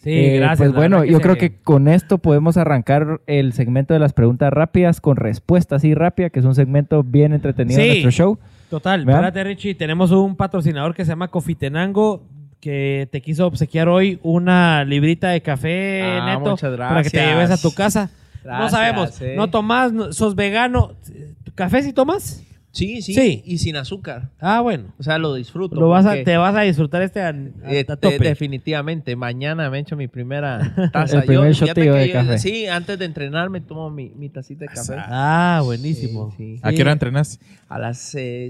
sí, 0.03 0.11
Eh, 0.11 0.37
gracias. 0.39 0.59
Pues 0.59 0.73
bueno, 0.75 1.01
verdad 1.01 1.13
yo 1.13 1.21
creo 1.21 1.37
que 1.37 1.57
con 1.57 1.89
esto 1.89 2.19
podemos 2.19 2.57
arrancar 2.57 3.21
el 3.27 3.53
segmento 3.53 3.95
de 3.95 4.01
las 4.01 4.13
preguntas 4.13 4.53
rápidas 4.53 5.01
con 5.01 5.17
respuesta 5.17 5.77
así 5.77 5.95
rápida, 5.95 6.31
que 6.31 6.39
es 6.41 6.45
un 6.45 6.55
segmento 6.55 7.03
bien 7.03 7.33
entretenido 7.33 7.81
Sí. 7.81 7.87
de 7.87 7.89
nuestro 8.03 8.11
show. 8.11 8.39
Total, 8.71 9.05
¿Vean? 9.05 9.19
espérate 9.19 9.45
Richie, 9.45 9.75
tenemos 9.75 10.11
un 10.11 10.37
patrocinador 10.37 10.95
que 10.95 11.05
se 11.05 11.11
llama 11.11 11.29
Cofitenango 11.29 12.23
que 12.61 13.09
te 13.13 13.23
quiso 13.23 13.47
obsequiar 13.47 13.89
hoy 13.89 14.19
una 14.23 14.85
librita 14.85 15.29
de 15.31 15.41
café 15.41 16.03
Ah, 16.03 16.27
neto 16.27 16.51
muchas 16.51 16.77
para 16.77 17.03
que 17.05 17.11
te 17.11 17.25
lleves 17.25 17.51
a 17.51 17.57
tu 17.57 17.73
casa. 17.73 18.11
no 18.45 18.69
sabemos, 18.69 19.21
eh. 19.23 19.35
no 19.37 19.49
tomás, 19.49 19.93
sos 20.11 20.35
vegano. 20.35 20.93
¿Café 21.55 21.83
si 21.83 21.93
tomas? 21.93 22.43
Sí, 22.79 23.03
sí, 23.03 23.15
Sí. 23.15 23.43
Y 23.45 23.59
sin 23.59 23.77
azúcar. 23.77 24.31
Ah, 24.41 24.61
bueno. 24.61 24.93
O 24.99 25.03
sea, 25.03 25.19
lo 25.19 25.35
disfruto. 25.35 25.75
Lo 25.77 25.89
vas 25.89 26.07
a, 26.07 26.11
porque, 26.11 26.25
te 26.25 26.37
vas 26.37 26.55
a 26.55 26.61
disfrutar 26.63 27.03
este 27.03 27.21
a, 27.21 27.29
a- 27.29 27.33
eh, 27.73 27.81
a 27.89 27.97
te- 27.97 27.97
tope. 27.97 28.19
definitivamente. 28.19 29.17
Mañana 29.17 29.69
me 29.71 29.79
echo 29.81 29.97
mi 29.97 30.09
primera 30.09 30.61
taza. 30.93 31.19
El 31.21 31.25
primer 31.25 31.55
fíjate 31.55 31.81
shotillo 31.81 31.93
que 31.95 31.99
de 32.01 32.07
yo- 32.09 32.13
café. 32.15 32.39
Sí, 32.39 32.67
antes 32.67 32.99
de 32.99 33.05
entrenar 33.05 33.51
me 33.51 33.61
tomo 33.61 33.91
mi, 33.91 34.11
mi 34.11 34.29
tacita 34.29 34.61
de 34.61 34.69
café. 34.69 34.95
Ah, 34.97 35.61
buenísimo. 35.65 36.33
Sí, 36.37 36.57
sí. 36.57 36.61
¿A 36.63 36.73
qué 36.73 36.83
hora 36.83 36.93
entrenas? 36.93 37.41
A 37.69 37.79
las 37.79 37.99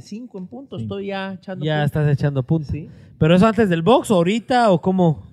5 0.00 0.38
en 0.38 0.46
punto 0.46 0.76
estoy 0.76 1.06
ya 1.06 1.32
echando 1.34 1.64
Ya 1.64 1.76
punto. 1.82 1.86
estás 1.86 2.12
echando 2.12 2.42
puntos. 2.42 2.70
Sí. 2.72 2.88
¿Pero 3.18 3.34
eso 3.34 3.46
antes 3.46 3.68
del 3.68 3.82
box 3.82 4.10
o 4.10 4.14
ahorita 4.16 4.70
o 4.70 4.80
cómo? 4.80 5.26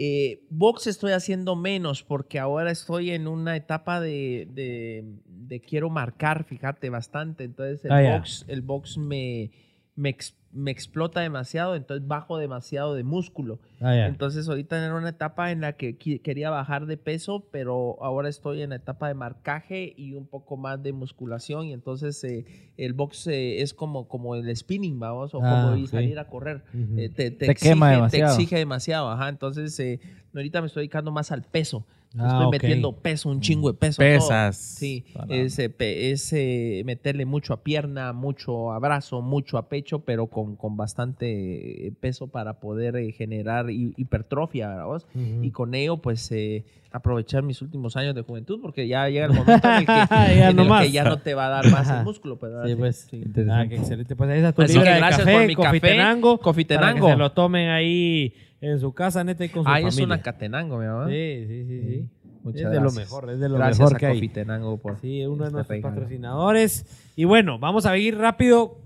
Eh, 0.00 0.44
box 0.48 0.86
estoy 0.86 1.10
haciendo 1.10 1.56
menos 1.56 2.04
porque 2.04 2.38
ahora 2.38 2.70
estoy 2.70 3.10
en 3.10 3.26
una 3.26 3.56
etapa 3.56 4.00
de, 4.00 4.46
de- 4.54 5.04
de 5.48 5.60
quiero 5.60 5.90
marcar, 5.90 6.44
fíjate, 6.44 6.90
bastante. 6.90 7.44
Entonces 7.44 7.84
el 7.84 7.92
Ah, 7.92 8.02
box, 8.16 8.44
el 8.48 8.62
box 8.62 8.98
me, 8.98 9.50
me, 9.96 10.14
me 10.52 10.70
explota 10.70 11.20
demasiado, 11.20 11.74
entonces 11.74 12.06
bajo 12.06 12.38
demasiado 12.38 12.94
de 12.94 13.02
músculo. 13.04 13.58
Ah, 13.80 13.94
ya. 13.96 14.06
Entonces 14.06 14.48
ahorita 14.48 14.84
en 14.84 14.92
una 14.92 15.08
etapa 15.10 15.50
en 15.50 15.60
la 15.60 15.72
que 15.74 15.96
quería 15.96 16.50
bajar 16.50 16.86
de 16.86 16.96
peso, 16.96 17.48
pero 17.50 17.96
ahora 18.02 18.28
estoy 18.28 18.62
en 18.62 18.70
la 18.70 18.76
etapa 18.76 19.08
de 19.08 19.14
marcaje 19.14 19.92
y 19.96 20.14
un 20.14 20.26
poco 20.26 20.56
más 20.56 20.82
de 20.82 20.92
musculación 20.92 21.66
y 21.66 21.72
entonces 21.72 22.22
eh, 22.24 22.44
el 22.76 22.92
box 22.92 23.26
eh, 23.26 23.60
es 23.62 23.74
como, 23.74 24.06
como 24.08 24.34
el 24.36 24.54
spinning, 24.56 24.98
vamos, 25.00 25.34
o 25.34 25.40
Ah, 25.42 25.50
como 25.50 25.82
ok. 25.82 25.88
salir 25.88 26.18
a 26.18 26.28
correr. 26.28 26.62
Ujú. 26.72 26.98
Eh, 26.98 27.08
te, 27.08 27.30
te 27.30 27.46
Te 27.46 27.50
exige, 27.52 27.70
quema 27.70 27.88
te 27.88 27.94
demasiado. 27.96 28.32
exige 28.34 28.56
demasiado, 28.56 29.10
ajá. 29.10 29.28
Entonces 29.28 29.78
eh, 29.80 30.00
ahorita 30.34 30.60
me 30.60 30.66
estoy 30.68 30.82
dedicando 30.82 31.10
más 31.10 31.32
al 31.32 31.42
peso. 31.42 31.84
Ah, 32.16 32.26
estoy 32.28 32.46
ok. 32.46 32.52
metiendo 32.52 32.92
peso, 32.92 33.28
un 33.28 33.40
chingo 33.40 33.70
de 33.70 33.78
peso. 33.78 34.00
a 34.02 34.04
todo. 34.06 34.14
Pesas. 34.14 34.56
Sí, 34.56 35.04
Para- 35.12 35.34
es, 35.34 35.58
eh, 35.58 35.68
pe- 35.68 36.10
es, 36.10 36.32
eh, 36.32 36.82
meterle 36.86 37.26
mucho 37.26 37.52
a 37.52 37.62
pierna, 37.62 38.12
mucho 38.14 38.72
a 38.72 38.78
brazo, 38.78 39.20
mucho 39.20 39.58
a 39.58 39.68
pecho, 39.68 40.00
pero 40.00 40.26
con, 40.28 40.56
con 40.56 40.76
bastante 40.76 41.86
eh, 41.88 41.92
peso 42.00 42.28
para 42.28 42.60
poder 42.60 42.96
eh, 42.96 43.12
generar 43.12 43.68
hi- 43.70 43.92
hipertrofia, 43.96 44.68
¿verdad 44.68 44.86
vos? 44.86 45.06
Ujú. 45.14 45.44
Y 45.44 45.50
con 45.50 45.74
ello, 45.74 45.98
pues, 45.98 46.32
eh, 46.32 46.64
aprovechar 46.90 47.42
mis 47.42 47.60
últimos 47.60 47.94
años 47.98 48.14
de 48.14 48.22
juventud, 48.22 48.58
porque 48.62 48.88
ya 48.88 49.06
llega 49.10 49.26
el 49.26 49.32
momento 49.34 49.68
en 49.68 49.74
el 49.74 49.86
que 49.86 49.92
Ya 50.38 50.48
en 50.48 50.56
no 50.56 50.78
el 50.78 50.84
que 50.86 50.90
ya 50.90 51.04
no 51.04 51.18
te 51.18 51.34
va 51.34 51.46
a 51.46 51.50
dar 51.50 51.70
más 51.70 51.90
el 51.90 52.02
músculo. 52.04 52.38
Pues, 52.38 52.50
¿verdad? 52.52 52.66
Sí, 52.68 52.74
pues. 52.74 53.06
Sí. 53.10 53.22
Ah, 53.50 53.66
qué 53.68 53.76
excelente. 53.76 54.16
Pues 54.16 54.30
ahí 54.30 54.38
está 54.38 54.52
tu 54.52 54.62
Así 54.62 54.72
libra 54.72 54.92
que 54.92 54.96
gracias 54.98 55.20
café, 55.20 55.32
por 55.36 55.46
mi 55.46 55.54
café, 55.54 55.68
Cofitenango. 55.68 56.38
Cofitenango. 56.38 57.00
Para 57.00 57.06
que 57.06 57.12
se 57.12 57.18
lo 57.18 57.32
tomen 57.32 57.68
ahí 57.68 58.32
en 58.60 58.78
su 58.80 58.92
casa, 58.92 59.22
neta, 59.24 59.44
y 59.44 59.48
con 59.50 59.64
su 59.64 59.68
Ah, 59.70 59.78
es 59.80 59.86
familia. 59.94 60.04
una 60.06 60.22
catenango, 60.22 60.78
mi 60.78 60.86
mamá. 60.86 61.06
Sí, 61.08 61.44
sí, 61.46 61.64
sí, 61.66 61.82
sí. 61.82 62.08
Muchas 62.42 62.62
es 62.62 62.70
de 62.70 62.80
lo 62.80 62.90
mejor, 62.92 63.30
es 63.30 63.40
de 63.40 63.48
lo 63.48 63.56
Gracias 63.56 63.78
mejor 63.80 63.96
a 63.96 63.98
que 63.98 64.06
hay. 64.06 64.14
Cofitenango 64.14 64.78
por 64.78 65.00
Sí, 65.00 65.24
uno 65.26 65.36
de 65.38 65.44
este 65.44 65.52
nuestros 65.52 65.68
regalo. 65.68 65.94
patrocinadores. 65.94 66.86
Y 67.16 67.24
bueno, 67.24 67.58
vamos 67.58 67.84
a 67.86 67.96
ir 67.98 68.16
rápido. 68.16 68.78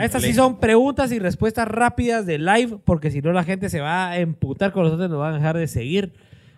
Estas 0.00 0.22
sí 0.22 0.32
son 0.32 0.58
preguntas 0.58 1.12
y 1.12 1.18
respuestas 1.18 1.68
rápidas 1.68 2.24
de 2.24 2.38
live, 2.38 2.78
porque 2.84 3.10
si 3.10 3.20
no 3.20 3.32
la 3.32 3.44
gente 3.44 3.68
se 3.68 3.80
va 3.80 4.08
a 4.10 4.18
emputar 4.18 4.72
con 4.72 4.84
nosotros, 4.84 5.10
nos 5.10 5.18
van 5.18 5.34
a 5.34 5.36
dejar 5.36 5.56
de 5.58 5.66
seguir. 5.66 6.14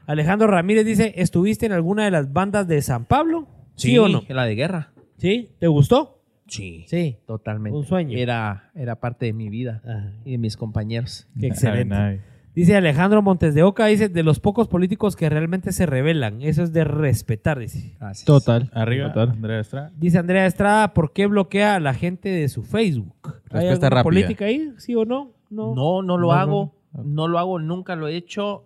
Alejandro 0.06 0.46
Ramírez 0.46 0.86
dice, 0.86 1.14
¿estuviste 1.16 1.66
en 1.66 1.72
alguna 1.72 2.04
de 2.04 2.10
las 2.12 2.32
bandas 2.32 2.68
de 2.68 2.80
San 2.80 3.04
Pablo? 3.06 3.48
¿Sí, 3.74 3.98
o 3.98 4.08
no? 4.08 4.22
la 4.28 4.44
de 4.44 4.54
guerra. 4.54 4.92
¿Sí? 5.16 5.50
¿Te 5.58 5.66
gustó? 5.66 6.17
Sí. 6.48 6.84
Sí. 6.88 7.18
Totalmente. 7.26 7.76
Un 7.78 7.84
sueño. 7.84 8.16
Era, 8.18 8.70
era 8.74 8.96
parte 9.00 9.26
de 9.26 9.32
mi 9.32 9.48
vida 9.48 9.82
Ajá. 9.84 10.12
y 10.24 10.32
de 10.32 10.38
mis 10.38 10.56
compañeros. 10.56 11.26
Qué 11.40 11.46
excelente. 11.48 11.94
Ay, 11.94 12.14
ay. 12.16 12.20
Dice 12.54 12.74
Alejandro 12.74 13.22
Montes 13.22 13.54
de 13.54 13.62
Oca, 13.62 13.86
dice, 13.86 14.08
de 14.08 14.22
los 14.24 14.40
pocos 14.40 14.66
políticos 14.66 15.14
que 15.14 15.28
realmente 15.28 15.70
se 15.70 15.86
rebelan. 15.86 16.42
Eso 16.42 16.64
es 16.64 16.72
de 16.72 16.82
respetar, 16.82 17.58
dice. 17.60 17.94
Gracias. 18.00 18.24
Total. 18.24 18.68
Arriba, 18.74 19.12
Total. 19.12 19.30
Andrea 19.30 19.60
Estrada. 19.60 19.92
Dice 19.96 20.18
Andrea 20.18 20.44
Estrada, 20.44 20.92
¿por 20.92 21.12
qué 21.12 21.26
bloquea 21.26 21.76
a 21.76 21.80
la 21.80 21.94
gente 21.94 22.28
de 22.30 22.48
su 22.48 22.64
Facebook? 22.64 23.14
¿Hay 23.24 23.30
Respuesta 23.68 23.86
alguna 23.86 23.88
rápida. 23.90 24.02
política 24.02 24.44
ahí? 24.46 24.72
¿Sí 24.78 24.96
o 24.96 25.04
no? 25.04 25.34
No. 25.50 25.72
No, 25.76 26.02
no 26.02 26.18
lo 26.18 26.28
No, 26.28 26.32
hago. 26.32 26.74
no. 26.94 27.04
No 27.04 27.28
lo 27.28 27.38
hago, 27.38 27.60
nunca 27.60 27.94
lo 27.94 28.08
he 28.08 28.16
hecho. 28.16 28.64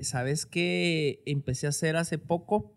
¿Sabes 0.00 0.46
qué 0.46 1.20
empecé 1.26 1.66
a 1.66 1.70
hacer 1.70 1.96
hace 1.96 2.16
poco? 2.18 2.72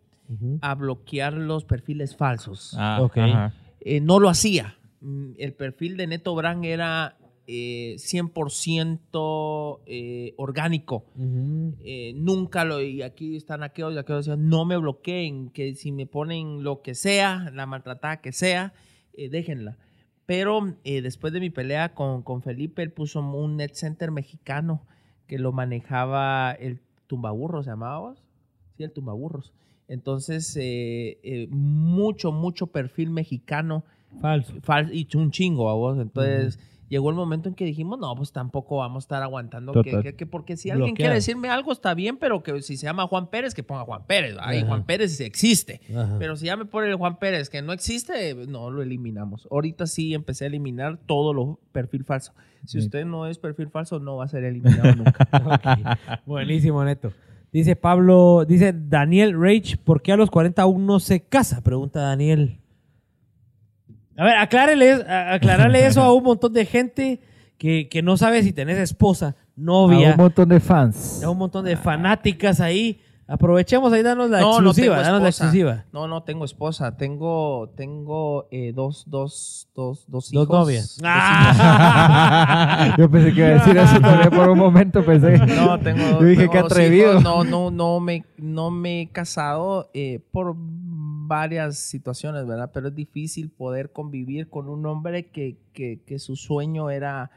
A 0.59 0.75
bloquear 0.75 1.33
los 1.33 1.63
perfiles 1.63 2.17
falsos. 2.17 2.75
Ah, 2.77 2.97
Ok. 3.01 3.17
ajá. 3.19 3.53
Eh, 3.89 4.01
no 4.01 4.19
lo 4.19 4.27
hacía. 4.27 4.77
Mm, 4.99 5.35
El 5.37 5.53
perfil 5.53 5.95
de 5.95 6.07
Neto 6.07 6.35
Brand 6.35 6.65
era 6.65 7.17
100% 7.47 9.79
eh, 9.85 10.33
orgánico. 10.35 11.05
nunca 11.15 12.65
lo, 12.65 12.81
y 12.81 13.01
aquí 13.01 13.37
están 13.37 13.63
aquellos 13.63 13.93
y 13.93 13.97
aquellos 13.97 14.25
decían, 14.25 14.49
no 14.49 14.65
me 14.65 14.75
bloqueen, 14.75 15.51
que 15.51 15.73
si 15.75 15.93
me 15.93 16.05
ponen 16.05 16.63
lo 16.63 16.81
que 16.81 16.95
sea, 16.95 17.49
la 17.53 17.65
maltratada 17.65 18.19
que 18.19 18.33
sea, 18.33 18.73
déjenla. 19.15 19.77
Pero 20.25 20.75
después 20.83 21.31
de 21.31 21.39
mi 21.39 21.49
pelea 21.49 21.93
con, 21.93 22.23
con 22.23 22.41
Felipe, 22.41 22.83
él 22.83 22.91
puso 22.91 23.21
un 23.21 23.55
net 23.55 23.73
center 23.73 24.11
mexicano 24.11 24.85
que 25.27 25.39
lo 25.39 25.53
manejaba 25.53 26.51
el 26.51 26.81
Tumbaburros, 27.07 27.63
¿se 27.63 27.71
llamaba? 27.71 28.15
Sí, 28.75 28.83
el 28.83 28.91
Tumbaburros. 28.91 29.53
Entonces, 29.87 30.55
eh, 30.57 31.19
eh, 31.23 31.47
mucho, 31.49 32.31
mucho 32.31 32.67
perfil 32.67 33.09
mexicano. 33.09 33.83
Falso. 34.21 34.53
y 34.93 35.07
un 35.15 35.31
chingo 35.31 35.69
a 35.69 35.73
vos. 35.73 35.99
Entonces, 35.99 36.59
llegó 36.89 37.09
el 37.09 37.15
momento 37.15 37.49
en 37.49 37.55
que 37.55 37.65
dijimos, 37.65 37.99
no, 37.99 38.13
pues 38.15 38.31
tampoco 38.31 38.77
vamos 38.77 39.03
a 39.03 39.05
estar 39.05 39.23
aguantando. 39.23 39.73
Que, 39.83 40.25
porque 40.25 40.57
si 40.57 40.69
alguien 40.69 40.95
quiere 40.95 41.13
decirme 41.13 41.49
algo, 41.49 41.71
está 41.71 41.93
bien, 41.93 42.17
pero 42.17 42.43
que 42.43 42.61
si 42.61 42.77
se 42.77 42.85
llama 42.85 43.07
Juan 43.07 43.27
Pérez, 43.27 43.53
que 43.53 43.63
ponga 43.63 43.83
Juan 43.83 44.05
Pérez. 44.05 44.35
Ahí 44.39 44.63
Juan 44.65 44.85
Pérez 44.85 45.19
existe. 45.19 45.81
Pero 46.19 46.35
si 46.35 46.47
ya 46.47 46.57
me 46.57 46.65
pone 46.65 46.89
el 46.89 46.95
Juan 46.95 47.17
Pérez 47.17 47.49
que 47.49 47.61
no 47.61 47.73
existe, 47.73 48.35
no 48.47 48.69
lo 48.69 48.81
eliminamos. 48.81 49.47
Ahorita 49.51 49.87
sí 49.87 50.13
empecé 50.13 50.45
a 50.45 50.47
eliminar 50.47 50.97
todo 51.05 51.33
lo 51.33 51.59
perfil 51.71 52.03
falso. 52.03 52.33
Si 52.65 52.79
usted 52.79 53.05
no 53.05 53.27
es 53.27 53.37
perfil 53.37 53.69
falso, 53.69 53.99
no 53.99 54.17
va 54.17 54.25
a 54.25 54.27
ser 54.27 54.43
eliminado 54.43 54.95
nunca. 54.95 55.99
Buenísimo, 56.25 56.83
Neto. 56.83 57.13
Dice 57.57 57.75
Pablo, 57.75 58.45
dice 58.47 58.71
Daniel 58.71 59.33
Rage, 59.33 59.77
¿por 59.83 60.03
qué 60.03 60.11
a 60.11 60.15
los 60.15 60.29
40 60.29 60.61
aún 60.61 60.85
no 60.85 60.99
se 60.99 61.21
casa? 61.21 61.61
Pregunta 61.61 62.01
Daniel. 62.01 62.59
A 64.15 64.25
ver, 64.25 64.37
aclárale, 64.37 65.87
eso 65.87 66.03
a 66.03 66.13
un 66.13 66.23
montón 66.23 66.53
de 66.53 66.67
gente 66.67 67.19
que, 67.57 67.89
que, 67.89 68.03
no 68.03 68.15
sabe 68.15 68.43
si 68.43 68.53
tenés 68.53 68.77
esposa, 68.77 69.35
novia. 69.55 70.09
A 70.09 70.11
un 70.11 70.17
montón 70.17 70.49
de 70.49 70.59
fans. 70.59 71.23
A 71.23 71.31
un 71.31 71.39
montón 71.39 71.65
de 71.65 71.77
fanáticas 71.77 72.61
ahí. 72.61 73.01
Aprovechemos 73.29 73.91
ahí, 73.91 74.03
danos 74.03 74.29
la 74.29 74.39
exclusiva, 74.39 75.03
no 75.03 75.19
la 75.19 75.27
exclusiva. 75.27 75.83
No, 75.91 76.07
no 76.07 76.23
tengo 76.23 76.45
esposa, 76.45 76.95
tengo, 76.95 77.67
tengo 77.75 78.47
eh, 78.51 78.71
dos, 78.73 79.03
dos, 79.05 79.67
dos, 79.75 80.05
dos 80.07 80.31
hijos. 80.31 80.47
Dos 80.47 80.59
novias. 80.59 80.97
Yo 82.97 83.11
pensé 83.11 83.33
que 83.33 83.39
iba 83.39 83.49
a 83.49 83.53
decir 83.55 83.75
eso 83.75 83.99
también 83.99 84.29
por 84.29 84.47
un 84.47 84.57
momento, 84.57 85.03
pensé. 85.03 85.39
No, 85.39 85.77
tengo. 85.77 86.21
Yo 86.21 86.23
dije 86.23 86.49
que 86.49 86.57
atrevido. 86.57 87.19
No, 87.19 87.43
no, 87.43 87.69
no 87.69 87.99
me, 87.99 88.23
no 88.37 88.71
me 88.71 89.01
he 89.01 89.09
casado 89.09 89.89
eh, 89.93 90.21
por 90.31 90.55
varias 90.57 91.79
situaciones, 91.79 92.47
¿verdad? 92.47 92.71
Pero 92.73 92.87
es 92.87 92.95
difícil 92.95 93.49
poder 93.49 93.91
convivir 93.91 94.49
con 94.49 94.69
un 94.69 94.85
hombre 94.85 95.31
que, 95.31 95.57
que, 95.73 95.99
que 96.07 96.19
su 96.19 96.37
sueño 96.37 96.89
era 96.89 97.29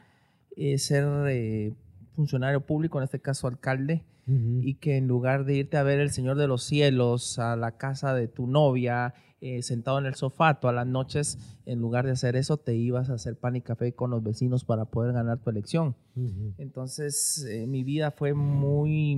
eh, 0.56 0.78
ser 0.78 1.74
funcionario 2.14 2.60
público, 2.60 2.98
en 2.98 3.04
este 3.04 3.18
caso 3.18 3.48
alcalde 3.48 4.04
y 4.62 4.74
que 4.74 4.96
en 4.96 5.08
lugar 5.08 5.44
de 5.44 5.56
irte 5.56 5.76
a 5.76 5.82
ver 5.82 5.98
el 5.98 6.10
Señor 6.10 6.36
de 6.36 6.46
los 6.46 6.62
Cielos, 6.62 7.38
a 7.38 7.56
la 7.56 7.72
casa 7.72 8.14
de 8.14 8.28
tu 8.28 8.46
novia, 8.46 9.14
eh, 9.40 9.62
sentado 9.62 9.98
en 9.98 10.06
el 10.06 10.14
sofá 10.14 10.60
todas 10.60 10.76
las 10.76 10.86
noches, 10.86 11.38
en 11.64 11.80
lugar 11.80 12.04
de 12.04 12.12
hacer 12.12 12.36
eso, 12.36 12.58
te 12.58 12.74
ibas 12.74 13.08
a 13.10 13.14
hacer 13.14 13.36
pan 13.36 13.56
y 13.56 13.62
café 13.62 13.94
con 13.94 14.10
los 14.10 14.22
vecinos 14.22 14.64
para 14.64 14.84
poder 14.84 15.14
ganar 15.14 15.38
tu 15.38 15.50
elección. 15.50 15.96
Entonces, 16.58 17.46
eh, 17.48 17.66
mi 17.66 17.82
vida 17.82 18.10
fue 18.10 18.34
muy... 18.34 19.16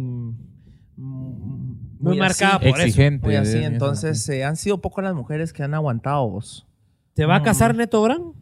Muy, 0.94 2.18
marcada 2.18 2.60
por 2.60 2.80
Exigente. 2.80 3.26
Muy 3.26 3.34
así. 3.34 3.58
Entonces, 3.58 4.28
eh, 4.28 4.44
han 4.44 4.56
sido 4.56 4.80
pocas 4.80 5.04
las 5.04 5.14
mujeres 5.14 5.52
que 5.52 5.62
han 5.62 5.74
aguantado 5.74 6.28
vos. 6.28 6.66
¿Te 7.14 7.26
va 7.26 7.36
a 7.36 7.42
casar 7.42 7.74
Neto 7.74 8.02
Brand? 8.02 8.34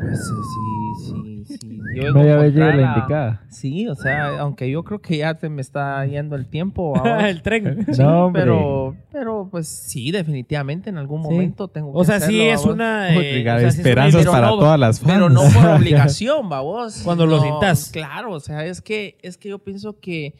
Pues, 0.00 0.26
sí, 0.26 0.34
sí, 0.46 1.58
sí. 1.58 1.80
Yo 1.94 2.12
no 2.12 2.22
la 2.22 2.46
indicada. 2.46 3.44
Sí, 3.50 3.88
o 3.88 3.94
sea, 3.94 4.38
aunque 4.38 4.70
yo 4.70 4.84
creo 4.84 5.00
que 5.00 5.18
ya 5.18 5.34
se 5.34 5.48
me 5.48 5.60
está 5.60 6.06
yendo 6.06 6.36
el 6.36 6.46
tiempo. 6.46 6.94
el 7.20 7.42
tren. 7.42 7.86
no, 7.98 8.30
pero, 8.32 8.96
pero 9.10 9.48
pues 9.50 9.68
sí, 9.68 10.10
definitivamente 10.10 10.88
en 10.90 10.98
algún 10.98 11.20
momento 11.20 11.68
tengo 11.68 11.92
que 11.92 11.98
O 11.98 12.04
sea, 12.04 12.20
sí 12.20 12.40
es 12.40 12.64
una... 12.64 13.14
Eh, 13.14 13.66
esperanzas 13.66 14.26
para 14.26 14.48
todas 14.48 14.78
las 14.78 15.00
fans. 15.00 15.12
Pero 15.12 15.28
no 15.28 15.42
por 15.42 15.66
obligación, 15.76 16.48
vos. 16.48 17.02
Cuando 17.04 17.26
lo 17.26 17.40
sientas. 17.40 17.90
Claro, 17.90 18.32
o 18.32 18.40
sea, 18.40 18.64
es 18.64 18.80
que, 18.80 19.18
es 19.22 19.36
que 19.36 19.48
yo 19.48 19.58
pienso 19.58 19.98
que, 19.98 20.36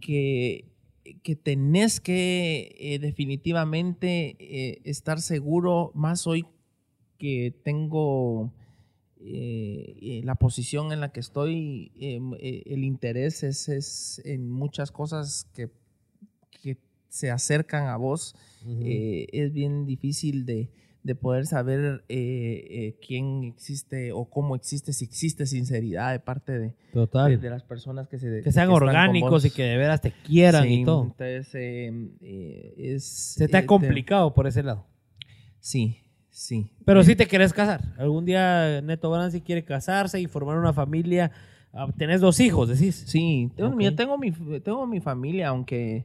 que, 0.00 0.66
que 1.22 1.34
tenés 1.34 2.00
que 2.00 2.76
eh, 2.78 2.98
definitivamente 2.98 4.36
eh, 4.38 4.80
estar 4.84 5.20
seguro, 5.20 5.92
más 5.94 6.26
hoy 6.26 6.44
que 7.18 7.54
tengo 7.64 8.52
eh, 9.22 9.96
eh, 10.00 10.20
la 10.24 10.34
posición 10.34 10.92
en 10.92 11.00
la 11.00 11.12
que 11.12 11.20
estoy, 11.20 11.92
eh, 12.00 12.62
el 12.66 12.84
interés 12.84 13.42
es, 13.42 14.20
en 14.24 14.50
muchas 14.50 14.90
cosas 14.90 15.46
que, 15.54 15.70
que 16.62 16.78
se 17.08 17.30
acercan 17.30 17.88
a 17.88 17.96
vos. 17.96 18.34
es 18.82 19.52
bien 19.52 19.84
difícil 19.84 20.46
de, 20.46 20.70
de 21.02 21.14
poder 21.14 21.46
saber 21.46 22.04
quién 23.06 23.44
existe 23.44 24.12
o 24.12 24.24
cómo 24.24 24.56
existe, 24.56 24.94
si 24.94 25.04
existe 25.04 25.44
sinceridad 25.44 26.12
de 26.12 26.20
parte 26.20 26.58
de, 26.58 26.74
de, 27.36 27.50
las 27.50 27.62
personas 27.62 28.08
que 28.08 28.18
se 28.18 28.40
que 28.42 28.52
sean 28.52 28.70
orgánicos 28.70 29.44
y 29.44 29.50
que 29.50 29.64
de 29.64 29.76
veras 29.76 30.00
te 30.00 30.12
quieran 30.12 30.66
y 30.70 30.84
todo. 30.84 31.04
Entonces, 31.04 31.54
es, 31.54 33.04
se 33.04 33.48
te 33.48 33.56
ha 33.58 33.66
complicado 33.66 34.32
por 34.32 34.46
ese 34.46 34.62
lado. 34.62 34.86
Sí, 35.58 35.98
Sí. 36.30 36.70
Pero 36.84 37.02
si 37.02 37.16
te 37.16 37.26
quieres 37.26 37.52
casar. 37.52 37.82
Algún 37.98 38.24
día 38.24 38.80
Neto 38.82 39.30
si 39.30 39.40
quiere 39.40 39.64
casarse 39.64 40.20
y 40.20 40.26
formar 40.26 40.56
una 40.56 40.72
familia. 40.72 41.30
Ah, 41.72 41.88
tenés 41.96 42.20
dos 42.20 42.40
hijos, 42.40 42.68
decís. 42.68 43.04
Sí, 43.06 43.50
tengo, 43.56 43.76
mi, 43.76 43.90
tengo, 43.94 44.86
mi, 44.86 45.00
familia, 45.00 45.48
aunque... 45.48 46.04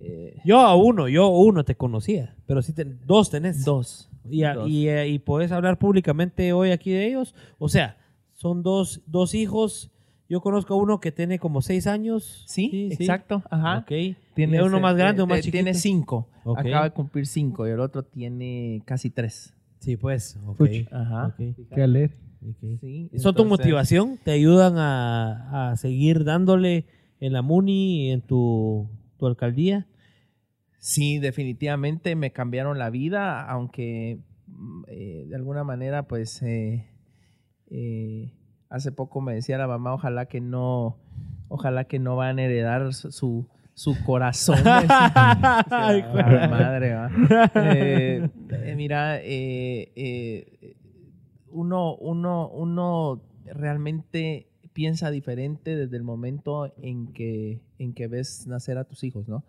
Eh, 0.00 0.40
yo 0.44 0.60
a 0.60 0.74
uno, 0.74 1.08
yo 1.08 1.28
uno 1.28 1.64
te 1.64 1.76
conocía, 1.76 2.34
pero 2.46 2.60
si 2.62 2.72
dos 3.06 3.30
tenés. 3.30 3.64
Dos. 3.64 4.10
Y, 4.28 4.44
Y, 4.66 4.88
eh, 4.88 5.08
y, 5.08 5.18
puedes 5.18 5.52
hablar 5.52 5.78
públicamente 5.78 6.52
hoy 6.52 6.70
aquí 6.70 6.90
de 6.90 7.06
ellos. 7.06 7.34
O 7.58 7.68
sea, 7.68 7.98
son 8.32 8.62
dos, 8.62 9.02
dos 9.06 9.34
hijos. 9.34 9.90
Yo 10.28 10.40
conozco 10.40 10.74
a 10.74 10.76
uno 10.76 10.98
que 10.98 11.12
tiene 11.12 11.38
como 11.38 11.60
seis 11.60 11.86
años. 11.86 12.44
Sí, 12.46 12.88
exacto. 12.90 13.42
Ajá. 13.50 13.78
Okay. 13.78 14.16
Tiene 14.34 14.62
uno 14.62 14.80
más 14.80 14.96
grande, 14.96 15.22
o 15.22 15.26
más 15.26 15.40
chiquito. 15.40 15.52
Tiene 15.52 15.74
cinco. 15.74 16.28
Acaba 16.56 16.84
de 16.84 16.90
cumplir 16.90 17.26
cinco 17.26 17.66
y 17.68 17.70
el 17.70 17.80
otro 17.80 18.02
tiene 18.02 18.82
casi 18.84 19.10
tres. 19.10 19.54
Sí, 19.82 19.96
pues. 19.96 20.38
Okay. 20.46 20.86
Ajá. 20.92 21.34
Qué 21.36 21.82
alegre. 21.82 22.16
Sí, 22.60 23.10
¿Son 23.16 23.34
tu 23.34 23.44
motivación? 23.44 24.16
¿Te 24.22 24.30
ayudan 24.30 24.74
a, 24.76 25.74
seguir 25.76 26.22
dándole 26.22 26.86
en 27.18 27.32
la 27.32 27.42
MUNI 27.42 28.06
y 28.06 28.10
en 28.12 28.20
tu, 28.22 28.88
alcaldía? 29.20 29.88
Sí, 30.78 31.18
definitivamente 31.18 32.14
me 32.14 32.30
cambiaron 32.30 32.78
la 32.78 32.90
vida, 32.90 33.44
aunque 33.48 34.20
mm, 34.46 34.82
eh, 34.86 35.24
de 35.28 35.34
alguna 35.34 35.64
manera, 35.64 36.06
pues, 36.06 36.40
eh, 36.42 36.88
eh, 37.68 38.32
hace 38.68 38.92
poco 38.92 39.20
me 39.20 39.34
decía 39.34 39.58
la 39.58 39.66
mamá, 39.66 39.94
ojalá 39.94 40.26
que 40.26 40.40
no, 40.40 40.96
ojalá 41.48 41.84
que 41.84 41.98
no 41.98 42.14
van 42.14 42.38
a 42.38 42.44
heredar 42.44 42.94
su, 42.94 43.48
su 43.74 43.96
corazón. 44.04 44.58
Ay, 44.64 46.02
madre, 46.02 46.92
eh, 47.54 48.28
eh, 48.50 48.74
mira, 48.76 49.18
eh, 49.22 50.76
uno, 51.50 51.96
uno, 51.96 52.48
uno 52.48 53.22
realmente 53.46 54.48
piensa 54.72 55.10
diferente 55.10 55.76
desde 55.76 55.96
el 55.96 56.02
momento 56.02 56.72
en 56.78 57.12
que, 57.12 57.60
en 57.78 57.92
que 57.92 58.08
ves 58.08 58.46
nacer 58.46 58.78
a 58.78 58.84
tus 58.84 59.04
hijos, 59.04 59.28
¿no? 59.28 59.44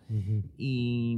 y, 0.57 1.17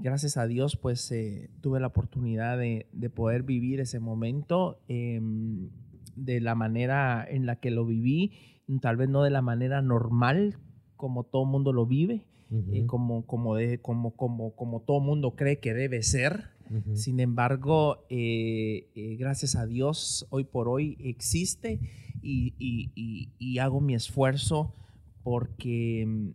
gracias 0.00 0.36
a 0.36 0.46
Dios, 0.46 0.76
pues 0.76 1.12
tuve 1.60 1.80
la 1.80 1.88
oportunidad 1.88 2.58
de, 2.58 2.86
de, 2.92 3.10
poder 3.10 3.42
vivir 3.42 3.80
ese 3.80 3.98
momento 3.98 4.78
em, 4.86 5.70
de 6.14 6.40
la 6.40 6.54
manera 6.54 7.26
en 7.28 7.46
la 7.46 7.56
que 7.56 7.70
lo 7.70 7.84
viví, 7.84 8.32
tal 8.80 8.96
vez 8.96 9.08
no 9.08 9.22
de 9.22 9.30
la 9.30 9.42
manera 9.42 9.82
normal 9.82 10.58
como 11.02 11.24
todo 11.24 11.44
mundo 11.44 11.72
lo 11.72 11.84
vive, 11.84 12.24
y 12.70 12.86
como, 12.86 13.26
como, 13.26 13.56
de, 13.56 13.80
como, 13.80 14.14
como, 14.14 14.54
como 14.54 14.82
todo 14.82 15.00
mundo 15.00 15.34
cree 15.34 15.58
que 15.58 15.74
debe 15.74 16.00
ser. 16.04 16.50
Sin 16.94 17.18
embargo, 17.18 18.06
eh, 18.08 18.86
eh, 18.94 19.16
gracias 19.16 19.56
a 19.56 19.66
Dios, 19.66 20.28
hoy 20.30 20.44
por 20.44 20.68
hoy 20.68 20.96
existe 21.00 21.80
y, 22.22 22.54
y, 22.60 23.30
y, 23.36 23.58
hago 23.58 23.80
mi 23.80 23.94
esfuerzo 23.94 24.76
porque 25.24 26.04
mm, 26.06 26.28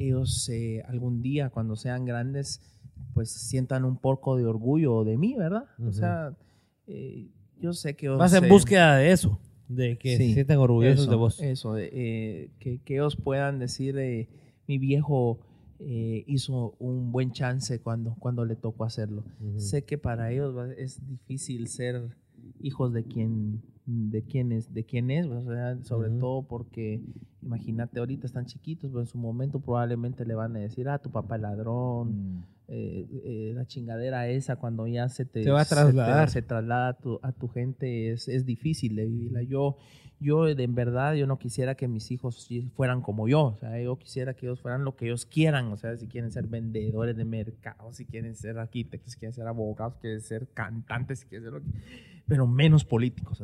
ellos 0.00 0.48
eh, 0.48 0.82
algún 0.88 1.22
día, 1.22 1.50
cuando 1.50 1.76
sean 1.76 2.04
grandes, 2.04 2.60
pues 3.14 3.30
sientan 3.30 3.84
un 3.84 3.96
poco 3.96 4.36
de 4.36 4.46
orgullo 4.46 5.04
de 5.04 5.16
mí, 5.16 5.36
¿verdad? 5.36 5.66
O 5.86 5.92
sea, 5.92 6.36
yo 7.60 7.72
sé 7.72 7.94
que... 7.94 8.08
Vas 8.08 8.34
en 8.34 8.48
búsqueda 8.48 8.96
de 8.96 9.12
eso. 9.12 9.38
De 9.74 9.98
que 9.98 10.16
se 10.16 10.32
sientan 10.32 10.58
orgullosos 10.58 11.08
de 11.08 11.16
vos. 11.16 11.40
Eso, 11.40 11.76
eh, 11.78 12.50
que, 12.58 12.78
que, 12.78 12.94
ellos 12.94 13.16
puedan 13.16 13.58
decir, 13.58 13.98
eh, 13.98 14.28
mi 14.66 14.78
viejo 14.78 15.38
eh, 15.80 16.24
hizo 16.26 16.74
un 16.78 17.12
buen 17.12 17.32
chance 17.32 17.80
cuando, 17.80 18.14
cuando 18.18 18.44
le 18.44 18.56
tocó 18.56 18.84
hacerlo. 18.84 19.24
Sé 19.56 19.84
que 19.84 19.98
para 19.98 20.30
ellos 20.32 20.54
es 20.78 21.06
difícil 21.06 21.68
ser 21.68 22.16
hijos 22.60 22.92
de 22.92 23.04
quien 23.04 23.62
de 23.86 24.22
quién 24.22 24.52
es, 24.52 24.72
de 24.72 24.84
quién 24.84 25.10
es, 25.10 25.26
o 25.26 25.42
sea, 25.42 25.76
sobre 25.82 26.08
todo 26.10 26.42
porque 26.42 27.02
imagínate 27.42 27.98
ahorita 27.98 28.26
están 28.26 28.46
chiquitos, 28.46 28.90
pero 28.90 29.00
en 29.00 29.06
su 29.06 29.18
momento 29.18 29.60
probablemente 29.60 30.24
le 30.24 30.34
van 30.34 30.56
a 30.56 30.60
decir, 30.60 30.88
ah, 30.88 30.98
tu 30.98 31.10
papá 31.10 31.36
es 31.36 31.42
ladrón, 31.42 32.38
mm. 32.38 32.44
Eh, 32.68 33.06
eh, 33.24 33.52
la 33.54 33.66
chingadera 33.66 34.28
esa 34.28 34.56
cuando 34.56 34.86
ya 34.86 35.08
se 35.08 35.24
te, 35.24 35.48
va 35.50 35.62
a 35.62 35.64
trasladar. 35.64 36.30
Se, 36.30 36.42
traslada 36.42 36.88
a 36.88 36.92
tu, 36.94 37.20
a 37.22 37.32
tu 37.32 37.48
gente 37.48 38.12
es, 38.12 38.28
es, 38.28 38.46
difícil 38.46 38.96
de 38.96 39.06
vivirla. 39.06 39.42
Yo, 39.42 39.76
yo 40.18 40.48
en 40.48 40.74
verdad, 40.74 41.14
yo 41.14 41.26
no 41.26 41.38
quisiera 41.38 41.74
que 41.74 41.88
mis 41.88 42.10
hijos 42.10 42.48
fueran 42.74 43.02
como 43.02 43.28
yo, 43.28 43.42
o 43.42 43.56
sea, 43.58 43.78
yo 43.80 43.98
quisiera 43.98 44.34
que 44.34 44.46
ellos 44.46 44.60
fueran 44.60 44.84
lo 44.84 44.96
que 44.96 45.06
ellos 45.06 45.26
quieran, 45.26 45.66
o 45.72 45.76
sea, 45.76 45.96
si 45.96 46.06
quieren 46.06 46.32
ser 46.32 46.46
vendedores 46.46 47.16
de 47.16 47.24
mercado, 47.24 47.92
si 47.92 48.06
quieren 48.06 48.34
ser 48.34 48.58
arquitectos, 48.58 49.12
si 49.12 49.18
quieren 49.18 49.34
ser 49.34 49.46
abogados, 49.46 49.94
si 49.94 50.00
quieren 50.00 50.20
ser 50.22 50.48
cantantes, 50.54 51.20
si 51.20 51.26
quieren 51.26 51.44
ser 51.44 51.52
lo 51.52 51.60
que 51.60 51.68
pero 52.26 52.46
menos 52.46 52.84
políticos. 52.84 53.42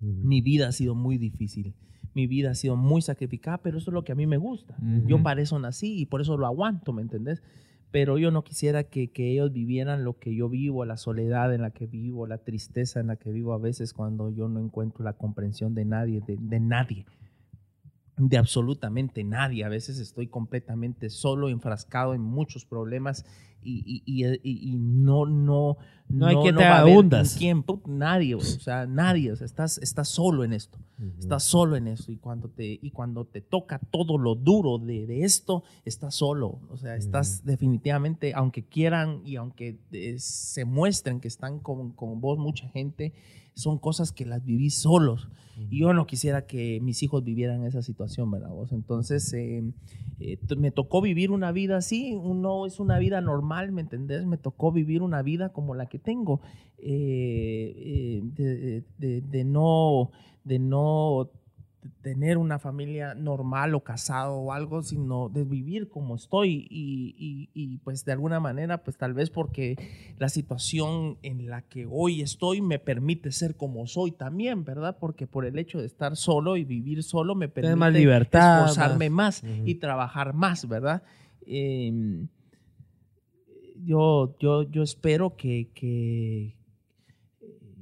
Mi 0.00 0.40
vida 0.40 0.68
ha 0.68 0.72
sido 0.72 0.94
muy 0.94 1.18
difícil. 1.18 1.74
Mi 2.14 2.26
vida 2.26 2.50
ha 2.50 2.54
sido 2.54 2.76
muy 2.76 3.02
sacrificada, 3.02 3.58
pero 3.58 3.78
eso 3.78 3.90
es 3.90 3.94
lo 3.94 4.04
que 4.04 4.12
a 4.12 4.14
mí 4.14 4.26
me 4.26 4.36
gusta. 4.36 4.76
Yo 5.06 5.22
para 5.22 5.42
eso 5.42 5.58
nací 5.58 6.00
y 6.00 6.06
por 6.06 6.20
eso 6.20 6.36
lo 6.36 6.46
aguanto, 6.46 6.92
¿me 6.92 7.02
entendés? 7.02 7.42
Pero 7.92 8.18
yo 8.18 8.30
no 8.30 8.42
quisiera 8.42 8.84
que, 8.84 9.12
que, 9.12 9.30
ellos 9.30 9.52
vivieran 9.52 10.02
lo 10.02 10.18
que 10.18 10.34
yo 10.34 10.48
vivo, 10.48 10.84
la 10.84 10.96
soledad 10.96 11.54
en 11.54 11.62
la 11.62 11.70
que 11.70 11.86
vivo, 11.86 12.26
la 12.26 12.38
tristeza 12.38 12.98
en 12.98 13.06
la 13.06 13.16
que 13.16 13.30
vivo 13.30 13.52
a 13.52 13.58
veces 13.58 13.92
cuando 13.92 14.30
yo 14.30 14.48
no 14.48 14.60
encuentro 14.60 15.04
la 15.04 15.12
comprensión 15.12 15.74
de 15.74 15.84
nadie, 15.84 16.20
de, 16.26 16.36
de 16.40 16.58
nadie 16.58 17.06
de 18.16 18.36
absolutamente 18.38 19.24
nadie. 19.24 19.64
A 19.64 19.68
veces 19.68 19.98
estoy 19.98 20.26
completamente 20.28 21.10
solo, 21.10 21.48
enfrascado 21.48 22.14
en 22.14 22.20
muchos 22.20 22.64
problemas 22.64 23.24
y, 23.62 24.02
y, 24.04 24.26
y, 24.26 24.72
y 24.72 24.76
no, 24.76 25.26
no, 25.26 25.76
no, 26.08 26.26
hay 26.26 26.42
que 26.42 26.52
te 26.52 26.64
abundas. 26.64 27.38
nadie, 27.86 28.34
o 28.34 28.40
sea, 28.40 28.86
nadie, 28.86 29.32
o 29.32 29.36
sea, 29.36 29.46
estás, 29.46 29.78
estás 29.78 30.08
solo 30.08 30.44
en 30.44 30.52
esto, 30.52 30.78
estás 31.18 31.42
solo 31.42 31.76
en 31.76 31.88
esto 31.88 32.12
y 32.12 32.16
cuando 32.16 32.48
te, 32.48 32.78
y 32.82 32.90
cuando 32.90 33.24
te 33.24 33.40
toca 33.40 33.78
todo 33.78 34.18
lo 34.18 34.34
duro 34.34 34.78
de, 34.78 35.06
de 35.06 35.24
esto, 35.24 35.62
estás 35.84 36.14
solo, 36.14 36.60
o 36.70 36.76
sea, 36.76 36.96
estás 36.96 37.44
definitivamente, 37.44 38.34
aunque 38.34 38.64
quieran 38.64 39.22
y 39.24 39.36
aunque 39.36 39.78
eh, 39.92 40.16
se 40.18 40.64
muestren 40.64 41.20
que 41.20 41.28
están 41.28 41.60
con, 41.60 41.92
con 41.92 42.20
vos 42.20 42.38
mucha 42.38 42.68
gente, 42.68 43.12
son 43.54 43.78
cosas 43.78 44.12
que 44.12 44.24
las 44.24 44.44
viví 44.44 44.70
solos. 44.70 45.28
Y 45.70 45.80
yo 45.80 45.92
no 45.92 46.06
quisiera 46.06 46.46
que 46.46 46.80
mis 46.80 47.02
hijos 47.02 47.22
vivieran 47.22 47.64
esa 47.64 47.82
situación, 47.82 48.30
¿verdad? 48.30 48.50
Vos? 48.50 48.72
Entonces, 48.72 49.32
eh, 49.34 49.62
eh, 50.18 50.38
me 50.56 50.70
tocó 50.70 51.00
vivir 51.02 51.30
una 51.30 51.52
vida 51.52 51.76
así, 51.76 52.16
no 52.16 52.66
es 52.66 52.80
una 52.80 52.98
vida 52.98 53.20
normal, 53.20 53.70
¿me 53.70 53.82
entendés? 53.82 54.24
Me 54.26 54.38
tocó 54.38 54.72
vivir 54.72 55.02
una 55.02 55.22
vida 55.22 55.50
como 55.50 55.74
la 55.74 55.86
que 55.86 55.98
tengo, 55.98 56.40
eh, 56.78 58.22
de, 58.98 59.44
no, 59.44 60.10
de 60.44 60.58
no 60.58 61.30
tener 62.00 62.38
una 62.38 62.58
familia 62.58 63.14
normal 63.14 63.74
o 63.74 63.80
casado 63.82 64.34
o 64.34 64.52
algo, 64.52 64.82
sino 64.82 65.28
de 65.28 65.44
vivir 65.44 65.88
como 65.88 66.14
estoy 66.14 66.66
y, 66.70 67.48
y, 67.54 67.78
pues 67.78 68.04
de 68.04 68.12
alguna 68.12 68.38
manera, 68.38 68.84
pues 68.84 68.96
tal 68.96 69.14
vez 69.14 69.30
porque 69.30 69.76
la 70.18 70.28
situación 70.28 71.18
en 71.22 71.48
la 71.48 71.62
que 71.62 71.86
hoy 71.90 72.22
estoy 72.22 72.60
me 72.60 72.78
permite 72.78 73.32
ser 73.32 73.56
como 73.56 73.86
soy 73.86 74.12
también, 74.12 74.64
¿verdad? 74.64 74.96
Porque 74.98 75.26
por 75.26 75.44
el 75.44 75.58
hecho 75.58 75.78
de 75.78 75.86
estar 75.86 76.16
solo 76.16 76.56
y 76.56 76.64
vivir 76.64 77.02
solo 77.02 77.34
me 77.34 77.48
permite 77.48 77.76
más 77.76 77.92
libertad, 77.92 78.60
esforzarme 78.60 79.10
más, 79.10 79.42
y 79.64 79.74
trabajar 79.76 80.34
más, 80.34 80.68
¿verdad? 80.68 81.02
Em, 81.46 82.28
yo, 83.84 84.36
yo, 84.38 84.62
yo 84.62 84.82
espero 84.82 85.36
que, 85.36 85.70
que 85.74 86.54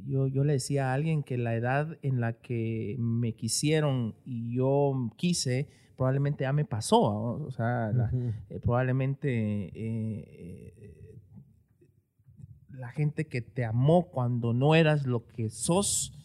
yo, 0.06 0.26
yo, 0.26 0.44
le 0.44 0.54
decía 0.54 0.90
a 0.90 0.94
alguien 0.94 1.22
que 1.22 1.38
la 1.38 1.54
edad 1.54 1.98
en 2.02 2.20
la 2.20 2.34
que 2.34 2.96
me 2.98 3.34
quisieron 3.34 4.14
y 4.24 4.54
yo 4.54 5.10
quise, 5.16 5.68
probablemente 5.96 6.44
ya 6.44 6.52
me 6.52 6.64
pasó. 6.64 7.02
O 7.02 7.50
sea, 7.50 7.90
eh, 8.48 8.60
probablemente 8.60 9.28
eh, 9.28 10.74
eh, 10.76 11.18
la 12.70 12.88
gente 12.90 13.26
que 13.26 13.42
te 13.42 13.64
amó 13.64 14.08
cuando 14.10 14.54
no 14.54 14.74
eras 14.74 15.06
lo 15.06 15.26
que 15.26 15.50
sos 15.50 16.16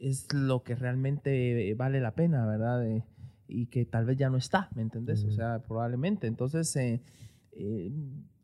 es 0.00 0.26
lo 0.34 0.62
que 0.62 0.74
realmente 0.74 1.72
vale 1.74 2.00
la 2.00 2.14
pena, 2.14 2.44
¿verdad? 2.46 2.84
y 3.46 3.66
que 3.66 3.84
tal 3.84 4.04
vez 4.04 4.18
ya 4.18 4.28
no 4.28 4.36
está, 4.36 4.68
¿me 4.74 4.82
entendés? 4.82 5.24
O 5.24 5.30
sea, 5.30 5.60
probablemente. 5.60 6.26
Entonces, 6.26 6.76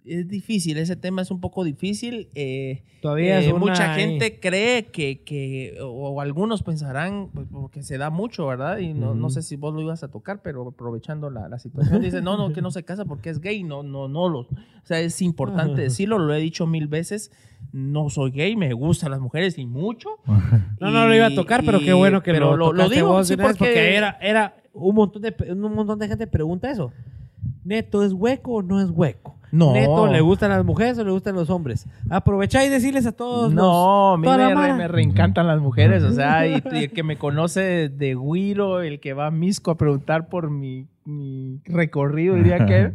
es 0.04 0.28
difícil, 0.28 0.78
ese 0.78 0.96
tema 0.96 1.22
es 1.22 1.30
un 1.30 1.40
poco 1.40 1.64
difícil. 1.64 2.28
Eh, 2.34 2.82
Todavía 3.02 3.40
eh, 3.40 3.52
mucha 3.52 3.94
gente 3.94 4.40
cree 4.40 4.86
que, 4.86 5.22
que 5.22 5.78
o, 5.82 6.20
algunos 6.20 6.62
pensarán, 6.62 7.28
pues, 7.32 7.46
porque 7.50 7.82
se 7.82 7.98
da 7.98 8.10
mucho, 8.10 8.46
¿verdad? 8.46 8.78
Y 8.78 8.94
no, 8.94 9.14
no, 9.14 9.30
sé 9.30 9.42
si 9.42 9.56
vos 9.56 9.74
lo 9.74 9.80
ibas 9.80 10.02
a 10.02 10.08
tocar, 10.08 10.42
pero 10.42 10.68
aprovechando 10.68 11.30
la, 11.30 11.48
la 11.48 11.58
situación, 11.58 12.02
dice, 12.02 12.22
no, 12.22 12.36
no, 12.36 12.52
que 12.52 12.62
no 12.62 12.70
se 12.70 12.82
casa 12.82 13.04
porque 13.04 13.30
es 13.30 13.40
gay, 13.40 13.62
no, 13.62 13.82
no, 13.82 14.08
no 14.08 14.28
lo. 14.28 14.40
O 14.40 14.48
sea, 14.84 15.00
es 15.00 15.20
importante 15.22 15.82
decirlo, 15.82 16.18
lo 16.18 16.34
he 16.34 16.40
dicho 16.40 16.66
mil 16.66 16.88
veces, 16.88 17.30
no 17.72 18.10
soy 18.10 18.30
gay, 18.30 18.56
me 18.56 18.72
gustan 18.72 19.10
las 19.10 19.20
mujeres 19.20 19.58
y 19.58 19.66
mucho. 19.66 20.08
no, 20.80 20.90
no 20.90 21.06
lo 21.06 21.14
iba 21.14 21.26
a 21.26 21.34
tocar, 21.34 21.64
pero 21.64 21.80
qué 21.80 21.92
bueno 21.92 22.22
que 22.22 22.32
lo, 22.34 22.56
lo, 22.56 22.88
digo, 22.88 23.08
vos, 23.08 23.32
porque, 23.36 23.96
era, 23.96 24.18
era 24.20 24.56
un 24.72 24.94
montón 24.94 25.22
de 25.22 25.34
un 25.52 25.74
montón 25.74 25.98
de 25.98 26.08
gente 26.08 26.26
pregunta 26.26 26.70
eso. 26.70 26.92
¿Neto 27.64 28.04
es 28.04 28.12
hueco 28.12 28.54
o 28.54 28.62
no 28.62 28.80
es 28.80 28.90
hueco? 28.90 29.40
No. 29.52 29.72
Neto, 29.72 30.06
¿le 30.06 30.20
gustan 30.20 30.50
las 30.50 30.64
mujeres 30.64 30.98
o 30.98 31.04
le 31.04 31.10
gustan 31.10 31.34
los 31.34 31.50
hombres? 31.50 31.86
Aprovecha 32.08 32.64
y 32.64 32.68
decirles 32.68 33.06
a 33.06 33.12
todos. 33.12 33.52
No, 33.52 34.12
a 34.12 34.16
mí 34.16 34.28
me, 34.28 34.88
reencantan 34.88 35.46
las 35.46 35.60
mujeres. 35.60 36.04
O 36.04 36.12
sea, 36.12 36.46
y, 36.46 36.54
el 36.72 36.90
que 36.92 37.02
me 37.02 37.16
conoce 37.16 37.88
de 37.88 38.14
Guiro, 38.14 38.80
el 38.80 39.00
que 39.00 39.12
va 39.12 39.26
a 39.26 39.30
Misco 39.30 39.70
a 39.72 39.76
preguntar 39.76 40.28
por 40.28 40.50
mi, 40.50 40.86
recorrido, 41.64 42.36
diría 42.36 42.64
que 42.66 42.92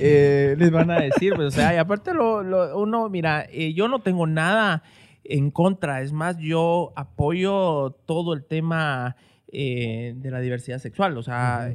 eh, 0.00 0.56
les 0.58 0.70
van 0.70 0.90
a 0.90 1.00
decir. 1.00 1.34
Pues, 1.34 1.48
o 1.48 1.50
sea, 1.50 1.74
y 1.74 1.76
aparte, 1.76 2.14
lo, 2.14 2.78
uno, 2.78 3.08
mira, 3.10 3.46
eh, 3.50 3.74
yo 3.74 3.88
no 3.88 4.00
tengo 4.00 4.26
nada 4.26 4.82
en 5.24 5.50
contra. 5.50 6.00
Es 6.00 6.12
más, 6.12 6.38
yo 6.38 6.92
apoyo 6.96 7.96
todo 8.06 8.32
el 8.32 8.46
tema 8.46 9.16
eh, 9.52 10.14
de 10.16 10.30
la 10.30 10.40
diversidad 10.40 10.78
sexual. 10.78 11.18
O 11.18 11.22
sea, 11.22 11.70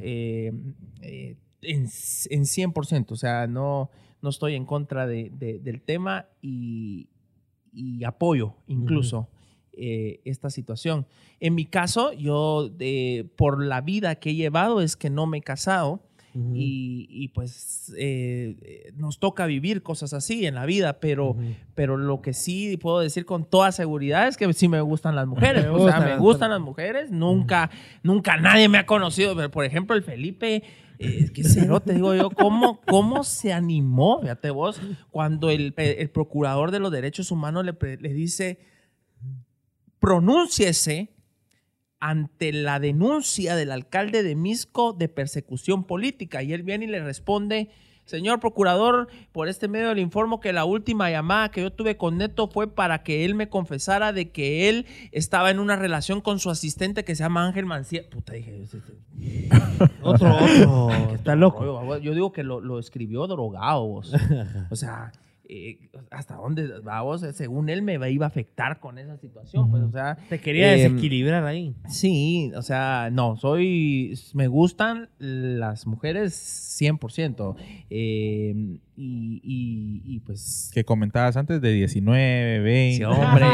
en, 1.66 1.82
en 2.30 2.42
100%. 2.42 3.12
O 3.12 3.16
sea, 3.16 3.46
no 3.46 3.90
no 4.24 4.30
estoy 4.30 4.54
en 4.54 4.64
contra 4.64 5.06
de, 5.06 5.30
del 5.62 5.82
tema 5.82 6.26
y, 6.40 7.08
apoyo 8.06 8.54
incluso 8.68 9.28
eh, 9.72 10.20
esta 10.24 10.48
situación. 10.48 11.06
En 11.40 11.54
mi 11.54 11.66
caso, 11.66 12.12
yo 12.12 12.70
por 13.36 13.62
la 13.62 13.82
vida 13.82 14.14
que 14.14 14.30
he 14.30 14.34
llevado 14.34 14.80
es 14.80 14.96
que 14.96 15.10
no 15.10 15.26
me 15.26 15.38
he 15.38 15.42
casado. 15.42 16.02
y, 16.54 17.28
pues 17.28 17.92
eh, 17.98 18.92
nos 18.96 19.18
toca 19.18 19.46
vivir 19.46 19.82
cosas 19.82 20.14
así 20.14 20.46
en 20.46 20.54
la 20.54 20.66
vida, 20.66 21.00
pero, 21.00 21.36
pero 21.74 21.96
lo 21.96 22.22
que 22.22 22.32
sí 22.32 22.76
puedo 22.78 23.00
decir 23.00 23.26
con 23.26 23.44
toda 23.44 23.72
seguridad 23.72 24.26
es 24.26 24.36
que 24.36 24.50
sí 24.54 24.68
me 24.68 24.80
gustan 24.80 25.14
las 25.14 25.26
mujeres. 25.26 25.66
o 25.70 25.86
sea, 25.86 26.00
me 26.00 26.16
gustan 26.16 26.50
las 26.50 26.60
mujeres. 26.60 27.10
Nunca, 27.10 27.70
nunca 28.02 28.38
nadie 28.38 28.70
me 28.70 28.78
ha 28.78 28.86
conocido. 28.86 29.36
Por 29.50 29.64
ejemplo, 29.66 29.94
el 29.94 30.02
Felipe 30.02 30.62
es 30.98 31.30
que 31.30 31.44
cero, 31.44 31.80
te 31.80 31.94
digo 31.94 32.14
yo, 32.14 32.30
¿cómo, 32.30 32.80
cómo 32.82 33.24
se 33.24 33.52
animó, 33.52 34.20
fíjate 34.20 34.50
vos, 34.50 34.80
cuando 35.10 35.50
el, 35.50 35.74
el 35.76 36.10
procurador 36.10 36.70
de 36.70 36.80
los 36.80 36.92
derechos 36.92 37.30
humanos 37.30 37.64
le, 37.64 37.96
le 37.96 38.12
dice, 38.12 38.58
pronúnciese 39.98 41.14
ante 41.98 42.52
la 42.52 42.80
denuncia 42.80 43.56
del 43.56 43.72
alcalde 43.72 44.22
de 44.22 44.34
Misco 44.34 44.92
de 44.92 45.08
persecución 45.08 45.84
política. 45.84 46.42
Y 46.42 46.52
él 46.52 46.62
viene 46.62 46.84
y 46.84 46.88
le 46.88 47.02
responde, 47.02 47.70
Señor 48.04 48.38
procurador, 48.38 49.08
por 49.32 49.48
este 49.48 49.66
medio 49.66 49.94
le 49.94 50.02
informo 50.02 50.40
que 50.40 50.52
la 50.52 50.64
última 50.64 51.10
llamada 51.10 51.50
que 51.50 51.62
yo 51.62 51.72
tuve 51.72 51.96
con 51.96 52.18
Neto 52.18 52.48
fue 52.48 52.68
para 52.68 53.02
que 53.02 53.24
él 53.24 53.34
me 53.34 53.48
confesara 53.48 54.12
de 54.12 54.30
que 54.30 54.68
él 54.68 54.86
estaba 55.10 55.50
en 55.50 55.58
una 55.58 55.76
relación 55.76 56.20
con 56.20 56.38
su 56.38 56.50
asistente 56.50 57.04
que 57.04 57.14
se 57.14 57.22
llama 57.22 57.46
Ángel 57.46 57.66
Mancía. 57.66 58.02
Puta, 58.10 58.34
dije, 58.34 58.62
otro, 60.02 60.36
otro. 60.36 60.90
Está 61.14 61.34
loco. 61.34 61.96
Yo 61.98 62.12
digo 62.12 62.32
que 62.32 62.42
lo, 62.42 62.60
lo 62.60 62.78
escribió 62.78 63.26
drogado. 63.26 63.84
O 64.70 64.76
sea, 64.76 65.12
eh, 65.48 65.78
hasta 66.10 66.36
dónde 66.36 66.80
vamos, 66.80 67.22
según 67.32 67.68
él 67.68 67.82
me 67.82 68.10
iba 68.10 68.26
a 68.26 68.28
afectar 68.28 68.80
con 68.80 68.98
esa 68.98 69.16
situación. 69.18 69.70
Pues, 69.70 69.82
o 69.82 69.90
sea, 69.90 70.16
Te 70.28 70.40
quería 70.40 70.74
em, 70.74 70.94
desequilibrar 70.94 71.44
ahí. 71.44 71.74
Sí, 71.88 72.52
o 72.56 72.62
sea, 72.62 73.10
no, 73.12 73.36
soy, 73.36 74.18
me 74.32 74.48
gustan 74.48 75.10
las 75.18 75.86
mujeres 75.86 76.34
100%. 76.80 77.56
Eh, 77.90 78.78
em, 78.96 79.40
y, 79.42 80.20
pues... 80.24 80.70
Que 80.72 80.84
comentabas 80.84 81.36
antes 81.36 81.60
de 81.60 81.72
19, 81.72 82.60
20. 82.60 82.96
Sí, 82.96 83.04
hombre. 83.20 83.46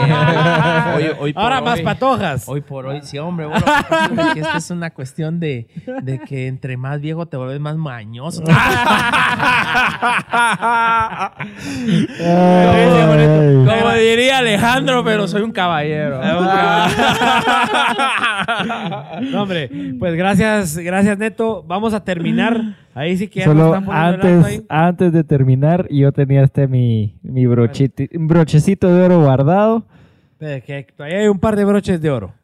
Ahora 1.35 1.61
más 1.61 1.81
patojas. 1.81 2.49
Hoy 2.49 2.61
por 2.61 2.87
hoy, 2.87 3.01
sí, 3.03 3.19
hombre. 3.19 3.47
Bueno, 3.47 3.65
que 4.35 4.41
esta 4.41 4.59
es 4.59 4.71
una 4.71 4.91
cuestión 4.91 5.41
de, 5.41 5.69
de, 6.03 6.19
que 6.21 6.47
entre 6.47 6.77
más 6.77 7.01
viejo 7.01 7.27
te 7.27 7.37
vuelves 7.37 7.61
más 7.61 7.77
mañoso. 7.77 8.43
Como 13.71 13.93
diría 13.93 14.39
Alejandro, 14.39 15.05
pero 15.05 15.27
soy 15.29 15.43
un 15.43 15.53
caballero. 15.53 16.21
no, 19.21 19.43
hombre, 19.43 19.71
pues 19.99 20.15
gracias, 20.15 20.77
gracias 20.77 21.19
Neto. 21.19 21.65
Vamos 21.67 21.95
a 21.95 22.05
terminar. 22.05 22.77
Ahí 23.01 23.17
sí 23.17 23.29
que 23.29 23.43
Solo 23.45 23.83
antes, 23.89 24.63
antes 24.69 25.11
de 25.11 25.25
terminar, 25.25 25.89
yo 25.89 26.13
tenía 26.13 26.43
este 26.43 26.69
mi, 26.69 27.19
mi 27.23 27.47
brochecito 27.47 28.95
de 28.95 29.03
oro 29.03 29.23
guardado. 29.23 29.87
que 30.39 30.87
todavía 30.95 31.21
hay 31.21 31.29
un 31.29 31.39
par 31.39 31.57
de 31.57 31.65
broches 31.65 31.99
de 32.03 32.11
oro. 32.11 32.35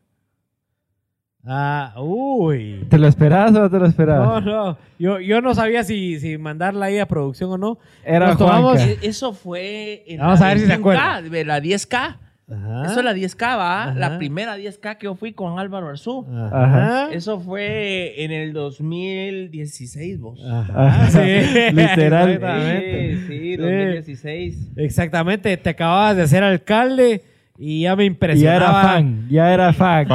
Ah, 1.44 1.93
uy. 1.99 2.86
¿Te 2.89 2.97
lo 2.97 3.07
esperabas 3.07 3.55
o 3.55 3.60
no 3.60 3.70
te 3.70 3.78
lo 3.78 3.85
esperabas? 3.85 4.43
No, 4.47 4.70
no. 4.70 4.78
Yo, 4.99 5.20
yo 5.20 5.43
no 5.43 5.55
sabía 5.55 5.85
si, 5.85 6.18
si 6.20 6.39
mandarla 6.39 6.86
ahí 6.86 7.01
a 7.01 7.07
producción 7.07 7.51
o 7.51 7.59
no. 7.59 7.78
Era 8.02 8.35
tomamos... 8.35 8.81
E, 8.81 8.99
eso 9.02 9.35
fue 9.35 10.05
en 10.07 10.20
Vamos 10.20 10.41
a 10.41 10.49
ver 10.49 10.60
si 10.60 10.65
se 10.65 10.73
acuerda. 10.73 11.20
De 11.20 11.44
la 11.44 11.60
10K. 11.60 12.17
Eso 12.49 13.00
es 13.00 13.05
la 13.05 13.12
10K, 13.12 13.58
¿va? 13.58 13.92
La 13.97 14.18
primera 14.18 14.57
10K 14.57 14.99
que 14.99 15.05
yo 15.07 15.16
fui 15.16 15.33
con 15.33 15.58
Álvaro 15.58 15.89
Arzú. 15.89 16.25
Ajá. 16.52 17.08
Eso 17.12 17.41
fue 17.41 18.23
en 18.23 18.31
el 18.31 18.52
2016, 18.52 20.20
vos. 20.20 20.41
Ajá. 20.44 21.08
Sí. 21.10 21.18
Literal. 21.73 22.31
Exactamente. 22.31 23.16
Sí, 23.16 23.26
sí, 23.26 23.57
2016. 23.57 24.68
Exactamente. 24.76 25.57
Te 25.57 25.70
acababas 25.70 26.16
de 26.16 26.28
ser 26.28 26.44
alcalde 26.44 27.23
y 27.58 27.83
ya 27.83 27.97
me 27.97 28.05
impresionaba. 28.05 28.58
Ya 28.60 28.66
era 28.66 28.83
fan, 28.83 29.28
ya 29.28 29.55
era 29.55 29.73
fan. 29.73 30.08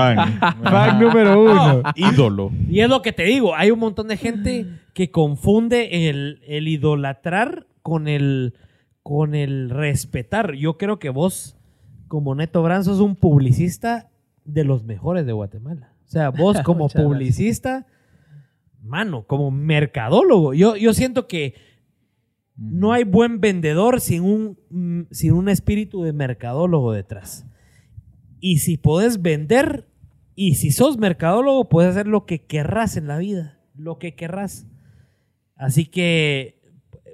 Fan, 0.63 0.99
número 0.99 1.41
uno. 1.41 1.83
Ídolo. 1.95 2.51
Y 2.69 2.79
es 2.81 2.89
lo 2.89 3.01
que 3.01 3.11
te 3.11 3.23
digo, 3.23 3.55
hay 3.55 3.71
un 3.71 3.79
montón 3.79 4.07
de 4.07 4.17
gente 4.17 4.67
que 4.93 5.11
confunde 5.11 6.09
el, 6.09 6.39
idolatrar 6.47 7.65
con 7.81 8.07
el, 8.07 8.53
con 9.03 9.35
el 9.35 9.69
respetar. 9.69 10.53
Yo 10.53 10.77
creo 10.77 10.99
que 10.99 11.09
vos, 11.09 11.57
como 12.11 12.35
Neto 12.35 12.61
Brand, 12.61 12.83
sos 12.83 12.99
un 12.99 13.15
publicista 13.15 14.09
de 14.43 14.65
los 14.65 14.83
mejores 14.83 15.25
de 15.25 15.31
Guatemala. 15.31 15.93
O 16.05 16.09
sea, 16.09 16.29
vos 16.29 16.59
como 16.65 16.89
publicista, 16.89 17.87
mano, 18.83 19.25
como 19.25 19.49
mercadólogo. 19.49 20.53
Yo, 20.53 20.75
yo 20.75 20.93
siento 20.93 21.29
que 21.29 21.55
no 22.57 22.91
hay 22.91 23.05
buen 23.05 23.39
vendedor 23.39 24.01
sin 24.01 24.23
un, 24.23 25.07
sin 25.11 25.31
un 25.31 25.47
espíritu 25.47 26.03
de 26.03 26.11
mercadólogo 26.11 26.91
detrás. 26.91 27.45
Y 28.41 28.57
si 28.57 28.75
podés 28.75 29.21
vender, 29.21 29.87
y 30.35 30.55
si 30.55 30.71
sos 30.71 30.97
mercadólogo, 30.97 31.69
puedes 31.69 31.91
hacer 31.91 32.07
lo 32.07 32.25
que 32.25 32.43
querrás 32.43 32.97
en 32.97 33.07
la 33.07 33.19
vida, 33.19 33.57
lo 33.73 33.99
que 33.99 34.15
querrás. 34.15 34.67
Así 35.55 35.85
que 35.85 36.59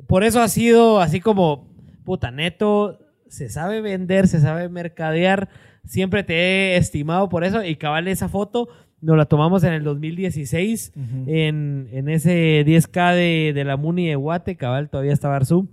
por 0.08 0.24
eso 0.24 0.42
ha 0.42 0.48
sido 0.48 1.01
así 1.01 1.19
como, 1.19 1.67
puta, 2.03 2.32
neto, 2.32 2.98
se 3.30 3.49
sabe 3.49 3.81
vender, 3.81 4.27
se 4.27 4.39
sabe 4.39 4.69
mercadear. 4.69 5.49
Siempre 5.85 6.23
te 6.23 6.33
he 6.33 6.77
estimado 6.77 7.30
por 7.30 7.43
eso 7.43 7.64
y 7.64 7.75
cabal 7.75 8.07
esa 8.07 8.30
foto 8.30 8.67
nos 9.01 9.17
la 9.17 9.25
tomamos 9.25 9.64
en 9.64 9.73
el 9.73 9.83
2016 9.83 10.93
en, 11.27 11.88
en, 11.91 12.09
ese 12.09 12.65
10K 12.65 13.14
de, 13.14 13.53
de, 13.53 13.64
la 13.64 13.77
Muni 13.77 14.07
de 14.07 14.15
Guate, 14.15 14.56
cabal, 14.57 14.89
todavía 14.89 15.14
estaba 15.14 15.35
Arzú. 15.35 15.69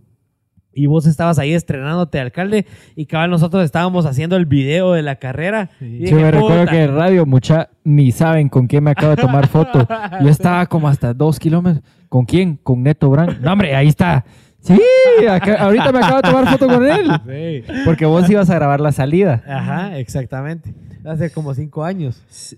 Y 0.76 0.86
vos 0.86 1.06
estabas 1.06 1.38
ahí 1.38 1.52
estrenándote 1.52 2.18
alcalde 2.18 2.66
y 2.96 3.06
cabal 3.06 3.30
nosotros 3.30 3.64
estábamos 3.64 4.06
haciendo 4.06 4.36
el 4.36 4.44
video 4.44 4.92
de 4.92 5.02
la 5.02 5.16
carrera. 5.16 5.70
Sí. 5.78 6.00
Yo 6.06 6.16
me 6.16 6.30
recuerdo 6.32 6.66
que 6.66 6.82
en 6.82 6.96
radio 6.96 7.26
mucha 7.26 7.70
ni 7.84 8.10
saben 8.10 8.48
con 8.48 8.66
quién 8.66 8.82
me 8.82 8.90
acabo 8.90 9.14
de 9.14 9.22
tomar 9.22 9.46
foto. 9.46 9.86
Yo 10.20 10.28
estaba 10.28 10.66
como 10.66 10.88
hasta 10.88 11.14
dos 11.14 11.38
kilómetros. 11.38 11.84
¿Con 12.08 12.24
quién? 12.24 12.56
Con 12.56 12.82
Neto 12.82 13.08
Brand. 13.08 13.40
No, 13.40 13.52
hombre, 13.52 13.76
ahí 13.76 13.86
está. 13.86 14.24
Sí, 14.64 14.80
ahorita 15.26 15.92
me 15.92 15.98
acabo 15.98 16.16
de 16.16 16.22
tomar 16.22 16.48
foto 16.48 16.66
con 16.66 16.86
él. 16.86 17.10
Sí. 17.24 17.64
Porque 17.84 18.06
vos 18.06 18.28
ibas 18.28 18.48
a 18.50 18.54
grabar 18.54 18.80
la 18.80 18.92
salida. 18.92 19.42
Ajá, 19.46 19.98
exactamente. 19.98 20.74
Hace 21.04 21.30
como 21.30 21.54
cinco 21.54 21.84
años. 21.84 22.22
sí, 22.28 22.56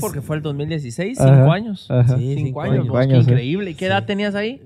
porque 0.00 0.20
fue 0.22 0.36
el 0.36 0.42
2016, 0.42 1.18
cinco 1.18 1.52
años. 1.52 1.88
Sí, 2.16 2.34
cinco, 2.36 2.60
años. 2.60 2.86
qué 3.08 3.16
increíble. 3.16 3.70
¿Y 3.72 3.74
qué 3.74 3.86
edad 3.86 4.04
tenías 4.06 4.34
ahí? 4.34 4.62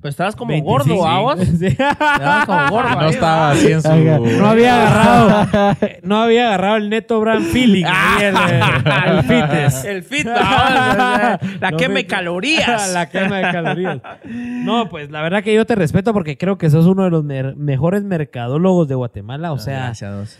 Pues 0.00 0.12
estabas 0.12 0.36
como 0.36 0.56
gordo, 0.62 0.96
¿vos? 0.96 1.38
Sí. 1.58 1.66
Estabas 1.66 2.46
como 2.46 2.70
gordo. 2.70 3.00
No 3.00 3.08
estaba 3.08 3.50
así 3.50 3.72
en 3.72 3.82
su... 3.82 3.88
No 3.88 4.46
había 4.46 4.86
agarrado... 4.86 5.76
no 6.02 6.22
había 6.22 6.46
agarrado 6.48 6.76
el 6.76 6.88
Neto 6.88 7.20
Brand 7.20 7.44
Feeling. 7.46 7.84
el, 8.20 8.36
el, 8.36 9.22
fitness. 9.24 9.84
El 9.84 10.02
fitness. 10.02 10.36
La, 10.36 11.72
quema 11.76 11.94
de 11.94 12.06
calorías. 12.06 12.92
la 12.92 13.08
quema 13.08 13.38
de 13.38 13.42
calorías. 13.52 14.00
No, 14.24 14.88
pues 14.88 15.10
la 15.10 15.22
verdad 15.22 15.42
que 15.42 15.54
yo 15.54 15.66
te 15.66 15.74
respeto 15.74 16.12
porque 16.12 16.38
creo 16.38 16.58
que 16.58 16.70
sos 16.70 16.86
uno 16.86 17.04
de 17.04 17.10
los 17.10 17.24
mejores 17.56 18.04
mercadólogos 18.04 18.88
de 18.88 18.94
Guatemala. 18.94 19.52
O 19.52 19.58
sea... 19.58 19.86
Gracias. 19.86 20.38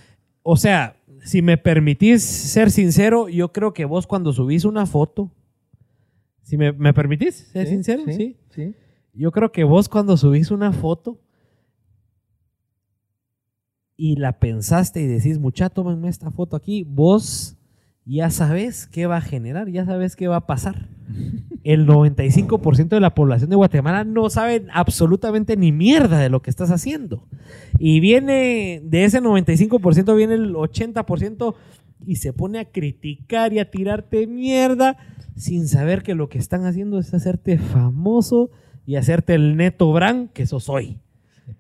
O 0.51 0.57
sea, 0.57 0.97
si 1.23 1.43
me 1.43 1.59
permitís 1.59 2.23
ser 2.23 2.71
sincero, 2.71 3.29
yo 3.29 3.53
creo 3.53 3.75
que 3.75 3.85
vos 3.85 4.07
cuando 4.07 4.33
subís 4.33 4.65
una 4.65 4.87
foto, 4.87 5.31
si 6.43 6.57
me, 6.57 6.95
permitís 6.95 7.49
ser 7.53 7.67
sincero, 7.67 8.05
sí, 8.07 8.39
sí, 8.49 8.75
Yo 9.19 9.33
creo 9.33 9.51
que 9.51 9.65
vos 9.65 9.89
cuando 9.89 10.17
subís 10.17 10.53
una 10.53 10.73
foto 10.73 11.19
y 13.97 14.15
la 14.15 14.39
pensaste 14.39 15.03
y 15.03 15.09
decís, 15.09 15.41
mucha, 15.41 15.71
tómenme 15.71 16.09
esta 16.09 16.31
foto 16.31 16.55
aquí, 16.55 16.85
vos 16.85 17.57
ya 18.05 18.31
sabes 18.31 18.87
qué 18.87 19.09
va 19.09 19.17
a 19.17 19.21
generar, 19.21 19.69
ya 19.71 19.85
sabes 19.85 20.15
qué 20.15 20.29
va 20.29 20.37
a 20.37 20.47
pasar. 20.47 20.89
El 21.65 21.89
95% 21.89 22.91
de 22.91 23.01
la 23.01 23.17
población 23.17 23.51
de 23.51 23.57
Guatemala 23.57 24.05
no 24.05 24.31
sabe 24.31 24.67
absolutamente 24.73 25.57
ni 25.57 25.73
mierda 25.73 26.21
de 26.21 26.31
lo 26.31 26.41
que 26.41 26.51
estás 26.51 26.71
haciendo. 26.71 27.27
Y 27.77 27.99
viene, 27.99 28.81
de 28.85 29.03
ese 29.03 29.21
95% 29.21 30.17
viene 30.17 30.35
el 30.35 30.55
80% 30.55 31.57
y 32.07 32.17
se 32.17 32.33
pone 32.33 32.61
a 32.61 32.71
criticar 32.71 33.53
y 33.53 33.59
a 33.59 33.69
tirarte 33.69 34.29
mierda 34.29 34.97
sin 35.35 35.67
saber 35.67 36.05
que 36.05 36.15
lo 36.15 36.29
que 36.29 36.39
están 36.39 36.65
haciendo 36.67 37.01
es 37.01 37.13
hacerte 37.13 37.59
famoso 37.59 38.51
y 38.89 38.97
hacerte 38.97 39.35
el 39.35 39.55
neto 39.55 39.93
brand 39.93 40.33
que 40.33 40.47
sos 40.47 40.71
hoy. 40.71 40.97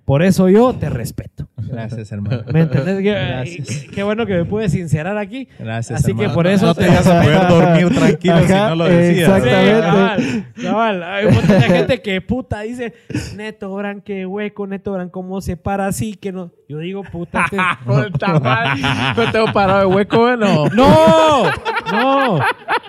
Por 0.07 0.23
eso 0.23 0.48
yo 0.48 0.73
te 0.73 0.89
respeto. 0.89 1.47
Gracias, 1.58 2.10
hermano. 2.10 2.42
¿Me 2.50 2.62
entendés? 2.62 3.02
Qué, 3.02 3.90
qué 3.94 4.02
bueno 4.02 4.24
que 4.24 4.32
me 4.32 4.47
pude 4.47 4.70
sincerar 4.70 5.18
aquí. 5.18 5.47
Gracias, 5.58 6.00
Así 6.00 6.15
que 6.15 6.31
por 6.31 6.47
eso... 6.47 6.65
No 6.65 6.74
te 6.74 6.86
ibas 6.86 7.07
a 7.07 7.23
poder 7.23 7.48
dormir 7.48 7.94
tranquilo 7.94 8.47
si 8.47 8.52
no 8.55 8.74
lo 8.76 8.84
decías. 8.86 9.44
Exactamente. 9.44 10.44
cabal, 10.62 11.02
Hay 11.02 11.26
un 11.26 11.34
montón 11.34 11.60
de 11.60 11.66
gente 11.66 12.00
que 12.00 12.18
puta 12.23 12.62
dice, 12.62 12.94
Neto 13.36 13.74
Bran, 13.74 14.00
qué 14.00 14.24
hueco, 14.24 14.66
Neto 14.66 14.94
Bran, 14.94 15.10
cómo 15.10 15.42
se 15.42 15.58
para 15.58 15.86
así, 15.86 16.15
que 16.15 16.32
no... 16.32 16.50
Yo 16.68 16.76
digo, 16.78 17.02
puta, 17.02 17.47
que... 17.48 17.56
puta. 17.86 19.14
¿No 19.16 19.32
tengo 19.32 19.52
parado 19.55 19.80
de 19.80 19.86
hueco, 19.86 20.36
no? 20.36 20.66
No, 20.74 21.44
no, 21.90 22.40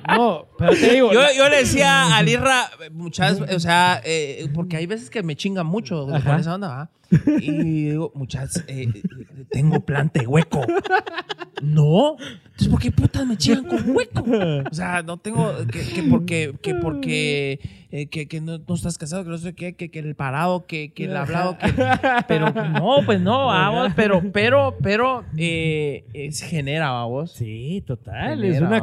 no. 0.09 0.45
Pero 0.57 0.71
te 0.71 0.93
digo... 0.93 1.13
Yo, 1.13 1.21
yo 1.37 1.47
le 1.47 1.59
decía 1.59 2.13
a 2.17 2.21
Lirra, 2.21 2.69
muchas, 2.91 3.39
o 3.39 3.59
sea, 3.59 4.01
eh, 4.03 4.49
porque 4.53 4.75
hay 4.75 4.85
veces 4.85 5.09
que 5.09 5.23
me 5.23 5.37
chingan 5.37 5.65
mucho 5.65 6.05
con 6.05 6.39
esa 6.39 6.55
onda, 6.55 6.67
¿va? 6.67 6.89
Y 7.41 7.51
digo, 7.89 8.11
muchachos, 8.15 8.63
eh, 8.67 8.87
tengo 9.49 9.79
plante 9.81 10.27
hueco. 10.27 10.65
No. 11.61 12.15
Entonces, 12.19 12.67
¿por 12.69 12.79
qué 12.79 12.91
putas 12.91 13.25
me 13.25 13.37
chingan 13.37 13.65
con 13.65 13.95
hueco? 13.95 14.23
O 14.69 14.73
sea, 14.73 15.01
no 15.01 15.17
tengo. 15.17 15.53
Que, 15.71 16.03
porque. 16.09 16.55
Que 16.61 16.75
porque 16.75 17.59
eh, 17.91 18.07
que, 18.07 18.41
no, 18.41 18.59
estás 18.73 18.97
casado, 18.97 19.23
que 19.23 19.29
no 19.29 19.37
sé 19.37 19.53
qué, 19.53 19.73
que, 19.75 19.99
el 19.99 20.15
parado, 20.15 20.65
que, 20.65 20.93
el 20.95 21.17
hablado. 21.17 21.57
Que, 21.57 21.73
pero 22.27 22.51
no, 22.51 22.97
pues 23.05 23.19
no, 23.19 23.47
vamos. 23.47 23.91
Pero, 23.95 24.21
pero, 24.31 24.77
pero. 24.81 25.25
Eh, 25.37 26.29
se 26.31 26.45
genera, 26.47 26.91
vamos. 26.91 27.33
Sí, 27.33 27.83
total. 27.85 28.43
es 28.43 28.61
una. 28.61 28.81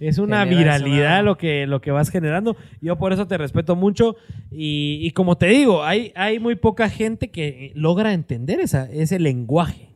Es 0.00 0.18
una 0.18 0.44
viralidad 0.46 1.22
lo 1.22 1.36
que, 1.36 1.66
lo 1.66 1.80
que 1.80 1.90
vas 1.90 2.08
generando. 2.08 2.56
Yo 2.80 2.96
por 2.96 3.12
eso 3.12 3.26
te 3.26 3.36
respeto 3.36 3.76
mucho. 3.76 4.16
Y, 4.50 5.10
como 5.12 5.36
te 5.36 5.46
digo, 5.46 5.84
hay, 5.84 6.12
hay 6.16 6.38
muy 6.38 6.56
poca 6.56 6.88
gente 6.88 7.30
que 7.30 7.72
logra 7.74 8.14
entender 8.14 8.60
esa, 8.60 8.90
ese 8.90 9.18
lenguaje. 9.18 9.90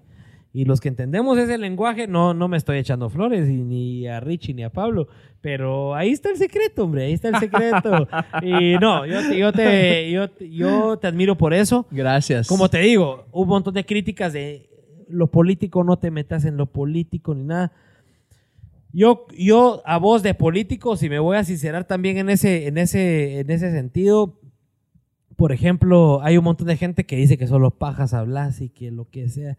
Y 0.52 0.66
los 0.66 0.80
que 0.80 0.88
entendemos 0.88 1.36
ese 1.36 1.58
lenguaje, 1.58 2.06
no, 2.06 2.32
no 2.32 2.46
me 2.46 2.56
estoy 2.56 2.78
echando 2.78 3.10
flores, 3.10 3.48
ni 3.48 4.06
a 4.06 4.20
Richie 4.20 4.54
ni 4.54 4.62
a 4.62 4.70
Pablo, 4.70 5.08
pero 5.40 5.96
ahí 5.96 6.10
está 6.10 6.30
el 6.30 6.36
secreto, 6.36 6.84
hombre, 6.84 7.06
ahí 7.06 7.12
está 7.12 7.30
el 7.30 7.38
secreto. 7.38 8.06
y 8.42 8.76
no, 8.78 9.04
yo, 9.04 9.20
yo, 9.32 9.52
te, 9.52 10.12
yo, 10.12 10.28
yo 10.38 10.96
te 10.96 11.08
admiro 11.08 11.36
por 11.36 11.54
eso. 11.54 11.88
Gracias. 11.90 12.46
Como 12.46 12.68
te 12.68 12.78
digo, 12.78 13.26
un 13.32 13.48
montón 13.48 13.74
de 13.74 13.84
críticas 13.84 14.32
de 14.32 14.70
lo 15.08 15.26
político, 15.26 15.82
no 15.82 15.98
te 15.98 16.12
metas 16.12 16.44
en 16.44 16.56
lo 16.56 16.66
político 16.66 17.34
ni 17.34 17.42
nada. 17.42 17.72
Yo, 18.96 19.26
yo 19.36 19.82
a 19.84 19.98
voz 19.98 20.22
de 20.22 20.34
político, 20.34 20.96
si 20.96 21.08
me 21.08 21.18
voy 21.18 21.36
a 21.36 21.42
sincerar 21.42 21.84
también 21.84 22.16
en 22.16 22.30
ese, 22.30 22.68
en 22.68 22.78
ese, 22.78 23.40
en 23.40 23.50
ese 23.50 23.72
sentido, 23.72 24.40
por 25.34 25.50
ejemplo, 25.50 26.22
hay 26.22 26.36
un 26.38 26.44
montón 26.44 26.68
de 26.68 26.76
gente 26.76 27.04
que 27.04 27.16
dice 27.16 27.36
que 27.36 27.48
solo 27.48 27.72
pajas 27.72 28.14
hablas 28.14 28.60
y 28.60 28.68
que 28.68 28.92
lo 28.92 29.10
que 29.10 29.28
sea. 29.28 29.58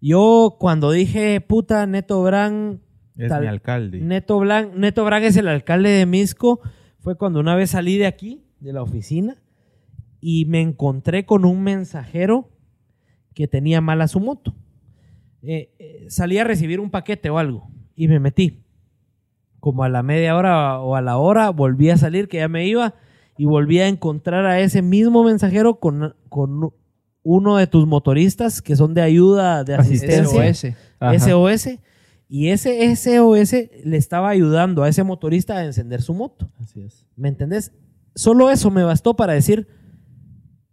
Yo 0.00 0.56
cuando 0.58 0.90
dije, 0.90 1.40
puta, 1.40 1.86
Neto 1.86 2.20
Brand, 2.24 2.80
Es 3.16 3.28
Tal- 3.28 3.42
mi 3.42 3.46
alcalde. 3.46 4.00
Neto 4.00 4.40
Brand, 4.40 4.74
Neto 4.74 5.04
Brand 5.04 5.24
es 5.24 5.36
el 5.36 5.46
alcalde 5.46 5.90
de 5.90 6.04
Misco, 6.04 6.60
fue 6.98 7.16
cuando 7.16 7.38
una 7.38 7.54
vez 7.54 7.70
salí 7.70 7.96
de 7.96 8.06
aquí, 8.06 8.42
de 8.58 8.72
la 8.72 8.82
oficina, 8.82 9.40
y 10.20 10.46
me 10.46 10.60
encontré 10.60 11.24
con 11.26 11.44
un 11.44 11.62
mensajero 11.62 12.50
que 13.34 13.46
tenía 13.46 13.80
mala 13.80 14.08
su 14.08 14.18
moto. 14.18 14.56
Eh, 15.42 15.74
eh, 15.78 16.06
salí 16.08 16.38
a 16.38 16.44
recibir 16.44 16.80
un 16.80 16.90
paquete 16.90 17.30
o 17.30 17.38
algo 17.38 17.68
y 17.94 18.08
me 18.08 18.18
metí. 18.18 18.63
Como 19.64 19.82
a 19.82 19.88
la 19.88 20.02
media 20.02 20.36
hora 20.36 20.78
o 20.78 20.94
a 20.94 21.00
la 21.00 21.16
hora 21.16 21.48
volví 21.48 21.88
a 21.88 21.96
salir, 21.96 22.28
que 22.28 22.36
ya 22.36 22.48
me 22.48 22.66
iba, 22.66 22.96
y 23.38 23.46
volví 23.46 23.80
a 23.80 23.88
encontrar 23.88 24.44
a 24.44 24.60
ese 24.60 24.82
mismo 24.82 25.24
mensajero 25.24 25.80
con, 25.80 26.14
con 26.28 26.74
uno 27.22 27.56
de 27.56 27.66
tus 27.66 27.86
motoristas 27.86 28.60
que 28.60 28.76
son 28.76 28.92
de 28.92 29.00
ayuda, 29.00 29.64
de 29.64 29.74
asistencia. 29.74 30.52
SOS. 30.52 30.74
Ajá. 31.00 31.18
SOS. 31.18 31.78
Y 32.28 32.48
ese 32.48 32.94
SOS 32.94 33.54
le 33.84 33.96
estaba 33.96 34.28
ayudando 34.28 34.82
a 34.82 34.88
ese 34.90 35.02
motorista 35.02 35.56
a 35.56 35.64
encender 35.64 36.02
su 36.02 36.12
moto. 36.12 36.50
Así 36.60 36.82
es. 36.82 37.06
¿Me 37.16 37.28
entendés? 37.28 37.72
Solo 38.14 38.50
eso 38.50 38.70
me 38.70 38.84
bastó 38.84 39.16
para 39.16 39.32
decir, 39.32 39.66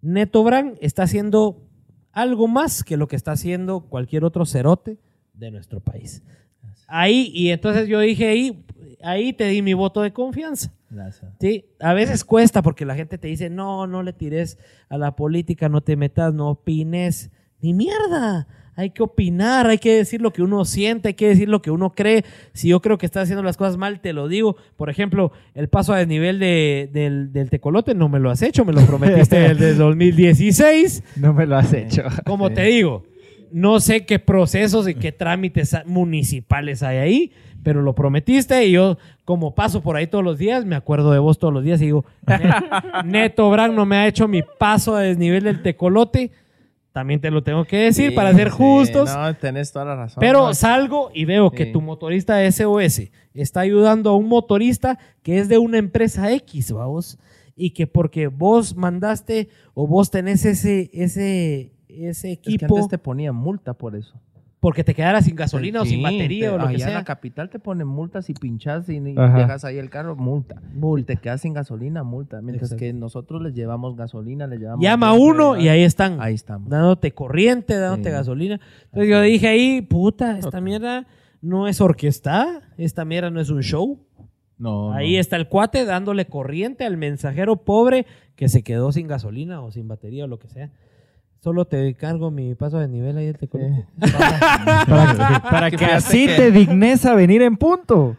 Neto 0.02 0.44
Brand 0.44 0.78
está 0.82 1.04
haciendo 1.04 1.66
algo 2.12 2.50
más 2.50 2.84
que 2.84 2.98
lo 2.98 3.08
que 3.08 3.16
está 3.16 3.32
haciendo 3.32 3.88
cualquier 3.88 4.26
otro 4.26 4.46
cerote 4.46 5.00
de 5.34 5.50
nuestro 5.50 5.80
país. 5.80 6.24
Ahí, 6.90 7.32
y 7.34 7.52
entonces 7.52 7.88
yo 7.88 8.02
dije 8.02 8.28
ahí, 8.28 8.66
ahí 9.04 9.34
te 9.34 9.46
di 9.46 9.62
mi 9.62 9.74
voto 9.74 10.02
de 10.02 10.12
confianza. 10.14 10.72
Gracias. 10.90 11.32
Sí, 11.40 11.66
a 11.80 11.94
veces 11.94 12.24
cuesta 12.26 12.62
porque 12.62 12.86
la 12.86 12.96
gente 12.96 13.18
te 13.18 13.28
dice, 13.28 13.50
no, 13.50 13.88
no 13.88 14.04
le 14.04 14.14
tires 14.14 14.58
a 14.90 14.98
la 14.98 15.16
política, 15.16 15.70
no 15.70 15.82
te 15.82 15.96
metas, 15.96 16.34
no 16.34 16.50
opines. 16.50 17.30
Ni 17.62 17.74
mierda. 17.74 18.48
Hay 18.76 18.90
que 18.92 19.04
opinar, 19.04 19.68
hay 19.68 19.78
que 19.78 19.96
decir 19.98 20.22
lo 20.22 20.32
que 20.34 20.42
uno 20.42 20.64
siente, 20.66 21.10
hay 21.10 21.14
que 21.14 21.28
decir 21.28 21.48
lo 21.50 21.62
que 21.62 21.70
uno 21.72 21.92
cree. 21.94 22.24
Si 22.54 22.70
yo 22.70 22.82
creo 22.82 22.98
que 22.98 23.06
estás 23.06 23.24
haciendo 23.24 23.44
las 23.44 23.58
cosas 23.58 23.78
mal, 23.78 24.00
te 24.00 24.14
lo 24.14 24.28
digo. 24.28 24.56
Por 24.78 24.90
ejemplo, 24.90 25.32
el 25.54 25.68
paso 25.68 25.94
a 25.94 25.98
desnivel 26.00 26.40
de- 26.40 26.90
del, 26.92 27.32
del 27.34 27.50
tecolote 27.50 27.94
no 27.94 28.08
me 28.10 28.20
lo 28.20 28.32
has 28.32 28.42
hecho, 28.42 28.66
me 28.66 28.74
lo 28.74 28.82
prometiste 28.88 29.38
desde 29.40 29.76
2016. 29.76 31.04
No 31.18 31.34
me 31.34 31.46
lo 31.46 31.58
has 31.58 31.74
hecho. 31.74 32.04
Como 32.26 32.50
te 32.52 32.64
digo, 32.64 33.04
no 33.54 33.80
sé 33.80 34.06
qué 34.06 34.20
procesos 34.20 34.88
y 34.88 34.96
qué 34.96 35.12
trámites 35.12 35.76
municipales 35.86 36.84
hay 36.84 36.98
ahí, 36.98 37.32
pero 37.64 37.82
lo 37.82 37.94
prometiste 37.94 38.66
y 38.66 38.72
yo, 38.72 38.98
como 39.26 39.54
paso 39.56 39.82
por 39.82 39.96
ahí 39.96 40.08
todos 40.08 40.24
los 40.24 40.38
días, 40.38 40.66
me 40.66 40.76
acuerdo 40.76 41.12
de 41.12 41.20
vos 41.20 41.38
todos 41.40 41.54
los 41.54 41.64
días 41.64 41.82
y 41.82 41.86
digo, 41.86 42.06
"Net- 42.26 43.04
Neto 43.06 43.50
Brand 43.52 43.74
no 43.76 43.86
me 43.86 43.98
ha 43.98 44.08
hecho 44.08 44.28
mi 44.28 44.42
paso 44.44 44.96
a 44.96 45.02
desnivel 45.02 45.44
del 45.44 45.62
tecolote. 45.62 46.32
También 46.92 47.22
te 47.22 47.32
lo 47.32 47.42
tengo 47.42 47.64
que 47.64 47.78
decir 47.78 48.10
Sí, 48.10 48.16
para 48.16 48.34
ser 48.34 48.50
sí, 48.50 48.58
justos. 48.58 49.16
No, 49.16 49.34
tenés 49.38 49.72
toda 49.72 49.86
la 49.86 49.96
razón. 49.96 50.20
Pero 50.20 50.48
No, 50.48 50.54
salgo 50.54 51.10
y 51.14 51.24
veo 51.24 51.50
que 51.50 51.66
tu 51.68 51.80
motorista 51.82 52.44
SOS 52.52 53.04
está 53.34 53.62
ayudando 53.62 54.10
a 54.10 54.18
un 54.18 54.28
motorista 54.28 55.00
que 55.24 55.38
es 55.40 55.48
de 55.48 55.58
una 55.58 55.78
empresa 55.78 56.34
X, 56.34 56.74
vamos, 56.74 57.18
y 57.56 57.70
que 57.70 57.88
porque 57.88 58.28
vos 58.28 58.76
mandaste 58.76 59.48
o 59.74 59.88
vos 59.88 60.12
tenés 60.12 60.44
ese, 60.44 60.90
ese, 60.94 61.72
ese 61.92 62.32
es 62.34 62.40
que 62.40 62.54
equipo, 62.54 62.76
antes 62.76 62.90
te 62.90 62.98
ponían 62.98 63.36
multa 63.36 63.74
por 63.74 63.96
eso. 63.96 64.14
porque 64.60 64.84
te 64.84 64.94
quedaras 64.94 65.26
sin 65.26 65.36
gasolina 65.36 65.82
o 65.82 65.86
sin 65.86 66.04
batería 66.04 66.50
te- 66.50 66.56
o 66.56 66.58
lo 66.60 66.68
que 66.68 66.76
allá 66.76 66.86
en 66.86 66.90
sea. 66.92 67.00
la 67.00 67.04
capital 67.04 67.50
te 67.50 67.58
ponen 67.58 67.88
multas 67.88 68.30
y 68.30 68.34
pinchas 68.36 68.88
y, 68.90 69.00
dejas 69.00 69.66
ahí 69.66 69.78
el 69.80 69.90
carro, 69.90 70.16
multa. 70.16 70.62
Multa. 70.76 71.14
Y 71.14 71.16
te 71.16 71.22
quedas 71.22 71.42
sin 71.42 71.54
gasolina, 71.54 72.04
multa. 72.04 72.42
Mientras 72.42 72.72
Exacto. 72.72 72.80
que 72.80 72.94
nosotros 72.94 73.42
les 73.42 73.56
llevamos 73.56 73.96
gasolina, 73.96 74.46
les 74.46 74.60
llevamos... 74.60 74.84
Llama 74.84 75.14
uno 75.14 75.58
y 75.58 75.68
ahí 75.70 75.82
están. 75.82 76.22
Ahí 76.22 76.36
estamos. 76.36 76.70
Dándote 76.70 77.12
corriente, 77.12 77.76
dándote 77.76 78.10
Sí. 78.10 78.14
gasolina. 78.16 78.60
Entonces 78.86 79.02
Así 79.02 79.10
yo 79.10 79.22
dije 79.22 79.48
ahí, 79.48 79.82
puta, 79.82 80.38
esta 80.38 80.62
mierda 80.62 81.08
no 81.42 81.68
es 81.68 81.82
orquestada, 81.82 82.62
esta 82.78 83.04
mierda 83.04 83.32
no 83.32 83.42
es 83.42 83.50
un 83.50 83.64
show. 83.64 84.00
No, 84.60 84.94
Ahí 84.94 85.16
no. 85.16 85.20
está 85.22 85.38
el 85.38 85.48
cuate 85.48 85.86
dándole 85.86 86.26
corriente 86.28 86.86
al 86.86 86.96
mensajero 86.98 87.56
pobre 87.64 88.06
que 88.36 88.48
se 88.48 88.62
quedó 88.62 88.92
sin 88.92 89.08
gasolina 89.08 89.60
o 89.64 89.72
sin 89.72 89.88
batería 89.88 90.26
o 90.26 90.28
lo 90.28 90.38
que 90.38 90.50
sea. 90.50 90.70
Solo 91.44 91.66
te 91.66 91.96
cargo 91.96 92.30
mi 92.30 92.54
paso 92.54 92.78
de 92.78 92.88
nivel 92.88 93.18
ahí 93.18 93.26
el 93.26 93.38
tecolote. 93.38 93.86
Para, 94.88 95.42
para 95.50 95.72
que 95.72 95.86
así 95.86 96.28
que- 96.28 96.36
te 96.36 96.52
dignes 96.52 97.04
a 97.06 97.16
venir 97.16 97.42
en 97.42 97.58
punto. 97.58 98.16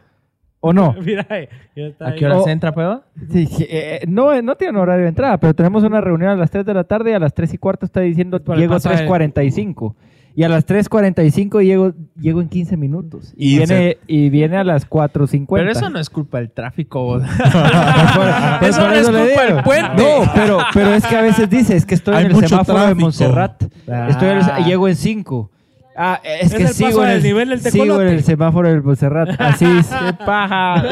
¿O 0.59 0.73
no? 0.73 0.93
Mira, 1.01 1.25
eh, 1.29 1.47
ya 1.75 1.83
está 1.85 2.09
¿A 2.09 2.15
qué 2.15 2.25
hora 2.25 2.41
se 2.41 2.51
entra, 2.51 2.73
prueba? 2.73 3.03
Sí, 3.31 3.45
sí, 3.45 3.65
eh, 3.69 4.01
no, 4.07 4.41
no 4.41 4.55
tiene 4.55 4.77
horario 4.77 5.03
de 5.03 5.09
entrada, 5.09 5.37
pero 5.37 5.53
tenemos 5.53 5.83
una 5.83 6.01
reunión 6.01 6.31
a 6.31 6.35
las 6.35 6.51
3 6.51 6.65
de 6.65 6.73
la 6.73 6.83
tarde 6.83 7.11
y 7.11 7.13
a 7.13 7.19
las 7.19 7.33
3 7.33 7.53
y 7.53 7.57
cuarto 7.57 7.85
está 7.85 8.01
diciendo 8.01 8.39
de- 8.39 8.45
3.45. 8.45 9.95
Y 10.35 10.43
a 10.43 10.49
las 10.49 10.65
3.45 10.65 11.63
llego, 11.63 11.93
llego 12.19 12.41
en 12.41 12.49
15 12.49 12.75
minutos. 12.75 13.33
Y, 13.37 13.53
Y 13.53 13.57
viene, 13.59 13.97
y 14.07 14.29
viene 14.31 14.57
a 14.57 14.63
las 14.63 14.89
4.50. 14.89 15.45
Pero 15.49 15.71
eso 15.71 15.89
no 15.91 15.99
es 15.99 16.09
culpa 16.09 16.39
del 16.39 16.49
tráfico. 16.51 17.19
Pues 18.59 18.59
por 18.59 18.69
Eso 18.69 18.87
no 18.87 18.93
es 18.93 19.01
eso 19.01 19.11
le 19.11 19.19
culpa 19.25 19.41
digo. 19.43 19.55
del 19.55 19.63
puente. 19.63 20.03
No, 20.03 20.31
pero, 20.33 20.57
pero 20.73 20.93
es 20.93 21.05
que 21.05 21.15
a 21.17 21.21
veces 21.21 21.49
dice, 21.49 21.75
es 21.75 21.85
que 21.85 21.95
estoy 21.95 22.15
Hay 22.15 22.25
en 22.25 22.31
el 22.31 22.47
semáforo 22.47 22.79
de 22.79 22.85
tráfico. 22.85 23.01
Montserrat. 23.01 23.63
Ah. 23.89 24.07
Estoy 24.09 24.29
el- 24.29 24.65
llego 24.65 24.87
en 24.87 24.95
5. 24.95 25.49
Ah, 25.95 26.19
es, 26.23 26.47
Es 26.51 26.55
que 26.55 26.63
el 26.63 26.69
sigo 26.69 27.03
en 27.03 27.11
el, 27.11 27.21
nivel 27.21 27.49
del 27.49 27.59
sigo 27.61 27.83
en 27.83 27.89
tecolote. 27.91 28.15
el 28.15 28.23
semáforo 28.23 28.67
del 28.69 28.81
Montserrat. 28.81 29.29
Así 29.39 29.65
es. 29.65 29.87
¡Qué 29.87 30.13
paja! 30.25 30.83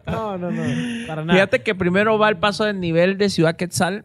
No, 0.06 0.38
no, 0.38 0.50
no. 0.50 0.62
Para 1.06 1.22
nada. 1.24 1.34
Fíjate 1.34 1.62
que 1.62 1.74
primero 1.74 2.18
va 2.18 2.28
el 2.30 2.36
paso 2.38 2.64
del 2.64 2.80
nivel 2.80 3.18
de 3.18 3.28
Ciudad 3.28 3.56
Quetzal, 3.56 4.04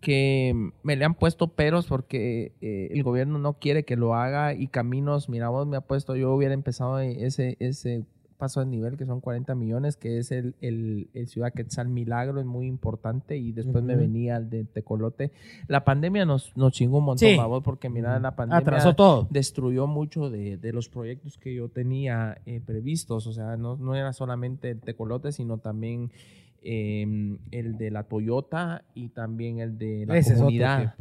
que 0.00 0.70
me 0.82 0.96
le 0.96 1.04
han 1.04 1.14
puesto 1.14 1.48
peros 1.48 1.86
porque 1.86 2.52
eh, 2.60 2.88
el 2.90 3.02
gobierno 3.02 3.38
no 3.38 3.54
quiere 3.54 3.84
que 3.84 3.96
lo 3.96 4.14
haga 4.14 4.52
y 4.54 4.66
Caminos, 4.68 5.28
mira, 5.28 5.48
vos 5.48 5.66
me 5.66 5.76
ha 5.76 5.80
puesto, 5.80 6.16
yo 6.16 6.34
hubiera 6.34 6.54
empezado 6.54 6.98
ese, 6.98 7.56
ese 7.60 8.04
paso 8.36 8.60
de 8.60 8.66
nivel 8.66 8.98
que 8.98 9.06
son 9.06 9.20
40 9.22 9.54
millones, 9.54 9.96
que 9.96 10.18
es 10.18 10.30
el, 10.30 10.54
el- 10.60 11.08
el 11.14 11.26
Ciudad 11.26 11.54
Quetzal 11.54 11.88
Milagro, 11.88 12.38
es 12.38 12.44
muy 12.44 12.66
importante 12.66 13.38
y 13.38 13.52
después 13.52 13.82
me 13.82 13.96
venía 13.96 14.36
el 14.36 14.50
de 14.50 14.64
Tecolote. 14.64 15.32
La 15.68 15.84
pandemia 15.84 16.26
nos, 16.26 16.54
nos 16.54 16.72
chingó 16.74 16.98
un 16.98 17.04
montón, 17.04 17.28
Sí. 17.30 17.36
babos, 17.36 17.62
porque 17.62 17.88
mira, 17.88 18.18
la 18.20 18.36
pandemia 18.36 18.58
Atrasó 18.58 18.94
todo. 18.94 19.26
destruyó 19.30 19.86
mucho 19.86 20.28
de, 20.28 20.58
de 20.58 20.72
los 20.74 20.90
proyectos 20.90 21.38
que 21.38 21.54
yo 21.54 21.70
tenía 21.70 22.36
eh, 22.44 22.60
previstos. 22.60 23.26
O 23.26 23.32
sea, 23.32 23.56
no, 23.56 23.76
no 23.76 23.94
era 23.94 24.12
solamente 24.12 24.68
el 24.72 24.80
Tecolote, 24.80 25.32
sino 25.32 25.56
también 25.56 26.10
eh, 26.68 27.36
el 27.52 27.78
de 27.78 27.90
la 27.90 28.02
Toyota 28.02 28.84
y 28.94 29.08
también 29.10 29.60
el 29.60 29.78
de 29.78 30.04
la 30.06 30.18
Ese 30.18 30.34
comunidad. 30.34 30.94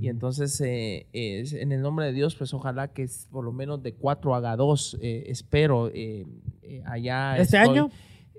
Y 0.00 0.08
entonces, 0.08 0.60
eh, 0.60 1.06
en 1.12 1.72
el 1.72 1.82
nombre 1.82 2.06
de 2.06 2.12
Dios, 2.12 2.36
pues 2.36 2.54
ojalá 2.54 2.88
que 2.92 3.04
por 3.32 3.44
lo 3.44 3.50
menos 3.52 3.82
de 3.82 3.94
4 3.94 4.34
haga 4.36 4.54
2. 4.54 4.98
espero 5.02 5.88
eh, 5.92 6.24
eh, 6.62 6.82
allá. 6.86 7.36
¿Este 7.38 7.56
estoy- 7.56 7.78
año? 7.78 7.90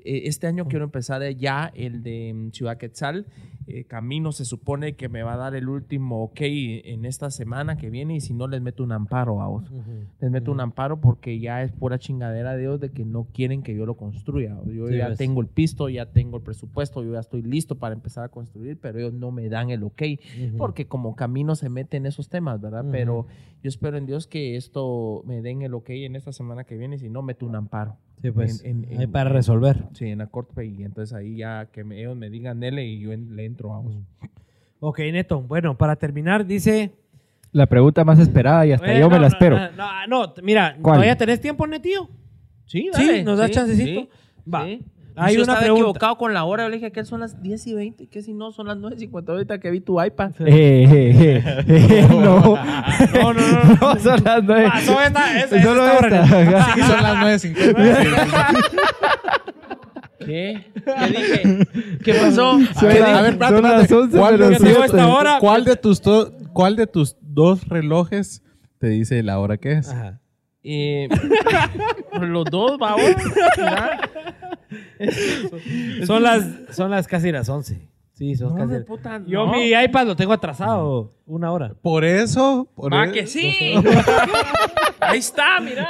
Eh, 0.06 0.22
este 0.26 0.48
año 0.48 0.68
quiero 0.68 0.86
empezar 0.86 1.22
ya 1.36 1.72
el 1.76 2.04
de 2.04 2.34
mm, 2.34 2.52
Ciudad 2.52 2.78
Quetzal. 2.78 3.26
Eh, 3.68 3.84
Camino 3.84 4.32
se 4.32 4.46
supone 4.46 4.96
que 4.96 5.10
me 5.10 5.22
va 5.22 5.34
a 5.34 5.38
dar 5.38 5.54
el 5.54 5.70
último 5.70 6.24
ok 6.24 6.40
en 6.42 7.06
esta 7.06 7.30
semana 7.30 7.78
que 7.78 7.92
viene 7.92 8.16
y 8.16 8.20
si 8.22 8.34
no 8.34 8.48
les 8.48 8.62
meto 8.62 8.84
un 8.84 8.92
amparo 8.92 9.42
a 9.42 9.48
vos. 9.48 9.72
Les 10.20 10.32
meto 10.32 10.52
un 10.52 10.60
amparo 10.60 11.00
porque 11.02 11.40
ya 11.40 11.62
es 11.62 11.72
pura 11.72 12.00
chingadera 12.00 12.54
de 12.54 12.62
Dios 12.62 12.80
de 12.80 12.90
que 12.90 13.06
no 13.06 13.26
quieren 13.32 13.62
que 13.62 13.76
yo 13.76 13.86
lo 13.86 13.96
construya. 13.96 14.58
Yo 14.66 14.88
Sí, 14.88 14.98
ya 14.98 15.10
ves. 15.10 15.18
tengo 15.20 15.42
el 15.42 15.48
pisto, 15.48 15.88
ya 15.88 16.08
tengo 16.08 16.38
el 16.38 16.44
presupuesto, 16.44 17.04
yo 17.04 17.14
ya 17.14 17.20
estoy 17.20 17.44
listo 17.44 17.78
para 17.78 17.94
empezar 17.94 18.24
a 18.24 18.30
construir, 18.30 18.80
pero 18.80 18.98
ellos 18.98 19.14
no 19.14 19.32
me 19.32 19.50
dan 19.50 19.70
el 19.70 19.84
ok 19.84 20.02
porque 20.58 20.88
como 20.88 21.16
Camino 21.16 21.56
se 21.56 21.70
mete 21.70 21.98
en 21.98 22.06
esos 22.08 22.30
temas, 22.30 22.60
¿verdad? 22.60 22.86
Pero 22.92 23.28
yo 23.62 23.68
espero 23.70 23.98
en 23.98 24.06
Dios 24.06 24.26
que 24.26 24.56
esto 24.56 25.22
me 25.26 25.42
den 25.42 25.62
el 25.62 25.74
ok 25.74 25.90
en 25.92 26.16
esta 26.16 26.32
semana 26.32 26.64
que 26.64 26.76
viene, 26.78 26.98
si 26.98 27.10
no 27.10 27.22
meto 27.22 27.46
un 27.46 27.56
amparo. 27.56 27.98
Sí, 28.22 28.32
pues. 28.32 28.64
en- 28.66 28.86
en- 28.86 28.98
ahí 29.00 29.04
en- 29.06 29.12
para 29.12 29.30
resolver. 29.30 29.86
Sí, 29.94 30.08
en 30.08 30.18
la 30.20 30.28
corte 30.28 30.66
y 30.66 30.84
entonces 30.84 31.16
ahí 31.16 31.38
ya 31.38 31.68
que 31.72 31.84
me- 31.84 32.00
ellos 32.00 32.16
me 32.18 32.30
digan 32.30 32.62
L 32.64 32.84
y 32.86 33.00
yo 33.00 33.12
en- 33.14 33.36
le 33.36 33.46
entro 33.46 33.74
a 33.74 33.80
vos. 33.80 33.96
Ok, 34.82 35.00
Neto. 35.12 35.42
Bueno, 35.42 35.78
para 35.78 35.96
terminar, 35.96 36.46
dice. 36.46 36.92
La 37.52 37.66
pregunta 37.66 38.04
más 38.04 38.20
esperada 38.20 38.66
y 38.66 38.72
hasta 38.74 38.94
Eh, 38.94 39.00
yo 39.00 39.06
no, 39.06 39.16
me 39.16 39.16
la 39.16 39.22
no, 39.22 39.28
espero. 39.28 39.58
No, 39.58 39.72
no, 40.08 40.26
no, 40.28 40.34
mira, 40.44 40.78
¿Cuál? 40.82 40.96
¿todavía 40.98 41.18
tenés 41.18 41.42
tiempo, 41.42 41.66
Netío? 41.66 42.10
Sí, 42.66 42.90
Sí, 42.94 43.24
nos 43.24 43.40
da 43.40 43.50
chancecito. 43.50 44.08
Va. 44.54 44.68
Hay 45.20 45.36
yo 45.36 45.44
una 45.44 45.54
estaba 45.54 45.60
pregunta. 45.62 45.82
equivocado 45.82 46.18
con 46.18 46.34
la 46.34 46.44
hora. 46.46 46.64
Yo 46.64 46.70
le 46.70 46.76
dije 46.78 46.92
que 46.92 47.04
son 47.06 47.20
las 47.20 47.42
10 47.42 47.68
y 47.68 47.74
20. 47.74 48.08
Que 48.08 48.22
si 48.22 48.34
no, 48.34 48.52
son 48.52 48.68
las 48.68 48.78
9.50 48.78 49.30
ahorita 49.30 49.60
que 49.60 49.72
vi 49.72 49.82
tu 49.82 50.02
iPad. 50.02 50.32
Eh, 50.40 50.46
eh, 50.48 51.44
eh, 51.46 51.66
eh, 51.68 52.08
no. 52.10 52.20
No, 52.20 53.34
no, 53.34 53.34
no. 53.34 53.64
no. 53.64 53.94
No, 53.94 54.00
son 54.00 54.24
las 54.24 54.44
nueve. 54.44 54.70
Ah, 54.72 54.82
solo 54.82 55.02
esta, 55.02 55.40
esa- 55.40 55.56
esa 55.58 55.64
Solo 55.68 55.86
esta. 55.86 56.00
buena. 56.00 56.26
Sí, 56.76 56.82
son 56.82 57.04
las 57.04 57.16
9.50. 57.44 58.66
¿Qué? 60.20 60.66
¿Qué 60.86 61.08
dije? 61.08 61.68
¿Qué 62.04 62.14
pasó? 62.14 62.52
Son 62.52 62.66
¿Qué 62.82 62.86
las- 62.88 62.94
dije? 62.98 63.02
A 63.12 63.22
ver, 63.22 63.32
espérate, 63.34 63.56
son 63.56 63.64
las 63.64 63.82
espérate. 63.84 63.96
11 63.96 64.18
¿Cuál 64.20 64.38
de 64.38 64.86
esta 64.86 65.08
hora. 65.08 65.38
¿Cuál 65.40 65.66
de 65.66 65.76
tus 65.76 66.02
cuál 66.54 66.76
de 66.76 66.88
tus 66.88 67.16
dos 67.22 67.68
relojes 67.68 68.44
te 68.80 68.88
dice 68.88 69.24
la 69.24 69.40
hora 69.40 69.58
que 69.58 69.74
es? 69.74 69.90
Ajá. 69.90 70.20
Eh, 70.62 71.08
los 72.20 72.46
dos, 72.46 72.78
vamos. 72.78 73.02
Son 76.06 76.24
las, 76.24 76.46
son 76.72 76.92
las 76.92 77.08
casi 77.08 77.32
las 77.32 77.50
11. 77.50 77.80
Sí, 78.20 78.36
sos 78.36 78.52
No, 78.52 78.58
casi- 78.58 78.74
de 78.74 78.82
puta, 78.82 79.22
Yo 79.26 79.46
no. 79.46 79.54
mi 79.54 79.72
iPad 79.72 80.06
lo 80.08 80.16
tengo 80.18 80.34
atrasado 80.34 81.14
una 81.26 81.54
hora. 81.54 81.72
Por 81.82 82.04
eso. 82.04 82.68
Por 82.76 82.94
Va 82.94 83.06
e- 83.06 83.12
que 83.14 83.26
sí. 83.28 83.56
Ahí 85.00 85.20
está, 85.20 85.60
mira. 85.62 85.88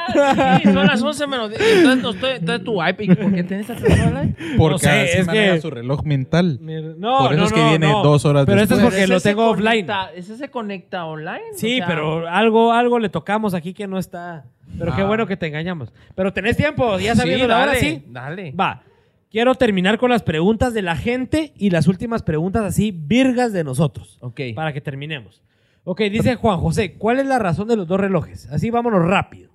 Sí, 0.62 0.72
son 0.72 0.86
las 0.86 1.02
11 1.02 1.26
menos 1.28 1.50
10. 1.50 1.60
Entonces, 1.62 2.04
no 2.04 2.10
estoy, 2.12 2.30
entonces 2.36 2.64
tu 2.64 2.74
iPad. 2.76 3.00
¿y 3.00 3.08
¿Por 3.16 3.34
qué 3.34 3.44
tienes 3.44 3.68
atrasado 3.70 4.20
el 4.20 4.28
iPad? 4.30 4.44
Porque 4.60 4.74
No 4.74 4.78
sé, 4.78 4.90
así 5.02 5.18
es 5.18 5.26
maneja 5.26 5.54
que- 5.56 5.62
su 5.62 5.70
reloj 5.72 6.04
mental. 6.04 6.60
No, 6.62 7.18
Por 7.18 7.32
eso 7.34 7.40
no, 7.42 7.46
es 7.48 7.54
que 7.54 7.60
no, 7.62 7.70
viene 7.70 7.88
no. 7.92 8.04
dos 8.04 8.26
horas 8.26 8.46
Pero 8.46 8.62
esto 8.62 8.76
es 8.76 8.80
después. 8.82 8.94
porque 8.94 9.04
Ese 9.06 9.14
lo 9.14 9.20
se 9.20 9.30
tengo 9.30 9.50
offline. 9.50 9.86
conecta- 9.88 10.12
Ese 10.16 10.38
se 10.38 10.50
conecta 10.50 11.06
online. 11.06 11.42
Sí, 11.56 11.74
o 11.74 11.78
sea, 11.78 11.88
pero 11.88 12.28
algo, 12.30 12.72
algo 12.74 13.00
le 13.00 13.10
tocamos 13.10 13.56
aquí 13.56 13.74
que 13.74 13.88
no 13.88 13.98
está. 13.98 14.46
Pero 14.78 14.96
qué 14.96 15.02
Ah. 15.02 15.06
bueno 15.08 15.26
que 15.26 15.36
te 15.36 15.48
engañamos. 15.48 15.92
Pero 16.14 16.32
tenés 16.32 16.56
tiempo, 16.56 17.00
ya 17.00 17.14
sí, 17.16 17.22
sabiendo 17.22 17.48
la 17.48 17.64
hora, 17.64 17.74
sí. 17.76 18.04
Dale. 18.08 18.52
Va. 18.52 18.84
Quiero 19.30 19.54
terminar 19.54 20.00
con 20.00 20.10
las 20.10 20.24
preguntas 20.24 20.74
de 20.74 20.82
la 20.82 20.96
gente 20.96 21.54
y 21.56 21.70
las 21.70 21.88
últimas 21.88 22.24
preguntas 22.24 22.64
así 22.64 22.92
virgas 22.92 23.54
de 23.54 23.64
nosotros. 23.64 24.18
Ok. 24.22 24.42
Para 24.56 24.74
que 24.74 24.82
terminemos. 24.82 25.44
Ok, 25.84 26.02
dice 26.02 26.36
Juan 26.36 26.60
José, 26.60 26.94
¿cuál 26.94 27.20
es 27.20 27.28
la 27.28 27.38
razón 27.38 27.68
de 27.68 27.76
los 27.76 27.88
dos 27.88 28.00
relojes? 28.00 28.48
Así 28.48 28.72
vámonos 28.72 29.06
rápido. 29.06 29.49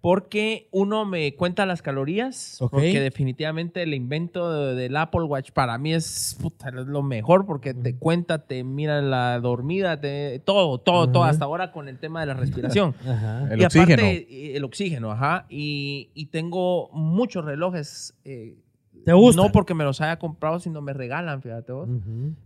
Porque 0.00 0.68
uno 0.70 1.04
me 1.04 1.34
cuenta 1.36 1.66
las 1.66 1.82
calorías, 1.82 2.56
Ok. 2.62 2.70
porque 2.70 3.00
definitivamente 3.00 3.82
el 3.82 3.92
invento 3.92 4.50
de- 4.50 4.74
del 4.74 4.96
Apple 4.96 5.24
Watch 5.24 5.50
para 5.52 5.76
mí 5.76 5.92
es, 5.92 6.38
puta, 6.40 6.68
es 6.70 6.74
lo 6.86 7.02
mejor, 7.02 7.44
porque 7.44 7.74
te 7.74 7.96
cuenta, 7.96 8.46
te 8.46 8.64
mira 8.64 9.02
la 9.02 9.38
dormida, 9.40 10.00
te, 10.00 10.38
todo, 10.38 10.78
todo, 10.78 11.10
todo, 11.10 11.24
Ajá. 11.24 11.32
hasta 11.32 11.44
ahora 11.44 11.70
con 11.70 11.86
el 11.88 11.98
tema 11.98 12.20
de 12.20 12.26
la 12.26 12.34
respiración. 12.34 12.94
Ajá. 13.06 13.46
El 13.52 13.60
y 13.60 13.64
oxígeno. 13.66 13.92
aparte, 13.92 14.26
eh, 14.30 14.56
el 14.56 14.64
oxígeno, 14.64 15.10
ajá. 15.12 15.44
Y, 15.50 16.08
y 16.14 16.26
tengo 16.26 16.88
muchos 16.92 17.44
relojes. 17.44 18.14
eh, 18.24 18.56
¿Te 19.04 19.12
gusta? 19.12 19.42
No 19.42 19.50
porque 19.52 19.72
me 19.74 19.84
los 19.84 20.00
haya 20.00 20.18
comprado, 20.18 20.60
sino 20.60 20.80
me 20.82 20.92
regalan, 20.92 21.40
fíjate 21.42 21.72
vos. 21.72 21.88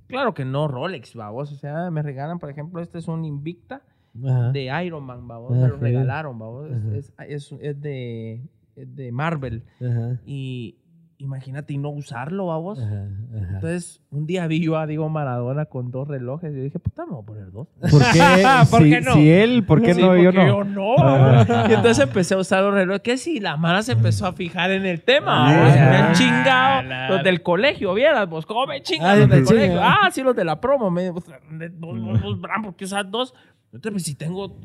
Claro 0.09 0.35
que 0.35 0.45
no 0.45 0.67
Rolex, 0.69 1.15
vamos. 1.15 1.51
O 1.53 1.57
sea, 1.57 1.91
me 1.91 2.01
regalan, 2.03 2.39
por 2.39 2.49
ejemplo, 2.51 2.81
este 2.81 2.99
es 2.99 3.09
un 3.09 3.25
Invicta 3.25 3.83
Ajá. 4.27 4.53
de 4.53 4.85
Iron 4.85 5.05
Man, 5.05 5.27
vamos. 5.27 5.53
Ah, 5.53 5.63
Me 5.63 5.69
lo 5.69 5.75
sí. 5.77 5.81
regalaron, 5.81 6.39
vamos. 6.39 6.71
Es, 6.71 7.13
Ajá. 7.17 7.27
es, 7.27 7.53
es- 7.53 7.59
es 7.61 7.81
de, 7.81 8.43
es 8.77 8.95
de 8.97 9.13
Marvel. 9.13 9.65
Ajá. 9.81 10.19
Y 10.27 10.77
imagínate 11.17 11.73
y 11.73 11.79
no 11.79 11.89
usarlo, 11.91 12.47
vamos. 12.47 12.79
Ajá. 12.81 13.07
Ajá. 13.35 13.55
Entonces, 13.55 14.03
un 14.11 14.27
día 14.27 14.47
vi 14.47 14.61
yo 14.63 14.77
a 14.77 14.87
Diego 14.87 15.09
Maradona 15.09 15.65
con 15.67 15.91
dos 15.91 16.07
relojes 16.09 16.53
y 16.53 16.57
yo 16.57 16.63
dije, 16.65 16.79
puta, 16.79 17.07
me 17.07 17.13
voy 17.13 17.23
a 17.23 17.27
poner 17.27 17.51
dos. 17.53 17.69
¿Por 17.81 18.03
qué? 18.13 18.45
¿Por 18.71 18.83
si, 18.83 18.91
qué 18.91 19.01
no? 19.01 19.15
si 19.15 19.31
él, 19.31 19.65
¿por 19.65 19.81
qué 19.81 19.95
Sí, 19.95 20.01
no? 20.03 20.17
Yo 20.17 20.33
no. 20.33 20.45
Yo 20.47 20.65
no. 20.65 21.71
y 21.71 21.73
entonces 21.73 22.01
empecé 22.01 22.35
a 22.35 22.39
usar 22.39 22.63
los 22.65 22.75
relojes. 22.75 23.01
Que 23.03 23.17
si 23.17 23.41
la 23.41 23.57
mano 23.57 23.81
se 23.83 23.93
empezó 23.93 24.27
a 24.27 24.33
fijar 24.33 24.71
en 24.73 24.85
el 24.85 25.01
tema. 25.03 25.49
Ah, 25.49 25.65
vos, 25.65 25.75
me 25.75 25.81
han 25.81 26.13
chingado. 26.15 26.83
la- 26.83 27.09
Los 27.09 27.23
del 27.25 27.43
colegio, 27.43 27.95
vieras 27.95 28.29
vos, 28.29 28.45
¿cómo 28.45 28.67
me 28.67 28.77
Ah, 28.77 28.83
chingan 28.83 29.21
los 29.21 29.29
del 29.31 29.45
colegio? 29.45 29.81
Ah, 29.83 30.09
sí, 30.13 30.23
los 30.23 30.37
de 30.37 30.45
la 30.45 30.61
promo. 30.61 30.91
Me, 30.91 31.11
vos, 31.11 31.25
vos, 31.25 32.01
vos, 32.01 32.21
vos, 32.23 32.39
¿por 32.65 32.75
qué 32.77 32.85
usas 32.85 33.11
dos? 33.11 33.35
Entonces, 33.75 33.93
pues, 33.93 34.03
si 34.05 34.15
tengo 34.15 34.57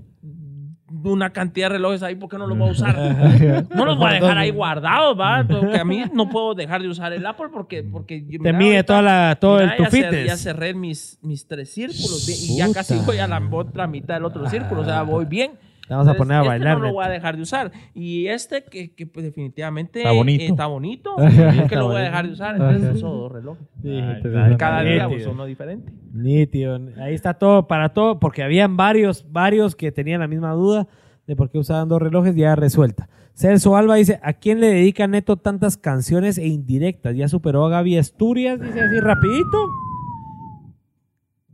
una 1.04 1.30
cantidad 1.32 1.68
de 1.70 1.74
relojes 1.74 2.02
ahí, 2.04 2.16
¿por 2.16 2.30
qué 2.30 2.38
no 2.38 2.48
los 2.48 2.58
voy 2.58 2.70
a 2.70 2.72
usar? 2.74 3.68
No 3.76 3.86
los 3.86 3.98
voy 3.98 4.10
a 4.10 4.14
dejar 4.14 4.38
ahí 4.38 4.50
guardados, 4.52 5.20
¿va? 5.20 5.46
Porque 5.48 5.78
a 5.80 5.86
mí 5.86 6.04
no 6.14 6.30
puedo 6.30 6.56
dejar 6.56 6.82
de 6.82 6.88
usar 6.88 7.14
el 7.14 7.26
Apple 7.26 7.48
porque, 7.54 7.84
porque 7.84 8.22
Te 8.22 8.38
mira, 8.40 8.54
mide 8.58 8.84
toda 8.84 9.02
la, 9.02 9.38
todo 9.40 9.60
Mira, 9.60 9.72
el 9.74 9.78
tu 9.78 9.84
ya, 9.84 9.90
cer- 9.90 10.04
fitness. 10.10 10.26
ya 10.28 10.38
cerré 10.38 10.74
mis, 10.74 11.20
mis 11.22 11.48
tres 11.48 11.72
círculos 11.74 12.26
bien, 12.26 12.40
y 12.42 12.58
ya 12.58 12.72
casi 12.74 12.98
voy 13.06 13.18
a 13.18 13.28
la 13.28 13.42
otra 13.52 13.88
mitad 13.88 14.16
del 14.16 14.26
otro 14.26 14.50
círculo, 14.50 14.82
o 14.82 14.86
sea, 14.86 15.04
voy 15.04 15.26
bien. 15.26 15.52
Te 15.90 15.96
vamos 15.96 16.08
a 16.08 16.14
poner 16.14 16.38
a 16.38 16.40
este 16.42 16.48
bailar. 16.50 16.78
no 16.78 16.84
lo 16.86 16.94
voy 16.94 17.04
a 17.04 17.10
dejar 17.10 17.36
de 17.36 17.42
usar. 17.42 17.72
Y 17.96 18.28
este 18.28 18.64
que, 18.64 18.94
que, 18.94 19.08
pues, 19.08 19.26
definitivamente 19.26 20.02
Está 20.02 20.12
bonito. 20.12 20.44
eh, 20.44 20.48
está 20.48 20.68
bonito, 20.68 21.16
Está 21.20 21.68
que 21.68 21.76
lo 21.76 21.88
voy 21.88 21.96
a 21.96 22.00
dejar 22.02 22.28
de 22.28 22.34
usar. 22.34 22.56
Entonces 22.58 22.98
uso 22.98 23.10
dos 23.10 23.32
relojes. 23.32 23.66
Sí, 23.82 23.90
Ay, 23.90 24.18
entonces, 24.18 24.58
Cada 24.58 24.84
día 24.84 25.08
uso 25.08 25.32
uno 25.32 25.46
diferente. 25.46 25.92
Nítido. 26.14 26.80
Ahí 27.02 27.16
está 27.16 27.34
todo 27.34 27.66
para 27.66 27.90
todo, 27.90 28.20
porque 28.20 28.44
habían 28.44 28.78
varios, 28.78 29.26
varios 29.32 29.76
que 29.76 29.92
tenían 29.92 30.20
la 30.20 30.28
misma 30.28 30.52
duda 30.54 30.88
de 31.26 31.36
por 31.36 31.50
qué 31.50 31.58
usaban 31.58 31.90
dos 31.90 32.00
relojes, 32.00 32.36
ya 32.36 32.56
resuelta. 32.56 33.10
Celso 33.34 33.76
Alba 33.76 33.96
dice, 33.96 34.20
¿a 34.22 34.34
quién 34.34 34.60
le 34.60 34.68
dedica 34.68 35.08
Neto 35.08 35.38
tantas 35.38 35.76
canciones 35.76 36.38
e 36.38 36.46
indirectas? 36.46 37.16
Ya 37.16 37.28
superó 37.28 37.66
a 37.66 37.70
Gaby 37.72 37.98
Asturias, 37.98 38.62
dice 38.62 38.80
así 38.80 39.00
rapidito. 39.00 39.58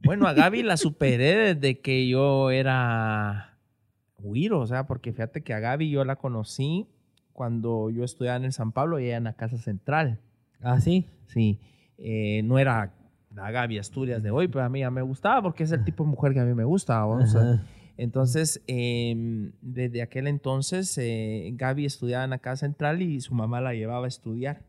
Bueno, 0.04 0.28
a 0.28 0.34
Gaby 0.34 0.64
la 0.64 0.76
superé 0.76 1.56
desde 1.56 1.80
que 1.80 2.06
yo 2.08 2.52
era 2.52 3.55
O 4.60 4.68
sea, 4.68 4.88
porque 4.88 5.12
fíjate 5.12 5.44
que 5.44 5.54
a 5.54 5.60
Gaby 5.60 5.90
yo 5.90 6.04
la 6.04 6.16
conocí 6.16 6.88
cuando 7.34 7.90
yo 7.90 8.04
estudiaba 8.04 8.38
en 8.38 8.46
el 8.46 8.54
San 8.54 8.72
Pablo 8.72 9.00
y 9.00 9.06
ella 9.06 9.18
en 9.18 9.26
la 9.26 9.34
Casa 9.34 9.58
Central. 9.58 10.20
Ah, 10.62 10.80
sí. 10.80 11.06
Sí, 11.28 11.60
eh, 11.98 12.42
no 12.44 12.58
era 12.60 12.94
la 13.34 13.52
Gaby 13.52 13.78
Asturias 13.78 14.24
de 14.24 14.32
hoy, 14.32 14.48
pero 14.48 14.64
a 14.64 14.70
mí 14.70 14.80
ya 14.80 14.90
me 14.90 15.02
gustaba 15.02 15.42
porque 15.42 15.64
es 15.64 15.72
el 15.72 15.84
tipo 15.84 16.04
de 16.04 16.10
mujer 16.10 16.34
que 16.34 16.40
a 16.40 16.46
mí 16.46 16.54
me 16.54 16.64
gusta. 16.64 17.06
entonces, 17.98 18.62
eh, 18.68 19.52
desde 19.62 20.02
aquel 20.02 20.28
entonces, 20.28 20.98
eh, 20.98 21.52
Gaby 21.54 21.86
estudiaba 21.86 22.24
en 22.24 22.30
la 22.32 22.40
Casa 22.40 22.66
Central 22.66 23.02
y 23.02 23.20
su 23.22 23.34
mamá 23.34 23.62
la 23.62 23.74
llevaba 23.74 24.06
a 24.06 24.08
estudiar. 24.08 24.62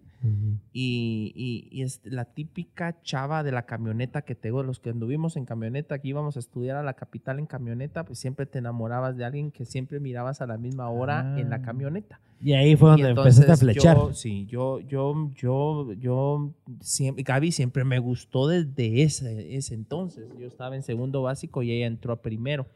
Y, 0.73 1.33
y- 1.35 1.69
y 1.71 1.83
es 1.83 2.01
la 2.05 2.25
típica 2.27 3.01
chava 3.03 3.43
de 3.43 3.53
la 3.53 3.67
camioneta 3.67 4.23
que 4.23 4.35
te 4.35 4.49
digo, 4.49 4.63
los 4.63 4.81
que 4.81 4.91
anduvimos 4.91 5.37
en 5.37 5.45
camioneta, 5.47 5.99
que 5.99 6.09
íbamos 6.09 6.37
a 6.37 6.41
estudiar 6.41 6.77
a 6.77 6.83
la 6.83 6.95
capital 6.95 7.39
en 7.39 7.47
camioneta, 7.47 8.05
pues 8.05 8.19
siempre 8.19 8.47
te 8.47 8.59
enamorabas 8.59 9.17
de 9.17 9.25
alguien 9.25 9.51
que 9.51 9.65
siempre 9.65 10.01
mirabas 10.01 10.41
a 10.41 10.47
la 10.47 10.59
misma 10.59 10.89
hora 10.91 11.39
en 11.39 11.51
la 11.51 11.57
Ah. 11.57 11.63
camioneta. 11.63 12.21
Y 12.43 12.53
ahí 12.53 12.77
fue 12.77 12.91
donde 12.91 13.09
empezaste 13.09 13.51
a 13.53 13.57
flechar. 13.57 13.97
Yo, 13.97 14.13
sí, 14.13 14.45
yo, 14.47 14.81
yo, 14.81 15.31
yo, 15.35 15.93
yo, 15.95 16.51
siempre, 16.81 17.23
Gaby 17.23 17.51
siempre 17.51 17.83
me 17.85 17.99
gustó 17.99 18.47
desde 18.47 19.03
ese, 19.03 19.57
ese 19.57 19.75
entonces. 19.75 20.29
Yo 20.39 20.47
estaba 20.47 20.77
en 20.77 20.83
segundo 20.83 21.23
básico 21.23 21.63
y 21.63 21.71
ella 21.73 21.87
entró 21.87 22.13
a 22.13 22.21
primero. 22.21 22.67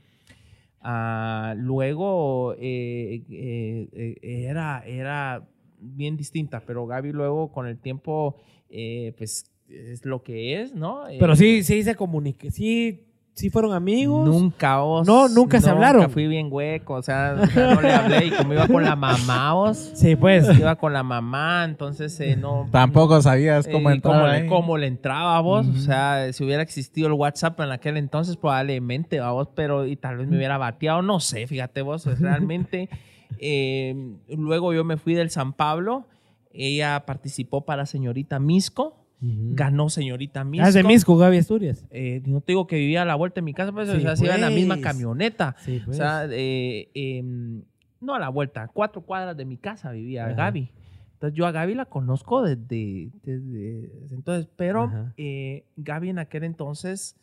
Ah, 0.82 1.54
luego 1.58 2.54
eh, 2.58 3.22
eh, 3.28 3.88
eh, 3.92 4.16
era, 4.48 4.82
era 4.86 5.46
bien 5.80 6.16
distinta, 6.16 6.60
pero 6.66 6.86
Gaby 6.86 7.12
luego 7.12 7.50
con 7.52 7.66
el 7.66 7.78
tiempo, 7.78 8.36
eh, 8.68 9.14
pues 9.18 9.50
es 9.68 10.04
lo 10.04 10.22
que 10.22 10.60
es, 10.62 10.74
¿no? 10.74 11.04
Pero 11.18 11.32
Eh, 11.34 11.36
sí, 11.36 11.62
sí 11.62 11.82
se 11.82 11.94
comunicó, 11.94 12.50
sí, 12.50 13.04
sí 13.34 13.48
fueron 13.50 13.72
amigos. 13.72 14.28
Nunca, 14.28 14.82
os, 14.82 15.06
No, 15.06 15.28
nunca 15.28 15.60
se 15.60 15.70
hablaron. 15.70 16.10
fui 16.10 16.26
bien 16.26 16.48
hueco, 16.50 16.94
o 16.94 17.02
sea, 17.02 17.36
o 17.40 17.46
sea, 17.46 17.74
no 17.74 17.80
le 17.80 17.92
hablé 17.92 18.26
y 18.26 18.30
como 18.32 18.52
iba 18.52 18.66
con 18.66 18.82
la 18.82 18.96
mamá, 18.96 19.54
os, 19.54 19.78
Sí, 19.94 20.16
pues. 20.16 20.46
iba 20.58 20.74
con 20.76 20.92
la 20.92 21.02
mamá, 21.04 21.64
entonces 21.64 22.18
eh, 22.20 22.36
no... 22.36 22.68
Tampoco 22.72 23.22
sabías 23.22 23.66
cómo 23.68 23.90
eh, 23.90 23.94
entrar 23.94 24.14
cómo, 24.14 24.26
le, 24.26 24.46
cómo 24.46 24.76
le 24.76 24.86
entraba 24.88 25.36
a 25.36 25.40
vos, 25.40 25.66
o 25.66 25.70
Ujú. 25.70 25.78
sea, 25.78 26.32
si 26.32 26.44
hubiera 26.44 26.62
existido 26.62 27.06
el 27.06 27.14
WhatsApp 27.14 27.58
en 27.60 27.70
aquel 27.70 27.96
entonces, 27.96 28.36
probablemente 28.36 29.20
a 29.20 29.30
vos, 29.30 29.48
pero 29.54 29.86
y 29.86 29.94
tal 29.96 30.16
vez 30.18 30.26
me 30.28 30.36
hubiera 30.36 30.58
bateado, 30.58 31.00
no 31.00 31.20
sé, 31.20 31.46
fíjate 31.46 31.82
vos, 31.82 32.06
es 32.08 32.18
realmente. 32.20 32.88
eh, 33.38 33.94
luego 34.36 34.72
yo 34.72 34.84
me 34.84 34.96
fui 34.96 35.14
del 35.14 35.30
San 35.30 35.52
Pablo, 35.52 36.06
ella 36.52 37.04
participó 37.06 37.64
para 37.64 37.86
Señorita 37.86 38.38
Misco, 38.38 38.96
ganó 39.22 39.90
Señorita 39.90 40.44
Misco. 40.44 40.64
Ah, 40.64 40.68
es 40.68 40.74
de 40.74 40.82
Misco, 40.82 41.16
Gaby 41.16 41.38
Asturias. 41.38 41.84
Eh, 41.90 42.22
no 42.26 42.40
te 42.40 42.52
digo 42.52 42.66
que 42.66 42.76
vivía 42.76 43.02
a 43.02 43.04
la 43.04 43.14
vuelta 43.16 43.36
de 43.36 43.42
mi 43.42 43.52
casa, 43.54 43.70
pues, 43.70 43.88
Sí, 43.90 43.96
o 43.96 44.00
sea, 44.00 44.16
se 44.16 44.24
iba 44.24 44.34
en 44.34 44.40
la 44.40 44.50
misma 44.50 44.76
pues. 44.76 44.84
camioneta. 44.84 45.56
Sí, 45.60 45.78
O 45.82 45.84
pues. 45.86 45.96
sea, 45.98 46.26
eh, 46.30 46.88
em, 46.94 47.62
no 48.00 48.14
a 48.14 48.18
la 48.18 48.30
vuelta, 48.30 48.68
cuatro 48.72 49.02
cuadras 49.02 49.36
de 49.36 49.44
mi 49.44 49.58
casa 49.58 49.92
vivía 49.92 50.24
Ajá. 50.24 50.34
Gaby. 50.34 50.70
Entonces 51.12 51.36
yo 51.36 51.46
a 51.46 51.52
Gaby 51.52 51.74
la 51.74 51.84
conozco 51.84 52.42
desde, 52.42 53.10
desde 53.22 53.90
entonces, 54.10 54.48
pero 54.56 54.90
eh, 55.18 55.66
Gaby 55.76 56.08
en 56.08 56.18
aquel 56.18 56.44
entonces 56.44 57.14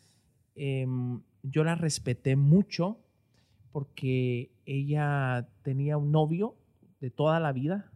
em, 0.55 1.19
yo 1.41 1.63
la 1.63 1.73
respeté 1.73 2.35
mucho 2.35 2.99
porque 3.71 4.51
ella 4.65 5.47
tenía 5.63 5.97
un 5.97 6.11
novio 6.11 6.55
de 6.99 7.09
toda 7.11 7.39
la 7.39 7.51
vida. 7.51 7.91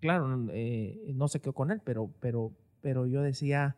Claro, 0.00 0.46
eh, 0.52 1.12
no 1.14 1.28
se 1.28 1.40
quedó 1.40 1.52
con 1.52 1.70
él, 1.70 1.80
pero, 1.84 2.10
pero, 2.20 2.52
pero 2.80 3.06
yo 3.06 3.20
decía, 3.22 3.76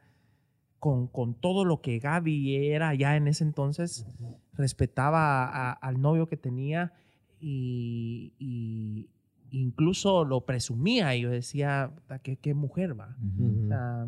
con, 0.79 1.09
con 1.09 1.35
todo 1.35 1.65
lo 1.65 1.81
que 1.81 1.99
Gaby 1.99 2.67
era 2.67 2.95
ya 2.95 3.17
en 3.17 3.27
ese 3.29 3.43
entonces, 3.45 4.07
respetaba 4.55 5.45
a- 5.45 5.73
al 5.73 6.01
novio 6.01 6.29
que 6.29 6.37
tenía 6.37 6.93
y, 7.41 8.33
y 8.39 9.09
incluso 9.51 10.25
lo 10.25 10.43
presumía. 10.43 11.15
Y 11.17 11.23
yo 11.23 11.31
decía, 11.31 11.91
"Puta, 11.95 12.19
¿qué, 12.21 12.37
qué 12.37 12.55
mujer 12.55 12.99
va? 12.99 13.17
Ujú. 13.37 13.65
O 13.65 13.69
sea, 13.69 14.07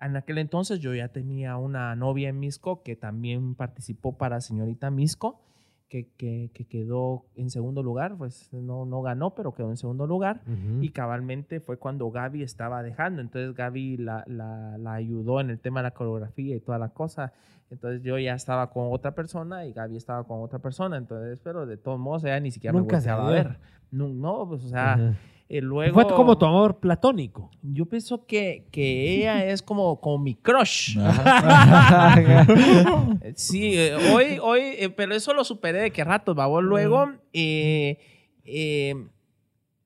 en 0.00 0.16
aquel 0.16 0.38
entonces 0.38 0.80
yo 0.80 0.92
ya 0.94 1.08
tenía 1.08 1.56
una 1.56 1.94
novia 1.94 2.28
en 2.30 2.40
Misco 2.40 2.82
que 2.82 2.96
también 2.96 3.54
participó 3.54 4.16
para 4.18 4.40
Señorita 4.40 4.90
Misco, 4.90 5.40
que, 5.92 6.08
que- 6.16 6.50
que 6.54 6.64
quedó 6.64 7.26
en 7.36 7.50
segundo 7.50 7.82
lugar, 7.82 8.14
pues 8.16 8.48
no, 8.50 8.86
no 8.86 9.02
ganó, 9.02 9.34
pero 9.34 9.52
quedó 9.52 9.68
en 9.68 9.76
segundo 9.76 10.06
lugar. 10.06 10.40
Ujú. 10.46 10.82
Y 10.82 10.88
cabalmente 10.88 11.60
fue 11.60 11.76
cuando 11.76 12.10
Gaby 12.10 12.42
estaba 12.42 12.82
dejando. 12.82 13.20
Entonces 13.20 13.54
Gaby 13.54 13.98
la, 13.98 14.24
la- 14.26 14.78
la 14.78 14.94
ayudó 14.94 15.38
en 15.40 15.50
el 15.50 15.58
tema 15.58 15.80
de 15.80 15.84
la 15.84 15.90
coreografía 15.90 16.56
y 16.56 16.60
toda 16.60 16.78
la 16.78 16.88
cosa. 16.88 17.34
Entonces 17.70 18.02
yo 18.02 18.18
ya 18.18 18.32
estaba 18.34 18.70
con 18.70 18.90
otra 18.90 19.10
persona 19.14 19.66
y 19.66 19.74
Gaby 19.74 19.96
estaba 19.98 20.24
con 20.24 20.40
otra 20.40 20.60
persona. 20.60 20.96
Entonces, 20.96 21.38
pero 21.44 21.66
de 21.66 21.76
todos 21.76 22.00
modos 22.00 22.24
ella 22.24 22.40
ni 22.40 22.50
siquiera 22.50 22.72
Nunca 22.78 22.96
me 22.96 23.02
se 23.02 23.10
volteaba 23.10 23.28
a 23.28 23.32
ver. 23.32 23.58
No, 23.90 24.08
no, 24.08 24.48
pues 24.48 24.64
o 24.64 24.68
sea, 24.68 24.94
Ajá. 24.94 25.14
Eh, 25.52 25.60
luego, 25.60 25.92
Fue 25.92 26.06
como 26.06 26.38
tu 26.38 26.46
amor 26.46 26.80
platónico. 26.80 27.50
Yo 27.60 27.84
pienso 27.84 28.24
que, 28.24 28.68
que 28.72 29.16
ella 29.16 29.44
es 29.44 29.60
como, 29.60 30.00
como 30.00 30.24
mi 30.24 30.34
crush. 30.34 30.96
Sí, 33.34 33.76
eh, 33.76 33.94
hoy, 34.14 34.38
hoy, 34.40 34.60
eh, 34.78 34.88
pero 34.88 35.14
eso 35.14 35.34
lo 35.34 35.44
superé 35.44 35.82
de 35.82 35.90
qué 35.90 36.04
rato, 36.04 36.34
babos. 36.34 36.64
Luego, 36.64 37.12
eh, 37.34 37.98
eh, 38.46 38.94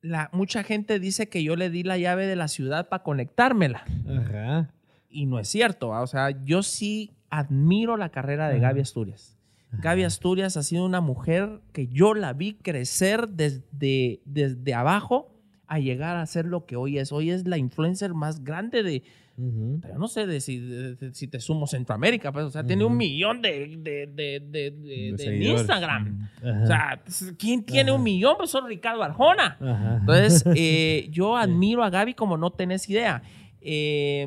la, 0.02 0.30
mucha 0.32 0.62
gente 0.62 1.00
dice 1.00 1.28
que 1.28 1.42
yo 1.42 1.56
le 1.56 1.68
di 1.68 1.82
la 1.82 1.98
llave 1.98 2.26
de 2.26 2.36
la 2.36 2.46
ciudad 2.46 2.88
para 2.88 3.02
conectármela. 3.02 3.84
Ajá. 4.08 4.70
Y 5.10 5.26
no 5.26 5.40
es 5.40 5.48
cierto, 5.48 5.88
¿va? 5.88 6.02
o 6.02 6.06
sea, 6.06 6.30
yo 6.44 6.62
sí 6.62 7.10
admiro 7.28 7.96
la 7.96 8.10
carrera 8.10 8.48
de 8.48 8.60
Gaby 8.60 8.82
Asturias. 8.82 9.36
Gaby 9.72 10.04
Asturias 10.04 10.56
ha 10.56 10.62
sido 10.62 10.84
una 10.84 11.00
mujer 11.00 11.60
que 11.72 11.88
yo 11.88 12.14
la 12.14 12.34
vi 12.34 12.54
crecer 12.54 13.30
desde, 13.30 14.20
desde 14.24 14.72
abajo 14.72 15.32
a 15.68 15.78
llegar 15.78 16.16
a 16.16 16.26
ser 16.26 16.46
lo 16.46 16.64
que 16.66 16.76
hoy 16.76 16.98
es. 16.98 17.12
Hoy 17.12 17.30
es 17.30 17.46
la 17.46 17.58
influencer 17.58 18.14
más 18.14 18.44
grande 18.44 18.82
de, 18.82 19.02
yo 19.36 19.98
no 19.98 20.08
sé 20.08 20.26
de 20.26 20.40
si, 20.40 20.58
de- 20.58 20.94
de- 20.94 21.12
si 21.14 21.26
te 21.28 21.40
sumo 21.40 21.66
Centroamérica, 21.66 22.32
pues, 22.32 22.46
o 22.46 22.50
sea, 22.50 22.64
tiene 22.64 22.84
un 22.84 22.96
millón 22.96 23.42
de, 23.42 23.76
de, 23.78 25.14
seguidores. 25.18 25.60
Instagram. 25.60 26.28
O 26.62 26.66
sea, 26.66 27.00
pues, 27.04 27.34
¿quién 27.38 27.62
tiene 27.64 27.92
un 27.92 28.02
millón? 28.02 28.36
Pues 28.38 28.50
solo 28.50 28.66
Ricardo 28.68 29.02
Arjona. 29.02 29.58
Entonces, 30.00 30.44
eh, 30.56 31.08
yo 31.10 31.36
admiro 31.36 31.82
a 31.84 31.90
Gaby 31.90 32.14
como 32.14 32.36
no 32.38 32.50
tenés 32.50 32.88
idea. 32.88 33.22
Eh, 33.60 34.24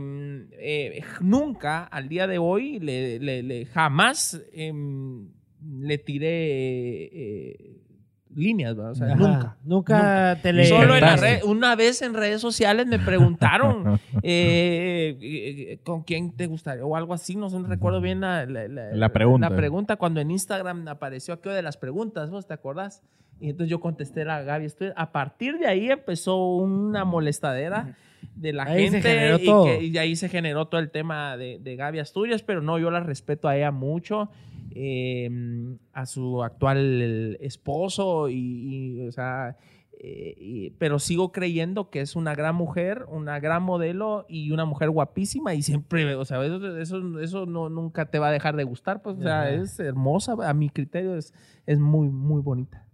eh, 0.59 1.01
nunca, 1.21 1.85
al 1.85 2.09
día 2.09 2.27
de 2.27 2.37
hoy, 2.37 2.79
le, 2.79 3.19
le- 3.19 3.41
le- 3.41 3.65
jamás 3.65 4.39
em, 4.53 5.29
le 5.81 5.97
tiré 5.97 7.03
eh, 7.05 7.77
líneas, 8.35 8.75
¿verdad? 8.75 8.91
O 8.91 8.95
sea, 8.95 9.16
nunca. 9.16 9.58
Nunca 9.64 10.38
te 10.41 10.53
le. 10.53 10.66
Solo 10.66 10.95
en 10.95 11.01
la 11.01 11.16
red, 11.16 11.43
una 11.43 11.75
vez 11.75 12.01
en 12.01 12.14
redes 12.14 12.40
sociales 12.41 12.85
me 12.88 12.99
preguntaron 12.99 13.99
eh, 14.24 15.17
eh, 15.22 15.80
con 15.83 16.03
quién 16.03 16.32
te 16.35 16.48
gustaría 16.48 16.85
o 16.85 16.95
algo 16.95 17.14
así, 17.14 17.35
no 17.35 17.49
sé, 17.49 17.59
no 17.59 17.67
recuerdo 17.67 18.01
bien 18.01 18.22
la, 18.22 18.45
la- 18.45 18.67
la- 18.67 18.91
La 18.93 19.09
pregunta. 19.09 19.49
la 19.49 19.56
pregunta 19.56 19.95
cuando 19.95 20.22
en 20.22 20.32
Instagram 20.32 20.88
apareció 20.88 21.33
aquello 21.33 21.56
de 21.56 21.61
las 21.64 21.77
preguntas, 21.77 22.30
¿vos 22.30 22.45
te 22.48 22.53
acordás? 22.53 23.01
Y 23.40 23.49
entonces 23.49 23.69
yo 23.72 23.80
contesté 23.80 24.24
a 24.30 24.41
Gaby, 24.41 24.66
estoy, 24.66 24.91
a 24.95 25.11
partir 25.11 25.58
de 25.58 25.67
ahí 25.67 25.90
empezó 25.90 26.56
una 26.58 27.06
molestadera 27.06 27.95
de 28.35 28.53
la 28.53 28.64
Ahí 28.64 28.83
gente 28.89 29.35
y, 29.41 29.45
que- 29.45 29.83
y 29.83 29.98
ahí 29.98 30.15
se 30.15 30.30
generó 30.30 30.67
todo 30.67 30.80
el 30.81 30.91
tema 30.91 31.35
de, 31.38 31.59
de 31.59 31.75
Gaby 31.75 31.99
Asturias, 31.99 32.43
pero 32.43 32.61
no, 32.61 32.80
yo 32.80 32.89
la 32.91 32.99
respeto 33.01 33.48
a 33.48 33.57
ella 33.57 33.72
mucho, 33.72 34.30
eh, 34.72 35.30
a 35.93 36.06
su 36.06 36.43
actual 36.43 37.38
esposo 37.41 38.30
y, 38.30 38.35
y, 39.01 39.07
o 39.07 39.11
sea, 39.11 39.57
eh, 40.01 40.33
y- 40.38 40.69
pero 40.77 40.99
sigo 40.99 41.31
creyendo 41.33 41.89
que 41.89 41.99
es 42.01 42.15
una 42.15 42.33
gran 42.33 42.56
mujer, 42.56 43.06
una 43.09 43.39
gran 43.39 43.64
modelo 43.64 44.25
y 44.30 44.51
una 44.51 44.64
mujer 44.65 44.89
guapísima 44.89 45.53
y 45.53 45.61
siempre, 45.61 46.15
o 46.15 46.23
sea, 46.23 46.43
eso, 46.45 46.77
eso, 46.77 47.19
eso 47.19 47.45
no, 47.45 47.67
nunca 47.69 48.06
te 48.06 48.19
va 48.19 48.30
a 48.30 48.31
dejar 48.31 48.56
de 48.56 48.64
gustar, 48.64 49.01
pues, 49.01 49.17
o 49.17 49.22
sea, 49.22 49.41
Ajá. 49.41 49.53
es 49.53 49.80
hermosa, 49.80 50.35
a 50.48 50.53
mi 50.53 50.69
criterio 50.69 51.15
es, 51.17 51.33
es 51.65 51.80
muy, 51.80 52.07
muy 52.09 52.41
bonita. 52.41 52.85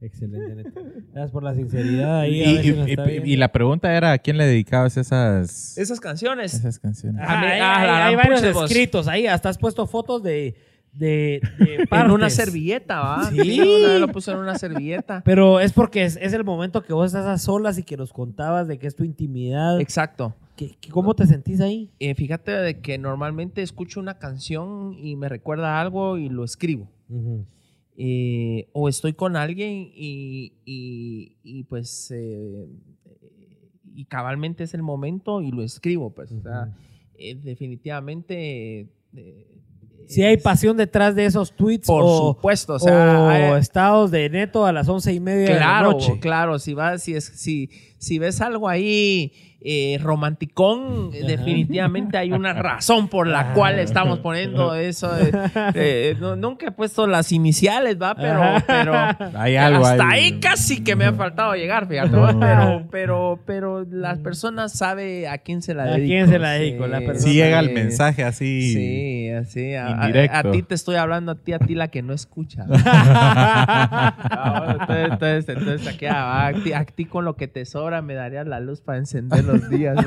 Excelente. 0.00 0.70
Gracias 1.12 1.30
por 1.32 1.42
la 1.42 1.54
sinceridad 1.54 2.20
ahí. 2.20 2.40
Y, 2.40 2.44
a 2.44 2.62
y- 2.62 3.24
y- 3.26 3.32
y 3.32 3.36
la 3.36 3.50
pregunta 3.50 3.94
era, 3.96 4.12
¿a 4.12 4.18
quién 4.18 4.36
le 4.36 4.46
dedicabas 4.46 4.96
esas, 4.96 5.76
Esas 5.76 5.98
canciones, 6.00 6.54
esas 6.54 6.78
canciones? 6.78 7.20
Ajá, 7.22 7.38
a 7.38 7.40
mí- 7.40 7.46
hay, 7.48 7.60
ah, 7.60 7.74
hay- 7.80 7.88
hay 7.88 8.14
gran 8.16 8.28
varios 8.42 8.62
escritos 8.70 9.08
ahí. 9.08 9.26
Hasta 9.26 9.48
has 9.48 9.58
puesto 9.58 9.86
fotos 9.86 10.22
de. 10.22 10.54
de, 10.92 11.40
de 11.58 11.86
en 11.90 12.10
una 12.12 12.30
servilleta, 12.30 13.00
¿va? 13.00 13.30
Sí. 13.30 13.40
Sí, 13.40 13.60
una 13.60 13.88
vez 13.88 14.00
lo 14.00 14.08
puse 14.08 14.30
en 14.30 14.38
una 14.38 14.56
servilleta. 14.58 15.22
Pero 15.24 15.58
es 15.60 15.72
porque 15.72 16.04
es, 16.04 16.16
es 16.20 16.32
el 16.32 16.44
momento 16.44 16.82
que 16.82 16.92
vos 16.92 17.06
estás 17.06 17.26
a 17.26 17.36
solas 17.38 17.76
y 17.78 17.82
que 17.82 17.96
nos 17.96 18.12
contabas 18.12 18.68
de 18.68 18.78
que 18.78 18.86
es 18.86 18.94
tu 18.96 19.04
intimidad. 19.04 19.80
Exacto. 19.80 20.34
¿Qué- 20.56 20.76
qué- 20.80 20.90
¿Cómo 20.90 21.14
te 21.14 21.26
sentís 21.26 21.60
ahí? 21.60 21.90
Eh, 22.00 22.14
fíjate 22.14 22.52
de 22.52 22.80
que 22.80 22.98
normalmente 22.98 23.62
escucho 23.62 24.00
una 24.00 24.18
canción 24.18 24.94
y 24.98 25.14
me 25.16 25.28
recuerda 25.28 25.80
algo 25.80 26.18
y 26.18 26.28
lo 26.28 26.42
escribo. 26.44 26.88
Eh, 28.00 28.68
o 28.72 28.88
estoy 28.88 29.12
con 29.12 29.34
alguien 29.34 29.90
y, 29.92 30.52
y- 30.64 31.36
y, 31.42 31.64
pues 31.64 32.12
eh, 32.14 32.66
y 33.92 34.04
cabalmente 34.04 34.62
es 34.62 34.72
el 34.74 34.82
momento 34.84 35.42
y 35.42 35.50
lo 35.50 35.64
escribo 35.64 36.10
pues 36.14 36.30
o 36.30 36.40
sea 36.40 36.72
eh, 37.16 37.34
definitivamente 37.34 38.86
eh, 39.16 39.58
Si 40.06 40.22
hay 40.22 40.36
pasión 40.36 40.76
detrás 40.76 41.16
de 41.16 41.24
esos 41.26 41.50
tweets 41.56 41.88
por 41.88 42.04
o, 42.04 42.34
supuesto 42.34 42.74
o 42.74 42.78
sea 42.78 43.20
o 43.20 43.28
hay- 43.28 43.60
estados 43.60 44.12
de 44.12 44.30
neto 44.30 44.64
a 44.64 44.72
las 44.72 44.88
once 44.88 45.12
y 45.12 45.18
media 45.18 45.56
claro 45.56 45.88
de 45.88 45.94
la 45.94 46.00
noche. 46.08 46.20
claro 46.20 46.58
si 46.60 46.74
vas 46.74 47.02
si 47.02 47.14
es 47.14 47.24
si 47.24 47.68
si 47.98 48.20
ves 48.20 48.40
algo 48.40 48.68
ahí 48.68 49.32
eh, 49.60 49.98
romanticón 50.00 51.10
Ajá. 51.12 51.26
definitivamente 51.26 52.16
hay 52.16 52.30
una 52.32 52.52
razón 52.62 53.08
por 53.08 53.26
la 53.26 53.54
cual 53.54 53.78
estamos 53.80 54.20
poniendo 54.20 54.74
eso 54.74 55.10
no- 56.20 56.36
nunca 56.36 56.66
he 56.66 56.70
puesto 56.70 57.06
las 57.08 57.32
iniciales 57.32 57.96
va 58.00 58.14
pero 58.14 58.40
pero 58.66 58.92
Hay 59.34 59.56
algo 59.56 59.84
hasta 59.84 60.10
ahí. 60.10 60.20
ahí 60.34 60.40
casi 60.40 60.84
que 60.84 60.94
me 60.94 61.06
ha 61.06 61.12
faltado 61.12 61.54
llegar, 61.54 61.88
fíjate. 61.88 62.16
¿va? 62.16 62.38
Pero, 62.38 62.86
pero, 62.90 63.40
pero 63.46 63.84
las 63.90 64.18
personas 64.20 64.72
sabe 64.72 65.26
a 65.28 65.38
quién 65.38 65.60
se 65.62 65.74
la 65.74 65.84
¿A 65.84 65.86
dedico. 65.92 66.06
quién 66.06 66.28
se 66.28 66.38
la 66.38 66.50
dedico? 66.52 66.86
La 66.86 66.98
persona. 67.00 67.18
Si 67.20 67.34
llega 67.34 67.58
el 67.60 67.70
mensaje 67.72 68.22
así. 68.24 68.72
Sí, 68.72 69.30
así. 69.30 69.74
A, 69.74 69.88
a- 69.88 70.38
a 70.38 70.50
ti 70.50 70.62
te 70.62 70.74
estoy 70.74 70.96
hablando, 70.96 71.32
a 71.32 71.34
ti, 71.34 71.52
a 71.52 71.58
ti 71.58 71.74
la 71.74 71.88
que 71.88 72.02
no 72.02 72.12
escucha. 72.12 72.64
Ah, 74.30 74.76
entonces, 74.80 75.08
entonces, 75.12 75.48
entonces 75.48 75.88
aquí, 75.94 76.06
ah, 76.06 76.46
a, 76.48 76.52
ti, 76.52 76.72
a 76.72 76.84
ti 76.84 77.04
con 77.04 77.24
lo 77.24 77.36
que 77.36 77.48
te 77.48 77.64
sobra 77.64 78.02
me 78.02 78.14
darías 78.14 78.46
la 78.46 78.60
luz 78.60 78.80
para 78.80 78.98
encender 78.98 79.44
los 79.48 79.68
días. 79.68 79.96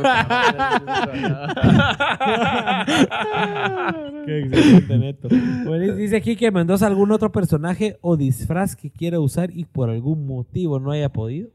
Qué 4.25 4.39
excelente, 4.39 4.97
Neto. 4.97 5.27
Bueno, 5.65 5.95
dice 5.95 6.15
aquí 6.15 6.35
que 6.35 6.51
Mendoza 6.51 6.87
algún 6.87 7.11
otro 7.11 7.31
personaje 7.31 7.97
o 8.01 8.17
disfraz 8.17 8.75
que 8.75 8.91
quiera 8.91 9.19
usar 9.19 9.51
y 9.51 9.65
por 9.65 9.89
algún 9.89 10.25
motivo 10.25 10.79
no 10.79 10.91
haya 10.91 11.09
podido. 11.09 11.49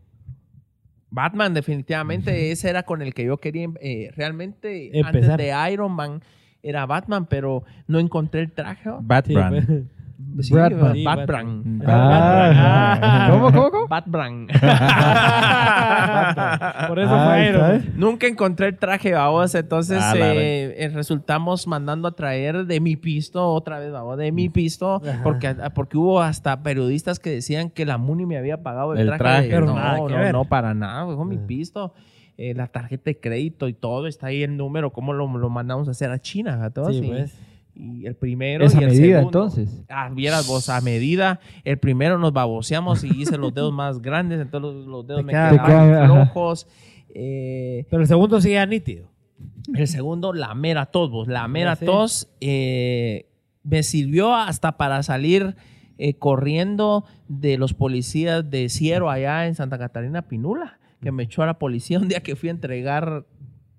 Batman, 1.11 1.55
definitivamente, 1.55 2.51
ese 2.53 2.69
era 2.69 2.83
con 2.83 3.03
el 3.03 3.15
que 3.15 3.25
yo 3.25 3.39
quería 3.39 3.69
eh, 3.81 4.11
realmente 4.17 4.99
Empezar. 4.99 5.33
antes 5.33 5.47
de 5.47 5.73
Iron 5.73 5.93
Man 5.93 6.21
era 6.63 6.85
Batman, 6.85 7.27
pero 7.27 7.65
no 7.87 7.99
encontré 7.99 8.41
el 8.41 8.53
traje. 8.53 8.91
Batman. 9.01 9.89
Sí, 10.41 10.55
Batman. 10.55 10.95
Sí, 10.95 11.05
Batman. 11.05 11.83
Ah, 11.87 13.29
¿Cómo, 13.31 13.53
cómo, 13.53 13.71
cómo? 13.71 13.87
Por 16.89 16.99
eso 16.99 17.11
Ah, 17.15 17.79
fue. 17.81 17.93
Nunca 17.97 18.27
encontré 18.27 18.69
el 18.69 18.79
traje, 18.79 19.13
babos. 19.13 19.55
Entonces 19.55 19.99
Ah, 20.03 20.15
eh, 20.17 20.75
eh, 20.79 20.89
resultamos 20.89 21.67
mandando 21.67 22.09
a 22.09 22.13
traer 22.13 22.67
de 22.67 22.81
mi 22.81 22.97
pisto, 22.97 23.47
otra 23.53 23.79
vez, 23.79 23.93
babos, 23.93 24.17
de 24.19 24.33
mi 24.33 24.49
pisto, 24.49 24.97
Ajá. 25.07 25.21
porque, 25.23 25.55
porque 25.75 25.97
hubo 25.99 26.21
hasta 26.21 26.63
periodistas 26.63 27.19
que 27.19 27.31
decían 27.31 27.71
que 27.71 27.85
la 27.87 27.99
Muni 27.99 28.27
me 28.27 28.39
había 28.39 28.63
pagado 28.63 28.95
el, 28.95 29.09
El 29.09 29.17
traje. 29.19 29.49
Pero 29.51 29.67
no, 29.67 29.75
nada 29.75 29.97
no, 29.99 30.05
ver. 30.07 30.33
no, 30.33 30.45
para 30.45 30.75
nada, 30.75 31.15
fue 31.15 31.25
mi 31.27 31.39
pisto. 31.39 31.93
eh, 32.39 32.53
la 32.55 32.67
tarjeta 32.67 33.05
de 33.05 33.19
crédito 33.19 33.67
y 33.69 33.73
todo, 33.75 34.07
está 34.07 34.27
ahí 34.29 34.43
el 34.43 34.57
número, 34.59 34.93
cómo 34.93 35.13
lo, 35.15 35.27
lo 35.39 35.49
mandamos 35.49 35.89
a 35.89 35.93
hacer 35.93 36.11
a 36.11 36.19
China, 36.19 36.63
a 36.65 36.71
todos. 36.71 36.95
Sí, 36.97 37.03
y, 37.05 37.09
pues. 37.09 37.35
Y 37.79 38.07
el 38.07 38.17
primero 38.17 38.65
Esa 38.65 38.81
y 38.81 38.85
el 38.85 38.91
medida, 38.91 39.19
segundo. 39.19 39.39
entonces. 39.45 39.85
Ah, 39.89 40.09
vieras 40.13 40.47
vos, 40.49 40.69
a 40.71 40.81
medida, 40.81 41.41
el 41.65 41.79
primero 41.79 42.19
nos 42.19 42.33
baboseamos 42.33 43.05
y 43.05 43.09
hice 43.09 43.37
los 43.37 43.53
dedos 43.53 43.73
más 43.73 44.01
grandes, 44.01 44.41
entonces 44.41 44.75
los, 44.77 44.87
los 44.87 45.07
dedos 45.07 45.21
Te 45.21 45.27
me 45.27 45.33
queda- 45.33 45.51
quedaban 45.65 46.07
flojos. 46.31 46.67
eh, 47.15 47.87
Pero 47.91 48.03
el 48.03 48.09
segundo 48.09 48.41
sí 48.41 48.53
era 48.53 48.65
nítido. 48.67 49.11
el 49.75 49.87
segundo, 49.89 50.33
la 50.33 50.55
mera 50.55 50.87
tos, 50.87 51.11
vos. 51.11 51.29
La 51.29 51.47
mera 51.49 51.77
sí. 51.77 51.85
tos 51.85 52.29
eh, 52.41 53.27
me 53.63 53.83
sirvió 53.83 54.35
hasta 54.35 54.77
para 54.79 55.03
salir 55.03 55.57
eh, 55.99 56.15
corriendo 56.19 57.05
de 57.29 57.59
los 57.59 57.75
policías 57.75 58.49
de 58.51 58.69
Ciero 58.69 59.11
allá 59.11 59.47
en 59.47 59.55
Santa 59.55 59.77
Catarina 59.79 60.23
Pinula, 60.29 60.79
que 61.03 61.13
me 61.13 61.25
echó 61.25 61.43
a 61.43 61.47
la 61.47 61.59
policía 61.59 61.99
un 61.99 62.09
día 62.09 62.21
que 62.21 62.37
fui 62.37 62.49
a 62.49 62.53
entregar 62.53 63.27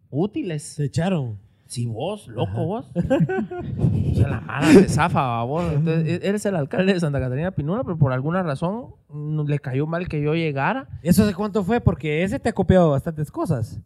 útiles. 0.09 0.63
Se 0.63 0.85
echaron. 0.85 1.39
Si 1.67 1.85
vos, 1.85 2.27
loco 2.29 2.65
vos. 2.65 2.91
o 2.95 4.15
sea, 4.15 4.27
la 4.29 4.41
mala 4.41 4.67
se 4.67 4.87
zafa, 4.89 5.43
vos. 5.43 5.63
Entonces, 5.73 6.07
e- 6.23 6.27
eres 6.27 6.45
el 6.45 6.55
alcalde 6.55 6.93
de 6.93 6.99
Santa 6.99 7.19
Catarina 7.19 7.51
Pinula, 7.51 7.83
pero 7.83 7.97
por 7.97 8.13
alguna 8.13 8.41
razón 8.43 8.87
no 9.13 9.43
le 9.43 9.59
cayó 9.59 9.85
mal 9.85 10.07
que 10.07 10.21
yo 10.21 10.33
llegara. 10.33 10.87
¿Eso 11.03 11.23
hace 11.23 11.33
cuánto 11.33 11.63
fue? 11.63 11.81
Porque 11.81 12.23
ese 12.23 12.39
te 12.39 12.49
ha 12.49 12.53
copiado 12.53 12.89
bastantes 12.91 13.29
cosas. 13.31 13.79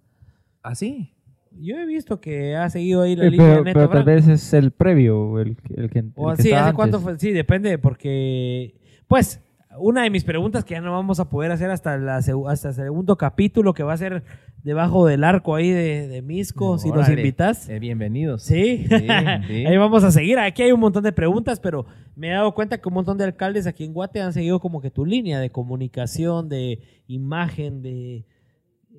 Así. 0.62 1.14
Yo 1.60 1.76
he 1.76 1.86
visto 1.86 2.22
que 2.22 2.56
ha 2.56 2.70
seguido 2.70 3.02
ahí 3.02 3.16
la 3.16 3.26
Eh, 3.26 3.32
línea 3.32 3.46
pero 3.48 3.58
de 3.58 3.64
Neto 3.66 3.80
pero 3.80 3.90
tal 3.90 4.04
vez 4.04 4.28
es 4.28 4.54
el 4.54 4.72
previo, 4.72 5.40
el, 5.40 5.58
que- 5.58 5.74
el 5.82 5.90
que. 5.90 6.04
O 6.16 6.32
el 6.32 6.38
que 6.38 6.44
sí, 6.44 6.54
¿hace 6.54 6.74
cuánto 6.74 6.98
antes. 6.98 7.12
fue? 7.12 7.20
Sí, 7.20 7.32
depende, 7.32 7.78
porque. 7.78 8.76
Pues, 9.08 9.42
una 9.78 10.04
de 10.04 10.10
mis 10.10 10.24
preguntas 10.24 10.64
que 10.66 10.74
ya 10.74 10.82
no 10.82 10.92
vamos 10.92 11.20
a 11.20 11.30
poder 11.30 11.52
hacer 11.52 11.70
hasta, 11.72 11.98
la, 11.98 12.18
hasta 12.18 12.70
el 12.70 12.74
segundo 12.76 13.18
capítulo, 13.18 13.74
que 13.74 13.84
va 13.84 13.94
a 13.94 13.98
ser 13.98 14.24
debajo 14.64 15.06
del 15.08 15.24
arco 15.24 15.56
ahí 15.56 15.70
de, 15.70 16.08
de 16.08 16.22
Misco, 16.22 16.78
si 16.78 16.90
nos 16.90 17.00
Órale. 17.08 17.22
invitas. 17.22 17.68
Eh, 17.70 17.80
bienvenidos. 17.80 18.44
Sí, 18.44 18.86
Sí, 18.88 19.08
sí. 19.48 19.66
ahí 19.66 19.78
vamos 19.78 20.04
a 20.04 20.12
seguir. 20.12 20.38
Aquí 20.40 20.62
hay 20.64 20.72
un 20.72 20.80
montón 20.80 21.04
de 21.04 21.12
preguntas, 21.14 21.60
pero 21.60 21.86
me 22.16 22.30
he 22.30 22.32
dado 22.32 22.54
cuenta 22.54 22.80
que 22.80 22.88
un 22.88 22.94
montón 22.96 23.18
de 23.18 23.24
alcaldes 23.24 23.66
aquí 23.66 23.84
en 23.86 23.94
Guate 23.94 24.22
han 24.22 24.34
seguido 24.34 24.60
como 24.60 24.82
que 24.82 24.92
tu 24.92 25.06
línea 25.06 25.40
de 25.40 25.50
comunicación, 25.50 26.50
de 26.50 26.80
imagen, 27.08 27.82
de, 27.82 28.26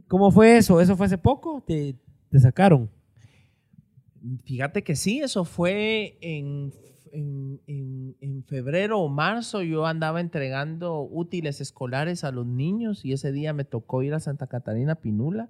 ¿Cómo 0.09 0.31
fue 0.31 0.57
eso? 0.57 0.81
¿Eso 0.81 0.97
fue 0.97 1.07
hace 1.07 1.19
poco? 1.19 1.63
¿Te, 1.67 1.95
te 2.31 2.41
sacaron? 2.41 2.91
Fíjate 4.45 4.83
que 4.85 4.95
sí, 4.95 5.21
eso 5.21 5.45
fue 5.45 6.17
en, 6.21 6.73
en, 7.13 7.61
en- 7.67 8.17
en 8.21 8.43
febrero 8.45 8.99
o 9.01 9.09
marzo. 9.09 9.63
Yo 9.63 9.87
andaba 9.87 10.21
entregando 10.21 11.03
útiles 11.03 11.61
escolares 11.61 12.25
a 12.25 12.33
los 12.33 12.47
niños 12.47 13.05
y 13.05 13.13
ese 13.13 13.31
día 13.33 13.53
me 13.53 13.65
tocó 13.65 14.03
ir 14.03 14.15
a 14.15 14.21
Santa 14.21 14.47
Catarina 14.49 14.97
Pinula 14.97 15.49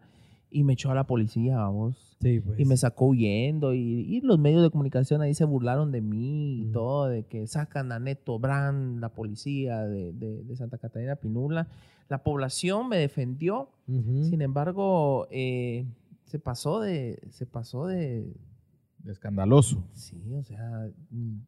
y 0.50 0.64
me 0.64 0.74
echó 0.74 0.90
a 0.90 0.94
la 0.94 1.04
policía, 1.06 1.56
vamos. 1.56 2.16
Sí, 2.20 2.38
pues. 2.40 2.60
Y 2.60 2.64
me 2.66 2.76
sacó 2.76 3.06
huyendo 3.06 3.72
y, 3.74 3.80
y 3.80 4.20
los 4.20 4.38
medios 4.38 4.62
de 4.62 4.70
comunicación 4.70 5.22
ahí 5.22 5.34
se 5.34 5.44
burlaron 5.44 5.90
de 5.92 6.02
mí 6.02 6.58
y 6.58 6.62
Ujú. 6.64 6.72
todo, 6.72 7.06
de 7.08 7.24
que 7.24 7.46
sacan 7.46 7.90
a 7.90 7.98
Neto 7.98 8.38
Brand, 8.38 9.00
la 9.00 9.08
policía 9.08 9.80
de, 9.86 10.12
de- 10.12 10.44
de 10.44 10.56
Santa 10.56 10.76
Catarina 10.78 11.16
Pinula. 11.16 11.68
La 12.08 12.22
población 12.22 12.88
me 12.90 12.98
defendió, 12.98 13.70
Ujú. 13.88 14.24
sin 14.24 14.42
embargo, 14.42 15.26
eh, 15.30 15.86
se 16.26 16.38
pasó 16.38 16.80
de, 16.80 17.18
se 17.30 17.46
pasó 17.46 17.86
de, 17.86 18.32
Escandaloso. 19.06 19.82
sí, 19.94 20.22
o 20.34 20.42
sea, 20.44 20.88
mm, 21.10 21.38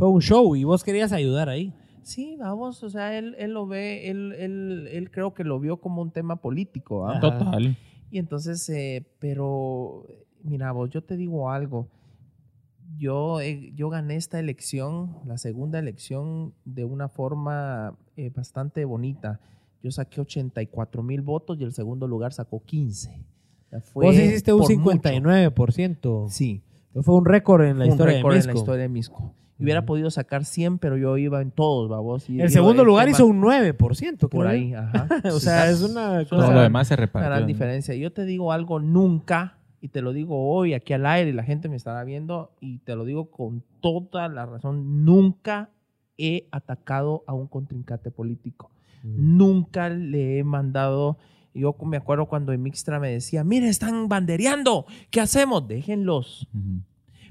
Fue 0.00 0.08
un 0.08 0.22
show 0.22 0.56
y 0.56 0.64
vos 0.64 0.82
querías 0.82 1.12
ayudar 1.12 1.50
ahí. 1.50 1.74
sí, 2.02 2.34
vamos, 2.38 2.82
o 2.82 2.88
sea, 2.88 3.18
él, 3.18 3.36
él 3.38 3.52
lo 3.52 3.66
ve, 3.66 4.08
él, 4.08 4.32
él, 4.38 4.88
él 4.90 5.10
creo 5.10 5.34
que 5.34 5.44
lo 5.44 5.60
vio 5.60 5.76
como 5.76 6.00
un 6.00 6.10
tema 6.10 6.36
político, 6.36 7.06
¿ah? 7.06 7.20
Total. 7.20 7.76
Y 8.10 8.18
entonces, 8.18 8.66
eh, 8.70 9.06
pero, 9.18 10.06
mira 10.42 10.72
vos, 10.72 10.88
yo 10.88 11.02
te 11.02 11.18
digo 11.18 11.50
algo. 11.50 11.90
Yo, 12.96 13.42
eh, 13.42 13.72
yo 13.74 13.90
gané 13.90 14.16
esta 14.16 14.40
elección, 14.40 15.18
la 15.26 15.36
segunda 15.36 15.78
elección, 15.78 16.54
de 16.64 16.86
una 16.86 17.10
forma 17.10 17.94
eh, 18.16 18.30
bastante 18.34 18.86
bonita. 18.86 19.38
Yo 19.82 19.90
saqué 19.90 20.22
84 20.22 21.02
mil 21.02 21.20
votos 21.20 21.60
y 21.60 21.64
el 21.64 21.74
segundo 21.74 22.08
lugar 22.08 22.32
sacó 22.32 22.64
15. 22.64 23.10
O 23.10 23.68
sea, 23.68 23.80
fue 23.82 24.06
vos 24.06 24.14
hiciste 24.14 24.54
un 24.54 24.60
por 24.60 24.94
mucho. 24.94 25.10
59%. 25.10 26.30
Sí, 26.30 26.62
Fue 27.02 27.14
un 27.14 27.26
récord 27.26 27.64
en 27.64 27.78
la 27.78 27.84
un 27.84 27.90
historia 27.90 28.16
récord 28.16 28.32
de 28.32 28.40
en 28.40 28.46
la 28.46 28.54
historia 28.54 28.82
de 28.82 28.88
Misco. 28.88 29.34
Hubiera 29.60 29.84
podido 29.84 30.10
sacar 30.10 30.44
100, 30.44 30.78
pero 30.78 30.96
yo 30.96 31.16
iba 31.18 31.42
en 31.42 31.50
todos, 31.50 31.88
babos. 31.88 32.28
y 32.30 32.40
El 32.40 32.50
segundo 32.50 32.84
lugar 32.84 33.04
tema- 33.06 33.16
hizo 33.16 33.26
un 33.26 33.40
9%. 33.42 34.18
por 34.28 34.30
creo 34.30 34.48
ahí, 34.48 34.70
yo. 34.70 34.78
ajá. 34.78 35.08
o 35.34 35.40
sea, 35.40 35.70
es 35.70 35.82
una 35.82 36.24
cosa... 36.24 36.36
Todo 36.46 36.52
lo 36.52 36.60
demás 36.62 36.88
se 36.88 36.94
Una 36.94 37.00
repartió. 37.02 37.28
gran 37.30 37.40
¿no? 37.42 37.46
diferencia. 37.46 37.94
Yo 37.94 38.12
te 38.12 38.24
digo 38.24 38.52
algo, 38.52 38.80
nunca, 38.80 39.58
y 39.80 39.88
te 39.88 40.02
lo 40.02 40.12
digo 40.12 40.50
hoy 40.52 40.74
aquí 40.74 40.92
al 40.92 41.04
aire 41.06 41.30
y 41.30 41.32
la 41.34 41.42
gente 41.44 41.68
me 41.68 41.76
estará 41.76 42.04
viendo, 42.04 42.52
y 42.60 42.78
te 42.78 42.94
lo 42.96 43.04
digo 43.04 43.30
con 43.30 43.62
toda 43.80 44.28
la 44.28 44.46
razón, 44.46 45.04
nunca 45.04 45.70
he 46.18 46.48
atacado 46.52 47.24
a 47.26 47.32
un 47.34 47.46
contrincante 47.46 48.10
político. 48.10 48.70
Nunca 49.02 49.88
le 49.88 50.38
he 50.38 50.44
mandado, 50.44 51.16
yo 51.54 51.74
me 51.86 51.96
acuerdo 51.96 52.26
cuando 52.26 52.52
en 52.52 52.62
Mixtra 52.62 53.00
me 53.00 53.08
decía, 53.10 53.42
mire, 53.44 53.68
están 53.68 54.08
bandereando, 54.08 54.84
¿qué 55.10 55.20
hacemos? 55.22 55.66
Déjenlos. 55.66 56.46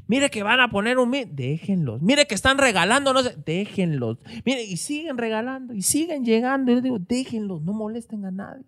Mire 0.10 0.30
que 0.30 0.44
van 0.44 0.60
a 0.60 0.70
poner 0.70 0.98
un... 0.98 1.10
Déjenlos. 1.12 2.02
Mire 2.02 2.26
que 2.28 2.36
están 2.36 2.58
regalando, 2.58 3.14
no 3.14 3.24
sé, 3.24 3.36
déjenlos. 3.46 4.18
Mire, 4.44 4.64
y 4.64 4.76
siguen 4.76 5.18
regalando, 5.18 5.74
y 5.74 5.82
siguen 5.84 6.26
llegando. 6.26 6.72
Y 6.72 6.76
yo 6.76 6.82
digo, 6.82 7.00
déjenlos, 7.00 7.62
no 7.62 7.72
molesten 7.72 8.26
a 8.26 8.32
nadie. 8.32 8.66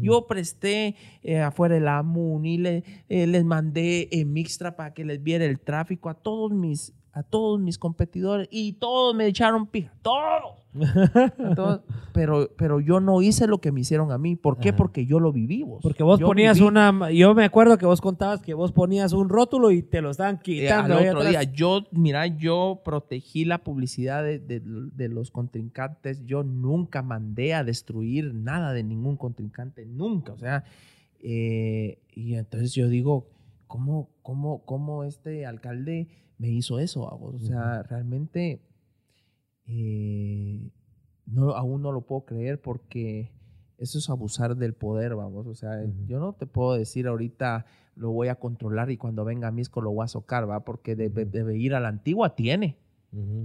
Yo 0.00 0.26
presté 0.26 0.96
eh, 1.22 1.38
afuera 1.40 1.74
de 1.76 1.80
la 1.80 2.02
MUNI, 2.02 2.58
le- 2.58 2.84
eh, 3.08 3.26
les 3.28 3.44
mandé 3.44 4.08
en 4.10 4.32
Mixtra 4.32 4.74
para 4.74 4.92
que 4.92 5.04
les 5.04 5.22
viera 5.22 5.44
el 5.44 5.60
tráfico 5.60 6.08
a 6.08 6.14
todos 6.14 6.50
mis 6.50 6.92
a 7.18 7.22
todos 7.24 7.58
mis 7.60 7.78
competidores 7.78 8.48
y 8.50 8.74
todos 8.74 9.14
me 9.14 9.26
echaron 9.26 9.66
pija, 9.66 9.92
todos. 10.02 11.80
Pero, 12.12 12.50
pero 12.56 12.80
yo 12.80 13.00
no 13.00 13.22
hice 13.22 13.46
lo 13.46 13.58
que 13.60 13.72
me 13.72 13.80
hicieron 13.80 14.12
a 14.12 14.18
mí. 14.18 14.36
¿Por 14.36 14.58
qué? 14.58 14.68
Ajá. 14.70 14.76
Porque 14.76 15.06
yo 15.06 15.18
lo 15.18 15.32
viví. 15.32 15.62
vos. 15.62 15.80
Porque 15.82 16.02
vos 16.02 16.20
Yo 16.20 16.26
ponías 16.26 16.56
viví, 16.58 16.68
una... 16.68 17.10
Yo 17.10 17.34
me 17.34 17.44
acuerdo 17.44 17.78
que 17.78 17.86
vos 17.86 18.00
contabas 18.00 18.42
que 18.42 18.54
vos 18.54 18.72
ponías 18.72 19.12
un 19.12 19.28
rótulo 19.28 19.70
y 19.70 19.82
te 19.82 20.00
lo 20.00 20.10
estaban 20.10 20.36
eh, 20.36 20.40
quitando. 20.42 20.94
al 20.94 21.02
ahí 21.02 21.08
otro 21.08 21.24
día, 21.28 21.42
yo, 21.42 21.84
mira, 21.90 22.26
yo 22.26 22.80
protegí 22.84 23.44
la 23.44 23.58
publicidad 23.58 24.22
de, 24.22 24.38
de- 24.38 24.60
de 24.60 25.08
los 25.08 25.30
contrincantes. 25.30 26.24
Yo 26.24 26.42
nunca 26.44 27.02
mandé 27.02 27.54
a 27.54 27.64
destruir 27.64 28.34
nada 28.34 28.72
de 28.72 28.82
ningún 28.84 29.16
contrincante, 29.16 29.86
nunca. 29.86 30.32
O 30.32 30.38
sea, 30.38 30.64
eh, 31.20 31.98
y 32.14 32.34
entonces 32.34 32.74
yo 32.74 32.88
digo, 32.88 33.26
¿cómo, 33.66 34.08
cómo, 34.22 34.62
cómo 34.64 35.04
este 35.04 35.46
alcalde 35.46 36.08
me 36.38 36.48
hizo 36.48 36.78
eso? 36.78 37.12
a 37.12 37.16
vos? 37.16 37.34
O 37.34 37.38
sea, 37.40 37.82
realmente 37.82 38.60
eh, 39.66 40.70
no, 41.26 41.50
aún 41.50 41.82
no 41.82 41.92
lo 41.92 42.02
puedo 42.02 42.22
creer 42.24 42.60
porque 42.60 43.30
eso 43.76 43.98
es 43.98 44.08
abusar 44.10 44.56
del 44.56 44.74
poder, 44.74 45.14
vamos. 45.14 45.46
O 45.46 45.54
sea, 45.54 45.84
yo 46.06 46.18
no 46.18 46.32
te 46.32 46.46
puedo 46.46 46.74
decir 46.74 47.06
ahorita 47.06 47.66
lo 47.94 48.10
voy 48.12 48.28
a 48.28 48.36
controlar 48.36 48.90
y 48.90 48.96
cuando 48.96 49.24
venga 49.24 49.50
Misco 49.50 49.80
lo 49.80 49.90
voy 49.92 50.04
a 50.04 50.08
socar, 50.08 50.48
¿va? 50.48 50.64
Porque 50.64 50.94
de, 50.96 51.08
de- 51.10 51.24
de 51.26 51.58
ir 51.58 51.74
a 51.74 51.80
la 51.80 51.88
antigua 51.88 52.34
tiene. 52.34 52.76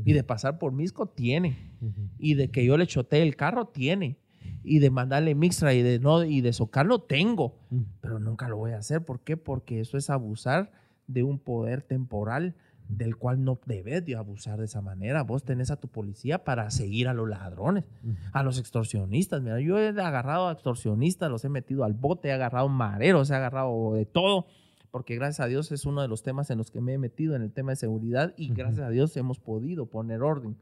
Y 0.05 0.11
de 0.11 0.23
pasar 0.25 0.59
por 0.59 0.73
Misco 0.73 1.07
tiene. 1.07 1.71
Y 2.19 2.33
de 2.35 2.51
que 2.51 2.65
yo 2.65 2.77
le 2.77 2.85
chotee 2.85 3.21
el 3.23 3.35
carro 3.37 3.67
tiene. 3.67 4.17
Y 4.63 4.79
de 4.79 4.89
mandarle 4.89 5.35
mixtra 5.35 5.73
y 5.73 5.81
de 5.81 5.99
no 5.99 6.23
y 6.25 6.41
de 6.41 6.51
socarlo 6.53 6.99
tengo. 7.01 7.55
Pero 8.01 8.19
nunca 8.19 8.49
lo 8.49 8.57
voy 8.57 8.71
a 8.71 8.77
hacer. 8.79 9.03
¿Por 9.05 9.21
qué? 9.21 9.37
Porque 9.37 9.79
eso 9.79 9.97
es 9.97 10.09
abusar 10.09 10.71
de 11.07 11.23
un 11.23 11.39
poder 11.39 11.81
temporal 11.81 12.55
del 12.89 13.17
cual 13.17 13.43
no 13.43 13.59
debes 13.65 14.05
de 14.05 14.15
abusar 14.15 14.59
de 14.59 14.65
esa 14.65 14.81
manera. 14.81 15.23
Vos 15.23 15.43
tenés 15.43 15.71
a 15.71 15.77
tu 15.77 15.87
policía 15.87 16.43
para 16.43 16.69
seguir 16.71 17.07
a 17.07 17.13
los 17.13 17.27
ladrones, 17.27 17.85
a 18.31 18.43
los 18.43 18.59
extorsionistas. 18.59 19.41
Mira, 19.41 19.59
yo 19.59 19.79
he 19.79 19.89
agarrado 19.89 20.47
a 20.47 20.53
extorsionistas, 20.53 21.29
los 21.29 21.43
he 21.45 21.49
metido 21.49 21.83
al 21.83 21.93
bote, 21.93 22.29
he 22.29 22.33
agarrado 22.33 22.69
mareros, 22.69 23.29
he 23.29 23.35
agarrado 23.35 23.93
de 23.93 24.05
todo, 24.05 24.47
porque 24.91 25.15
gracias 25.15 25.39
a 25.39 25.47
Dios 25.47 25.71
es 25.71 25.87
uno 25.87 26.03
de 26.03 26.07
los 26.07 26.21
temas 26.21 26.51
en 26.51 26.59
los 26.59 26.69
que 26.69 26.79
me 26.79 26.93
he 26.93 26.97
metido 26.99 27.35
en 27.35 27.41
el 27.41 27.51
tema 27.51 27.71
de 27.71 27.77
seguridad 27.77 28.31
y 28.37 28.53
gracias 28.53 28.85
a 28.85 28.89
Dios 28.91 29.17
hemos 29.17 29.39
podido 29.39 29.87
poner 29.87 30.21
orden. 30.21 30.55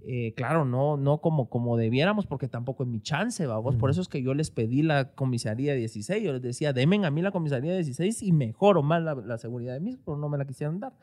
Eh, 0.00 0.32
claro, 0.34 0.64
no, 0.64 0.96
no 0.96 1.18
como, 1.18 1.50
como 1.50 1.76
debiéramos, 1.76 2.26
porque 2.26 2.48
tampoco 2.48 2.84
es 2.84 2.88
mi 2.88 3.00
chance, 3.00 3.46
vamos. 3.46 3.76
Por 3.76 3.90
eso 3.90 4.00
es 4.00 4.08
que 4.08 4.22
yo 4.22 4.32
les 4.32 4.50
pedí 4.50 4.80
la 4.80 5.10
comisaría 5.10 5.74
16. 5.74 6.24
Yo 6.24 6.32
les 6.32 6.40
decía, 6.40 6.72
denme 6.72 7.04
a 7.04 7.10
mí 7.10 7.20
la 7.20 7.32
comisaría 7.32 7.74
16 7.74 8.22
y 8.22 8.32
mejoro 8.32 8.82
más 8.82 9.02
la, 9.02 9.14
la 9.14 9.36
seguridad 9.36 9.74
de 9.74 9.80
mí, 9.80 9.98
pero 10.02 10.16
no 10.16 10.30
me 10.30 10.38
la 10.38 10.46
quisieron 10.46 10.80
dar. 10.80 10.94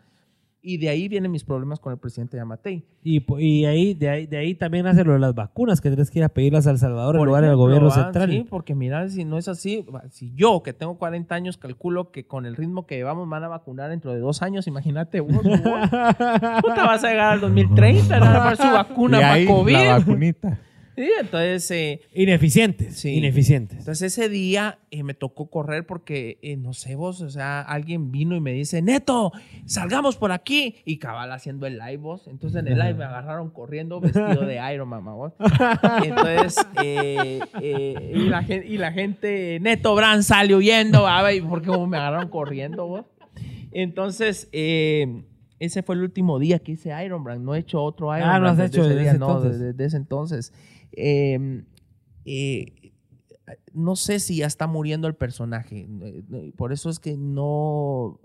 Y 0.65 0.77
de 0.77 0.87
ahí 0.87 1.09
vienen 1.09 1.29
mis 1.29 1.43
problemas 1.43 1.81
con 1.81 1.91
el 1.91 1.99
presidente 1.99 2.37
Yamatei. 2.37 2.85
Y, 3.03 3.21
y 3.37 3.65
ahí, 3.65 3.93
de 3.93 4.09
ahí, 4.09 4.27
de 4.27 4.37
ahí 4.37 4.55
también 4.55 4.87
hace 4.87 5.03
lo 5.03 5.11
de 5.11 5.19
las 5.19 5.35
vacunas, 5.35 5.81
que 5.81 5.89
tenés 5.89 6.09
que 6.09 6.19
ir 6.19 6.25
a 6.25 6.29
pedirlas 6.29 6.67
a 6.67 6.71
El 6.71 6.77
Salvador 6.77 7.17
en 7.17 7.25
lugar 7.25 7.43
del 7.43 7.57
gobierno 7.57 7.89
ah, 7.89 7.91
central. 7.91 8.31
Sí, 8.31 8.45
porque 8.49 8.73
mira, 8.73 9.09
si 9.09 9.25
no 9.25 9.37
es 9.37 9.49
así, 9.49 9.85
si 10.09 10.33
yo 10.35 10.63
que 10.63 10.71
tengo 10.71 10.97
40 10.97 11.35
años 11.35 11.57
calculo 11.57 12.11
que 12.11 12.25
con 12.25 12.45
el 12.45 12.55
ritmo 12.55 12.87
que 12.87 12.95
llevamos 12.95 13.27
van 13.27 13.43
a 13.43 13.49
vacunar 13.49 13.89
dentro 13.89 14.13
de 14.13 14.19
dos 14.19 14.41
años, 14.41 14.65
imagínate 14.65 15.19
vos, 15.19 15.33
vos, 15.43 15.61
vas 15.61 17.03
a 17.03 17.09
llegar 17.09 17.33
al 17.33 17.41
2030, 17.41 18.19
van 18.19 18.29
a 18.29 18.39
dar 18.39 18.55
su 18.55 18.71
vacuna 18.71 19.17
y 19.17 19.45
para 19.45 19.57
COVID. 19.57 19.73
la 19.73 19.97
vacunita. 19.97 20.59
Sí, 20.95 21.09
entonces... 21.19 21.69
eh, 21.71 22.01
Ineficientes. 22.13 22.97
Sí. 22.99 23.09
Ineficientes. 23.15 23.79
Entonces 23.79 24.13
ese 24.13 24.29
día 24.29 24.77
eh, 24.91 25.03
me 25.03 25.13
tocó 25.13 25.49
correr 25.49 25.85
porque, 25.87 26.37
eh, 26.43 26.55
no 26.55 26.73
sé 26.73 26.95
vos, 26.95 27.21
o 27.21 27.29
sea, 27.29 27.61
alguien 27.61 28.11
vino 28.11 28.35
y 28.35 28.41
me 28.41 28.53
dice, 28.53 28.81
Neto, 28.81 29.31
salgamos 29.65 30.17
por 30.17 30.31
aquí. 30.31 30.75
Y 30.85 30.97
cabal 30.99 31.31
haciendo 31.31 31.65
el 31.65 31.79
live 31.79 31.97
vos. 31.97 32.27
Entonces 32.27 32.59
en 32.61 32.67
el 32.67 32.77
live 32.77 32.93
me 32.93 33.05
agarraron 33.05 33.49
corriendo 33.49 33.99
vestido 33.99 34.45
de 34.45 34.59
Iron 34.73 34.87
Man, 34.89 35.03
vos. 35.05 35.33
Entonces, 36.03 36.55
eh, 36.81 37.39
y, 38.13 38.29
la 38.29 38.43
gente, 38.43 38.67
y 38.67 38.77
la 38.77 38.91
gente, 38.91 39.57
Neto 39.61 39.95
Brand 39.95 40.21
sale 40.23 40.55
huyendo, 40.55 41.07
a 41.07 41.21
ver, 41.23 41.41
porque 41.43 41.67
como 41.67 41.87
me 41.87 41.97
agarraron 41.97 42.29
corriendo 42.29 42.85
vos. 42.87 43.05
Entonces, 43.71 44.47
ese 44.51 45.81
fue 45.83 45.95
el 45.95 46.01
último 46.01 46.39
día 46.39 46.59
que 46.59 46.73
hice 46.73 46.91
Iron 47.03 47.23
Man. 47.23 47.43
No 47.43 47.55
he 47.55 47.59
hecho 47.59 47.81
otro 47.81 48.15
Iron 48.15 48.29
Ah, 48.29 48.39
no 48.39 48.47
has 48.49 48.57
desde 48.57 48.77
hecho 48.77 48.85
ese 48.85 48.99
día, 48.99 49.13
no, 49.13 49.37
entonces. 49.37 49.59
desde 49.59 49.85
ese 49.85 49.97
entonces. 49.97 50.53
Eh, 50.95 51.63
eh, 52.25 52.91
no 53.73 53.95
sé 53.95 54.19
si 54.19 54.37
ya 54.37 54.45
está 54.47 54.67
muriendo 54.67 55.07
el 55.07 55.15
personaje. 55.15 55.87
eh, 56.01 56.23
eh, 56.31 56.53
Por 56.55 56.71
eso 56.73 56.89
es 56.89 56.99
que 56.99 57.17
no, 57.17 58.19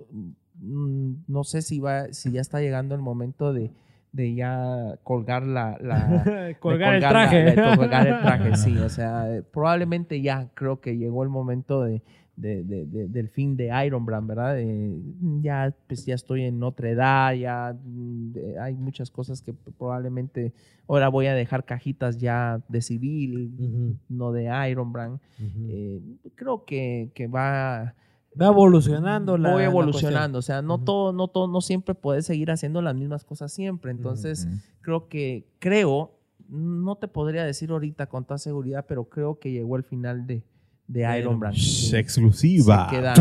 mm, 0.60 1.12
no 1.26 1.44
sé 1.44 1.62
si 1.62 1.80
va, 1.80 2.12
si 2.12 2.30
ya 2.32 2.40
está 2.40 2.60
llegando 2.60 2.94
el 2.94 3.00
momento 3.00 3.52
de, 3.52 3.72
de 4.12 4.34
ya 4.34 4.98
colgar 5.02 5.44
la, 5.44 5.76
colgar 6.60 6.94
el 6.96 7.00
la- 7.02 7.08
traje. 7.08 7.42
de 7.42 7.54
colgar 7.76 8.06
el 8.06 8.20
traje, 8.20 8.56
sí. 8.56 8.76
O 8.78 8.88
sea, 8.88 9.26
probablemente 9.52 10.20
ya 10.20 10.48
creo 10.54 10.80
que 10.80 10.96
llegó 10.96 11.22
el 11.22 11.28
momento 11.30 11.82
de, 11.82 12.02
de- 12.40 12.62
de- 12.64 12.86
de- 12.86 13.08
del 13.08 13.28
fin 13.28 13.56
de 13.56 13.70
Iron 13.84 14.04
Man, 14.04 14.26
¿verdad? 14.26 14.58
Eh, 14.58 14.96
ya, 15.42 15.74
pues 15.86 16.06
ya 16.06 16.14
estoy 16.14 16.44
en 16.44 16.62
otra 16.62 16.88
edad, 16.90 17.32
ya 17.34 17.76
mm, 17.84 18.32
eh, 18.36 18.54
hay 18.60 18.74
muchas 18.74 19.10
cosas 19.10 19.42
que 19.42 19.52
probablemente 19.52 20.52
ahora 20.86 21.08
voy 21.08 21.26
a 21.26 21.34
dejar 21.34 21.64
cajitas 21.64 22.18
ya 22.18 22.60
de 22.68 22.80
civil, 22.80 23.98
no 24.08 24.32
de 24.32 24.44
Iron 24.70 24.88
ujú. 24.90 25.20
Eh, 25.68 26.00
creo 26.36 26.64
que, 26.64 27.10
que 27.14 27.26
va 27.26 27.94
Va 28.40 28.46
evolucionando 28.46 29.36
la. 29.36 29.50
voy 29.52 29.62
la 29.62 29.68
evolucionando, 29.68 30.38
o 30.38 30.42
sea, 30.42 30.62
no 30.62 30.78
todo, 30.78 31.12
no 31.12 31.26
todo, 31.28 31.48
no 31.48 31.60
siempre 31.60 31.94
puedes 31.94 32.26
seguir 32.26 32.50
haciendo 32.50 32.80
las 32.82 32.94
mismas 32.94 33.24
cosas 33.24 33.52
siempre. 33.52 33.90
Entonces, 33.90 34.46
creo 34.80 35.08
que, 35.08 35.44
creo, 35.58 36.12
no 36.48 36.96
te 36.96 37.08
podría 37.08 37.44
decir 37.44 37.70
ahorita 37.70 38.06
con 38.06 38.24
toda 38.24 38.38
seguridad, 38.38 38.84
pero 38.86 39.04
creo 39.04 39.38
que 39.40 39.50
llegó 39.50 39.76
el 39.76 39.82
final 39.82 40.26
de, 40.26 40.44
de 40.88 41.18
Iron 41.18 41.38
Brand. 41.38 41.54
Shh, 41.54 41.94
exclusiva. 41.94 42.88
Se 42.90 42.96
queda, 42.96 43.14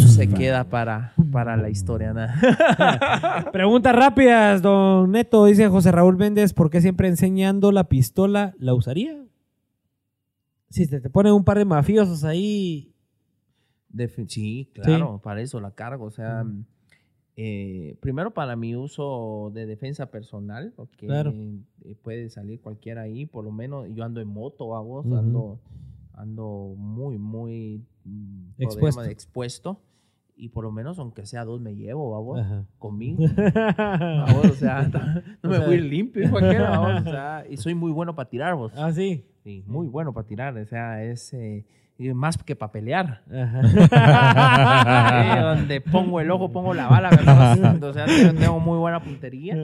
se 0.00 0.28
queda 0.28 0.64
para, 0.64 1.14
para 1.30 1.56
la 1.56 1.70
historia. 1.70 2.12
nada. 2.12 3.48
Preguntas 3.52 3.94
rápidas, 3.94 4.60
don 4.60 5.10
Neto. 5.12 5.46
Dice 5.46 5.68
José 5.68 5.92
Raúl 5.92 6.16
Méndez, 6.16 6.52
¿por 6.52 6.68
qué 6.68 6.80
siempre 6.80 7.08
enseñando 7.08 7.72
la 7.72 7.88
pistola 7.88 8.54
la 8.58 8.74
usaría? 8.74 9.16
Si 10.68 10.86
te, 10.88 11.00
te 11.00 11.08
ponen 11.10 11.32
un 11.32 11.44
par 11.44 11.58
de 11.58 11.64
mafiosos 11.64 12.24
ahí. 12.24 12.92
Sí, 14.26 14.70
claro, 14.72 15.20
para 15.22 15.42
eso 15.42 15.60
la 15.60 15.70
cargo. 15.72 16.06
O 16.06 16.10
sea, 16.10 16.44
eh, 17.36 17.96
primero 18.00 18.32
para 18.32 18.56
mi 18.56 18.74
uso 18.74 19.50
de 19.54 19.66
defensa 19.66 20.06
personal, 20.06 20.72
porque 20.74 21.06
Claro. 21.06 21.32
eh, 21.84 21.94
puede 22.02 22.30
salir 22.30 22.60
cualquiera 22.60 23.02
ahí, 23.02 23.26
por 23.26 23.44
lo 23.44 23.52
menos 23.52 23.86
yo 23.94 24.02
ando 24.04 24.20
en 24.20 24.28
moto, 24.28 24.74
a 24.74 24.80
vos, 24.80 25.04
ando, 25.06 25.58
ando 26.14 26.74
muy, 26.76 27.18
muy 27.18 27.84
mm, 28.04 28.50
Expuesto. 28.58 29.04
expuesto. 29.04 29.80
Y 30.34 30.48
por 30.48 30.64
lo 30.64 30.72
menos, 30.72 30.98
aunque 30.98 31.26
sea 31.26 31.44
dos, 31.44 31.60
me 31.60 31.74
llevo, 31.76 32.16
a 32.16 32.20
vos, 32.20 32.40
Ajá. 32.40 32.64
conmigo. 32.78 33.22
A 33.66 34.32
vos, 34.34 34.46
o 34.46 34.54
sea, 34.54 34.90
no 35.42 35.50
me 35.50 35.58
voy 35.58 35.78
limpio, 35.80 36.24
hijo, 36.24 36.38
aquel, 36.38 36.64
a 36.64 36.78
vos, 36.78 37.02
o 37.06 37.10
sea, 37.10 37.44
y 37.50 37.56
soy 37.58 37.74
muy 37.74 37.92
bueno 37.92 38.14
para 38.14 38.28
tirar, 38.28 38.54
vos. 38.54 38.72
ah, 38.76 38.90
sí. 38.92 39.24
Sí, 39.44 39.62
muy 39.66 39.86
bueno 39.88 40.12
para 40.12 40.26
tirar, 40.26 40.56
o 40.56 40.64
sea, 40.66 41.04
es 41.04 41.32
eh, 41.34 41.64
más 42.14 42.38
que 42.38 42.56
para 42.56 42.72
pelear. 42.72 43.22
Ajá. 43.30 43.60
Eh, 45.38 45.40
donde 45.40 45.80
pongo 45.80 46.20
el 46.20 46.30
ojo, 46.30 46.50
pongo 46.50 46.74
la 46.74 46.88
bala, 46.88 47.10
¿verdad? 47.10 47.82
O 47.84 47.92
sea, 47.92 48.06
tengo, 48.06 48.58
muy 48.60 48.78
buena 48.78 49.02
puntería. 49.02 49.54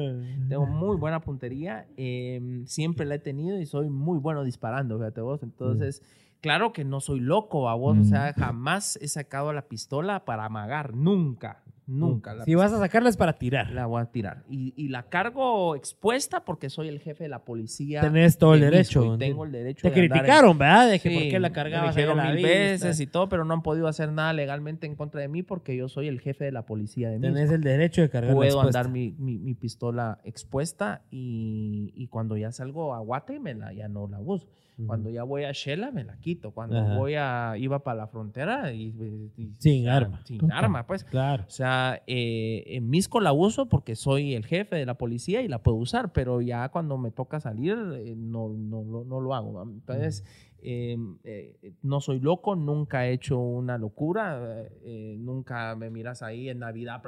Tengo 0.49 0.67
muy 0.67 0.97
buena 0.97 1.21
puntería. 1.21 1.87
eh, 1.97 2.63
siempre 2.67 3.07
la 3.07 3.17
he 3.17 3.19
tenido 3.19 3.59
y 3.59 3.67
soy 3.67 3.89
muy 3.89 4.19
bueno 4.19 4.45
disparando, 4.45 4.99
fíjate 4.99 5.21
vos. 5.21 5.43
Entonces, 5.43 6.03
claro 6.41 6.73
que 6.73 6.85
no 6.85 7.01
soy 7.01 7.21
loco 7.21 7.69
a 7.69 7.75
vos. 7.75 7.99
O 7.99 8.05
sea, 8.05 8.33
jamás 8.35 8.99
he 9.03 9.09
sacado 9.09 9.53
la 9.53 9.63
pistola 9.63 10.25
para 10.25 10.45
amagar. 10.45 10.95
Nunca, 10.95 11.63
nunca. 11.87 12.45
Si 12.45 12.55
vas 12.55 12.73
a 12.73 12.79
sacarla 12.79 13.09
es 13.09 13.17
para 13.17 13.35
tirar. 13.35 13.71
la 13.73 13.87
voy 13.87 14.01
a 14.03 14.07
tirar. 14.07 14.45
Y, 14.49 14.73
y 14.77 14.89
la 14.89 15.05
cargo 15.05 15.75
expuesta 15.75 16.45
porque 16.45 16.71
soy 16.71 16.89
el 16.89 17.01
jefe 17.01 17.25
de 17.25 17.29
la 17.31 17.45
policía. 17.45 18.01
Tenés 18.03 18.39
todo 18.39 18.55
el 18.55 18.61
de 18.61 18.67
derecho. 18.71 19.15
Y 19.15 19.19
tengo 19.19 19.45
el 19.45 19.53
derecho 19.53 19.83
Te 19.83 19.91
de 19.91 20.01
andar 20.03 20.05
en- 20.05 20.11
criticaron, 20.23 20.59
¿verdad? 20.59 20.89
De 20.91 21.01
que 21.01 21.09
Sí, 21.09 21.15
por 21.15 21.23
qué 21.29 21.41
la 21.41 21.49
me 21.49 21.55
cargabas 21.55 21.89
a 21.89 21.91
dijeron 21.99 22.17
la 22.19 22.25
mil 22.27 22.37
vista. 22.37 22.49
veces 22.49 23.01
y 23.01 23.07
todo, 23.07 23.29
pero 23.29 23.45
no 23.45 23.55
han 23.55 23.63
podido 23.63 23.89
hacer 23.89 24.13
nada 24.13 24.33
legalmente 24.33 24.87
en 24.87 24.95
contra 24.97 25.21
de 25.21 25.29
mí 25.29 25.43
porque 25.43 25.77
yo 25.77 25.89
soy 25.89 26.09
el 26.09 26.21
jefe 26.21 26.45
de 26.45 26.53
la 26.53 26.67
policía 26.67 27.09
de 27.11 27.19
Misco. 27.19 27.35
Tenés 27.35 27.51
el 27.51 27.63
derecho 27.63 28.03
de 28.03 28.11
cargar 28.11 28.35
Puedo 28.35 28.61
andar 28.61 28.89
mi, 28.91 29.15
mi- 29.19 29.39
mi 29.39 29.55
pistola 29.55 30.19
expuesta 30.25 31.03
y, 31.11 31.93
y 31.97 32.07
cuando 32.09 32.37
ya 32.37 32.53
salgo 32.53 32.95
a 32.95 33.01
Guate 33.01 33.41
me 33.41 33.55
la, 33.55 33.73
ya 33.73 33.89
no 33.89 34.07
la 34.09 34.21
uso. 34.21 34.47
Cuando 34.87 35.11
ya 35.11 35.25
voy 35.25 35.45
a 35.45 35.53
Shela 35.53 35.91
me 35.91 36.05
la 36.05 36.17
quito. 36.19 36.53
Cuando 36.53 36.79
Ajá. 36.79 36.97
voy 36.97 37.15
a 37.17 37.55
iba 37.59 37.81
para 37.83 37.97
la 37.99 38.07
frontera 38.07 38.73
y, 38.73 38.95
y- 39.37 39.53
Sin 39.59 39.85
ya, 39.85 39.97
arma. 39.97 40.21
Sin 40.25 40.53
arma, 40.53 40.87
pues. 40.87 41.03
Claro. 41.05 41.45
O 41.47 41.51
sea, 41.51 42.03
eh, 42.07 42.63
en 42.67 42.89
Misco 42.89 43.21
la 43.21 43.33
uso 43.33 43.69
porque 43.69 43.97
soy 43.97 44.35
el 44.35 44.47
jefe 44.47 44.77
de 44.77 44.87
la 44.87 44.95
policía 44.95 45.43
y 45.43 45.49
la 45.49 45.63
puedo 45.63 45.77
usar, 45.79 46.13
pero 46.13 46.41
ya 46.41 46.69
cuando 46.69 46.97
me 46.97 47.11
toca 47.11 47.41
salir 47.41 47.77
eh, 47.97 48.15
no, 48.17 48.51
no, 48.51 48.83
lo- 48.85 49.05
no 49.05 49.21
lo 49.21 49.35
hago. 49.35 49.63
Entonces, 49.63 50.25
eh, 50.61 50.97
eh, 51.25 51.73
no 51.83 52.01
soy 52.01 52.19
loco, 52.21 52.57
nunca 52.57 53.07
he 53.07 53.13
hecho 53.13 53.39
una 53.39 53.79
locura, 53.79 54.41
eh, 54.63 54.73
eh, 54.85 55.17
nunca 55.19 55.75
me 55.77 55.89
miras 55.91 56.23
ahí 56.23 56.49
en 56.49 56.59
Navidad 56.61 57.01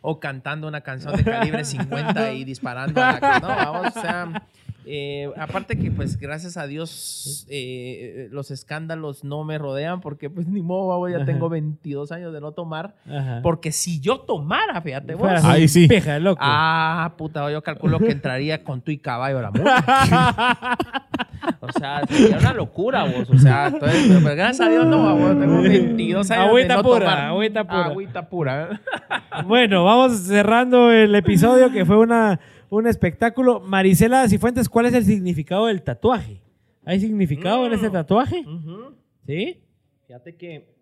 o 0.00 0.18
cantando 0.20 0.68
una 0.68 0.80
canción 0.80 1.14
de 1.16 1.24
calibre 1.24 1.64
50 1.64 2.32
y 2.34 2.44
disparando 2.44 3.02
a 3.02 3.18
la... 3.20 3.38
No, 3.40 3.48
vamos, 3.48 3.96
o 3.96 4.00
sea... 4.00 4.42
eh, 4.86 5.30
aparte 5.36 5.78
que 5.78 5.90
pues 5.90 6.18
gracias 6.18 6.56
a 6.56 6.66
Dios 6.66 7.46
eh, 7.48 8.28
los 8.30 8.50
escándalos 8.50 9.24
no 9.24 9.44
me 9.44 9.58
rodean 9.58 10.00
porque 10.00 10.30
pues 10.30 10.46
ni 10.46 10.62
modo, 10.62 10.88
babo, 10.88 11.08
ya 11.08 11.16
Ajá. 11.16 11.26
tengo 11.26 11.48
22 11.48 12.12
años 12.12 12.32
de 12.32 12.40
no 12.40 12.52
tomar. 12.52 12.94
Ajá. 13.08 13.40
Porque 13.42 13.72
si 13.72 14.00
yo 14.00 14.20
tomara, 14.20 14.80
fíjate 14.80 15.14
vos. 15.14 15.30
Ahí 15.44 15.68
sí. 15.68 15.86
Peja 15.88 16.18
loco. 16.18 16.40
Ah, 16.42 17.14
puta, 17.16 17.50
yo 17.50 17.62
calculo 17.62 17.98
que 17.98 18.12
entraría 18.12 18.62
con 18.64 18.80
tu 18.80 18.90
y 18.90 18.98
caballo 18.98 19.38
a 19.38 19.42
la 19.42 19.50
multa. 19.50 20.78
O 21.60 21.72
sea, 21.72 22.02
sería 22.08 22.38
una 22.38 22.52
locura 22.52 23.04
vos. 23.04 23.28
O 23.30 23.38
sea, 23.38 23.68
entonces, 23.68 24.04
pero, 24.08 24.20
pero 24.22 24.36
gracias 24.36 24.66
a 24.66 24.70
Dios 24.70 24.86
no, 24.86 25.16
vos, 25.16 25.38
tengo 25.38 25.62
22 25.62 26.30
años 26.30 26.46
Agüita 26.48 26.68
de 26.68 26.76
no 26.76 26.82
pura, 26.82 26.98
tomar. 27.00 27.18
agüita 27.18 27.64
pura. 27.64 27.84
Agüita 27.84 28.28
pura. 28.28 28.80
Bueno, 29.46 29.84
vamos 29.84 30.18
cerrando 30.20 30.90
el 30.92 31.14
episodio 31.14 31.72
que 31.72 31.84
fue 31.84 31.96
una, 31.98 32.38
un 32.78 32.86
espectáculo. 32.86 33.60
Marisela 33.60 34.26
Cifuentes, 34.28 34.68
¿cuál 34.68 34.86
es 34.86 34.94
el 34.94 35.04
significado 35.04 35.66
del 35.66 35.82
tatuaje? 35.82 36.40
¿Hay 36.84 37.00
significado 37.00 37.66
en 37.66 37.74
ese 37.74 37.88
Mm. 37.88 37.92
tatuaje? 37.92 38.44
¿Sí? 39.26 39.62
Fíjate 40.06 40.36
que 40.36 40.72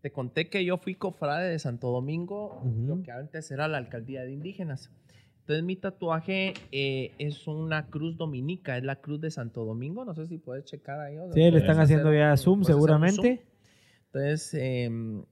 te 0.00 0.10
conté 0.12 0.48
que 0.48 0.64
yo 0.64 0.78
fui 0.78 0.94
cofrade 0.94 1.50
de 1.50 1.58
Santo 1.58 1.90
Domingo, 1.90 2.62
lo 2.86 3.02
que 3.02 3.10
antes 3.10 3.50
era 3.50 3.68
la 3.68 3.78
alcaldía 3.78 4.22
de 4.22 4.32
indígenas. 4.32 4.90
Entonces 5.40 5.64
mi 5.64 5.76
tatuaje 5.76 6.54
eh, 6.70 7.12
es 7.18 7.46
una 7.48 7.86
cruz 7.88 8.16
dominica, 8.16 8.78
es 8.78 8.84
la 8.84 8.96
cruz 8.96 9.20
de 9.20 9.30
Santo 9.30 9.64
Domingo. 9.64 10.04
No 10.04 10.14
sé 10.14 10.26
si 10.28 10.38
puedes 10.38 10.64
checar 10.64 11.00
ahí. 11.00 11.18
o 11.18 11.32
Sí, 11.32 11.40
le 11.40 11.58
están 11.58 11.70
hacer 11.80 11.82
haciendo 11.98 12.14
ya 12.14 12.36
zoom 12.36 12.62
seguramente. 12.64 13.16
zoom. 13.16 13.38
Entonces 14.06 14.54
em, 14.54 15.24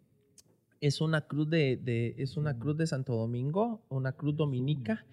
es 0.81 1.01
una 1.01 1.21
cruz 1.23 1.49
de, 1.49 1.77
de- 1.77 2.15
es 2.19 2.37
una 2.37 2.59
cruz 2.59 2.77
de 2.77 2.87
Santo 2.89 3.15
Domingo, 3.15 3.81
una 3.89 4.13
cruz 4.13 4.37
dominica 4.37 5.05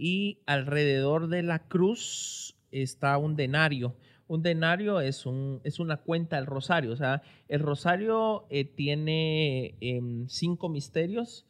y 0.00 0.38
alrededor 0.46 1.28
de 1.28 1.42
la 1.42 1.58
cruz 1.68 2.56
está 2.70 3.18
un 3.18 3.36
denario. 3.36 3.94
Un 4.28 4.42
denario 4.42 5.00
es, 5.00 5.26
un, 5.26 5.60
es 5.62 5.78
una 5.78 5.98
cuenta 5.98 6.36
del 6.36 6.46
rosario. 6.46 6.92
O 6.92 6.96
sea, 6.96 7.20
el 7.48 7.60
rosario 7.60 8.46
eh, 8.48 8.64
tiene 8.64 9.76
em, 9.82 10.26
cinco 10.26 10.70
misterios 10.70 11.46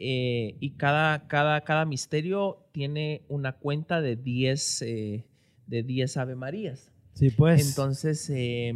eh, 0.00 0.56
y 0.58 0.72
cada, 0.72 1.28
cada, 1.28 1.60
cada 1.60 1.84
misterio 1.84 2.66
tiene 2.72 3.24
una 3.28 3.52
cuenta 3.52 4.00
de 4.00 4.16
10 4.16 4.82
eh, 4.82 5.26
de 5.68 5.82
10 5.84 6.16
Ave 6.16 6.34
Marías. 6.34 6.90
Sí, 7.14 7.30
pues. 7.30 7.68
Entonces, 7.68 8.28
eh, 8.30 8.74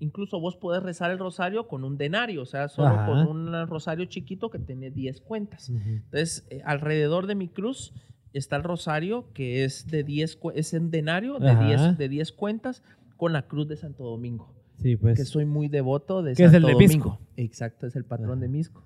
incluso 0.00 0.40
vos 0.40 0.56
podés 0.56 0.82
rezar 0.82 1.12
el 1.12 1.20
rosario 1.20 1.68
con 1.68 1.84
un 1.84 1.96
denario, 1.96 2.42
o 2.42 2.46
sea, 2.46 2.68
solo 2.68 2.88
Ajá. 2.88 3.06
con 3.06 3.18
un 3.28 3.66
rosario 3.68 4.06
chiquito 4.06 4.50
que 4.50 4.58
tiene 4.58 4.90
10 4.90 5.20
cuentas. 5.20 5.68
Entonces, 5.68 6.46
eh, 6.50 6.62
alrededor 6.64 7.28
de 7.28 7.36
mi 7.36 7.48
cruz 7.48 7.94
está 8.38 8.56
el 8.56 8.62
rosario, 8.62 9.26
que 9.34 9.64
es 9.64 9.86
de 9.86 10.02
10, 10.04 10.36
cu- 10.36 10.50
es 10.54 10.72
un 10.72 10.90
denario 10.90 11.38
de 11.38 11.50
Ajá. 11.50 11.66
10, 11.66 11.98
de 11.98 12.08
10 12.08 12.32
cuentas, 12.32 12.82
con 13.16 13.32
la 13.32 13.42
cruz 13.46 13.66
de 13.68 13.76
Santo 13.76 14.04
Domingo, 14.04 14.52
Sí, 14.82 14.96
pues. 14.96 15.16
que 15.18 15.24
soy 15.24 15.44
muy 15.46 15.68
devoto 15.68 16.22
de 16.22 16.34
Que 16.34 16.44
es 16.44 16.50
Santo 16.52 16.56
el 16.68 16.76
de 16.78 16.84
Domingo. 16.84 17.10
Misco. 17.10 17.18
Exacto, 17.36 17.86
es 17.86 17.96
el 17.96 18.04
patrón 18.04 18.32
Ajá. 18.32 18.40
de 18.40 18.48
Misco. 18.48 18.82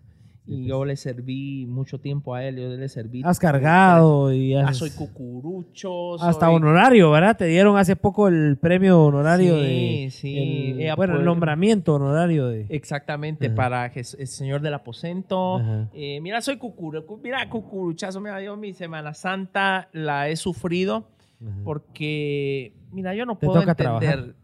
Y 0.50 0.56
pues. 0.56 0.66
yo 0.68 0.84
le 0.84 0.96
serví 0.96 1.64
mucho 1.66 2.00
tiempo 2.00 2.34
a 2.34 2.44
él, 2.44 2.56
yo 2.56 2.68
le 2.68 2.88
serví. 2.88 3.22
Has 3.24 3.38
cargado 3.38 4.32
y 4.32 4.54
Ah, 4.54 4.74
soy 4.74 4.90
cucurucho. 4.90 6.20
hasta 6.22 6.50
honorario, 6.50 7.10
¿verdad? 7.10 7.36
Te 7.36 7.46
dieron 7.46 7.76
hace 7.78 7.94
poco 7.96 8.28
el 8.28 8.58
premio 8.58 9.00
honorario 9.04 9.54
Sí, 9.56 9.60
de. 9.60 10.08
sí. 10.10 10.38
el- 10.72 10.80
Ella 10.80 10.96
bueno, 10.96 11.16
el 11.18 11.24
nombramiento 11.24 11.94
honorario 11.94 12.48
de. 12.48 12.66
Exactamente, 12.68 13.46
Ajá. 13.46 13.54
para 13.54 13.92
Jes- 13.92 14.16
el 14.18 14.26
Señor 14.26 14.60
del 14.60 14.74
Aposento. 14.74 15.60
Eh, 15.92 16.20
mira, 16.20 16.40
soy 16.40 16.56
cucuru, 16.56 17.06
cu- 17.06 17.20
mira, 17.22 17.48
cucuruchazo, 17.48 18.20
mira, 18.20 18.42
yo 18.42 18.56
mi 18.56 18.72
Semana 18.72 19.14
Santa 19.14 19.88
la 19.92 20.28
he 20.28 20.36
sufrido 20.36 21.06
Ajá. 21.40 21.56
porque, 21.64 22.74
mira, 22.92 23.14
yo 23.14 23.24
no 23.26 23.36
Te 23.36 23.46
puedo 23.46 23.60
toca 23.60 23.70
entender. 23.72 24.34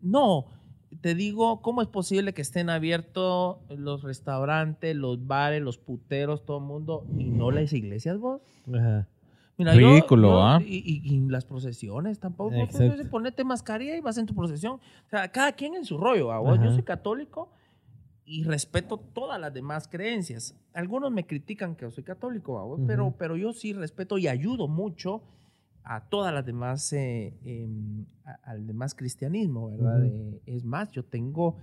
No, 0.00 0.46
te 1.02 1.14
digo, 1.14 1.60
¿cómo 1.60 1.82
es 1.82 1.88
posible 1.88 2.32
que 2.32 2.40
estén 2.40 2.70
abiertos 2.70 3.58
los 3.68 4.02
restaurantes, 4.02 4.96
los 4.96 5.26
bares, 5.26 5.60
los 5.60 5.76
puteros, 5.76 6.46
todo 6.46 6.58
el 6.58 6.64
mundo 6.64 7.04
y 7.18 7.24
no 7.30 7.50
las 7.50 7.72
iglesias, 7.74 8.18
vos? 8.18 8.40
Ajá. 8.72 9.08
Mira, 9.58 9.74
Ridículo, 9.74 10.42
¿ah? 10.42 10.60
Y, 10.64 10.76
y- 10.78 11.14
y 11.14 11.20
las 11.28 11.44
procesiones 11.44 12.18
tampoco. 12.18 12.50
Vos 12.54 12.74
entonces 12.80 13.06
ponete 13.08 13.44
mascarilla 13.44 13.96
y 13.96 14.00
vas 14.00 14.16
en 14.16 14.26
tu 14.26 14.34
procesión. 14.34 14.74
O 14.76 15.08
sea, 15.10 15.28
cada 15.30 15.52
quien 15.52 15.74
en 15.74 15.84
su 15.84 15.98
rollo. 15.98 16.32
¿ah? 16.32 16.38
Vos, 16.38 16.58
Yo 16.62 16.72
soy 16.72 16.82
católico 16.84 17.50
y 18.24 18.44
respeto 18.44 18.96
todas 18.96 19.38
las 19.40 19.52
demás 19.52 19.88
creencias. 19.88 20.54
Algunos 20.72 21.10
me 21.12 21.26
critican 21.26 21.74
que 21.76 21.82
yo 21.84 21.90
soy 21.90 22.04
católico, 22.04 22.58
¿ah? 22.58 22.64
Ujú. 22.64 22.86
pero, 22.86 23.14
pero 23.18 23.36
yo 23.36 23.52
sí 23.52 23.72
respeto 23.72 24.16
y 24.18 24.26
ayudo 24.28 24.68
mucho 24.68 25.22
a 25.84 26.08
todas 26.08 26.32
las 26.32 26.44
demás, 26.46 26.92
eh, 26.92 27.34
em, 27.44 28.04
al 28.44 28.66
demás 28.66 28.94
cristianismo, 28.94 29.70
¿verdad? 29.70 30.04
Eh, 30.04 30.40
es 30.46 30.64
más, 30.64 30.90
yo 30.92 31.04
tengo 31.04 31.56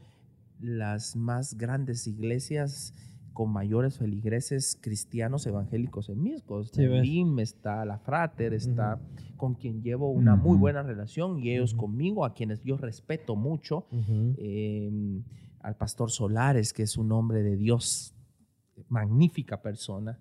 las 0.59 1.15
más 1.15 1.57
grandes 1.57 2.06
iglesias 2.07 2.93
con 3.33 3.51
mayores 3.51 3.98
feligreses 3.98 4.77
cristianos 4.81 5.48
evangélicos 5.48 6.09
en 6.09 6.22
Misco. 6.22 6.59
Está 6.59 6.77
Sí, 6.77 6.83
el. 6.83 7.01
LIM, 7.01 7.39
está 7.39 7.85
la 7.85 7.98
Frater, 7.98 8.53
está 8.53 8.99
con 9.38 9.56
quien 9.56 9.81
llevo 9.81 10.11
una 10.11 10.35
muy 10.35 10.57
buena 10.57 10.83
relación 10.83 11.39
y 11.39 11.51
ellos 11.51 11.73
conmigo, 11.73 12.25
a 12.25 12.33
quienes 12.33 12.61
yo 12.64 12.75
respeto 12.75 13.38
mucho. 13.38 13.85
Eh, 14.38 15.22
al 15.61 15.75
pastor 15.75 16.11
Solares, 16.11 16.73
que 16.73 16.83
es 16.83 16.98
un 16.98 17.11
hombre 17.11 17.43
de 17.43 17.56
Dios 17.56 18.14
magnífica 18.90 19.61
persona. 19.61 20.17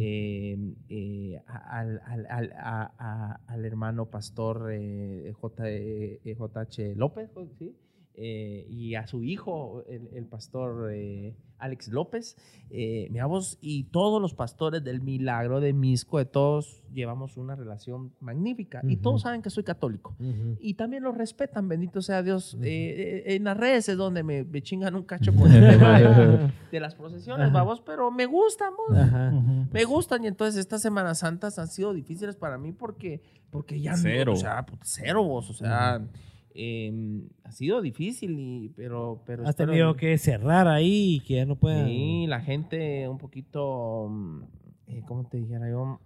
Eh, 0.00 0.56
eh, 0.88 1.42
al, 1.46 2.00
al- 2.06 2.26
al- 2.30 2.52
a- 2.56 2.92
a- 2.98 3.40
al 3.46 3.64
hermano 3.66 4.06
pastor 4.06 4.70
eh, 4.72 5.32
J, 5.38 5.68
eh, 5.68 6.20
JH 6.38 6.94
López, 6.96 7.30
¿sí? 7.58 7.74
Eh, 8.22 8.66
y 8.68 8.94
a 8.96 9.06
su 9.06 9.22
hijo, 9.24 9.82
el, 9.88 10.08
el 10.12 10.26
pastor 10.26 10.90
eh, 10.92 11.34
Alex 11.58 11.88
López, 11.88 12.36
eh, 12.70 13.08
mira 13.10 13.24
vos, 13.26 13.56
y 13.62 13.84
todos 13.84 14.20
los 14.20 14.34
pastores 14.34 14.84
del 14.84 15.00
Milagro 15.00 15.60
de 15.60 15.72
Misco, 15.72 16.18
de 16.18 16.24
todos 16.26 16.82
llevamos 16.92 17.36
una 17.38 17.54
relación 17.56 18.12
magnífica, 18.20 18.80
y 18.84 18.94
Ujú. 18.94 19.02
todos 19.02 19.22
saben 19.22 19.40
que 19.42 19.48
soy 19.50 19.64
católico. 19.64 20.14
Y 20.58 20.74
también 20.74 21.02
los 21.02 21.16
respetan, 21.16 21.66
bendito 21.68 22.02
sea 22.02 22.22
Dios. 22.22 22.58
Eh, 22.62 23.22
eh, 23.26 23.34
en 23.36 23.44
las 23.44 23.56
redes 23.56 23.88
es 23.88 23.96
donde 23.96 24.22
me, 24.22 24.44
me 24.44 24.60
chingan 24.62 24.94
un 24.94 25.04
cacho 25.04 25.32
con 25.34 25.50
el 25.52 25.70
tema 25.78 25.98
de, 25.98 26.52
de 26.72 26.80
las 26.80 26.94
procesiones, 26.94 27.50
vamos, 27.52 27.80
pero 27.80 28.10
me 28.10 28.26
gustan, 28.26 28.72
vos. 28.76 28.98
Ajá. 28.98 29.32
Me 29.72 29.84
gustan 29.84 30.24
y 30.24 30.26
entonces 30.26 30.58
estas 30.60 30.82
Semanas 30.82 31.20
Santas 31.20 31.58
han 31.58 31.68
sido 31.68 31.92
difíciles 31.94 32.36
para 32.36 32.58
mí 32.58 32.72
porque, 32.72 33.22
porque 33.50 33.80
ya 33.80 33.96
Cero. 33.96 34.32
no, 34.32 34.38
o 34.38 34.40
sea, 34.40 34.64
puta, 34.66 34.82
cero 34.84 35.24
vos, 35.24 35.48
o 35.50 35.54
sea, 35.54 36.02
eh, 36.54 36.92
ha 37.44 37.52
sido 37.52 37.80
difícil 37.80 38.38
y, 38.38 38.68
pero, 38.70 39.22
pero 39.26 39.44
Has 39.44 39.50
espero- 39.50 39.72
tenido 39.72 39.96
que 39.96 40.16
cerrar 40.18 40.66
ahí 40.68 41.16
y 41.16 41.20
que 41.20 41.34
ya 41.36 41.46
no 41.46 41.56
puedan. 41.56 41.86
Sí, 41.86 42.26
la 42.26 42.40
gente 42.40 43.08
un 43.08 43.18
poquito, 43.18 44.08
mm, 44.10 44.42
eh, 44.88 45.02
¿cómo 45.06 45.24
te 45.28 45.38
dijera 45.38 45.68
yo? 45.70 46.00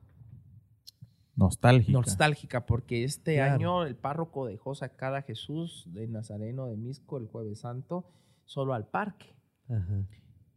Nostálgica. 1.36 1.92
Nostálgica, 1.98 2.66
porque 2.66 3.02
este 3.02 3.34
Claro. 3.36 3.55
año 3.55 3.84
el 3.84 3.97
párroco 3.97 4.47
dejó 4.47 4.74
sacar 4.74 5.14
a 5.16 5.23
Jesús 5.23 5.89
de 5.92 6.06
Nazareno 6.06 6.66
de 6.68 6.76
Misco 6.76 7.18
el 7.18 7.26
Jueves 7.26 7.60
Santo 7.60 8.05
solo 8.44 8.73
al 8.74 8.86
parque. 8.86 9.34
Ajá. 9.68 10.06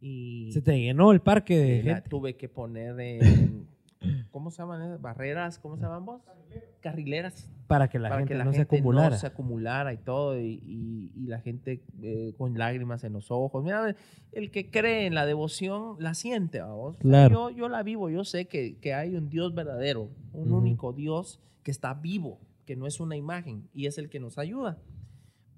Y 0.00 0.52
Se 0.52 0.62
te 0.62 0.78
llenó 0.78 1.10
el 1.10 1.20
parque 1.20 1.56
de 1.58 1.82
gente. 1.82 2.08
tuve 2.08 2.36
que 2.36 2.48
poner, 2.48 3.00
en- 3.00 3.66
¿cómo 4.30 4.50
se 4.50 4.62
llaman? 4.62 4.82
esas? 4.82 5.00
Barreras, 5.00 5.58
¿cómo 5.58 5.76
se 5.76 5.82
llaman 5.82 6.04
vos? 6.04 6.22
Carrileras. 6.80 7.50
para 7.66 7.88
que 7.88 7.98
la 7.98 8.08
para 8.08 8.20
gente 8.20 8.32
que 8.34 8.38
la 8.38 8.44
no 8.44 8.52
se 8.52 8.58
gente 8.58 8.76
acumulara. 8.76 9.10
no 9.10 9.16
se 9.16 9.26
acumulara 9.26 9.92
y 9.92 9.98
todo, 9.98 10.38
y, 10.40 10.62
y- 10.64 11.12
y 11.14 11.26
la 11.26 11.40
gente 11.40 11.82
eh, 12.02 12.32
con 12.38 12.56
lágrimas 12.56 13.04
en 13.04 13.12
los 13.12 13.30
ojos. 13.30 13.62
Mira, 13.62 13.94
el 14.32 14.50
que 14.50 14.70
cree 14.70 15.06
en 15.06 15.14
la 15.14 15.26
devoción 15.26 15.96
la 15.98 16.14
siente. 16.14 16.62
O 16.62 16.92
sea, 16.92 17.00
Claro. 17.00 17.50
Yo, 17.50 17.56
yo 17.56 17.68
la 17.68 17.82
vivo, 17.82 18.08
yo 18.08 18.24
sé 18.24 18.46
que, 18.46 18.76
que 18.78 18.94
hay 18.94 19.14
un 19.16 19.28
Dios 19.28 19.54
verdadero, 19.54 20.08
un 20.32 20.52
único 20.52 20.92
Dios 20.94 21.40
que 21.62 21.70
está 21.70 21.92
vivo, 21.92 22.38
que 22.64 22.76
no 22.76 22.86
es 22.86 23.00
una 23.00 23.16
imagen, 23.16 23.68
y 23.74 23.86
es 23.86 23.98
el 23.98 24.08
que 24.08 24.20
nos 24.20 24.38
ayuda. 24.38 24.78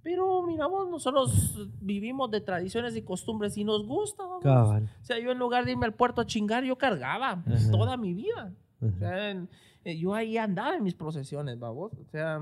Pero 0.03 0.43
miramos, 0.43 0.89
nosotros 0.89 1.69
vivimos 1.81 2.31
de 2.31 2.41
tradiciones 2.41 2.97
y 2.97 3.03
costumbres 3.03 3.57
y 3.59 3.65
nos 3.65 3.87
gusta. 3.87 4.23
vamos. 4.25 4.43
Cabal. 4.43 4.89
O 5.01 5.05
sea, 5.05 5.19
yo 5.19 5.31
en 5.33 5.39
lugar 5.39 5.65
de 5.65 5.73
irme 5.73 5.87
al 5.87 5.95
puerto 5.95 6.21
a 6.23 6.27
chingar, 6.27 6.65
yo 6.65 6.77
cargaba 6.77 7.43
Ajá. 7.47 7.71
toda 7.71 7.97
mi 7.97 8.15
vida. 8.15 8.53
O 8.81 8.91
sea, 8.99 9.31
en- 9.31 9.49
eh, 9.85 9.99
yo 9.99 10.15
ahí 10.15 10.39
andaba 10.39 10.75
en 10.77 10.83
mis 10.85 10.95
procesiones, 10.95 11.59
babos. 11.59 11.93
O 11.95 12.05
sea, 12.11 12.41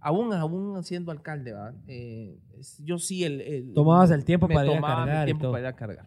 aún, 0.00 0.32
aún 0.34 0.82
siendo 0.84 1.10
alcalde, 1.10 1.52
¿va? 1.52 1.72
Eh, 1.86 2.38
yo 2.84 2.98
sí 2.98 3.24
el, 3.24 3.40
el- 3.40 3.72
Tomabas 3.74 4.10
el 4.10 4.24
tiempo 4.24 4.46
para 4.48 4.66
ir 4.66 4.78
a 4.78 4.80
cargar 4.80 5.22
y 5.22 5.32
tiempo 5.32 5.50
para 5.50 5.60
ir 5.60 5.66
a 5.66 5.72
cargar. 5.76 6.06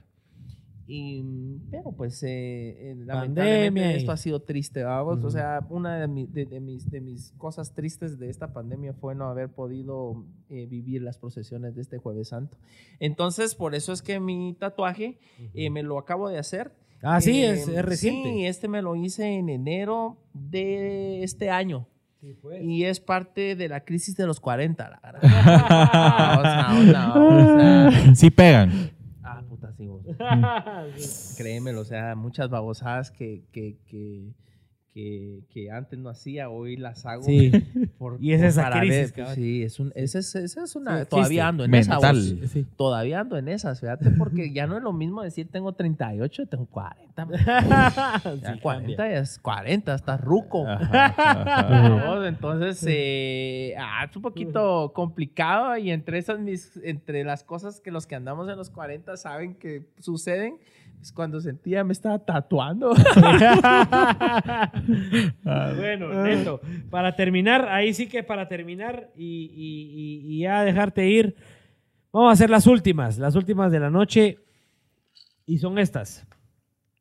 Y, 0.86 1.24
pero 1.72 1.94
pues 1.94 2.22
eh, 2.24 2.28
eh, 2.30 2.88
Pandemia 2.90 3.14
lamentablemente 3.14 3.96
esto 3.96 4.12
ha 4.12 4.18
sido 4.18 4.42
triste, 4.42 4.84
vamos. 4.84 5.24
O 5.24 5.30
sea, 5.30 5.66
una 5.70 5.98
de, 5.98 6.08
mi- 6.10 6.28
de- 6.28 6.46
de 6.46 6.60
mis, 6.60 6.90
de 6.92 7.00
mis 7.00 7.32
cosas 7.38 7.74
tristes 7.74 8.20
de 8.20 8.30
esta 8.30 8.52
pandemia 8.52 8.94
fue 8.94 9.16
no 9.16 9.28
haber 9.30 9.48
podido 9.50 10.26
eh, 10.50 10.66
vivir 10.66 11.02
las 11.02 11.18
procesiones 11.18 11.76
de 11.76 11.82
este 11.82 12.00
jueves 12.00 12.28
santo. 12.30 12.58
Entonces, 13.00 13.56
por 13.56 13.76
eso 13.76 13.94
es 13.94 14.02
que 14.02 14.20
mi 14.20 14.56
tatuaje 14.60 15.20
eh, 15.54 15.70
me 15.70 15.84
lo 15.84 15.98
acabo 15.98 16.28
de 16.28 16.38
hacer. 16.38 16.74
Ah, 17.02 17.20
sí, 17.22 17.44
es, 17.44 17.68
es 17.68 17.84
reciente. 17.86 18.30
Sí, 18.32 18.46
este 18.46 18.68
me 18.68 18.82
lo 18.82 18.96
hice 18.98 19.26
en 19.38 19.50
enero 19.50 20.18
de 20.34 21.24
este 21.24 21.50
año. 21.50 21.88
Sí, 22.22 22.34
pues. 22.42 22.62
Y 22.64 22.86
es 22.86 23.00
parte 23.02 23.56
de 23.56 23.68
la 23.70 23.84
crisis 23.86 24.16
de 24.16 24.26
los 24.26 24.40
40, 24.40 24.90
la 24.90 25.00
verdad. 25.02 25.22
o 26.40 26.44
sea, 26.44 26.78
o 26.80 26.84
sea, 26.86 27.14
o 27.16 27.92
sea, 27.92 28.16
Sí 28.16 28.30
pegan. 28.32 28.92
Vos. 29.88 30.06
Créemelo, 31.38 31.82
o 31.82 31.86
sea, 31.86 32.16
muchas 32.16 32.50
babosadas 32.50 33.12
que, 33.12 33.44
que, 33.52 33.78
que, 33.88 34.32
que, 34.94 35.40
que 35.50 35.72
antes 35.72 35.98
no 35.98 36.10
hacía, 36.10 36.50
hoy 36.50 36.78
las 36.78 37.06
hago. 37.06 37.24
Sí. 37.24 37.52
por- 37.98 38.18
Y 38.22 38.34
es 38.34 38.42
esa 38.44 38.64
para 38.64 38.80
crisis, 38.80 38.98
ver, 38.98 39.14
cabal. 39.14 39.36
Sí, 39.36 39.64
es, 39.64 39.80
un, 39.80 39.92
esa 39.96 40.20
es, 40.20 40.36
esa 40.36 40.64
es 40.64 40.76
una... 40.76 41.00
Sí, 41.00 41.10
todavía 41.10 41.48
ando 41.48 41.64
en 41.66 41.74
esa. 41.74 41.94
Mental. 41.94 42.16
vos. 42.42 42.50
Sí. 42.52 42.66
Todavía 42.78 43.20
ando 43.22 43.38
en 43.38 43.48
esas, 43.48 43.80
fíjate, 43.80 44.12
porque 44.12 44.54
ya 44.54 44.68
no 44.68 44.78
es 44.78 44.84
lo 44.84 44.94
mismo 44.94 45.24
decir 45.24 45.48
tengo 45.52 45.74
38, 45.74 46.46
tengo 46.46 46.66
40. 46.68 47.26
man. 47.26 47.40
Ya 48.42 48.54
Sí, 48.54 48.60
40 48.62 48.62
cambia. 48.62 48.98
ya 48.98 49.20
es 49.20 49.40
40, 49.40 49.96
estás 49.96 50.22
ruco. 50.22 50.68
Ajá, 50.68 51.06
ajá. 51.18 52.28
Entonces, 52.28 52.84
eh, 52.88 53.74
ah, 53.80 54.06
es 54.10 54.16
un 54.16 54.22
poquito 54.22 54.92
complicado 54.94 55.76
y 55.78 55.90
entre 55.92 56.20
esas 56.20 56.40
mis, 56.40 56.78
entre 56.84 57.24
las 57.24 57.44
cosas 57.44 57.80
que 57.82 57.90
los 57.92 58.06
que 58.06 58.14
andamos 58.16 58.48
en 58.50 58.58
los 58.58 58.70
40 58.70 59.18
saben 59.18 59.56
que 59.56 59.88
suceden, 60.00 60.58
es 60.58 60.83
cuando 61.12 61.42
sentía 61.42 61.84
me 61.84 61.94
estaba 61.94 62.20
tatuando. 62.20 62.94
bueno, 65.44 66.24
Neto, 66.24 66.62
para 66.90 67.16
terminar, 67.16 67.68
ahí 67.70 67.94
sí 67.94 68.08
que 68.08 68.24
para 68.24 68.48
terminar 68.48 69.12
y, 69.16 69.52
y- 69.54 70.30
y- 70.30 70.36
y 70.36 70.40
ya 70.42 70.64
dejarte 70.64 71.08
ir, 71.10 71.36
vamos 72.12 72.30
a 72.30 72.34
hacer 72.34 72.50
las 72.50 72.68
últimas, 72.68 73.18
las 73.18 73.36
últimas 73.36 73.72
de 73.72 73.80
la 73.80 73.90
noche 73.90 74.40
y 75.46 75.58
son 75.58 75.78
estas. 75.80 76.26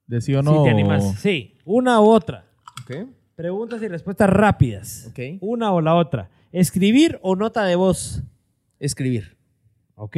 ¿De 0.06 0.20
sí 0.20 0.34
o 0.34 0.42
Si 0.42 0.48
no? 0.50 0.64
te 0.64 0.70
animas. 0.70 1.20
Sí, 1.20 1.58
una 1.64 2.00
u 2.00 2.04
otra. 2.06 2.44
ok, 2.84 3.08
Preguntas 3.36 3.82
y 3.82 3.88
respuestas 3.88 4.28
rápidas. 4.28 5.08
ok. 5.10 5.18
Una 5.40 5.72
o 5.72 5.80
la 5.80 5.94
otra. 5.94 6.28
Escribir 6.52 7.18
o 7.22 7.34
nota 7.34 7.64
de 7.64 7.76
voz. 7.76 8.22
Escribir, 8.78 9.36
¿Ok? 9.94 10.16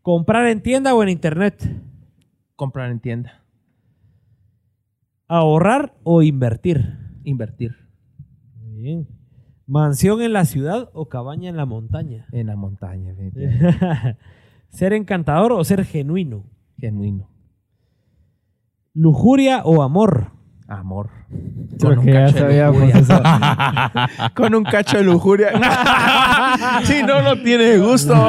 Comprar 0.00 0.46
en 0.48 0.62
tienda 0.62 0.94
o 0.94 1.02
en 1.02 1.08
internet. 1.08 1.62
Comprar 2.56 2.90
en 2.90 3.00
tienda, 3.00 3.44
Ahorrar 5.26 5.94
o 6.02 6.22
invertir. 6.22 6.98
invertir 7.24 7.74
Muy 8.60 8.82
bien. 8.82 9.08
Mansión 9.66 10.20
en 10.20 10.34
la 10.34 10.44
ciudad 10.44 10.90
o 10.92 11.08
cabaña 11.08 11.48
en 11.48 11.56
la 11.56 11.64
montaña. 11.64 12.26
en 12.32 12.46
la 12.46 12.56
montaña, 12.56 13.14
ser 14.68 14.92
encantador 14.92 15.52
o 15.52 15.64
ser 15.64 15.84
genuino. 15.84 16.44
genuino, 16.78 17.30
Lujuria 18.92 19.62
o 19.64 19.82
amor. 19.82 20.32
Amor. 20.68 21.10
Creo 21.78 22.00
que 22.00 22.12
ya 22.12 22.28
sabíamos 22.28 22.82
eso. 22.94 23.20
Con 24.34 24.54
un 24.54 24.64
cacho 24.64 24.96
de 24.98 25.04
lujuria. 25.04 25.48
si 26.84 27.02
no, 27.02 27.22
no 27.22 27.40
tiene 27.42 27.76
gusto. 27.78 28.14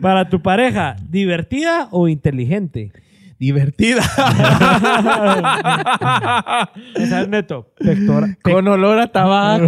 Para 0.00 0.28
tu 0.28 0.40
pareja, 0.42 0.96
divertida 1.08 1.88
o 1.90 2.08
inteligente. 2.08 2.92
Divertida. 3.38 4.02
Esa 6.94 7.20
es 7.22 7.28
neto. 7.28 7.72
Pectora- 7.78 8.36
Con 8.42 8.66
olor 8.68 8.98
a 9.00 9.08
tabaco. 9.08 9.66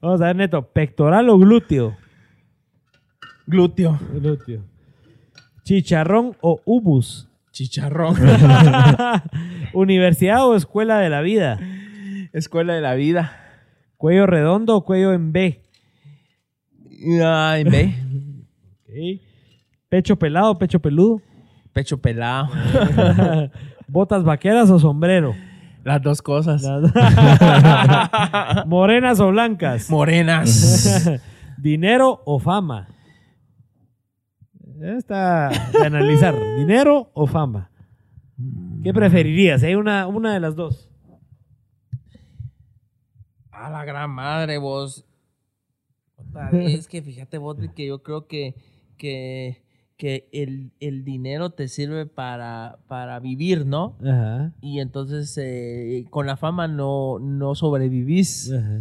Vamos 0.00 0.20
a 0.20 0.26
ver, 0.26 0.36
neto. 0.36 0.62
Pectoral 0.62 1.28
o 1.30 1.38
glúteo. 1.38 1.96
Glúteo. 3.46 3.98
Glúteo. 4.12 4.62
Chicharrón 5.64 6.36
o 6.40 6.60
ubus. 6.64 7.28
Chicharrón. 7.52 8.16
Universidad 9.74 10.46
o 10.46 10.54
escuela 10.56 10.98
de 10.98 11.10
la 11.10 11.20
vida. 11.20 11.58
Escuela 12.32 12.74
de 12.74 12.80
la 12.80 12.94
vida. 12.94 13.32
Cuello 13.96 14.26
redondo 14.26 14.76
o 14.76 14.84
cuello 14.84 15.12
en 15.12 15.32
B. 15.32 15.62
Ay, 17.24 17.64
ve. 17.64 17.94
Ok. 18.90 19.20
Pecho 19.88 20.16
pelado 20.16 20.50
o 20.50 20.58
pecho 20.58 20.80
peludo. 20.80 21.22
Pecho 21.72 21.98
pelado. 21.98 22.48
Botas 23.88 24.24
vaqueras 24.24 24.68
o 24.70 24.78
sombrero. 24.80 25.34
Las 25.84 26.02
dos 26.02 26.20
cosas. 26.22 26.62
Las- 26.62 26.92
Morenas 28.66 29.20
o 29.20 29.30
blancas. 29.30 29.88
Morenas. 29.90 31.08
Dinero 31.56 32.20
o 32.24 32.38
fama. 32.40 32.88
Está 34.80 35.50
de 35.72 35.86
analizar. 35.86 36.34
Dinero 36.56 37.10
o 37.12 37.26
fama. 37.26 37.70
¿Qué 38.82 38.94
preferirías? 38.94 39.62
Hay 39.62 39.74
una, 39.74 40.06
una 40.06 40.32
de 40.32 40.40
las 40.40 40.56
dos. 40.56 40.90
A 43.50 43.68
la 43.68 43.84
gran 43.84 44.10
madre, 44.10 44.56
vos. 44.56 45.04
Es 46.52 46.88
que 46.88 47.02
fíjate 47.02 47.36
vos 47.36 47.58
que 47.74 47.86
yo 47.86 48.02
creo 48.02 48.26
que, 48.26 48.54
que, 48.96 49.62
que 49.98 50.28
el, 50.32 50.72
el 50.80 51.04
dinero 51.04 51.50
te 51.50 51.68
sirve 51.68 52.06
para, 52.06 52.78
para 52.88 53.20
vivir, 53.20 53.66
¿no? 53.66 53.98
Ajá. 54.02 54.54
Y 54.62 54.80
entonces 54.80 55.36
eh, 55.36 56.06
con 56.08 56.26
la 56.26 56.38
fama 56.38 56.68
no, 56.68 57.18
no 57.18 57.54
sobrevivís. 57.54 58.50
Ajá. 58.50 58.80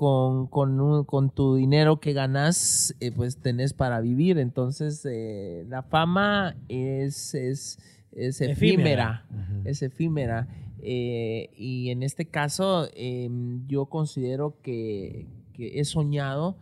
Con, 0.00 0.46
con, 0.46 0.80
un- 0.80 1.04
con 1.04 1.28
tu 1.28 1.56
dinero 1.56 2.00
que 2.00 2.14
ganas, 2.14 2.94
eh, 3.00 3.12
pues 3.12 3.36
tenés 3.36 3.74
para 3.74 4.00
vivir. 4.00 4.38
Entonces, 4.38 5.04
eh, 5.04 5.66
la 5.68 5.82
fama 5.82 6.56
es, 6.68 7.34
es, 7.34 7.78
es 8.12 8.40
efímera. 8.40 9.26
Efímera. 9.28 9.60
Es 9.66 9.82
efímera. 9.82 10.48
Eh, 10.80 11.50
y 11.54 11.90
en 11.90 12.02
este 12.02 12.24
caso, 12.24 12.88
em, 12.94 13.66
yo 13.66 13.86
considero 13.90 14.56
que, 14.62 15.26
que 15.52 15.78
he 15.80 15.84
soñado 15.84 16.56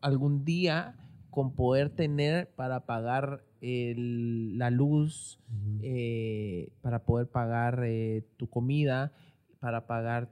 algún 0.00 0.44
día 0.44 0.94
con 1.30 1.50
poder 1.56 1.90
tener 1.90 2.48
para 2.54 2.86
pagar 2.86 3.42
el- 3.60 4.56
la 4.56 4.70
luz, 4.70 5.40
eh, 5.82 6.68
para 6.80 7.00
poder 7.04 7.26
pagar 7.26 7.80
eh, 7.84 8.22
tu 8.36 8.46
comida, 8.48 9.10
para 9.58 9.88
pagar 9.88 10.30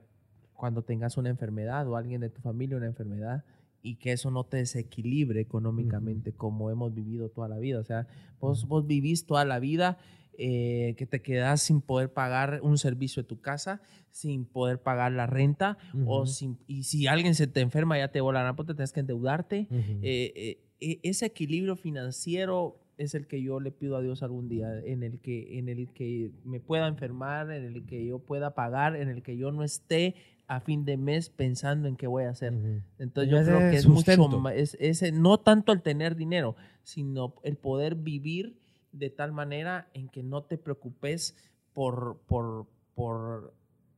cuando 0.55 0.83
tengas 0.83 1.17
una 1.17 1.29
enfermedad 1.29 1.87
o 1.87 1.95
alguien 1.95 2.21
de 2.21 2.29
tu 2.29 2.41
familia 2.41 2.77
una 2.77 2.85
enfermedad 2.85 3.43
y 3.81 3.95
que 3.95 4.13
eso 4.13 4.31
no 4.31 4.45
te 4.45 4.57
desequilibre 4.57 5.41
económicamente 5.41 6.31
como 6.31 6.69
hemos 6.69 6.93
vivido 6.93 7.29
toda 7.29 7.49
la 7.49 7.59
vida. 7.59 7.79
O 7.79 7.83
sea, 7.83 8.07
vos, 8.39 8.65
vos 8.67 8.87
vivís 8.87 9.25
toda 9.25 9.43
la 9.43 9.59
vida 9.59 9.97
eh, 10.37 10.95
que 10.97 11.05
te 11.05 11.21
quedas 11.21 11.61
sin 11.61 11.81
poder 11.81 12.11
pagar 12.11 12.61
un 12.63 12.77
servicio 12.77 13.21
de 13.21 13.27
tu 13.27 13.41
casa, 13.41 13.81
sin 14.09 14.45
poder 14.45 14.81
pagar 14.81 15.11
la 15.11 15.27
renta, 15.27 15.77
o 16.05 16.21
Ujú. 16.21 16.27
sin, 16.27 16.59
y 16.65 16.83
si 16.83 17.07
alguien 17.07 17.35
se 17.35 17.45
te 17.45 17.59
enferma 17.59 17.97
ya 17.97 18.07
te 18.07 18.21
volarán, 18.21 18.55
pues 18.55 18.67
te 18.67 18.73
tienes 18.73 18.93
que 18.93 19.01
endeudarte. 19.01 19.67
Ujú. 19.69 19.99
Eh, 20.01 20.33
eh, 20.35 20.59
e- 20.79 20.99
ese 21.03 21.25
equilibrio 21.27 21.75
financiero 21.75 22.79
es 22.97 23.15
el 23.15 23.27
que 23.27 23.41
yo 23.41 23.59
le 23.59 23.71
pido 23.71 23.95
a 23.97 24.01
Dios 24.01 24.23
algún 24.23 24.47
día, 24.47 24.79
en 24.79 25.03
el 25.03 25.19
que, 25.19 25.59
en 25.59 25.69
el 25.69 25.91
que 25.91 26.31
me 26.45 26.59
pueda 26.59 26.87
enfermar, 26.87 27.51
en 27.51 27.65
el 27.65 27.85
que 27.85 28.05
yo 28.05 28.19
pueda 28.19 28.55
pagar, 28.55 28.95
en 28.95 29.09
el 29.09 29.23
que 29.23 29.35
yo 29.37 29.51
no 29.51 29.63
esté 29.63 30.15
a 30.47 30.59
fin 30.59 30.83
de 30.85 30.97
mes 30.97 31.29
pensando 31.29 31.87
en 31.87 31.95
qué 31.95 32.05
voy 32.07 32.23
a 32.25 32.29
hacer. 32.31 32.53
Entonces 32.99 33.31
yo 33.31 33.37
creo 33.43 33.59
que 33.71 33.77
es 33.77 33.87
mucho 33.87 34.03
más, 34.39 34.53
es, 34.55 34.77
ese, 34.79 35.11
no 35.11 35.39
tanto 35.39 35.71
el 35.71 35.81
tener 35.81 36.15
dinero, 36.15 36.55
sino 36.83 37.35
el 37.43 37.55
poder 37.55 37.95
vivir 37.95 38.57
de 38.91 39.09
tal 39.09 39.31
manera 39.31 39.87
en 39.93 40.09
que 40.09 40.21
no 40.21 40.43
te 40.43 40.57
preocupes 40.57 41.35
por, 41.73 42.19
por, 42.27 42.67
por, 42.93 43.53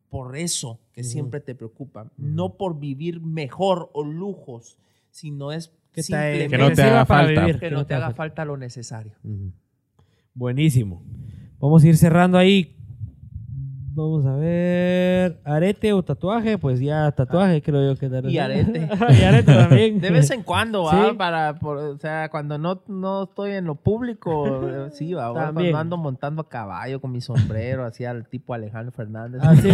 por 0.10 0.38
eso 0.38 0.80
que 0.94 1.04
siempre 1.04 1.40
te 1.42 1.56
preocupa. 1.56 2.10
No 2.18 2.54
por 2.54 2.80
vivir 2.80 3.20
mejor 3.22 3.90
o 3.94 4.04
lujos, 4.04 4.78
sino 5.12 5.52
es 5.52 5.70
Que 5.92 6.02
te- 6.02 6.04
simplemente 6.04 6.50
Que 6.50 6.58
no 6.58 6.72
te 6.74 6.82
haga 6.84 7.06
falta. 7.06 7.42
vivir, 7.42 7.60
que 7.60 7.72
no 7.72 7.86
te 7.86 7.94
haga 7.96 8.14
falta 8.14 8.46
lo 8.46 8.56
necesario. 8.56 9.14
Buenísimo. 10.34 11.04
Vamos 11.60 11.84
a 11.84 11.88
ir 11.88 11.98
cerrando 11.98 12.38
ahí. 12.38 12.76
Vamos 13.98 14.26
a 14.26 14.36
ver. 14.36 15.40
¿Arete 15.46 15.94
o 15.94 16.04
tatuaje? 16.04 16.58
Pues 16.58 16.82
ya 16.82 17.10
tatuaje, 17.14 17.62
creo 17.62 17.94
yo 17.94 17.98
que 17.98 18.10
vez. 18.10 18.34
Y 18.34 18.38
arete. 18.38 18.90
y 19.20 19.24
arete 19.24 19.54
también. 19.56 20.02
De 20.02 20.12
vez 20.12 20.30
en 20.32 20.44
cuando, 20.44 20.90
Sí. 20.90 20.98
¿va? 20.98 21.14
Para, 21.18 21.58
por- 21.60 21.78
o 21.78 21.98
sea, 21.98 22.28
cuando 22.28 22.58
no, 22.58 22.82
no 22.88 23.24
estoy 23.24 23.52
en 23.54 23.64
lo 23.64 23.76
público, 23.76 24.68
eh, 24.68 24.90
sí, 24.92 25.14
va. 25.14 25.32
Cuando 25.32 25.78
ando 25.78 25.96
montando 25.96 26.42
a 26.42 26.50
caballo 26.50 27.00
con 27.00 27.14
mi 27.14 27.22
sombrero, 27.22 27.86
así 27.86 28.04
al 28.04 28.28
tipo 28.28 28.54
Alejandro 28.54 28.92
Fernández. 28.92 29.42
Ah, 29.42 29.56
sí. 29.56 29.70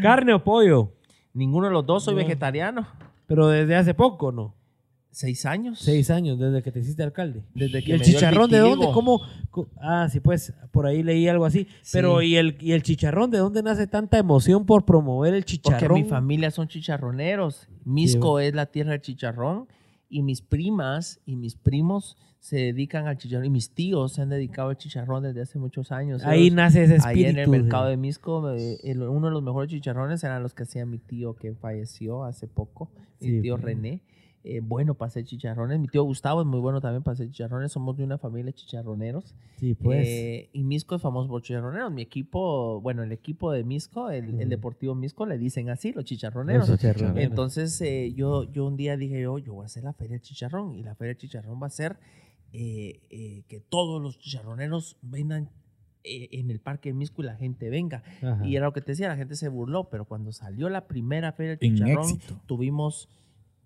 ¿Carne 0.02 0.32
o 0.32 0.44
pollo? 0.44 0.92
Ninguno 1.34 1.66
de 1.66 1.72
los 1.72 1.84
dos 1.84 2.04
soy 2.04 2.14
No. 2.14 2.18
vegetariano. 2.18 2.86
Pero 3.26 3.48
desde 3.48 3.74
hace 3.74 3.94
poco, 3.94 4.30
¿no? 4.30 4.54
¿Seis 5.16 5.46
años? 5.46 5.78
Seis 5.78 6.10
años, 6.10 6.38
desde 6.38 6.62
que 6.62 6.70
te 6.70 6.80
hiciste 6.80 7.02
alcalde. 7.02 7.42
Desde 7.54 7.78
¿Y 7.78 7.84
que 7.84 7.94
el 7.94 8.02
chicharrón 8.02 8.50
de 8.50 8.58
dónde? 8.58 8.86
¿Cómo? 8.92 9.22
Ah, 9.80 10.08
sí, 10.12 10.20
pues, 10.20 10.52
por 10.72 10.84
ahí 10.84 11.02
leí 11.02 11.26
algo 11.26 11.46
así. 11.46 11.66
Pero, 11.90 12.20
¿y 12.20 12.36
el, 12.36 12.58
¿y 12.60 12.72
el 12.72 12.82
chicharrón? 12.82 13.30
¿De 13.30 13.38
dónde 13.38 13.62
nace 13.62 13.86
tanta 13.86 14.18
emoción 14.18 14.66
por 14.66 14.84
promover 14.84 15.32
el 15.32 15.40
Porque 15.44 15.52
chicharrón? 15.56 16.02
mi 16.02 16.04
familia 16.06 16.50
son 16.50 16.68
chicharroneros. 16.68 17.66
Misco 17.86 18.40
es 18.40 18.54
la 18.54 18.66
tierra 18.66 18.90
del 18.90 19.00
chicharrón. 19.00 19.68
Y 20.10 20.20
mis 20.22 20.42
primas 20.42 21.18
y 21.24 21.36
mis 21.36 21.56
primos 21.56 22.18
se 22.38 22.56
dedican 22.56 23.06
al 23.06 23.16
chicharrón. 23.16 23.46
Y 23.46 23.50
mis 23.50 23.70
tíos 23.70 24.12
se 24.12 24.20
han 24.20 24.28
dedicado 24.28 24.68
al 24.68 24.76
chicharrón 24.76 25.22
desde 25.22 25.40
hace 25.40 25.58
muchos 25.58 25.92
años. 25.92 26.24
Ahí 26.26 26.42
Ellos- 26.48 26.54
nace 26.56 26.84
ese 26.84 26.96
espíritu. 26.96 27.26
Ahí 27.26 27.30
en 27.30 27.38
el 27.38 27.48
mercado 27.48 27.86
de 27.86 27.96
Misco, 27.96 28.50
eh, 28.52 28.78
el- 28.84 29.00
uno 29.02 29.28
de 29.28 29.32
los 29.32 29.42
mejores 29.42 29.70
chicharrones 29.70 30.22
eran 30.24 30.42
los 30.42 30.52
que 30.52 30.64
hacía 30.64 30.84
mi 30.84 30.98
tío 30.98 31.34
que 31.36 31.54
falleció 31.54 32.22
hace 32.24 32.46
poco, 32.46 32.90
mi 33.18 33.28
Sí, 33.28 33.40
tío 33.40 33.54
pues. 33.54 33.64
René. 33.64 34.02
Eh, 34.48 34.60
bueno 34.62 34.94
para 34.94 35.08
hacer 35.08 35.24
chicharrones. 35.24 35.80
Mi 35.80 35.88
tío 35.88 36.04
Gustavo 36.04 36.40
es 36.40 36.46
muy 36.46 36.60
bueno 36.60 36.80
también 36.80 37.02
para 37.02 37.14
hacer 37.14 37.26
chicharrones. 37.28 37.72
Somos 37.72 37.96
de 37.96 38.04
una 38.04 38.16
familia 38.16 38.46
de 38.46 38.52
chicharroneros. 38.52 39.34
Sí, 39.56 39.74
pues. 39.74 40.06
Eh, 40.06 40.50
y 40.52 40.62
Misco 40.62 40.94
es 40.94 41.02
famoso 41.02 41.28
por 41.28 41.42
chicharroneros. 41.42 41.90
Mi 41.92 42.02
equipo, 42.02 42.80
bueno, 42.80 43.02
el 43.02 43.10
equipo 43.10 43.50
de 43.50 43.64
Misco, 43.64 44.08
el. 44.10 44.48
Deportivo 44.48 44.94
Misco, 44.94 45.26
le 45.26 45.36
dicen 45.36 45.68
así, 45.68 45.92
los 45.92 46.04
chicharroneros. 46.04 46.68
Los 46.68 46.78
chicharroneros. 46.78 47.18
Entonces, 47.18 47.80
eh, 47.80 48.12
yo, 48.14 48.44
yo 48.44 48.66
un 48.66 48.76
día 48.76 48.96
dije, 48.96 49.20
yo, 49.20 49.38
yo 49.38 49.54
voy 49.54 49.64
a 49.64 49.66
hacer 49.66 49.82
la 49.82 49.92
Feria 49.92 50.12
del 50.12 50.22
Chicharrón. 50.22 50.76
Y 50.76 50.84
la 50.84 50.94
Feria 50.94 51.14
del 51.14 51.18
Chicharrón 51.18 51.60
va 51.60 51.66
a 51.66 51.70
ser 51.70 51.98
eh, 52.52 53.00
eh, 53.10 53.42
que 53.48 53.58
todos 53.58 54.00
los 54.00 54.18
chicharroneros 54.20 54.96
vengan 55.02 55.50
en 56.08 56.52
el 56.52 56.60
Parque 56.60 56.90
de 56.90 56.94
Misco 56.94 57.22
y 57.22 57.24
la 57.24 57.34
gente 57.34 57.68
venga. 57.68 58.04
Ajá. 58.22 58.46
Y 58.46 58.54
era 58.54 58.66
lo 58.66 58.72
que 58.72 58.80
te 58.80 58.92
decía, 58.92 59.08
la 59.08 59.16
gente 59.16 59.34
se 59.34 59.48
burló, 59.48 59.90
pero 59.90 60.04
cuando 60.04 60.30
salió 60.30 60.68
la 60.68 60.86
primera 60.86 61.32
Feria 61.32 61.56
del 61.56 61.74
Chicharrón, 61.74 62.20
tuvimos 62.46 63.08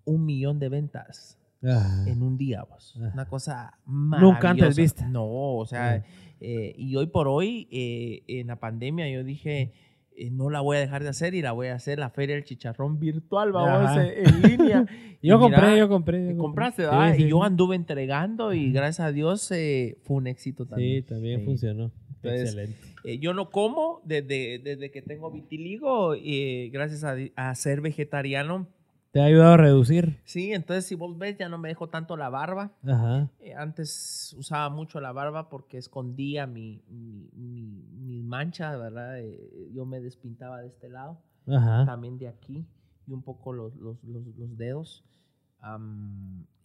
un 0.05 0.25
millón 0.25 0.59
de 0.59 0.69
ventas 0.69 1.37
Ajá. 1.63 2.09
en 2.09 2.21
un 2.23 2.37
día, 2.37 2.63
vos. 2.63 2.95
Ajá. 2.97 3.11
Una 3.13 3.25
cosa 3.27 3.77
Nunca 3.85 4.49
antes 4.49 4.63
maravillosa. 4.63 4.81
vista. 4.81 5.07
No, 5.09 5.25
o 5.57 5.65
sea, 5.65 5.95
Ajá. 5.95 6.05
eh, 6.39 6.73
y 6.77 6.95
hoy 6.95 7.07
por 7.07 7.27
hoy, 7.27 7.67
eh, 7.71 8.23
en 8.27 8.47
la 8.47 8.57
pandemia, 8.59 9.09
yo 9.09 9.23
dije, 9.23 9.71
eh, 10.15 10.29
no 10.29 10.49
la 10.49 10.59
voy 10.61 10.77
a 10.77 10.79
dejar 10.81 11.03
de 11.03 11.09
hacer 11.09 11.33
y 11.35 11.41
la 11.41 11.51
voy 11.53 11.67
a 11.67 11.75
hacer 11.75 11.97
la 11.97 12.09
Feria 12.09 12.35
del 12.35 12.43
Chicharrón 12.43 12.99
virtual, 12.99 13.51
vamos, 13.51 13.97
en 13.97 14.41
línea. 14.41 14.85
Yo 15.21 15.39
compré, 15.39 15.77
yo 15.77 15.87
compré. 15.87 16.19
yo 16.21 16.27
compré. 16.27 16.37
compraste, 16.37 16.81
¿verdad? 16.83 17.15
sí, 17.15 17.23
y 17.23 17.29
yo 17.29 17.39
sí. 17.39 17.45
anduve 17.45 17.75
entregando 17.75 18.53
y 18.53 18.71
gracias 18.71 19.07
a 19.07 19.11
Dios 19.11 19.49
eh, 19.51 19.97
fue 20.03 20.17
un 20.17 20.27
éxito 20.27 20.65
también. 20.65 21.03
Sí, 21.03 21.07
también 21.07 21.45
funcionó. 21.45 21.91
Entonces, 22.15 22.41
Excelente. 22.49 22.77
Eh, 23.03 23.17
yo 23.19 23.33
no 23.33 23.49
como 23.49 24.01
desde, 24.03 24.59
desde 24.59 24.91
que 24.91 25.01
tengo 25.01 25.31
vitiligo, 25.31 26.13
eh, 26.15 26.69
gracias 26.71 27.03
a, 27.03 27.15
a 27.35 27.55
ser 27.55 27.81
vegetariano. 27.81 28.67
¿Te 29.11 29.19
ha 29.21 29.25
ayudado 29.25 29.53
a 29.53 29.57
reducir? 29.57 30.21
Sí, 30.23 30.53
entonces 30.53 30.85
si 30.85 30.95
vos 30.95 31.17
ves, 31.17 31.37
ya 31.37 31.49
no 31.49 31.57
me 31.57 31.67
dejo 31.67 31.89
tanto 31.89 32.15
la 32.15 32.29
barba. 32.29 32.71
Ajá. 32.85 33.29
Eh, 33.41 33.53
antes 33.53 34.33
usaba 34.37 34.69
mucho 34.69 35.01
la 35.01 35.11
barba 35.11 35.49
porque 35.49 35.77
escondía 35.77 36.47
mi, 36.47 36.81
mi, 36.87 37.29
mi- 37.33 37.83
mis 37.91 38.23
manchas, 38.23 38.79
¿verdad? 38.79 39.19
Eh, 39.19 39.69
yo 39.73 39.85
me 39.85 39.99
despintaba 39.99 40.61
de 40.61 40.67
este 40.67 40.87
lado, 40.89 41.17
Ajá. 41.47 41.85
también 41.85 42.17
de 42.17 42.29
aquí 42.29 42.65
y 43.05 43.11
un 43.11 43.21
poco 43.21 43.51
los, 43.51 43.75
los, 43.75 44.01
los, 44.05 44.25
los 44.37 44.57
dedos. 44.57 45.03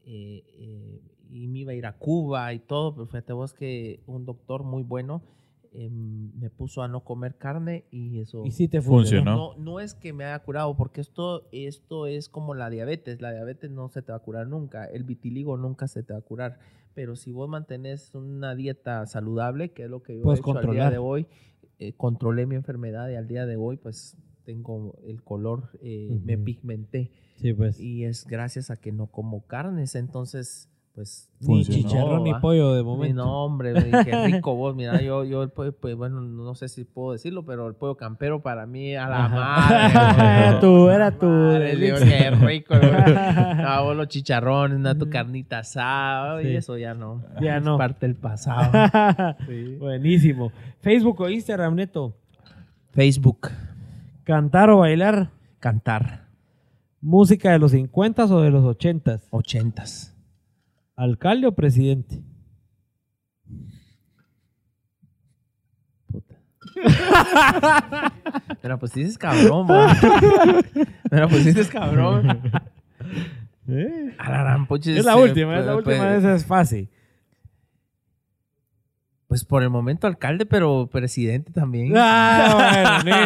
Eh, 0.04 0.44
eh, 0.46 1.00
y 1.30 1.48
me 1.48 1.58
iba 1.60 1.72
a 1.72 1.74
ir 1.74 1.86
a 1.86 1.96
Cuba 1.98 2.52
y 2.52 2.60
todo, 2.60 2.94
pero 2.94 3.06
fíjate 3.06 3.32
vos 3.32 3.52
que 3.52 4.00
un 4.06 4.24
doctor 4.24 4.62
muy 4.62 4.84
bueno 4.84 5.20
em, 5.76 6.32
me 6.38 6.50
puso 6.50 6.82
a 6.82 6.88
no 6.88 7.04
comer 7.04 7.36
carne 7.36 7.84
y 7.90 8.20
eso... 8.20 8.44
Y 8.44 8.50
sí 8.50 8.68
te 8.68 8.80
Funcionó. 8.80 9.36
No, 9.36 9.56
no 9.56 9.80
es 9.80 9.94
que 9.94 10.12
me 10.12 10.24
haya 10.24 10.38
curado, 10.40 10.76
porque 10.76 11.00
esto, 11.00 11.46
esto 11.52 12.06
es 12.06 12.28
como 12.28 12.54
la 12.54 12.70
diabetes. 12.70 13.20
La 13.20 13.32
diabetes 13.32 13.70
no 13.70 13.88
se 13.88 14.02
te 14.02 14.12
va 14.12 14.18
a 14.18 14.22
curar 14.22 14.46
nunca. 14.46 14.86
El 14.86 15.04
vitiligo 15.04 15.56
nunca 15.56 15.86
se 15.88 16.02
te 16.02 16.12
va 16.12 16.20
a 16.20 16.22
curar. 16.22 16.58
Pero 16.94 17.14
si 17.14 17.30
vos 17.30 17.48
mantenés 17.48 18.14
una 18.14 18.54
dieta 18.54 19.04
saludable, 19.06 19.72
que 19.72 19.84
es 19.84 19.90
lo 19.90 20.02
que 20.02 20.16
yo 20.16 20.22
Puedes 20.22 20.38
he 20.38 20.40
hecho 20.40 20.50
al 20.50 20.54
controlar. 20.56 20.84
día 20.84 20.90
de 20.90 20.98
hoy, 20.98 21.26
eh, 21.78 21.92
controlé 21.92 22.46
mi 22.46 22.54
enfermedad 22.54 23.10
y 23.10 23.16
al 23.16 23.28
día 23.28 23.44
de 23.44 23.56
hoy, 23.56 23.76
pues 23.76 24.16
tengo 24.44 24.96
el 25.04 25.22
color, 25.22 25.70
eh, 25.82 26.18
me 26.24 26.38
pigmenté. 26.38 27.10
Sí, 27.36 27.52
pues. 27.52 27.78
Y 27.78 28.04
es 28.04 28.26
gracias 28.26 28.70
a 28.70 28.76
que 28.76 28.92
no 28.92 29.08
como 29.08 29.46
carnes. 29.46 29.94
Entonces, 29.94 30.70
pues. 30.96 31.28
Ni 31.40 31.64
chicharrón 31.64 32.24
ni 32.24 32.32
pollo 32.34 32.72
de 32.72 32.78
Ni 32.82 32.84
momento. 32.88 33.24
No, 33.24 33.44
hombre, 33.44 33.72
qué 34.04 34.26
rico 34.26 34.56
vos. 34.56 34.74
Mira, 34.74 35.00
yo, 35.02 35.22
yo 35.24 35.42
el 35.42 35.50
pollo, 35.50 35.72
pues, 35.78 35.94
bueno, 35.94 36.20
no 36.22 36.54
sé 36.56 36.66
si 36.68 36.84
puedo 36.84 37.12
decirlo, 37.12 37.44
pero 37.44 37.68
el 37.68 37.74
pollo 37.74 37.94
campero 37.96 38.42
para 38.42 38.66
mí, 38.66 38.96
a 38.96 39.06
la 39.08 39.28
madre. 39.28 39.84
Era 39.92 40.48
güey. 40.52 40.60
tu- 40.60 40.88
era 40.88 41.10
tu 41.12 41.26
Madre, 41.26 41.76
Dios, 41.76 42.00
elixir. 42.00 42.18
qué 42.18 42.30
rico. 42.30 42.74
güey. 42.78 42.90
Ah, 43.68 43.82
vos 43.82 43.94
los 43.94 44.08
chicharrones, 44.08 44.78
una 44.78 44.96
tu 44.96 45.08
carnita 45.10 45.58
asada, 45.58 46.40
Sí. 46.40 46.48
y 46.48 46.56
eso 46.56 46.76
ya 46.78 46.94
no. 46.94 47.22
Ya 47.40 47.58
es 47.58 47.62
no. 47.62 47.76
parte 47.76 48.06
del 48.06 48.16
pasado. 48.16 48.72
Buenísimo. 49.78 50.50
Facebook 50.80 51.20
o 51.20 51.28
Instagram, 51.28 51.74
Neto. 51.74 52.16
Facebook, 52.92 53.50
Cantar 54.24 54.70
o 54.70 54.78
bailar. 54.78 55.30
cantar, 55.60 56.24
Música 57.02 57.52
de 57.52 57.58
los 57.58 57.72
50 57.72 58.24
o 58.24 58.40
de 58.40 58.50
los 58.50 58.64
80 58.64 59.20
ochentas. 59.30 60.15
¿Alcalde 60.96 61.46
o 61.46 61.52
presidente? 61.54 62.22
Puta. 66.10 66.34
Me 68.62 68.68
la 68.68 68.76
pusiste 68.78 69.18
cabrón, 69.18 69.66
vos. 69.66 69.92
Me 71.10 71.18
la 71.20 71.28
pusiste 71.28 71.66
cabrón. 71.68 72.40
A 74.18 74.30
la 74.30 74.38
gran 74.44 74.66
pucha, 74.68 74.92
Es 74.92 75.04
la 75.04 75.14
se- 75.14 75.22
última, 75.22 75.58
es 75.58 75.66
la 75.66 75.72
pues, 75.74 75.86
última, 75.86 76.04
pues, 76.06 76.18
esa 76.18 76.34
es 76.36 76.46
fácil. 76.46 76.88
Pues 79.26 79.44
por 79.44 79.64
el 79.64 79.70
momento 79.70 80.06
alcalde, 80.06 80.46
pero 80.46 80.86
presidente 80.86 81.50
también. 81.52 81.92
Ah, 81.96 83.00
bueno, 83.02 83.24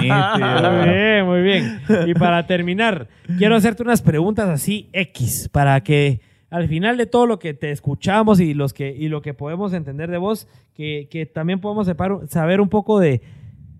nítido. 0.00 0.72
Muy 0.72 0.88
bien, 0.94 1.26
muy 1.26 1.42
bien. 1.42 2.08
Y 2.08 2.14
para 2.14 2.46
terminar, 2.46 3.08
quiero 3.36 3.54
hacerte 3.54 3.82
unas 3.82 4.00
preguntas 4.00 4.48
así 4.48 4.88
X, 4.94 5.50
para 5.52 5.78
que 5.82 6.22
al 6.52 6.68
final 6.68 6.98
de 6.98 7.06
todo 7.06 7.26
lo 7.26 7.38
que 7.38 7.54
te 7.54 7.70
escuchamos 7.70 8.38
y, 8.38 8.52
los 8.52 8.74
que, 8.74 8.94
y 8.94 9.08
lo 9.08 9.22
que 9.22 9.32
podemos 9.32 9.72
entender 9.72 10.10
de 10.10 10.18
vos, 10.18 10.46
que, 10.74 11.08
que 11.10 11.24
también 11.24 11.60
podemos 11.62 11.88
saber 12.28 12.60
un 12.60 12.68
poco 12.68 13.00
de 13.00 13.22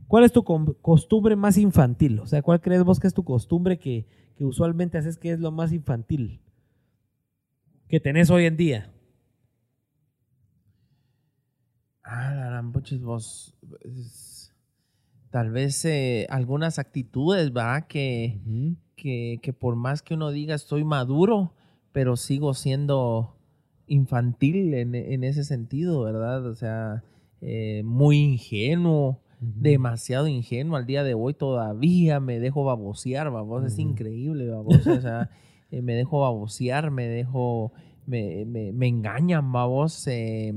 cuál 0.09 0.25
es 0.25 0.33
tu 0.33 0.43
costumbre 0.43 1.37
más 1.37 1.59
infantil. 1.59 2.19
O 2.21 2.27
sea, 2.27 2.41
¿cuál 2.41 2.63
crees 2.63 2.83
vos 2.83 2.99
que 2.99 3.07
es 3.09 3.15
tu 3.15 3.25
costumbre 3.25 3.79
que, 3.79 4.07
que 4.37 4.47
usualmente 4.47 4.97
haces 4.97 5.19
que 5.19 5.33
es 5.33 5.39
lo 5.39 5.51
más 5.53 5.71
infantil 5.73 6.41
que 7.89 8.01
tenés 8.01 8.31
hoy 8.31 8.47
en 8.47 8.57
día? 8.57 8.91
Ah, 12.03 12.33
la 12.35 12.73
vos. 13.01 13.55
es- 13.83 14.53
tal 15.31 15.51
vez 15.51 15.85
eh, 15.85 16.27
algunas 16.31 16.79
actitudes, 16.79 17.53
¿verdad? 17.53 17.87
Que, 17.87 18.41
que, 18.97 19.41
que 19.43 19.53
por 19.53 19.77
más 19.77 20.03
que 20.03 20.15
uno 20.15 20.31
diga 20.31 20.55
estoy 20.55 20.85
maduro, 20.85 21.55
pero 21.93 22.17
sigo 22.17 22.55
siendo 22.55 23.37
infantil 23.87 24.75
en, 24.75 24.95
en 24.95 25.25
ese 25.25 25.45
sentido, 25.45 26.03
¿verdad? 26.03 26.47
O 26.47 26.55
sea, 26.55 27.05
eh, 27.41 27.83
muy 27.85 28.19
ingenuo, 28.19 29.21
demasiado 29.41 30.29
ingenuo. 30.29 30.77
Al 30.77 30.87
día 30.87 31.03
de 31.03 31.15
hoy 31.15 31.35
todavía 31.35 32.21
me 32.21 32.39
dejo 32.39 32.65
babosear, 32.65 33.31
babos, 33.31 33.65
es 33.65 33.79
increíble, 33.79 34.49
babos, 34.49 34.87
o 34.87 35.01
sea, 35.01 35.31
eh, 35.71 35.83
me 35.83 35.95
dejo 35.95 36.21
babosear, 36.21 36.91
me 36.91 37.09
dejo, 37.09 37.73
me, 38.07 38.45
me, 38.47 38.73
me 38.73 38.87
engañan, 38.87 39.53
babos, 39.53 40.07
eh, 40.07 40.53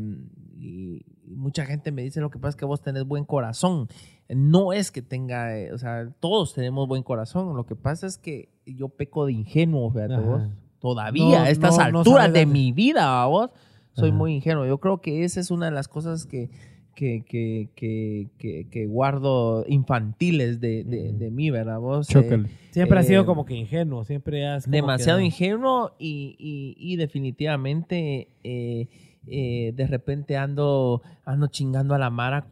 y, 0.57 1.05
mucha 1.27 1.65
gente 1.65 1.91
me 1.91 2.03
dice 2.03 2.21
lo 2.21 2.29
que 2.29 2.37
pasa 2.37 2.49
es 2.49 2.55
que 2.55 2.65
vos 2.65 2.81
tenés 2.81 3.03
buen 3.03 3.25
corazón. 3.25 3.87
No 4.29 4.73
es 4.73 4.91
que 4.91 5.01
tenga, 5.01 5.57
eh, 5.57 5.73
o 5.73 5.77
sea, 5.77 6.11
todos 6.19 6.53
tenemos 6.53 6.87
buen 6.87 7.03
corazón, 7.03 7.55
lo 7.55 7.65
que 7.65 7.75
pasa 7.75 8.05
es 8.07 8.17
que 8.17 8.49
yo 8.65 8.89
peco 8.89 9.25
de 9.25 9.33
ingenuo, 9.33 9.91
fíjate 9.91 10.17
vos, 10.17 10.43
todavía 10.89 11.39
No, 11.39 11.45
a 11.45 11.49
estas 11.49 11.77
no, 11.77 11.83
alturas 11.83 12.31
de 12.31 12.45
mi 12.45 12.71
vida, 12.71 13.07
babos, 13.07 13.49
soy 13.93 14.09
Ajá. 14.09 14.17
muy 14.19 14.35
ingenuo. 14.35 14.67
Yo 14.67 14.77
creo 14.77 15.01
que 15.01 15.23
esa 15.23 15.39
es 15.39 15.49
una 15.49 15.65
de 15.65 15.71
las 15.71 15.87
cosas 15.87 16.27
que, 16.27 16.51
que, 16.93 17.23
que, 17.27 17.69
que, 17.75 18.27
que, 18.37 18.67
que 18.69 18.85
guardo 18.85 19.65
infantiles 19.67 20.59
de, 20.61 20.83
de, 20.83 21.31
mí, 21.31 21.49
¿verdad? 21.49 21.79
Vos, 21.79 22.07
eh. 22.15 22.45
Siempre 22.69 22.99
has 22.99 23.07
sido 23.07 23.23
Eh, 23.23 23.25
como 23.25 23.45
que 23.45 23.55
ingenuo, 23.55 24.03
siempre 24.03 24.45
has... 24.45 24.65
como 24.65 24.75
demasiado 24.75 25.17
que- 25.19 25.25
ingenuo 25.25 25.95
y, 25.97 26.35
y, 26.37 26.75
y 26.77 26.97
definitivamente 26.97 28.27
eh, 28.43 28.87
eh, 29.27 29.73
de 29.75 29.87
repente 29.87 30.37
ando, 30.37 31.01
ando 31.25 31.47
chingando 31.47 31.95
a 31.95 31.97
la 31.99 32.09
Mara 32.09 32.45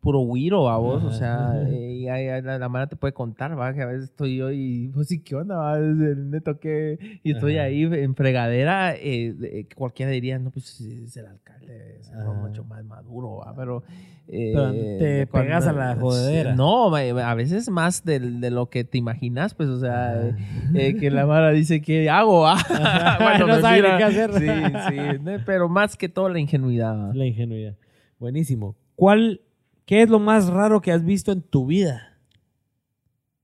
puro 0.00 0.18
güiro 0.20 0.68
a 0.68 0.78
vos, 0.78 1.04
o 1.04 1.12
sea, 1.12 1.52
eh, 1.68 2.40
la, 2.42 2.58
la 2.58 2.68
Mara 2.68 2.88
te 2.88 2.96
puede 2.96 3.12
contar, 3.12 3.58
va, 3.58 3.72
que 3.72 3.82
a 3.82 3.86
veces 3.86 4.04
estoy 4.06 4.36
yo 4.36 4.50
y 4.50 4.88
pues 4.92 5.06
sí, 5.08 5.20
¿qué 5.22 5.36
onda? 5.36 5.56
Va? 5.56 5.78
Neto 5.78 6.58
que 6.58 6.98
y 7.22 7.32
estoy 7.32 7.56
Ajá. 7.58 7.66
ahí 7.66 7.82
en 7.84 8.14
fregadera, 8.16 8.94
eh, 8.96 9.32
de- 9.36 9.68
cualquiera 9.76 10.10
diría, 10.10 10.38
no, 10.40 10.50
pues 10.50 10.80
es 10.80 11.16
el 11.16 11.26
alcalde, 11.26 11.98
es 12.00 12.10
mucho 12.42 12.64
más 12.64 12.84
maduro, 12.84 13.36
va, 13.46 13.54
pero... 13.54 13.84
eh, 14.26 14.52
Pero 14.54 14.72
te 14.72 15.04
de 15.04 15.26
pegas 15.28 15.66
a 15.68 15.72
la 15.72 15.94
jodedera. 15.96 16.54
No, 16.54 16.92
a 16.94 17.34
veces 17.34 17.68
más 17.68 18.04
de, 18.04 18.18
lo 18.50 18.70
que 18.70 18.82
te 18.84 18.98
imaginas, 18.98 19.54
pues, 19.54 19.68
o 19.68 19.78
sea, 19.78 20.10
Ah. 20.12 20.28
eh, 20.28 20.34
eh, 20.74 20.96
que 20.98 21.10
la 21.10 21.26
Mara 21.26 21.50
dice, 21.50 21.80
¿qué 21.80 22.08
hago? 22.10 22.46
ah? 22.46 22.58
Cuando 23.18 23.46
No 23.48 23.60
sabe 23.60 23.82
qué 23.82 24.04
hacer. 24.04 24.32
Sí, 24.34 24.46
sí, 24.88 25.30
pero 25.46 25.68
más 25.68 25.96
que 25.96 26.08
todo 26.08 26.28
la 26.28 26.38
ingenuidad. 26.40 27.12
La 27.14 27.26
ingenuidad. 27.26 27.74
Buenísimo. 28.20 28.76
¿Cuál, 28.96 29.40
qué 29.86 30.02
es 30.02 30.10
lo 30.10 30.20
más 30.20 30.48
raro 30.48 30.82
que 30.82 30.92
has 30.92 31.02
visto 31.02 31.32
en 31.32 31.40
tu 31.40 31.64
vida? 31.66 32.18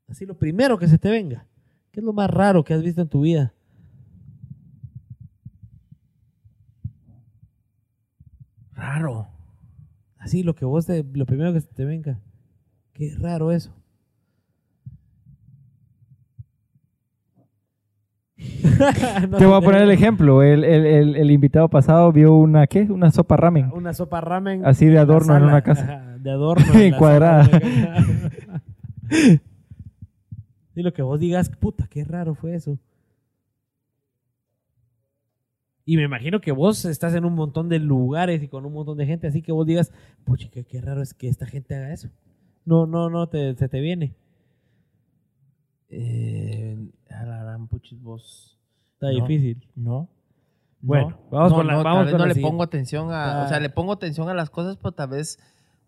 Así 0.06 0.26
lo 0.26 0.38
primero 0.38 0.78
que 0.78 0.86
se 0.86 0.98
te 0.98 1.10
venga. 1.10 1.48
¿Qué 1.90 2.00
es 2.00 2.04
lo 2.04 2.12
más 2.12 2.30
raro 2.30 2.62
que 2.62 2.74
has 2.74 2.82
visto 2.82 3.00
en 3.00 3.08
tu 3.08 3.22
vida? 3.22 3.54
Raro. 8.72 9.28
Así 10.18 10.42
lo 10.42 10.54
que 10.54 10.66
vos 10.66 10.84
te, 10.84 11.02
lo 11.02 11.24
primero 11.24 11.54
que 11.54 11.62
se 11.62 11.68
te 11.68 11.86
venga. 11.86 12.20
Qué 12.92 13.16
raro 13.18 13.52
eso. 13.52 13.74
No 19.30 19.38
Te 19.38 19.46
voy 19.46 19.56
a 19.56 19.60
poner 19.60 19.82
el 19.82 19.90
ejemplo. 19.90 20.42
El, 20.42 20.64
el- 20.64 20.86
el- 20.86 21.16
el 21.16 21.30
invitado 21.30 21.68
pasado 21.68 22.12
vio 22.12 22.34
una, 22.34 22.66
¿qué? 22.66 22.82
Una 22.82 23.10
sopa 23.10 23.36
ramen. 23.36 23.70
Una 23.72 23.92
sopa 23.94 24.20
ramen. 24.20 24.64
Así 24.66 24.86
de 24.86 24.98
adorno 24.98 25.36
en 25.36 25.44
una 25.44 25.62
casa. 25.62 26.16
De 26.26 26.30
adorno. 26.30 26.74
en 26.74 26.94
Cuadrada. 26.98 27.48
Y 30.74 30.82
lo 30.82 30.92
que 30.92 31.02
vos 31.02 31.18
digas, 31.20 31.48
puta, 31.50 31.86
qué 31.88 32.04
raro 32.04 32.34
fue 32.34 32.54
eso. 32.54 32.78
Y 35.84 35.96
me 35.96 36.02
imagino 36.02 36.40
que 36.40 36.50
vos 36.50 36.84
estás 36.84 37.14
en 37.14 37.24
un 37.24 37.34
montón 37.34 37.68
de 37.68 37.78
lugares 37.78 38.42
y 38.42 38.48
con 38.48 38.66
un 38.66 38.72
montón 38.72 38.98
de 38.98 39.06
gente, 39.06 39.28
así 39.28 39.40
que 39.40 39.52
vos 39.52 39.64
digas, 39.66 39.92
pucha, 40.24 40.48
qué, 40.50 40.64
qué 40.64 40.80
raro 40.80 41.00
es 41.00 41.14
que 41.14 41.28
esta 41.28 41.46
gente 41.46 41.76
haga 41.76 41.92
eso. 41.92 42.08
No, 42.64 42.86
no, 42.86 43.08
no, 43.08 43.28
te, 43.28 43.54
se 43.54 43.68
te 43.68 43.78
viene. 43.80 44.12
Eh, 45.88 46.76
a 47.10 47.24
la 47.24 47.42
gran 47.42 47.68
puchis, 47.68 48.02
vos. 48.02 48.58
Está 48.94 49.06
No. 49.12 49.12
difícil. 49.26 49.66
No. 49.74 50.08
Bueno, 50.80 51.10
No. 51.10 51.16
vamos 51.30 51.50
No, 51.52 51.56
con 51.58 51.66
la- 51.66 51.74
vamos 51.76 51.84
tal 51.92 52.04
vez 52.04 52.12
con 52.12 52.18
no 52.18 52.24
la 52.24 52.28
le 52.28 52.34
siguiente. 52.34 52.50
pongo 52.52 52.62
atención 52.62 53.12
a, 53.12 53.42
o 53.44 53.48
sea, 53.48 53.56
Ah. 53.56 53.60
le 53.60 53.70
pongo 53.70 53.92
atención 53.92 54.28
a 54.28 54.34
las 54.34 54.50
cosas, 54.50 54.76
pero 54.76 54.92
tal 54.92 55.10
vez 55.10 55.38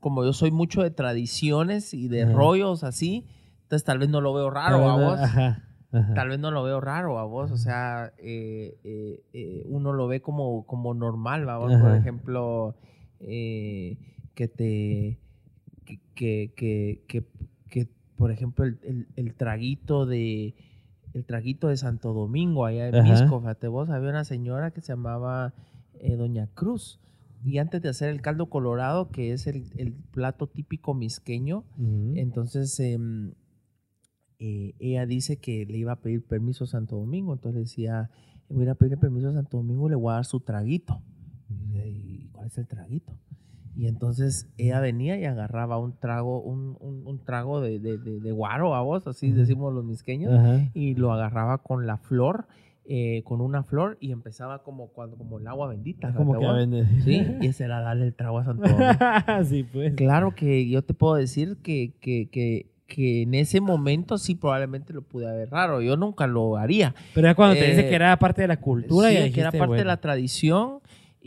como 0.00 0.24
yo 0.24 0.32
soy 0.32 0.50
mucho 0.50 0.82
de 0.82 0.90
tradiciones 0.90 1.92
y 1.94 2.08
de 2.08 2.22
Ajá. 2.22 2.32
rollos 2.32 2.84
así, 2.84 3.26
entonces 3.62 3.84
tal 3.84 3.98
vez 3.98 4.08
no 4.08 4.20
lo 4.20 4.32
veo 4.32 4.48
raro 4.50 4.88
a 4.88 4.96
vos. 4.96 5.18
Ajá, 5.20 5.64
ajá. 5.92 6.14
Tal 6.14 6.28
vez 6.28 6.38
no 6.38 6.50
lo 6.52 6.62
veo 6.62 6.80
raro 6.80 7.18
a 7.18 7.24
vos, 7.24 7.50
o 7.50 7.56
sea, 7.56 8.12
eh, 8.18 8.78
eh, 8.84 9.22
eh, 9.32 9.62
uno 9.66 9.92
lo 9.92 10.06
ve 10.06 10.20
como, 10.22 10.64
como 10.66 10.94
normal, 10.94 11.46
¿va? 11.48 11.58
vos? 11.58 11.72
Por 11.80 11.94
ejemplo, 11.96 12.76
que 13.18 14.48
te, 14.48 15.18
que, 16.14 16.52
que- 16.56 17.02
que, 17.68 17.88
por 18.18 18.30
ejemplo, 18.30 18.66
el, 18.66 18.78
el- 18.82 19.06
el 19.16 19.34
traguito 19.34 20.04
de, 20.04 20.54
el 21.14 21.24
traguito 21.24 21.68
de 21.68 21.76
Santo 21.78 22.12
Domingo, 22.12 22.66
allá 22.66 22.88
en 22.88 22.96
Ajá. 22.96 23.10
Misco, 23.10 23.40
fíjate 23.40 23.68
vos, 23.68 23.88
había 23.88 24.10
una 24.10 24.24
señora 24.24 24.72
que 24.72 24.82
se 24.82 24.88
llamaba 24.92 25.54
eh, 25.94 26.16
Doña 26.16 26.48
Cruz, 26.48 27.00
y 27.44 27.58
antes 27.58 27.80
de 27.80 27.88
hacer 27.88 28.10
el 28.10 28.20
caldo 28.20 28.46
colorado, 28.50 29.10
que 29.10 29.32
es 29.32 29.46
el, 29.46 29.70
el 29.76 29.92
plato 29.92 30.48
típico 30.48 30.92
misqueño, 30.92 31.64
entonces, 32.16 32.78
em, 32.80 33.32
eh, 34.40 34.74
ella 34.78 35.06
dice 35.06 35.38
que 35.38 35.64
le 35.66 35.78
iba 35.78 35.92
a 35.92 36.00
pedir 36.00 36.24
permiso 36.24 36.64
a 36.64 36.66
Santo 36.66 36.96
Domingo. 36.96 37.32
Entonces 37.32 37.60
decía, 37.62 38.10
voy 38.48 38.60
a 38.60 38.64
ir 38.64 38.70
a 38.70 38.74
pedir 38.74 38.98
permiso 38.98 39.28
a 39.28 39.32
Santo 39.32 39.56
Domingo, 39.58 39.88
le 39.88 39.96
voy 39.96 40.10
a 40.12 40.14
dar 40.16 40.24
su 40.24 40.40
traguito. 40.40 41.00
Y 41.48 41.54
dice, 41.54 41.88
¿Y 41.88 42.28
cuál 42.32 42.46
es 42.48 42.58
el 42.58 42.66
traguito? 42.68 43.12
Y 43.78 43.86
entonces 43.86 44.48
ella 44.58 44.80
venía 44.80 45.16
y 45.20 45.24
agarraba 45.24 45.78
un 45.78 45.92
trago, 45.96 46.40
un, 46.42 46.76
un- 46.80 47.06
un 47.06 47.24
trago 47.24 47.60
de, 47.60 47.78
de, 47.78 47.96
de- 47.96 48.18
de 48.18 48.32
guaro 48.32 48.74
a 48.74 48.82
vos, 48.82 49.06
así 49.06 49.30
decimos 49.30 49.72
los 49.72 49.84
misqueños, 49.84 50.34
Ajá. 50.34 50.68
y 50.74 50.96
lo 50.96 51.12
agarraba 51.12 51.58
con 51.58 51.86
la 51.86 51.96
flor, 51.96 52.48
eh, 52.86 53.22
con 53.24 53.40
una 53.40 53.62
flor, 53.62 53.96
y 54.00 54.10
empezaba 54.10 54.64
como 54.64 54.88
cuando 54.88 55.16
como 55.16 55.38
el 55.38 55.46
agua 55.46 55.68
bendita. 55.68 56.12
Como 56.12 56.34
fíjate 56.34 56.46
que 56.46 56.58
vende. 56.58 56.86
Sí, 57.04 57.36
y 57.40 57.46
ese 57.46 57.64
era 57.64 57.80
darle 57.80 58.06
el 58.06 58.14
trago 58.14 58.38
a 58.40 58.44
Santo 58.46 58.64
sí, 59.44 59.62
pues. 59.62 59.94
Claro 59.94 60.34
que 60.34 60.68
yo 60.68 60.82
te 60.82 60.92
puedo 60.92 61.14
decir 61.14 61.58
que, 61.62 61.92
que, 62.00 62.28
que, 62.32 62.66
que 62.88 63.22
en 63.22 63.34
ese 63.34 63.60
momento 63.60 64.18
sí 64.18 64.34
probablemente 64.34 64.92
lo 64.92 65.02
pude 65.02 65.26
ver 65.26 65.50
raro. 65.50 65.82
Yo 65.82 65.96
nunca 65.96 66.26
lo 66.26 66.56
haría. 66.56 66.94
Pero 67.14 67.28
ya 67.28 67.34
cuando 67.36 67.54
te 67.56 67.64
dice 67.68 67.82
Eh, 67.86 67.88
que 67.90 67.94
era 67.94 68.18
parte 68.18 68.42
de 68.42 68.48
la 68.48 68.56
cultura, 68.56 69.08
Sí, 69.10 69.14
ya 69.14 69.30
que 69.30 69.40
era 69.40 69.52
parte 69.52 69.76
de 69.76 69.84
la 69.84 69.98
tradición. 69.98 70.78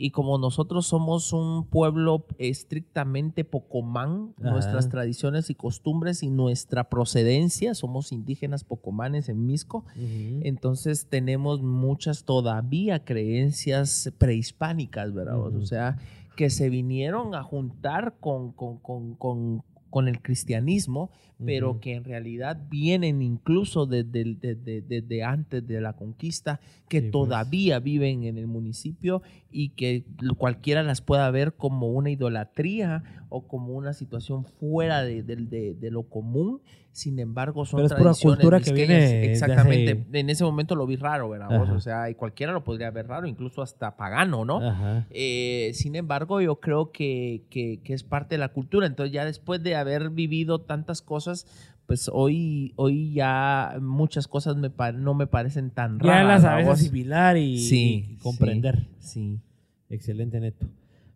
Y 0.02 0.10
como 0.10 0.36
nosotros 0.36 0.88
somos 0.88 1.32
un 1.32 1.64
pueblo 1.64 2.26
estrictamente 2.38 3.44
pocomán, 3.44 4.34
Ajá. 4.40 4.50
nuestras 4.50 4.88
tradiciones 4.88 5.48
y 5.48 5.54
costumbres 5.54 6.24
y 6.24 6.30
nuestra 6.30 6.88
procedencia, 6.88 7.76
somos 7.76 8.10
indígenas 8.10 8.64
pocomanes 8.64 9.28
en 9.28 9.46
Misco, 9.46 9.84
entonces 9.94 11.06
tenemos 11.08 11.62
muchas 11.62 12.24
todavía 12.24 13.04
creencias 13.04 14.12
prehispánicas, 14.18 15.14
¿verdad? 15.14 15.38
O 15.38 15.64
sea, 15.64 15.98
que 16.34 16.50
se 16.50 16.68
vinieron 16.68 17.36
a 17.36 17.44
juntar 17.44 18.16
con, 18.18 18.50
con, 18.50 18.78
con, 18.78 19.14
con, 19.14 19.62
con 19.92 20.08
el 20.08 20.20
cristianismo, 20.22 21.10
pero 21.44 21.80
que 21.80 21.94
en 21.94 22.04
realidad 22.04 22.56
vienen 22.70 23.20
incluso 23.20 23.84
desde, 23.86 24.24
desde- 24.36 24.80
desde 24.80 25.22
antes 25.22 25.66
de 25.66 25.80
la 25.80 25.92
conquista, 25.92 26.60
que 26.88 26.98
Sí, 26.98 27.02
pues. 27.02 27.12
todavía 27.12 27.78
viven 27.78 28.24
en 28.24 28.38
el 28.38 28.46
municipio 28.46 29.22
y 29.50 29.70
que 29.70 30.04
cualquiera 30.38 30.82
las 30.82 31.00
pueda 31.02 31.30
ver 31.30 31.52
como 31.54 31.88
una 31.88 32.10
idolatría 32.10 33.04
o 33.28 33.46
como 33.46 33.74
una 33.74 33.92
situación 33.92 34.44
fuera 34.44 35.02
de, 35.02 35.22
de- 35.22 35.36
de- 35.36 35.74
de 35.74 35.90
lo 35.90 36.04
común 36.04 36.60
Sin 36.92 37.18
embargo, 37.18 37.64
son 37.64 37.78
Pero 37.78 37.86
es 37.86 37.92
pura 37.92 38.02
tradiciones 38.02 38.36
cultura 38.38 38.60
que 38.60 38.72
viene 38.74 39.24
Exactamente. 39.32 40.04
En 40.12 40.28
ese 40.28 40.44
momento 40.44 40.76
lo 40.76 40.86
vi 40.86 40.96
raro, 40.96 41.30
¿verdad? 41.30 41.58
vos? 41.58 41.70
O 41.70 41.80
sea, 41.80 42.10
y 42.10 42.14
cualquiera 42.14 42.52
lo 42.52 42.64
podría 42.64 42.90
ver 42.90 43.06
raro, 43.08 43.26
incluso 43.26 43.62
hasta 43.62 43.96
pagano, 43.96 44.44
¿no? 44.44 44.58
Ajá. 44.66 45.06
Eh, 45.10 45.70
sin 45.74 45.96
embargo, 45.96 46.40
yo 46.42 46.60
creo 46.60 46.92
que, 46.92 47.44
que- 47.48 47.80
que 47.82 47.94
es 47.94 48.02
parte 48.04 48.34
de 48.34 48.40
la 48.40 48.50
cultura. 48.50 48.86
Entonces, 48.86 49.12
ya 49.12 49.24
después 49.24 49.62
de 49.62 49.74
haber 49.74 50.10
vivido 50.10 50.60
tantas 50.60 51.00
cosas, 51.00 51.46
pues 51.86 52.10
hoy, 52.12 52.74
hoy 52.76 53.14
ya 53.14 53.76
muchas 53.80 54.28
cosas 54.28 54.56
me 54.56 54.70
no 54.94 55.14
me 55.14 55.26
parecen 55.26 55.70
tan 55.70 55.98
Ya 55.98 56.06
raras. 56.08 56.26
las 56.26 56.42
sabes 56.42 56.68
asimilar 56.68 57.38
y, 57.38 57.58
Sí, 57.58 58.06
y 58.10 58.16
comprender. 58.16 58.88
Sí. 58.98 59.40
Excelente, 59.88 60.40
Neto. 60.40 60.66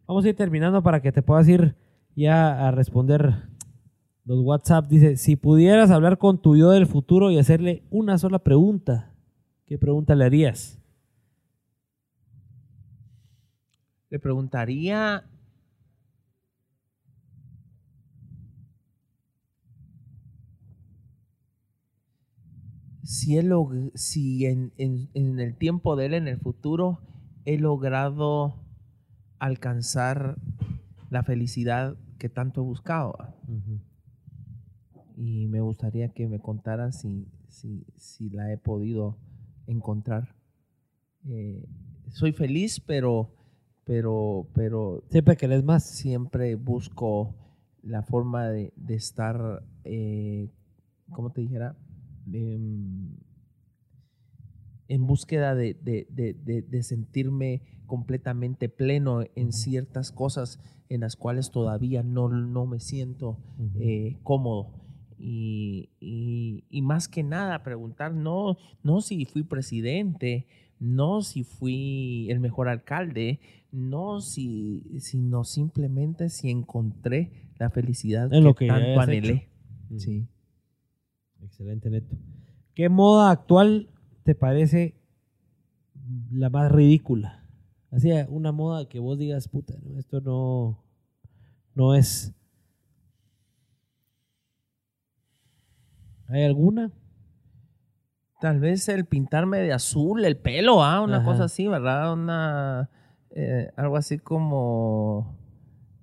Vamos 0.06 0.24
a 0.24 0.28
ir 0.30 0.36
terminando 0.36 0.82
para 0.82 1.00
que 1.02 1.12
te 1.12 1.22
puedas 1.22 1.46
ir 1.48 1.74
ya 2.14 2.66
a 2.66 2.70
responder 2.70 3.42
los 4.26 4.40
WhatsApp. 4.44 4.88
Dice, 4.88 5.16
si 5.16 5.36
pudieras 5.36 5.90
hablar 5.90 6.18
con 6.18 6.42
tu 6.42 6.56
yo 6.56 6.70
del 6.70 6.86
futuro 6.86 7.30
y 7.30 7.38
hacerle 7.38 7.82
una 7.90 8.18
sola 8.18 8.40
pregunta, 8.40 9.12
¿qué 9.64 9.78
pregunta 9.78 10.14
le 10.14 10.24
harías? 10.26 10.78
Le 14.10 14.18
preguntaría. 14.18 15.24
Si, 23.02 23.36
él 23.38 23.52
si 23.94 24.46
en, 24.46 24.72
en- 24.78 25.08
en 25.14 25.38
el 25.38 25.54
tiempo 25.56 25.94
de 25.96 26.06
él, 26.06 26.14
en 26.14 26.26
el 26.28 26.38
futuro, 26.38 26.98
he 27.44 27.56
logrado 27.58 28.56
alcanzar 29.38 30.36
la 31.10 31.22
felicidad 31.22 31.96
que 32.18 32.28
tanto 32.28 32.62
he 32.62 32.64
buscado. 32.64 33.16
Y 35.16 35.46
me 35.48 35.60
gustaría 35.60 36.10
que 36.10 36.28
me 36.28 36.40
contara 36.40 36.92
si, 36.92 37.26
si, 37.48 37.84
si 37.96 38.28
la 38.30 38.52
he 38.52 38.58
podido 38.58 39.16
encontrar. 39.66 40.34
Eh, 41.26 41.64
soy 42.10 42.32
feliz, 42.32 42.80
pero, 42.80 43.30
pero, 43.84 44.46
pero 44.54 45.02
Siempre 45.10 45.36
que 45.36 45.48
lees 45.48 45.64
más. 45.64 45.84
siempre 45.84 46.54
busco 46.54 47.34
la 47.82 48.02
forma 48.02 48.48
de, 48.48 48.72
de 48.76 48.94
estar, 48.94 49.62
eh, 49.84 50.50
¿cómo 51.10 51.30
te 51.30 51.40
dijera? 51.40 51.76
Em, 52.32 53.16
en 54.88 55.06
búsqueda 55.06 55.54
de, 55.54 55.74
de- 55.74 56.06
de- 56.10 56.34
de- 56.34 56.62
de 56.62 56.82
sentirme 56.82 57.62
completamente 57.86 58.68
pleno 58.68 59.22
en 59.34 59.52
ciertas 59.52 60.12
cosas 60.12 60.60
en 60.88 61.00
las 61.00 61.16
cuales 61.16 61.50
todavía 61.50 62.02
no, 62.02 62.28
no 62.28 62.66
me 62.66 62.80
siento 62.80 63.38
eh, 63.80 64.18
cómodo. 64.22 64.70
Y, 65.18 65.88
y- 66.00 66.64
y 66.70 66.82
más 66.82 67.08
que 67.08 67.22
nada 67.22 67.62
preguntar, 67.62 68.12
no, 68.12 68.56
no 68.82 69.00
si 69.00 69.24
fui 69.24 69.42
presidente, 69.42 70.46
no 70.78 71.22
si 71.22 71.42
fui 71.42 72.26
el 72.30 72.38
mejor 72.40 72.68
alcalde, 72.68 73.40
no 73.72 74.20
si, 74.20 74.84
sino 75.00 75.44
simplemente 75.44 76.28
si 76.28 76.50
encontré 76.50 77.30
la 77.58 77.70
felicidad 77.70 78.32
En 78.32 78.44
lo 78.44 78.54
que 78.54 78.66
tanto 78.68 79.00
anhelé. 79.00 79.32
hecho. 79.32 79.50
Ujú. 79.90 80.00
Sí. 80.00 80.26
Excelente, 81.42 81.88
Neto. 81.90 82.16
¿Qué 82.74 82.88
moda 82.88 83.30
actual 83.30 83.88
te 84.24 84.34
parece 84.34 84.96
la 86.30 86.50
más 86.50 86.70
ridícula? 86.70 87.42
Así, 87.90 88.10
una 88.28 88.52
moda 88.52 88.88
que 88.88 88.98
vos 88.98 89.18
digas, 89.18 89.48
puta, 89.48 89.74
no, 89.82 89.98
esto 89.98 90.20
no, 90.20 90.82
no 91.74 91.94
es. 91.94 92.34
¿Hay 96.28 96.44
alguna? 96.44 96.90
Tal 98.40 98.60
vez 98.60 98.88
el 98.88 99.06
pintarme 99.06 99.58
de 99.58 99.72
azul 99.72 100.24
el 100.24 100.36
pelo, 100.36 100.82
¿ah? 100.82 101.00
Una 101.00 101.18
Ajá. 101.18 101.24
cosa 101.24 101.44
así, 101.44 101.66
¿verdad? 101.66 102.12
Una, 102.12 102.90
eh, 103.30 103.70
algo 103.76 103.96
así 103.96 104.18
como, 104.18 105.36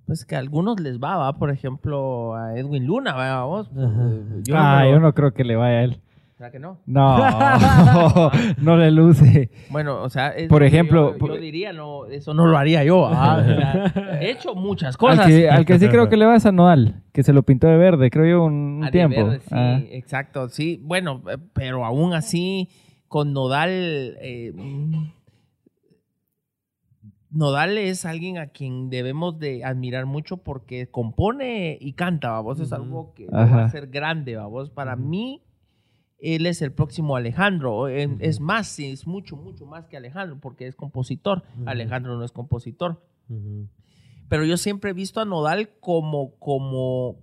pues 0.06 0.24
que 0.24 0.34
a 0.34 0.40
algunos 0.40 0.80
les 0.80 0.98
va, 0.98 1.16
¿va? 1.16 1.34
Por 1.34 1.50
ejemplo, 1.50 2.34
a 2.34 2.58
Edwin 2.58 2.86
Luna, 2.86 3.14
¿va? 3.14 3.44
Vos, 3.44 3.70
eh, 3.76 4.42
yo 4.44 4.56
ah, 4.56 4.82
no, 4.82 4.90
yo 4.90 5.00
no 5.00 5.14
creo 5.14 5.32
que 5.32 5.44
le 5.44 5.56
vaya 5.56 5.78
a 5.78 5.82
él. 5.84 6.00
¿Será 6.44 6.52
que 6.52 6.58
no? 6.58 6.78
No, 6.84 7.16
no 8.58 8.76
le 8.76 8.90
luce. 8.90 9.50
Bueno, 9.70 10.02
o 10.02 10.10
sea, 10.10 10.28
es 10.28 10.46
Por 10.46 10.62
ejemplo, 10.62 11.16
yo, 11.16 11.36
diría, 11.38 11.72
no, 11.72 12.04
eso 12.04 12.34
no 12.34 12.44
lo 12.46 12.58
haría 12.58 12.84
yo, 12.84 13.06
¿ah? 13.06 13.38
O 13.40 13.44
sea, 13.44 14.18
he 14.20 14.32
hecho 14.32 14.54
muchas 14.54 14.98
cosas. 14.98 15.20
Al 15.20 15.26
que, 15.26 15.48
al 15.48 15.64
que 15.64 15.78
sí 15.78 15.88
creo 15.88 16.10
que 16.10 16.18
le 16.18 16.26
va 16.26 16.36
es 16.36 16.44
a 16.44 16.52
Nodal, 16.52 17.02
que 17.14 17.22
se 17.22 17.32
lo 17.32 17.44
pintó 17.44 17.66
de 17.66 17.78
verde, 17.78 18.10
creo 18.10 18.26
yo, 18.26 18.44
un, 18.44 18.82
de 18.82 18.90
tiempo. 18.90 19.24
verde, 19.24 19.40
sí, 19.40 19.46
Ah. 19.52 19.80
exacto, 19.90 20.50
sí. 20.50 20.78
Bueno, 20.82 21.22
eh, 21.30 21.38
pero 21.54 21.82
aún 21.82 22.12
así, 22.12 22.68
con 23.08 23.32
Nodal, 23.32 23.70
eh, 24.20 24.52
mm, 24.54 25.12
Nodal 27.30 27.78
es 27.78 28.04
alguien 28.04 28.36
a 28.36 28.48
quien 28.48 28.90
debemos 28.90 29.38
de 29.38 29.64
admirar 29.64 30.04
mucho 30.04 30.36
porque 30.36 30.88
compone 30.88 31.78
y 31.80 31.94
canta, 31.94 32.32
vamos, 32.32 32.60
es 32.60 32.70
algo 32.74 33.14
que 33.14 33.28
va 33.28 33.64
a 33.64 33.70
ser 33.70 33.86
grande, 33.86 34.36
vamos. 34.36 34.68
Para 34.68 34.94
mí, 34.94 35.40
él 36.18 36.46
es 36.46 36.62
el 36.62 36.72
próximo 36.72 37.16
Alejandro. 37.16 37.82
Ujú. 37.82 38.16
Es 38.20 38.40
más, 38.40 38.68
sí, 38.68 38.90
es 38.90 39.06
mucho, 39.06 39.36
mucho 39.36 39.66
más 39.66 39.86
que 39.86 39.96
Alejandro 39.96 40.38
porque 40.40 40.66
es 40.66 40.74
compositor. 40.74 41.42
Alejandro 41.66 42.16
no 42.16 42.24
es 42.24 42.32
compositor 42.32 43.02
pero 44.28 44.44
yo 44.44 44.56
siempre 44.56 44.90
he 44.90 44.94
visto 44.94 45.20
a 45.20 45.24
Nodal 45.24 45.70
como, 45.80 46.34
como, 46.38 47.20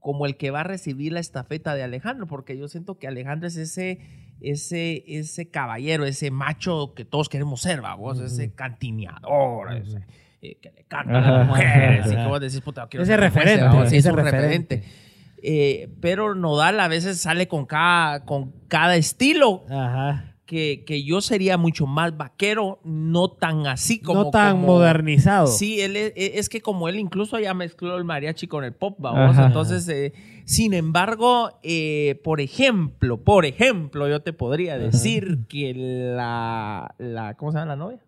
como 0.00 0.26
el 0.26 0.36
que 0.36 0.50
va 0.50 0.60
a 0.60 0.64
recibir 0.64 1.12
la 1.12 1.20
estafeta 1.20 1.74
de 1.74 1.82
Alejandro, 1.82 2.26
porque 2.26 2.56
yo 2.56 2.68
siento 2.68 2.98
que 2.98 3.06
Alejandro 3.06 3.48
es 3.48 3.56
ese, 3.56 4.00
ese, 4.40 5.04
ese 5.06 5.50
caballero, 5.50 6.04
ese 6.04 6.30
macho 6.30 6.94
que 6.94 7.04
todos 7.04 7.28
queremos 7.28 7.60
ser, 7.62 7.80
vamos, 7.80 8.20
ese 8.20 8.52
cantineador, 8.52 9.72
ese, 9.76 10.04
eh, 10.42 10.58
que 10.60 10.72
le 10.72 10.84
canta 10.84 11.18
a 11.18 11.38
las 11.38 11.46
mujeres, 11.46 12.12
y 12.12 12.16
que 12.16 12.26
vos 12.26 12.40
decís, 12.40 12.60
puta, 12.60 12.86
quiero 12.88 13.04
Ese 13.04 13.16
referente, 13.16 13.70
sí, 13.88 13.96
ese 13.96 13.96
es 13.96 14.06
un 14.06 14.16
referente. 14.16 14.76
referente. 14.76 15.01
Eh, 15.42 15.88
pero 16.00 16.34
Nodal 16.34 16.78
a 16.80 16.88
veces 16.88 17.20
sale 17.20 17.48
con 17.48 17.66
cada, 17.66 18.24
con 18.24 18.52
cada 18.68 18.94
estilo 18.96 19.64
Ajá. 19.68 20.36
que, 20.46 20.84
que 20.86 21.02
yo 21.02 21.20
sería 21.20 21.58
mucho 21.58 21.86
más 21.86 22.16
vaquero, 22.16 22.78
no 22.84 23.28
tan 23.28 23.66
así 23.66 24.00
como... 24.00 24.24
no 24.24 24.30
tan 24.30 24.52
como- 24.60 24.66
modernizado. 24.74 25.48
Sí, 25.48 25.80
él 25.80 25.96
es, 25.96 26.12
es 26.14 26.48
que 26.48 26.60
como 26.60 26.88
él 26.88 26.96
incluso 26.98 27.38
ya 27.40 27.54
mezcló 27.54 27.96
el 27.96 28.04
mariachi 28.04 28.46
con 28.46 28.62
el 28.62 28.72
pop, 28.72 28.96
vamos. 29.00 29.36
Ajá. 29.36 29.46
Entonces, 29.46 29.88
eh, 29.88 30.12
sin 30.44 30.74
embargo, 30.74 31.50
eh, 31.64 32.20
por 32.22 32.40
ejemplo, 32.40 33.16
por 33.18 33.44
ejemplo, 33.44 34.08
yo 34.08 34.20
te 34.20 34.32
podría 34.32 34.78
decir 34.78 35.40
que 35.48 35.72
la, 36.16 36.94
la, 36.98 37.34
¿cómo 37.34 37.50
se 37.52 37.58
llama 37.58 37.70
la 37.70 37.76
novia? 37.76 37.98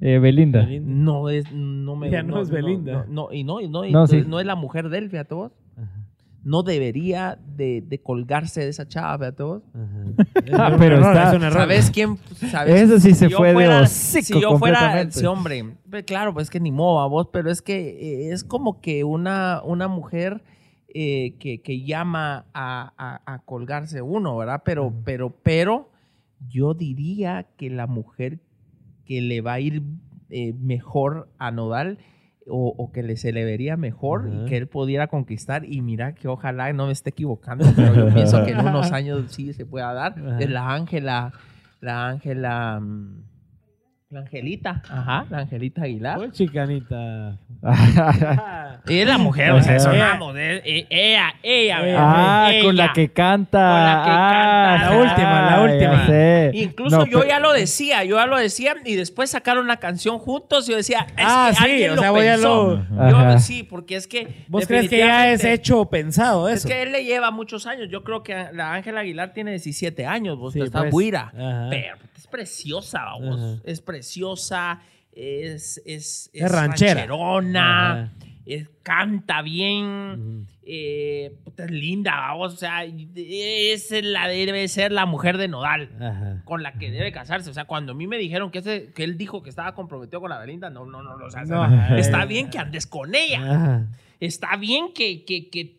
Eh, 0.00 0.18
Belinda. 0.18 0.66
No 0.80 1.28
es, 1.28 1.52
no 1.52 1.94
me 1.94 2.10
Ya 2.10 2.22
no 2.22 2.40
es 2.40 2.50
Belinda. 2.50 3.04
No, 3.06 3.26
no, 3.28 3.32
y 3.32 3.44
no, 3.44 3.60
y 3.60 3.68
no, 3.68 3.84
y 3.84 3.92
No, 3.92 4.00
no, 4.00 4.06
sí. 4.06 4.24
no 4.26 4.40
es 4.40 4.46
la 4.46 4.54
mujer 4.56 4.88
de 4.88 4.98
él, 4.98 5.10
fíjate 5.10 5.34
vos. 5.34 5.52
No 6.42 6.62
debería 6.62 7.38
de, 7.56 7.82
de 7.86 8.00
colgarse 8.00 8.60
de 8.62 8.68
esa 8.68 8.88
chava, 8.88 9.18
fíjate 9.18 9.42
vos. 9.42 9.62
Ajá. 9.74 10.04
Ah, 10.72 10.76
pero 10.78 10.96
error, 10.96 11.14
está- 11.16 11.28
es 11.30 11.36
un 11.36 11.42
error. 11.44 11.58
¿Sabes 11.58 11.90
quién? 11.90 12.16
¿Sabes? 12.50 12.80
Eso 12.82 12.98
sí 12.98 13.14
se 13.14 13.28
fue 13.28 13.48
de 13.48 13.54
fuera- 13.54 13.80
hocico 13.82 14.24
Si 14.24 14.40
yo 14.40 14.58
fuera, 14.58 15.10
sí, 15.10 15.26
hombre, 15.26 15.74
pues 15.90 16.04
claro, 16.04 16.32
pues 16.32 16.48
que 16.48 16.58
ni 16.60 16.70
modo 16.72 17.00
a 17.00 17.06
vos, 17.08 17.28
pero 17.32 17.50
es 17.50 17.60
que 17.60 18.28
eh, 18.28 18.32
es 18.32 18.42
como 18.44 18.80
que 18.80 19.04
una, 19.04 19.60
una 19.64 19.86
mujer 19.88 20.42
eh, 20.94 21.36
que, 21.38 21.60
que 21.60 21.82
llama 21.84 22.46
a, 22.54 22.92
a- 22.96 23.34
a 23.34 23.38
colgarse 23.40 24.00
uno, 24.00 24.36
¿verdad? 24.38 24.62
Pero, 24.64 24.92
pero, 25.04 25.30
pero 25.42 25.90
yo 26.48 26.72
diría 26.72 27.46
que 27.58 27.68
la 27.68 27.86
mujer 27.86 28.40
que 29.04 29.20
le 29.20 29.40
va 29.42 29.52
a 29.54 29.60
ir 29.60 29.82
eh, 30.30 30.54
mejor 30.54 31.28
a 31.38 31.50
Nodal 31.50 31.98
o, 32.46 32.74
o 32.76 32.92
que 32.92 33.02
le, 33.02 33.16
se 33.16 33.32
le 33.32 33.44
vería 33.44 33.76
mejor 33.76 34.30
y 34.32 34.44
que 34.46 34.56
él 34.56 34.66
pudiera 34.66 35.06
conquistar. 35.06 35.64
Y 35.64 35.80
mira 35.82 36.14
que 36.14 36.28
ojalá 36.28 36.72
no 36.72 36.86
me 36.86 36.92
esté 36.92 37.10
equivocando, 37.10 37.64
pero 37.76 37.94
yo 37.94 38.14
pienso 38.14 38.44
que 38.44 38.52
en 38.52 38.60
unos 38.66 38.92
años 38.92 39.24
sí 39.28 39.52
se 39.52 39.66
pueda 39.66 39.92
dar, 39.92 40.14
es 40.40 40.50
la 40.50 40.72
Ángela, 40.72 41.32
la 41.80 42.06
Ángela, 42.08 42.80
mm, 42.80 43.29
la 44.10 44.20
Angelita, 44.20 44.82
ajá, 44.90 45.24
la 45.30 45.38
Angelita 45.38 45.82
Aguilar. 45.82 46.18
Uy, 46.18 46.32
chicanita. 46.32 47.38
Es 48.88 49.06
la 49.06 49.18
mujer, 49.18 49.52
o 49.52 49.62
sea, 49.62 49.78
sonamos, 49.78 50.34
eh, 50.36 50.62
eh, 50.64 50.86
ella, 50.90 51.34
ella, 51.42 51.80
¿verdad? 51.80 52.00
ah, 52.46 52.48
Ella. 52.52 52.64
con 52.64 52.76
la 52.76 52.92
que 52.92 53.08
canta. 53.12 53.58
Con 53.60 53.84
la 53.84 54.02
que 54.04 54.10
Ah, 54.10 54.76
canta. 54.80 54.90
La 54.96 55.00
última, 55.02 55.42
la 55.42 55.50
ya 55.50 55.60
última. 55.62 56.06
sé. 56.06 56.50
Incluso 56.54 56.96
No, 56.98 57.06
yo 57.06 57.20
pe- 57.20 57.28
ya 57.28 57.38
lo 57.38 57.52
decía, 57.52 58.02
yo 58.04 58.16
ya 58.16 58.26
lo 58.26 58.36
decía 58.38 58.74
y 58.84 58.96
después 58.96 59.30
sacaron 59.30 59.68
la 59.68 59.76
canción 59.76 60.18
juntos 60.18 60.66
y 60.68 60.72
yo 60.72 60.76
decía, 60.78 61.06
es 61.16 61.24
Ah, 61.24 61.48
que 61.50 61.56
sí, 61.56 61.62
alguien 61.64 61.90
o 61.92 61.94
lo 61.96 62.02
sea, 62.02 62.10
ya 62.12 62.32
pensó. 62.32 62.84
lo- 62.90 63.10
Yo 63.10 63.16
Ajá. 63.18 63.38
sí, 63.38 63.62
porque 63.62 63.94
es 63.96 64.06
que 64.08 64.44
¿Vos 64.48 64.66
crees 64.66 64.88
que 64.88 64.98
ya 64.98 65.28
es 65.30 65.38
definitivamente- 65.42 65.52
hecho 65.52 65.84
pensado 65.84 66.48
Es 66.48 66.60
eso? 66.60 66.68
que 66.68 66.82
él 66.82 66.90
le 66.92 67.04
lleva 67.04 67.30
muchos 67.30 67.66
años. 67.66 67.88
Yo 67.90 68.02
creo 68.02 68.22
que 68.24 68.46
la 68.54 68.72
Ángela 68.72 69.00
Aguilar 69.00 69.32
tiene 69.34 69.50
17 69.52 70.04
años, 70.06 70.36
vos 70.38 70.54
Sí, 70.54 70.60
está 70.62 70.80
pues. 70.80 70.90
buira. 70.90 71.30
Ajá. 71.36 71.66
Pero 71.70 71.96
es 72.20 72.26
preciosa, 72.26 73.14
vos. 73.20 73.38
Ajá. 73.40 73.60
Es 73.64 73.80
preciosa, 73.80 74.80
es, 75.12 75.80
es, 75.86 76.30
Es 76.32 76.50
ranchera. 76.52 76.94
rancherona, 77.06 78.12
es- 78.46 78.68
canta 78.82 79.42
bien. 79.42 80.46
Eh, 80.72 81.34
puta, 81.44 81.64
es 81.64 81.70
linda, 81.70 82.12
vamos, 82.16 82.54
o 82.54 82.56
sea, 82.56 82.84
es 82.84 83.90
la 84.02 84.28
debe 84.28 84.66
ser 84.68 84.92
la 84.92 85.04
mujer 85.06 85.36
de 85.38 85.48
Nodal 85.48 85.90
Ajá. 86.00 86.42
con 86.44 86.62
la 86.62 86.72
que 86.74 86.90
debe 86.90 87.10
casarse. 87.12 87.50
O 87.50 87.54
sea, 87.54 87.64
cuando 87.64 87.92
a 87.92 87.94
mí 87.94 88.06
me 88.06 88.18
dijeron 88.18 88.50
que, 88.50 88.58
ese, 88.60 88.92
que 88.92 89.02
él 89.04 89.16
dijo 89.18 89.42
que 89.42 89.50
estaba 89.50 89.74
comprometido 89.74 90.20
con 90.20 90.30
la 90.30 90.38
Belinda, 90.38 90.70
no, 90.70 90.84
no, 90.86 91.02
no, 91.02 91.16
no, 91.16 91.26
o 91.26 91.30
sea, 91.30 91.44
No. 91.44 91.96
está 91.96 92.24
bien 92.26 92.50
que 92.50 92.58
andes 92.58 92.86
con 92.86 93.14
ella. 93.14 93.40
Ajá. 93.42 93.86
Está 94.20 94.56
bien 94.56 94.92
que, 94.94 95.24
que, 95.24 95.48
que, 95.48 95.78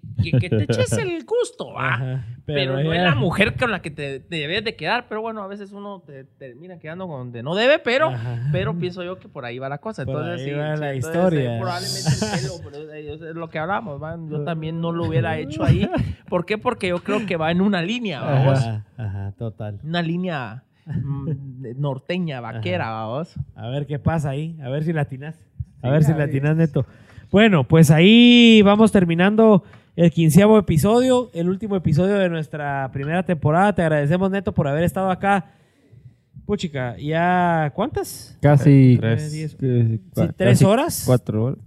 te 0.50 0.64
eches 0.64 0.92
el 0.94 1.24
gusto, 1.26 1.74
¿va? 1.74 1.94
Ajá. 1.94 2.26
Pero, 2.46 2.82
no 2.82 2.92
es 2.92 3.02
la 3.02 3.14
mujer 3.16 3.56
con 3.56 3.72
la 3.72 3.82
que 3.82 3.92
te, 3.92 4.20
te 4.20 4.36
debes 4.36 4.64
de 4.66 4.76
quedar. 4.76 5.06
Pero 5.08 5.22
bueno, 5.22 5.44
a 5.44 5.48
veces 5.48 5.72
uno 5.72 6.02
te 6.06 6.24
termina 6.24 6.80
quedando 6.80 7.06
donde 7.06 7.44
no 7.44 7.54
debe, 7.56 7.78
pero, 7.80 8.08
Ajá. 8.10 8.50
pero 8.52 8.76
pienso 8.78 9.04
yo 9.04 9.20
que 9.20 9.30
por 9.30 9.46
ahí 9.46 9.60
va 9.60 9.70
la 9.70 9.78
cosa. 9.78 10.04
Por 10.06 10.16
Entonces, 10.16 10.40
ahí 10.48 10.52
sí, 10.54 10.58
va 10.60 10.76
sí, 10.76 10.82
la 10.82 10.94
entonces, 10.94 11.16
historia. 11.16 11.56
eh, 11.56 11.60
probablemente 11.60 12.10
el 12.10 12.42
pelo, 12.42 12.54
pero, 12.64 12.94
eh, 12.94 13.14
es 13.14 13.36
lo 13.36 13.48
que 13.50 13.60
hablamos, 13.60 14.02
¿va? 14.02 14.18
Yo 14.30 14.44
también 14.44 14.82
no 14.82 14.92
lo 14.92 15.06
hubiera 15.06 15.38
hecho 15.38 15.64
ahí. 15.64 15.88
¿Por 16.28 16.46
qué? 16.46 16.58
Porque 16.58 16.88
yo 16.90 17.04
creo 17.04 17.26
que 17.26 17.38
va 17.38 17.52
en 17.52 17.62
una 17.62 17.82
línea, 17.84 18.22
vamos. 18.22 18.58
Ajá, 18.60 18.86
ajá, 18.98 19.34
total. 19.38 19.80
Una 19.84 20.02
línea 20.02 20.64
mm, 20.88 21.30
norteña, 21.80 22.42
vaquera, 22.42 22.90
vamos. 22.90 23.36
A 23.56 23.70
ver 23.70 23.86
qué 23.86 24.00
pasa 24.00 24.32
ahí. 24.32 24.58
A 24.64 24.70
ver 24.70 24.84
si 24.84 24.94
latinas. 24.94 25.36
A 25.84 25.88
Sí, 25.88 25.92
ver 25.94 26.04
si 26.04 26.14
latinas, 26.14 26.56
Neto. 26.56 26.86
Bueno, 27.32 27.66
pues 27.68 27.92
ahí 27.92 28.62
vamos 28.64 28.92
terminando 28.92 29.64
el 29.96 30.12
quinceavo 30.12 30.58
episodio, 30.58 31.30
el 31.34 31.50
último 31.50 31.76
episodio 31.76 32.16
de 32.16 32.30
nuestra 32.30 32.90
primera 32.92 33.24
temporada. 33.24 33.74
Te 33.74 33.82
agradecemos, 33.82 34.30
Neto, 34.32 34.54
por 34.54 34.68
haber 34.68 34.84
estado 34.84 35.10
acá. 35.10 35.52
Puchica, 36.46 36.98
¿ya 36.98 37.72
cuántas? 37.76 38.38
Casi 38.42 38.98
Tres. 39.00 39.32
diez, 39.32 39.52
Sí, 39.52 40.02
cua- 40.14 40.34
¿Tres 40.36 40.60
casi 40.60 40.66
horas? 40.66 41.04
Cuatro 41.06 41.44
horas. 41.46 41.60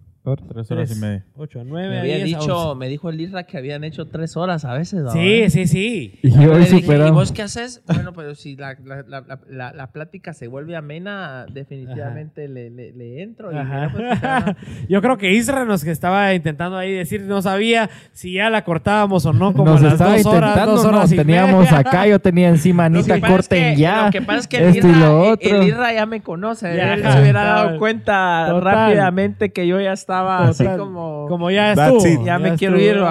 Tres 0.49 0.71
horas 0.71 0.91
y 0.91 0.99
media. 1.01 1.23
Ocho, 1.37 1.61
a 1.61 1.65
Me 1.65 1.71
nueve, 1.71 1.99
a 1.99 2.01
había 2.01 2.15
diez, 2.17 2.39
dicho, 2.39 2.75
me 2.77 2.89
dijo 2.89 3.11
el 3.11 3.21
Isra 3.21 3.45
que 3.45 3.59
habían 3.59 3.85
hecho 3.85 4.07
tres 4.07 4.39
horas 4.39 4.65
a 4.65 4.73
veces, 4.73 5.05
¿va? 5.05 5.11
Sí, 5.11 5.51
sí, 5.51 5.67
sí. 5.67 6.19
Y 6.23 6.31
Yo 6.31 6.55
hoy 6.55 6.63
¿Y 6.65 7.11
vos 7.11 7.31
qué 7.31 7.43
haces? 7.43 7.83
Bueno, 7.87 8.15
pero 8.15 8.35
si 8.35 8.57
la, 8.57 8.75
la, 8.83 9.03
la, 9.51 9.73
la- 9.75 9.87
plática 9.93 10.33
se 10.33 10.49
vuelve 10.49 10.77
amena, 10.77 11.45
definitivamente 11.53 12.49
le, 12.49 12.71
le, 12.71 12.93
le 12.93 13.23
entro. 13.23 13.53
Y 13.53 13.57
Ajá. 13.59 13.91
pues, 13.93 14.57
Yo 14.89 15.03
creo 15.03 15.19
que 15.19 15.31
Isra 15.35 15.67
nos 15.67 15.85
que 15.85 15.91
estaba 15.91 16.33
intentando 16.33 16.79
ahí 16.79 16.91
decir, 16.93 17.21
no 17.21 17.43
sabía 17.43 17.91
si 18.13 18.33
ya 18.33 18.49
la 18.49 18.65
cortábamos 18.65 19.27
o 19.27 19.35
no, 19.35 19.53
como 19.53 19.73
Nos 19.73 19.81
a 19.83 19.85
las 19.85 19.93
estaba 19.93 20.17
dos 20.17 20.25
horas, 20.25 20.49
intentando, 20.53 20.73
dos 20.77 20.85
no, 20.85 20.89
horas 20.99 21.13
y 21.13 21.17
teníamos 21.17 21.65
media. 21.65 21.79
acá, 21.79 22.07
yo 22.07 22.19
tenía 22.19 22.49
encima, 22.49 22.87
Anita, 22.87 23.15
pasa 23.21 23.27
es 23.27 23.31
corten 23.31 23.75
que- 23.75 23.81
ya. 23.81 24.07
Lo 24.07 24.11
que 24.11 24.23
pasa 24.23 24.39
es 24.39 24.49
que 24.49 24.57
el 24.57 24.75
Isra, 24.77 24.89
lo 24.99 25.25
el- 25.27 25.33
otro. 25.33 25.57
el 25.61 25.69
Isra 25.69 25.93
ya 25.93 26.07
me 26.07 26.23
conoce. 26.23 26.75
Ya, 26.75 26.95
él 26.95 27.03
se 27.03 27.21
hubiera 27.21 27.45
dado 27.45 27.79
cuenta 27.79 28.47
Total. 28.49 28.63
rápidamente 28.75 29.53
que 29.53 29.67
yo 29.67 29.79
ya 29.83 29.93
estaba 29.93 30.14
Total. 30.21 30.49
así 30.51 30.67
como... 30.79 31.27
Como 31.29 31.51
ya 31.51 31.73
estuvo. 31.73 32.07
it. 32.07 32.25
ya, 32.25 32.39
me 32.39 32.55
quiero 32.57 32.77
estuvo, 32.77 32.97
ir, 32.97 33.03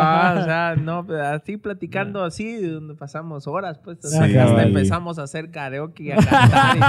sea, 0.45 0.75
no, 0.81 1.05
pues, 1.05 1.19
así 1.21 1.57
platicando 1.57 2.23
así, 2.23 2.61
donde 2.61 2.93
pasamos 2.95 3.47
horas, 3.47 3.79
pues, 3.83 3.97
Sí, 4.01 4.15
hasta 4.17 4.63
empezamos 4.63 5.19
a 5.19 5.23
hacer 5.23 5.51
karaoke 5.51 6.03
y 6.03 6.11
a 6.11 6.15
cantar. 6.15 6.75
y 6.75 6.79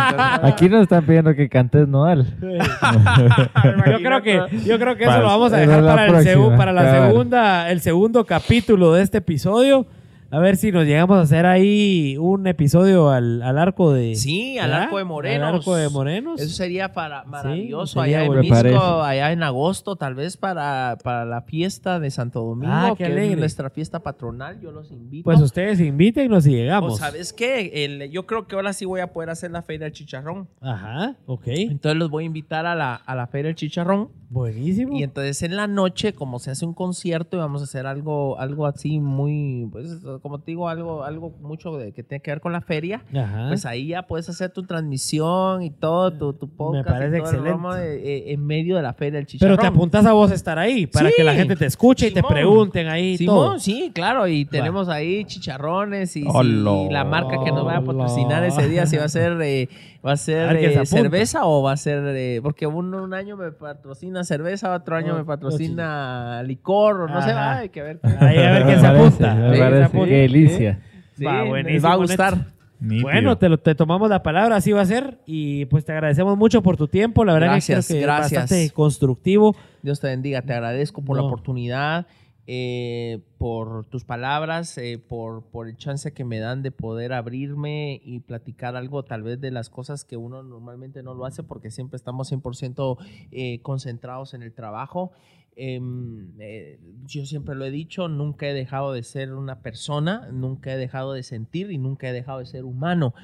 todo. 0.40 0.46
Aquí 0.46 0.68
nos 0.68 0.82
están 0.82 1.04
pidiendo 1.06 1.34
que 1.34 1.48
cantes 1.48 1.88
Noel. 1.88 2.26
yo 2.40 3.98
creo 4.02 4.22
que 4.22 4.40
yo 4.64 4.78
creo 4.78 4.96
que 4.96 5.02
eso 5.04 5.10
Para- 5.12 5.22
lo 5.22 5.26
vamos 5.28 5.52
a 5.52 5.56
para 5.56 5.66
dejar 5.66 5.82
la 5.82 5.90
para, 5.94 6.04
el 6.06 6.10
próxima, 6.12 6.34
segu- 6.34 6.56
para 6.56 6.72
la 6.72 7.06
segunda 7.08 7.70
el 7.70 7.80
segundo 7.80 8.24
capítulo 8.24 8.92
de 8.94 9.02
este 9.02 9.18
episodio 9.18 9.86
a 10.34 10.38
ver 10.40 10.56
si 10.56 10.72
nos 10.72 10.84
llegamos 10.86 11.16
a 11.18 11.20
hacer 11.22 11.46
ahí 11.46 12.16
un 12.18 12.46
episodio 12.46 13.10
al, 13.10 13.42
al 13.42 13.58
arco 13.58 13.92
de 13.92 14.14
Sí, 14.16 14.58
al 14.58 14.70
¿verdad? 14.70 14.84
arco 14.84 14.98
de 14.98 15.04
Morenos. 15.04 15.48
al 15.48 15.54
arco 15.56 15.74
de 15.76 15.88
Morenos 15.88 16.40
Eso 16.40 16.54
sería 16.54 16.92
para 16.92 17.24
maravilloso 17.24 18.00
sería 18.02 18.20
allá 18.20 18.26
en. 18.26 18.40
Misco, 18.40 19.02
allá 19.02 19.32
en 19.32 19.42
agosto, 19.42 19.96
tal 19.96 20.14
vez 20.14 20.36
para, 20.36 20.98
para 21.02 21.24
la 21.24 21.42
fiesta 21.42 22.00
de 22.00 22.10
Santo 22.10 22.40
Domingo, 22.42 22.72
Ah, 22.74 22.94
qué 22.96 23.04
que 23.04 23.12
alegre. 23.12 23.32
es 23.32 23.38
nuestra 23.38 23.70
fiesta 23.70 24.00
patronal. 24.00 24.60
Yo 24.60 24.70
los 24.72 24.90
invito. 24.90 25.24
pues 25.24 25.40
ustedes 25.40 25.80
invítenos 25.80 26.46
y 26.46 26.50
llegamos 26.50 26.94
O 26.94 26.96
sabes 26.96 27.32
qué, 27.32 27.84
El- 27.84 28.10
yo 28.10 28.26
creo 28.26 28.46
que 28.46 28.56
ahora 28.56 28.72
sí 28.72 28.84
voy 28.84 29.00
a 29.00 29.12
poder 29.12 29.30
hacer 29.30 29.50
la 29.50 29.62
feria 29.62 29.84
del 29.84 29.92
chicharrón. 29.92 30.48
ajá 30.60 31.16
ok 31.26 31.44
Entonces 31.46 31.98
los 31.98 32.10
voy 32.10 32.24
a 32.24 32.26
invitar 32.26 32.66
a 32.66 32.74
la, 32.74 32.94
a 32.94 33.14
la 33.14 33.26
feria 33.26 33.46
del 33.48 33.56
chicharrón. 33.56 34.08
Buenísimo 34.30 34.96
Y 34.96 35.02
entonces 35.02 35.42
en 35.42 35.56
la 35.56 35.66
noche, 35.66 36.12
como 36.14 36.38
se 36.38 36.50
hace 36.50 36.64
un 36.66 36.74
concierto, 36.74 37.36
y 37.36 37.40
vamos 37.40 37.60
a 37.60 37.64
hacer 37.64 37.86
algo, 37.86 38.38
algo 38.38 38.66
así 38.66 38.98
muy, 39.00 39.68
pues, 39.70 39.88
como 40.22 40.38
te 40.40 40.52
digo, 40.52 40.68
algo, 40.68 41.04
algo 41.04 41.30
mucho 41.40 41.76
de, 41.76 41.92
que 41.92 42.02
tiene 42.02 42.20
que 42.22 42.30
ver 42.30 42.40
con 42.40 42.52
la 42.52 42.60
feria. 42.60 43.02
Ajá. 43.16 43.48
Pues 43.48 43.66
ahí 43.66 43.88
ya 43.88 44.02
puedes 44.06 44.28
hacer 44.28 44.50
tu 44.50 44.64
transmisión 44.64 45.62
y 45.62 45.70
todo, 45.70 46.12
tu, 46.12 46.32
tu 46.32 46.48
podcast. 46.48 46.88
parece 46.88 47.16
y 47.16 47.20
todo 47.20 47.30
el 47.30 47.36
excelente. 47.36 47.50
romo 47.50 47.74
de- 47.74 47.96
eh, 47.96 48.32
en 48.32 48.46
medio 48.46 48.76
de 48.76 48.82
la 48.82 48.92
feria 48.92 49.18
del 49.18 49.26
chicharrón. 49.26 49.56
pero 49.56 49.62
te 49.62 49.74
apuntas 49.74 50.06
a 50.06 50.12
vos 50.12 50.30
a 50.30 50.34
estar 50.34 50.58
ahí 50.58 50.86
para 50.86 51.08
Sí. 51.08 51.14
que 51.16 51.24
la 51.24 51.34
gente 51.34 51.56
te 51.56 51.66
escuche 51.66 52.08
y 52.08 52.10
te 52.12 52.22
pregunten 52.22 52.88
ahí 52.88 53.16
Simón, 53.16 53.36
todo 53.36 53.58
sí, 53.58 53.90
claro, 53.94 54.26
y 54.26 54.44
tenemos 54.44 54.88
ahí 54.88 55.24
chicharrones 55.24 56.16
y, 56.16 56.24
la 56.24 57.04
marca 57.04 57.42
que 57.44 57.50
nos 57.52 57.66
va 57.66 57.78
a 57.78 57.84
patrocinar 57.84 58.44
ese 58.44 58.68
día 58.68 58.86
si 58.86 58.96
va 58.96 59.04
a 59.04 59.08
ser 59.08 59.40
eh, 59.42 59.68
va 60.04 60.12
a 60.12 60.16
ser 60.16 60.56
eh, 60.56 60.86
cerveza 60.86 61.46
o 61.46 61.62
va 61.62 61.72
a 61.72 61.76
ser 61.76 62.02
eh, 62.16 62.40
porque 62.42 62.66
un, 62.66 62.94
un 62.94 63.14
año 63.14 63.36
me 63.36 63.52
patrocina 63.52 64.13
cerveza, 64.22 64.72
otro 64.74 64.94
año 64.96 65.14
No, 65.14 65.18
me 65.18 65.24
patrocina 65.24 66.42
licor 66.44 67.00
o 67.00 67.08
no 67.08 67.20
sé, 67.22 67.30
Ajá. 67.32 67.40
va, 67.40 67.56
hay 67.58 67.68
que 67.70 67.82
ver. 67.82 68.00
Ahí 68.20 68.36
a 68.38 68.52
ver 68.52 68.64
quién 68.66 68.80
se 68.80 68.86
apunta. 68.86 69.34
me 69.34 69.54
Sí, 69.54 69.58
parece. 69.60 69.98
Qué 70.04 70.16
delicia. 70.18 70.78
Sí, 71.16 71.24
Va, 71.24 71.40
les 71.40 71.48
buenísimo, 71.48 71.82
va 71.88 71.88
a 71.88 71.96
Neto. 71.96 72.02
gustar. 72.06 72.38
Nítido. 72.80 73.02
Bueno, 73.02 73.38
te, 73.38 73.48
lo- 73.48 73.58
te 73.58 73.74
tomamos 73.74 74.10
la 74.10 74.22
palabra, 74.22 74.56
así 74.56 74.72
va 74.72 74.82
a 74.82 74.84
ser. 74.84 75.18
Y 75.26 75.64
pues 75.66 75.84
te 75.84 75.92
agradecemos 75.92 76.36
mucho 76.36 76.62
por 76.62 76.76
tu 76.76 76.86
tiempo. 76.86 77.24
La 77.24 77.32
verdad 77.32 77.48
Gracias, 77.52 77.86
que 77.88 77.94
creo 77.94 78.00
que 78.02 78.06
gracias. 78.06 78.32
es 78.32 78.38
bastante 78.50 78.70
constructivo. 78.74 79.56
Dios 79.82 80.00
te 80.00 80.08
bendiga, 80.08 80.42
te 80.42 80.52
agradezco 80.52 81.02
por 81.02 81.16
la 81.16 81.22
No. 81.22 81.28
oportunidad, 81.28 82.06
eh, 82.46 83.20
por 83.38 83.86
tus 83.86 84.04
palabras, 84.04 84.76
eh, 84.76 84.98
por, 84.98 85.44
por 85.44 85.66
el 85.66 85.76
chance 85.76 86.12
que 86.12 86.24
me 86.24 86.38
dan 86.38 86.62
de 86.62 86.70
poder 86.70 87.14
abrirme 87.14 88.00
y 88.04 88.20
platicar 88.20 88.76
algo 88.76 89.02
tal 89.02 89.22
vez 89.22 89.40
de 89.40 89.50
las 89.50 89.70
cosas 89.70 90.04
que 90.04 90.18
uno 90.18 90.42
normalmente 90.42 91.02
no 91.02 91.14
lo 91.14 91.24
hace 91.24 91.42
porque 91.42 91.70
siempre 91.70 91.96
estamos 91.96 92.30
100% 92.30 92.98
eh, 93.30 93.60
concentrados 93.62 94.34
en 94.34 94.42
el 94.42 94.52
trabajo. 94.52 95.12
Em, 95.56 96.32
eh, 96.40 96.80
yo 97.06 97.24
siempre 97.24 97.54
lo 97.54 97.64
he 97.64 97.70
dicho, 97.70 98.08
nunca 98.08 98.48
he 98.48 98.54
dejado 98.54 98.92
de 98.92 99.04
ser 99.04 99.32
una 99.32 99.60
persona, 99.60 100.28
nunca 100.32 100.72
he 100.74 100.76
dejado 100.76 101.12
de 101.12 101.22
sentir 101.22 101.70
y 101.70 101.78
nunca 101.78 102.08
he 102.08 102.12
dejado 102.12 102.40
de 102.40 102.46
ser 102.46 102.64
humano. 102.64 103.14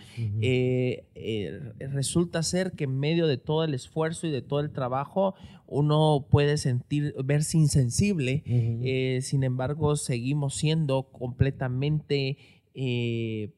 Resulta 1.79 2.43
ser 2.43 2.73
que 2.73 2.85
en 2.85 2.99
medio 2.99 3.27
de 3.27 3.37
todo 3.37 3.65
el 3.65 3.75
esfuerzo 3.75 4.29
y 4.29 4.31
de 4.31 4.43
todo 4.43 4.61
el 4.61 4.71
trabajo, 4.71 5.35
uno 5.71 6.27
puede 6.29 6.59
sentir, 6.59 7.15
verse 7.25 7.57
insensible. 7.57 8.43
Eh, 8.45 9.21
sin 9.23 9.45
embargo, 9.45 9.97
seguimos 9.97 10.57
siendo 10.57 11.05
completamente 11.05 12.37
eh, 12.75 13.51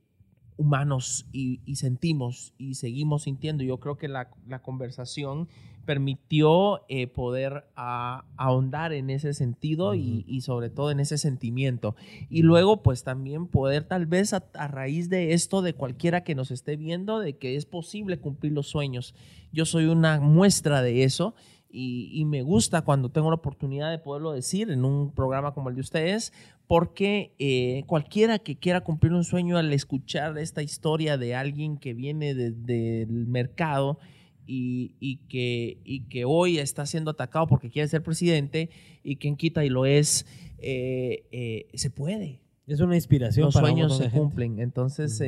humanos 0.57 1.27
y, 1.33 1.61
y 1.65 1.77
sentimos 1.77 2.53
y 2.59 2.75
seguimos 2.75 3.23
sintiendo. 3.23 3.65
Yo 3.65 3.81
creo 3.81 3.97
que 3.97 4.09
la, 4.09 4.31
la 4.47 4.61
conversación 4.61 5.49
permitió 5.87 6.83
eh, 6.89 7.09
poder 7.09 7.65
a- 7.75 8.25
ahondar 8.37 8.93
en 8.93 9.11
ese 9.11 9.35
sentido 9.35 9.95
y, 9.95 10.25
y 10.29 10.43
sobre 10.43 10.71
todo 10.71 10.91
en 10.93 11.01
ese 11.01 11.19
sentimiento. 11.19 11.97
Y 12.31 12.43
luego, 12.43 12.83
pues 12.83 13.03
también 13.03 13.49
poder 13.49 13.85
tal 13.85 14.07
vez 14.07 14.33
a, 14.33 14.45
a 14.55 14.69
raíz 14.69 15.09
de 15.09 15.33
esto, 15.33 15.61
de 15.61 15.73
cualquiera 15.75 16.23
que 16.23 16.35
nos 16.37 16.51
esté 16.53 16.77
viendo, 16.77 17.19
de 17.19 17.37
que 17.37 17.57
es 17.57 17.67
posible 17.67 18.19
cumplir 18.19 18.53
los 18.53 18.69
sueños. 18.69 19.15
Yo 19.53 19.65
soy 19.65 19.87
una 19.87 20.21
muestra 20.21 20.83
de 20.83 21.03
eso 21.03 21.35
y, 21.73 22.11
y 22.13 22.25
me 22.27 22.43
gusta 22.43 22.83
cuando 22.83 23.09
tengo 23.09 23.31
la 23.31 23.37
oportunidad 23.37 23.91
de 23.91 23.99
poderlo 23.99 24.33
decir 24.33 24.71
en 24.71 24.85
un 24.85 25.11
programa 25.13 25.55
como 25.55 25.71
el 25.71 25.75
de 25.75 25.81
ustedes, 25.81 26.33
porque 26.67 27.33
eh, 27.39 27.83
cualquiera 27.87 28.39
que 28.39 28.57
quiera 28.57 28.83
cumplir 28.83 29.13
un 29.13 29.25
sueño 29.25 29.57
al 29.59 29.73
escuchar 29.73 30.37
esta 30.39 30.63
historia 30.63 31.17
de 31.19 31.35
alguien 31.35 31.79
que 31.79 31.95
viene 31.95 32.35
de- 32.35 32.53
del 32.53 33.27
mercado 33.27 33.99
y, 34.47 34.95
y 35.01 35.17
que, 35.29 35.79
y 35.85 36.01
que 36.09 36.25
hoy 36.25 36.59
está 36.59 36.85
siendo 36.87 37.11
atacado 37.13 37.47
porque 37.47 37.71
quiere 37.71 37.89
ser 37.89 38.03
presidente 38.03 38.71
y 39.03 39.17
quien 39.17 39.37
quita 39.37 39.65
y 39.65 39.69
lo 39.71 39.87
es, 39.87 40.27
eh, 40.59 41.25
eh, 41.33 41.67
se 41.75 41.91
puede. 41.91 42.41
Es 42.67 42.81
una 42.81 42.95
inspiración 42.95 43.47
Los 43.47 43.55
para 43.55 43.67
sueños 43.69 43.97
se 43.97 44.05
gente. 44.05 44.19
cumplen. 44.19 44.59
Entonces, 44.61 45.21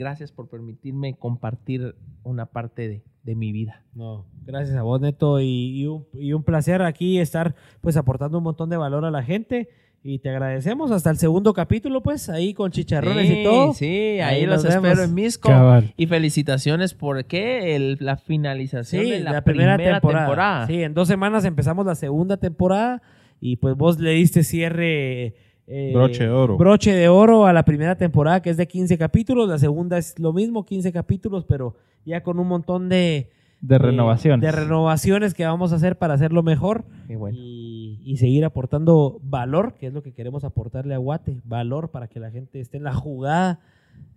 gracias 0.00 0.32
por 0.32 0.48
permitirme 0.48 1.14
compartir 1.14 1.94
una 2.24 2.46
parte 2.46 2.88
de, 2.88 3.02
de 3.22 3.34
mi 3.36 3.52
vida. 3.52 3.84
No, 3.94 4.24
gracias 4.46 4.74
a 4.78 4.82
vos, 4.82 4.98
Neto. 5.00 5.40
Y, 5.40 5.82
y 5.82 5.86
un, 5.86 6.06
y 6.14 6.32
un 6.32 6.42
placer 6.42 6.80
aquí 6.80 7.18
estar 7.20 7.54
pues 7.82 7.98
aportando 7.98 8.38
un 8.38 8.44
montón 8.44 8.70
de 8.70 8.78
valor 8.78 9.04
a 9.04 9.10
la 9.10 9.22
gente. 9.22 9.68
Y 10.02 10.20
te 10.20 10.30
agradecemos 10.30 10.90
hasta 10.92 11.10
el 11.10 11.18
segundo 11.18 11.52
capítulo, 11.52 12.02
pues, 12.02 12.30
ahí 12.30 12.54
con 12.54 12.70
chicharrones 12.70 13.26
Sí, 13.28 13.40
y 13.40 13.44
todo. 13.44 13.74
Sí, 13.74 13.86
ahí, 13.86 14.20
Ahí 14.40 14.46
los 14.46 14.64
espero 14.64 14.80
vemos. 14.80 14.98
en 15.04 15.14
Misco. 15.14 15.50
Cabal. 15.50 15.92
Y 15.98 16.06
felicitaciones 16.06 16.94
por 16.94 17.22
¿qué? 17.26 17.76
El- 17.76 17.98
la 18.00 18.16
finalización 18.16 19.04
Sí, 19.04 19.10
de 19.10 19.20
la, 19.20 19.32
la, 19.32 19.44
primera, 19.44 19.74
primera, 19.76 19.96
temporada. 20.00 20.24
temporada. 20.26 20.66
Sí, 20.68 20.82
en 20.82 20.94
dos 20.94 21.06
semanas 21.06 21.44
empezamos 21.44 21.84
la 21.84 21.94
segunda 21.94 22.38
temporada 22.38 23.02
y 23.42 23.56
pues 23.56 23.76
vos 23.76 24.00
le 24.00 24.12
diste 24.12 24.42
cierre. 24.42 25.34
Eh, 25.66 25.92
Broche 25.94 26.24
de 26.24 26.30
oro. 26.30 26.56
Broche 26.56 26.92
de 26.92 27.08
oro 27.08 27.46
a 27.46 27.52
la 27.52 27.64
primera 27.64 27.96
temporada 27.96 28.42
que 28.42 28.50
es 28.50 28.56
de 28.56 28.66
15 28.66 28.98
capítulos. 28.98 29.48
La 29.48 29.58
segunda 29.58 29.98
es 29.98 30.18
lo 30.18 30.32
mismo, 30.32 30.64
15 30.64 30.92
capítulos, 30.92 31.44
pero 31.44 31.76
ya 32.04 32.22
con 32.22 32.38
un 32.38 32.48
montón 32.48 32.88
de... 32.88 33.30
De 33.60 33.74
eh, 33.74 33.78
renovación. 33.78 34.40
de 34.40 34.50
renovaciones 34.50 35.34
que 35.34 35.44
vamos 35.44 35.72
a 35.72 35.76
hacer 35.76 35.98
para 35.98 36.14
hacerlo 36.14 36.42
mejor. 36.42 36.86
Qué 37.06 37.16
bueno. 37.16 37.36
Y, 37.38 38.00
y 38.02 38.16
seguir 38.16 38.44
aportando 38.44 39.20
valor, 39.22 39.74
que 39.74 39.86
es 39.86 39.92
lo 39.92 40.02
que 40.02 40.12
queremos 40.12 40.44
aportarle 40.44 40.94
a 40.94 40.98
Guate, 40.98 41.40
valor 41.44 41.90
para 41.90 42.08
que 42.08 42.20
la 42.20 42.30
gente 42.30 42.58
esté 42.58 42.78
en 42.78 42.84
la 42.84 42.94
jugada, 42.94 43.60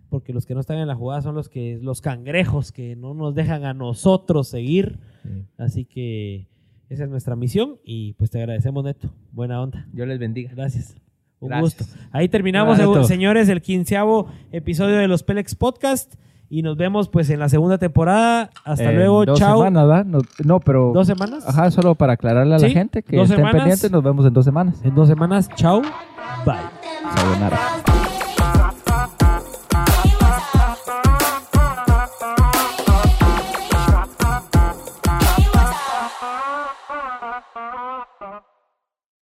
porque 0.08 0.32
los 0.32 0.46
que 0.46 0.54
no 0.54 0.60
están 0.60 0.78
en 0.78 0.88
la 0.88 0.94
jugada 0.94 1.22
son 1.22 1.34
los 1.34 1.48
que 1.48 1.78
los 1.82 2.00
cangrejos 2.00 2.72
que 2.72 2.96
no 2.96 3.14
nos 3.14 3.34
dejan 3.34 3.64
a 3.64 3.74
nosotros 3.74 4.48
seguir. 4.48 4.98
Así 5.58 5.84
que 5.84 6.48
esa 6.88 7.04
es 7.04 7.10
nuestra 7.10 7.36
misión 7.36 7.78
y 7.84 8.14
pues 8.14 8.30
te 8.30 8.38
agradecemos, 8.38 8.84
Neto. 8.84 9.10
Buena 9.32 9.60
onda. 9.60 9.86
Dios 9.92 10.08
les 10.08 10.18
bendiga. 10.18 10.52
Gracias. 10.54 11.03
Un 11.44 11.50
Gracias. 11.50 11.88
gusto. 11.88 11.98
Ahí 12.12 12.28
terminamos, 12.28 12.78
Gracias, 12.78 13.06
señores, 13.08 13.48
el 13.48 13.62
quinceavo 13.62 14.28
episodio 14.52 14.96
de 14.96 15.08
los 15.08 15.22
Pelex 15.22 15.54
Podcast 15.54 16.14
y 16.50 16.62
nos 16.62 16.76
vemos 16.76 17.08
pues 17.08 17.30
en 17.30 17.40
la 17.40 17.48
segunda 17.48 17.78
temporada. 17.78 18.50
Hasta 18.64 18.92
luego, 18.92 19.24
dos 19.24 19.38
chao. 19.38 19.58
semanas, 19.58 19.88
¿va? 19.88 20.04
No, 20.04 20.18
no, 20.44 20.60
pero... 20.60 20.92
¿Dos 20.94 21.06
semanas? 21.06 21.46
Ajá, 21.48 21.70
solo 21.70 21.94
para 21.94 22.12
aclararle 22.14 22.54
a 22.54 22.58
la 22.58 22.66
Sí, 22.68 22.72
gente 22.72 23.02
que 23.02 23.20
estén 23.20 23.36
semanas. 23.38 23.54
pendientes, 23.62 23.90
nos 23.90 24.02
vemos 24.02 24.26
en 24.26 24.32
dos 24.34 24.44
semanas. 24.44 24.80
En 24.84 24.94
dos 24.94 25.08
semanas, 25.08 25.48
chao. 25.56 25.80
Bye. 26.44 26.54
Sayonara. 27.16 27.83